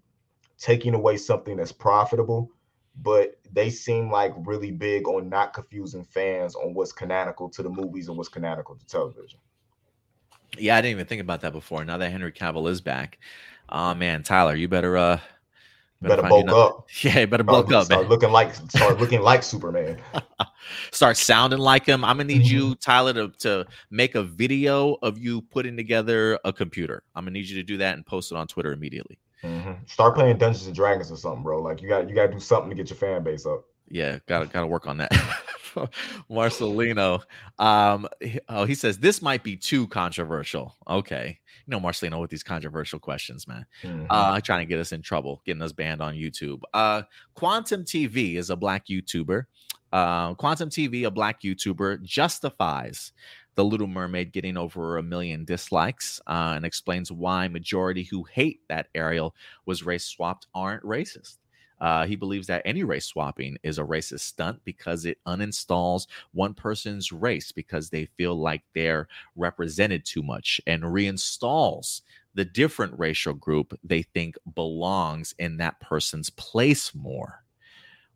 taking 0.59 0.95
away 0.95 1.19
something 1.19 1.57
that's 1.57 1.73
profitable, 1.73 2.51
but 3.03 3.39
they 3.53 3.71
seem 3.71 4.11
like 4.11 4.33
really 4.45 4.71
big 4.71 5.09
on 5.09 5.29
not 5.29 5.53
confusing 5.53 6.05
fans 6.05 6.55
on 6.55 6.75
what's 6.75 6.93
canonical 6.93 7.49
to 7.49 7.63
the 7.63 7.69
movies 7.69 8.09
and 8.09 8.17
what's 8.17 8.29
canonical 8.29 8.77
to 8.77 8.87
television. 8.87 9.39
Yeah, 10.57 10.77
I 10.77 10.81
didn't 10.81 10.93
even 10.93 11.07
think 11.07 11.21
about 11.21 11.41
that 11.41 11.53
before. 11.53 11.85
Now 11.85 11.99
that 11.99 12.11
Henry 12.11 12.33
Cavill 12.33 12.69
is 12.71 12.81
back, 12.81 13.19
oh 13.69 13.95
man, 13.95 14.23
Tyler, 14.23 14.55
you 14.55 14.69
better 14.69 14.97
uh 14.97 15.19
better, 16.01 16.23
better 16.23 16.29
bulk 16.29 16.49
up. 16.51 16.89
Yeah, 17.03 17.21
you 17.21 17.27
better 17.27 17.43
bulk 17.43 17.73
up. 17.73 17.87
Start 17.87 18.03
man. 18.03 18.11
looking 18.11 18.31
like 18.31 18.55
start 18.55 19.01
looking 19.01 19.21
like 19.21 19.43
Superman. 19.43 20.01
start 20.93 21.17
sounding 21.17 21.59
like 21.59 21.87
him. 21.87 22.05
I'm 22.05 22.17
gonna 22.19 22.29
need 22.29 22.43
mm-hmm. 22.43 22.57
you, 22.57 22.75
Tyler, 22.77 23.13
to, 23.15 23.29
to 23.41 23.67
make 23.91 24.15
a 24.15 24.23
video 24.23 24.95
of 25.03 25.19
you 25.19 25.43
putting 25.43 25.77
together 25.77 26.39
a 26.45 26.53
computer. 26.53 27.03
I'm 27.17 27.25
gonna 27.25 27.33
need 27.33 27.49
you 27.49 27.57
to 27.57 27.65
do 27.65 27.79
that 27.79 27.97
and 27.97 28.07
post 28.07 28.31
it 28.31 28.37
on 28.37 28.47
Twitter 28.47 28.73
immediately. 28.73 29.19
Mm-hmm. 29.45 29.73
Start 29.87 30.15
playing 30.15 30.39
Dungeons 30.39 30.67
and 30.67 30.75
Dragons 30.75 31.13
or 31.13 31.17
something, 31.17 31.43
bro. 31.43 31.61
Like 31.61 31.83
you 31.83 31.89
got 31.89 32.09
you 32.09 32.15
got 32.15 32.27
to 32.27 32.33
do 32.33 32.41
something 32.41 32.71
to 32.71 32.77
get 32.77 32.89
your 32.89 32.97
fan 32.97 33.23
base 33.23 33.47
up. 33.47 33.65
Yeah, 33.89 34.19
gotta 34.27 34.47
gotta 34.47 34.67
work 34.67 34.87
on 34.87 34.97
that. 34.99 35.13
Marcelino, 36.31 37.21
um, 37.59 38.09
oh, 38.49 38.65
he 38.65 38.75
says 38.75 38.99
this 38.99 39.21
might 39.21 39.43
be 39.43 39.57
too 39.57 39.87
controversial. 39.89 40.75
Okay, 40.89 41.39
you 41.67 41.71
know 41.71 41.81
Marcelino 41.81 42.21
with 42.21 42.31
these 42.31 42.43
controversial 42.43 42.99
questions, 42.99 43.47
man. 43.47 43.67
Mm-hmm. 43.83 44.07
Uh, 44.09 44.41
trying 44.41 44.61
to 44.61 44.69
get 44.69 44.81
us 44.81 44.93
in 44.93 45.03
trouble, 45.03 45.43
getting 45.45 45.63
us 45.63 45.73
banned 45.73 46.01
on 46.01 46.15
YouTube. 46.15 46.61
Uh, 46.73 47.03
Quantum 47.35 47.85
TV 47.85 48.37
is 48.37 48.51
a 48.51 48.57
black 48.57 48.87
YouTuber. 48.87 49.45
Uh, 49.93 50.35
Quantum 50.35 50.71
TV, 50.71 51.07
a 51.07 51.11
black 51.11 51.43
YouTuber, 51.43 52.03
justifies 52.03 53.13
the 53.55 53.65
Little 53.65 53.87
Mermaid 53.87 54.33
getting 54.33 54.57
over 54.57 54.97
a 54.99 55.03
million 55.03 55.45
dislikes 55.45 56.21
uh, 56.27 56.55
and 56.57 56.65
explains 56.65 57.13
why 57.13 57.49
majority 57.49 58.05
who 58.05 58.25
hate 58.25 58.61
that 58.69 58.89
Ariel 58.95 59.35
was 59.67 59.85
race 59.85 60.05
swapped 60.05 60.47
aren't 60.55 60.83
racist. 60.83 61.39
Uh, 61.81 62.07
he 62.07 62.17
believes 62.17 62.47
that 62.47 62.63
any 62.65 62.85
race 62.85 63.05
swapping 63.05 63.59
is 63.63 63.79
a 63.79 63.83
racist 63.83 64.21
stunt 64.21 64.59
because 64.65 65.05
it 65.05 65.19
uninstalls 65.27 66.07
one 66.33 66.55
person's 66.55 67.13
race 67.13 67.53
because 67.53 67.91
they 67.91 68.07
feel 68.17 68.35
like 68.37 68.63
they're 68.75 69.09
represented 69.37 70.05
too 70.05 70.23
much 70.23 70.61
and 70.67 70.83
reinstalls 70.83 72.01
the 72.35 72.45
different 72.45 72.99
racial 72.99 73.35
group 73.35 73.79
they 73.85 74.03
think 74.03 74.37
belongs 74.55 75.35
in 75.39 75.57
that 75.59 75.79
person's 75.81 76.31
place 76.31 76.95
more. 76.95 77.44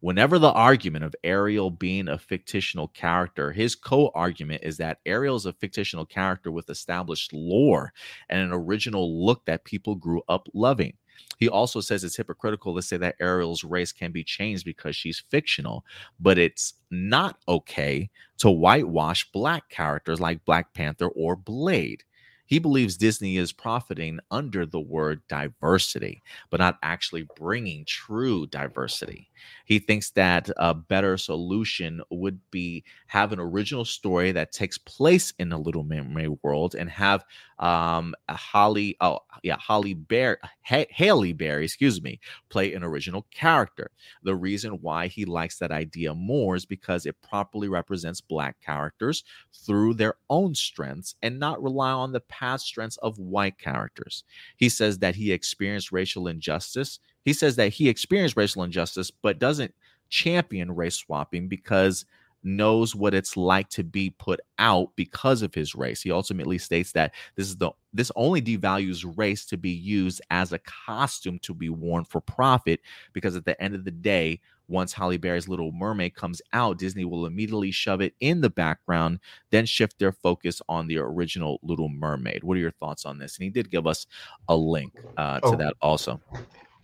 Whenever 0.00 0.38
the 0.38 0.52
argument 0.52 1.04
of 1.04 1.16
Ariel 1.24 1.70
being 1.70 2.08
a 2.08 2.18
fictional 2.18 2.88
character, 2.88 3.52
his 3.52 3.74
co 3.74 4.12
argument 4.14 4.62
is 4.62 4.76
that 4.76 4.98
Ariel 5.04 5.36
is 5.36 5.46
a 5.46 5.52
fictional 5.52 6.06
character 6.06 6.52
with 6.52 6.70
established 6.70 7.32
lore 7.32 7.92
and 8.28 8.40
an 8.40 8.52
original 8.52 9.24
look 9.26 9.44
that 9.46 9.64
people 9.64 9.96
grew 9.96 10.22
up 10.28 10.48
loving. 10.54 10.94
He 11.38 11.48
also 11.48 11.80
says 11.80 12.04
it's 12.04 12.16
hypocritical 12.16 12.76
to 12.76 12.82
say 12.82 12.96
that 12.98 13.16
Ariel's 13.20 13.64
race 13.64 13.90
can 13.90 14.12
be 14.12 14.22
changed 14.22 14.64
because 14.64 14.94
she's 14.94 15.24
fictional, 15.30 15.84
but 16.20 16.38
it's 16.38 16.74
not 16.90 17.38
okay 17.48 18.08
to 18.38 18.50
whitewash 18.50 19.30
black 19.32 19.68
characters 19.68 20.20
like 20.20 20.44
Black 20.44 20.72
Panther 20.74 21.08
or 21.08 21.34
Blade. 21.34 22.04
He 22.48 22.58
believes 22.58 22.96
Disney 22.96 23.36
is 23.36 23.52
profiting 23.52 24.18
under 24.32 24.66
the 24.66 24.80
word 24.80 25.22
diversity, 25.28 26.24
but 26.50 26.58
not 26.60 26.78
actually 26.82 27.28
bringing 27.36 27.84
true 27.86 28.48
diversity. 28.48 29.30
He 29.66 29.78
thinks 29.78 30.10
that 30.12 30.50
a 30.56 30.74
better 30.74 31.16
solution 31.18 32.02
would 32.10 32.40
be 32.50 32.84
have 33.06 33.32
an 33.32 33.38
original 33.38 33.84
story 33.84 34.32
that 34.32 34.52
takes 34.52 34.78
place 34.78 35.32
in 35.38 35.50
the 35.50 35.58
Little 35.58 35.84
Mermaid 35.84 36.38
world 36.42 36.74
and 36.74 36.90
have 36.90 37.24
um 37.58 38.14
Holly 38.30 38.96
oh 39.00 39.18
yeah 39.42 39.56
Holly 39.58 39.94
Bear 39.94 40.38
H- 40.70 40.88
Halle 40.92 41.32
Berry 41.32 41.64
excuse 41.64 42.00
me 42.02 42.20
play 42.48 42.72
an 42.74 42.84
original 42.84 43.26
character. 43.34 43.90
The 44.22 44.34
reason 44.36 44.72
why 44.80 45.08
he 45.08 45.24
likes 45.24 45.58
that 45.58 45.70
idea 45.72 46.14
more 46.14 46.56
is 46.56 46.66
because 46.66 47.06
it 47.06 47.16
properly 47.22 47.68
represents 47.68 48.20
black 48.20 48.56
characters 48.60 49.24
through 49.52 49.94
their 49.94 50.14
own 50.30 50.54
strengths 50.54 51.14
and 51.22 51.38
not 51.38 51.62
rely 51.62 51.90
on 51.90 52.12
the 52.12 52.20
past 52.38 52.66
strengths 52.66 52.96
of 52.98 53.18
white 53.18 53.58
characters. 53.58 54.24
He 54.56 54.68
says 54.68 54.98
that 54.98 55.14
he 55.14 55.32
experienced 55.32 55.92
racial 55.92 56.28
injustice. 56.28 57.00
He 57.24 57.32
says 57.32 57.56
that 57.56 57.72
he 57.72 57.88
experienced 57.88 58.36
racial 58.36 58.62
injustice 58.62 59.10
but 59.10 59.38
doesn't 59.38 59.74
champion 60.08 60.74
race 60.74 60.96
swapping 60.96 61.48
because 61.48 62.04
knows 62.44 62.94
what 62.94 63.14
it's 63.14 63.36
like 63.36 63.68
to 63.68 63.82
be 63.82 64.10
put 64.10 64.40
out 64.58 64.90
because 64.96 65.42
of 65.42 65.54
his 65.54 65.74
race. 65.74 66.02
He 66.02 66.12
ultimately 66.12 66.58
states 66.58 66.92
that 66.92 67.14
this 67.34 67.48
is 67.48 67.56
the 67.56 67.70
this 67.92 68.12
only 68.16 68.40
devalues 68.40 69.04
race 69.16 69.44
to 69.46 69.56
be 69.56 69.70
used 69.70 70.20
as 70.30 70.52
a 70.52 70.60
costume 70.60 71.38
to 71.40 71.54
be 71.54 71.68
worn 71.68 72.04
for 72.04 72.20
profit 72.20 72.80
because 73.12 73.34
at 73.34 73.44
the 73.44 73.60
end 73.60 73.74
of 73.74 73.84
the 73.84 73.90
day, 73.90 74.40
once 74.68 74.92
Halle 74.92 75.16
Berry's 75.16 75.48
Little 75.48 75.72
Mermaid 75.72 76.14
comes 76.14 76.40
out, 76.52 76.78
Disney 76.78 77.04
will 77.04 77.26
immediately 77.26 77.70
shove 77.70 78.00
it 78.00 78.14
in 78.20 78.40
the 78.40 78.50
background, 78.50 79.20
then 79.50 79.66
shift 79.66 79.98
their 79.98 80.12
focus 80.12 80.60
on 80.68 80.86
the 80.86 80.98
original 80.98 81.58
Little 81.62 81.88
Mermaid. 81.88 82.44
What 82.44 82.56
are 82.56 82.60
your 82.60 82.72
thoughts 82.72 83.04
on 83.04 83.18
this? 83.18 83.36
And 83.36 83.44
he 83.44 83.50
did 83.50 83.70
give 83.70 83.86
us 83.86 84.06
a 84.48 84.56
link 84.56 84.94
uh, 85.16 85.40
to 85.40 85.46
oh. 85.46 85.56
that 85.56 85.74
also. 85.80 86.20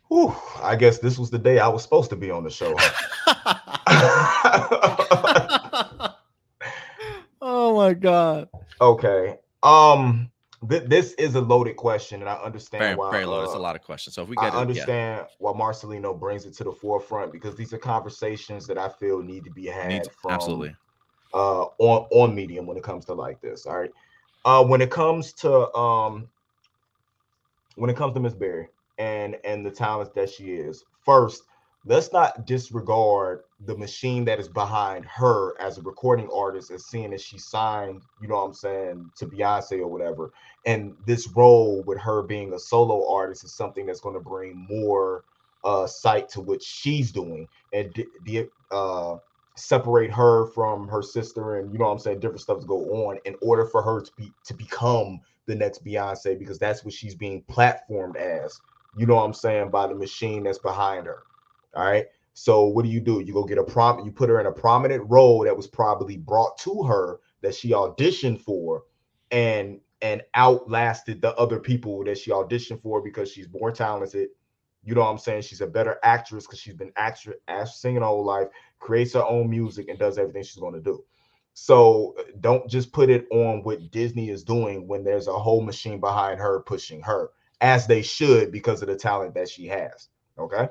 Whew, 0.09 0.35
I 0.63 0.77
guess 0.77 0.99
this 0.99 1.19
was 1.19 1.31
the 1.31 1.39
day 1.39 1.59
I 1.59 1.69
was 1.69 1.83
supposed 1.83 2.11
to 2.11 2.17
be 2.17 2.31
on 2.31 2.45
the 2.45 2.51
show. 2.51 2.75
oh 7.41 7.77
my 7.77 7.95
god. 7.95 8.49
Okay. 8.81 9.39
Um 9.63 10.31
th- 10.69 10.85
this 10.89 11.13
is 11.15 11.35
a 11.35 11.41
loaded 11.41 11.77
question, 11.77 12.21
and 12.21 12.29
I 12.29 12.35
understand 12.35 12.83
very, 12.83 12.95
why. 12.95 13.11
Very 13.11 13.27
loaded. 13.27 13.43
Uh, 13.43 13.51
it's 13.51 13.55
a 13.55 13.59
lot 13.59 13.77
of 13.77 13.83
questions. 13.83 14.15
So 14.15 14.23
if 14.23 14.29
we 14.29 14.37
get, 14.37 14.53
I 14.53 14.59
it, 14.59 14.61
understand 14.61 15.27
yeah. 15.29 15.35
why 15.39 15.53
Marcelino 15.53 16.19
brings 16.19 16.47
it 16.47 16.55
to 16.55 16.65
the 16.65 16.73
forefront 16.73 17.33
because 17.33 17.57
these 17.57 17.73
are 17.73 17.79
conversations 17.79 18.67
that 18.67 18.79
I 18.79 18.89
feel 18.89 19.23
need 19.23 19.45
to 19.45 19.51
be 19.51 19.67
had. 19.67 19.89
Need, 19.89 20.03
from, 20.21 20.33
absolutely. 20.33 20.75
Uh, 21.33 21.65
on 21.79 22.07
on 22.13 22.35
medium 22.35 22.67
when 22.67 22.77
it 22.77 22.83
comes 22.85 23.05
to 23.07 23.15
like 23.15 23.41
this. 23.41 23.67
All 23.67 23.79
right. 23.79 23.91
Uh, 24.45 24.65
when 24.65 24.81
it 24.81 24.91
comes 24.91 25.33
to 25.35 25.75
um, 25.75 26.29
when 27.77 27.91
it 27.91 27.97
comes 27.97 28.15
to 28.15 28.21
Miss 28.21 28.35
Berry, 28.35 28.69
and 28.99 29.37
and 29.45 29.65
the 29.65 29.71
talents 29.71 30.13
that 30.15 30.31
she 30.31 30.55
is. 30.55 30.85
First, 31.05 31.43
let's 31.85 32.13
not 32.13 32.47
disregard 32.47 33.41
the 33.61 33.77
machine 33.77 34.25
that 34.25 34.41
is 34.41 34.49
behind 34.49 35.05
her 35.07 35.61
as 35.61 35.79
a 35.79 35.83
recording 35.83 36.29
artist 36.35 36.71
and 36.71 36.81
seeing 36.81 37.11
that 37.11 37.21
she 37.21 37.39
signed, 37.39 38.05
you 38.19 38.29
know 38.29 38.37
what 38.37 38.45
I'm 38.47 38.55
saying, 38.55 39.11
to 39.17 39.27
Beyonce 39.27 39.81
or 39.81 39.89
whatever. 39.89 40.33
And 40.67 40.95
this 41.07 41.29
role 41.35 41.83
with 41.87 41.99
her 42.01 42.23
being 42.23 42.53
a 42.55 42.59
solo 42.59 43.11
artist 43.13 43.45
is 43.45 43.55
something 43.55 43.87
that's 43.87 44.01
going 44.01 44.15
to 44.15 44.21
bring 44.21 44.67
more 44.69 45.25
uh 45.65 45.87
sight 45.87 46.29
to 46.29 46.43
what 46.43 46.63
she's 46.63 47.11
doing 47.11 47.49
and 47.73 47.95
the 48.25 48.49
uh 48.71 49.17
separate 49.57 50.11
her 50.11 50.47
from 50.49 50.87
her 50.89 51.01
sister 51.01 51.57
and 51.57 51.73
you 51.73 51.79
know 51.79 51.87
what 51.87 51.93
I'm 51.93 51.99
saying 51.99 52.21
different 52.21 52.43
stuff 52.43 52.61
to 52.61 52.67
go 52.67 53.07
on 53.07 53.19
in 53.25 53.35
order 53.41 53.65
for 53.67 53.81
her 53.83 54.03
to 54.03 54.13
be 54.17 54.35
to 54.45 54.53
become 54.53 55.21
the 55.47 55.55
next 55.55 55.83
Beyonce 55.85 56.39
because 56.39 56.59
that's 56.59 56.85
what 56.85 56.93
she's 56.93 57.15
being 57.15 57.43
platformed 57.45 58.17
as 58.17 58.61
you 58.95 59.07
know 59.07 59.17
what 59.17 59.25
I'm 59.25 59.35
saying, 59.35 59.71
by 59.71 59.87
the 59.89 59.95
machine 59.95 60.45
that's 60.45 60.59
behind 60.59 61.07
her. 61.07 61.25
All 61.77 61.85
right. 61.85 62.07
So 62.35 62.65
what 62.65 62.85
do 62.85 62.91
you 62.91 63.01
do? 63.01 63.21
You 63.21 63.33
go 63.33 63.45
get 63.45 63.59
a 63.59 63.65
prom, 63.65 64.05
you 64.05 64.11
put 64.11 64.29
her 64.29 64.41
in 64.41 64.47
a 64.47 64.53
prominent 64.53 65.05
role 65.09 65.45
that 65.45 65.57
was 65.57 65.69
probably 65.69 66.17
brought 66.17 66.59
to 66.59 66.83
her 66.83 67.21
that 67.43 67.55
she 67.55 67.71
auditioned 67.71 68.41
for 68.41 68.85
and 69.31 69.81
and 70.03 70.23
outlasted 70.35 71.23
the 71.23 71.35
other 71.37 71.59
people 71.59 72.05
that 72.05 72.19
she 72.19 72.31
auditioned 72.31 72.83
for 72.83 73.01
because 73.01 73.31
she's 73.31 73.49
more 73.53 73.71
talented. 73.71 74.29
You 74.83 74.95
know 74.95 75.01
what 75.01 75.11
I'm 75.11 75.19
saying? 75.19 75.43
She's 75.43 75.63
a 75.63 75.67
better 75.67 75.99
actress 76.03 76.45
because 76.45 76.59
she's 76.59 76.75
been 76.75 76.93
actress, 76.97 77.37
singing 77.75 78.03
all 78.03 78.19
her 78.19 78.25
life, 78.25 78.49
creates 78.81 79.15
her 79.15 79.25
own 79.25 79.49
music, 79.49 79.89
and 79.89 79.99
does 79.99 80.19
everything 80.19 80.43
she's 80.43 80.61
going 80.61 80.75
to 80.75 80.81
do. 80.81 81.03
So 81.55 82.15
uh, 82.19 82.25
don't 82.41 82.69
just 82.69 82.93
put 82.93 83.09
it 83.09 83.27
on 83.31 83.63
what 83.63 83.91
Disney 83.93 84.29
is 84.29 84.45
doing 84.45 84.87
when 84.87 85.05
there's 85.05 85.29
a 85.29 85.33
whole 85.33 85.63
machine 85.63 86.01
behind 86.01 86.39
her 86.41 86.61
pushing 86.63 87.01
her 87.03 87.31
as 87.61 87.87
they 87.87 88.03
should 88.03 88.53
because 88.53 88.83
of 88.83 88.89
the 88.89 88.97
talent 88.97 89.35
that 89.35 89.49
she 89.49 89.67
has. 89.69 90.09
Okay. 90.39 90.69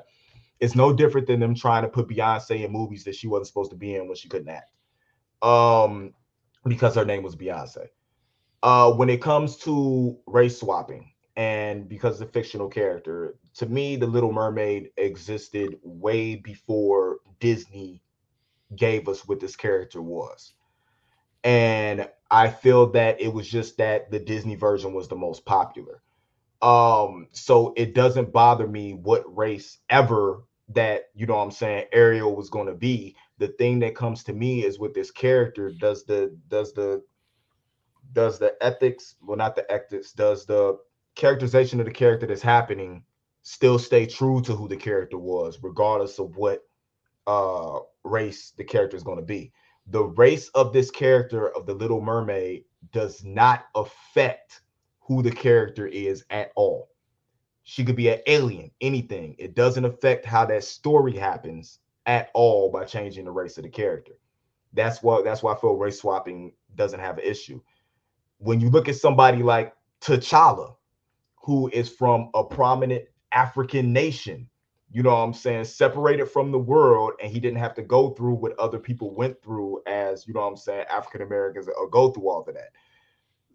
It's 0.64 0.74
no 0.74 0.94
different 0.94 1.26
than 1.26 1.40
them 1.40 1.54
trying 1.54 1.82
to 1.82 1.90
put 1.90 2.08
Beyonce 2.08 2.64
in 2.64 2.72
movies 2.72 3.04
that 3.04 3.14
she 3.14 3.26
wasn't 3.26 3.48
supposed 3.48 3.70
to 3.72 3.76
be 3.76 3.96
in 3.96 4.08
when 4.08 4.16
she 4.16 4.30
couldn't 4.30 4.48
act. 4.48 4.72
Um, 5.42 6.14
because 6.66 6.94
her 6.94 7.04
name 7.04 7.22
was 7.22 7.36
Beyonce. 7.36 7.88
Uh, 8.62 8.90
when 8.92 9.10
it 9.10 9.20
comes 9.20 9.58
to 9.58 10.18
race 10.26 10.58
swapping, 10.58 11.12
and 11.36 11.86
because 11.86 12.18
the 12.18 12.24
fictional 12.24 12.68
character, 12.68 13.36
to 13.56 13.66
me, 13.66 13.96
the 13.96 14.06
Little 14.06 14.32
Mermaid 14.32 14.88
existed 14.96 15.76
way 15.82 16.36
before 16.36 17.18
Disney 17.40 18.00
gave 18.74 19.06
us 19.06 19.28
what 19.28 19.40
this 19.40 19.56
character 19.56 20.00
was. 20.00 20.54
And 21.42 22.08
I 22.30 22.48
feel 22.48 22.90
that 22.92 23.20
it 23.20 23.30
was 23.30 23.46
just 23.50 23.76
that 23.76 24.10
the 24.10 24.18
Disney 24.18 24.54
version 24.54 24.94
was 24.94 25.08
the 25.08 25.16
most 25.16 25.44
popular. 25.44 26.00
Um, 26.62 27.28
so 27.32 27.74
it 27.76 27.94
doesn't 27.94 28.32
bother 28.32 28.66
me 28.66 28.94
what 28.94 29.36
race 29.36 29.76
ever 29.90 30.44
that 30.68 31.04
you 31.14 31.26
know 31.26 31.36
what 31.36 31.44
I'm 31.44 31.50
saying 31.50 31.86
Ariel 31.92 32.34
was 32.34 32.50
going 32.50 32.66
to 32.66 32.74
be. 32.74 33.16
The 33.38 33.48
thing 33.48 33.78
that 33.80 33.96
comes 33.96 34.24
to 34.24 34.32
me 34.32 34.64
is 34.64 34.78
with 34.78 34.94
this 34.94 35.10
character, 35.10 35.70
does 35.70 36.04
the 36.04 36.36
does 36.48 36.72
the 36.72 37.02
does 38.12 38.38
the 38.38 38.54
ethics, 38.62 39.16
well, 39.22 39.36
not 39.36 39.56
the 39.56 39.70
ethics, 39.70 40.12
does 40.12 40.46
the 40.46 40.78
characterization 41.16 41.80
of 41.80 41.86
the 41.86 41.92
character 41.92 42.26
that's 42.26 42.42
happening 42.42 43.04
still 43.42 43.78
stay 43.78 44.06
true 44.06 44.40
to 44.42 44.54
who 44.54 44.68
the 44.68 44.76
character 44.76 45.18
was, 45.18 45.58
regardless 45.62 46.18
of 46.18 46.36
what 46.36 46.62
uh 47.26 47.78
race 48.04 48.52
the 48.56 48.64
character 48.64 48.96
is 48.96 49.02
going 49.02 49.18
to 49.18 49.24
be. 49.24 49.52
The 49.88 50.04
race 50.04 50.48
of 50.50 50.72
this 50.72 50.90
character 50.90 51.48
of 51.56 51.66
the 51.66 51.74
Little 51.74 52.00
Mermaid 52.00 52.64
does 52.92 53.24
not 53.24 53.66
affect 53.74 54.62
who 55.00 55.22
the 55.22 55.32
character 55.32 55.86
is 55.86 56.24
at 56.30 56.52
all. 56.56 56.88
She 57.64 57.84
could 57.84 57.96
be 57.96 58.08
an 58.08 58.20
alien, 58.26 58.70
anything. 58.80 59.34
It 59.38 59.54
doesn't 59.54 59.84
affect 59.84 60.26
how 60.26 60.44
that 60.46 60.64
story 60.64 61.16
happens 61.16 61.80
at 62.06 62.30
all 62.34 62.70
by 62.70 62.84
changing 62.84 63.24
the 63.24 63.30
race 63.30 63.56
of 63.56 63.64
the 63.64 63.70
character. 63.70 64.12
That's 64.74 65.02
what 65.02 65.24
that's 65.24 65.42
why 65.42 65.54
I 65.54 65.56
feel 65.56 65.74
race 65.74 66.00
swapping 66.00 66.52
doesn't 66.74 67.00
have 67.00 67.18
an 67.18 67.24
issue. 67.24 67.60
When 68.38 68.60
you 68.60 68.68
look 68.68 68.88
at 68.88 68.96
somebody 68.96 69.42
like 69.42 69.74
T'Challa, 70.02 70.76
who 71.36 71.70
is 71.72 71.88
from 71.88 72.30
a 72.34 72.44
prominent 72.44 73.04
African 73.32 73.92
nation, 73.92 74.48
you 74.92 75.02
know 75.02 75.10
what 75.10 75.22
I'm 75.22 75.32
saying, 75.32 75.64
separated 75.64 76.26
from 76.26 76.52
the 76.52 76.58
world, 76.58 77.12
and 77.22 77.32
he 77.32 77.40
didn't 77.40 77.58
have 77.58 77.74
to 77.74 77.82
go 77.82 78.10
through 78.10 78.34
what 78.34 78.58
other 78.58 78.78
people 78.78 79.14
went 79.14 79.42
through 79.42 79.82
as, 79.86 80.26
you 80.26 80.34
know 80.34 80.40
what 80.40 80.48
I'm 80.48 80.56
saying, 80.56 80.84
African 80.90 81.22
Americans 81.22 81.68
go 81.90 82.10
through 82.10 82.28
all 82.28 82.44
of 82.46 82.54
that. 82.54 82.70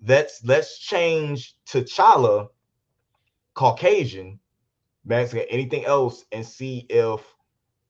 Let's 0.05 0.43
let's 0.43 0.79
change 0.79 1.55
T'Challa 1.67 2.47
Caucasian, 3.59 4.39
Mexican, 5.03 5.45
anything 5.49 5.83
else, 5.83 6.23
and 6.31 6.45
see 6.45 6.85
if 6.89 7.19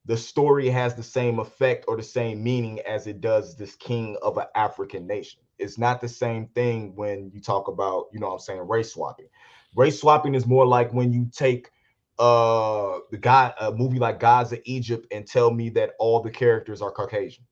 the 0.04 0.18
story 0.18 0.68
has 0.68 0.96
the 0.96 1.04
same 1.04 1.38
effect 1.38 1.86
or 1.88 1.96
the 1.96 2.02
same 2.02 2.44
meaning 2.44 2.80
as 2.88 3.06
it 3.06 3.22
does 3.22 3.56
this 3.56 3.76
king 3.76 4.18
of 4.24 4.40
an 4.40 4.48
African 4.56 5.06
nation. 5.06 5.42
It's 5.60 5.78
not 5.78 6.02
the 6.02 6.08
same 6.08 6.48
thing 6.56 6.96
when 6.96 7.30
you 7.36 7.40
talk 7.40 7.68
about, 7.68 8.06
you 8.12 8.20
know 8.20 8.30
what 8.30 8.34
I'm 8.34 8.40
saying, 8.40 8.68
race 8.68 8.96
swapping. 8.96 9.28
Race 9.76 10.02
swapping 10.02 10.34
is 10.34 10.48
more 10.48 10.66
like 10.66 10.92
when 10.92 11.14
you 11.14 11.30
take 11.32 11.70
uh 12.18 12.98
the 13.12 13.20
guy 13.20 13.54
a 13.62 13.72
movie 13.72 14.00
like 14.00 14.20
Gods 14.20 14.52
of 14.52 14.62
Egypt 14.66 15.06
and 15.12 15.28
tell 15.28 15.52
me 15.52 15.70
that 15.70 15.92
all 16.00 16.20
the 16.20 16.32
characters 16.32 16.82
are 16.82 16.92
Caucasian. 16.92 17.46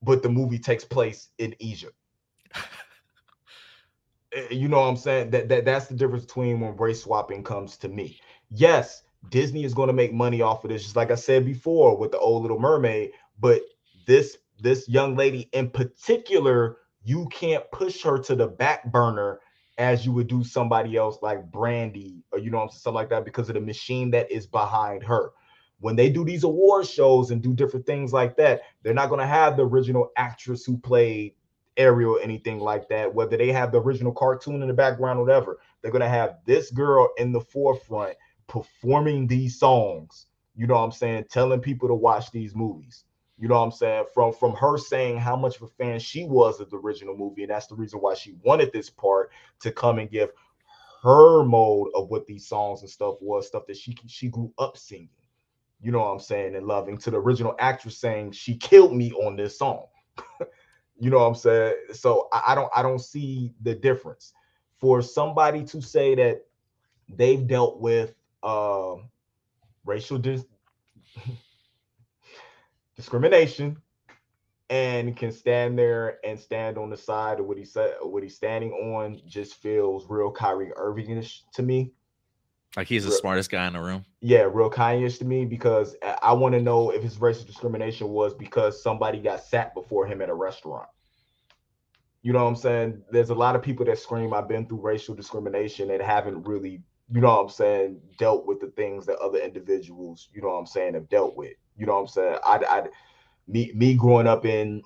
But 0.00 0.22
the 0.22 0.28
movie 0.28 0.60
takes 0.60 0.84
place 0.84 1.30
in 1.38 1.56
Egypt. 1.58 1.96
Eh, 4.32 4.46
you 4.50 4.68
know 4.68 4.80
what 4.80 4.88
I'm 4.88 4.96
saying? 4.96 5.30
That, 5.30 5.48
that 5.48 5.64
that's 5.64 5.86
the 5.86 5.94
difference 5.94 6.24
between 6.24 6.60
when 6.60 6.76
race 6.76 7.02
swapping 7.02 7.42
comes 7.42 7.76
to 7.78 7.88
me. 7.88 8.18
Yes, 8.50 9.02
Disney 9.30 9.64
is 9.64 9.74
going 9.74 9.88
to 9.88 9.92
make 9.92 10.12
money 10.12 10.42
off 10.42 10.64
of 10.64 10.70
this, 10.70 10.82
just 10.82 10.96
like 10.96 11.10
I 11.10 11.16
said 11.16 11.44
before 11.44 11.96
with 11.96 12.12
the 12.12 12.18
old 12.18 12.42
little 12.42 12.60
mermaid. 12.60 13.12
But 13.38 13.62
this 14.06 14.38
this 14.60 14.88
young 14.88 15.16
lady 15.16 15.48
in 15.52 15.70
particular, 15.70 16.78
you 17.04 17.28
can't 17.28 17.64
push 17.72 18.02
her 18.02 18.18
to 18.18 18.34
the 18.34 18.46
back 18.46 18.90
burner 18.92 19.40
as 19.78 20.04
you 20.04 20.12
would 20.12 20.28
do 20.28 20.44
somebody 20.44 20.96
else 20.96 21.18
like 21.22 21.50
Brandy 21.50 22.22
or 22.32 22.38
you 22.38 22.50
know 22.50 22.68
something 22.68 22.94
like 22.94 23.08
that 23.10 23.24
because 23.24 23.48
of 23.48 23.54
the 23.54 23.60
machine 23.60 24.10
that 24.10 24.30
is 24.30 24.46
behind 24.46 25.02
her. 25.04 25.32
When 25.80 25.96
they 25.96 26.10
do 26.10 26.26
these 26.26 26.44
award 26.44 26.86
shows 26.86 27.30
and 27.30 27.42
do 27.42 27.54
different 27.54 27.86
things 27.86 28.12
like 28.12 28.36
that, 28.36 28.60
they're 28.82 28.92
not 28.92 29.08
going 29.08 29.20
to 29.20 29.26
have 29.26 29.56
the 29.56 29.64
original 29.64 30.10
actress 30.18 30.62
who 30.64 30.76
played 30.76 31.32
Or 31.78 32.20
anything 32.20 32.58
like 32.60 32.88
that, 32.88 33.14
whether 33.14 33.36
they 33.36 33.52
have 33.52 33.72
the 33.72 33.80
original 33.80 34.12
cartoon 34.12 34.60
in 34.60 34.68
the 34.68 34.74
background 34.74 35.18
or 35.18 35.24
whatever. 35.24 35.58
They're 35.82 35.90
to 35.92 36.08
have 36.08 36.38
this 36.44 36.70
girl 36.70 37.08
in 37.16 37.32
the 37.32 37.40
forefront 37.40 38.16
performing 38.48 39.26
these 39.26 39.58
songs. 39.58 40.26
You 40.54 40.66
know 40.66 40.74
what 40.74 40.84
I'm 40.84 40.92
saying? 40.92 41.24
Telling 41.30 41.60
people 41.60 41.88
to 41.88 41.94
watch 41.94 42.30
these 42.32 42.54
movies. 42.54 43.04
You 43.38 43.48
know 43.48 43.54
what 43.54 43.64
I'm 43.64 43.70
saying? 43.70 44.04
From 44.12 44.34
from 44.34 44.54
her 44.56 44.76
saying 44.76 45.18
how 45.18 45.36
much 45.36 45.56
of 45.56 45.62
a 45.62 45.66
fan 45.68 45.98
she 45.98 46.24
was 46.24 46.60
of 46.60 46.68
the 46.68 46.76
original 46.76 47.16
movie, 47.16 47.42
and 47.42 47.50
that's 47.50 47.66
the 47.66 47.74
reason 47.74 48.00
why 48.00 48.12
she 48.12 48.34
wanted 48.44 48.70
this 48.72 48.90
part 48.90 49.30
to 49.60 49.72
come 49.72 49.98
and 49.98 50.10
give 50.10 50.30
her 51.02 51.42
mode 51.44 51.88
of 51.94 52.10
what 52.10 52.26
these 52.26 52.46
songs 52.46 52.82
and 52.82 52.90
stuff 52.90 53.14
was, 53.22 53.46
stuff 53.46 53.66
that 53.66 53.78
she 53.78 53.96
she 54.06 54.28
grew 54.28 54.52
up 54.58 54.76
singing. 54.76 55.08
You 55.80 55.92
know 55.92 56.00
what 56.00 56.10
I'm 56.10 56.20
saying? 56.20 56.54
And 56.54 56.66
loving 56.66 56.98
to 56.98 57.10
the 57.10 57.16
original 57.16 57.56
actress 57.58 57.96
saying 57.96 58.32
she 58.32 58.56
killed 58.56 58.94
me 58.94 59.12
on 59.12 59.36
this 59.36 59.58
song. 59.58 59.86
you 61.00 61.10
know 61.10 61.18
what 61.18 61.26
I'm 61.26 61.34
saying? 61.34 61.74
So 61.94 62.28
I, 62.32 62.42
I 62.48 62.54
don't 62.54 62.70
I 62.76 62.82
don't 62.82 63.00
see 63.00 63.54
the 63.62 63.74
difference. 63.74 64.32
For 64.78 65.02
somebody 65.02 65.64
to 65.64 65.82
say 65.82 66.14
that 66.14 66.42
they've 67.08 67.46
dealt 67.46 67.80
with 67.80 68.14
uh, 68.42 68.96
racial 69.84 70.18
dis- 70.18 70.44
discrimination 72.96 73.76
and 74.70 75.16
can 75.16 75.32
stand 75.32 75.78
there 75.78 76.18
and 76.24 76.38
stand 76.38 76.78
on 76.78 76.90
the 76.90 76.96
side 76.96 77.40
of 77.40 77.46
what 77.46 77.58
he 77.58 77.64
said, 77.64 77.94
what 78.02 78.22
he's 78.22 78.36
standing 78.36 78.72
on, 78.72 79.20
just 79.26 79.54
feels 79.56 80.06
real 80.08 80.30
Kyrie 80.30 80.72
Irvingish 80.76 81.42
to 81.54 81.62
me. 81.62 81.92
Like 82.76 82.86
he's 82.86 83.04
the 83.04 83.10
real, 83.10 83.18
smartest 83.18 83.50
guy 83.50 83.66
in 83.66 83.72
the 83.72 83.80
room. 83.80 84.04
Yeah, 84.20 84.48
real 84.50 84.70
Kanye-ish 84.70 85.18
to 85.18 85.24
me 85.24 85.44
because 85.44 85.96
I 86.22 86.32
want 86.32 86.54
to 86.54 86.62
know 86.62 86.90
if 86.90 87.02
his 87.02 87.20
racial 87.20 87.44
discrimination 87.44 88.08
was 88.08 88.34
because 88.34 88.82
somebody 88.82 89.20
got 89.20 89.42
sat 89.42 89.74
before 89.74 90.06
him 90.06 90.22
at 90.22 90.28
a 90.28 90.34
restaurant. 90.34 90.88
You 92.22 92.32
know 92.32 92.44
what 92.44 92.50
I'm 92.50 92.56
saying? 92.56 93.02
There's 93.10 93.30
a 93.30 93.34
lot 93.34 93.56
of 93.56 93.62
people 93.62 93.86
that 93.86 93.98
scream, 93.98 94.32
I've 94.34 94.46
been 94.46 94.66
through 94.66 94.82
racial 94.82 95.14
discrimination 95.14 95.90
and 95.90 96.02
haven't 96.02 96.46
really 96.46 96.82
you 97.12 97.20
know 97.20 97.28
what 97.28 97.42
I'm 97.42 97.48
saying, 97.48 98.00
dealt 98.18 98.46
with 98.46 98.60
the 98.60 98.68
things 98.68 99.04
that 99.06 99.18
other 99.18 99.38
individuals, 99.38 100.28
you 100.32 100.40
know 100.42 100.48
what 100.48 100.58
I'm 100.58 100.66
saying, 100.66 100.94
have 100.94 101.08
dealt 101.08 101.36
with. 101.36 101.54
You 101.76 101.86
know 101.86 101.94
what 101.94 102.00
I'm 102.00 102.06
saying? 102.06 102.38
I, 102.44 102.60
I 102.68 102.82
me 103.48 103.72
me 103.74 103.94
growing 103.94 104.28
up 104.28 104.44
in 104.44 104.82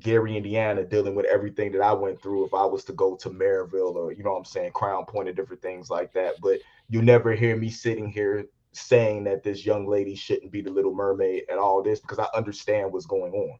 Gary, 0.00 0.36
Indiana, 0.36 0.84
dealing 0.84 1.14
with 1.14 1.26
everything 1.26 1.72
that 1.72 1.80
I 1.80 1.92
went 1.92 2.20
through. 2.20 2.44
If 2.44 2.54
I 2.54 2.64
was 2.64 2.84
to 2.84 2.92
go 2.92 3.16
to 3.16 3.30
Merrillville 3.30 3.94
or 3.94 4.12
you 4.12 4.22
know 4.22 4.36
I'm 4.36 4.44
saying, 4.44 4.72
Crown 4.72 5.04
Point 5.06 5.28
and 5.28 5.36
different 5.36 5.62
things 5.62 5.90
like 5.90 6.12
that, 6.12 6.34
but 6.42 6.58
you 6.88 7.02
never 7.02 7.34
hear 7.34 7.56
me 7.56 7.70
sitting 7.70 8.10
here 8.10 8.46
saying 8.72 9.24
that 9.24 9.42
this 9.42 9.64
young 9.64 9.88
lady 9.88 10.14
shouldn't 10.14 10.52
be 10.52 10.60
the 10.60 10.70
Little 10.70 10.94
Mermaid 10.94 11.44
and 11.48 11.58
all 11.58 11.82
this 11.82 12.00
because 12.00 12.18
I 12.18 12.26
understand 12.36 12.92
what's 12.92 13.06
going 13.06 13.32
on. 13.32 13.58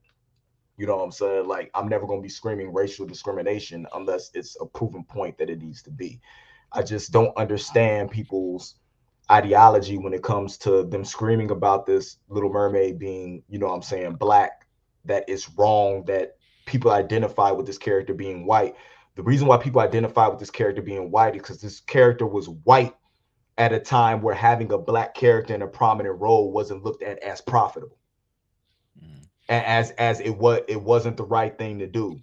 You 0.76 0.86
know 0.86 0.96
what 0.96 1.04
I'm 1.04 1.12
saying? 1.12 1.48
Like 1.48 1.70
I'm 1.74 1.88
never 1.88 2.06
gonna 2.06 2.20
be 2.20 2.28
screaming 2.28 2.72
racial 2.72 3.06
discrimination 3.06 3.86
unless 3.94 4.30
it's 4.34 4.56
a 4.60 4.66
proven 4.66 5.04
point 5.04 5.38
that 5.38 5.50
it 5.50 5.60
needs 5.60 5.82
to 5.84 5.90
be. 5.90 6.20
I 6.72 6.82
just 6.82 7.10
don't 7.10 7.36
understand 7.38 8.10
people's 8.10 8.76
ideology 9.30 9.98
when 9.98 10.14
it 10.14 10.22
comes 10.22 10.56
to 10.58 10.84
them 10.84 11.04
screaming 11.04 11.50
about 11.50 11.86
this 11.86 12.18
Little 12.28 12.52
Mermaid 12.52 12.98
being, 12.98 13.42
you 13.48 13.58
know 13.58 13.66
what 13.66 13.74
I'm 13.74 13.82
saying, 13.82 14.14
black, 14.14 14.57
that 15.04 15.24
it's 15.28 15.48
wrong 15.50 16.04
that 16.06 16.36
people 16.66 16.90
identify 16.90 17.50
with 17.50 17.66
this 17.66 17.78
character 17.78 18.14
being 18.14 18.46
white. 18.46 18.74
The 19.16 19.22
reason 19.22 19.48
why 19.48 19.56
people 19.56 19.80
identify 19.80 20.28
with 20.28 20.38
this 20.38 20.50
character 20.50 20.82
being 20.82 21.10
white 21.10 21.34
is 21.34 21.42
because 21.42 21.60
this 21.60 21.80
character 21.80 22.26
was 22.26 22.48
white 22.48 22.94
at 23.56 23.72
a 23.72 23.80
time 23.80 24.22
where 24.22 24.34
having 24.34 24.70
a 24.72 24.78
black 24.78 25.14
character 25.14 25.54
in 25.54 25.62
a 25.62 25.66
prominent 25.66 26.20
role 26.20 26.52
wasn't 26.52 26.84
looked 26.84 27.02
at 27.02 27.18
as 27.20 27.40
profitable. 27.40 27.98
Mm. 29.02 29.26
As 29.48 29.90
as 29.92 30.20
it 30.20 30.36
was 30.36 30.60
it 30.68 30.80
wasn't 30.80 31.16
the 31.16 31.24
right 31.24 31.56
thing 31.56 31.78
to 31.80 31.86
do. 31.86 32.20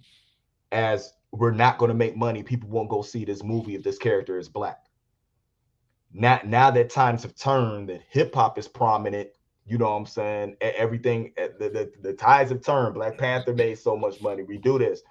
As 0.72 1.12
we're 1.32 1.52
not 1.52 1.78
going 1.78 1.90
to 1.90 1.94
make 1.94 2.16
money. 2.16 2.42
People 2.42 2.68
won't 2.68 2.88
go 2.88 3.02
see 3.02 3.24
this 3.24 3.42
movie 3.42 3.74
if 3.74 3.82
this 3.82 3.98
character 3.98 4.38
is 4.38 4.48
black. 4.48 4.78
Now, 6.12 6.40
now 6.44 6.70
that 6.70 6.90
times 6.90 7.22
have 7.22 7.34
turned, 7.34 7.88
that 7.88 8.02
hip 8.08 8.34
hop 8.34 8.58
is 8.58 8.68
prominent. 8.68 9.28
You 9.66 9.78
know 9.78 9.90
what 9.90 9.96
I'm 9.96 10.06
saying? 10.06 10.56
Everything, 10.60 11.32
the, 11.36 11.68
the, 11.68 11.92
the 12.00 12.12
tides 12.12 12.50
have 12.50 12.62
turned. 12.62 12.94
Black 12.94 13.18
Panther 13.18 13.52
made 13.52 13.78
so 13.78 13.96
much 13.96 14.20
money. 14.20 14.44
We 14.44 14.58
do 14.58 14.78
this. 14.78 15.02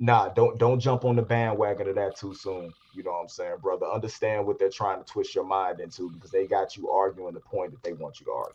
Nah, 0.00 0.28
don't 0.30 0.58
don't 0.58 0.80
jump 0.80 1.04
on 1.04 1.14
the 1.16 1.22
bandwagon 1.22 1.88
of 1.88 1.94
that 1.94 2.16
too 2.16 2.34
soon. 2.34 2.72
You 2.94 3.04
know 3.04 3.12
what 3.12 3.22
I'm 3.22 3.28
saying, 3.28 3.56
brother? 3.62 3.86
Understand 3.86 4.46
what 4.46 4.58
they're 4.58 4.70
trying 4.70 4.98
to 4.98 5.04
twist 5.04 5.34
your 5.34 5.44
mind 5.44 5.80
into 5.80 6.10
because 6.10 6.30
they 6.30 6.46
got 6.46 6.76
you 6.76 6.90
arguing 6.90 7.34
the 7.34 7.40
point 7.40 7.72
that 7.72 7.82
they 7.82 7.92
want 7.92 8.20
you 8.20 8.26
to 8.26 8.32
argue. 8.32 8.54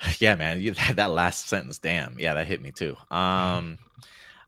Yeah, 0.20 0.36
man. 0.36 0.60
You, 0.60 0.74
that 0.94 1.10
last 1.10 1.48
sentence, 1.48 1.78
damn. 1.78 2.18
Yeah, 2.18 2.34
that 2.34 2.46
hit 2.46 2.62
me 2.62 2.70
too. 2.70 2.96
Um, 3.10 3.78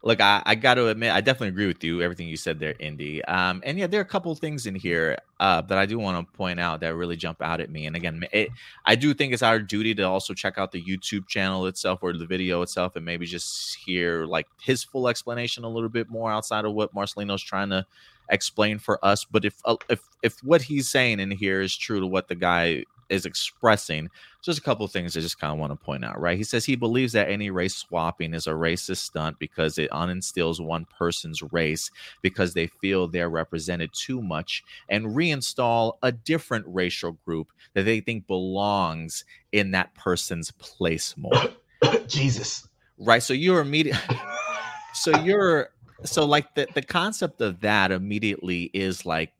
look, 0.02 0.20
I, 0.20 0.42
I 0.46 0.54
got 0.54 0.74
to 0.74 0.88
admit, 0.88 1.12
I 1.12 1.20
definitely 1.20 1.48
agree 1.48 1.66
with 1.66 1.84
you. 1.84 2.00
Everything 2.02 2.28
you 2.28 2.36
said 2.36 2.58
there, 2.58 2.74
Indy. 2.78 3.22
Um, 3.24 3.62
and 3.64 3.78
yeah, 3.78 3.86
there 3.86 4.00
are 4.00 4.02
a 4.02 4.06
couple 4.06 4.34
things 4.34 4.66
in 4.66 4.74
here 4.74 5.18
uh, 5.38 5.60
that 5.62 5.78
I 5.78 5.86
do 5.86 5.98
want 5.98 6.26
to 6.26 6.36
point 6.36 6.58
out 6.58 6.80
that 6.80 6.94
really 6.94 7.16
jump 7.16 7.42
out 7.42 7.60
at 7.60 7.70
me. 7.70 7.86
And 7.86 7.96
again, 7.96 8.24
it, 8.32 8.50
I 8.86 8.94
do 8.94 9.12
think 9.12 9.32
it's 9.32 9.42
our 9.42 9.58
duty 9.58 9.94
to 9.96 10.02
also 10.02 10.32
check 10.32 10.58
out 10.58 10.72
the 10.72 10.82
YouTube 10.82 11.28
channel 11.28 11.66
itself 11.66 12.00
or 12.02 12.12
the 12.12 12.26
video 12.26 12.62
itself, 12.62 12.96
and 12.96 13.04
maybe 13.04 13.26
just 13.26 13.76
hear 13.76 14.24
like 14.24 14.46
his 14.60 14.82
full 14.84 15.08
explanation 15.08 15.64
a 15.64 15.68
little 15.68 15.88
bit 15.88 16.08
more 16.08 16.32
outside 16.32 16.64
of 16.64 16.72
what 16.72 16.94
Marcelino's 16.94 17.42
trying 17.42 17.70
to 17.70 17.84
explain 18.30 18.78
for 18.78 19.04
us. 19.04 19.24
But 19.24 19.44
if 19.44 19.56
uh, 19.64 19.76
if 19.88 20.00
if 20.22 20.42
what 20.42 20.62
he's 20.62 20.88
saying 20.88 21.20
in 21.20 21.30
here 21.30 21.60
is 21.60 21.76
true 21.76 22.00
to 22.00 22.06
what 22.06 22.28
the 22.28 22.34
guy 22.34 22.84
is 23.10 23.26
expressing, 23.26 24.08
just 24.42 24.58
a 24.58 24.62
couple 24.62 24.84
of 24.84 24.92
things 24.92 25.16
I 25.16 25.20
just 25.20 25.38
kind 25.38 25.52
of 25.52 25.58
want 25.58 25.72
to 25.72 25.84
point 25.84 26.04
out, 26.04 26.20
right? 26.20 26.36
He 26.38 26.44
says 26.44 26.64
he 26.64 26.76
believes 26.76 27.12
that 27.12 27.28
any 27.28 27.50
race 27.50 27.76
swapping 27.76 28.32
is 28.32 28.46
a 28.46 28.52
racist 28.52 28.98
stunt 28.98 29.38
because 29.38 29.78
it 29.78 29.90
uninstills 29.90 30.64
one 30.64 30.86
person's 30.96 31.42
race 31.52 31.90
because 32.22 32.54
they 32.54 32.68
feel 32.68 33.08
they're 33.08 33.28
represented 33.28 33.90
too 33.92 34.22
much 34.22 34.62
and 34.88 35.06
reinstall 35.16 35.94
a 36.02 36.12
different 36.12 36.64
racial 36.68 37.12
group 37.12 37.48
that 37.74 37.84
they 37.84 38.00
think 38.00 38.26
belongs 38.26 39.24
in 39.52 39.72
that 39.72 39.94
person's 39.94 40.50
place 40.52 41.14
more. 41.16 41.32
Jesus. 42.06 42.68
Right. 42.98 43.22
So 43.22 43.34
you're 43.34 43.60
immediate. 43.60 43.96
so 44.94 45.18
you're 45.22 45.70
so 46.04 46.24
like 46.24 46.54
the, 46.54 46.66
the 46.74 46.82
concept 46.82 47.40
of 47.40 47.60
that 47.60 47.90
immediately 47.90 48.70
is 48.72 49.04
like 49.04 49.32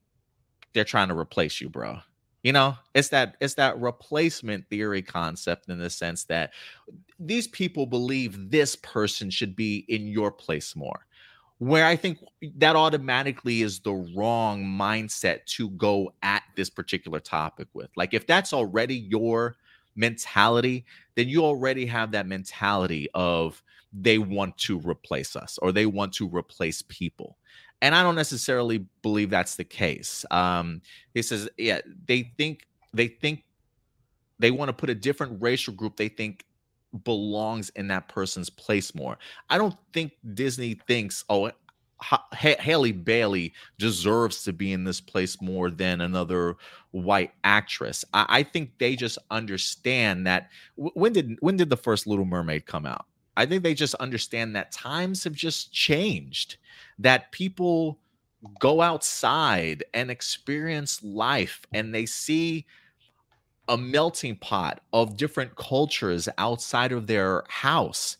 they're 0.72 0.84
trying 0.84 1.08
to 1.08 1.16
replace 1.16 1.60
you, 1.60 1.68
bro. 1.68 2.00
You 2.42 2.52
know, 2.52 2.76
it's 2.94 3.08
that 3.08 3.36
it's 3.40 3.54
that 3.54 3.78
replacement 3.78 4.68
theory 4.68 5.02
concept 5.02 5.68
in 5.68 5.78
the 5.78 5.90
sense 5.90 6.24
that 6.24 6.52
these 7.18 7.46
people 7.46 7.84
believe 7.84 8.50
this 8.50 8.76
person 8.76 9.28
should 9.28 9.54
be 9.54 9.84
in 9.88 10.06
your 10.06 10.30
place 10.30 10.74
more. 10.74 11.06
Where 11.58 11.84
I 11.84 11.96
think 11.96 12.18
that 12.56 12.76
automatically 12.76 13.60
is 13.60 13.80
the 13.80 13.92
wrong 14.16 14.64
mindset 14.64 15.44
to 15.56 15.68
go 15.70 16.14
at 16.22 16.42
this 16.56 16.70
particular 16.70 17.20
topic 17.20 17.68
with. 17.74 17.90
Like 17.96 18.14
if 18.14 18.26
that's 18.26 18.54
already 18.54 18.96
your 18.96 19.56
mentality, 19.94 20.86
then 21.16 21.28
you 21.28 21.44
already 21.44 21.84
have 21.84 22.12
that 22.12 22.26
mentality 22.26 23.08
of 23.12 23.62
they 23.92 24.16
want 24.16 24.56
to 24.56 24.78
replace 24.80 25.36
us 25.36 25.58
or 25.60 25.72
they 25.72 25.84
want 25.84 26.14
to 26.14 26.28
replace 26.28 26.80
people 26.82 27.36
and 27.82 27.94
I 27.94 28.02
don't 28.02 28.14
necessarily 28.14 28.86
believe 29.02 29.30
that's 29.30 29.56
the 29.56 29.64
case. 29.64 30.24
Um, 30.30 30.82
he 31.14 31.22
says, 31.22 31.48
yeah, 31.56 31.80
they 32.06 32.32
think 32.36 32.66
they 32.92 33.08
think 33.08 33.44
they 34.38 34.50
want 34.50 34.68
to 34.68 34.72
put 34.72 34.90
a 34.90 34.94
different 34.94 35.40
racial 35.40 35.74
group 35.74 35.96
they 35.96 36.08
think 36.08 36.44
belongs 37.04 37.70
in 37.70 37.88
that 37.88 38.08
person's 38.08 38.50
place 38.50 38.94
more. 38.94 39.18
I 39.48 39.58
don't 39.58 39.76
think 39.92 40.12
Disney 40.34 40.74
thinks, 40.86 41.24
oh, 41.28 41.52
H- 42.36 42.56
Halle 42.58 42.92
Bailey 42.92 43.52
deserves 43.78 44.42
to 44.44 44.52
be 44.52 44.72
in 44.72 44.84
this 44.84 45.00
place 45.00 45.40
more 45.40 45.70
than 45.70 46.00
another 46.00 46.56
white 46.92 47.32
actress. 47.44 48.04
I, 48.14 48.26
I 48.28 48.42
think 48.42 48.78
they 48.78 48.96
just 48.96 49.18
understand 49.30 50.26
that. 50.26 50.48
W- 50.76 50.92
when 50.94 51.12
did 51.12 51.36
when 51.40 51.56
did 51.56 51.70
the 51.70 51.76
first 51.76 52.06
Little 52.06 52.24
Mermaid 52.24 52.66
come 52.66 52.86
out? 52.86 53.06
I 53.36 53.46
think 53.46 53.62
they 53.62 53.74
just 53.74 53.94
understand 53.96 54.56
that 54.56 54.72
times 54.72 55.24
have 55.24 55.32
just 55.32 55.72
changed, 55.72 56.56
that 56.98 57.32
people 57.32 57.98
go 58.58 58.80
outside 58.80 59.84
and 59.92 60.10
experience 60.10 61.02
life 61.02 61.66
and 61.72 61.94
they 61.94 62.06
see 62.06 62.66
a 63.68 63.76
melting 63.76 64.36
pot 64.36 64.80
of 64.92 65.16
different 65.16 65.54
cultures 65.56 66.28
outside 66.38 66.92
of 66.92 67.06
their 67.06 67.44
house. 67.48 68.16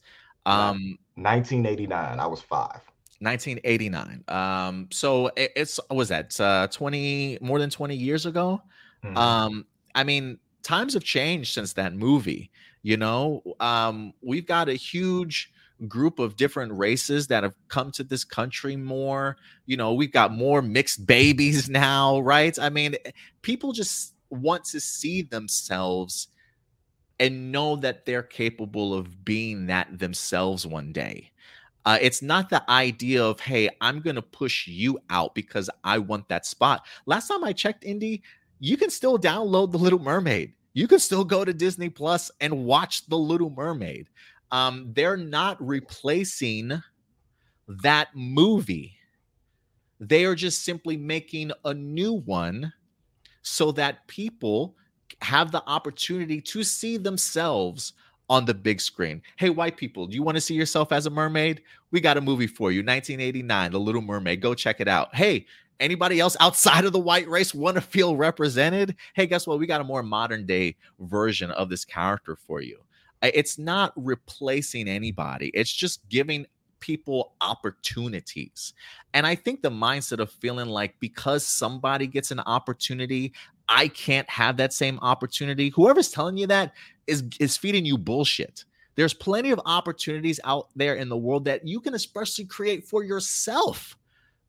Um 0.46 0.98
1989, 1.16 2.20
I 2.20 2.26
was 2.26 2.40
5. 2.40 2.80
1989. 3.20 4.24
Um 4.28 4.88
so 4.90 5.28
it, 5.36 5.52
it's 5.56 5.80
was 5.90 6.08
that 6.08 6.38
uh 6.40 6.68
20 6.68 7.38
more 7.40 7.58
than 7.58 7.70
20 7.70 7.96
years 7.96 8.26
ago? 8.26 8.62
Mm-hmm. 9.04 9.16
Um 9.16 9.66
I 9.94 10.04
mean 10.04 10.38
times 10.62 10.94
have 10.94 11.04
changed 11.04 11.52
since 11.52 11.72
that 11.74 11.94
movie. 11.94 12.50
You 12.82 12.96
know, 12.96 13.42
um, 13.60 14.14
we've 14.22 14.46
got 14.46 14.68
a 14.68 14.74
huge 14.74 15.52
group 15.88 16.18
of 16.18 16.36
different 16.36 16.72
races 16.72 17.26
that 17.28 17.42
have 17.42 17.54
come 17.68 17.90
to 17.92 18.04
this 18.04 18.24
country 18.24 18.76
more. 18.76 19.36
You 19.66 19.76
know, 19.76 19.94
we've 19.94 20.12
got 20.12 20.32
more 20.32 20.62
mixed 20.62 21.06
babies 21.06 21.68
now, 21.70 22.20
right? 22.20 22.58
I 22.58 22.70
mean, 22.70 22.96
eh, 23.04 23.10
people 23.42 23.72
just 23.72 24.14
want 24.30 24.64
to 24.64 24.80
see 24.80 25.22
themselves 25.22 26.28
and 27.18 27.52
know 27.52 27.76
that 27.76 28.06
they're 28.06 28.22
capable 28.22 28.94
of 28.94 29.24
being 29.24 29.66
that 29.66 29.98
themselves 29.98 30.66
one 30.66 30.92
day. 30.92 31.30
Uh, 31.84 31.98
it's 32.00 32.22
not 32.22 32.50
the 32.50 32.68
idea 32.70 33.22
of, 33.22 33.40
hey, 33.40 33.68
I'm 33.80 34.00
going 34.00 34.16
to 34.16 34.22
push 34.22 34.66
you 34.66 34.98
out 35.08 35.34
because 35.34 35.70
I 35.82 35.98
want 35.98 36.28
that 36.28 36.46
spot. 36.46 36.86
Last 37.06 37.28
time 37.28 37.42
I 37.42 37.52
checked, 37.52 37.84
Indy, 37.84 38.22
you 38.58 38.76
can 38.76 38.90
still 38.90 39.18
download 39.18 39.72
The 39.72 39.78
Little 39.78 39.98
Mermaid 39.98 40.52
you 40.72 40.86
can 40.86 40.98
still 40.98 41.24
go 41.24 41.44
to 41.44 41.52
Disney 41.52 41.88
Plus 41.88 42.30
and 42.40 42.64
watch 42.64 43.06
The 43.06 43.16
Little 43.16 43.50
Mermaid. 43.50 44.08
Um, 44.50 44.90
they're 44.92 45.16
not 45.16 45.64
replacing 45.64 46.82
that 47.68 48.08
movie. 48.14 48.94
They 50.00 50.24
are 50.24 50.34
just 50.34 50.64
simply 50.64 50.96
making 50.96 51.52
a 51.64 51.74
new 51.74 52.14
one 52.14 52.72
so 53.42 53.72
that 53.72 54.06
people 54.06 54.74
have 55.22 55.52
the 55.52 55.62
opportunity 55.66 56.40
to 56.40 56.62
see 56.62 56.96
themselves 56.96 57.92
on 58.28 58.44
the 58.44 58.54
big 58.54 58.80
screen. 58.80 59.20
Hey, 59.36 59.50
white 59.50 59.76
people, 59.76 60.06
do 60.06 60.14
you 60.14 60.22
want 60.22 60.36
to 60.36 60.40
see 60.40 60.54
yourself 60.54 60.92
as 60.92 61.06
a 61.06 61.10
mermaid? 61.10 61.62
We 61.90 62.00
got 62.00 62.16
a 62.16 62.20
movie 62.20 62.46
for 62.46 62.70
you 62.70 62.78
1989, 62.78 63.72
The 63.72 63.80
Little 63.80 64.02
Mermaid. 64.02 64.40
Go 64.40 64.54
check 64.54 64.80
it 64.80 64.86
out. 64.86 65.14
Hey, 65.14 65.46
Anybody 65.80 66.20
else 66.20 66.36
outside 66.40 66.84
of 66.84 66.92
the 66.92 67.00
white 67.00 67.28
race 67.28 67.54
want 67.54 67.76
to 67.76 67.80
feel 67.80 68.16
represented? 68.16 68.94
Hey, 69.14 69.26
guess 69.26 69.46
what? 69.46 69.58
We 69.58 69.66
got 69.66 69.80
a 69.80 69.84
more 69.84 70.02
modern 70.02 70.46
day 70.46 70.76
version 71.00 71.50
of 71.52 71.70
this 71.70 71.84
character 71.84 72.36
for 72.36 72.60
you. 72.60 72.78
It's 73.22 73.58
not 73.58 73.92
replacing 73.96 74.88
anybody, 74.88 75.50
it's 75.52 75.72
just 75.72 76.08
giving 76.08 76.46
people 76.80 77.34
opportunities. 77.42 78.72
And 79.12 79.26
I 79.26 79.34
think 79.34 79.60
the 79.60 79.70
mindset 79.70 80.18
of 80.18 80.32
feeling 80.32 80.68
like 80.68 80.94
because 80.98 81.46
somebody 81.46 82.06
gets 82.06 82.30
an 82.30 82.40
opportunity, 82.40 83.34
I 83.68 83.88
can't 83.88 84.28
have 84.30 84.56
that 84.56 84.72
same 84.72 84.98
opportunity. 85.00 85.68
Whoever's 85.68 86.10
telling 86.10 86.36
you 86.36 86.46
that 86.48 86.72
is 87.06 87.24
is 87.38 87.56
feeding 87.56 87.84
you 87.84 87.98
bullshit. 87.98 88.64
There's 88.96 89.14
plenty 89.14 89.50
of 89.50 89.60
opportunities 89.64 90.40
out 90.44 90.68
there 90.74 90.94
in 90.94 91.08
the 91.08 91.16
world 91.16 91.44
that 91.44 91.66
you 91.66 91.80
can 91.80 91.94
especially 91.94 92.44
create 92.44 92.86
for 92.86 93.04
yourself 93.04 93.96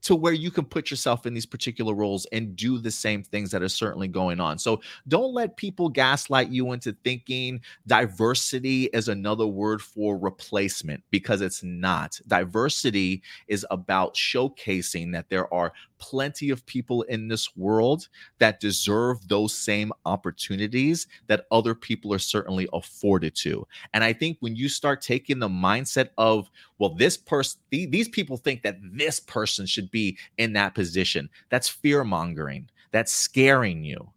to 0.01 0.15
where 0.15 0.33
you 0.33 0.51
can 0.51 0.65
put 0.65 0.89
yourself 0.89 1.25
in 1.25 1.33
these 1.33 1.45
particular 1.45 1.93
roles 1.93 2.25
and 2.31 2.55
do 2.55 2.77
the 2.77 2.91
same 2.91 3.23
things 3.23 3.51
that 3.51 3.61
are 3.61 3.69
certainly 3.69 4.07
going 4.07 4.39
on. 4.39 4.57
So 4.57 4.81
don't 5.07 5.33
let 5.33 5.57
people 5.57 5.89
gaslight 5.89 6.49
you 6.49 6.71
into 6.73 6.95
thinking 7.03 7.61
diversity 7.87 8.85
is 8.93 9.07
another 9.07 9.47
word 9.47 9.81
for 9.81 10.17
replacement 10.17 11.03
because 11.11 11.41
it's 11.41 11.63
not. 11.63 12.19
Diversity 12.27 13.21
is 13.47 13.65
about 13.69 14.15
showcasing 14.15 15.11
that 15.13 15.29
there 15.29 15.51
are 15.53 15.73
plenty 16.01 16.49
of 16.49 16.65
people 16.65 17.03
in 17.03 17.27
this 17.27 17.55
world 17.55 18.09
that 18.39 18.59
deserve 18.59 19.25
those 19.27 19.53
same 19.53 19.93
opportunities 20.05 21.07
that 21.27 21.45
other 21.51 21.73
people 21.75 22.13
are 22.13 22.19
certainly 22.19 22.67
afforded 22.73 23.35
to. 23.35 23.65
And 23.93 24.03
I 24.03 24.11
think 24.11 24.37
when 24.39 24.55
you 24.55 24.67
start 24.67 25.01
taking 25.01 25.39
the 25.39 25.47
mindset 25.47 26.09
of, 26.17 26.49
well, 26.79 26.95
this 26.95 27.15
person, 27.15 27.61
these 27.69 28.09
people 28.09 28.35
think 28.35 28.63
that 28.63 28.79
this 28.81 29.19
person 29.19 29.65
should 29.65 29.91
be 29.91 30.17
in 30.37 30.53
that 30.53 30.75
position, 30.75 31.29
that's 31.49 31.69
fear 31.69 32.03
mongering, 32.03 32.69
that's 32.91 33.13
scaring 33.13 33.83
you. 33.83 34.09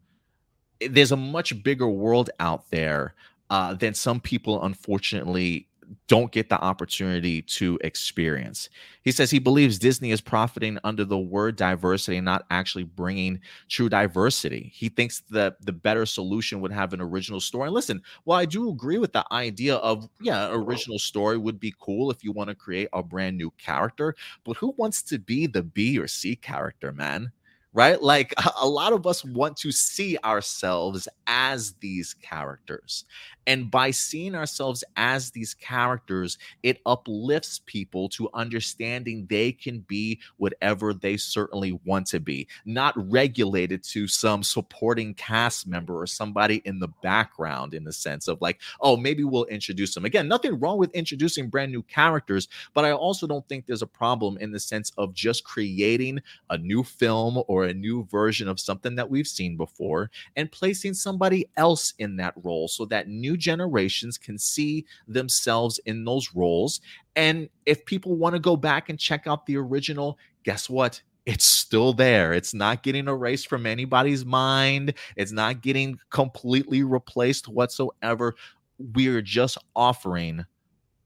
There's 0.80 1.12
a 1.12 1.16
much 1.16 1.62
bigger 1.62 1.88
world 1.88 2.30
out 2.40 2.70
there 2.70 3.14
uh, 3.50 3.74
than 3.74 3.94
some 3.94 4.20
people, 4.20 4.64
unfortunately, 4.64 5.68
don't 6.08 6.32
get 6.32 6.48
the 6.48 6.60
opportunity 6.60 7.42
to 7.42 7.78
experience. 7.82 8.68
He 9.02 9.12
says 9.12 9.30
he 9.30 9.38
believes 9.38 9.78
Disney 9.78 10.10
is 10.10 10.20
profiting 10.20 10.78
under 10.84 11.04
the 11.04 11.18
word 11.18 11.56
diversity, 11.56 12.16
and 12.16 12.24
not 12.24 12.46
actually 12.50 12.84
bringing 12.84 13.40
true 13.68 13.88
diversity. 13.88 14.72
He 14.74 14.88
thinks 14.88 15.20
that 15.30 15.60
the 15.64 15.72
better 15.72 16.06
solution 16.06 16.60
would 16.60 16.72
have 16.72 16.92
an 16.92 17.00
original 17.00 17.40
story. 17.40 17.66
And 17.66 17.74
listen, 17.74 18.02
well, 18.24 18.38
I 18.38 18.44
do 18.44 18.70
agree 18.70 18.98
with 18.98 19.12
the 19.12 19.24
idea 19.32 19.76
of, 19.76 20.08
yeah, 20.20 20.50
original 20.52 20.98
story 20.98 21.38
would 21.38 21.60
be 21.60 21.74
cool 21.78 22.10
if 22.10 22.24
you 22.24 22.32
want 22.32 22.48
to 22.48 22.54
create 22.54 22.88
a 22.92 23.02
brand 23.02 23.36
new 23.36 23.50
character, 23.58 24.14
but 24.44 24.56
who 24.56 24.74
wants 24.76 25.02
to 25.02 25.18
be 25.18 25.46
the 25.46 25.62
B 25.62 25.98
or 25.98 26.08
C 26.08 26.36
character, 26.36 26.92
man? 26.92 27.32
Right? 27.74 28.00
Like 28.00 28.32
a 28.60 28.66
lot 28.66 28.92
of 28.92 29.06
us 29.06 29.24
want 29.24 29.56
to 29.58 29.72
see 29.72 30.16
ourselves 30.24 31.06
as 31.26 31.74
these 31.80 32.14
characters. 32.14 33.04
And 33.46 33.70
by 33.70 33.90
seeing 33.90 34.34
ourselves 34.34 34.82
as 34.96 35.30
these 35.30 35.52
characters, 35.52 36.38
it 36.62 36.80
uplifts 36.86 37.60
people 37.66 38.08
to 38.10 38.30
understanding 38.32 39.26
they 39.28 39.52
can 39.52 39.80
be 39.80 40.20
whatever 40.38 40.94
they 40.94 41.18
certainly 41.18 41.78
want 41.84 42.06
to 42.06 42.20
be, 42.20 42.48
not 42.64 42.94
regulated 42.96 43.82
to 43.84 44.08
some 44.08 44.42
supporting 44.42 45.12
cast 45.14 45.66
member 45.66 46.00
or 46.00 46.06
somebody 46.06 46.62
in 46.64 46.78
the 46.78 46.88
background, 47.02 47.74
in 47.74 47.84
the 47.84 47.92
sense 47.92 48.28
of 48.28 48.40
like, 48.40 48.60
oh, 48.80 48.96
maybe 48.96 49.24
we'll 49.24 49.44
introduce 49.46 49.94
them. 49.94 50.06
Again, 50.06 50.26
nothing 50.26 50.58
wrong 50.58 50.78
with 50.78 50.94
introducing 50.94 51.50
brand 51.50 51.70
new 51.70 51.82
characters, 51.82 52.48
but 52.72 52.86
I 52.86 52.92
also 52.92 53.26
don't 53.26 53.46
think 53.46 53.66
there's 53.66 53.82
a 53.82 53.86
problem 53.86 54.38
in 54.38 54.52
the 54.52 54.60
sense 54.60 54.90
of 54.96 55.12
just 55.12 55.44
creating 55.44 56.20
a 56.48 56.56
new 56.56 56.82
film 56.82 57.42
or 57.46 57.63
a 57.64 57.74
new 57.74 58.04
version 58.04 58.48
of 58.48 58.60
something 58.60 58.94
that 58.94 59.08
we've 59.08 59.26
seen 59.26 59.56
before 59.56 60.10
and 60.36 60.50
placing 60.50 60.94
somebody 60.94 61.48
else 61.56 61.94
in 61.98 62.16
that 62.16 62.34
role 62.42 62.68
so 62.68 62.84
that 62.86 63.08
new 63.08 63.36
generations 63.36 64.18
can 64.18 64.38
see 64.38 64.84
themselves 65.08 65.78
in 65.86 66.04
those 66.04 66.34
roles. 66.34 66.80
And 67.16 67.48
if 67.66 67.84
people 67.84 68.16
want 68.16 68.34
to 68.34 68.40
go 68.40 68.56
back 68.56 68.88
and 68.88 68.98
check 68.98 69.26
out 69.26 69.46
the 69.46 69.56
original, 69.56 70.18
guess 70.44 70.68
what? 70.68 71.00
It's 71.26 71.44
still 71.44 71.92
there. 71.94 72.34
It's 72.34 72.52
not 72.52 72.82
getting 72.82 73.08
erased 73.08 73.48
from 73.48 73.64
anybody's 73.64 74.24
mind. 74.24 74.94
It's 75.16 75.32
not 75.32 75.62
getting 75.62 75.98
completely 76.10 76.82
replaced 76.82 77.48
whatsoever. 77.48 78.34
We're 78.78 79.22
just 79.22 79.56
offering 79.74 80.44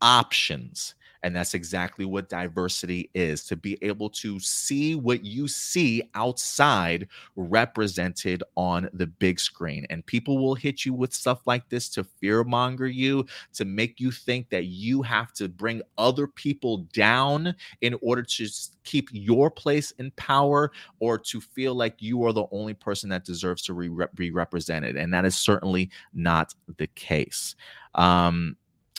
options 0.00 0.94
and 1.22 1.34
that's 1.34 1.54
exactly 1.54 2.04
what 2.04 2.28
diversity 2.28 3.10
is 3.14 3.44
to 3.44 3.56
be 3.56 3.76
able 3.82 4.08
to 4.10 4.38
see 4.38 4.94
what 4.94 5.24
you 5.24 5.48
see 5.48 6.02
outside 6.14 7.08
represented 7.36 8.42
on 8.56 8.88
the 8.92 9.06
big 9.06 9.40
screen. 9.40 9.86
And 9.90 10.06
people 10.06 10.38
will 10.38 10.54
hit 10.54 10.84
you 10.84 10.94
with 10.94 11.12
stuff 11.12 11.40
like 11.46 11.68
this 11.68 11.88
to 11.90 12.04
fearmonger 12.22 12.92
you, 12.92 13.26
to 13.54 13.64
make 13.64 13.98
you 13.98 14.10
think 14.10 14.48
that 14.50 14.66
you 14.66 15.02
have 15.02 15.32
to 15.34 15.48
bring 15.48 15.82
other 15.96 16.26
people 16.26 16.86
down 16.92 17.54
in 17.80 17.96
order 18.00 18.22
to 18.22 18.48
keep 18.84 19.08
your 19.12 19.50
place 19.50 19.90
in 19.92 20.10
power 20.12 20.70
or 21.00 21.18
to 21.18 21.40
feel 21.40 21.74
like 21.74 22.00
you 22.00 22.24
are 22.24 22.32
the 22.32 22.46
only 22.52 22.74
person 22.74 23.10
that 23.10 23.24
deserves 23.24 23.62
to 23.62 24.08
be 24.14 24.30
represented. 24.30 24.96
And 24.96 25.12
that 25.12 25.24
is 25.24 25.36
certainly 25.36 25.90
not 26.14 26.54
the 26.76 26.86
case. 26.88 27.56
Um, 27.94 28.56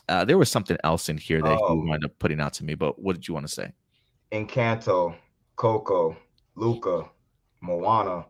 uh, 0.10 0.26
there 0.26 0.38
was 0.38 0.50
something 0.50 0.78
else 0.84 1.08
in 1.08 1.18
here 1.18 1.42
that 1.42 1.60
oh. 1.62 1.76
you 1.76 1.88
wound 1.88 2.04
up 2.04 2.12
putting 2.20 2.42
out 2.42 2.54
to 2.54 2.66
me, 2.66 2.74
but 2.74 3.00
what 3.00 3.14
did 3.14 3.28
you 3.28 3.34
want 3.34 3.48
to 3.48 3.54
say? 3.54 3.72
Encanto, 4.32 5.16
Coco, 5.56 6.18
Luca, 6.56 7.10
Moana. 7.62 8.26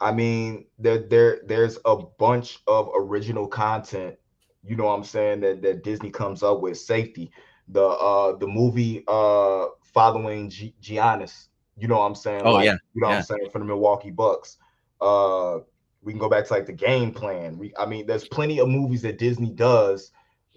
I 0.00 0.12
mean, 0.12 0.64
there 0.78 0.98
there 0.98 1.40
there's 1.46 1.78
a 1.84 1.96
bunch 1.96 2.58
of 2.66 2.90
original 2.96 3.46
content, 3.46 4.16
you 4.64 4.76
know 4.76 4.84
what 4.84 4.94
I'm 4.94 5.04
saying, 5.04 5.40
that, 5.40 5.62
that 5.62 5.84
Disney 5.84 6.10
comes 6.10 6.42
up 6.42 6.60
with. 6.60 6.78
Safety, 6.78 7.30
the 7.68 7.84
uh 7.84 8.36
the 8.36 8.46
movie 8.46 9.04
uh 9.06 9.66
following 9.82 10.50
G- 10.50 10.74
Giannis, 10.82 11.48
you 11.76 11.86
know 11.86 11.98
what 11.98 12.06
I'm 12.06 12.14
saying? 12.14 12.42
Oh 12.44 12.54
like, 12.54 12.64
yeah. 12.64 12.76
You 12.94 13.02
know 13.02 13.08
yeah. 13.08 13.14
what 13.14 13.30
I'm 13.30 13.38
saying 13.38 13.50
for 13.50 13.58
the 13.58 13.64
Milwaukee 13.66 14.10
Bucks. 14.10 14.56
Uh 15.00 15.58
we 16.02 16.12
can 16.12 16.20
go 16.20 16.28
back 16.28 16.46
to 16.46 16.52
like 16.52 16.66
the 16.66 16.72
game 16.72 17.12
plan. 17.12 17.58
We 17.58 17.72
I 17.78 17.86
mean, 17.86 18.06
there's 18.06 18.28
plenty 18.28 18.58
of 18.58 18.68
movies 18.68 19.02
that 19.02 19.18
Disney 19.18 19.50
does 19.50 20.10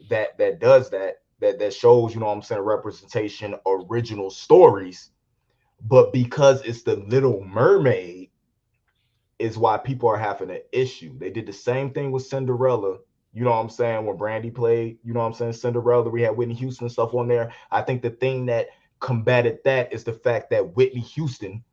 that 0.10 0.38
that 0.38 0.60
does 0.60 0.90
that 0.90 1.22
that 1.40 1.60
that 1.60 1.74
shows 1.74 2.14
you 2.14 2.20
know 2.20 2.30
i'm 2.30 2.42
saying 2.42 2.62
representation 2.62 3.56
original 3.66 4.30
stories. 4.30 5.12
But 5.82 6.12
because 6.12 6.62
it's 6.64 6.82
the 6.82 6.96
little 6.96 7.44
mermaid 7.44 8.32
is 9.38 9.60
why 9.60 9.78
people 9.78 10.10
are 10.10 10.18
having 10.18 10.50
an 10.50 10.62
issue. 10.72 11.16
They 11.20 11.30
did 11.30 11.46
the 11.46 11.54
same 11.54 11.92
thing 11.92 12.12
with 12.12 12.26
cinderella 12.26 12.98
you 13.34 13.44
know 13.44 13.52
what 13.52 13.58
i'm 13.58 13.70
saying 13.70 14.04
when 14.04 14.18
brandy 14.18 14.50
played 14.50 14.98
you 15.04 15.14
know 15.14 15.20
what 15.20 15.28
i'm 15.28 15.34
saying 15.34 15.54
cinderella 15.54 16.10
we 16.10 16.24
had 16.24 16.36
whitney 16.36 16.56
houston 16.56 16.90
stuff 16.90 17.14
on 17.14 17.28
there. 17.28 17.54
I 17.72 17.82
think 17.84 18.02
the 18.02 18.10
thing 18.10 18.48
that 18.48 18.68
combated 19.00 19.60
that 19.64 19.94
is 19.94 20.04
the 20.04 20.14
fact 20.14 20.50
that 20.50 20.76
whitney 20.76 21.02
houston 21.02 21.64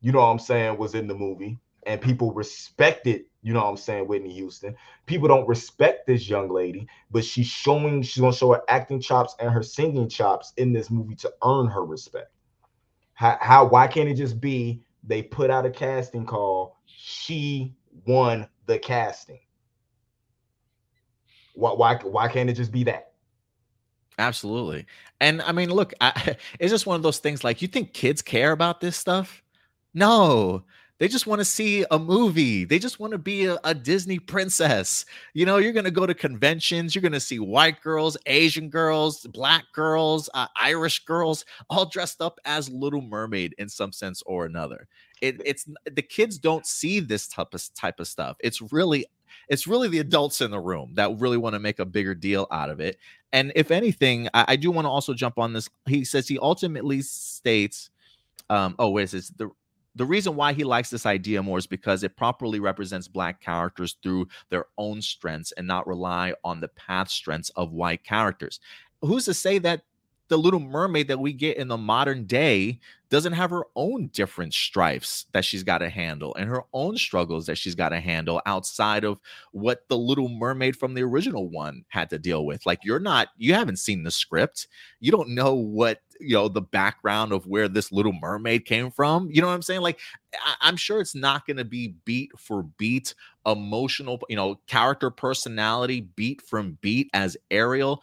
you 0.00 0.10
know 0.10 0.18
what 0.18 0.26
i'm 0.26 0.40
saying 0.40 0.76
was 0.76 0.94
in 0.94 1.06
the 1.06 1.14
movie 1.14 1.58
and 1.86 2.00
people 2.00 2.32
respected 2.32 3.24
you 3.44 3.52
know 3.52 3.60
what 3.60 3.68
I'm 3.68 3.76
saying, 3.76 4.08
Whitney 4.08 4.32
Houston. 4.32 4.74
People 5.04 5.28
don't 5.28 5.46
respect 5.46 6.06
this 6.06 6.30
young 6.30 6.48
lady, 6.48 6.88
but 7.10 7.26
she's 7.26 7.46
showing, 7.46 8.00
she's 8.00 8.22
gonna 8.22 8.32
show 8.34 8.52
her 8.52 8.62
acting 8.68 9.02
chops 9.02 9.36
and 9.38 9.50
her 9.50 9.62
singing 9.62 10.08
chops 10.08 10.54
in 10.56 10.72
this 10.72 10.90
movie 10.90 11.14
to 11.16 11.32
earn 11.44 11.66
her 11.66 11.84
respect. 11.84 12.32
How, 13.12 13.36
how 13.42 13.66
why 13.66 13.86
can't 13.86 14.08
it 14.08 14.14
just 14.14 14.40
be 14.40 14.82
they 15.06 15.22
put 15.22 15.50
out 15.50 15.66
a 15.66 15.70
casting 15.70 16.24
call, 16.24 16.78
she 16.86 17.74
won 18.06 18.48
the 18.64 18.78
casting? 18.78 19.40
Why 21.54 21.72
why 21.72 21.96
why 21.96 22.28
can't 22.28 22.48
it 22.48 22.54
just 22.54 22.72
be 22.72 22.84
that? 22.84 23.12
Absolutely. 24.18 24.86
And 25.20 25.42
I 25.42 25.52
mean, 25.52 25.68
look, 25.68 25.92
I, 26.00 26.36
it's 26.58 26.72
just 26.72 26.86
one 26.86 26.96
of 26.96 27.02
those 27.02 27.18
things 27.18 27.44
like 27.44 27.60
you 27.60 27.68
think 27.68 27.92
kids 27.92 28.22
care 28.22 28.52
about 28.52 28.80
this 28.80 28.96
stuff? 28.96 29.42
No, 29.92 30.64
they 30.98 31.08
just 31.08 31.26
want 31.26 31.40
to 31.40 31.44
see 31.44 31.84
a 31.90 31.98
movie. 31.98 32.64
They 32.64 32.78
just 32.78 33.00
want 33.00 33.12
to 33.12 33.18
be 33.18 33.46
a, 33.46 33.58
a 33.64 33.74
Disney 33.74 34.18
princess. 34.18 35.04
You 35.32 35.44
know, 35.44 35.56
you're 35.56 35.72
going 35.72 35.84
to 35.84 35.90
go 35.90 36.06
to 36.06 36.14
conventions. 36.14 36.94
You're 36.94 37.02
going 37.02 37.12
to 37.12 37.20
see 37.20 37.40
white 37.40 37.80
girls, 37.82 38.16
Asian 38.26 38.70
girls, 38.70 39.26
black 39.26 39.64
girls, 39.72 40.30
uh, 40.34 40.46
Irish 40.56 41.04
girls, 41.04 41.44
all 41.68 41.86
dressed 41.86 42.20
up 42.20 42.38
as 42.44 42.70
Little 42.70 43.02
Mermaid 43.02 43.54
in 43.58 43.68
some 43.68 43.92
sense 43.92 44.22
or 44.24 44.46
another. 44.46 44.86
It, 45.20 45.40
it's 45.44 45.66
the 45.90 46.02
kids 46.02 46.38
don't 46.38 46.66
see 46.66 47.00
this 47.00 47.26
type 47.26 47.54
of 47.54 47.74
type 47.74 47.98
of 47.98 48.06
stuff. 48.06 48.36
It's 48.40 48.60
really 48.60 49.06
it's 49.48 49.66
really 49.66 49.88
the 49.88 49.98
adults 49.98 50.40
in 50.40 50.50
the 50.50 50.60
room 50.60 50.92
that 50.94 51.18
really 51.18 51.36
want 51.36 51.54
to 51.54 51.58
make 51.60 51.78
a 51.80 51.84
bigger 51.84 52.14
deal 52.14 52.46
out 52.50 52.70
of 52.70 52.80
it. 52.80 52.98
And 53.32 53.52
if 53.56 53.70
anything, 53.70 54.28
I, 54.32 54.44
I 54.48 54.56
do 54.56 54.70
want 54.70 54.84
to 54.84 54.90
also 54.90 55.12
jump 55.12 55.38
on 55.38 55.52
this. 55.52 55.68
He 55.86 56.04
says 56.04 56.28
he 56.28 56.38
ultimately 56.38 57.02
states, 57.02 57.90
um, 58.48 58.76
oh, 58.78 58.90
wait, 58.90 59.04
is 59.04 59.12
this 59.12 59.28
the 59.30 59.50
the 59.94 60.04
reason 60.04 60.34
why 60.34 60.52
he 60.52 60.64
likes 60.64 60.90
this 60.90 61.06
idea 61.06 61.42
more 61.42 61.58
is 61.58 61.66
because 61.66 62.02
it 62.02 62.16
properly 62.16 62.60
represents 62.60 63.08
black 63.08 63.40
characters 63.40 63.96
through 64.02 64.28
their 64.50 64.66
own 64.76 65.00
strengths 65.00 65.52
and 65.52 65.66
not 65.66 65.86
rely 65.86 66.34
on 66.42 66.60
the 66.60 66.68
path 66.68 67.08
strengths 67.08 67.50
of 67.50 67.72
white 67.72 68.04
characters. 68.04 68.60
Who's 69.02 69.26
to 69.26 69.34
say 69.34 69.58
that 69.58 69.82
the 70.34 70.38
little 70.38 70.58
mermaid 70.58 71.06
that 71.06 71.20
we 71.20 71.32
get 71.32 71.58
in 71.58 71.68
the 71.68 71.76
modern 71.76 72.24
day 72.24 72.80
doesn't 73.08 73.34
have 73.34 73.50
her 73.50 73.62
own 73.76 74.08
different 74.08 74.52
strifes 74.52 75.26
that 75.30 75.44
she's 75.44 75.62
got 75.62 75.78
to 75.78 75.88
handle 75.88 76.34
and 76.34 76.48
her 76.48 76.64
own 76.72 76.96
struggles 76.96 77.46
that 77.46 77.54
she's 77.54 77.76
got 77.76 77.90
to 77.90 78.00
handle 78.00 78.42
outside 78.44 79.04
of 79.04 79.20
what 79.52 79.84
the 79.88 79.96
little 79.96 80.28
mermaid 80.28 80.74
from 80.74 80.92
the 80.94 81.02
original 81.02 81.48
one 81.48 81.84
had 81.86 82.10
to 82.10 82.18
deal 82.18 82.44
with. 82.44 82.66
Like 82.66 82.80
you're 82.82 82.98
not 82.98 83.28
you 83.36 83.54
haven't 83.54 83.78
seen 83.78 84.02
the 84.02 84.10
script. 84.10 84.66
You 84.98 85.12
don't 85.12 85.28
know 85.28 85.54
what 85.54 86.00
you 86.18 86.34
know 86.34 86.48
the 86.48 86.60
background 86.62 87.32
of 87.32 87.46
where 87.46 87.68
this 87.68 87.92
little 87.92 88.12
mermaid 88.20 88.64
came 88.64 88.90
from. 88.90 89.28
You 89.30 89.40
know 89.40 89.46
what 89.46 89.54
i'm 89.54 89.62
saying? 89.62 89.82
Like 89.82 90.00
I- 90.34 90.56
i'm 90.62 90.76
sure 90.76 91.00
it's 91.00 91.14
not 91.14 91.46
going 91.46 91.58
to 91.58 91.64
be 91.64 91.94
beat 92.04 92.32
for 92.36 92.64
beat 92.76 93.14
emotional 93.46 94.20
you 94.28 94.34
know 94.36 94.58
character 94.66 95.10
personality 95.10 96.00
beat 96.00 96.42
from 96.42 96.78
beat 96.80 97.10
as 97.14 97.36
ariel 97.50 98.02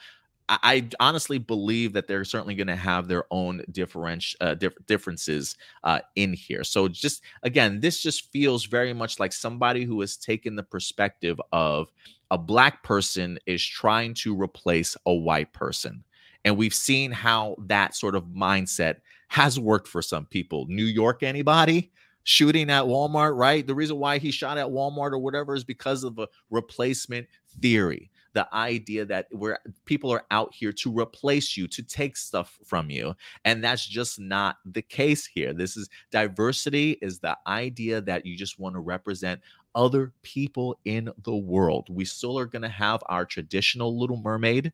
I, 0.61 0.89
honestly 0.99 1.37
believe 1.37 1.93
that 1.93 2.07
they're 2.07 2.25
certainly 2.25 2.55
going 2.55 2.67
to 2.67 2.75
have 2.75 3.07
their 3.07 3.23
own 3.31 3.63
different 3.71 4.25
uh, 4.41 4.55
dif- 4.55 4.85
differences 4.85 5.55
uh, 5.85 5.99
in 6.15 6.33
here. 6.33 6.65
So 6.65 6.89
just 6.89 7.23
again, 7.43 7.79
this 7.79 8.01
just 8.01 8.31
feels 8.31 8.65
very 8.65 8.93
much 8.93 9.19
like 9.19 9.31
somebody 9.31 9.85
who 9.85 10.01
has 10.01 10.17
taken 10.17 10.55
the 10.55 10.63
perspective 10.63 11.39
of 11.53 11.89
a 12.31 12.37
black 12.37 12.83
person 12.83 13.39
is 13.45 13.65
trying 13.65 14.13
to 14.15 14.39
replace 14.39 14.97
a 15.05 15.13
white 15.13 15.53
person, 15.53 16.03
and 16.43 16.57
we've 16.57 16.73
seen 16.73 17.11
how 17.11 17.55
that 17.67 17.95
sort 17.95 18.15
of 18.15 18.25
mindset 18.25 18.97
has 19.29 19.57
worked 19.57 19.87
for 19.87 20.01
some 20.01 20.25
people. 20.25 20.65
New 20.67 20.85
York, 20.85 21.23
anybody? 21.23 21.91
shooting 22.23 22.69
at 22.69 22.83
Walmart, 22.83 23.35
right? 23.35 23.65
The 23.65 23.73
reason 23.73 23.97
why 23.97 24.19
he 24.19 24.29
shot 24.29 24.59
at 24.59 24.67
Walmart 24.67 25.11
or 25.11 25.17
whatever 25.17 25.55
is 25.55 25.63
because 25.63 26.03
of 26.03 26.19
a 26.19 26.27
replacement 26.51 27.27
theory 27.59 28.11
the 28.33 28.47
idea 28.53 29.05
that 29.05 29.27
where 29.31 29.59
people 29.85 30.11
are 30.11 30.25
out 30.31 30.53
here 30.53 30.71
to 30.71 30.97
replace 30.97 31.57
you, 31.57 31.67
to 31.67 31.83
take 31.83 32.15
stuff 32.15 32.57
from 32.65 32.89
you. 32.89 33.15
And 33.45 33.63
that's 33.63 33.85
just 33.85 34.19
not 34.19 34.57
the 34.65 34.81
case 34.81 35.25
here. 35.25 35.53
This 35.53 35.75
is 35.75 35.89
diversity 36.11 36.97
is 37.01 37.19
the 37.19 37.37
idea 37.47 38.01
that 38.01 38.25
you 38.25 38.37
just 38.37 38.59
want 38.59 38.75
to 38.75 38.79
represent 38.79 39.41
other 39.75 40.11
people 40.21 40.77
in 40.85 41.11
the 41.23 41.35
world. 41.35 41.87
We 41.89 42.05
still 42.05 42.37
are 42.39 42.45
going 42.45 42.61
to 42.63 42.69
have 42.69 43.01
our 43.07 43.25
traditional 43.25 43.97
Little 43.97 44.17
Mermaid. 44.17 44.71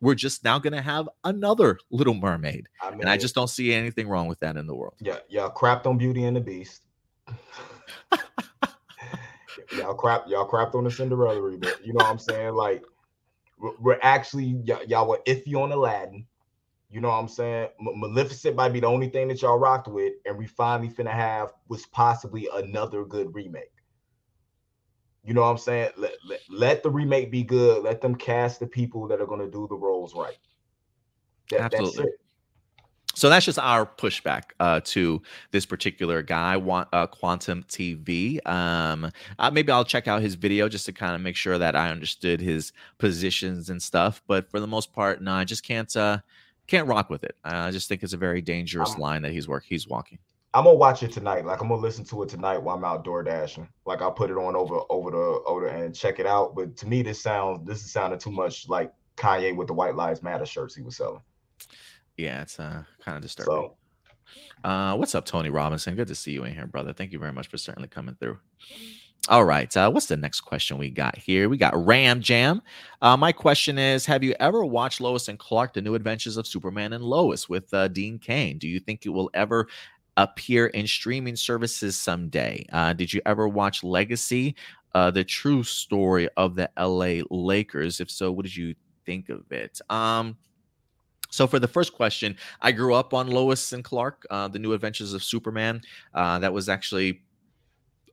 We're 0.00 0.14
just 0.14 0.44
now 0.44 0.58
going 0.58 0.74
to 0.74 0.82
have 0.82 1.08
another 1.24 1.78
Little 1.90 2.14
Mermaid. 2.14 2.68
I 2.82 2.90
mean, 2.90 3.00
and 3.00 3.10
I 3.10 3.16
just 3.16 3.34
don't 3.34 3.48
see 3.48 3.72
anything 3.72 4.08
wrong 4.08 4.28
with 4.28 4.40
that 4.40 4.56
in 4.56 4.66
the 4.66 4.74
world. 4.74 4.94
Yeah, 5.00 5.18
yeah, 5.28 5.48
crapped 5.54 5.86
on 5.86 5.98
Beauty 5.98 6.24
and 6.24 6.36
the 6.36 6.40
Beast. 6.40 6.82
y'all 9.76 9.94
crap, 9.94 10.28
y'all 10.28 10.48
crapped 10.48 10.74
on 10.74 10.84
the 10.84 10.90
Cinderella 10.90 11.40
reboot. 11.40 11.84
You 11.84 11.92
know 11.94 12.04
what 12.04 12.06
I'm 12.06 12.18
saying? 12.18 12.54
Like 12.54 12.84
we're 13.58 13.98
actually 14.02 14.54
y- 14.54 14.84
y'all 14.88 15.08
were 15.08 15.20
iffy 15.26 15.54
on 15.54 15.72
Aladdin. 15.72 16.26
You 16.90 17.00
know 17.00 17.08
what 17.08 17.16
I'm 17.16 17.28
saying? 17.28 17.68
M- 17.80 18.00
Maleficent 18.00 18.56
might 18.56 18.72
be 18.72 18.80
the 18.80 18.86
only 18.86 19.08
thing 19.08 19.28
that 19.28 19.42
y'all 19.42 19.58
rocked 19.58 19.88
with, 19.88 20.14
and 20.24 20.38
we 20.38 20.46
finally 20.46 20.88
finna 20.88 21.12
have 21.12 21.52
was 21.68 21.86
possibly 21.86 22.48
another 22.54 23.04
good 23.04 23.34
remake. 23.34 23.72
You 25.24 25.34
know 25.34 25.42
what 25.42 25.48
I'm 25.48 25.58
saying? 25.58 25.90
Let, 25.96 26.14
let, 26.24 26.40
let 26.48 26.82
the 26.82 26.90
remake 26.90 27.30
be 27.30 27.42
good. 27.42 27.82
Let 27.82 28.00
them 28.00 28.14
cast 28.14 28.60
the 28.60 28.66
people 28.66 29.06
that 29.08 29.20
are 29.20 29.26
gonna 29.26 29.50
do 29.50 29.66
the 29.68 29.76
roles 29.76 30.14
right. 30.14 30.38
That, 31.50 31.72
Absolutely. 31.72 32.12
So 33.18 33.28
that's 33.28 33.44
just 33.44 33.58
our 33.58 33.84
pushback 33.84 34.50
uh, 34.60 34.80
to 34.84 35.20
this 35.50 35.66
particular 35.66 36.22
guy, 36.22 36.54
uh, 36.54 37.06
Quantum 37.08 37.64
TV. 37.64 38.38
Um, 38.46 39.10
uh, 39.40 39.50
maybe 39.50 39.72
I'll 39.72 39.84
check 39.84 40.06
out 40.06 40.22
his 40.22 40.36
video 40.36 40.68
just 40.68 40.86
to 40.86 40.92
kind 40.92 41.16
of 41.16 41.20
make 41.20 41.34
sure 41.34 41.58
that 41.58 41.74
I 41.74 41.90
understood 41.90 42.40
his 42.40 42.72
positions 42.98 43.70
and 43.70 43.82
stuff. 43.82 44.22
But 44.28 44.48
for 44.52 44.60
the 44.60 44.68
most 44.68 44.92
part, 44.92 45.20
no, 45.20 45.32
I 45.32 45.42
just 45.42 45.64
can't 45.64 45.94
uh, 45.96 46.18
can't 46.68 46.86
rock 46.86 47.10
with 47.10 47.24
it. 47.24 47.34
I 47.42 47.72
just 47.72 47.88
think 47.88 48.04
it's 48.04 48.12
a 48.12 48.16
very 48.16 48.40
dangerous 48.40 48.94
um, 48.94 49.00
line 49.00 49.22
that 49.22 49.32
he's 49.32 49.48
work 49.48 49.64
he's 49.66 49.88
walking. 49.88 50.20
I'm 50.54 50.62
gonna 50.62 50.76
watch 50.76 51.02
it 51.02 51.10
tonight. 51.10 51.44
Like 51.44 51.60
I'm 51.60 51.70
gonna 51.70 51.80
listen 51.80 52.04
to 52.04 52.22
it 52.22 52.28
tonight 52.28 52.58
while 52.58 52.76
I'm 52.76 52.84
out 52.84 53.02
door 53.02 53.24
dashing. 53.24 53.68
Like 53.84 54.00
I'll 54.00 54.12
put 54.12 54.30
it 54.30 54.36
on 54.36 54.54
over 54.54 54.78
over 54.90 55.10
the 55.10 55.42
over 55.44 55.66
and 55.66 55.92
check 55.92 56.20
it 56.20 56.26
out. 56.26 56.54
But 56.54 56.76
to 56.76 56.86
me, 56.86 57.02
this 57.02 57.20
sounds 57.20 57.66
this 57.66 57.82
is 57.82 57.90
sounding 57.90 58.20
too 58.20 58.30
much 58.30 58.68
like 58.68 58.92
Kanye 59.16 59.56
with 59.56 59.66
the 59.66 59.74
White 59.74 59.96
Lives 59.96 60.22
Matter 60.22 60.46
shirts 60.46 60.76
he 60.76 60.82
was 60.82 60.96
selling. 60.96 61.20
Yeah, 62.18 62.42
it's 62.42 62.58
uh, 62.58 62.82
kind 63.00 63.16
of 63.16 63.22
disturbing. 63.22 63.54
So, 63.54 63.76
uh, 64.64 64.96
what's 64.96 65.14
up, 65.14 65.24
Tony 65.24 65.50
Robinson? 65.50 65.94
Good 65.94 66.08
to 66.08 66.14
see 66.14 66.32
you 66.32 66.44
in 66.44 66.52
here, 66.52 66.66
brother. 66.66 66.92
Thank 66.92 67.12
you 67.12 67.18
very 67.18 67.32
much 67.32 67.46
for 67.46 67.56
certainly 67.56 67.88
coming 67.88 68.16
through. 68.16 68.38
All 69.28 69.44
right. 69.44 69.74
Uh, 69.76 69.90
what's 69.90 70.06
the 70.06 70.16
next 70.16 70.40
question 70.40 70.78
we 70.78 70.90
got 70.90 71.16
here? 71.16 71.48
We 71.48 71.58
got 71.58 71.86
Ram 71.86 72.20
Jam. 72.20 72.60
Uh, 73.02 73.16
my 73.16 73.30
question 73.30 73.78
is 73.78 74.04
Have 74.06 74.24
you 74.24 74.34
ever 74.40 74.64
watched 74.64 75.00
Lois 75.00 75.28
and 75.28 75.38
Clark, 75.38 75.74
The 75.74 75.82
New 75.82 75.94
Adventures 75.94 76.36
of 76.36 76.46
Superman 76.46 76.92
and 76.92 77.04
Lois 77.04 77.48
with 77.48 77.72
uh, 77.72 77.88
Dean 77.88 78.18
Cain? 78.18 78.58
Do 78.58 78.66
you 78.66 78.80
think 78.80 79.06
it 79.06 79.10
will 79.10 79.30
ever 79.34 79.68
appear 80.16 80.66
in 80.68 80.86
streaming 80.86 81.36
services 81.36 81.96
someday? 81.96 82.66
Uh, 82.72 82.94
did 82.94 83.12
you 83.12 83.20
ever 83.26 83.46
watch 83.46 83.84
Legacy, 83.84 84.56
uh, 84.94 85.10
the 85.10 85.24
true 85.24 85.62
story 85.62 86.28
of 86.36 86.56
the 86.56 86.68
LA 86.78 87.22
Lakers? 87.30 88.00
If 88.00 88.10
so, 88.10 88.32
what 88.32 88.44
did 88.44 88.56
you 88.56 88.74
think 89.04 89.28
of 89.28 89.52
it? 89.52 89.78
Um, 89.88 90.36
so 91.30 91.46
for 91.46 91.58
the 91.58 91.68
first 91.68 91.92
question, 91.92 92.36
I 92.60 92.72
grew 92.72 92.94
up 92.94 93.12
on 93.12 93.28
Lois 93.28 93.72
and 93.72 93.84
Clark, 93.84 94.26
uh, 94.30 94.48
the 94.48 94.58
New 94.58 94.72
Adventures 94.72 95.12
of 95.12 95.22
Superman. 95.22 95.82
Uh, 96.14 96.38
that 96.38 96.52
was 96.52 96.68
actually 96.68 97.22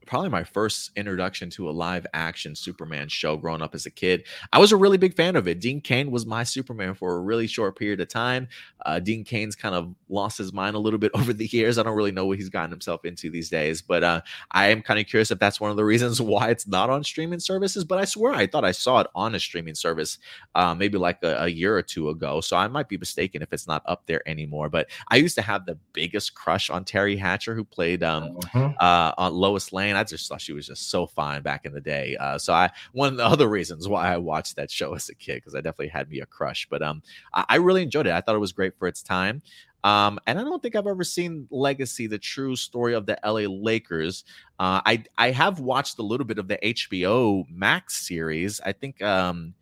probably 0.05 0.29
my 0.29 0.43
first 0.43 0.91
introduction 0.95 1.49
to 1.51 1.69
a 1.69 1.71
live 1.71 2.05
action 2.13 2.55
Superman 2.55 3.07
show 3.07 3.37
growing 3.37 3.61
up 3.61 3.75
as 3.75 3.85
a 3.85 3.91
kid. 3.91 4.25
I 4.53 4.59
was 4.59 4.71
a 4.71 4.77
really 4.77 4.97
big 4.97 5.15
fan 5.15 5.35
of 5.35 5.47
it. 5.47 5.59
Dean 5.59 5.81
Cain 5.81 6.11
was 6.11 6.25
my 6.25 6.43
Superman 6.43 6.93
for 6.93 7.15
a 7.15 7.19
really 7.21 7.47
short 7.47 7.77
period 7.77 7.99
of 8.01 8.07
time. 8.07 8.47
Uh, 8.85 8.99
Dean 8.99 9.23
Cain's 9.23 9.55
kind 9.55 9.75
of 9.75 9.93
lost 10.09 10.37
his 10.37 10.53
mind 10.53 10.75
a 10.75 10.79
little 10.79 10.99
bit 10.99 11.11
over 11.15 11.33
the 11.33 11.47
years. 11.47 11.77
I 11.77 11.83
don't 11.83 11.95
really 11.95 12.11
know 12.11 12.25
what 12.25 12.37
he's 12.37 12.49
gotten 12.49 12.71
himself 12.71 13.05
into 13.05 13.29
these 13.29 13.49
days, 13.49 13.81
but 13.81 14.03
uh, 14.03 14.21
I 14.51 14.67
am 14.67 14.81
kind 14.81 14.99
of 14.99 15.07
curious 15.07 15.31
if 15.31 15.39
that's 15.39 15.59
one 15.59 15.71
of 15.71 15.77
the 15.77 15.85
reasons 15.85 16.21
why 16.21 16.49
it's 16.49 16.67
not 16.67 16.89
on 16.89 17.03
streaming 17.03 17.39
services. 17.39 17.83
But 17.83 17.99
I 17.99 18.05
swear 18.05 18.33
I 18.33 18.47
thought 18.47 18.65
I 18.65 18.71
saw 18.71 19.01
it 19.01 19.07
on 19.15 19.35
a 19.35 19.39
streaming 19.39 19.75
service 19.75 20.17
uh, 20.53 20.75
maybe 20.75 20.97
like 20.97 21.21
a, 21.23 21.43
a 21.43 21.47
year 21.47 21.75
or 21.75 21.81
two 21.81 22.09
ago. 22.09 22.41
So 22.41 22.57
I 22.57 22.67
might 22.67 22.87
be 22.87 22.97
mistaken 22.97 23.41
if 23.41 23.51
it's 23.51 23.67
not 23.67 23.83
up 23.85 24.05
there 24.05 24.27
anymore. 24.27 24.69
But 24.69 24.89
I 25.09 25.17
used 25.17 25.35
to 25.35 25.41
have 25.41 25.65
the 25.65 25.77
biggest 25.93 26.35
crush 26.35 26.69
on 26.69 26.85
Teri 26.85 27.17
Hatcher, 27.17 27.55
who 27.55 27.63
played 27.63 28.03
um, 28.03 28.37
mm-hmm. 28.37 28.73
uh, 28.79 29.11
on 29.17 29.33
Lois 29.33 29.73
Lane. 29.73 29.94
I 29.97 30.03
just 30.03 30.27
thought 30.27 30.41
she 30.41 30.53
was 30.53 30.67
just 30.67 30.89
so 30.89 31.05
fine 31.05 31.41
back 31.41 31.65
in 31.65 31.73
the 31.73 31.81
day. 31.81 32.15
Uh, 32.17 32.37
so 32.37 32.53
I 32.53 32.69
one 32.93 33.13
of 33.13 33.17
the 33.17 33.25
other 33.25 33.47
reasons 33.47 33.87
why 33.87 34.13
I 34.13 34.17
watched 34.17 34.55
that 34.55 34.71
show 34.71 34.93
as 34.93 35.09
a 35.09 35.15
kid 35.15 35.35
because 35.35 35.55
I 35.55 35.61
definitely 35.61 35.89
had 35.89 36.09
me 36.09 36.21
a 36.21 36.25
crush. 36.25 36.67
But 36.69 36.81
um, 36.81 37.01
I, 37.33 37.45
I, 37.49 37.55
really 37.57 37.83
enjoyed 37.83 38.07
it. 38.07 38.13
I 38.13 38.21
thought 38.21 38.35
it 38.35 38.39
was 38.39 38.51
great 38.51 38.77
for 38.77 38.87
its 38.87 39.01
time. 39.01 39.41
Um, 39.83 40.19
and 40.25 40.39
I 40.39 40.43
don't 40.43 40.63
think 40.63 40.75
I've 40.75 40.87
ever 40.87 41.03
seen 41.03 41.47
Legacy, 41.51 42.07
the 42.07 42.17
true 42.17 42.55
story 42.55 42.95
of 42.95 43.05
the 43.05 43.19
LA 43.23 43.47
Lakers. 43.47 44.23
Uh, 44.59 44.81
I 44.85 45.03
I 45.17 45.31
have 45.31 45.59
watched 45.59 45.99
a 45.99 46.03
little 46.03 46.25
bit 46.25 46.39
of 46.39 46.47
the 46.47 46.57
HBO 46.57 47.45
Max 47.49 48.07
series. 48.07 48.59
I 48.65 48.71
think 48.71 49.01
um, 49.03 49.53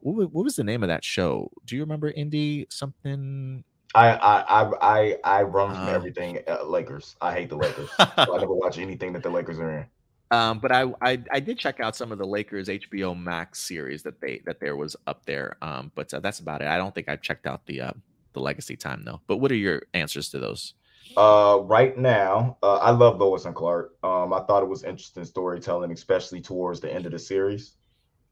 what, 0.00 0.32
what 0.32 0.44
was 0.44 0.56
the 0.56 0.64
name 0.64 0.82
of 0.82 0.88
that 0.88 1.04
show? 1.04 1.50
Do 1.64 1.76
you 1.76 1.82
remember 1.82 2.10
Indy 2.10 2.66
something? 2.70 3.64
I 3.94 4.10
I 4.10 4.70
I 4.80 5.18
I 5.24 5.42
run 5.42 5.74
from 5.74 5.84
uh, 5.88 5.92
everything 5.92 6.40
uh, 6.46 6.64
Lakers. 6.64 7.16
I 7.20 7.32
hate 7.32 7.48
the 7.48 7.56
Lakers. 7.56 7.90
so 7.90 8.06
I 8.34 8.38
never 8.38 8.52
watch 8.54 8.78
anything 8.78 9.12
that 9.14 9.22
the 9.22 9.30
Lakers 9.30 9.58
are 9.58 9.78
in. 9.78 9.86
Um, 10.30 10.58
but 10.58 10.70
I, 10.70 10.84
I, 11.00 11.22
I 11.32 11.40
did 11.40 11.58
check 11.58 11.80
out 11.80 11.96
some 11.96 12.12
of 12.12 12.18
the 12.18 12.26
Lakers 12.26 12.68
HBO 12.68 13.18
Max 13.18 13.60
series 13.60 14.02
that 14.02 14.20
they 14.20 14.42
that 14.44 14.60
there 14.60 14.76
was 14.76 14.94
up 15.06 15.24
there. 15.24 15.56
Um, 15.62 15.90
but 15.94 16.12
uh, 16.12 16.20
that's 16.20 16.40
about 16.40 16.60
it. 16.60 16.68
I 16.68 16.76
don't 16.76 16.94
think 16.94 17.08
I 17.08 17.16
checked 17.16 17.46
out 17.46 17.64
the 17.66 17.80
uh, 17.80 17.92
the 18.34 18.40
Legacy 18.40 18.76
time 18.76 19.04
though. 19.04 19.20
But 19.26 19.38
what 19.38 19.50
are 19.50 19.56
your 19.56 19.82
answers 19.94 20.28
to 20.30 20.38
those? 20.38 20.74
Uh, 21.16 21.60
right 21.62 21.96
now, 21.96 22.58
uh, 22.62 22.76
I 22.76 22.90
love 22.90 23.18
Lois 23.18 23.46
and 23.46 23.54
Clark. 23.54 23.94
Um, 24.02 24.34
I 24.34 24.40
thought 24.40 24.62
it 24.62 24.68
was 24.68 24.84
interesting 24.84 25.24
storytelling, 25.24 25.90
especially 25.92 26.42
towards 26.42 26.80
the 26.80 26.92
end 26.92 27.06
of 27.06 27.12
the 27.12 27.18
series. 27.18 27.72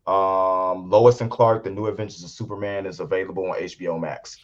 Um, 0.06 0.90
Lois 0.90 1.22
and 1.22 1.30
Clark: 1.30 1.64
The 1.64 1.70
New 1.70 1.86
Adventures 1.86 2.22
of 2.22 2.30
Superman 2.30 2.84
is 2.84 3.00
available 3.00 3.50
on 3.50 3.58
HBO 3.58 3.98
Max. 3.98 4.36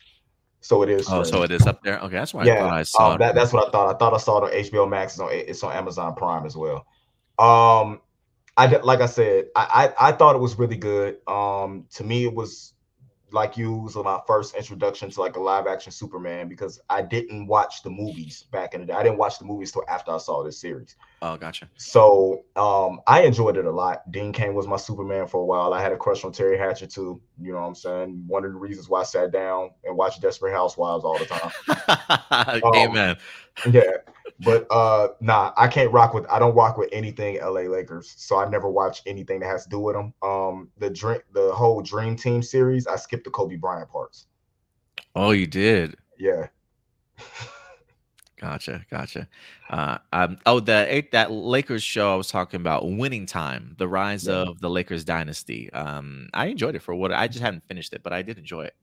So 0.62 0.82
it 0.82 0.89
is. 0.89 1.08
Oh, 1.10 1.24
so 1.24 1.42
it 1.42 1.50
is 1.50 1.66
up 1.66 1.82
there. 1.82 1.99
Okay, 1.99 2.15
that's 2.15 2.32
why 2.32 2.44
yeah, 2.44 2.65
I, 2.65 2.78
I 2.78 2.82
saw. 2.84 3.12
Um, 3.12 3.18
that, 3.18 3.34
that's 3.34 3.52
what 3.52 3.68
I 3.68 3.70
thought. 3.70 3.94
I 3.94 3.99
thought 3.99 4.15
I 4.15 4.18
saw 4.18 4.44
it 4.44 4.55
on 4.55 4.62
HBO 4.65 4.89
Max. 4.89 5.15
It's 5.15 5.20
on, 5.20 5.32
it's 5.32 5.62
on 5.65 5.73
Amazon 5.73 6.15
Prime 6.15 6.47
as 6.47 6.57
well. 6.57 6.86
Um, 7.39 8.00
I 8.57 8.66
like 8.66 9.00
I 9.00 9.07
said, 9.07 9.47
I, 9.57 9.92
I, 9.99 10.08
I 10.08 10.12
thought 10.12 10.36
it 10.36 10.41
was 10.41 10.58
really 10.58 10.76
good. 10.76 11.18
Um, 11.26 11.86
to 11.94 12.05
me, 12.05 12.24
it 12.24 12.32
was 12.32 12.74
like 13.33 13.57
you 13.57 13.75
was 13.75 13.97
my 13.97 14.20
first 14.27 14.55
introduction 14.55 15.11
to 15.11 15.20
like 15.20 15.36
a 15.36 15.41
live 15.41 15.67
action 15.67 15.93
Superman 15.93 16.49
because 16.49 16.81
I 16.89 17.02
didn't 17.02 17.47
watch 17.47 17.83
the 17.83 17.91
movies 17.91 18.44
back 18.52 18.75
in 18.75 18.81
the 18.81 18.86
day. 18.86 18.93
I 18.93 19.02
didn't 19.02 19.19
watch 19.19 19.39
the 19.39 19.44
movies 19.44 19.73
till 19.73 19.85
after 19.89 20.12
I 20.12 20.19
saw 20.19 20.43
this 20.43 20.61
series. 20.61 20.97
Oh, 21.23 21.36
gotcha. 21.36 21.69
So 21.77 22.44
um, 22.57 23.01
I 23.07 23.23
enjoyed 23.23 23.57
it 23.57 23.65
a 23.65 23.70
lot. 23.70 24.11
Dean 24.11 24.33
Cain 24.33 24.55
was 24.55 24.67
my 24.67 24.77
Superman 24.77 25.27
for 25.27 25.41
a 25.41 25.44
while. 25.44 25.73
I 25.73 25.81
had 25.81 25.93
a 25.93 25.97
crush 25.97 26.25
on 26.25 26.33
Teri 26.33 26.59
Hatcher 26.59 26.86
too. 26.86 27.20
You 27.41 27.52
know 27.52 27.61
what 27.61 27.67
I'm 27.67 27.75
saying? 27.75 28.25
One 28.27 28.44
of 28.44 28.52
the 28.52 28.59
reasons 28.59 28.89
why 28.89 29.01
I 29.01 29.05
sat 29.05 29.33
down 29.33 29.70
and 29.85 29.97
watched 29.97 30.20
Desperate 30.20 30.52
Housewives 30.52 31.05
all 31.05 31.19
the 31.19 31.27
time. 31.27 32.61
um, 32.65 32.75
Amen. 32.75 33.17
Yeah. 33.70 33.83
But 34.41 34.67
uh 34.70 35.09
nah, 35.20 35.52
I 35.57 35.68
can't 35.68 35.92
rock 35.92 36.15
with 36.15 36.26
I 36.31 36.39
don't 36.39 36.55
rock 36.55 36.76
with 36.76 36.89
anything 36.92 37.39
LA 37.41 37.62
Lakers. 37.62 38.12
So 38.17 38.39
I 38.39 38.49
never 38.49 38.68
watch 38.68 39.02
anything 39.07 39.41
that 39.41 39.47
has 39.47 39.65
to 39.65 39.70
do 39.70 39.81
with 39.81 39.94
them. 39.94 40.15
Um 40.23 40.68
the 40.78 40.91
dream 40.91 41.20
the 41.33 41.52
whole 41.52 41.83
Dream 41.83 42.17
Team 42.17 42.42
series, 42.42 42.86
I 42.86 42.97
skipped 42.97 43.25
the 43.25 43.31
Kobe 43.31 43.57
Bryant 43.57 43.91
parts. 43.91 44.26
Oh, 45.15 45.31
you 45.31 45.47
did? 45.47 45.97
Yeah. 46.18 46.47
Gotcha, 48.42 48.84
gotcha. 48.91 49.28
Uh, 49.70 49.99
um, 50.12 50.36
oh, 50.47 50.59
the 50.59 51.07
that 51.12 51.31
Lakers 51.31 51.84
show 51.84 52.12
I 52.12 52.17
was 52.17 52.26
talking 52.26 52.60
about, 52.60 52.91
Winning 52.91 53.25
Time, 53.25 53.76
the 53.78 53.86
rise 53.86 54.26
yeah. 54.26 54.34
of 54.34 54.60
the 54.60 54.68
Lakers 54.68 55.05
dynasty. 55.05 55.73
Um, 55.73 56.28
I 56.34 56.47
enjoyed 56.47 56.75
it 56.75 56.83
for 56.83 56.92
what 56.92 57.12
I 57.12 57.28
just 57.28 57.41
haven't 57.41 57.62
finished 57.68 57.92
it, 57.92 58.02
but 58.02 58.12
I 58.12 58.23
did 58.23 58.39
enjoy 58.39 58.65
it. 58.65 58.75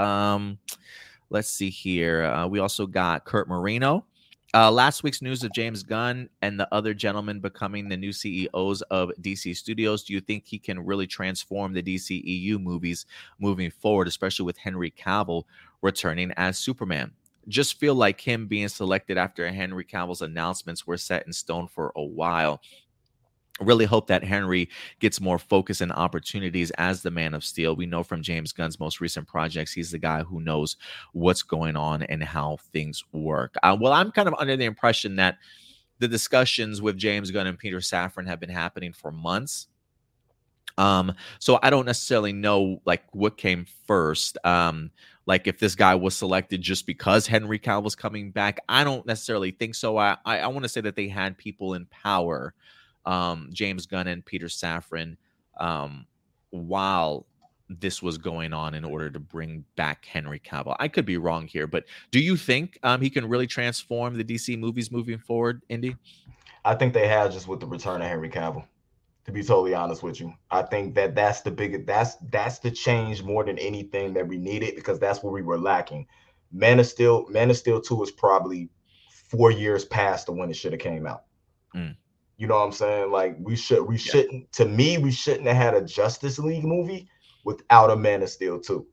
Um, 0.00 0.58
let's 1.30 1.50
see 1.50 1.68
here. 1.68 2.26
Uh, 2.26 2.46
we 2.46 2.60
also 2.60 2.86
got 2.86 3.24
Kurt 3.24 3.48
Moreno. 3.48 4.04
Uh, 4.54 4.70
last 4.70 5.02
week's 5.02 5.20
news 5.20 5.42
of 5.42 5.52
James 5.52 5.82
Gunn 5.82 6.28
and 6.40 6.60
the 6.60 6.72
other 6.72 6.94
gentlemen 6.94 7.40
becoming 7.40 7.88
the 7.88 7.96
new 7.96 8.12
CEOs 8.12 8.82
of 8.82 9.10
DC 9.20 9.56
Studios. 9.56 10.04
Do 10.04 10.12
you 10.12 10.20
think 10.20 10.46
he 10.46 10.60
can 10.60 10.78
really 10.78 11.08
transform 11.08 11.72
the 11.72 11.82
DCEU 11.82 12.62
movies 12.62 13.04
moving 13.40 13.72
forward, 13.72 14.06
especially 14.06 14.44
with 14.44 14.56
Henry 14.56 14.92
Cavill 14.92 15.42
returning 15.82 16.30
as 16.36 16.56
Superman? 16.56 17.10
Just 17.48 17.80
feel 17.80 17.96
like 17.96 18.20
him 18.20 18.46
being 18.46 18.68
selected 18.68 19.18
after 19.18 19.50
Henry 19.50 19.84
Cavill's 19.84 20.22
announcements 20.22 20.86
were 20.86 20.98
set 20.98 21.26
in 21.26 21.32
stone 21.32 21.66
for 21.66 21.92
a 21.96 22.04
while 22.04 22.60
really 23.60 23.84
hope 23.84 24.08
that 24.08 24.24
Henry 24.24 24.68
gets 24.98 25.20
more 25.20 25.38
focus 25.38 25.80
and 25.80 25.92
opportunities 25.92 26.70
as 26.72 27.02
the 27.02 27.10
Man 27.10 27.34
of 27.34 27.44
Steel. 27.44 27.76
We 27.76 27.86
know 27.86 28.02
from 28.02 28.22
James 28.22 28.52
Gunn's 28.52 28.80
most 28.80 29.00
recent 29.00 29.28
projects, 29.28 29.72
he's 29.72 29.92
the 29.92 29.98
guy 29.98 30.22
who 30.22 30.40
knows 30.40 30.76
what's 31.12 31.42
going 31.42 31.76
on 31.76 32.02
and 32.02 32.22
how 32.22 32.58
things 32.72 33.04
work. 33.12 33.54
Uh, 33.62 33.76
well, 33.80 33.92
I'm 33.92 34.10
kind 34.10 34.28
of 34.28 34.34
under 34.38 34.56
the 34.56 34.64
impression 34.64 35.16
that 35.16 35.38
the 36.00 36.08
discussions 36.08 36.82
with 36.82 36.96
James 36.96 37.30
Gunn 37.30 37.46
and 37.46 37.58
Peter 37.58 37.78
Safran 37.78 38.26
have 38.26 38.40
been 38.40 38.50
happening 38.50 38.92
for 38.92 39.12
months. 39.12 39.68
Um, 40.76 41.14
so 41.38 41.60
I 41.62 41.70
don't 41.70 41.86
necessarily 41.86 42.32
know 42.32 42.82
like 42.84 43.04
what 43.12 43.36
came 43.36 43.66
first. 43.86 44.36
Um, 44.44 44.90
like 45.26 45.46
if 45.46 45.58
this 45.58 45.76
guy 45.76 45.94
was 45.94 46.16
selected 46.16 46.60
just 46.60 46.86
because 46.86 47.26
Henry 47.26 47.58
Cavill's 47.58 47.94
coming 47.94 48.30
back. 48.32 48.60
I 48.68 48.82
don't 48.84 49.06
necessarily 49.06 49.52
think 49.52 49.74
so. 49.76 49.96
I 49.96 50.16
I, 50.24 50.40
I 50.40 50.46
want 50.48 50.64
to 50.64 50.68
say 50.68 50.80
that 50.80 50.96
they 50.96 51.08
had 51.08 51.38
people 51.38 51.74
in 51.74 51.86
power 51.86 52.54
um, 53.06 53.50
James 53.52 53.86
Gunn 53.86 54.06
and 54.08 54.24
Peter 54.24 54.46
Safran 54.46 55.16
um, 55.58 56.06
while 56.50 57.26
this 57.68 58.02
was 58.02 58.18
going 58.18 58.52
on 58.52 58.74
in 58.74 58.84
order 58.84 59.10
to 59.10 59.18
bring 59.18 59.64
back 59.76 60.04
Henry 60.04 60.38
Cavill. 60.38 60.76
I 60.78 60.88
could 60.88 61.06
be 61.06 61.16
wrong 61.16 61.46
here, 61.46 61.66
but 61.66 61.84
do 62.10 62.20
you 62.20 62.36
think 62.36 62.78
um, 62.82 63.00
he 63.00 63.10
can 63.10 63.28
really 63.28 63.46
transform 63.46 64.16
the 64.16 64.24
DC 64.24 64.58
movies 64.58 64.90
moving 64.90 65.18
forward, 65.18 65.62
Indy? 65.68 65.96
I 66.64 66.74
think 66.74 66.94
they 66.94 67.08
have 67.08 67.32
just 67.32 67.48
with 67.48 67.60
the 67.60 67.66
return 67.66 68.02
of 68.02 68.08
Henry 68.08 68.30
Cavill. 68.30 68.64
To 69.26 69.32
be 69.32 69.42
totally 69.42 69.74
honest 69.74 70.02
with 70.02 70.20
you, 70.20 70.34
I 70.50 70.60
think 70.60 70.94
that 70.96 71.14
that's 71.14 71.40
the 71.40 71.50
biggest. 71.50 71.86
That's 71.86 72.16
that's 72.30 72.58
the 72.58 72.70
change 72.70 73.22
more 73.22 73.42
than 73.42 73.58
anything 73.58 74.12
that 74.12 74.28
we 74.28 74.36
needed 74.36 74.76
because 74.76 74.98
that's 74.98 75.22
what 75.22 75.32
we 75.32 75.40
were 75.40 75.58
lacking. 75.58 76.06
Man 76.52 76.78
of 76.78 76.86
Steel, 76.86 77.26
Man 77.30 77.48
of 77.48 77.56
Steel 77.56 77.80
Two 77.80 78.02
is 78.02 78.10
probably 78.10 78.68
four 79.08 79.50
years 79.50 79.86
past 79.86 80.26
the 80.26 80.32
when 80.32 80.50
it 80.50 80.56
should 80.56 80.72
have 80.72 80.80
came 80.80 81.06
out. 81.06 81.24
Mm. 81.74 81.96
You 82.36 82.46
know 82.46 82.56
what 82.56 82.66
I'm 82.66 82.72
saying? 82.72 83.10
Like 83.10 83.36
we 83.38 83.56
should, 83.56 83.82
we 83.82 83.96
yeah. 83.96 84.00
shouldn't. 84.00 84.52
To 84.52 84.64
me, 84.64 84.98
we 84.98 85.12
shouldn't 85.12 85.46
have 85.46 85.56
had 85.56 85.74
a 85.74 85.82
Justice 85.82 86.38
League 86.38 86.64
movie 86.64 87.08
without 87.44 87.90
a 87.90 87.96
Man 87.96 88.22
of 88.22 88.30
Steel 88.30 88.60
Two. 88.60 88.86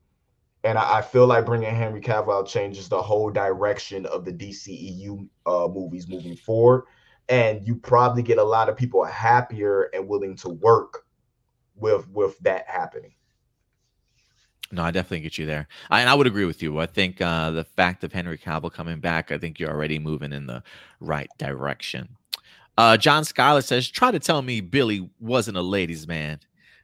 And 0.63 0.77
I, 0.77 0.99
I 0.99 1.01
feel 1.01 1.25
like 1.25 1.45
bringing 1.45 1.73
Henry 1.73 2.01
Cavill 2.01 2.47
changes 2.47 2.87
the 2.87 3.01
whole 3.01 3.31
direction 3.31 4.05
of 4.05 4.25
the 4.25 4.31
DCEU 4.31 5.27
uh, 5.47 5.67
movies 5.67 6.07
moving 6.07 6.35
forward 6.35 6.83
and 7.31 7.65
you 7.65 7.75
probably 7.75 8.21
get 8.21 8.37
a 8.37 8.43
lot 8.43 8.67
of 8.67 8.75
people 8.75 9.03
happier 9.05 9.83
and 9.93 10.07
willing 10.07 10.35
to 10.35 10.49
work 10.49 11.05
with 11.75 12.07
with 12.09 12.37
that 12.39 12.67
happening. 12.67 13.13
No, 14.73 14.83
I 14.83 14.91
definitely 14.91 15.21
get 15.21 15.37
you 15.37 15.45
there. 15.45 15.67
I, 15.89 16.01
and 16.01 16.09
I 16.09 16.13
would 16.13 16.27
agree 16.27 16.45
with 16.45 16.61
you. 16.61 16.79
I 16.79 16.85
think 16.85 17.19
uh, 17.21 17.51
the 17.51 17.63
fact 17.63 18.03
of 18.03 18.13
Henry 18.13 18.37
Cavill 18.37 18.71
coming 18.71 18.99
back, 18.99 19.31
I 19.31 19.37
think 19.37 19.59
you're 19.59 19.69
already 19.69 19.99
moving 19.99 20.31
in 20.31 20.45
the 20.45 20.63
right 21.01 21.29
direction. 21.37 22.17
Uh, 22.81 22.97
John 22.97 23.23
Schuyler 23.23 23.61
says, 23.61 23.87
try 23.87 24.09
to 24.09 24.17
tell 24.17 24.41
me 24.41 24.59
Billy 24.59 25.07
wasn't 25.19 25.55
a 25.55 25.61
ladies' 25.61 26.07
man. 26.07 26.39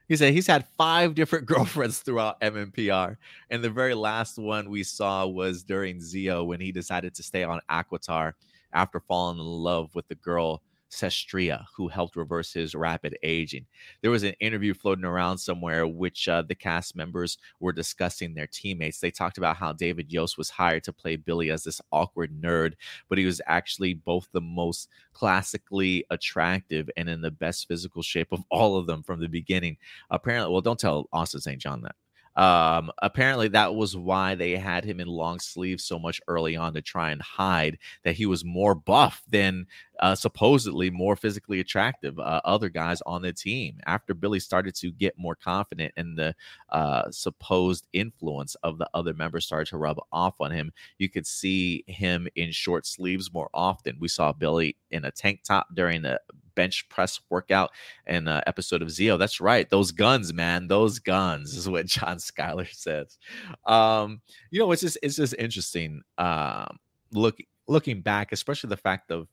He 0.06 0.14
said 0.14 0.32
he's 0.32 0.46
had 0.46 0.64
five 0.76 1.16
different 1.16 1.46
girlfriends 1.52 1.98
throughout 1.98 2.40
MMPR. 2.40 3.16
And 3.50 3.64
the 3.64 3.70
very 3.70 3.94
last 3.94 4.38
one 4.38 4.70
we 4.70 4.84
saw 4.84 5.26
was 5.26 5.64
during 5.64 5.98
Zeo 5.98 6.46
when 6.46 6.60
he 6.60 6.70
decided 6.70 7.16
to 7.16 7.24
stay 7.24 7.42
on 7.42 7.60
Aquitar 7.68 8.34
after 8.72 9.00
falling 9.00 9.40
in 9.40 9.44
love 9.44 9.92
with 9.96 10.06
the 10.06 10.14
girl 10.14 10.62
Cestria, 10.90 11.64
who 11.76 11.88
helped 11.88 12.16
reverse 12.16 12.52
his 12.52 12.74
rapid 12.74 13.16
aging. 13.22 13.66
There 14.02 14.10
was 14.10 14.22
an 14.22 14.34
interview 14.40 14.74
floating 14.74 15.04
around 15.04 15.38
somewhere, 15.38 15.86
which 15.86 16.28
uh, 16.28 16.42
the 16.42 16.54
cast 16.54 16.96
members 16.96 17.38
were 17.60 17.72
discussing 17.72 18.34
their 18.34 18.46
teammates. 18.46 19.00
They 19.00 19.10
talked 19.10 19.38
about 19.38 19.56
how 19.56 19.72
David 19.72 20.12
Yost 20.12 20.38
was 20.38 20.50
hired 20.50 20.84
to 20.84 20.92
play 20.92 21.16
Billy 21.16 21.50
as 21.50 21.64
this 21.64 21.80
awkward 21.92 22.40
nerd, 22.40 22.74
but 23.08 23.18
he 23.18 23.24
was 23.24 23.40
actually 23.46 23.94
both 23.94 24.28
the 24.32 24.40
most 24.40 24.88
classically 25.12 26.04
attractive 26.10 26.88
and 26.96 27.08
in 27.08 27.20
the 27.20 27.30
best 27.30 27.68
physical 27.68 28.02
shape 28.02 28.32
of 28.32 28.44
all 28.50 28.76
of 28.76 28.86
them 28.86 29.02
from 29.02 29.20
the 29.20 29.28
beginning. 29.28 29.76
Apparently, 30.10 30.52
well, 30.52 30.60
don't 30.60 30.80
tell 30.80 31.08
Austin 31.12 31.40
St. 31.40 31.60
John 31.60 31.82
that. 31.82 31.96
Um, 32.38 32.92
apparently, 33.02 33.48
that 33.48 33.74
was 33.74 33.96
why 33.96 34.36
they 34.36 34.52
had 34.52 34.84
him 34.84 35.00
in 35.00 35.08
long 35.08 35.40
sleeves 35.40 35.84
so 35.84 35.98
much 35.98 36.20
early 36.28 36.56
on 36.56 36.72
to 36.74 36.80
try 36.80 37.10
and 37.10 37.20
hide 37.20 37.78
that 38.04 38.14
he 38.14 38.26
was 38.26 38.44
more 38.44 38.76
buff 38.76 39.24
than 39.28 39.66
uh, 40.00 40.14
supposedly 40.14 40.90
more 40.90 41.16
physically 41.16 41.60
attractive 41.60 42.18
uh, 42.18 42.40
other 42.44 42.68
guys 42.68 43.02
on 43.06 43.22
the 43.22 43.32
team. 43.32 43.78
After 43.86 44.14
Billy 44.14 44.40
started 44.40 44.74
to 44.76 44.90
get 44.90 45.18
more 45.18 45.34
confident 45.34 45.92
and 45.96 46.16
the 46.16 46.34
uh, 46.70 47.10
supposed 47.10 47.86
influence 47.92 48.54
of 48.56 48.78
the 48.78 48.88
other 48.94 49.14
members 49.14 49.46
started 49.46 49.68
to 49.70 49.78
rub 49.78 49.98
off 50.12 50.34
on 50.40 50.50
him, 50.50 50.72
you 50.98 51.08
could 51.08 51.26
see 51.26 51.84
him 51.86 52.28
in 52.36 52.52
short 52.52 52.86
sleeves 52.86 53.32
more 53.32 53.50
often. 53.54 53.96
We 54.00 54.08
saw 54.08 54.32
Billy 54.32 54.76
in 54.90 55.04
a 55.04 55.10
tank 55.10 55.40
top 55.44 55.68
during 55.74 56.02
the 56.02 56.20
bench 56.58 56.88
press 56.88 57.20
workout 57.30 57.70
and 58.06 58.28
uh, 58.28 58.40
episode 58.48 58.82
of 58.82 58.88
Zeo. 58.88 59.16
That's 59.16 59.40
right. 59.40 59.70
Those 59.70 59.92
guns, 59.92 60.34
man. 60.34 60.66
Those 60.66 60.98
guns 60.98 61.56
is 61.56 61.68
what 61.68 61.86
John 61.96 62.18
Schuyler 62.18 62.66
says. 62.66 63.16
Um, 63.64 64.20
you 64.50 64.58
know, 64.58 64.72
it's 64.72 64.82
just 64.82 64.98
it's 65.02 65.16
just 65.16 65.34
interesting. 65.38 66.02
Um, 66.18 66.78
look 67.12 67.38
looking 67.68 68.00
back, 68.00 68.32
especially 68.32 68.68
the 68.68 68.76
fact 68.76 69.12
of 69.12 69.28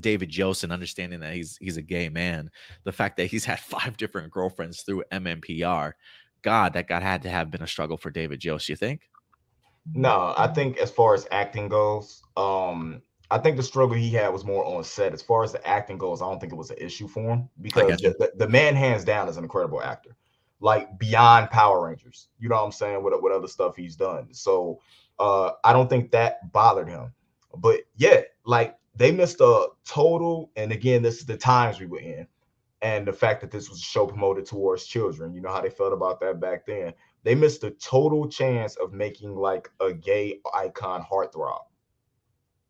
David 0.00 0.36
Yost 0.36 0.64
and 0.64 0.72
understanding 0.72 1.20
that 1.20 1.34
he's 1.34 1.56
he's 1.58 1.76
a 1.76 1.82
gay 1.82 2.08
man, 2.08 2.50
the 2.84 2.92
fact 2.92 3.16
that 3.16 3.26
he's 3.26 3.44
had 3.44 3.60
five 3.60 3.96
different 3.96 4.30
girlfriends 4.30 4.82
through 4.82 5.04
MMPR, 5.12 5.92
God, 6.42 6.72
that 6.74 6.88
God 6.88 7.02
had 7.02 7.22
to 7.22 7.30
have 7.30 7.50
been 7.50 7.62
a 7.62 7.66
struggle 7.66 7.96
for 7.96 8.10
David 8.10 8.44
Yost. 8.44 8.68
You 8.68 8.76
think? 8.76 9.02
No, 9.94 10.34
I 10.36 10.46
think 10.46 10.78
as 10.78 10.90
far 10.90 11.14
as 11.14 11.26
acting 11.32 11.68
goes, 11.68 12.22
um, 12.36 13.02
I 13.30 13.38
think 13.38 13.56
the 13.56 13.62
struggle 13.62 13.96
he 13.96 14.10
had 14.10 14.28
was 14.28 14.44
more 14.44 14.64
on 14.64 14.84
set. 14.84 15.12
As 15.12 15.22
far 15.22 15.42
as 15.42 15.52
the 15.52 15.66
acting 15.66 15.98
goes, 15.98 16.22
I 16.22 16.26
don't 16.26 16.38
think 16.38 16.52
it 16.52 16.56
was 16.56 16.70
an 16.70 16.76
issue 16.78 17.08
for 17.08 17.30
him 17.30 17.48
because 17.60 18.00
the, 18.00 18.30
the, 18.36 18.48
man, 18.48 18.76
hands 18.76 19.04
down, 19.04 19.28
is 19.28 19.38
an 19.38 19.42
incredible 19.42 19.82
actor, 19.82 20.14
like 20.60 20.98
beyond 20.98 21.50
Power 21.50 21.86
Rangers. 21.86 22.28
You 22.38 22.48
know 22.48 22.56
what 22.56 22.64
I'm 22.64 22.72
saying? 22.72 23.02
With 23.02 23.14
what 23.20 23.32
other 23.32 23.48
stuff 23.48 23.74
he's 23.74 23.96
done. 23.96 24.32
So 24.32 24.80
uh, 25.18 25.52
I 25.64 25.72
don't 25.72 25.88
think 25.88 26.10
that 26.12 26.52
bothered 26.52 26.88
him. 26.88 27.12
But 27.56 27.80
yeah, 27.96 28.20
like 28.44 28.76
they 28.94 29.12
missed 29.12 29.40
a 29.40 29.68
total. 29.86 30.50
And 30.56 30.72
again, 30.72 31.02
this 31.02 31.18
is 31.18 31.26
the 31.26 31.36
times 31.36 31.80
we 31.80 31.86
were 31.86 32.00
in, 32.00 32.26
and 32.82 33.06
the 33.06 33.12
fact 33.12 33.40
that 33.40 33.50
this 33.50 33.68
was 33.68 33.78
a 33.78 33.84
show 33.84 34.06
promoted 34.06 34.46
towards 34.46 34.86
children. 34.86 35.34
You 35.34 35.40
know 35.40 35.52
how 35.52 35.60
they 35.60 35.70
felt 35.70 35.92
about 35.92 36.20
that 36.20 36.40
back 36.40 36.66
then. 36.66 36.92
They 37.24 37.34
missed 37.34 37.64
a 37.64 37.70
total 37.70 38.28
chance 38.28 38.76
of 38.76 38.92
making 38.92 39.36
like 39.36 39.70
a 39.80 39.92
gay 39.92 40.40
icon 40.54 41.04
heartthrob 41.10 41.62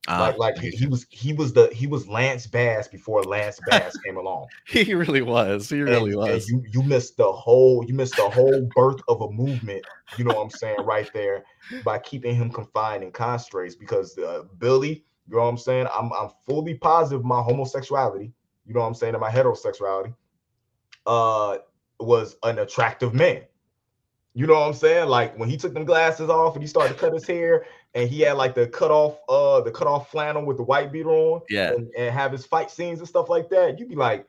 uh, 0.09 0.18
like 0.18 0.39
like 0.39 0.59
he, 0.59 0.70
he, 0.70 0.86
was 0.86 1.07
he 1.10 1.33
was 1.33 1.52
the 1.52 1.68
he 1.73 1.86
was 1.86 2.09
Lance 2.09 2.49
Bass 2.49 2.89
before 2.89 3.23
Lance 3.23 3.60
Bass 3.68 3.97
came 3.99 4.17
along. 4.17 4.49
He 4.67 4.94
really 4.94 5.23
was. 5.23 5.68
He 5.68 5.81
really 5.81 6.12
and, 6.12 6.17
was. 6.17 6.49
And 6.49 6.65
you 6.65 6.70
you 6.73 6.83
missed 6.83 7.17
the 7.17 7.31
whole 7.31 7.84
you 7.86 7.94
missed 7.94 8.17
the 8.17 8.28
whole 8.28 8.68
birth 8.75 9.01
of 9.07 9.20
a 9.20 9.31
movement. 9.31 9.84
You 10.18 10.25
know 10.25 10.34
what 10.34 10.42
I'm 10.42 10.51
saying 10.51 10.81
right 10.84 11.09
there 11.15 11.44
by 11.84 12.01
keeping 12.01 12.34
him 12.34 12.51
confined 12.51 13.05
in 13.05 13.12
constraints 13.12 13.76
because 13.76 14.18
uh, 14.18 14.42
Billy, 14.59 15.05
you 15.28 15.36
know 15.36 15.42
what 15.42 15.49
I'm 15.49 15.59
saying. 15.59 15.86
I'm 15.92 16.12
I'm 16.12 16.31
fully 16.47 16.75
positive 16.75 17.25
my 17.25 17.41
homosexuality. 17.41 18.33
You 18.67 18.75
know 18.75 18.81
what 18.81 18.86
I'm 18.86 18.94
saying 18.94 19.15
and 19.15 19.20
my 19.20 19.31
heterosexuality 19.31 20.15
uh 21.07 21.59
was 22.01 22.36
an 22.42 22.59
attractive 22.59 23.15
man. 23.15 23.42
You 24.34 24.47
know 24.47 24.55
what 24.55 24.67
I'm 24.67 24.75
saying? 24.75 25.09
Like 25.09 25.39
when 25.39 25.49
he 25.49 25.57
took 25.57 25.75
them 25.75 25.84
glasses 25.84 26.31
off 26.31 26.55
and 26.55 26.62
he 26.62 26.68
started 26.68 26.94
to 26.94 26.99
cut 26.99 27.12
his 27.12 27.26
hair 27.26 27.67
and 27.94 28.09
he 28.09 28.20
had 28.20 28.33
like 28.34 28.55
the 28.55 28.67
cut 28.67 28.91
off 28.91 29.18
uh 29.28 29.60
the 29.60 29.70
cut 29.70 29.86
off 29.86 30.10
flannel 30.10 30.44
with 30.44 30.57
the 30.57 30.62
white 30.62 30.91
beater 30.91 31.10
on, 31.10 31.42
yeah, 31.51 31.73
and, 31.73 31.91
and, 31.97 32.15
have 32.15 32.33
his 32.33 32.47
fight 32.47 32.70
scenes 32.70 32.99
and 32.99 33.09
stuff 33.09 33.28
like 33.28 33.51
that, 33.51 33.78
you'd 33.78 33.91
be 33.91 33.94
like, 33.94 34.26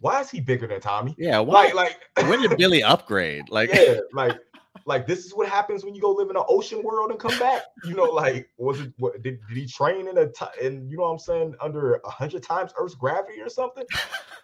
why 0.00 0.20
is 0.20 0.30
he 0.30 0.40
bigger 0.40 0.66
than 0.66 0.80
Tommy? 0.80 1.14
Yeah, 1.18 1.40
why, 1.40 1.70
like 1.72 1.98
like 2.16 2.28
when 2.28 2.40
did 2.40 2.56
Billy 2.56 2.82
upgrade? 2.82 3.50
Like 3.50 3.72
yeah, 3.72 3.96
like 4.12 4.38
like 4.86 5.06
this 5.06 5.26
is 5.26 5.34
what 5.34 5.48
happens 5.48 5.84
when 5.84 5.94
you 5.94 6.00
go 6.00 6.12
live 6.12 6.30
in 6.30 6.36
an 6.36 6.44
ocean 6.48 6.82
world 6.82 7.10
and 7.10 7.18
come 7.18 7.36
back. 7.38 7.62
You 7.84 7.94
know, 7.94 8.04
like 8.04 8.48
was 8.56 8.80
it 8.80 8.92
what 8.98 9.20
did, 9.22 9.40
did 9.48 9.56
he 9.56 9.66
train 9.66 10.08
in 10.08 10.16
a 10.16 10.28
t- 10.28 10.46
in 10.62 10.88
you 10.88 10.96
know 10.96 11.02
what 11.02 11.10
I'm 11.10 11.18
saying 11.18 11.54
under 11.60 11.96
a 11.96 12.10
hundred 12.10 12.44
times 12.44 12.72
Earth's 12.78 12.94
gravity 12.94 13.40
or 13.40 13.48
something? 13.48 13.84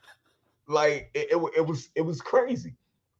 like 0.68 1.10
it, 1.14 1.28
it, 1.30 1.52
it 1.56 1.66
was 1.66 1.90
it 1.94 2.02
was 2.02 2.20
crazy. 2.20 2.74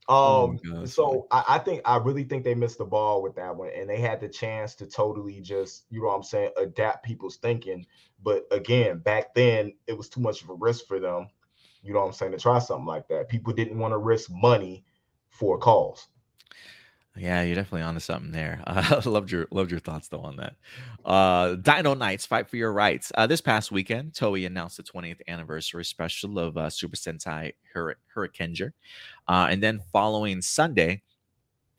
Oh 0.09 0.45
um, 0.45 0.61
oh 0.75 0.85
so 0.85 1.29
I, 1.31 1.45
I, 1.51 1.59
think 1.59 1.81
I 1.85 1.97
really 1.97 2.25
think 2.25 2.43
they 2.43 2.57
missed 2.57 2.79
the 2.79 2.85
ball 2.85 3.23
with 3.23 3.37
that 3.37 3.55
one, 3.55 3.71
and 3.75 3.89
they 3.89 4.01
had 4.01 4.21
the 4.21 4.29
chance 4.29 4.75
to 4.77 4.87
totally 4.87 5.41
just, 5.41 5.85
you 5.91 6.01
know 6.01 6.09
what 6.09 6.17
I'm 6.17 6.23
saying, 6.25 6.51
adapt 6.57 7.05
people's 7.05 7.37
thinking. 7.37 7.87
But 8.21 8.45
again, 8.51 8.99
back 8.99 9.33
then 9.33 9.75
it 9.87 9.97
was 9.97 10.09
too 10.09 10.21
much 10.21 10.43
of 10.43 10.51
a 10.51 10.55
risk 10.55 10.87
for 10.87 10.99
them, 10.99 11.29
you 11.85 11.93
know 11.93 12.01
what 12.01 12.07
I'm 12.07 12.13
saying, 12.15 12.33
to 12.33 12.39
try 12.39 12.59
something 12.59 12.85
like 12.85 13.07
that. 13.09 13.29
People 13.29 13.53
didn't 13.53 13.79
want 13.79 13.93
to 13.93 13.99
risk 13.99 14.29
money 14.29 14.85
for 15.29 15.57
calls. 15.57 16.09
Yeah, 17.15 17.43
you're 17.43 17.57
definitely 17.57 17.83
onto 17.83 18.01
something 18.01 18.33
there. 18.33 18.63
Uh, 18.73 19.03
loved 19.05 19.31
your 19.31 19.47
loved 19.51 19.71
your 19.71 19.81
thoughts 19.81 20.09
though 20.09 20.21
on 20.21 20.37
that. 20.37 20.55
Uh, 21.05 21.57
Dino 21.57 21.95
Knights 21.95 22.25
fight 22.25 22.49
for 22.49 22.57
your 22.57 22.73
rights. 22.73 23.13
Uh, 23.15 23.27
this 23.27 23.41
past 23.41 23.71
weekend, 23.71 24.13
Toei 24.13 24.47
announced 24.47 24.79
the 24.79 24.83
20th 24.83 25.21
anniversary 25.29 25.85
special 25.85 26.39
of 26.39 26.57
uh, 26.57 26.71
Super 26.71 26.97
Sentai 26.97 27.53
Hur- 27.75 27.97
Hurricaneger, 28.15 28.73
uh, 29.29 29.49
and 29.51 29.63
then 29.63 29.81
following 29.93 30.41
Sunday, 30.41 31.03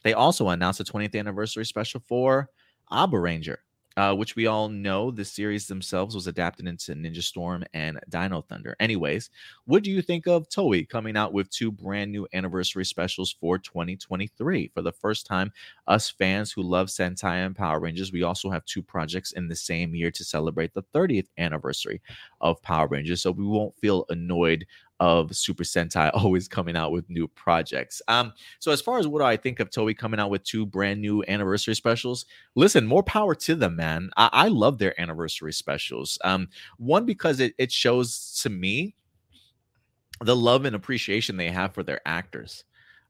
they 0.03 0.13
also 0.13 0.49
announced 0.49 0.79
the 0.79 0.85
20th 0.85 1.15
anniversary 1.15 1.65
special 1.65 2.01
for 2.07 2.49
Abaranger 2.91 3.57
uh, 3.97 4.13
which 4.15 4.35
we 4.35 4.47
all 4.47 4.69
know 4.69 5.11
the 5.11 5.25
series 5.25 5.67
themselves 5.67 6.15
was 6.15 6.27
adapted 6.27 6.67
into 6.67 6.93
Ninja 6.93 7.21
Storm 7.21 7.63
and 7.73 7.99
Dino 8.09 8.41
Thunder. 8.41 8.75
Anyways, 8.79 9.29
what 9.65 9.83
do 9.83 9.91
you 9.91 10.01
think 10.01 10.27
of 10.27 10.49
Toei 10.49 10.87
coming 10.87 11.15
out 11.15 11.33
with 11.33 11.49
two 11.49 11.71
brand 11.71 12.11
new 12.11 12.27
anniversary 12.33 12.85
specials 12.85 13.31
for 13.31 13.57
2023? 13.57 14.71
For 14.73 14.81
the 14.81 14.91
first 14.91 15.25
time, 15.25 15.51
us 15.87 16.09
fans 16.09 16.51
who 16.51 16.63
love 16.63 16.87
Sentai 16.87 17.45
and 17.45 17.55
Power 17.55 17.79
Rangers, 17.79 18.11
we 18.11 18.23
also 18.23 18.49
have 18.49 18.65
two 18.65 18.81
projects 18.81 19.33
in 19.33 19.47
the 19.47 19.55
same 19.55 19.93
year 19.93 20.11
to 20.11 20.23
celebrate 20.23 20.73
the 20.73 20.83
30th 20.93 21.27
anniversary 21.37 22.01
of 22.41 22.61
Power 22.61 22.87
Rangers, 22.87 23.21
so 23.21 23.31
we 23.31 23.45
won't 23.45 23.77
feel 23.77 24.05
annoyed 24.09 24.65
of 25.03 25.35
Super 25.35 25.65
Sentai 25.65 26.09
always 26.13 26.47
coming 26.47 26.77
out 26.77 26.93
with 26.93 27.09
new 27.09 27.27
projects. 27.27 28.01
Um, 28.07 28.31
so 28.59 28.71
as 28.71 28.81
far 28.81 28.99
as 28.99 29.07
what 29.07 29.21
I 29.21 29.35
think 29.35 29.59
of 29.59 29.69
Toei 29.69 29.97
coming 29.97 30.17
out 30.17 30.29
with 30.29 30.45
two 30.45 30.65
brand 30.65 31.01
new 31.01 31.25
anniversary 31.27 31.75
specials, 31.75 32.25
listen, 32.55 32.87
more 32.87 33.03
power 33.03 33.35
to 33.35 33.53
them, 33.53 33.75
man. 33.75 34.11
I, 34.15 34.29
I 34.31 34.47
love 34.47 34.77
their 34.77 34.99
anniversary 34.99 35.51
specials. 35.51 36.17
Um, 36.23 36.47
one 36.77 37.05
because 37.05 37.41
it, 37.41 37.53
it 37.57 37.69
shows 37.69 38.39
to 38.43 38.49
me 38.49 38.95
the 40.21 40.37
love 40.37 40.63
and 40.63 40.73
appreciation 40.75 41.35
they 41.35 41.49
have 41.49 41.73
for 41.73 41.83
their 41.83 41.99
actors, 42.05 42.63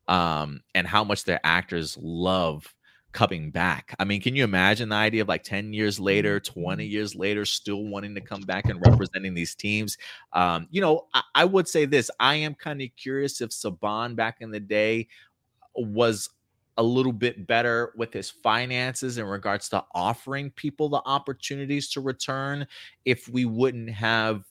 um, 0.08 0.62
and 0.74 0.88
how 0.88 1.04
much 1.04 1.26
their 1.26 1.42
actors 1.44 1.96
love 2.02 2.74
coming 3.14 3.52
back. 3.52 3.96
I 4.00 4.06
mean, 4.06 4.22
can 4.22 4.36
you 4.36 4.44
imagine 4.44 4.90
the 4.90 4.96
idea 4.96 5.22
of 5.22 5.28
like 5.28 5.44
10 5.44 5.72
years 5.72 6.00
later, 6.00 6.40
20 6.40 6.86
years 6.86 7.16
later, 7.16 7.46
still 7.46 7.86
wanting 7.86 8.16
to 8.16 8.22
come 8.22 8.42
back 8.42 8.66
and 8.66 8.82
representing 8.86 9.34
these 9.34 9.56
teams? 9.56 9.98
Um, 10.34 10.68
you 10.72 10.82
know, 10.82 11.08
I, 11.14 11.22
I 11.36 11.46
would 11.46 11.68
say 11.68 11.86
this 11.86 12.10
I 12.20 12.36
am 12.36 12.56
kind 12.56 12.82
of 12.82 12.90
curious 12.98 13.40
if 13.40 13.52
Saban 13.52 14.16
back 14.16 14.38
in 14.42 14.52
the 14.52 14.60
day 14.60 15.08
was 15.76 16.30
a 16.78 16.84
little 16.84 17.14
bit 17.14 17.46
better 17.46 17.94
with 17.96 18.12
his 18.12 18.32
finances 18.32 19.20
in 19.20 19.26
regards 19.26 19.70
to 19.70 19.84
offering 19.94 20.50
people 20.52 20.90
the 20.90 21.02
opportunities 21.06 21.90
to 21.90 22.02
return 22.02 22.66
if 23.06 23.30
we 23.30 23.46
wouldn't 23.46 23.92
have 23.92 24.44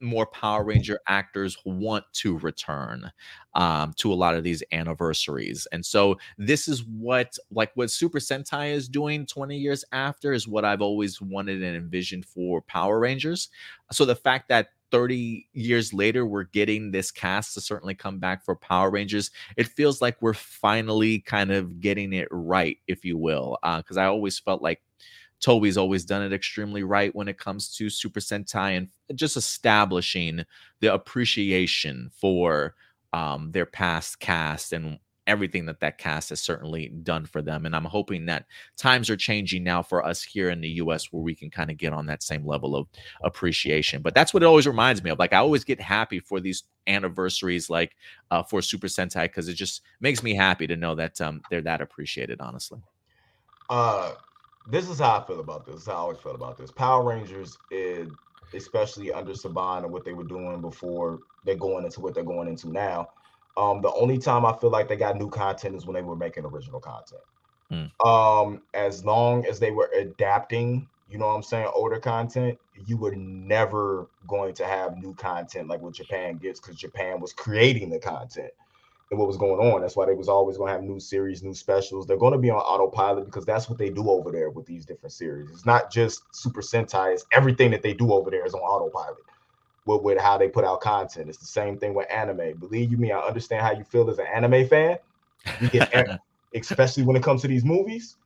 more 0.00 0.26
Power 0.26 0.64
Ranger 0.64 1.00
actors 1.06 1.56
want 1.64 2.04
to 2.14 2.38
return 2.38 3.10
um, 3.54 3.92
to 3.96 4.12
a 4.12 4.14
lot 4.14 4.34
of 4.34 4.44
these 4.44 4.62
anniversaries. 4.72 5.66
And 5.72 5.84
so 5.84 6.16
this 6.38 6.68
is 6.68 6.84
what 6.84 7.36
like 7.50 7.70
what 7.74 7.90
Super 7.90 8.18
Sentai 8.18 8.72
is 8.72 8.88
doing 8.88 9.26
20 9.26 9.56
years 9.56 9.84
after 9.92 10.32
is 10.32 10.48
what 10.48 10.64
I've 10.64 10.82
always 10.82 11.20
wanted 11.20 11.62
and 11.62 11.76
envisioned 11.76 12.26
for 12.26 12.62
Power 12.62 12.98
Rangers. 12.98 13.48
So 13.92 14.04
the 14.04 14.16
fact 14.16 14.48
that 14.48 14.68
30 14.90 15.48
years 15.52 15.92
later 15.92 16.26
we're 16.26 16.44
getting 16.44 16.90
this 16.90 17.10
cast 17.10 17.54
to 17.54 17.60
certainly 17.60 17.94
come 17.94 18.18
back 18.18 18.44
for 18.44 18.56
Power 18.56 18.90
Rangers, 18.90 19.30
it 19.56 19.68
feels 19.68 20.00
like 20.00 20.20
we're 20.20 20.34
finally 20.34 21.20
kind 21.20 21.50
of 21.52 21.80
getting 21.80 22.12
it 22.12 22.28
right, 22.30 22.78
if 22.88 23.04
you 23.04 23.16
will. 23.16 23.58
Because 23.62 23.96
uh, 23.96 24.02
I 24.02 24.06
always 24.06 24.38
felt 24.38 24.62
like 24.62 24.80
Toei's 25.40 25.76
always 25.76 26.04
done 26.04 26.22
it 26.22 26.32
extremely 26.32 26.82
right 26.82 27.14
when 27.14 27.28
it 27.28 27.38
comes 27.38 27.74
to 27.76 27.90
Super 27.90 28.20
Sentai 28.20 28.76
and 28.76 28.88
just 29.14 29.36
establishing 29.36 30.44
the 30.80 30.92
appreciation 30.92 32.10
for 32.12 32.74
um, 33.12 33.50
their 33.52 33.66
past 33.66 34.20
cast 34.20 34.72
and 34.72 34.98
everything 35.26 35.66
that 35.66 35.80
that 35.80 35.96
cast 35.96 36.30
has 36.30 36.40
certainly 36.40 36.88
done 36.88 37.24
for 37.24 37.40
them. 37.40 37.64
And 37.64 37.76
I'm 37.76 37.84
hoping 37.84 38.26
that 38.26 38.46
times 38.76 39.08
are 39.08 39.16
changing 39.16 39.62
now 39.62 39.82
for 39.82 40.04
us 40.04 40.22
here 40.22 40.50
in 40.50 40.60
the 40.60 40.68
US 40.68 41.12
where 41.12 41.22
we 41.22 41.34
can 41.34 41.50
kind 41.50 41.70
of 41.70 41.76
get 41.76 41.92
on 41.92 42.06
that 42.06 42.22
same 42.22 42.44
level 42.44 42.74
of 42.74 42.88
appreciation. 43.22 44.02
But 44.02 44.14
that's 44.14 44.34
what 44.34 44.42
it 44.42 44.46
always 44.46 44.66
reminds 44.66 45.04
me 45.04 45.10
of. 45.10 45.18
Like 45.18 45.32
I 45.32 45.38
always 45.38 45.62
get 45.62 45.80
happy 45.80 46.18
for 46.18 46.40
these 46.40 46.64
anniversaries, 46.86 47.70
like 47.70 47.96
uh, 48.30 48.42
for 48.42 48.60
Super 48.60 48.88
Sentai, 48.88 49.24
because 49.24 49.48
it 49.48 49.54
just 49.54 49.82
makes 50.00 50.22
me 50.22 50.34
happy 50.34 50.66
to 50.66 50.76
know 50.76 50.96
that 50.96 51.20
um, 51.20 51.42
they're 51.48 51.62
that 51.62 51.80
appreciated, 51.80 52.40
honestly. 52.40 52.80
Uh, 53.68 54.14
this 54.70 54.88
is 54.88 54.98
how 54.98 55.18
I 55.18 55.26
feel 55.26 55.40
about 55.40 55.66
this. 55.66 55.76
this 55.76 55.86
how 55.86 55.92
I 55.92 55.96
always 55.96 56.18
felt 56.18 56.34
about 56.34 56.56
this. 56.56 56.70
Power 56.70 57.04
Rangers, 57.04 57.58
is, 57.70 58.08
especially 58.54 59.12
under 59.12 59.32
Saban 59.32 59.84
and 59.84 59.92
what 59.92 60.04
they 60.04 60.12
were 60.12 60.24
doing 60.24 60.60
before 60.60 61.20
they're 61.44 61.56
going 61.56 61.84
into 61.84 62.00
what 62.00 62.14
they're 62.14 62.24
going 62.24 62.48
into 62.48 62.70
now. 62.70 63.08
Um, 63.56 63.80
the 63.80 63.92
only 63.92 64.18
time 64.18 64.46
I 64.46 64.56
feel 64.56 64.70
like 64.70 64.88
they 64.88 64.96
got 64.96 65.16
new 65.16 65.28
content 65.28 65.74
is 65.74 65.86
when 65.86 65.94
they 65.94 66.02
were 66.02 66.16
making 66.16 66.44
original 66.44 66.80
content. 66.80 67.22
Mm. 67.70 68.06
Um, 68.06 68.62
as 68.74 69.04
long 69.04 69.44
as 69.46 69.60
they 69.60 69.70
were 69.70 69.90
adapting, 69.96 70.88
you 71.10 71.18
know 71.18 71.26
what 71.26 71.34
I'm 71.34 71.42
saying, 71.42 71.68
older 71.74 71.98
content, 71.98 72.58
you 72.86 72.96
were 72.96 73.14
never 73.14 74.08
going 74.26 74.54
to 74.54 74.64
have 74.64 74.96
new 74.96 75.14
content 75.14 75.68
like 75.68 75.80
what 75.80 75.94
Japan 75.94 76.38
gets 76.38 76.60
because 76.60 76.76
Japan 76.76 77.20
was 77.20 77.32
creating 77.32 77.90
the 77.90 77.98
content 77.98 78.52
and 79.10 79.18
what 79.18 79.26
was 79.26 79.36
going 79.36 79.72
on. 79.72 79.80
That's 79.80 79.96
why 79.96 80.06
they 80.06 80.14
was 80.14 80.28
always 80.28 80.56
going 80.56 80.68
to 80.68 80.72
have 80.72 80.82
new 80.82 81.00
series, 81.00 81.42
new 81.42 81.54
specials. 81.54 82.06
They're 82.06 82.16
going 82.16 82.32
to 82.32 82.38
be 82.38 82.50
on 82.50 82.58
autopilot 82.58 83.24
because 83.24 83.44
that's 83.44 83.68
what 83.68 83.78
they 83.78 83.90
do 83.90 84.08
over 84.08 84.30
there 84.30 84.50
with 84.50 84.66
these 84.66 84.86
different 84.86 85.12
series. 85.12 85.50
It's 85.50 85.66
not 85.66 85.90
just 85.90 86.22
Super 86.32 86.60
Sentai. 86.60 87.14
It's 87.14 87.26
everything 87.32 87.72
that 87.72 87.82
they 87.82 87.92
do 87.92 88.12
over 88.12 88.30
there 88.30 88.46
is 88.46 88.54
on 88.54 88.60
autopilot 88.60 89.18
with, 89.84 90.02
with 90.02 90.18
how 90.18 90.38
they 90.38 90.48
put 90.48 90.64
out 90.64 90.80
content. 90.80 91.28
It's 91.28 91.38
the 91.38 91.46
same 91.46 91.76
thing 91.76 91.92
with 91.94 92.10
anime. 92.10 92.56
Believe 92.58 92.92
you 92.92 92.98
me, 92.98 93.10
I 93.10 93.18
understand 93.18 93.62
how 93.62 93.72
you 93.72 93.82
feel 93.82 94.08
as 94.10 94.18
an 94.18 94.26
anime 94.32 94.68
fan. 94.68 94.98
We 95.60 95.68
get, 95.68 96.20
especially 96.54 97.02
when 97.02 97.16
it 97.16 97.22
comes 97.22 97.42
to 97.42 97.48
these 97.48 97.64
movies, 97.64 98.16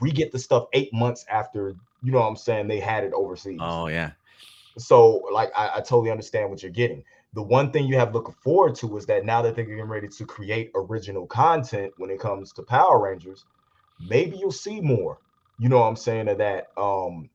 we 0.00 0.12
get 0.12 0.30
the 0.30 0.38
stuff 0.38 0.66
eight 0.74 0.92
months 0.92 1.24
after, 1.30 1.74
you 2.02 2.12
know 2.12 2.18
what 2.18 2.28
I'm 2.28 2.36
saying, 2.36 2.68
they 2.68 2.80
had 2.80 3.02
it 3.02 3.12
overseas. 3.14 3.60
Oh, 3.62 3.86
yeah. 3.86 4.12
So, 4.76 5.22
like, 5.32 5.50
I, 5.56 5.70
I 5.76 5.80
totally 5.80 6.10
understand 6.10 6.50
what 6.50 6.62
you're 6.62 6.70
getting 6.70 7.02
the 7.34 7.42
one 7.42 7.70
thing 7.70 7.86
you 7.86 7.96
have 7.96 8.14
looking 8.14 8.34
forward 8.42 8.74
to 8.76 8.96
is 8.96 9.06
that 9.06 9.24
now 9.24 9.42
that 9.42 9.54
they're 9.54 9.64
getting 9.64 9.84
ready 9.84 10.08
to 10.08 10.24
create 10.24 10.70
original 10.74 11.26
content 11.26 11.92
when 11.96 12.10
it 12.10 12.20
comes 12.20 12.52
to 12.52 12.62
Power 12.62 13.00
Rangers, 13.00 13.46
maybe 14.00 14.36
you'll 14.36 14.50
see 14.50 14.80
more. 14.80 15.18
You 15.58 15.68
know 15.68 15.78
what 15.80 15.88
I'm 15.88 15.96
saying? 15.96 16.28
Of 16.28 16.38
that, 16.38 16.68
um, 16.76 17.28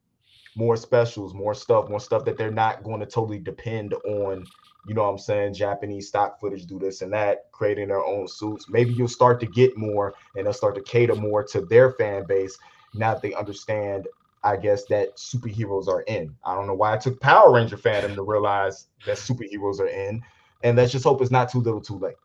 more 0.55 0.75
specials, 0.77 1.33
more 1.33 1.53
stuff, 1.53 1.89
more 1.89 1.99
stuff 1.99 2.25
that 2.25 2.38
they're 2.38 2.51
not 2.51 2.83
going 2.83 2.99
to 2.99 3.05
totally 3.05 3.39
depend 3.39 3.93
on. 4.05 4.47
You 4.85 4.93
know 4.93 5.03
what 5.03 5.09
I'm 5.09 5.17
saying? 5.17 5.53
Japanese 5.53 6.09
stock 6.09 6.39
footage, 6.39 6.65
do 6.65 6.77
this 6.80 7.01
and 7.01 7.13
that, 7.13 7.45
creating 7.51 7.88
their 7.88 8.03
own 8.03 8.27
suits. 8.27 8.69
Maybe 8.69 8.93
you'll 8.93 9.07
start 9.07 9.39
to 9.39 9.45
get 9.45 9.77
more, 9.77 10.13
and 10.35 10.45
they'll 10.45 10.53
start 10.53 10.75
to 10.75 10.81
cater 10.81 11.15
more 11.15 11.43
to 11.45 11.61
their 11.61 11.93
fan 11.93 12.25
base 12.27 12.57
now 12.93 13.13
that 13.13 13.22
they 13.22 13.33
understand 13.33 14.07
I 14.43 14.57
guess 14.57 14.85
that 14.85 15.15
superheroes 15.15 15.88
are 15.88 16.01
in. 16.01 16.35
I 16.43 16.53
don't 16.55 16.67
know 16.67 16.73
why 16.73 16.95
it 16.95 17.01
took 17.01 17.19
Power 17.22 17.53
Ranger 17.53 17.77
fandom 17.77 18.15
to 18.15 18.23
realize 18.23 18.88
that 19.05 19.17
superheroes 19.17 19.80
are 19.80 19.88
in, 19.88 20.22
and 20.63 20.77
let's 20.77 20.91
just 20.91 21.05
hope 21.05 21.22
it's 21.22 21.31
not 21.31 21.49
too 21.49 21.59
little, 21.59 21.81
too 21.81 21.97
late. 21.97 22.15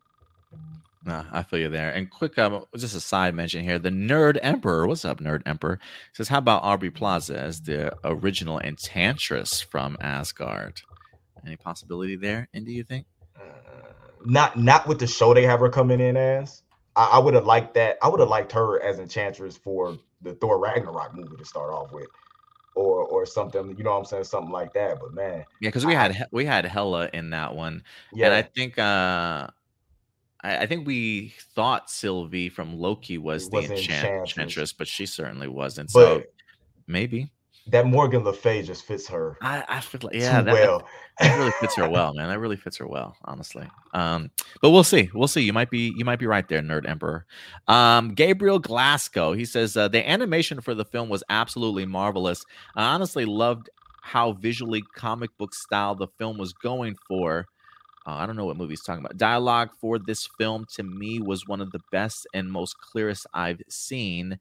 Nah, 1.04 1.24
I 1.32 1.42
feel 1.42 1.60
you 1.60 1.68
there. 1.68 1.90
And 1.90 2.10
quick, 2.10 2.36
um, 2.38 2.64
just 2.76 2.96
a 2.96 3.00
side 3.00 3.34
mention 3.34 3.62
here: 3.64 3.78
the 3.78 3.90
Nerd 3.90 4.38
Emperor. 4.42 4.86
What's 4.86 5.04
up, 5.04 5.20
Nerd 5.20 5.42
Emperor? 5.46 5.78
Says, 6.12 6.28
how 6.28 6.38
about 6.38 6.64
Aubrey 6.64 6.90
Plaza 6.90 7.38
as 7.38 7.62
the 7.62 7.96
original 8.04 8.58
Enchantress 8.58 9.60
from 9.60 9.96
Asgard? 10.00 10.82
Any 11.46 11.56
possibility 11.56 12.16
there? 12.16 12.48
And 12.52 12.66
do 12.66 12.72
you 12.72 12.82
think? 12.82 13.06
Uh, 13.36 13.44
not, 14.26 14.58
not 14.58 14.86
with 14.88 14.98
the 14.98 15.06
show 15.06 15.32
they 15.32 15.44
have 15.44 15.60
her 15.60 15.70
coming 15.70 16.00
in 16.00 16.16
as. 16.16 16.62
I, 16.98 17.04
I 17.12 17.18
would 17.18 17.34
have 17.34 17.46
liked 17.46 17.74
that. 17.74 17.96
I 18.02 18.08
would 18.08 18.20
have 18.20 18.28
liked 18.28 18.52
her 18.52 18.82
as 18.82 18.98
Enchantress 18.98 19.56
for 19.56 19.96
the 20.20 20.34
Thor 20.34 20.58
Ragnarok 20.58 21.14
movie 21.14 21.36
to 21.36 21.44
start 21.44 21.72
off 21.72 21.92
with, 21.92 22.08
or 22.74 23.04
or 23.04 23.24
something. 23.24 23.74
You 23.78 23.84
know 23.84 23.92
what 23.92 23.98
I'm 23.98 24.04
saying? 24.04 24.24
Something 24.24 24.52
like 24.52 24.74
that. 24.74 24.98
But 25.00 25.14
man, 25.14 25.44
yeah, 25.60 25.68
because 25.68 25.86
we 25.86 25.94
had 25.94 26.26
we 26.32 26.44
had 26.44 26.66
Hela 26.66 27.08
in 27.12 27.30
that 27.30 27.54
one, 27.54 27.84
yeah. 28.12 28.26
and 28.26 28.34
I 28.34 28.42
think 28.42 28.78
uh 28.78 29.46
I, 30.42 30.58
I 30.58 30.66
think 30.66 30.86
we 30.86 31.34
thought 31.54 31.88
Sylvie 31.88 32.48
from 32.48 32.76
Loki 32.78 33.16
was 33.16 33.48
the 33.48 33.58
Enchantress, 33.58 34.72
but 34.72 34.88
she 34.88 35.06
certainly 35.06 35.48
wasn't. 35.48 35.90
But, 35.92 36.00
so 36.00 36.22
maybe 36.86 37.30
that 37.70 37.86
Morgan 37.86 38.24
Le 38.24 38.32
Fay 38.32 38.62
just 38.62 38.84
fits 38.84 39.06
her. 39.08 39.36
I, 39.42 39.64
I 39.68 39.80
feel 39.80 40.00
like 40.02 40.14
yeah, 40.14 40.40
that, 40.40 40.52
well. 40.52 40.86
that, 41.20 41.38
really 41.38 41.52
fits 41.60 41.76
her 41.76 41.88
well, 41.88 42.14
man. 42.14 42.28
That 42.28 42.38
really 42.38 42.56
fits 42.56 42.76
her 42.78 42.86
well, 42.86 43.16
honestly. 43.24 43.68
Um, 43.94 44.30
but 44.62 44.70
we'll 44.70 44.84
see. 44.84 45.10
We'll 45.12 45.28
see. 45.28 45.42
You 45.42 45.52
might 45.52 45.70
be 45.70 45.92
you 45.96 46.04
might 46.04 46.18
be 46.18 46.26
right 46.26 46.48
there, 46.48 46.60
Nerd 46.60 46.88
Emperor. 46.88 47.26
Um, 47.66 48.14
Gabriel 48.14 48.58
Glasgow. 48.58 49.32
He 49.32 49.44
says 49.44 49.76
uh, 49.76 49.88
the 49.88 50.08
animation 50.08 50.60
for 50.60 50.74
the 50.74 50.84
film 50.84 51.08
was 51.08 51.22
absolutely 51.28 51.86
marvelous. 51.86 52.44
I 52.74 52.94
honestly 52.94 53.24
loved 53.24 53.68
how 54.00 54.32
visually 54.32 54.82
comic 54.94 55.36
book 55.36 55.54
style 55.54 55.94
the 55.94 56.08
film 56.18 56.38
was 56.38 56.52
going 56.52 56.96
for. 57.06 57.46
Uh, 58.06 58.12
I 58.12 58.26
don't 58.26 58.36
know 58.36 58.46
what 58.46 58.56
movie 58.56 58.72
he's 58.72 58.82
talking 58.82 59.04
about. 59.04 59.18
Dialogue 59.18 59.68
for 59.78 59.98
this 59.98 60.26
film 60.38 60.64
to 60.76 60.82
me 60.82 61.20
was 61.20 61.46
one 61.46 61.60
of 61.60 61.72
the 61.72 61.80
best 61.92 62.26
and 62.32 62.50
most 62.50 62.78
clearest 62.80 63.26
I've 63.34 63.60
seen. 63.68 64.38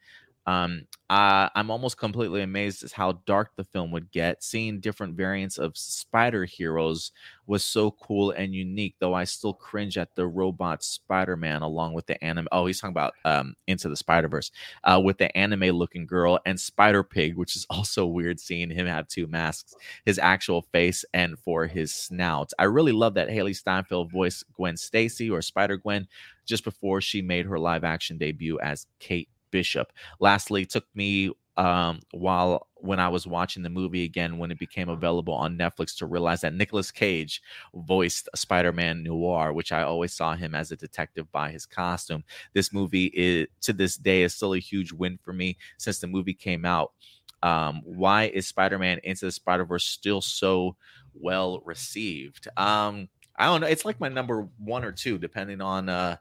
Um, 0.48 0.88
uh, 1.10 1.50
I'm 1.56 1.70
almost 1.70 1.98
completely 1.98 2.42
amazed 2.42 2.84
at 2.84 2.92
how 2.92 3.22
dark 3.26 3.52
the 3.56 3.66
film 3.66 3.92
would 3.92 4.12
get. 4.12 4.44
Seeing 4.44 4.80
different 4.80 5.16
variants 5.16 5.58
of 5.58 5.78
spider 5.78 6.46
heroes 6.46 7.12
was 7.46 7.64
so 7.64 7.92
cool 7.92 8.32
and 8.32 8.54
unique, 8.54 8.96
though 9.00 9.14
I 9.14 9.26
still 9.26 9.54
cringe 9.54 9.98
at 9.98 10.16
the 10.16 10.26
robot 10.26 10.84
Spider 10.84 11.36
Man 11.38 11.62
along 11.62 11.94
with 11.94 12.08
the 12.08 12.22
anime. 12.24 12.48
Oh, 12.52 12.66
he's 12.66 12.80
talking 12.80 12.94
about 12.94 13.14
um, 13.26 13.56
Into 13.68 13.90
the 13.90 13.96
Spider 13.96 14.28
Verse 14.30 14.52
uh, 14.86 15.02
with 15.04 15.18
the 15.18 15.36
anime 15.38 15.70
looking 15.76 16.06
girl 16.06 16.40
and 16.46 16.60
Spider 16.60 17.04
Pig, 17.04 17.36
which 17.36 17.56
is 17.56 17.66
also 17.70 18.06
weird 18.06 18.40
seeing 18.40 18.70
him 18.70 18.88
have 18.88 19.08
two 19.08 19.28
masks 19.28 19.76
his 20.06 20.20
actual 20.20 20.62
face 20.62 21.04
and 21.14 21.38
for 21.40 21.68
his 21.68 21.94
snout. 21.94 22.52
I 22.58 22.66
really 22.66 22.92
love 22.94 23.14
that 23.16 23.30
Hailee 23.30 23.56
Steinfeld 23.56 24.12
voiced 24.12 24.46
Gwen 24.54 24.78
Stacy 24.78 25.30
or 25.30 25.42
Spider 25.42 25.78
Gwen 25.78 26.08
just 26.46 26.64
before 26.64 27.02
she 27.02 27.22
made 27.22 27.46
her 27.46 27.60
live 27.60 27.84
action 27.84 28.18
debut 28.18 28.60
as 28.60 28.88
Kate 29.00 29.30
Bishop. 29.52 29.92
Lastly, 30.20 30.66
took 30.66 30.86
me 30.96 31.32
um, 31.58 32.00
while 32.12 32.68
when 32.76 33.00
I 33.00 33.10
was 33.10 33.26
watching 33.26 33.64
the 33.64 33.70
movie 33.70 34.04
again 34.04 34.38
when 34.38 34.52
it 34.52 34.60
became 34.60 34.90
available 34.90 35.34
on 35.34 35.58
Netflix 35.58 35.98
to 35.98 36.06
realize 36.06 36.42
that 36.42 36.54
Nicolas 36.54 36.92
Cage 36.92 37.42
voiced 37.74 38.30
Spider-Man 38.36 39.02
Noir, 39.02 39.54
which 39.54 39.72
I 39.72 39.82
always 39.82 40.14
saw 40.14 40.36
him 40.36 40.54
as 40.54 40.72
a 40.72 40.76
detective 40.78 41.32
by 41.32 41.52
his 41.52 41.66
costume. 41.66 42.24
This 42.54 42.72
movie 42.72 43.08
is 43.08 43.48
to 43.62 43.74
this 43.74 43.98
day 43.98 44.22
is 44.22 44.36
still 44.36 44.54
a 44.54 44.60
huge 44.60 44.94
win 44.94 45.18
for 45.24 45.34
me 45.34 45.58
since 45.78 46.00
the 46.00 46.08
movie 46.08 46.36
came 46.36 46.64
out. 46.64 46.94
Um, 47.42 47.82
why 47.84 48.26
is 48.26 48.48
Spider-Man 48.48 49.00
Into 49.04 49.26
the 49.26 49.32
Spider-Verse 49.32 49.86
still 49.86 50.22
so 50.22 50.76
well 51.16 51.62
received? 51.66 52.48
Um, 52.58 53.10
I 53.36 53.46
don't 53.46 53.62
know. 53.62 53.68
It's 53.68 53.86
like 53.86 54.00
my 54.00 54.10
number 54.10 54.48
one 54.60 54.84
or 54.84 54.92
two, 54.92 55.18
depending 55.18 55.62
on 55.62 55.90
uh, 55.90 56.18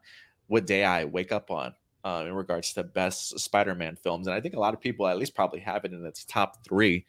what 0.46 0.66
day 0.66 0.84
I 0.84 1.04
wake 1.04 1.32
up 1.32 1.50
on 1.50 1.74
uh, 2.06 2.24
in 2.24 2.32
regards 2.32 2.72
to 2.72 2.84
best 2.84 3.36
Spider-Man 3.36 3.96
films, 3.96 4.28
and 4.28 4.34
I 4.34 4.40
think 4.40 4.54
a 4.54 4.60
lot 4.60 4.74
of 4.74 4.80
people 4.80 5.08
at 5.08 5.18
least 5.18 5.34
probably 5.34 5.58
have 5.60 5.84
it 5.84 5.92
in 5.92 6.06
its 6.06 6.24
top 6.24 6.64
three, 6.64 7.04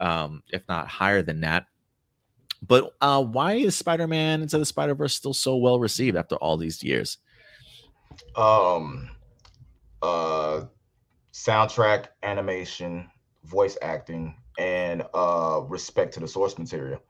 um, 0.00 0.42
if 0.50 0.62
not 0.68 0.88
higher 0.88 1.22
than 1.22 1.42
that. 1.42 1.66
But 2.66 2.92
uh, 3.00 3.22
why 3.22 3.52
is 3.54 3.76
Spider-Man 3.76 4.42
Into 4.42 4.58
the 4.58 4.66
Spider-Verse 4.66 5.14
still 5.14 5.34
so 5.34 5.56
well 5.56 5.78
received 5.78 6.16
after 6.16 6.34
all 6.36 6.56
these 6.56 6.82
years? 6.82 7.18
Um, 8.34 9.08
uh, 10.02 10.64
soundtrack, 11.32 12.06
animation, 12.24 13.08
voice 13.44 13.78
acting, 13.82 14.34
and 14.58 15.04
uh 15.14 15.62
respect 15.68 16.12
to 16.14 16.20
the 16.20 16.28
source 16.28 16.58
material. 16.58 17.00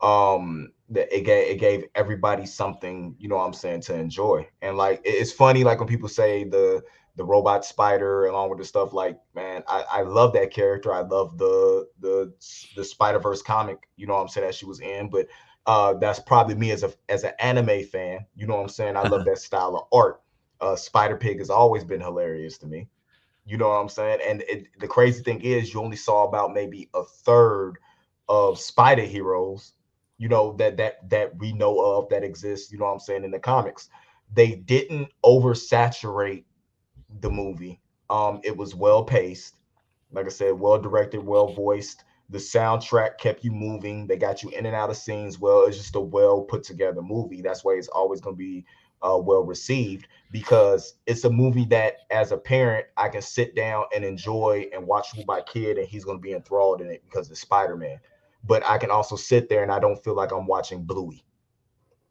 Um 0.00 0.72
that 0.90 1.14
it 1.16 1.22
gave 1.22 1.48
it 1.50 1.58
gave 1.58 1.84
everybody 1.94 2.46
something, 2.46 3.14
you 3.18 3.28
know 3.28 3.36
what 3.36 3.46
I'm 3.46 3.52
saying, 3.54 3.80
to 3.82 3.94
enjoy. 3.94 4.48
And 4.62 4.76
like 4.76 5.00
it's 5.04 5.32
funny, 5.32 5.64
like 5.64 5.78
when 5.78 5.88
people 5.88 6.08
say 6.08 6.44
the 6.44 6.82
the 7.16 7.24
robot 7.24 7.64
spider 7.64 8.26
along 8.26 8.50
with 8.50 8.58
the 8.58 8.64
stuff 8.64 8.92
like 8.92 9.18
man 9.34 9.62
I, 9.66 9.84
I 9.90 10.02
love 10.02 10.32
that 10.34 10.52
character. 10.52 10.92
I 10.92 11.00
love 11.00 11.38
the 11.38 11.86
the 12.00 12.32
the 12.76 12.84
spider-verse 12.84 13.42
comic 13.42 13.78
you 13.96 14.06
know 14.06 14.14
what 14.14 14.20
i'm 14.20 14.28
saying 14.28 14.46
that 14.46 14.54
she 14.54 14.66
was 14.66 14.80
in. 14.80 15.08
But 15.10 15.26
uh 15.66 15.94
that's 15.94 16.20
probably 16.20 16.54
me 16.54 16.70
as 16.72 16.82
a 16.84 16.92
as 17.08 17.24
an 17.24 17.32
anime 17.40 17.84
fan 17.84 18.26
you 18.34 18.46
know 18.46 18.56
what 18.56 18.62
i'm 18.62 18.68
saying? 18.68 18.96
I 18.96 19.02
love 19.02 19.24
that 19.26 19.38
style 19.38 19.76
of 19.76 19.86
art. 19.92 20.22
Uh 20.60 20.76
spider 20.76 21.16
pig 21.16 21.38
has 21.38 21.50
always 21.50 21.84
been 21.84 22.00
hilarious 22.00 22.58
to 22.58 22.66
me 22.66 22.88
you 23.46 23.56
know 23.56 23.68
what 23.68 23.76
i'm 23.76 23.88
saying? 23.88 24.18
And 24.26 24.42
it, 24.48 24.66
the 24.78 24.88
crazy 24.88 25.22
thing 25.22 25.40
is 25.40 25.72
you 25.72 25.80
only 25.80 25.96
saw 25.96 26.24
about 26.28 26.52
maybe 26.52 26.90
a 26.94 27.02
third 27.02 27.78
of 28.28 28.58
spider 28.58 29.02
heroes 29.04 29.72
you 30.18 30.28
know 30.28 30.54
that 30.58 30.76
that 30.76 31.08
that 31.08 31.36
we 31.38 31.52
know 31.52 31.78
of 31.78 32.08
that 32.08 32.24
exists 32.24 32.72
you 32.72 32.78
know 32.78 32.86
what 32.86 32.92
i'm 32.92 33.00
saying 33.00 33.24
in 33.24 33.30
the 33.30 33.38
comics 33.38 33.88
they 34.34 34.56
didn't 34.56 35.08
oversaturate 35.24 36.44
the 37.20 37.30
movie. 37.30 37.80
Um, 38.10 38.40
it 38.44 38.56
was 38.56 38.74
well 38.74 39.04
paced, 39.04 39.56
like 40.12 40.26
I 40.26 40.30
said, 40.30 40.58
well 40.58 40.78
directed, 40.78 41.24
well 41.24 41.48
voiced. 41.48 42.04
The 42.30 42.38
soundtrack 42.38 43.18
kept 43.18 43.44
you 43.44 43.52
moving. 43.52 44.06
They 44.06 44.16
got 44.16 44.42
you 44.42 44.50
in 44.50 44.66
and 44.66 44.74
out 44.74 44.90
of 44.90 44.96
scenes. 44.96 45.38
Well, 45.38 45.64
it's 45.64 45.76
just 45.76 45.94
a 45.94 46.00
well 46.00 46.42
put 46.42 46.64
together 46.64 47.02
movie. 47.02 47.40
That's 47.40 47.64
why 47.64 47.74
it's 47.74 47.88
always 47.88 48.20
going 48.20 48.34
to 48.34 48.38
be 48.38 48.64
uh, 49.02 49.18
well 49.18 49.44
received 49.44 50.08
because 50.32 50.94
it's 51.06 51.24
a 51.24 51.30
movie 51.30 51.66
that, 51.66 51.98
as 52.10 52.32
a 52.32 52.36
parent, 52.36 52.86
I 52.96 53.08
can 53.08 53.22
sit 53.22 53.54
down 53.54 53.84
and 53.94 54.04
enjoy 54.04 54.68
and 54.72 54.86
watch 54.86 55.08
with 55.16 55.26
my 55.26 55.40
kid, 55.42 55.78
and 55.78 55.86
he's 55.86 56.04
going 56.04 56.18
to 56.18 56.22
be 56.22 56.32
enthralled 56.32 56.80
in 56.80 56.90
it 56.90 57.02
because 57.04 57.30
it's 57.30 57.40
Spider 57.40 57.76
Man. 57.76 57.98
But 58.44 58.64
I 58.64 58.78
can 58.78 58.90
also 58.90 59.16
sit 59.16 59.48
there 59.48 59.62
and 59.62 59.72
I 59.72 59.78
don't 59.78 60.02
feel 60.02 60.14
like 60.14 60.32
I'm 60.32 60.46
watching 60.46 60.84
Bluey. 60.84 61.24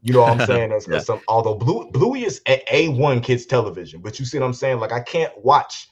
You 0.01 0.13
know 0.13 0.21
what 0.21 0.39
I'm 0.39 0.47
saying? 0.47 0.69
That's 0.69 0.87
yeah. 0.87 0.99
some 0.99 1.21
although 1.27 1.55
Blue 1.55 1.89
Bluey 1.91 2.23
is 2.25 2.41
a 2.47 2.89
one 2.89 3.21
kids 3.21 3.45
television, 3.45 4.01
but 4.01 4.19
you 4.19 4.25
see 4.25 4.39
what 4.39 4.45
I'm 4.45 4.53
saying? 4.53 4.79
Like 4.79 4.91
I 4.91 5.01
can't 5.01 5.33
watch 5.43 5.89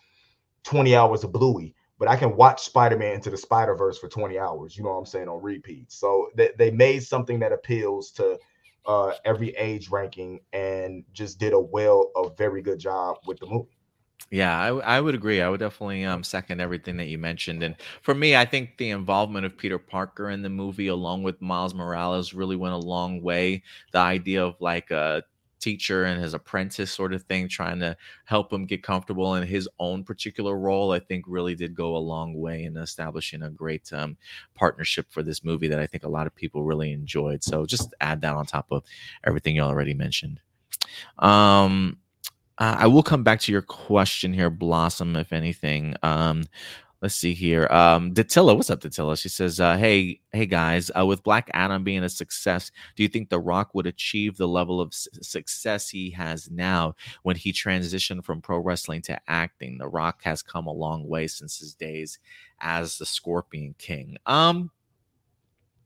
20 0.64 0.96
hours 0.96 1.24
of 1.24 1.32
Bluey, 1.32 1.76
but 1.98 2.08
I 2.08 2.16
can 2.16 2.36
watch 2.36 2.62
Spider-Man 2.64 3.16
into 3.16 3.30
the 3.30 3.38
Spider-Verse 3.38 4.00
for 4.00 4.08
20 4.08 4.38
hours, 4.40 4.78
you 4.78 4.84
know 4.84 4.92
what 4.92 4.98
I'm 4.98 5.06
saying, 5.06 5.28
on 5.28 5.42
repeat. 5.42 5.92
So 5.92 6.30
they, 6.36 6.52
they 6.58 6.72
made 6.72 7.04
something 7.04 7.40
that 7.40 7.52
appeals 7.52 8.12
to 8.12 8.40
uh 8.86 9.14
every 9.24 9.50
age 9.56 9.90
ranking 9.90 10.42
and 10.52 11.06
just 11.14 11.40
did 11.40 11.54
a 11.54 11.60
well, 11.60 12.12
a 12.16 12.30
very 12.38 12.62
good 12.62 12.80
job 12.80 13.18
with 13.26 13.40
the 13.40 13.46
movie. 13.46 13.78
Yeah, 14.32 14.60
I, 14.60 14.98
I 14.98 15.02
would 15.02 15.14
agree. 15.14 15.42
I 15.42 15.50
would 15.50 15.60
definitely 15.60 16.04
um, 16.06 16.24
second 16.24 16.60
everything 16.60 16.98
that 16.98 17.06
you 17.08 17.20
mentioned. 17.20 17.62
And 17.62 17.76
for 18.02 18.16
me, 18.16 18.36
I 18.36 18.46
think 18.46 18.78
the 18.78 18.90
involvement 18.90 19.46
of 19.46 19.58
Peter 19.58 19.78
Parker 19.78 20.30
in 20.30 20.42
the 20.42 20.50
movie, 20.50 20.88
along 20.88 21.22
with 21.24 21.40
Miles 21.42 21.76
Morales, 21.76 22.34
really 22.34 22.56
went 22.56 22.74
a 22.74 22.78
long 22.78 23.22
way. 23.22 23.62
The 23.92 24.00
idea 24.00 24.44
of 24.44 24.60
like 24.60 24.90
a 24.90 25.24
teacher 25.60 26.06
and 26.06 26.22
his 26.22 26.34
apprentice 26.34 26.92
sort 26.92 27.14
of 27.14 27.24
thing, 27.24 27.48
trying 27.48 27.80
to 27.82 27.96
help 28.26 28.52
him 28.52 28.66
get 28.66 28.82
comfortable 28.82 29.36
in 29.36 29.48
his 29.48 29.70
own 29.80 30.04
particular 30.04 30.58
role, 30.58 30.92
I 30.92 31.00
think 31.00 31.26
really 31.28 31.54
did 31.54 31.76
go 31.76 31.96
a 31.96 32.00
long 32.00 32.34
way 32.34 32.64
in 32.64 32.76
establishing 32.76 33.44
a 33.44 33.52
great 33.52 33.94
um, 33.94 34.18
partnership 34.56 35.06
for 35.12 35.22
this 35.22 35.44
movie 35.44 35.68
that 35.68 35.80
I 35.80 35.86
think 35.86 36.04
a 36.06 36.10
lot 36.10 36.26
of 36.26 36.34
people 36.36 36.64
really 36.64 36.92
enjoyed. 36.92 37.44
So 37.44 37.68
just 37.68 37.94
add 38.02 38.22
that 38.22 38.34
on 38.34 38.48
top 38.48 38.66
of 38.72 38.84
everything 39.26 39.56
you 39.58 39.62
already 39.62 39.94
mentioned. 39.94 40.40
Um, 41.20 41.98
uh, 42.58 42.76
I 42.80 42.88
will 42.88 43.04
come 43.04 43.24
back 43.24 43.40
to 43.42 43.52
your 43.52 43.62
question 43.62 44.34
here, 44.34 44.50
Blossom, 44.50 45.16
if 45.16 45.34
anything. 45.34 45.96
Um, 46.04 46.44
let's 47.02 47.16
see 47.16 47.34
here. 47.34 47.68
Um, 47.72 48.14
Datilla, 48.14 48.56
what's 48.56 48.70
up, 48.70 48.80
Datilla? 48.80 49.20
She 49.20 49.30
says, 49.30 49.60
uh, 49.60 49.76
"Hey, 49.78 50.22
hey 50.32 50.46
guys, 50.46 50.92
uh, 50.98 51.06
with 51.06 51.24
Black 51.24 51.50
Adam 51.54 51.84
being 51.84 52.04
a 52.04 52.10
success, 52.10 52.72
do 52.96 53.04
you 53.04 53.10
think 53.10 53.30
The 53.30 53.40
Rock 53.40 53.74
would 53.74 53.88
achieve 53.88 54.38
the 54.38 54.48
level 54.48 54.80
of 54.80 54.94
success 54.94 55.90
he 55.90 56.12
has 56.12 56.50
now 56.52 56.96
when 57.24 57.36
he 57.36 57.52
transitioned 57.52 58.24
from 58.24 58.42
pro 58.42 58.60
wrestling 58.60 59.02
to 59.04 59.20
acting? 59.28 59.78
The 59.78 59.88
Rock 59.88 60.22
has 60.24 60.42
come 60.44 60.68
a 60.68 60.72
long 60.74 61.08
way 61.08 61.28
since 61.28 61.58
his 61.58 61.74
days 61.74 62.20
as 62.62 62.98
the 62.98 63.06
Scorpion 63.06 63.76
King." 63.78 64.18
Um, 64.26 64.72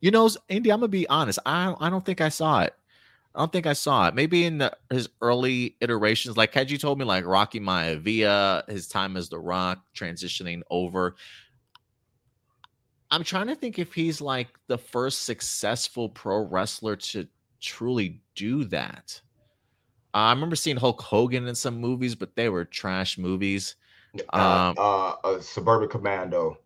you 0.01 0.11
know, 0.11 0.29
Andy, 0.49 0.71
I'm 0.71 0.79
gonna 0.79 0.89
be 0.89 1.07
honest. 1.07 1.39
I 1.45 1.73
I 1.79 1.89
don't 1.89 2.05
think 2.05 2.21
I 2.21 2.29
saw 2.29 2.61
it. 2.61 2.73
I 3.37 3.41
don't 3.41 3.51
think 3.51 3.67
I 3.67 3.73
saw 3.73 4.07
it. 4.07 4.15
Maybe 4.15 4.45
in 4.45 4.57
the, 4.57 4.75
his 4.89 5.09
early 5.21 5.75
iterations, 5.79 6.37
like 6.37 6.55
had 6.55 6.71
you 6.71 6.79
told 6.79 6.97
me 6.97 7.05
like 7.05 7.23
Rocky 7.23 7.59
Maivia, 7.59 8.67
his 8.67 8.87
time 8.87 9.15
as 9.15 9.29
The 9.29 9.37
Rock, 9.37 9.77
transitioning 9.95 10.61
over. 10.71 11.15
I'm 13.11 13.23
trying 13.23 13.45
to 13.45 13.55
think 13.55 13.77
if 13.77 13.93
he's 13.93 14.21
like 14.21 14.47
the 14.65 14.77
first 14.79 15.25
successful 15.25 16.09
pro 16.09 16.39
wrestler 16.39 16.95
to 16.95 17.27
truly 17.61 18.19
do 18.33 18.63
that. 18.65 19.21
Uh, 20.15 20.17
I 20.17 20.31
remember 20.31 20.55
seeing 20.55 20.77
Hulk 20.77 20.99
Hogan 20.99 21.47
in 21.47 21.53
some 21.53 21.79
movies, 21.79 22.15
but 22.15 22.35
they 22.35 22.49
were 22.49 22.65
trash 22.65 23.19
movies. 23.19 23.75
Uh, 24.33 24.37
um, 24.37 24.75
uh, 24.79 25.09
uh, 25.23 25.39
Suburban 25.41 25.89
Commando 25.89 26.57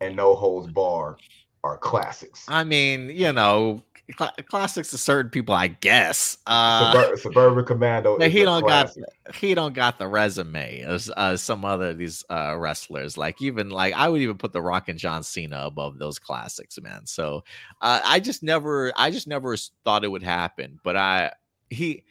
and 0.00 0.16
No 0.16 0.34
Holds 0.34 0.66
Bar 0.66 1.16
are 1.62 1.78
classics. 1.78 2.44
I 2.48 2.64
mean, 2.64 3.08
you 3.10 3.32
know, 3.32 3.84
cl- 4.16 4.34
classics 4.48 4.90
to 4.90 4.98
certain 4.98 5.30
people, 5.30 5.54
I 5.54 5.68
guess. 5.68 6.38
Uh, 6.46 6.92
Subur- 6.92 7.18
Suburban 7.18 7.64
Commando. 7.64 8.18
he 8.18 8.42
don't 8.42 8.62
classic. 8.62 9.04
got 9.24 9.34
he 9.34 9.54
don't 9.54 9.74
got 9.74 9.98
the 9.98 10.06
resume 10.06 10.80
as 10.80 11.10
uh, 11.16 11.36
some 11.36 11.64
other 11.64 11.94
these 11.94 12.24
uh, 12.30 12.56
wrestlers. 12.58 13.16
Like 13.16 13.40
even 13.42 13.70
like 13.70 13.94
I 13.94 14.08
would 14.08 14.20
even 14.20 14.38
put 14.38 14.52
The 14.52 14.62
Rock 14.62 14.88
and 14.88 14.98
John 14.98 15.22
Cena 15.22 15.66
above 15.66 15.98
those 15.98 16.18
classics, 16.18 16.78
man. 16.80 17.06
So 17.06 17.44
uh, 17.80 18.00
I 18.04 18.20
just 18.20 18.42
never 18.42 18.92
I 18.96 19.10
just 19.10 19.26
never 19.26 19.56
thought 19.84 20.04
it 20.04 20.08
would 20.08 20.22
happen. 20.22 20.78
But 20.82 20.96
I 20.96 21.32
he 21.70 22.04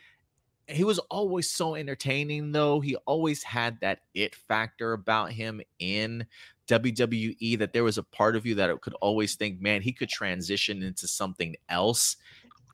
he 0.67 0.83
was 0.83 0.99
always 0.99 1.49
so 1.49 1.75
entertaining 1.75 2.51
though 2.51 2.79
he 2.79 2.95
always 3.05 3.43
had 3.43 3.79
that 3.81 3.99
it 4.13 4.33
factor 4.35 4.93
about 4.93 5.31
him 5.31 5.61
in 5.79 6.25
WWE 6.67 7.57
that 7.59 7.73
there 7.73 7.83
was 7.83 7.97
a 7.97 8.03
part 8.03 8.35
of 8.35 8.45
you 8.45 8.55
that 8.55 8.81
could 8.81 8.95
always 9.01 9.35
think, 9.35 9.61
man, 9.61 9.81
he 9.81 9.91
could 9.91 10.09
transition 10.09 10.83
into 10.83 11.07
something 11.07 11.55
else 11.69 12.17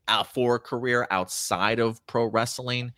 uh, 0.08 0.24
for 0.24 0.56
a 0.56 0.60
career 0.60 1.08
outside 1.12 1.80
of 1.80 2.06
pro 2.08 2.26
wrestling. 2.26 2.92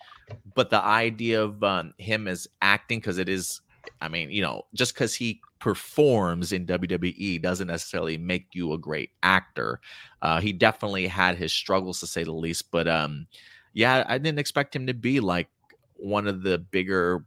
But 0.56 0.70
the 0.70 0.84
idea 0.84 1.42
of 1.42 1.64
um, 1.64 1.94
him 1.98 2.28
as 2.28 2.48
acting, 2.62 3.00
because 3.00 3.18
it 3.18 3.30
is, 3.30 3.62
I 4.02 4.08
mean, 4.08 4.32
you 4.32 4.42
know, 4.42 4.64
just 4.74 4.94
because 4.94 5.14
he 5.14 5.42
performs 5.60 6.52
in 6.52 6.66
WWE 6.66 7.42
doesn't 7.42 7.68
necessarily 7.68 8.18
make 8.18 8.48
you 8.54 8.74
a 8.74 8.78
great 8.78 9.12
actor. 9.24 9.80
Uh, 10.22 10.42
he 10.42 10.52
definitely 10.52 11.08
had 11.08 11.38
his 11.38 11.54
struggles 11.54 12.00
to 12.00 12.08
say 12.08 12.24
the 12.24 12.32
least. 12.32 12.72
But 12.72 12.88
um, 12.88 13.28
yeah, 13.74 14.04
I 14.08 14.18
didn't 14.18 14.40
expect 14.40 14.76
him 14.76 14.88
to 14.88 14.94
be 14.94 15.20
like 15.20 15.48
one 15.96 16.28
of 16.28 16.44
the 16.44 16.58
bigger 16.58 17.26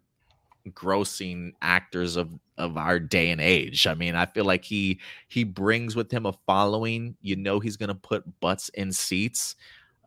grossing 0.73 1.53
actors 1.63 2.17
of 2.17 2.31
of 2.59 2.77
our 2.77 2.99
day 2.99 3.31
and 3.31 3.41
age. 3.41 3.87
I 3.87 3.95
mean, 3.95 4.15
I 4.15 4.27
feel 4.27 4.45
like 4.45 4.65
he 4.65 5.01
he 5.29 5.45
brings 5.45 5.95
with 5.95 6.11
him 6.11 6.27
a 6.27 6.33
following. 6.47 7.17
You 7.21 7.37
know, 7.37 7.61
he's 7.61 7.77
to 7.77 7.95
put 7.95 8.41
butts 8.41 8.69
in 8.71 8.93
seats. 8.93 9.57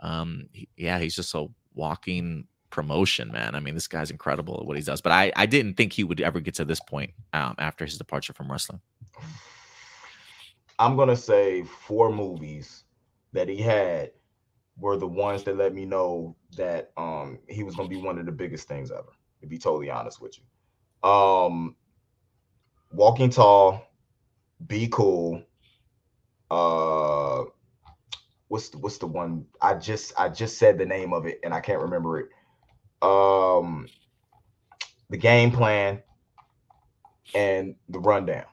Um, 0.01 0.47
he, 0.53 0.67
yeah, 0.77 0.99
he's 0.99 1.15
just 1.15 1.33
a 1.35 1.47
walking 1.73 2.47
promotion, 2.69 3.31
man. 3.31 3.55
I 3.55 3.59
mean, 3.59 3.73
this 3.73 3.87
guy's 3.87 4.11
incredible 4.11 4.57
at 4.59 4.65
what 4.65 4.77
he 4.77 4.83
does. 4.83 5.01
But 5.01 5.11
I 5.11 5.31
I 5.35 5.45
didn't 5.45 5.75
think 5.75 5.93
he 5.93 6.03
would 6.03 6.21
ever 6.21 6.39
get 6.39 6.55
to 6.55 6.65
this 6.65 6.79
point 6.79 7.11
um, 7.33 7.55
after 7.57 7.85
his 7.85 7.97
departure 7.97 8.33
from 8.33 8.51
wrestling. 8.51 8.81
I'm 10.77 10.95
gonna 10.95 11.15
say 11.15 11.63
four 11.63 12.11
movies 12.11 12.85
that 13.33 13.47
he 13.47 13.57
had 13.57 14.11
were 14.77 14.97
the 14.97 15.07
ones 15.07 15.43
that 15.43 15.57
let 15.57 15.73
me 15.73 15.85
know 15.85 16.35
that 16.55 16.91
um 16.97 17.39
he 17.47 17.63
was 17.63 17.75
gonna 17.75 17.89
be 17.89 17.97
one 17.97 18.17
of 18.17 18.25
the 18.25 18.31
biggest 18.31 18.67
things 18.67 18.91
ever 18.91 19.11
to 19.41 19.47
be 19.47 19.57
totally 19.57 19.89
honest 19.89 20.21
with 20.21 20.37
you. 20.37 20.43
Um, 21.03 21.75
Walking 22.91 23.29
Tall, 23.29 23.83
Be 24.65 24.87
Cool. 24.87 25.43
Uh, 26.49 27.43
what's 28.47 28.69
the, 28.69 28.77
what's 28.79 28.97
the 28.97 29.07
one? 29.07 29.45
I 29.61 29.75
just 29.75 30.13
I 30.17 30.29
just 30.29 30.57
said 30.57 30.77
the 30.77 30.85
name 30.85 31.13
of 31.13 31.25
it 31.25 31.39
and 31.43 31.53
I 31.53 31.61
can't 31.61 31.81
remember 31.81 32.19
it. 32.19 32.29
Um, 33.01 33.87
the 35.09 35.17
game 35.17 35.51
plan 35.51 36.01
and 37.35 37.75
the 37.87 37.99
rundown. 37.99 38.45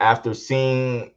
After 0.00 0.34
seeing 0.34 1.12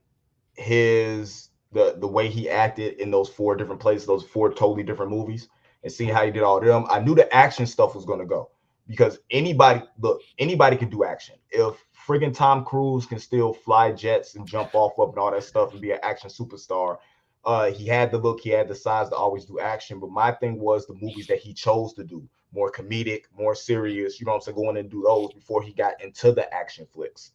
his 0.54 1.50
the 1.72 1.96
the 2.00 2.08
way 2.08 2.30
he 2.30 2.50
acted 2.50 3.00
in 3.00 3.12
those 3.12 3.30
four 3.30 3.56
different 3.56 3.82
places, 3.82 4.06
those 4.06 4.24
four 4.24 4.54
totally 4.54 4.84
different 4.84 5.12
movies, 5.12 5.48
and 5.84 5.92
seeing 5.92 6.14
how 6.14 6.26
he 6.26 6.32
did 6.32 6.44
all 6.44 6.58
of 6.58 6.66
them, 6.66 6.86
I 6.90 7.00
knew 7.00 7.16
the 7.16 7.34
action 7.34 7.66
stuff 7.66 7.96
was 7.96 8.06
going 8.06 8.20
to 8.20 8.26
go 8.26 8.52
because 8.88 9.20
anybody 9.32 9.82
look 10.00 10.22
anybody 10.40 10.78
can 10.78 10.90
do 10.90 11.04
action 11.06 11.36
if 11.52 11.86
friggin' 12.08 12.36
tom 12.36 12.66
cruise 12.66 13.06
can 13.06 13.20
still 13.20 13.54
fly 13.54 13.92
jets 13.92 14.36
and 14.36 14.48
jump 14.48 14.76
off 14.76 15.00
up 15.00 15.10
and 15.10 15.20
all 15.20 15.32
that 15.32 15.44
stuff 15.44 15.74
and 15.74 15.82
be 15.82 15.92
an 15.92 16.00
action 16.04 16.30
superstar 16.30 16.98
Uh, 17.46 17.72
he 17.72 17.88
had 17.88 18.12
the 18.12 18.18
look, 18.20 18.42
he 18.42 18.52
had 18.52 18.68
the 18.68 18.76
size 18.76 19.10
to 19.10 19.16
always 19.16 19.46
do 19.46 19.60
action. 19.60 20.00
But 20.00 20.12
my 20.12 20.32
thing 20.32 20.60
was 20.60 20.86
the 20.86 20.96
movies 20.96 21.28
that 21.28 21.40
he 21.40 21.54
chose 21.54 21.94
to 21.96 22.04
do 22.04 22.28
more 22.54 22.72
comedic, 22.72 23.24
more 23.38 23.56
serious. 23.56 24.20
You 24.20 24.26
know 24.28 24.34
what 24.34 24.38
I'm 24.38 24.42
saying? 24.44 24.58
Going 24.58 24.78
and 24.78 24.92
do 24.92 25.04
those 25.08 25.34
before 25.34 25.64
he 25.64 25.74
got 25.74 26.02
into 26.04 26.34
the 26.34 26.54
action 26.54 26.88
flicks. 26.94 27.32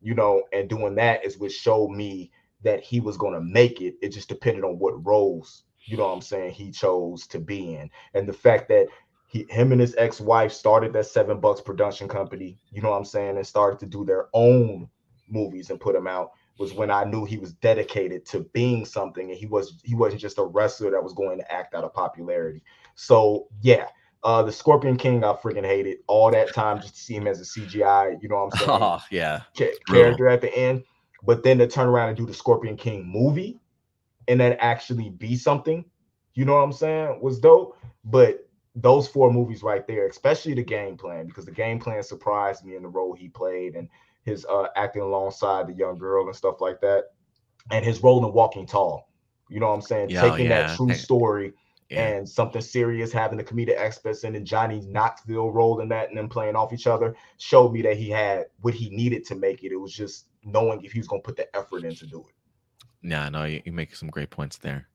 You 0.00 0.14
know, 0.14 0.44
and 0.52 0.68
doing 0.68 0.94
that 0.96 1.24
is 1.24 1.38
what 1.38 1.52
showed 1.52 1.90
me 1.90 2.32
that 2.62 2.82
he 2.82 3.00
was 3.00 3.16
going 3.18 3.34
to 3.34 3.40
make 3.40 3.80
it. 3.82 3.96
It 4.02 4.10
just 4.10 4.28
depended 4.28 4.64
on 4.64 4.78
what 4.78 5.04
roles, 5.06 5.64
you 5.84 5.96
know 5.96 6.06
what 6.06 6.14
I'm 6.14 6.22
saying, 6.22 6.52
he 6.52 6.70
chose 6.72 7.26
to 7.28 7.38
be 7.40 7.74
in. 7.76 7.90
And 8.14 8.28
the 8.28 8.34
fact 8.34 8.68
that 8.68 8.88
he, 9.30 9.46
him 9.48 9.70
and 9.70 9.80
his 9.80 9.94
ex-wife 9.96 10.52
started 10.52 10.92
that 10.92 11.06
Seven 11.06 11.38
Bucks 11.38 11.60
production 11.60 12.08
company, 12.08 12.58
you 12.72 12.82
know 12.82 12.90
what 12.90 12.96
I'm 12.96 13.04
saying, 13.04 13.36
and 13.36 13.46
started 13.46 13.78
to 13.78 13.86
do 13.86 14.04
their 14.04 14.26
own 14.34 14.88
movies 15.28 15.70
and 15.70 15.78
put 15.78 15.94
them 15.94 16.08
out 16.08 16.32
was 16.58 16.74
when 16.74 16.90
I 16.90 17.04
knew 17.04 17.24
he 17.24 17.38
was 17.38 17.52
dedicated 17.52 18.26
to 18.26 18.40
being 18.52 18.84
something 18.84 19.30
and 19.30 19.38
he 19.38 19.46
was 19.46 19.80
he 19.84 19.94
wasn't 19.94 20.20
just 20.20 20.38
a 20.38 20.44
wrestler 20.44 20.90
that 20.90 21.02
was 21.02 21.12
going 21.12 21.38
to 21.38 21.52
act 21.52 21.76
out 21.76 21.84
of 21.84 21.94
popularity. 21.94 22.60
So 22.96 23.46
yeah, 23.62 23.86
uh 24.24 24.42
the 24.42 24.50
Scorpion 24.50 24.96
King 24.96 25.22
I 25.22 25.32
freaking 25.34 25.64
hated 25.64 25.98
all 26.08 26.32
that 26.32 26.52
time 26.52 26.80
just 26.80 26.96
to 26.96 27.00
see 27.00 27.14
him 27.14 27.28
as 27.28 27.40
a 27.40 27.44
CGI, 27.44 28.20
you 28.20 28.28
know 28.28 28.34
what 28.34 28.52
I'm 28.52 28.58
saying? 28.58 28.70
Oh 28.82 29.00
yeah. 29.12 29.42
character 29.86 30.28
at 30.28 30.40
the 30.40 30.52
end. 30.52 30.82
But 31.22 31.44
then 31.44 31.58
to 31.58 31.68
turn 31.68 31.86
around 31.86 32.08
and 32.08 32.18
do 32.18 32.26
the 32.26 32.34
Scorpion 32.34 32.76
King 32.76 33.06
movie 33.06 33.60
and 34.26 34.40
then 34.40 34.56
actually 34.58 35.10
be 35.10 35.36
something, 35.36 35.84
you 36.34 36.44
know 36.44 36.54
what 36.54 36.64
I'm 36.64 36.72
saying, 36.72 37.20
was 37.22 37.38
dope. 37.38 37.78
But 38.04 38.49
those 38.76 39.08
four 39.08 39.32
movies 39.32 39.62
right 39.62 39.86
there, 39.86 40.06
especially 40.06 40.54
the 40.54 40.62
game 40.62 40.96
plan, 40.96 41.26
because 41.26 41.44
the 41.44 41.50
game 41.52 41.78
plan 41.80 42.02
surprised 42.02 42.64
me 42.64 42.76
in 42.76 42.82
the 42.82 42.88
role 42.88 43.14
he 43.14 43.28
played 43.28 43.74
and 43.74 43.88
his 44.22 44.44
uh, 44.46 44.66
acting 44.76 45.02
alongside 45.02 45.66
the 45.66 45.72
young 45.72 45.98
girl 45.98 46.26
and 46.26 46.36
stuff 46.36 46.60
like 46.60 46.80
that, 46.80 47.04
and 47.70 47.84
his 47.84 48.02
role 48.02 48.24
in 48.24 48.32
Walking 48.32 48.66
Tall. 48.66 49.08
You 49.48 49.60
know 49.60 49.68
what 49.68 49.74
I'm 49.74 49.82
saying? 49.82 50.10
Yeah, 50.10 50.22
Taking 50.22 50.46
yeah. 50.46 50.66
that 50.68 50.76
true 50.76 50.92
story 50.94 51.52
Yeah. 51.88 52.06
and 52.06 52.28
something 52.28 52.60
serious, 52.62 53.12
having 53.12 53.38
the 53.38 53.44
comedic 53.44 53.76
aspects 53.76 54.22
and 54.22 54.34
then 54.34 54.44
Johnny 54.44 54.80
Knoxville 54.82 55.50
role 55.50 55.80
in 55.80 55.88
that 55.88 56.08
and 56.08 56.16
then 56.16 56.28
playing 56.28 56.54
off 56.54 56.72
each 56.72 56.86
other 56.86 57.16
showed 57.38 57.72
me 57.72 57.82
that 57.82 57.96
he 57.96 58.08
had 58.10 58.46
what 58.60 58.74
he 58.74 58.90
needed 58.90 59.24
to 59.26 59.34
make 59.34 59.64
it. 59.64 59.72
It 59.72 59.76
was 59.76 59.92
just 59.92 60.26
knowing 60.44 60.84
if 60.84 60.92
he 60.92 61.00
was 61.00 61.08
going 61.08 61.22
to 61.22 61.26
put 61.26 61.36
the 61.36 61.54
effort 61.56 61.84
in 61.84 61.94
to 61.96 62.06
do 62.06 62.20
it. 62.28 62.34
Yeah, 63.02 63.28
no, 63.30 63.44
you, 63.44 63.62
you 63.64 63.72
make 63.72 63.96
some 63.96 64.10
great 64.10 64.30
points 64.30 64.58
there. 64.58 64.89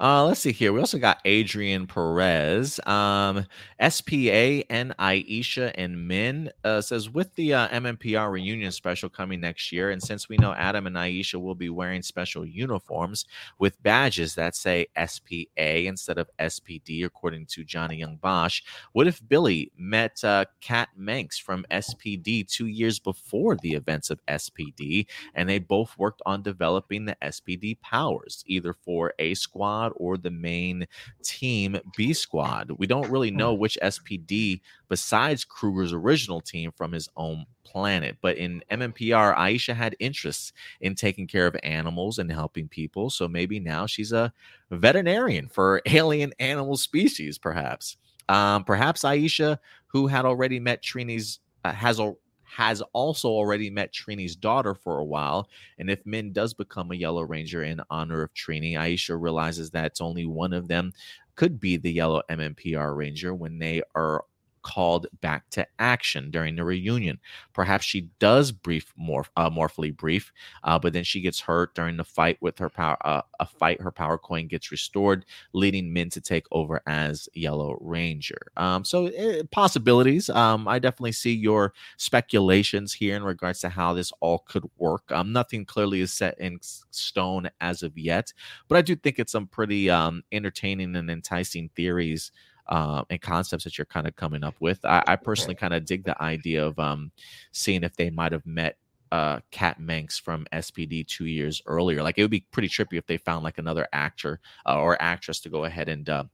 Uh, 0.00 0.24
let's 0.24 0.40
see 0.40 0.52
here. 0.52 0.72
We 0.72 0.80
also 0.80 0.98
got 0.98 1.20
Adrian 1.24 1.86
Perez, 1.86 2.78
um, 2.86 3.46
SPA 3.80 4.62
and 4.70 4.96
Aisha 4.98 5.72
and 5.74 6.06
Min 6.06 6.50
uh, 6.64 6.80
says 6.80 7.10
with 7.10 7.34
the 7.34 7.54
uh, 7.54 7.68
MMPR 7.68 8.30
reunion 8.30 8.70
special 8.70 9.08
coming 9.08 9.40
next 9.40 9.72
year, 9.72 9.90
and 9.90 10.02
since 10.02 10.28
we 10.28 10.36
know 10.36 10.52
Adam 10.52 10.86
and 10.86 10.96
Aisha 10.96 11.40
will 11.40 11.54
be 11.54 11.68
wearing 11.68 12.02
special 12.02 12.46
uniforms 12.46 13.24
with 13.58 13.82
badges 13.82 14.34
that 14.36 14.54
say 14.54 14.86
SPA 15.04 15.44
instead 15.56 16.18
of 16.18 16.30
SPD, 16.38 17.04
according 17.04 17.46
to 17.46 17.64
Johnny 17.64 17.96
Yong 17.96 18.16
Bosch, 18.16 18.62
what 18.92 19.06
if 19.06 19.26
Billy 19.28 19.72
met 19.76 20.22
uh, 20.22 20.44
Kat 20.60 20.88
Manx 20.96 21.38
from 21.38 21.66
SPD 21.70 22.48
two 22.48 22.66
years 22.66 22.98
before 22.98 23.56
the 23.56 23.74
events 23.74 24.10
of 24.10 24.24
SPD, 24.26 25.06
and 25.34 25.48
they 25.48 25.58
both 25.58 25.96
worked 25.98 26.22
on 26.24 26.42
developing 26.42 27.04
the 27.04 27.16
SPD 27.22 27.80
powers, 27.80 28.44
either 28.46 28.72
for 28.72 29.12
A 29.18 29.34
Squad 29.48 29.92
or 29.96 30.18
the 30.18 30.30
main 30.30 30.86
team 31.22 31.78
B 31.96 32.12
Squad? 32.12 32.72
We 32.76 32.86
don't 32.86 33.10
really 33.10 33.30
know 33.30 33.54
which 33.54 33.78
SPD 33.82 34.60
besides 34.88 35.44
Kruger's 35.44 35.92
original 35.92 36.40
team 36.40 36.70
from 36.76 36.92
his 36.92 37.08
own 37.16 37.46
planet. 37.64 38.16
But 38.20 38.36
in 38.36 38.62
MMPR, 38.70 39.36
Aisha 39.36 39.74
had 39.74 39.96
interests 39.98 40.52
in 40.80 40.94
taking 40.94 41.26
care 41.26 41.46
of 41.46 41.56
animals 41.62 42.18
and 42.18 42.30
helping 42.30 42.68
people. 42.68 43.10
So 43.10 43.28
maybe 43.28 43.60
now 43.60 43.86
she's 43.86 44.12
a 44.12 44.32
veterinarian 44.70 45.48
for 45.48 45.80
alien 45.86 46.32
animal 46.38 46.76
species, 46.76 47.38
perhaps. 47.38 47.96
Um, 48.28 48.64
perhaps 48.64 49.02
Aisha, 49.02 49.58
who 49.86 50.06
had 50.06 50.24
already 50.24 50.60
met 50.60 50.82
Trini's, 50.82 51.40
uh, 51.64 51.72
has 51.72 51.98
al- 51.98 52.18
has 52.48 52.82
also 52.92 53.28
already 53.28 53.70
met 53.70 53.92
Trini's 53.92 54.36
daughter 54.36 54.74
for 54.74 54.98
a 54.98 55.04
while. 55.04 55.48
And 55.78 55.90
if 55.90 56.04
Min 56.06 56.32
does 56.32 56.54
become 56.54 56.90
a 56.90 56.96
Yellow 56.96 57.22
Ranger 57.22 57.62
in 57.62 57.80
honor 57.90 58.22
of 58.22 58.34
Trini, 58.34 58.72
Aisha 58.74 59.20
realizes 59.20 59.70
that 59.70 59.86
it's 59.86 60.00
only 60.00 60.26
one 60.26 60.52
of 60.52 60.68
them 60.68 60.92
could 61.36 61.60
be 61.60 61.76
the 61.76 61.92
Yellow 61.92 62.22
MMPR 62.30 62.96
Ranger 62.96 63.34
when 63.34 63.58
they 63.58 63.82
are 63.94 64.24
called 64.68 65.06
back 65.22 65.48
to 65.48 65.66
action 65.78 66.30
during 66.30 66.54
the 66.54 66.62
reunion. 66.62 67.18
Perhaps 67.54 67.86
she 67.86 68.02
does 68.18 68.52
brief 68.52 68.92
morph, 69.00 69.28
uh, 69.34 69.48
morphly 69.48 69.96
brief, 69.96 70.30
uh, 70.62 70.78
but 70.78 70.92
then 70.92 71.04
she 71.04 71.22
gets 71.22 71.40
hurt 71.40 71.74
during 71.74 71.96
the 71.96 72.04
fight 72.04 72.36
with 72.42 72.58
her 72.58 72.68
power. 72.68 72.98
Uh, 73.02 73.22
a 73.40 73.46
fight, 73.46 73.80
her 73.80 73.90
power 73.90 74.18
coin 74.18 74.46
gets 74.46 74.70
restored, 74.70 75.24
leading 75.54 75.90
Min 75.90 76.10
to 76.10 76.20
take 76.20 76.44
over 76.52 76.82
as 76.86 77.30
Yellow 77.32 77.78
Ranger. 77.80 78.38
Um, 78.58 78.84
so 78.84 79.06
eh, 79.06 79.42
possibilities. 79.50 80.28
Um, 80.28 80.68
I 80.68 80.78
definitely 80.78 81.12
see 81.12 81.32
your 81.32 81.72
speculations 81.96 82.92
here 82.92 83.16
in 83.16 83.22
regards 83.22 83.60
to 83.60 83.70
how 83.70 83.94
this 83.94 84.12
all 84.20 84.40
could 84.40 84.68
work. 84.76 85.10
Um, 85.10 85.32
nothing 85.32 85.64
clearly 85.64 86.02
is 86.02 86.12
set 86.12 86.38
in 86.38 86.58
stone 86.60 87.48
as 87.62 87.82
of 87.82 87.96
yet, 87.96 88.34
but 88.68 88.76
I 88.76 88.82
do 88.82 88.94
think 88.94 89.18
it's 89.18 89.32
some 89.32 89.46
pretty 89.46 89.88
um, 89.88 90.22
entertaining 90.30 90.94
and 90.94 91.10
enticing 91.10 91.70
theories 91.74 92.32
uh, 92.68 93.02
and 93.10 93.20
concepts 93.20 93.64
that 93.64 93.78
you're 93.78 93.84
kind 93.86 94.06
of 94.06 94.16
coming 94.16 94.44
up 94.44 94.54
with. 94.60 94.84
I, 94.84 95.02
I 95.06 95.16
personally 95.16 95.54
kind 95.54 95.74
of 95.74 95.84
dig 95.84 96.04
the 96.04 96.20
idea 96.22 96.66
of 96.66 96.78
um, 96.78 97.10
seeing 97.52 97.82
if 97.82 97.96
they 97.96 98.10
might 98.10 98.32
have 98.32 98.46
met 98.46 98.76
uh, 99.12 99.40
Kat 99.50 99.80
Manx 99.80 100.18
from 100.18 100.46
SPD 100.52 101.06
two 101.06 101.26
years 101.26 101.62
earlier. 101.66 102.02
Like 102.02 102.18
it 102.18 102.22
would 102.22 102.30
be 102.30 102.44
pretty 102.50 102.68
trippy 102.68 102.98
if 102.98 103.06
they 103.06 103.16
found 103.16 103.44
like 103.44 103.58
another 103.58 103.86
actor 103.92 104.40
uh, 104.66 104.78
or 104.78 105.00
actress 105.00 105.40
to 105.40 105.48
go 105.48 105.64
ahead 105.64 105.88
and 105.88 106.08
uh, 106.08 106.24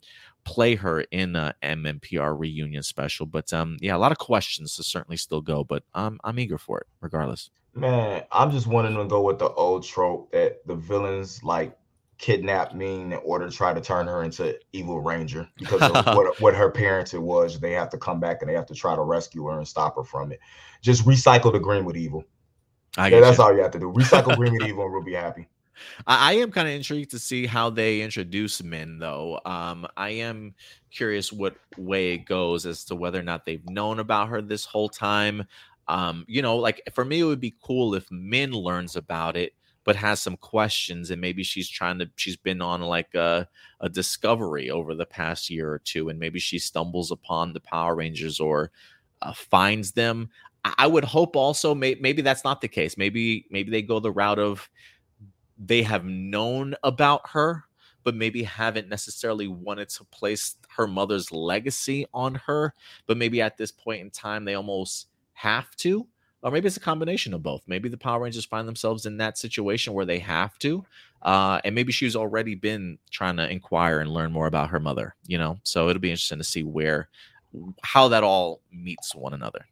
play 0.44 0.74
her 0.74 1.02
in 1.10 1.36
a 1.36 1.54
MMPR 1.62 2.38
reunion 2.38 2.82
special. 2.82 3.26
But 3.26 3.52
um, 3.52 3.76
yeah, 3.80 3.96
a 3.96 3.98
lot 3.98 4.12
of 4.12 4.18
questions 4.18 4.76
to 4.76 4.82
certainly 4.82 5.16
still 5.16 5.40
go. 5.40 5.64
But 5.64 5.84
I'm 5.94 6.18
I'm 6.24 6.38
eager 6.38 6.58
for 6.58 6.80
it, 6.80 6.86
regardless. 7.00 7.50
Man, 7.74 8.22
I'm 8.30 8.52
just 8.52 8.68
wanting 8.68 8.96
to 8.96 9.04
go 9.04 9.22
with 9.22 9.40
the 9.40 9.50
old 9.50 9.84
trope 9.84 10.30
that 10.32 10.64
the 10.66 10.76
villains 10.76 11.42
like 11.42 11.76
kidnap 12.18 12.74
Ming 12.74 13.12
in 13.12 13.20
order 13.24 13.48
to 13.48 13.54
try 13.54 13.72
to 13.72 13.80
turn 13.80 14.06
her 14.06 14.22
into 14.22 14.58
evil 14.72 15.00
ranger 15.00 15.48
because 15.56 15.82
of 15.82 16.06
what, 16.16 16.40
what 16.40 16.54
her 16.54 16.70
parents 16.70 17.14
it 17.14 17.22
was. 17.22 17.58
They 17.58 17.72
have 17.72 17.90
to 17.90 17.98
come 17.98 18.20
back 18.20 18.40
and 18.40 18.48
they 18.48 18.54
have 18.54 18.66
to 18.66 18.74
try 18.74 18.94
to 18.94 19.02
rescue 19.02 19.44
her 19.46 19.58
and 19.58 19.66
stop 19.66 19.96
her 19.96 20.04
from 20.04 20.32
it. 20.32 20.40
Just 20.82 21.04
recycle 21.04 21.52
the 21.52 21.58
green 21.58 21.84
with 21.84 21.96
evil. 21.96 22.24
I 22.96 23.08
Yeah, 23.08 23.20
that's 23.20 23.38
you. 23.38 23.44
all 23.44 23.54
you 23.54 23.62
have 23.62 23.72
to 23.72 23.78
do. 23.78 23.92
Recycle 23.92 24.36
green 24.36 24.52
with 24.52 24.62
evil 24.68 24.84
and 24.84 24.92
we'll 24.92 25.02
be 25.02 25.14
happy. 25.14 25.48
I, 26.06 26.30
I 26.30 26.32
am 26.34 26.50
kind 26.50 26.68
of 26.68 26.74
intrigued 26.74 27.10
to 27.12 27.18
see 27.18 27.46
how 27.46 27.70
they 27.70 28.00
introduce 28.00 28.62
Min, 28.62 28.98
though. 28.98 29.40
Um, 29.44 29.86
I 29.96 30.10
am 30.10 30.54
curious 30.90 31.32
what 31.32 31.56
way 31.76 32.12
it 32.12 32.26
goes 32.26 32.66
as 32.66 32.84
to 32.84 32.94
whether 32.94 33.18
or 33.18 33.24
not 33.24 33.44
they've 33.44 33.68
known 33.68 33.98
about 33.98 34.28
her 34.28 34.40
this 34.40 34.64
whole 34.64 34.88
time. 34.88 35.44
Um, 35.88 36.24
you 36.28 36.42
know, 36.42 36.56
like 36.56 36.80
for 36.94 37.04
me, 37.04 37.20
it 37.20 37.24
would 37.24 37.40
be 37.40 37.54
cool 37.60 37.94
if 37.94 38.10
Min 38.10 38.52
learns 38.52 38.96
about 38.96 39.36
it, 39.36 39.52
but 39.84 39.96
has 39.96 40.20
some 40.20 40.36
questions, 40.38 41.10
and 41.10 41.20
maybe 41.20 41.42
she's 41.42 41.68
trying 41.68 41.98
to, 41.98 42.10
she's 42.16 42.36
been 42.36 42.62
on 42.62 42.80
like 42.80 43.14
a, 43.14 43.46
a 43.80 43.88
discovery 43.88 44.70
over 44.70 44.94
the 44.94 45.06
past 45.06 45.50
year 45.50 45.70
or 45.70 45.78
two, 45.78 46.08
and 46.08 46.18
maybe 46.18 46.38
she 46.38 46.58
stumbles 46.58 47.10
upon 47.10 47.52
the 47.52 47.60
Power 47.60 47.94
Rangers 47.94 48.40
or 48.40 48.70
uh, 49.22 49.32
finds 49.34 49.92
them. 49.92 50.30
I, 50.64 50.86
would 50.86 51.04
hope 51.04 51.36
also, 51.36 51.74
may, 51.74 51.96
maybe 52.00 52.22
that's 52.22 52.44
not 52.44 52.62
the 52.62 52.68
case. 52.68 52.96
Maybe, 52.96 53.46
maybe 53.50 53.70
they 53.70 53.82
go 53.82 54.00
the 54.00 54.10
route 54.10 54.38
of 54.38 54.68
they 55.58 55.82
have 55.82 56.06
known 56.06 56.74
about 56.82 57.28
her, 57.30 57.64
but 58.02 58.14
maybe 58.14 58.42
haven't 58.42 58.88
necessarily 58.88 59.46
wanted 59.46 59.90
to 59.90 60.04
place 60.04 60.56
her 60.76 60.86
mother's 60.86 61.30
legacy 61.30 62.06
on 62.14 62.34
her. 62.46 62.74
But 63.06 63.18
maybe 63.18 63.42
at 63.42 63.58
this 63.58 63.70
point 63.70 64.00
in 64.00 64.10
time, 64.10 64.46
they 64.46 64.54
almost 64.54 65.08
have 65.34 65.76
to. 65.76 66.06
Or 66.44 66.50
maybe 66.50 66.66
it's 66.66 66.76
a 66.76 66.80
combination 66.80 67.32
of 67.32 67.42
both. 67.42 67.62
Maybe 67.66 67.88
the 67.88 67.96
Power 67.96 68.20
Rangers 68.20 68.44
find 68.44 68.68
themselves 68.68 69.06
in 69.06 69.16
that 69.16 69.38
situation 69.38 69.94
where 69.94 70.04
they 70.04 70.18
have 70.18 70.58
to. 70.58 70.84
Uh, 71.22 71.58
and 71.64 71.74
maybe 71.74 71.90
she's 71.90 72.14
already 72.14 72.54
been 72.54 72.98
trying 73.10 73.38
to 73.38 73.50
inquire 73.50 74.00
and 74.00 74.10
learn 74.10 74.30
more 74.30 74.46
about 74.46 74.68
her 74.68 74.78
mother, 74.78 75.16
you 75.26 75.38
know? 75.38 75.58
So 75.62 75.88
it'll 75.88 76.00
be 76.00 76.10
interesting 76.10 76.36
to 76.38 76.44
see 76.44 76.62
where, 76.62 77.08
how 77.82 78.08
that 78.08 78.22
all 78.22 78.60
meets 78.70 79.14
one 79.14 79.32
another. 79.32 79.64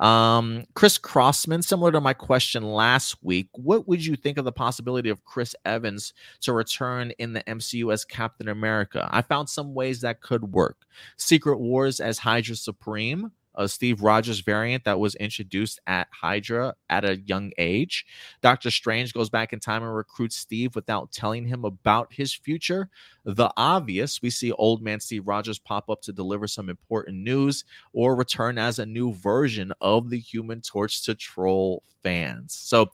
Um, 0.00 0.64
Chris 0.74 0.98
Crossman, 0.98 1.62
similar 1.62 1.92
to 1.92 2.00
my 2.00 2.14
question 2.14 2.62
last 2.62 3.16
week, 3.22 3.48
what 3.52 3.88
would 3.88 4.04
you 4.04 4.16
think 4.16 4.38
of 4.38 4.44
the 4.44 4.52
possibility 4.52 5.10
of 5.10 5.24
Chris 5.24 5.54
Evans 5.64 6.14
to 6.40 6.52
return 6.52 7.12
in 7.18 7.34
the 7.34 7.42
MCU 7.42 7.92
as 7.92 8.04
Captain 8.04 8.48
America? 8.48 9.08
I 9.12 9.22
found 9.22 9.48
some 9.48 9.74
ways 9.74 10.02
that 10.02 10.20
could 10.20 10.52
work. 10.52 10.76
Secret 11.16 11.58
Wars 11.58 12.00
as 12.00 12.18
Hydra 12.18 12.56
Supreme, 12.56 13.32
a 13.60 13.68
Steve 13.68 14.02
Rogers 14.02 14.40
variant 14.40 14.84
that 14.84 14.98
was 14.98 15.14
introduced 15.16 15.78
at 15.86 16.08
Hydra 16.10 16.74
at 16.88 17.04
a 17.04 17.18
young 17.20 17.52
age. 17.58 18.06
Doctor 18.40 18.70
Strange 18.70 19.12
goes 19.12 19.28
back 19.28 19.52
in 19.52 19.60
time 19.60 19.82
and 19.82 19.94
recruits 19.94 20.36
Steve 20.36 20.74
without 20.74 21.12
telling 21.12 21.44
him 21.44 21.66
about 21.66 22.10
his 22.10 22.32
future. 22.32 22.88
The 23.24 23.52
obvious, 23.58 24.22
we 24.22 24.30
see 24.30 24.50
old 24.52 24.80
man 24.82 24.98
Steve 24.98 25.28
Rogers 25.28 25.58
pop 25.58 25.90
up 25.90 26.00
to 26.02 26.12
deliver 26.12 26.48
some 26.48 26.70
important 26.70 27.18
news 27.18 27.64
or 27.92 28.16
return 28.16 28.56
as 28.56 28.78
a 28.78 28.86
new 28.86 29.12
version 29.12 29.74
of 29.82 30.08
the 30.08 30.18
Human 30.18 30.62
Torch 30.62 31.04
to 31.04 31.14
troll 31.14 31.82
fans. 32.02 32.54
So, 32.54 32.90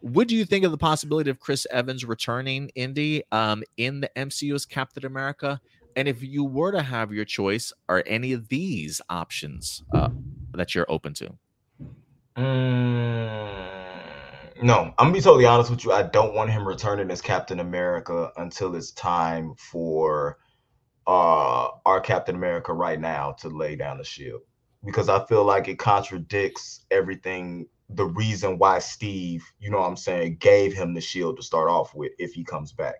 What 0.00 0.28
do 0.28 0.36
you 0.36 0.44
think 0.44 0.66
of 0.66 0.70
the 0.70 0.76
possibility 0.76 1.30
of 1.30 1.40
Chris 1.40 1.66
Evans 1.70 2.04
returning 2.04 2.68
Indy 2.74 3.22
um, 3.32 3.62
in 3.78 4.02
the 4.02 4.10
MCU 4.16 4.54
as 4.54 4.66
Captain 4.66 5.06
America? 5.06 5.62
And 5.96 6.08
if 6.08 6.22
you 6.22 6.44
were 6.44 6.72
to 6.72 6.82
have 6.82 7.12
your 7.12 7.24
choice, 7.24 7.72
are 7.88 8.02
any 8.06 8.32
of 8.32 8.48
these 8.48 9.00
options 9.08 9.82
uh, 9.94 10.08
that 10.52 10.74
you're 10.74 10.90
open 10.90 11.14
to? 11.14 11.34
Mm, 12.36 13.54
no, 14.62 14.94
I'm 14.98 15.06
gonna 15.06 15.12
be 15.12 15.20
totally 15.20 15.46
honest 15.46 15.70
with 15.70 15.84
you. 15.84 15.92
I 15.92 16.02
don't 16.02 16.34
want 16.34 16.50
him 16.50 16.66
returning 16.66 17.10
as 17.10 17.20
Captain 17.20 17.60
America 17.60 18.32
until 18.36 18.74
it's 18.74 18.90
time 18.92 19.54
for 19.56 20.38
uh 21.06 21.68
our 21.84 22.00
Captain 22.00 22.34
America 22.34 22.72
right 22.72 22.98
now 22.98 23.32
to 23.32 23.48
lay 23.48 23.76
down 23.76 23.98
the 23.98 24.04
shield 24.04 24.40
because 24.84 25.08
I 25.08 25.24
feel 25.26 25.44
like 25.44 25.68
it 25.68 25.78
contradicts 25.78 26.86
everything 26.90 27.66
the 27.90 28.06
reason 28.06 28.58
why 28.58 28.78
Steve, 28.78 29.44
you 29.58 29.70
know 29.70 29.78
what 29.78 29.88
I'm 29.88 29.96
saying, 29.96 30.38
gave 30.40 30.72
him 30.72 30.94
the 30.94 31.00
shield 31.00 31.36
to 31.36 31.42
start 31.42 31.68
off 31.68 31.94
with 31.94 32.12
if 32.18 32.32
he 32.32 32.44
comes 32.44 32.72
back. 32.72 32.96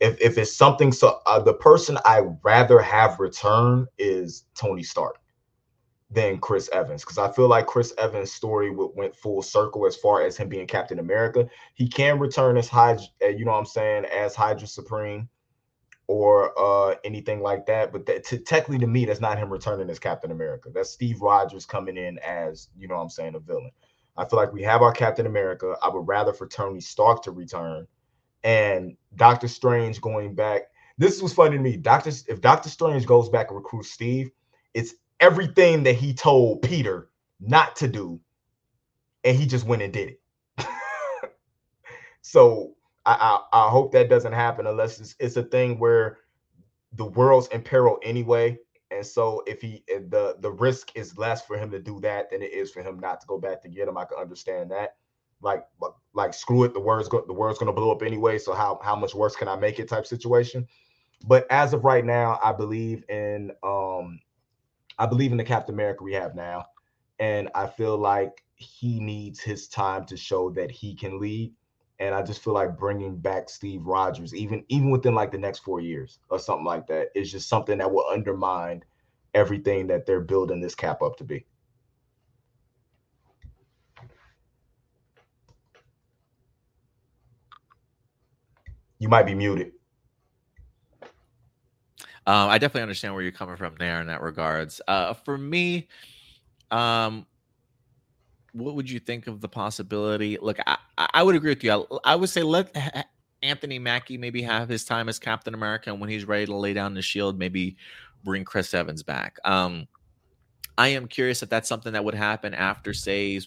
If 0.00 0.20
if 0.20 0.38
it's 0.38 0.56
something 0.56 0.92
so 0.92 1.20
uh, 1.26 1.40
the 1.40 1.54
person 1.54 1.98
I 2.04 2.22
rather 2.42 2.80
have 2.80 3.20
return 3.20 3.86
is 3.98 4.44
Tony 4.54 4.82
Stark 4.82 5.20
than 6.10 6.38
Chris 6.38 6.68
Evans 6.72 7.02
because 7.02 7.18
I 7.18 7.30
feel 7.32 7.48
like 7.48 7.66
Chris 7.66 7.92
Evans' 7.98 8.32
story 8.32 8.70
went 8.70 9.16
full 9.16 9.42
circle 9.42 9.86
as 9.86 9.96
far 9.96 10.22
as 10.22 10.36
him 10.36 10.48
being 10.48 10.66
Captain 10.66 10.98
America. 10.98 11.46
He 11.74 11.88
can 11.88 12.18
return 12.18 12.56
as 12.56 12.68
Hydra, 12.68 13.04
uh, 13.22 13.28
you 13.28 13.44
know 13.44 13.52
what 13.52 13.58
I'm 13.58 13.66
saying, 13.66 14.04
as 14.06 14.34
Hydra 14.34 14.66
Supreme 14.66 15.28
or 16.06 16.52
uh, 16.58 16.96
anything 17.04 17.40
like 17.40 17.66
that. 17.66 17.92
But 17.92 18.06
that, 18.06 18.24
to, 18.26 18.38
technically, 18.38 18.78
to 18.78 18.86
me, 18.86 19.04
that's 19.06 19.20
not 19.20 19.38
him 19.38 19.50
returning 19.52 19.90
as 19.90 19.98
Captain 19.98 20.30
America. 20.30 20.70
That's 20.72 20.90
Steve 20.90 21.20
Rogers 21.20 21.66
coming 21.66 21.96
in 21.96 22.18
as, 22.18 22.68
you 22.76 22.86
know 22.86 22.96
what 22.96 23.02
I'm 23.02 23.10
saying, 23.10 23.34
a 23.34 23.40
villain. 23.40 23.70
I 24.16 24.24
feel 24.24 24.38
like 24.38 24.52
we 24.52 24.62
have 24.62 24.82
our 24.82 24.92
Captain 24.92 25.26
America. 25.26 25.76
I 25.82 25.88
would 25.88 26.06
rather 26.06 26.32
for 26.32 26.46
Tony 26.46 26.80
Stark 26.80 27.22
to 27.24 27.32
return 27.32 27.86
and 28.44 28.96
Doctor 29.16 29.48
Strange 29.48 30.00
going 30.00 30.34
back. 30.34 30.62
This 30.98 31.20
was 31.20 31.32
funny 31.32 31.56
to 31.56 31.62
me. 31.62 31.76
Doctor, 31.76 32.10
if 32.28 32.40
Doctor 32.40 32.68
Strange 32.68 33.06
goes 33.06 33.28
back 33.28 33.48
and 33.48 33.56
recruits 33.56 33.90
Steve, 33.90 34.30
it's 34.74 34.94
everything 35.18 35.82
that 35.84 35.96
he 35.96 36.14
told 36.14 36.62
Peter 36.62 37.10
not 37.40 37.74
to 37.76 37.88
do, 37.88 38.20
and 39.24 39.36
he 39.36 39.46
just 39.46 39.66
went 39.66 39.82
and 39.82 39.92
did 39.92 40.16
it. 40.58 40.66
so 42.20 42.74
I, 43.06 43.40
I, 43.52 43.66
I 43.66 43.70
hope 43.70 43.92
that 43.92 44.08
doesn't 44.08 44.32
happen 44.32 44.66
unless 44.66 45.00
it's, 45.00 45.16
it's 45.18 45.36
a 45.36 45.42
thing 45.42 45.78
where 45.78 46.18
the 46.92 47.06
world's 47.06 47.48
in 47.48 47.62
peril 47.62 47.98
anyway. 48.02 48.58
And 48.90 49.04
so 49.04 49.42
if 49.46 49.60
he 49.60 49.82
if 49.88 50.08
the 50.10 50.36
the 50.38 50.52
risk 50.52 50.92
is 50.94 51.18
less 51.18 51.44
for 51.44 51.58
him 51.58 51.70
to 51.72 51.80
do 51.80 51.98
that 52.00 52.30
than 52.30 52.42
it 52.42 52.52
is 52.52 52.70
for 52.70 52.82
him 52.82 53.00
not 53.00 53.20
to 53.20 53.26
go 53.26 53.38
back 53.38 53.60
to 53.62 53.68
get 53.68 53.88
him. 53.88 53.98
I 53.98 54.04
can 54.04 54.18
understand 54.18 54.70
that. 54.70 54.96
Like 55.44 55.64
like 56.14 56.32
screw 56.32 56.64
it, 56.64 56.72
the 56.72 56.80
world's 56.80 57.08
go, 57.08 57.24
the 57.26 57.32
world's 57.32 57.58
gonna 57.58 57.72
blow 57.72 57.92
up 57.92 58.02
anyway. 58.02 58.38
So 58.38 58.54
how 58.54 58.80
how 58.82 58.96
much 58.96 59.14
worse 59.14 59.36
can 59.36 59.46
I 59.46 59.56
make 59.56 59.78
it 59.78 59.88
type 59.88 60.06
situation. 60.06 60.66
But 61.26 61.46
as 61.50 61.72
of 61.72 61.84
right 61.84 62.04
now, 62.04 62.40
I 62.42 62.52
believe 62.52 63.04
in 63.08 63.52
um 63.62 64.20
I 64.98 65.06
believe 65.06 65.32
in 65.32 65.38
the 65.38 65.44
Captain 65.44 65.74
America 65.74 66.02
we 66.02 66.14
have 66.14 66.34
now. 66.34 66.66
And 67.18 67.50
I 67.54 67.66
feel 67.66 67.96
like 67.96 68.44
he 68.56 69.00
needs 69.00 69.40
his 69.40 69.68
time 69.68 70.06
to 70.06 70.16
show 70.16 70.50
that 70.50 70.70
he 70.70 70.94
can 70.94 71.20
lead. 71.20 71.52
And 72.00 72.14
I 72.14 72.22
just 72.22 72.42
feel 72.42 72.54
like 72.54 72.78
bringing 72.78 73.16
back 73.16 73.48
Steve 73.48 73.86
Rogers, 73.86 74.34
even 74.34 74.64
even 74.68 74.90
within 74.90 75.14
like 75.14 75.30
the 75.30 75.38
next 75.38 75.60
four 75.60 75.80
years 75.80 76.18
or 76.30 76.38
something 76.38 76.64
like 76.64 76.86
that, 76.88 77.08
is 77.14 77.30
just 77.30 77.48
something 77.48 77.78
that 77.78 77.92
will 77.92 78.06
undermine 78.10 78.82
everything 79.34 79.86
that 79.88 80.06
they're 80.06 80.20
building 80.20 80.60
this 80.60 80.74
cap 80.74 81.02
up 81.02 81.16
to 81.18 81.24
be. 81.24 81.44
You 89.04 89.10
might 89.10 89.26
be 89.26 89.34
muted. 89.34 89.72
Um, 92.26 92.48
I 92.48 92.56
definitely 92.56 92.80
understand 92.80 93.12
where 93.12 93.22
you're 93.22 93.32
coming 93.32 93.56
from 93.56 93.74
there 93.78 94.00
in 94.00 94.06
that 94.06 94.22
regards. 94.22 94.80
Uh, 94.88 95.12
for 95.12 95.36
me, 95.36 95.88
um, 96.70 97.26
what 98.54 98.76
would 98.76 98.88
you 98.88 98.98
think 98.98 99.26
of 99.26 99.42
the 99.42 99.48
possibility? 99.48 100.38
Look, 100.40 100.56
I, 100.66 100.78
I 100.96 101.22
would 101.22 101.36
agree 101.36 101.50
with 101.50 101.62
you. 101.62 101.86
I, 102.04 102.12
I 102.12 102.16
would 102.16 102.30
say 102.30 102.42
let 102.42 102.74
Anthony 103.42 103.78
Mackie 103.78 104.16
maybe 104.16 104.40
have 104.40 104.70
his 104.70 104.86
time 104.86 105.10
as 105.10 105.18
Captain 105.18 105.52
America, 105.52 105.90
and 105.90 106.00
when 106.00 106.08
he's 106.08 106.24
ready 106.24 106.46
to 106.46 106.56
lay 106.56 106.72
down 106.72 106.94
the 106.94 107.02
shield, 107.02 107.38
maybe 107.38 107.76
bring 108.24 108.42
Chris 108.42 108.72
Evans 108.72 109.02
back. 109.02 109.36
Um, 109.44 109.86
I 110.78 110.88
am 110.88 111.08
curious 111.08 111.42
if 111.42 111.50
that's 111.50 111.68
something 111.68 111.92
that 111.92 112.06
would 112.06 112.14
happen 112.14 112.54
after, 112.54 112.94
say, 112.94 113.38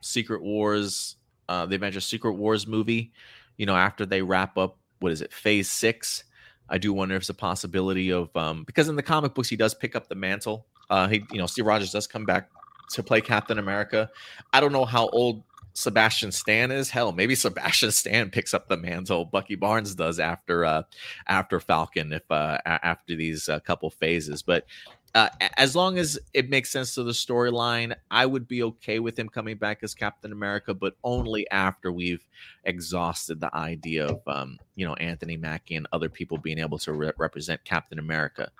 Secret 0.00 0.42
Wars, 0.42 1.14
uh, 1.48 1.66
the 1.66 1.76
Avengers 1.76 2.04
Secret 2.04 2.32
Wars 2.32 2.66
movie. 2.66 3.12
You 3.58 3.66
know, 3.66 3.76
after 3.76 4.04
they 4.04 4.20
wrap 4.20 4.58
up, 4.58 4.76
what 5.00 5.12
is 5.12 5.20
it, 5.20 5.32
Phase 5.32 5.70
Six? 5.70 6.24
I 6.68 6.78
do 6.78 6.92
wonder 6.92 7.14
if 7.14 7.22
it's 7.22 7.28
a 7.28 7.34
possibility 7.34 8.10
of 8.10 8.34
um, 8.36 8.64
because 8.64 8.88
in 8.88 8.96
the 8.96 9.02
comic 9.02 9.34
books 9.34 9.48
he 9.48 9.56
does 9.56 9.74
pick 9.74 9.94
up 9.94 10.08
the 10.08 10.14
mantle. 10.14 10.66
Uh, 10.90 11.08
he, 11.08 11.24
you 11.30 11.38
know, 11.38 11.46
Steve 11.46 11.66
Rogers 11.66 11.92
does 11.92 12.06
come 12.06 12.24
back 12.24 12.50
to 12.90 13.02
play 13.02 13.20
Captain 13.20 13.58
America. 13.58 14.10
I 14.52 14.60
don't 14.60 14.72
know 14.72 14.84
how 14.84 15.08
old 15.08 15.42
Sebastian 15.74 16.32
Stan 16.32 16.70
is. 16.70 16.90
Hell, 16.90 17.12
maybe 17.12 17.34
Sebastian 17.34 17.90
Stan 17.90 18.30
picks 18.30 18.54
up 18.54 18.68
the 18.68 18.76
mantle. 18.76 19.24
Bucky 19.24 19.56
Barnes 19.56 19.94
does 19.94 20.18
after 20.18 20.64
uh, 20.64 20.82
after 21.26 21.60
Falcon, 21.60 22.12
if 22.12 22.30
uh, 22.30 22.58
after 22.64 23.14
these 23.14 23.48
uh, 23.48 23.60
couple 23.60 23.90
phases. 23.90 24.42
But 24.42 24.66
uh, 25.14 25.28
as 25.56 25.76
long 25.76 25.98
as 25.98 26.18
it 26.32 26.50
makes 26.50 26.70
sense 26.70 26.94
to 26.94 27.04
the 27.04 27.12
storyline, 27.12 27.94
I 28.10 28.26
would 28.26 28.48
be 28.48 28.64
okay 28.64 28.98
with 28.98 29.16
him 29.16 29.28
coming 29.28 29.56
back 29.56 29.78
as 29.82 29.94
Captain 29.94 30.32
America, 30.32 30.74
but 30.74 30.96
only 31.04 31.48
after 31.50 31.92
we've 31.92 32.26
exhausted 32.64 33.40
the 33.40 33.54
idea 33.54 34.06
of 34.06 34.20
um, 34.26 34.58
you 34.74 34.84
know 34.84 34.94
Anthony 34.94 35.36
Mackie 35.36 35.76
and 35.76 35.86
other 35.92 36.08
people 36.08 36.36
being 36.38 36.58
able 36.58 36.78
to 36.78 36.92
re- 36.92 37.12
represent 37.16 37.64
Captain 37.64 38.00
America. 38.00 38.50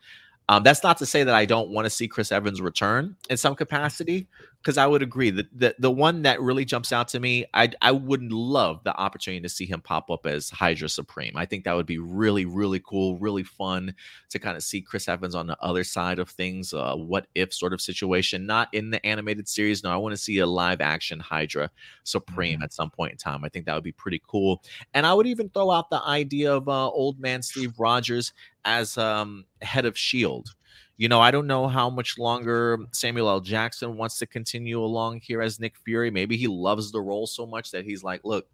Um, 0.49 0.62
that's 0.62 0.83
not 0.83 0.99
to 0.99 1.07
say 1.07 1.24
that 1.24 1.34
I 1.34 1.44
don't 1.44 1.70
want 1.70 1.86
to 1.86 1.91
see 1.91 2.07
Chris 2.07 2.31
Evans 2.31 2.60
return 2.60 3.16
in 3.31 3.36
some 3.36 3.55
capacity, 3.55 4.28
because 4.65 4.78
I 4.78 4.86
would 4.86 5.02
agree 5.02 5.28
that 5.28 5.47
the, 5.57 5.75
the 5.78 5.91
one 5.91 6.23
that 6.23 6.41
really 6.41 6.65
jumps 6.65 6.91
out 6.91 7.09
to 7.09 7.20
me, 7.20 7.44
I 7.52 7.70
I 7.83 7.93
would 7.93 8.33
love 8.33 8.83
the 8.83 8.97
opportunity 8.97 9.43
to 9.43 9.49
see 9.49 9.67
him 9.67 9.83
pop 9.83 10.10
up 10.10 10.25
as 10.25 10.49
Hydra 10.49 10.89
Supreme. 10.89 11.36
I 11.36 11.44
think 11.44 11.65
that 11.65 11.75
would 11.75 11.84
be 11.86 11.99
really 11.99 12.47
really 12.47 12.81
cool, 12.81 13.18
really 13.18 13.43
fun 13.43 13.94
to 14.31 14.39
kind 14.39 14.57
of 14.57 14.62
see 14.62 14.81
Chris 14.81 15.07
Evans 15.07 15.34
on 15.34 15.47
the 15.47 15.59
other 15.60 15.84
side 15.84 16.18
of 16.18 16.31
things, 16.31 16.73
uh, 16.73 16.94
what 16.94 17.26
if 17.34 17.52
sort 17.52 17.75
of 17.75 17.81
situation, 17.83 18.47
not 18.47 18.73
in 18.73 18.91
the 18.91 19.05
animated 19.05 19.49
series. 19.49 19.84
No, 19.84 19.91
I 19.91 19.97
want 19.97 20.15
to 20.15 20.20
see 20.20 20.39
a 20.39 20.47
live 20.47 20.81
action 20.81 21.20
Hydra 21.20 21.70
Supreme 22.05 22.57
mm-hmm. 22.57 22.62
at 22.62 22.73
some 22.73 22.91
point 22.91 23.12
in 23.12 23.18
time. 23.18 23.44
I 23.44 23.51
think 23.51 23.67
that 23.67 23.75
would 23.75 23.84
be 23.84 23.93
pretty 23.93 24.23
cool, 24.26 24.62
and 24.94 25.05
I 25.05 25.12
would 25.12 25.26
even 25.26 25.51
throw 25.51 25.70
out 25.70 25.91
the 25.91 26.02
idea 26.02 26.55
of 26.55 26.68
uh, 26.68 26.89
old 26.89 27.20
man 27.20 27.43
Steve 27.43 27.78
Rogers 27.78 28.33
as 28.65 28.97
um, 28.97 29.44
head 29.60 29.84
of 29.84 29.99
Shield 29.99 30.55
you 30.97 31.08
know, 31.08 31.20
I 31.20 31.31
don't 31.31 31.47
know 31.47 31.66
how 31.66 31.90
much 31.90 32.18
longer 32.18 32.78
Samuel 32.92 33.28
L. 33.28 33.40
Jackson 33.40 33.97
wants 33.97 34.18
to 34.18 34.26
continue 34.26 34.81
along 34.81 35.20
here 35.20 35.42
as 35.42 35.58
Nick 35.58 35.76
Fury. 35.76 36.10
Maybe 36.10 36.36
he 36.36 36.47
loves 36.47 36.92
the 36.92 37.00
role 37.00 37.26
so 37.26 37.47
much 37.47 37.73
that 37.73 37.84
he's 37.84 38.05
like, 38.05 38.20
look, 38.24 38.47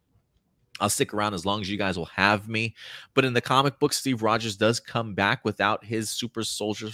I'll 0.80 0.88
stick 0.88 1.12
around 1.12 1.34
as 1.34 1.44
long 1.44 1.60
as 1.60 1.68
you 1.68 1.76
guys 1.76 1.98
will 1.98 2.06
have 2.06 2.48
me. 2.48 2.74
But 3.12 3.26
in 3.26 3.34
the 3.34 3.42
comic 3.42 3.78
book, 3.78 3.92
Steve 3.92 4.22
Rogers 4.22 4.56
does 4.56 4.80
come 4.80 5.14
back 5.14 5.44
without 5.44 5.84
his 5.84 6.08
super 6.08 6.42
soldier 6.42 6.88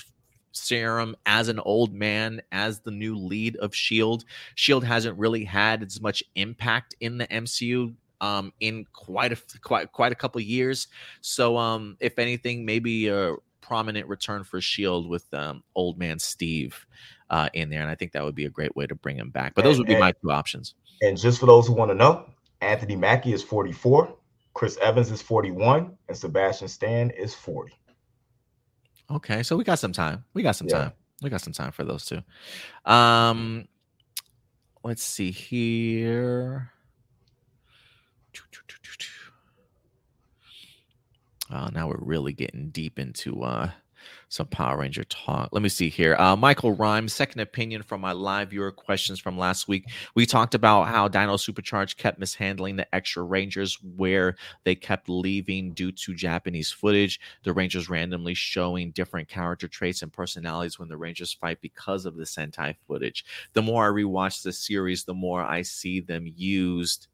serum 0.51 1.15
as 1.27 1.49
an 1.49 1.61
old 1.61 1.93
man, 1.95 2.43
as 2.51 2.81
the 2.81 2.91
new 2.91 3.17
lead 3.17 3.57
of 3.57 3.71
S.H.I.E.L.D. 3.71 4.25
S.H.I.E.L.D. 4.57 4.87
hasn't 4.87 5.17
really 5.17 5.45
had 5.45 5.85
as 5.85 6.01
much 6.01 6.25
impact 6.35 6.97
in 7.01 7.19
the 7.19 7.27
MCU 7.29 7.95
um 8.23 8.51
in 8.61 8.87
quite 8.95 9.31
a 9.31 9.37
quite 9.61 9.93
quite 9.93 10.11
a 10.11 10.15
couple 10.15 10.41
years 10.41 10.89
so 11.21 11.55
um 11.59 11.99
if 12.01 12.19
anything 12.19 12.65
maybe 12.65 13.11
uh 13.11 13.35
prominent 13.67 14.07
return 14.07 14.45
for 14.45 14.61
Shield 14.61 15.09
with 15.09 15.33
um, 15.35 15.63
Old 15.75 15.99
Man 15.99 16.19
Steve 16.19 16.87
uh, 17.31 17.49
in 17.53 17.71
there, 17.71 17.83
and 17.83 17.91
I 17.91 17.95
think 17.95 18.13
that 18.13 18.25
would 18.25 18.35
be 18.35 18.45
a 18.45 18.51
great 18.51 18.77
way 18.77 18.87
to 18.87 18.95
bring 18.95 19.17
him 19.17 19.31
back. 19.31 19.55
But 19.55 19.65
those 19.65 19.79
would 19.79 19.87
be 19.87 19.95
and, 19.95 20.01
my 20.01 20.13
two 20.13 20.31
options. 20.31 20.75
And 21.03 21.19
just 21.19 21.41
for 21.41 21.47
those 21.47 21.67
who 21.67 21.73
want 21.73 21.91
to 21.91 21.95
know, 21.95 22.27
Anthony 22.61 22.97
Mackie 22.97 23.33
is 23.33 23.43
44, 23.43 24.15
Chris 24.55 24.79
Evans 24.81 25.11
is 25.11 25.21
41, 25.21 25.97
and 26.09 26.17
Sebastian 26.17 26.69
Stan 26.69 27.11
is 27.11 27.35
40. 27.35 27.73
Okay, 29.11 29.43
so 29.43 29.57
we 29.57 29.65
got 29.65 29.79
some 29.79 29.93
time. 29.93 30.25
We 30.35 30.43
got 30.43 30.57
some 30.57 30.69
yeah. 30.69 30.79
time. 30.79 30.93
We 31.23 31.31
got 31.31 31.41
some 31.41 31.53
time 31.53 31.73
for 31.73 31.85
those 31.85 32.05
two. 32.05 32.23
Um, 32.85 33.69
let's 34.85 35.03
see 35.03 35.31
here. 35.31 36.73
Uh, 41.51 41.71
now 41.73 41.89
we're 41.89 41.97
really 42.01 42.33
getting 42.33 42.71
deep 42.71 42.99
into 42.99 43.43
uh, 43.43 43.71
some 44.29 44.47
Power 44.47 44.79
Ranger 44.79 45.05
talk. 45.05 45.51
Let 45.53 45.63
me 45.63 45.69
see 45.69 45.89
here. 45.89 46.17
Uh, 46.17 46.37
Michael 46.37 46.73
Rhymes, 46.73 47.13
second 47.13 47.41
opinion 47.41 47.83
from 47.83 48.01
my 48.01 48.13
live 48.13 48.51
viewer 48.51 48.73
questions 48.73 49.21
from 49.21 49.39
last 49.39 49.69
week. 49.69 49.85
We 50.15 50.27
talked 50.27 50.55
about 50.55 50.89
how 50.89 51.09
Dino 51.09 51.37
Supercharge 51.37 51.97
kept 51.97 52.19
mishandling 52.19 52.77
the 52.77 52.95
extra 52.95 53.23
Rangers, 53.23 53.79
where 53.83 54.37
they 54.65 54.75
kept 54.75 55.09
leaving 55.09 55.73
due 55.73 55.93
to 55.93 56.15
Japanese 56.15 56.71
footage. 56.71 57.21
The 57.45 57.53
Rangers 57.53 57.89
randomly 57.89 58.35
showing 58.35 58.91
different 58.91 59.29
character 59.29 59.69
traits 59.69 60.03
and 60.03 60.13
personalities 60.13 60.79
when 60.79 60.89
the 60.89 60.97
Rangers 60.97 61.33
fight 61.33 61.61
because 61.61 62.07
of 62.07 62.17
the 62.17 62.25
Sentai 62.25 62.75
footage. 62.87 63.25
The 63.53 63.63
more 63.63 63.87
I 63.87 64.03
rewatch 64.03 64.43
the 64.43 64.53
series, 64.53 65.05
the 65.05 65.15
more 65.15 65.43
I 65.43 65.63
see 65.63 66.01
them 66.01 66.27
used 66.27 67.09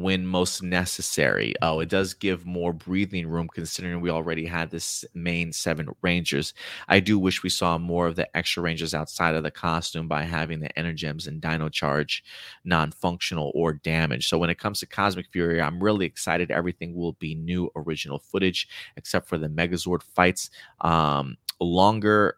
when 0.00 0.26
most 0.26 0.62
necessary. 0.62 1.54
Oh, 1.62 1.80
it 1.80 1.88
does 1.88 2.14
give 2.14 2.46
more 2.46 2.72
breathing 2.72 3.26
room 3.26 3.48
considering 3.52 4.00
we 4.00 4.10
already 4.10 4.46
had 4.46 4.70
this 4.70 5.04
main 5.14 5.52
seven 5.52 5.88
Rangers. 6.02 6.54
I 6.88 7.00
do 7.00 7.18
wish 7.18 7.42
we 7.42 7.50
saw 7.50 7.78
more 7.78 8.06
of 8.06 8.16
the 8.16 8.34
extra 8.36 8.62
Rangers 8.62 8.94
outside 8.94 9.34
of 9.34 9.42
the 9.42 9.50
costume 9.50 10.08
by 10.08 10.22
having 10.22 10.60
the 10.60 10.70
Energems 10.76 11.26
and 11.26 11.40
Dino 11.40 11.68
Charge 11.68 12.24
non 12.64 12.90
functional 12.92 13.52
or 13.54 13.74
damaged. 13.74 14.28
So 14.28 14.38
when 14.38 14.50
it 14.50 14.58
comes 14.58 14.80
to 14.80 14.86
Cosmic 14.86 15.26
Fury, 15.32 15.60
I'm 15.60 15.82
really 15.82 16.06
excited. 16.06 16.50
Everything 16.50 16.94
will 16.94 17.12
be 17.14 17.34
new 17.34 17.70
original 17.76 18.18
footage 18.18 18.68
except 18.96 19.28
for 19.28 19.38
the 19.38 19.48
Megazord 19.48 20.02
fights. 20.02 20.50
Um, 20.80 21.36
longer 21.60 22.36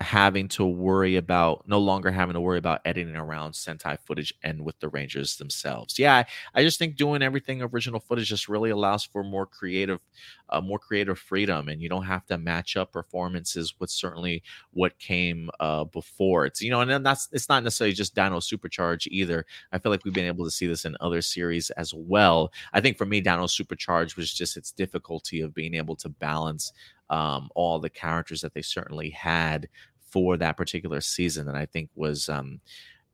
having 0.00 0.48
to 0.48 0.66
worry 0.66 1.14
about 1.16 1.62
no 1.68 1.78
longer 1.78 2.10
having 2.10 2.34
to 2.34 2.40
worry 2.40 2.58
about 2.58 2.80
editing 2.84 3.14
around 3.14 3.52
Sentai 3.52 3.96
footage 4.04 4.34
and 4.42 4.64
with 4.64 4.78
the 4.80 4.88
Rangers 4.88 5.36
themselves. 5.36 5.98
Yeah, 5.98 6.24
I, 6.54 6.62
just 6.62 6.80
think 6.80 6.96
doing 6.96 7.22
everything 7.22 7.62
original 7.62 8.00
footage 8.00 8.28
just 8.28 8.48
really 8.48 8.70
allows 8.70 9.04
for 9.04 9.22
more 9.22 9.46
creative, 9.46 10.00
uh, 10.48 10.60
more 10.60 10.80
creative 10.80 11.18
freedom, 11.18 11.68
and 11.68 11.80
you 11.80 11.88
don't 11.88 12.04
have 12.04 12.26
to 12.26 12.38
match 12.38 12.76
up 12.76 12.92
performances 12.92 13.74
with 13.78 13.88
certainly 13.88 14.42
what 14.72 14.98
came 14.98 15.48
uh, 15.60 15.84
before. 15.84 16.44
It's 16.46 16.60
you 16.60 16.70
know, 16.70 16.80
and 16.80 17.06
that's 17.06 17.28
it's 17.30 17.48
not 17.48 17.62
necessarily 17.62 17.94
just 17.94 18.16
Dino 18.16 18.40
Supercharge 18.40 19.06
either. 19.10 19.46
I 19.70 19.78
feel 19.78 19.92
like 19.92 20.04
we've 20.04 20.12
been 20.12 20.26
able 20.26 20.44
to 20.44 20.50
see 20.50 20.66
this 20.66 20.84
in 20.84 20.96
other 21.00 21.22
series 21.22 21.70
as 21.70 21.94
well. 21.94 22.52
I 22.72 22.80
think 22.80 22.98
for 22.98 23.06
me, 23.06 23.20
Dino 23.20 23.46
Supercharge 23.46 24.16
was 24.16 24.34
just 24.34 24.56
its 24.56 24.72
difficulty 24.72 25.40
of 25.40 25.54
being 25.54 25.74
able 25.74 25.94
to 25.96 26.08
balance 26.08 26.72
um, 27.10 27.50
all 27.54 27.78
the 27.78 27.90
characters 27.90 28.40
that 28.40 28.54
they 28.54 28.62
certainly 28.62 29.10
had 29.10 29.68
for 30.10 30.36
that 30.36 30.56
particular 30.56 31.00
season 31.00 31.46
that 31.46 31.56
I 31.56 31.66
think 31.66 31.90
was, 31.94 32.28
um, 32.28 32.60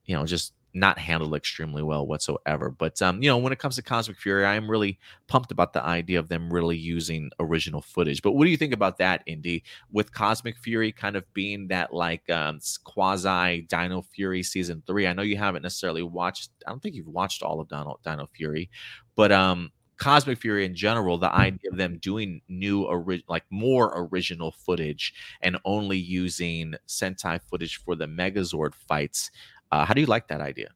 you 0.05 0.15
know, 0.15 0.27
just 0.27 0.52
not 0.73 0.99
handled 0.99 1.35
extremely 1.35 1.83
well 1.83 2.07
whatsoever. 2.07 2.70
But 2.70 3.01
um, 3.02 3.23
you 3.23 3.28
know, 3.28 3.39
when 3.39 3.52
it 3.52 3.59
comes 3.59 3.77
to 3.77 3.83
Cosmic 3.83 4.19
Fury, 4.19 4.44
I 4.44 4.55
am 4.55 4.70
really 4.70 4.99
pumped 5.27 5.51
about 5.51 5.73
the 5.73 5.85
idea 5.85 6.19
of 6.19 6.28
them 6.28 6.52
really 6.52 6.77
using 6.77 7.31
original 7.41 7.81
footage. 7.81 8.23
But 8.23 8.33
what 8.33 8.44
do 8.44 8.51
you 8.51 8.57
think 8.57 8.73
about 8.73 8.99
that, 8.99 9.23
Indy? 9.27 9.65
With 9.91 10.12
Cosmic 10.12 10.59
Fury 10.59 10.93
kind 10.93 11.17
of 11.17 11.33
being 11.33 11.69
that 11.69 11.93
like 11.93 12.28
um, 12.31 12.60
quasi 12.85 13.62
Dino 13.62 14.02
Fury 14.02 14.43
season 14.43 14.83
three. 14.86 15.07
I 15.07 15.12
know 15.12 15.23
you 15.23 15.36
haven't 15.36 15.62
necessarily 15.62 16.02
watched. 16.02 16.51
I 16.67 16.70
don't 16.70 16.83
think 16.83 16.94
you've 16.94 17.09
watched 17.09 17.43
all 17.43 17.60
of 17.60 17.69
Donald 17.69 17.99
Dino 18.05 18.28
Fury, 18.33 18.70
but 19.17 19.33
um, 19.33 19.73
Cosmic 20.01 20.39
Fury 20.39 20.65
in 20.65 20.75
general, 20.75 21.19
the 21.19 21.33
idea 21.33 21.70
of 21.70 21.77
them 21.77 21.99
doing 21.99 22.41
new, 22.49 22.85
ori- 22.85 23.25
like 23.29 23.45
more 23.51 23.93
original 23.95 24.51
footage 24.51 25.12
and 25.43 25.59
only 25.67 25.99
using 25.99 26.75
Sentai 26.89 27.39
footage 27.43 27.77
for 27.77 27.95
the 27.95 28.07
Megazord 28.07 28.75
fights. 28.75 29.31
Uh, 29.70 29.85
how 29.85 29.93
do 29.93 30.01
you 30.01 30.07
like 30.07 30.27
that 30.29 30.41
idea? 30.41 30.69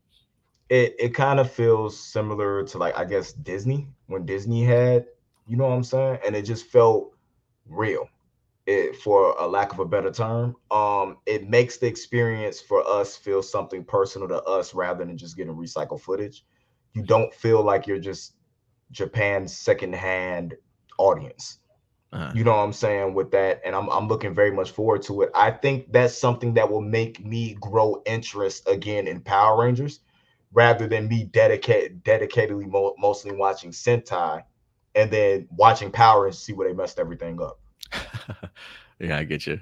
It 0.69 0.94
it 0.99 1.15
kind 1.15 1.41
of 1.41 1.51
feels 1.51 1.99
similar 1.99 2.65
to 2.65 2.78
like 2.78 2.97
I 2.99 3.05
guess 3.05 3.33
Disney 3.33 3.89
when 4.07 4.25
Disney 4.27 4.65
had, 4.65 5.07
you 5.47 5.57
know 5.57 5.69
what 5.69 5.75
I'm 5.75 5.85
saying, 5.85 6.19
and 6.25 6.36
it 6.36 6.43
just 6.43 6.67
felt 6.67 7.17
real. 7.67 8.09
It 8.67 8.97
for 8.97 9.35
a 9.39 9.47
lack 9.47 9.73
of 9.73 9.78
a 9.78 9.85
better 9.85 10.11
term, 10.11 10.57
um, 10.70 11.19
it 11.27 11.49
makes 11.49 11.78
the 11.78 11.86
experience 11.86 12.61
for 12.61 12.86
us 12.86 13.17
feel 13.17 13.43
something 13.43 13.85
personal 13.85 14.28
to 14.28 14.43
us 14.43 14.75
rather 14.75 15.05
than 15.05 15.17
just 15.17 15.36
getting 15.36 15.55
recycled 15.55 16.01
footage. 16.01 16.44
You 16.94 17.03
don't 17.03 17.33
feel 17.35 17.62
like 17.62 17.86
you're 17.86 17.99
just 17.99 18.35
Japan's 18.91 19.57
secondhand 19.57 20.55
audience. 20.99 21.59
Uh-huh. 22.13 22.31
You 22.35 22.45
know 22.45 22.53
what 22.53 22.59
I'm 22.59 22.73
saying 22.73 23.15
with 23.15 23.33
that, 23.33 23.61
and 23.65 23.75
I'm 23.75 23.89
I'm 23.91 24.07
looking 24.07 24.35
very 24.35 24.53
much 24.53 24.71
forward 24.71 25.03
to 25.03 25.23
it. 25.23 25.31
I 25.35 25.51
think 25.51 25.93
that's 25.93 26.17
something 26.17 26.55
that 26.55 26.71
will 26.71 26.81
make 26.81 27.25
me 27.25 27.57
grow 27.61 28.03
interest 28.07 28.69
again 28.69 29.09
in 29.09 29.21
Power 29.21 29.61
Rangers, 29.61 30.01
rather 30.53 30.87
than 30.87 31.09
me 31.09 31.25
dedicate 31.25 32.05
dedicatedly 32.05 32.69
mo- 32.69 32.95
mostly 32.99 33.33
watching 33.33 33.73
Sentai, 33.73 34.45
and 34.95 35.11
then 35.11 35.49
watching 35.51 35.91
Power 35.91 36.27
and 36.27 36.35
see 36.35 36.53
where 36.53 36.69
they 36.69 36.75
messed 36.75 37.01
everything 37.01 37.41
up. 37.43 37.59
yeah, 39.01 39.19
I 39.19 39.25
get 39.25 39.47
you. 39.49 39.61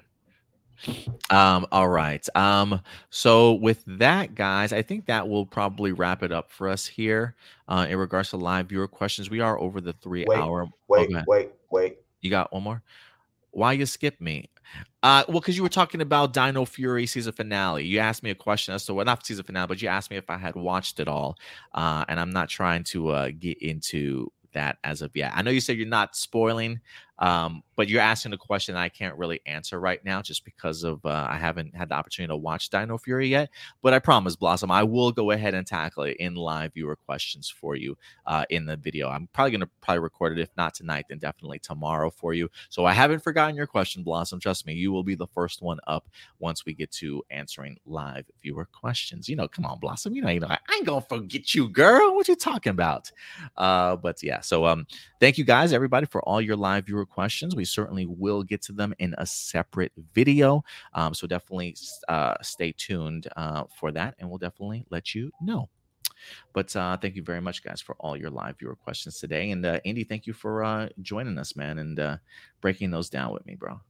Um, 1.31 1.67
all 1.73 1.89
right. 1.89 2.27
Um, 2.35 2.81
so 3.11 3.55
with 3.55 3.83
that, 3.87 4.35
guys, 4.35 4.73
I 4.73 4.83
think 4.83 5.07
that 5.07 5.29
will 5.29 5.47
probably 5.47 5.93
wrap 5.93 6.23
it 6.23 6.33
up 6.33 6.51
for 6.51 6.69
us 6.69 6.87
here. 6.87 7.35
Uh, 7.69 7.87
in 7.89 7.97
regards 7.97 8.31
to 8.31 8.37
live 8.37 8.69
viewer 8.69 8.89
questions, 8.89 9.31
we 9.31 9.41
are 9.41 9.59
over 9.59 9.81
the 9.81 9.93
three 9.95 10.25
wait, 10.27 10.39
hour. 10.39 10.69
Wait, 10.89 11.11
oh, 11.15 11.23
wait, 11.27 11.51
wait. 11.71 11.99
You 12.21 12.31
got 12.31 12.53
one 12.53 12.63
more? 12.63 12.83
Why 13.51 13.73
you 13.73 13.87
skip 13.87 14.21
me? 14.21 14.49
Uh, 15.03 15.25
well, 15.29 15.41
because 15.41 15.57
you 15.57 15.63
were 15.63 15.69
talking 15.69 16.01
about 16.01 16.33
Dino 16.33 16.65
Fury 16.65 17.07
season 17.07 17.33
finale. 17.33 17.85
You 17.85 17.99
asked 17.99 18.23
me 18.23 18.31
a 18.31 18.35
question 18.35 18.75
as 18.75 18.87
to 18.87 18.95
well, 18.95 19.05
not 19.05 19.27
season 19.27 19.45
finale, 19.45 19.67
but 19.67 19.83
you 19.83 19.89
asked 19.89 20.11
me 20.11 20.17
if 20.17 20.31
I 20.31 20.39
had 20.39 20.55
watched 20.55 21.01
it 21.01 21.09
all. 21.09 21.37
Uh, 21.75 22.05
and 22.09 22.21
I'm 22.21 22.31
not 22.31 22.49
trying 22.49 22.85
to 22.85 23.09
uh, 23.09 23.31
get 23.39 23.61
into 23.61 24.31
that 24.53 24.79
as 24.85 25.03
of 25.03 25.17
yet. 25.17 25.33
I 25.35 25.43
know 25.43 25.51
you 25.51 25.61
said 25.61 25.77
you're 25.77 25.87
not 25.87 26.17
spoiling, 26.17 26.81
um, 27.23 27.63
but 27.77 27.89
you're 27.89 28.01
asking 28.01 28.33
a 28.33 28.37
question 28.37 28.77
I 28.77 28.89
can't 28.89 29.17
really 29.17 29.41
answer 29.47 29.79
right 29.81 30.05
now 30.05 30.21
just 30.21 30.45
because 30.45 30.83
of 30.83 31.05
uh, 31.07 31.27
I 31.31 31.37
haven't 31.37 31.75
had 31.75 31.89
the 31.89 31.95
opportunity 31.95 32.33
to 32.33 32.37
watch 32.37 32.69
Dino 32.69 32.99
Fury 32.99 33.29
yet. 33.29 33.49
But 33.81 33.95
I 33.95 34.01
promise, 34.01 34.35
Blossom, 34.35 34.73
I 34.73 34.83
will 34.83 35.13
go 35.13 35.31
ahead 35.31 35.55
and 35.55 35.65
tackle 35.65 36.03
it 36.03 36.17
in 36.19 36.35
live 36.35 36.75
viewer 36.75 36.97
questions 36.97 37.49
for 37.49 37.77
you 37.77 37.97
uh, 38.27 38.45
in 38.51 38.67
the 38.67 38.77
video. 38.77 39.09
I'm 39.09 39.29
probably 39.33 39.53
going 39.53 39.61
to 39.61 39.71
probably 39.81 40.01
record 40.01 40.37
it 40.37 40.43
if 40.43 40.51
not 40.57 40.75
tonight, 40.75 41.07
then 41.09 41.19
definitely 41.19 41.61
tomorrow 41.61 42.11
for 42.11 42.35
you. 42.35 42.51
So 42.71 42.85
I 42.85 42.93
haven't 42.93 43.23
forgotten 43.23 43.55
your 43.55 43.69
question, 43.69 44.03
Blossom. 44.03 44.41
Trust 44.41 44.67
me, 44.67 44.75
you 44.75 44.91
will 44.91 45.05
be 45.05 45.15
the 45.15 45.29
first 45.29 45.63
one 45.63 45.79
up 45.87 46.09
once 46.41 46.67
we 46.67 46.75
get 46.75 46.91
to 46.93 47.23
answering 47.31 47.79
live 47.87 48.27
viewer 48.43 48.69
questions. 48.73 49.29
You 49.29 49.37
know, 49.37 49.47
come 49.47 49.65
on, 49.65 49.79
Blossom. 49.79 50.15
You 50.15 50.23
know, 50.23 50.31
you 50.31 50.41
know, 50.41 50.49
I 50.49 50.59
ain't 50.75 50.87
gonna 50.87 51.01
forget 51.01 51.55
you, 51.55 51.69
girl. 51.69 52.17
What 52.17 52.27
you 52.27 52.35
talking 52.35 52.71
about? 52.71 53.13
Uh, 53.57 53.95
but 53.95 54.23
yeah, 54.25 54.41
so 54.41 54.67
um, 54.67 54.89
thank 55.21 55.39
you 55.39 55.45
guys, 55.45 55.73
everybody, 55.73 56.07
for 56.07 56.21
all 56.23 56.41
your 56.41 56.57
live 56.57 56.87
viewer 56.87 57.07
questions. 57.13 57.55
We 57.55 57.65
certainly 57.65 58.07
will 58.07 58.43
get 58.43 58.63
to 58.63 58.73
them 58.73 58.95
in 58.99 59.15
a 59.19 59.27
separate 59.27 59.93
video. 60.15 60.65
Um, 60.95 61.15
so 61.15 61.27
definitely 61.27 61.77
uh, 62.09 62.35
stay 62.43 62.73
tuned 62.77 63.29
uh, 63.37 63.65
for 63.79 63.93
that, 63.93 64.15
and 64.19 64.29
we'll 64.29 64.39
definitely 64.39 64.85
let 64.91 65.15
you 65.15 65.31
know. 65.41 65.69
But 66.53 66.75
uh, 66.77 66.97
thank 66.97 67.17
you 67.17 67.23
very 67.23 67.41
much, 67.41 67.65
guys, 67.65 67.81
for 67.81 67.97
all 67.99 68.17
your 68.17 68.31
live 68.31 68.59
viewer 68.59 68.77
questions 68.77 69.19
today. 69.19 69.51
And 69.51 69.65
uh, 69.67 69.81
Andy, 69.85 70.05
thank 70.05 70.27
you 70.27 70.33
for 70.33 70.65
uh, 70.65 70.89
joining 71.01 71.39
us, 71.39 71.57
man, 71.57 71.79
and 71.79 71.99
uh, 71.99 72.17
breaking 72.61 72.91
those 72.91 73.11
down 73.11 73.33
with 73.33 73.45
me, 73.47 73.57
bro. 73.57 73.81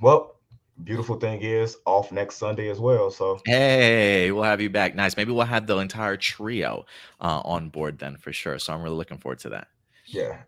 Well, 0.00 0.36
beautiful 0.84 1.16
thing 1.16 1.40
is 1.42 1.76
off 1.86 2.12
next 2.12 2.36
Sunday 2.36 2.68
as 2.68 2.78
well. 2.78 3.10
So 3.10 3.40
hey, 3.44 4.30
we'll 4.30 4.42
have 4.42 4.60
you 4.60 4.70
back. 4.70 4.94
Nice. 4.94 5.16
Maybe 5.16 5.32
we'll 5.32 5.46
have 5.46 5.66
the 5.66 5.76
entire 5.78 6.16
trio 6.16 6.84
uh, 7.20 7.40
on 7.44 7.70
board 7.70 7.98
then 7.98 8.16
for 8.16 8.32
sure. 8.32 8.58
So 8.58 8.72
I'm 8.72 8.82
really 8.82 8.96
looking 8.96 9.18
forward 9.18 9.38
to 9.40 9.50
that. 9.50 9.68
Yeah, 10.06 10.38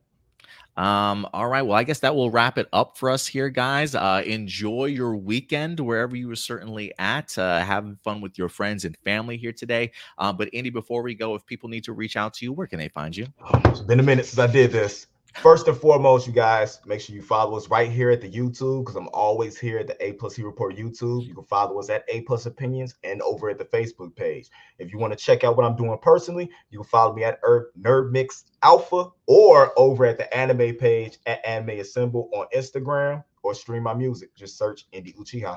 um, 0.78 1.26
all 1.32 1.48
right. 1.48 1.62
Well, 1.62 1.76
I 1.76 1.82
guess 1.82 1.98
that 2.00 2.14
will 2.14 2.30
wrap 2.30 2.56
it 2.56 2.68
up 2.72 2.96
for 2.96 3.10
us 3.10 3.26
here, 3.26 3.48
guys. 3.48 3.96
Uh, 3.96 4.22
enjoy 4.24 4.84
your 4.84 5.16
weekend 5.16 5.80
wherever 5.80 6.14
you 6.14 6.28
were 6.28 6.36
certainly 6.36 6.92
at, 7.00 7.36
uh, 7.36 7.58
having 7.64 7.96
fun 8.04 8.20
with 8.20 8.38
your 8.38 8.48
friends 8.48 8.84
and 8.84 8.96
family 8.98 9.36
here 9.36 9.52
today. 9.52 9.90
Uh, 10.18 10.32
but 10.32 10.48
Andy, 10.54 10.70
before 10.70 11.02
we 11.02 11.16
go, 11.16 11.34
if 11.34 11.44
people 11.44 11.68
need 11.68 11.82
to 11.82 11.92
reach 11.92 12.16
out 12.16 12.32
to 12.34 12.44
you, 12.44 12.52
where 12.52 12.68
can 12.68 12.78
they 12.78 12.88
find 12.88 13.16
you? 13.16 13.26
It's 13.64 13.80
been 13.80 13.98
a 13.98 14.04
minute 14.04 14.26
since 14.26 14.38
I 14.38 14.46
did 14.46 14.70
this. 14.70 15.08
First 15.34 15.68
and 15.68 15.76
foremost, 15.76 16.26
you 16.26 16.32
guys, 16.32 16.80
make 16.84 17.00
sure 17.00 17.14
you 17.14 17.22
follow 17.22 17.56
us 17.56 17.68
right 17.68 17.90
here 17.90 18.10
at 18.10 18.20
the 18.20 18.28
YouTube 18.28 18.84
because 18.84 18.96
I'm 18.96 19.08
always 19.12 19.56
here 19.56 19.78
at 19.78 19.86
the 19.86 20.04
A 20.04 20.12
Plus 20.14 20.34
Hero 20.34 20.50
Report 20.50 20.74
YouTube. 20.74 21.24
You 21.24 21.34
can 21.34 21.44
follow 21.44 21.78
us 21.78 21.90
at 21.90 22.04
A 22.08 22.22
Plus 22.22 22.46
Opinions 22.46 22.96
and 23.04 23.22
over 23.22 23.48
at 23.48 23.56
the 23.56 23.64
Facebook 23.64 24.16
page. 24.16 24.48
If 24.78 24.92
you 24.92 24.98
want 24.98 25.12
to 25.12 25.18
check 25.18 25.44
out 25.44 25.56
what 25.56 25.64
I'm 25.64 25.76
doing 25.76 25.96
personally, 26.02 26.50
you 26.70 26.78
can 26.78 26.88
follow 26.88 27.14
me 27.14 27.22
at 27.22 27.40
Nerd 27.42 28.10
Mix 28.10 28.46
Alpha 28.62 29.10
or 29.26 29.78
over 29.78 30.06
at 30.06 30.18
the 30.18 30.36
anime 30.36 30.74
page 30.74 31.18
at 31.26 31.44
Anime 31.46 31.80
Assemble 31.80 32.30
on 32.34 32.46
Instagram 32.54 33.22
or 33.44 33.54
stream 33.54 33.84
my 33.84 33.94
music. 33.94 34.34
Just 34.34 34.58
search 34.58 34.86
Indy 34.90 35.12
Uchiha. 35.12 35.56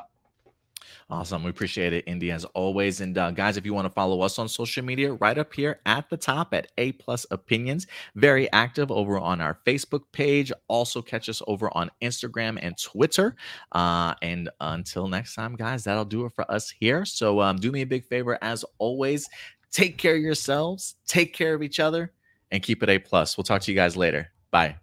Awesome. 1.09 1.43
We 1.43 1.49
appreciate 1.49 1.93
it, 1.93 2.05
Indy, 2.07 2.31
as 2.31 2.45
always. 2.45 3.01
And 3.01 3.17
uh, 3.17 3.31
guys, 3.31 3.57
if 3.57 3.65
you 3.65 3.73
want 3.73 3.85
to 3.85 3.89
follow 3.93 4.21
us 4.21 4.39
on 4.39 4.47
social 4.47 4.83
media, 4.83 5.13
right 5.13 5.37
up 5.37 5.53
here 5.53 5.79
at 5.85 6.09
the 6.09 6.17
top 6.17 6.53
at 6.53 6.67
A 6.77 6.93
Plus 6.93 7.25
Opinions, 7.31 7.87
very 8.15 8.51
active 8.51 8.91
over 8.91 9.19
on 9.19 9.41
our 9.41 9.59
Facebook 9.65 10.03
page. 10.11 10.51
Also, 10.67 11.01
catch 11.01 11.29
us 11.29 11.41
over 11.47 11.75
on 11.75 11.91
Instagram 12.01 12.57
and 12.61 12.77
Twitter. 12.77 13.35
Uh, 13.71 14.13
and 14.21 14.49
until 14.61 15.07
next 15.07 15.35
time, 15.35 15.55
guys, 15.55 15.83
that'll 15.83 16.05
do 16.05 16.25
it 16.25 16.33
for 16.33 16.49
us 16.49 16.69
here. 16.69 17.05
So, 17.05 17.41
um, 17.41 17.57
do 17.57 17.71
me 17.71 17.81
a 17.81 17.85
big 17.87 18.05
favor, 18.05 18.37
as 18.41 18.63
always, 18.77 19.27
take 19.71 19.97
care 19.97 20.15
of 20.15 20.21
yourselves, 20.21 20.95
take 21.07 21.33
care 21.33 21.53
of 21.53 21.61
each 21.61 21.79
other, 21.79 22.13
and 22.51 22.63
keep 22.63 22.83
it 22.83 22.89
A 22.89 22.99
Plus. 22.99 23.37
We'll 23.37 23.43
talk 23.43 23.61
to 23.63 23.71
you 23.71 23.75
guys 23.75 23.97
later. 23.97 24.31
Bye. 24.51 24.77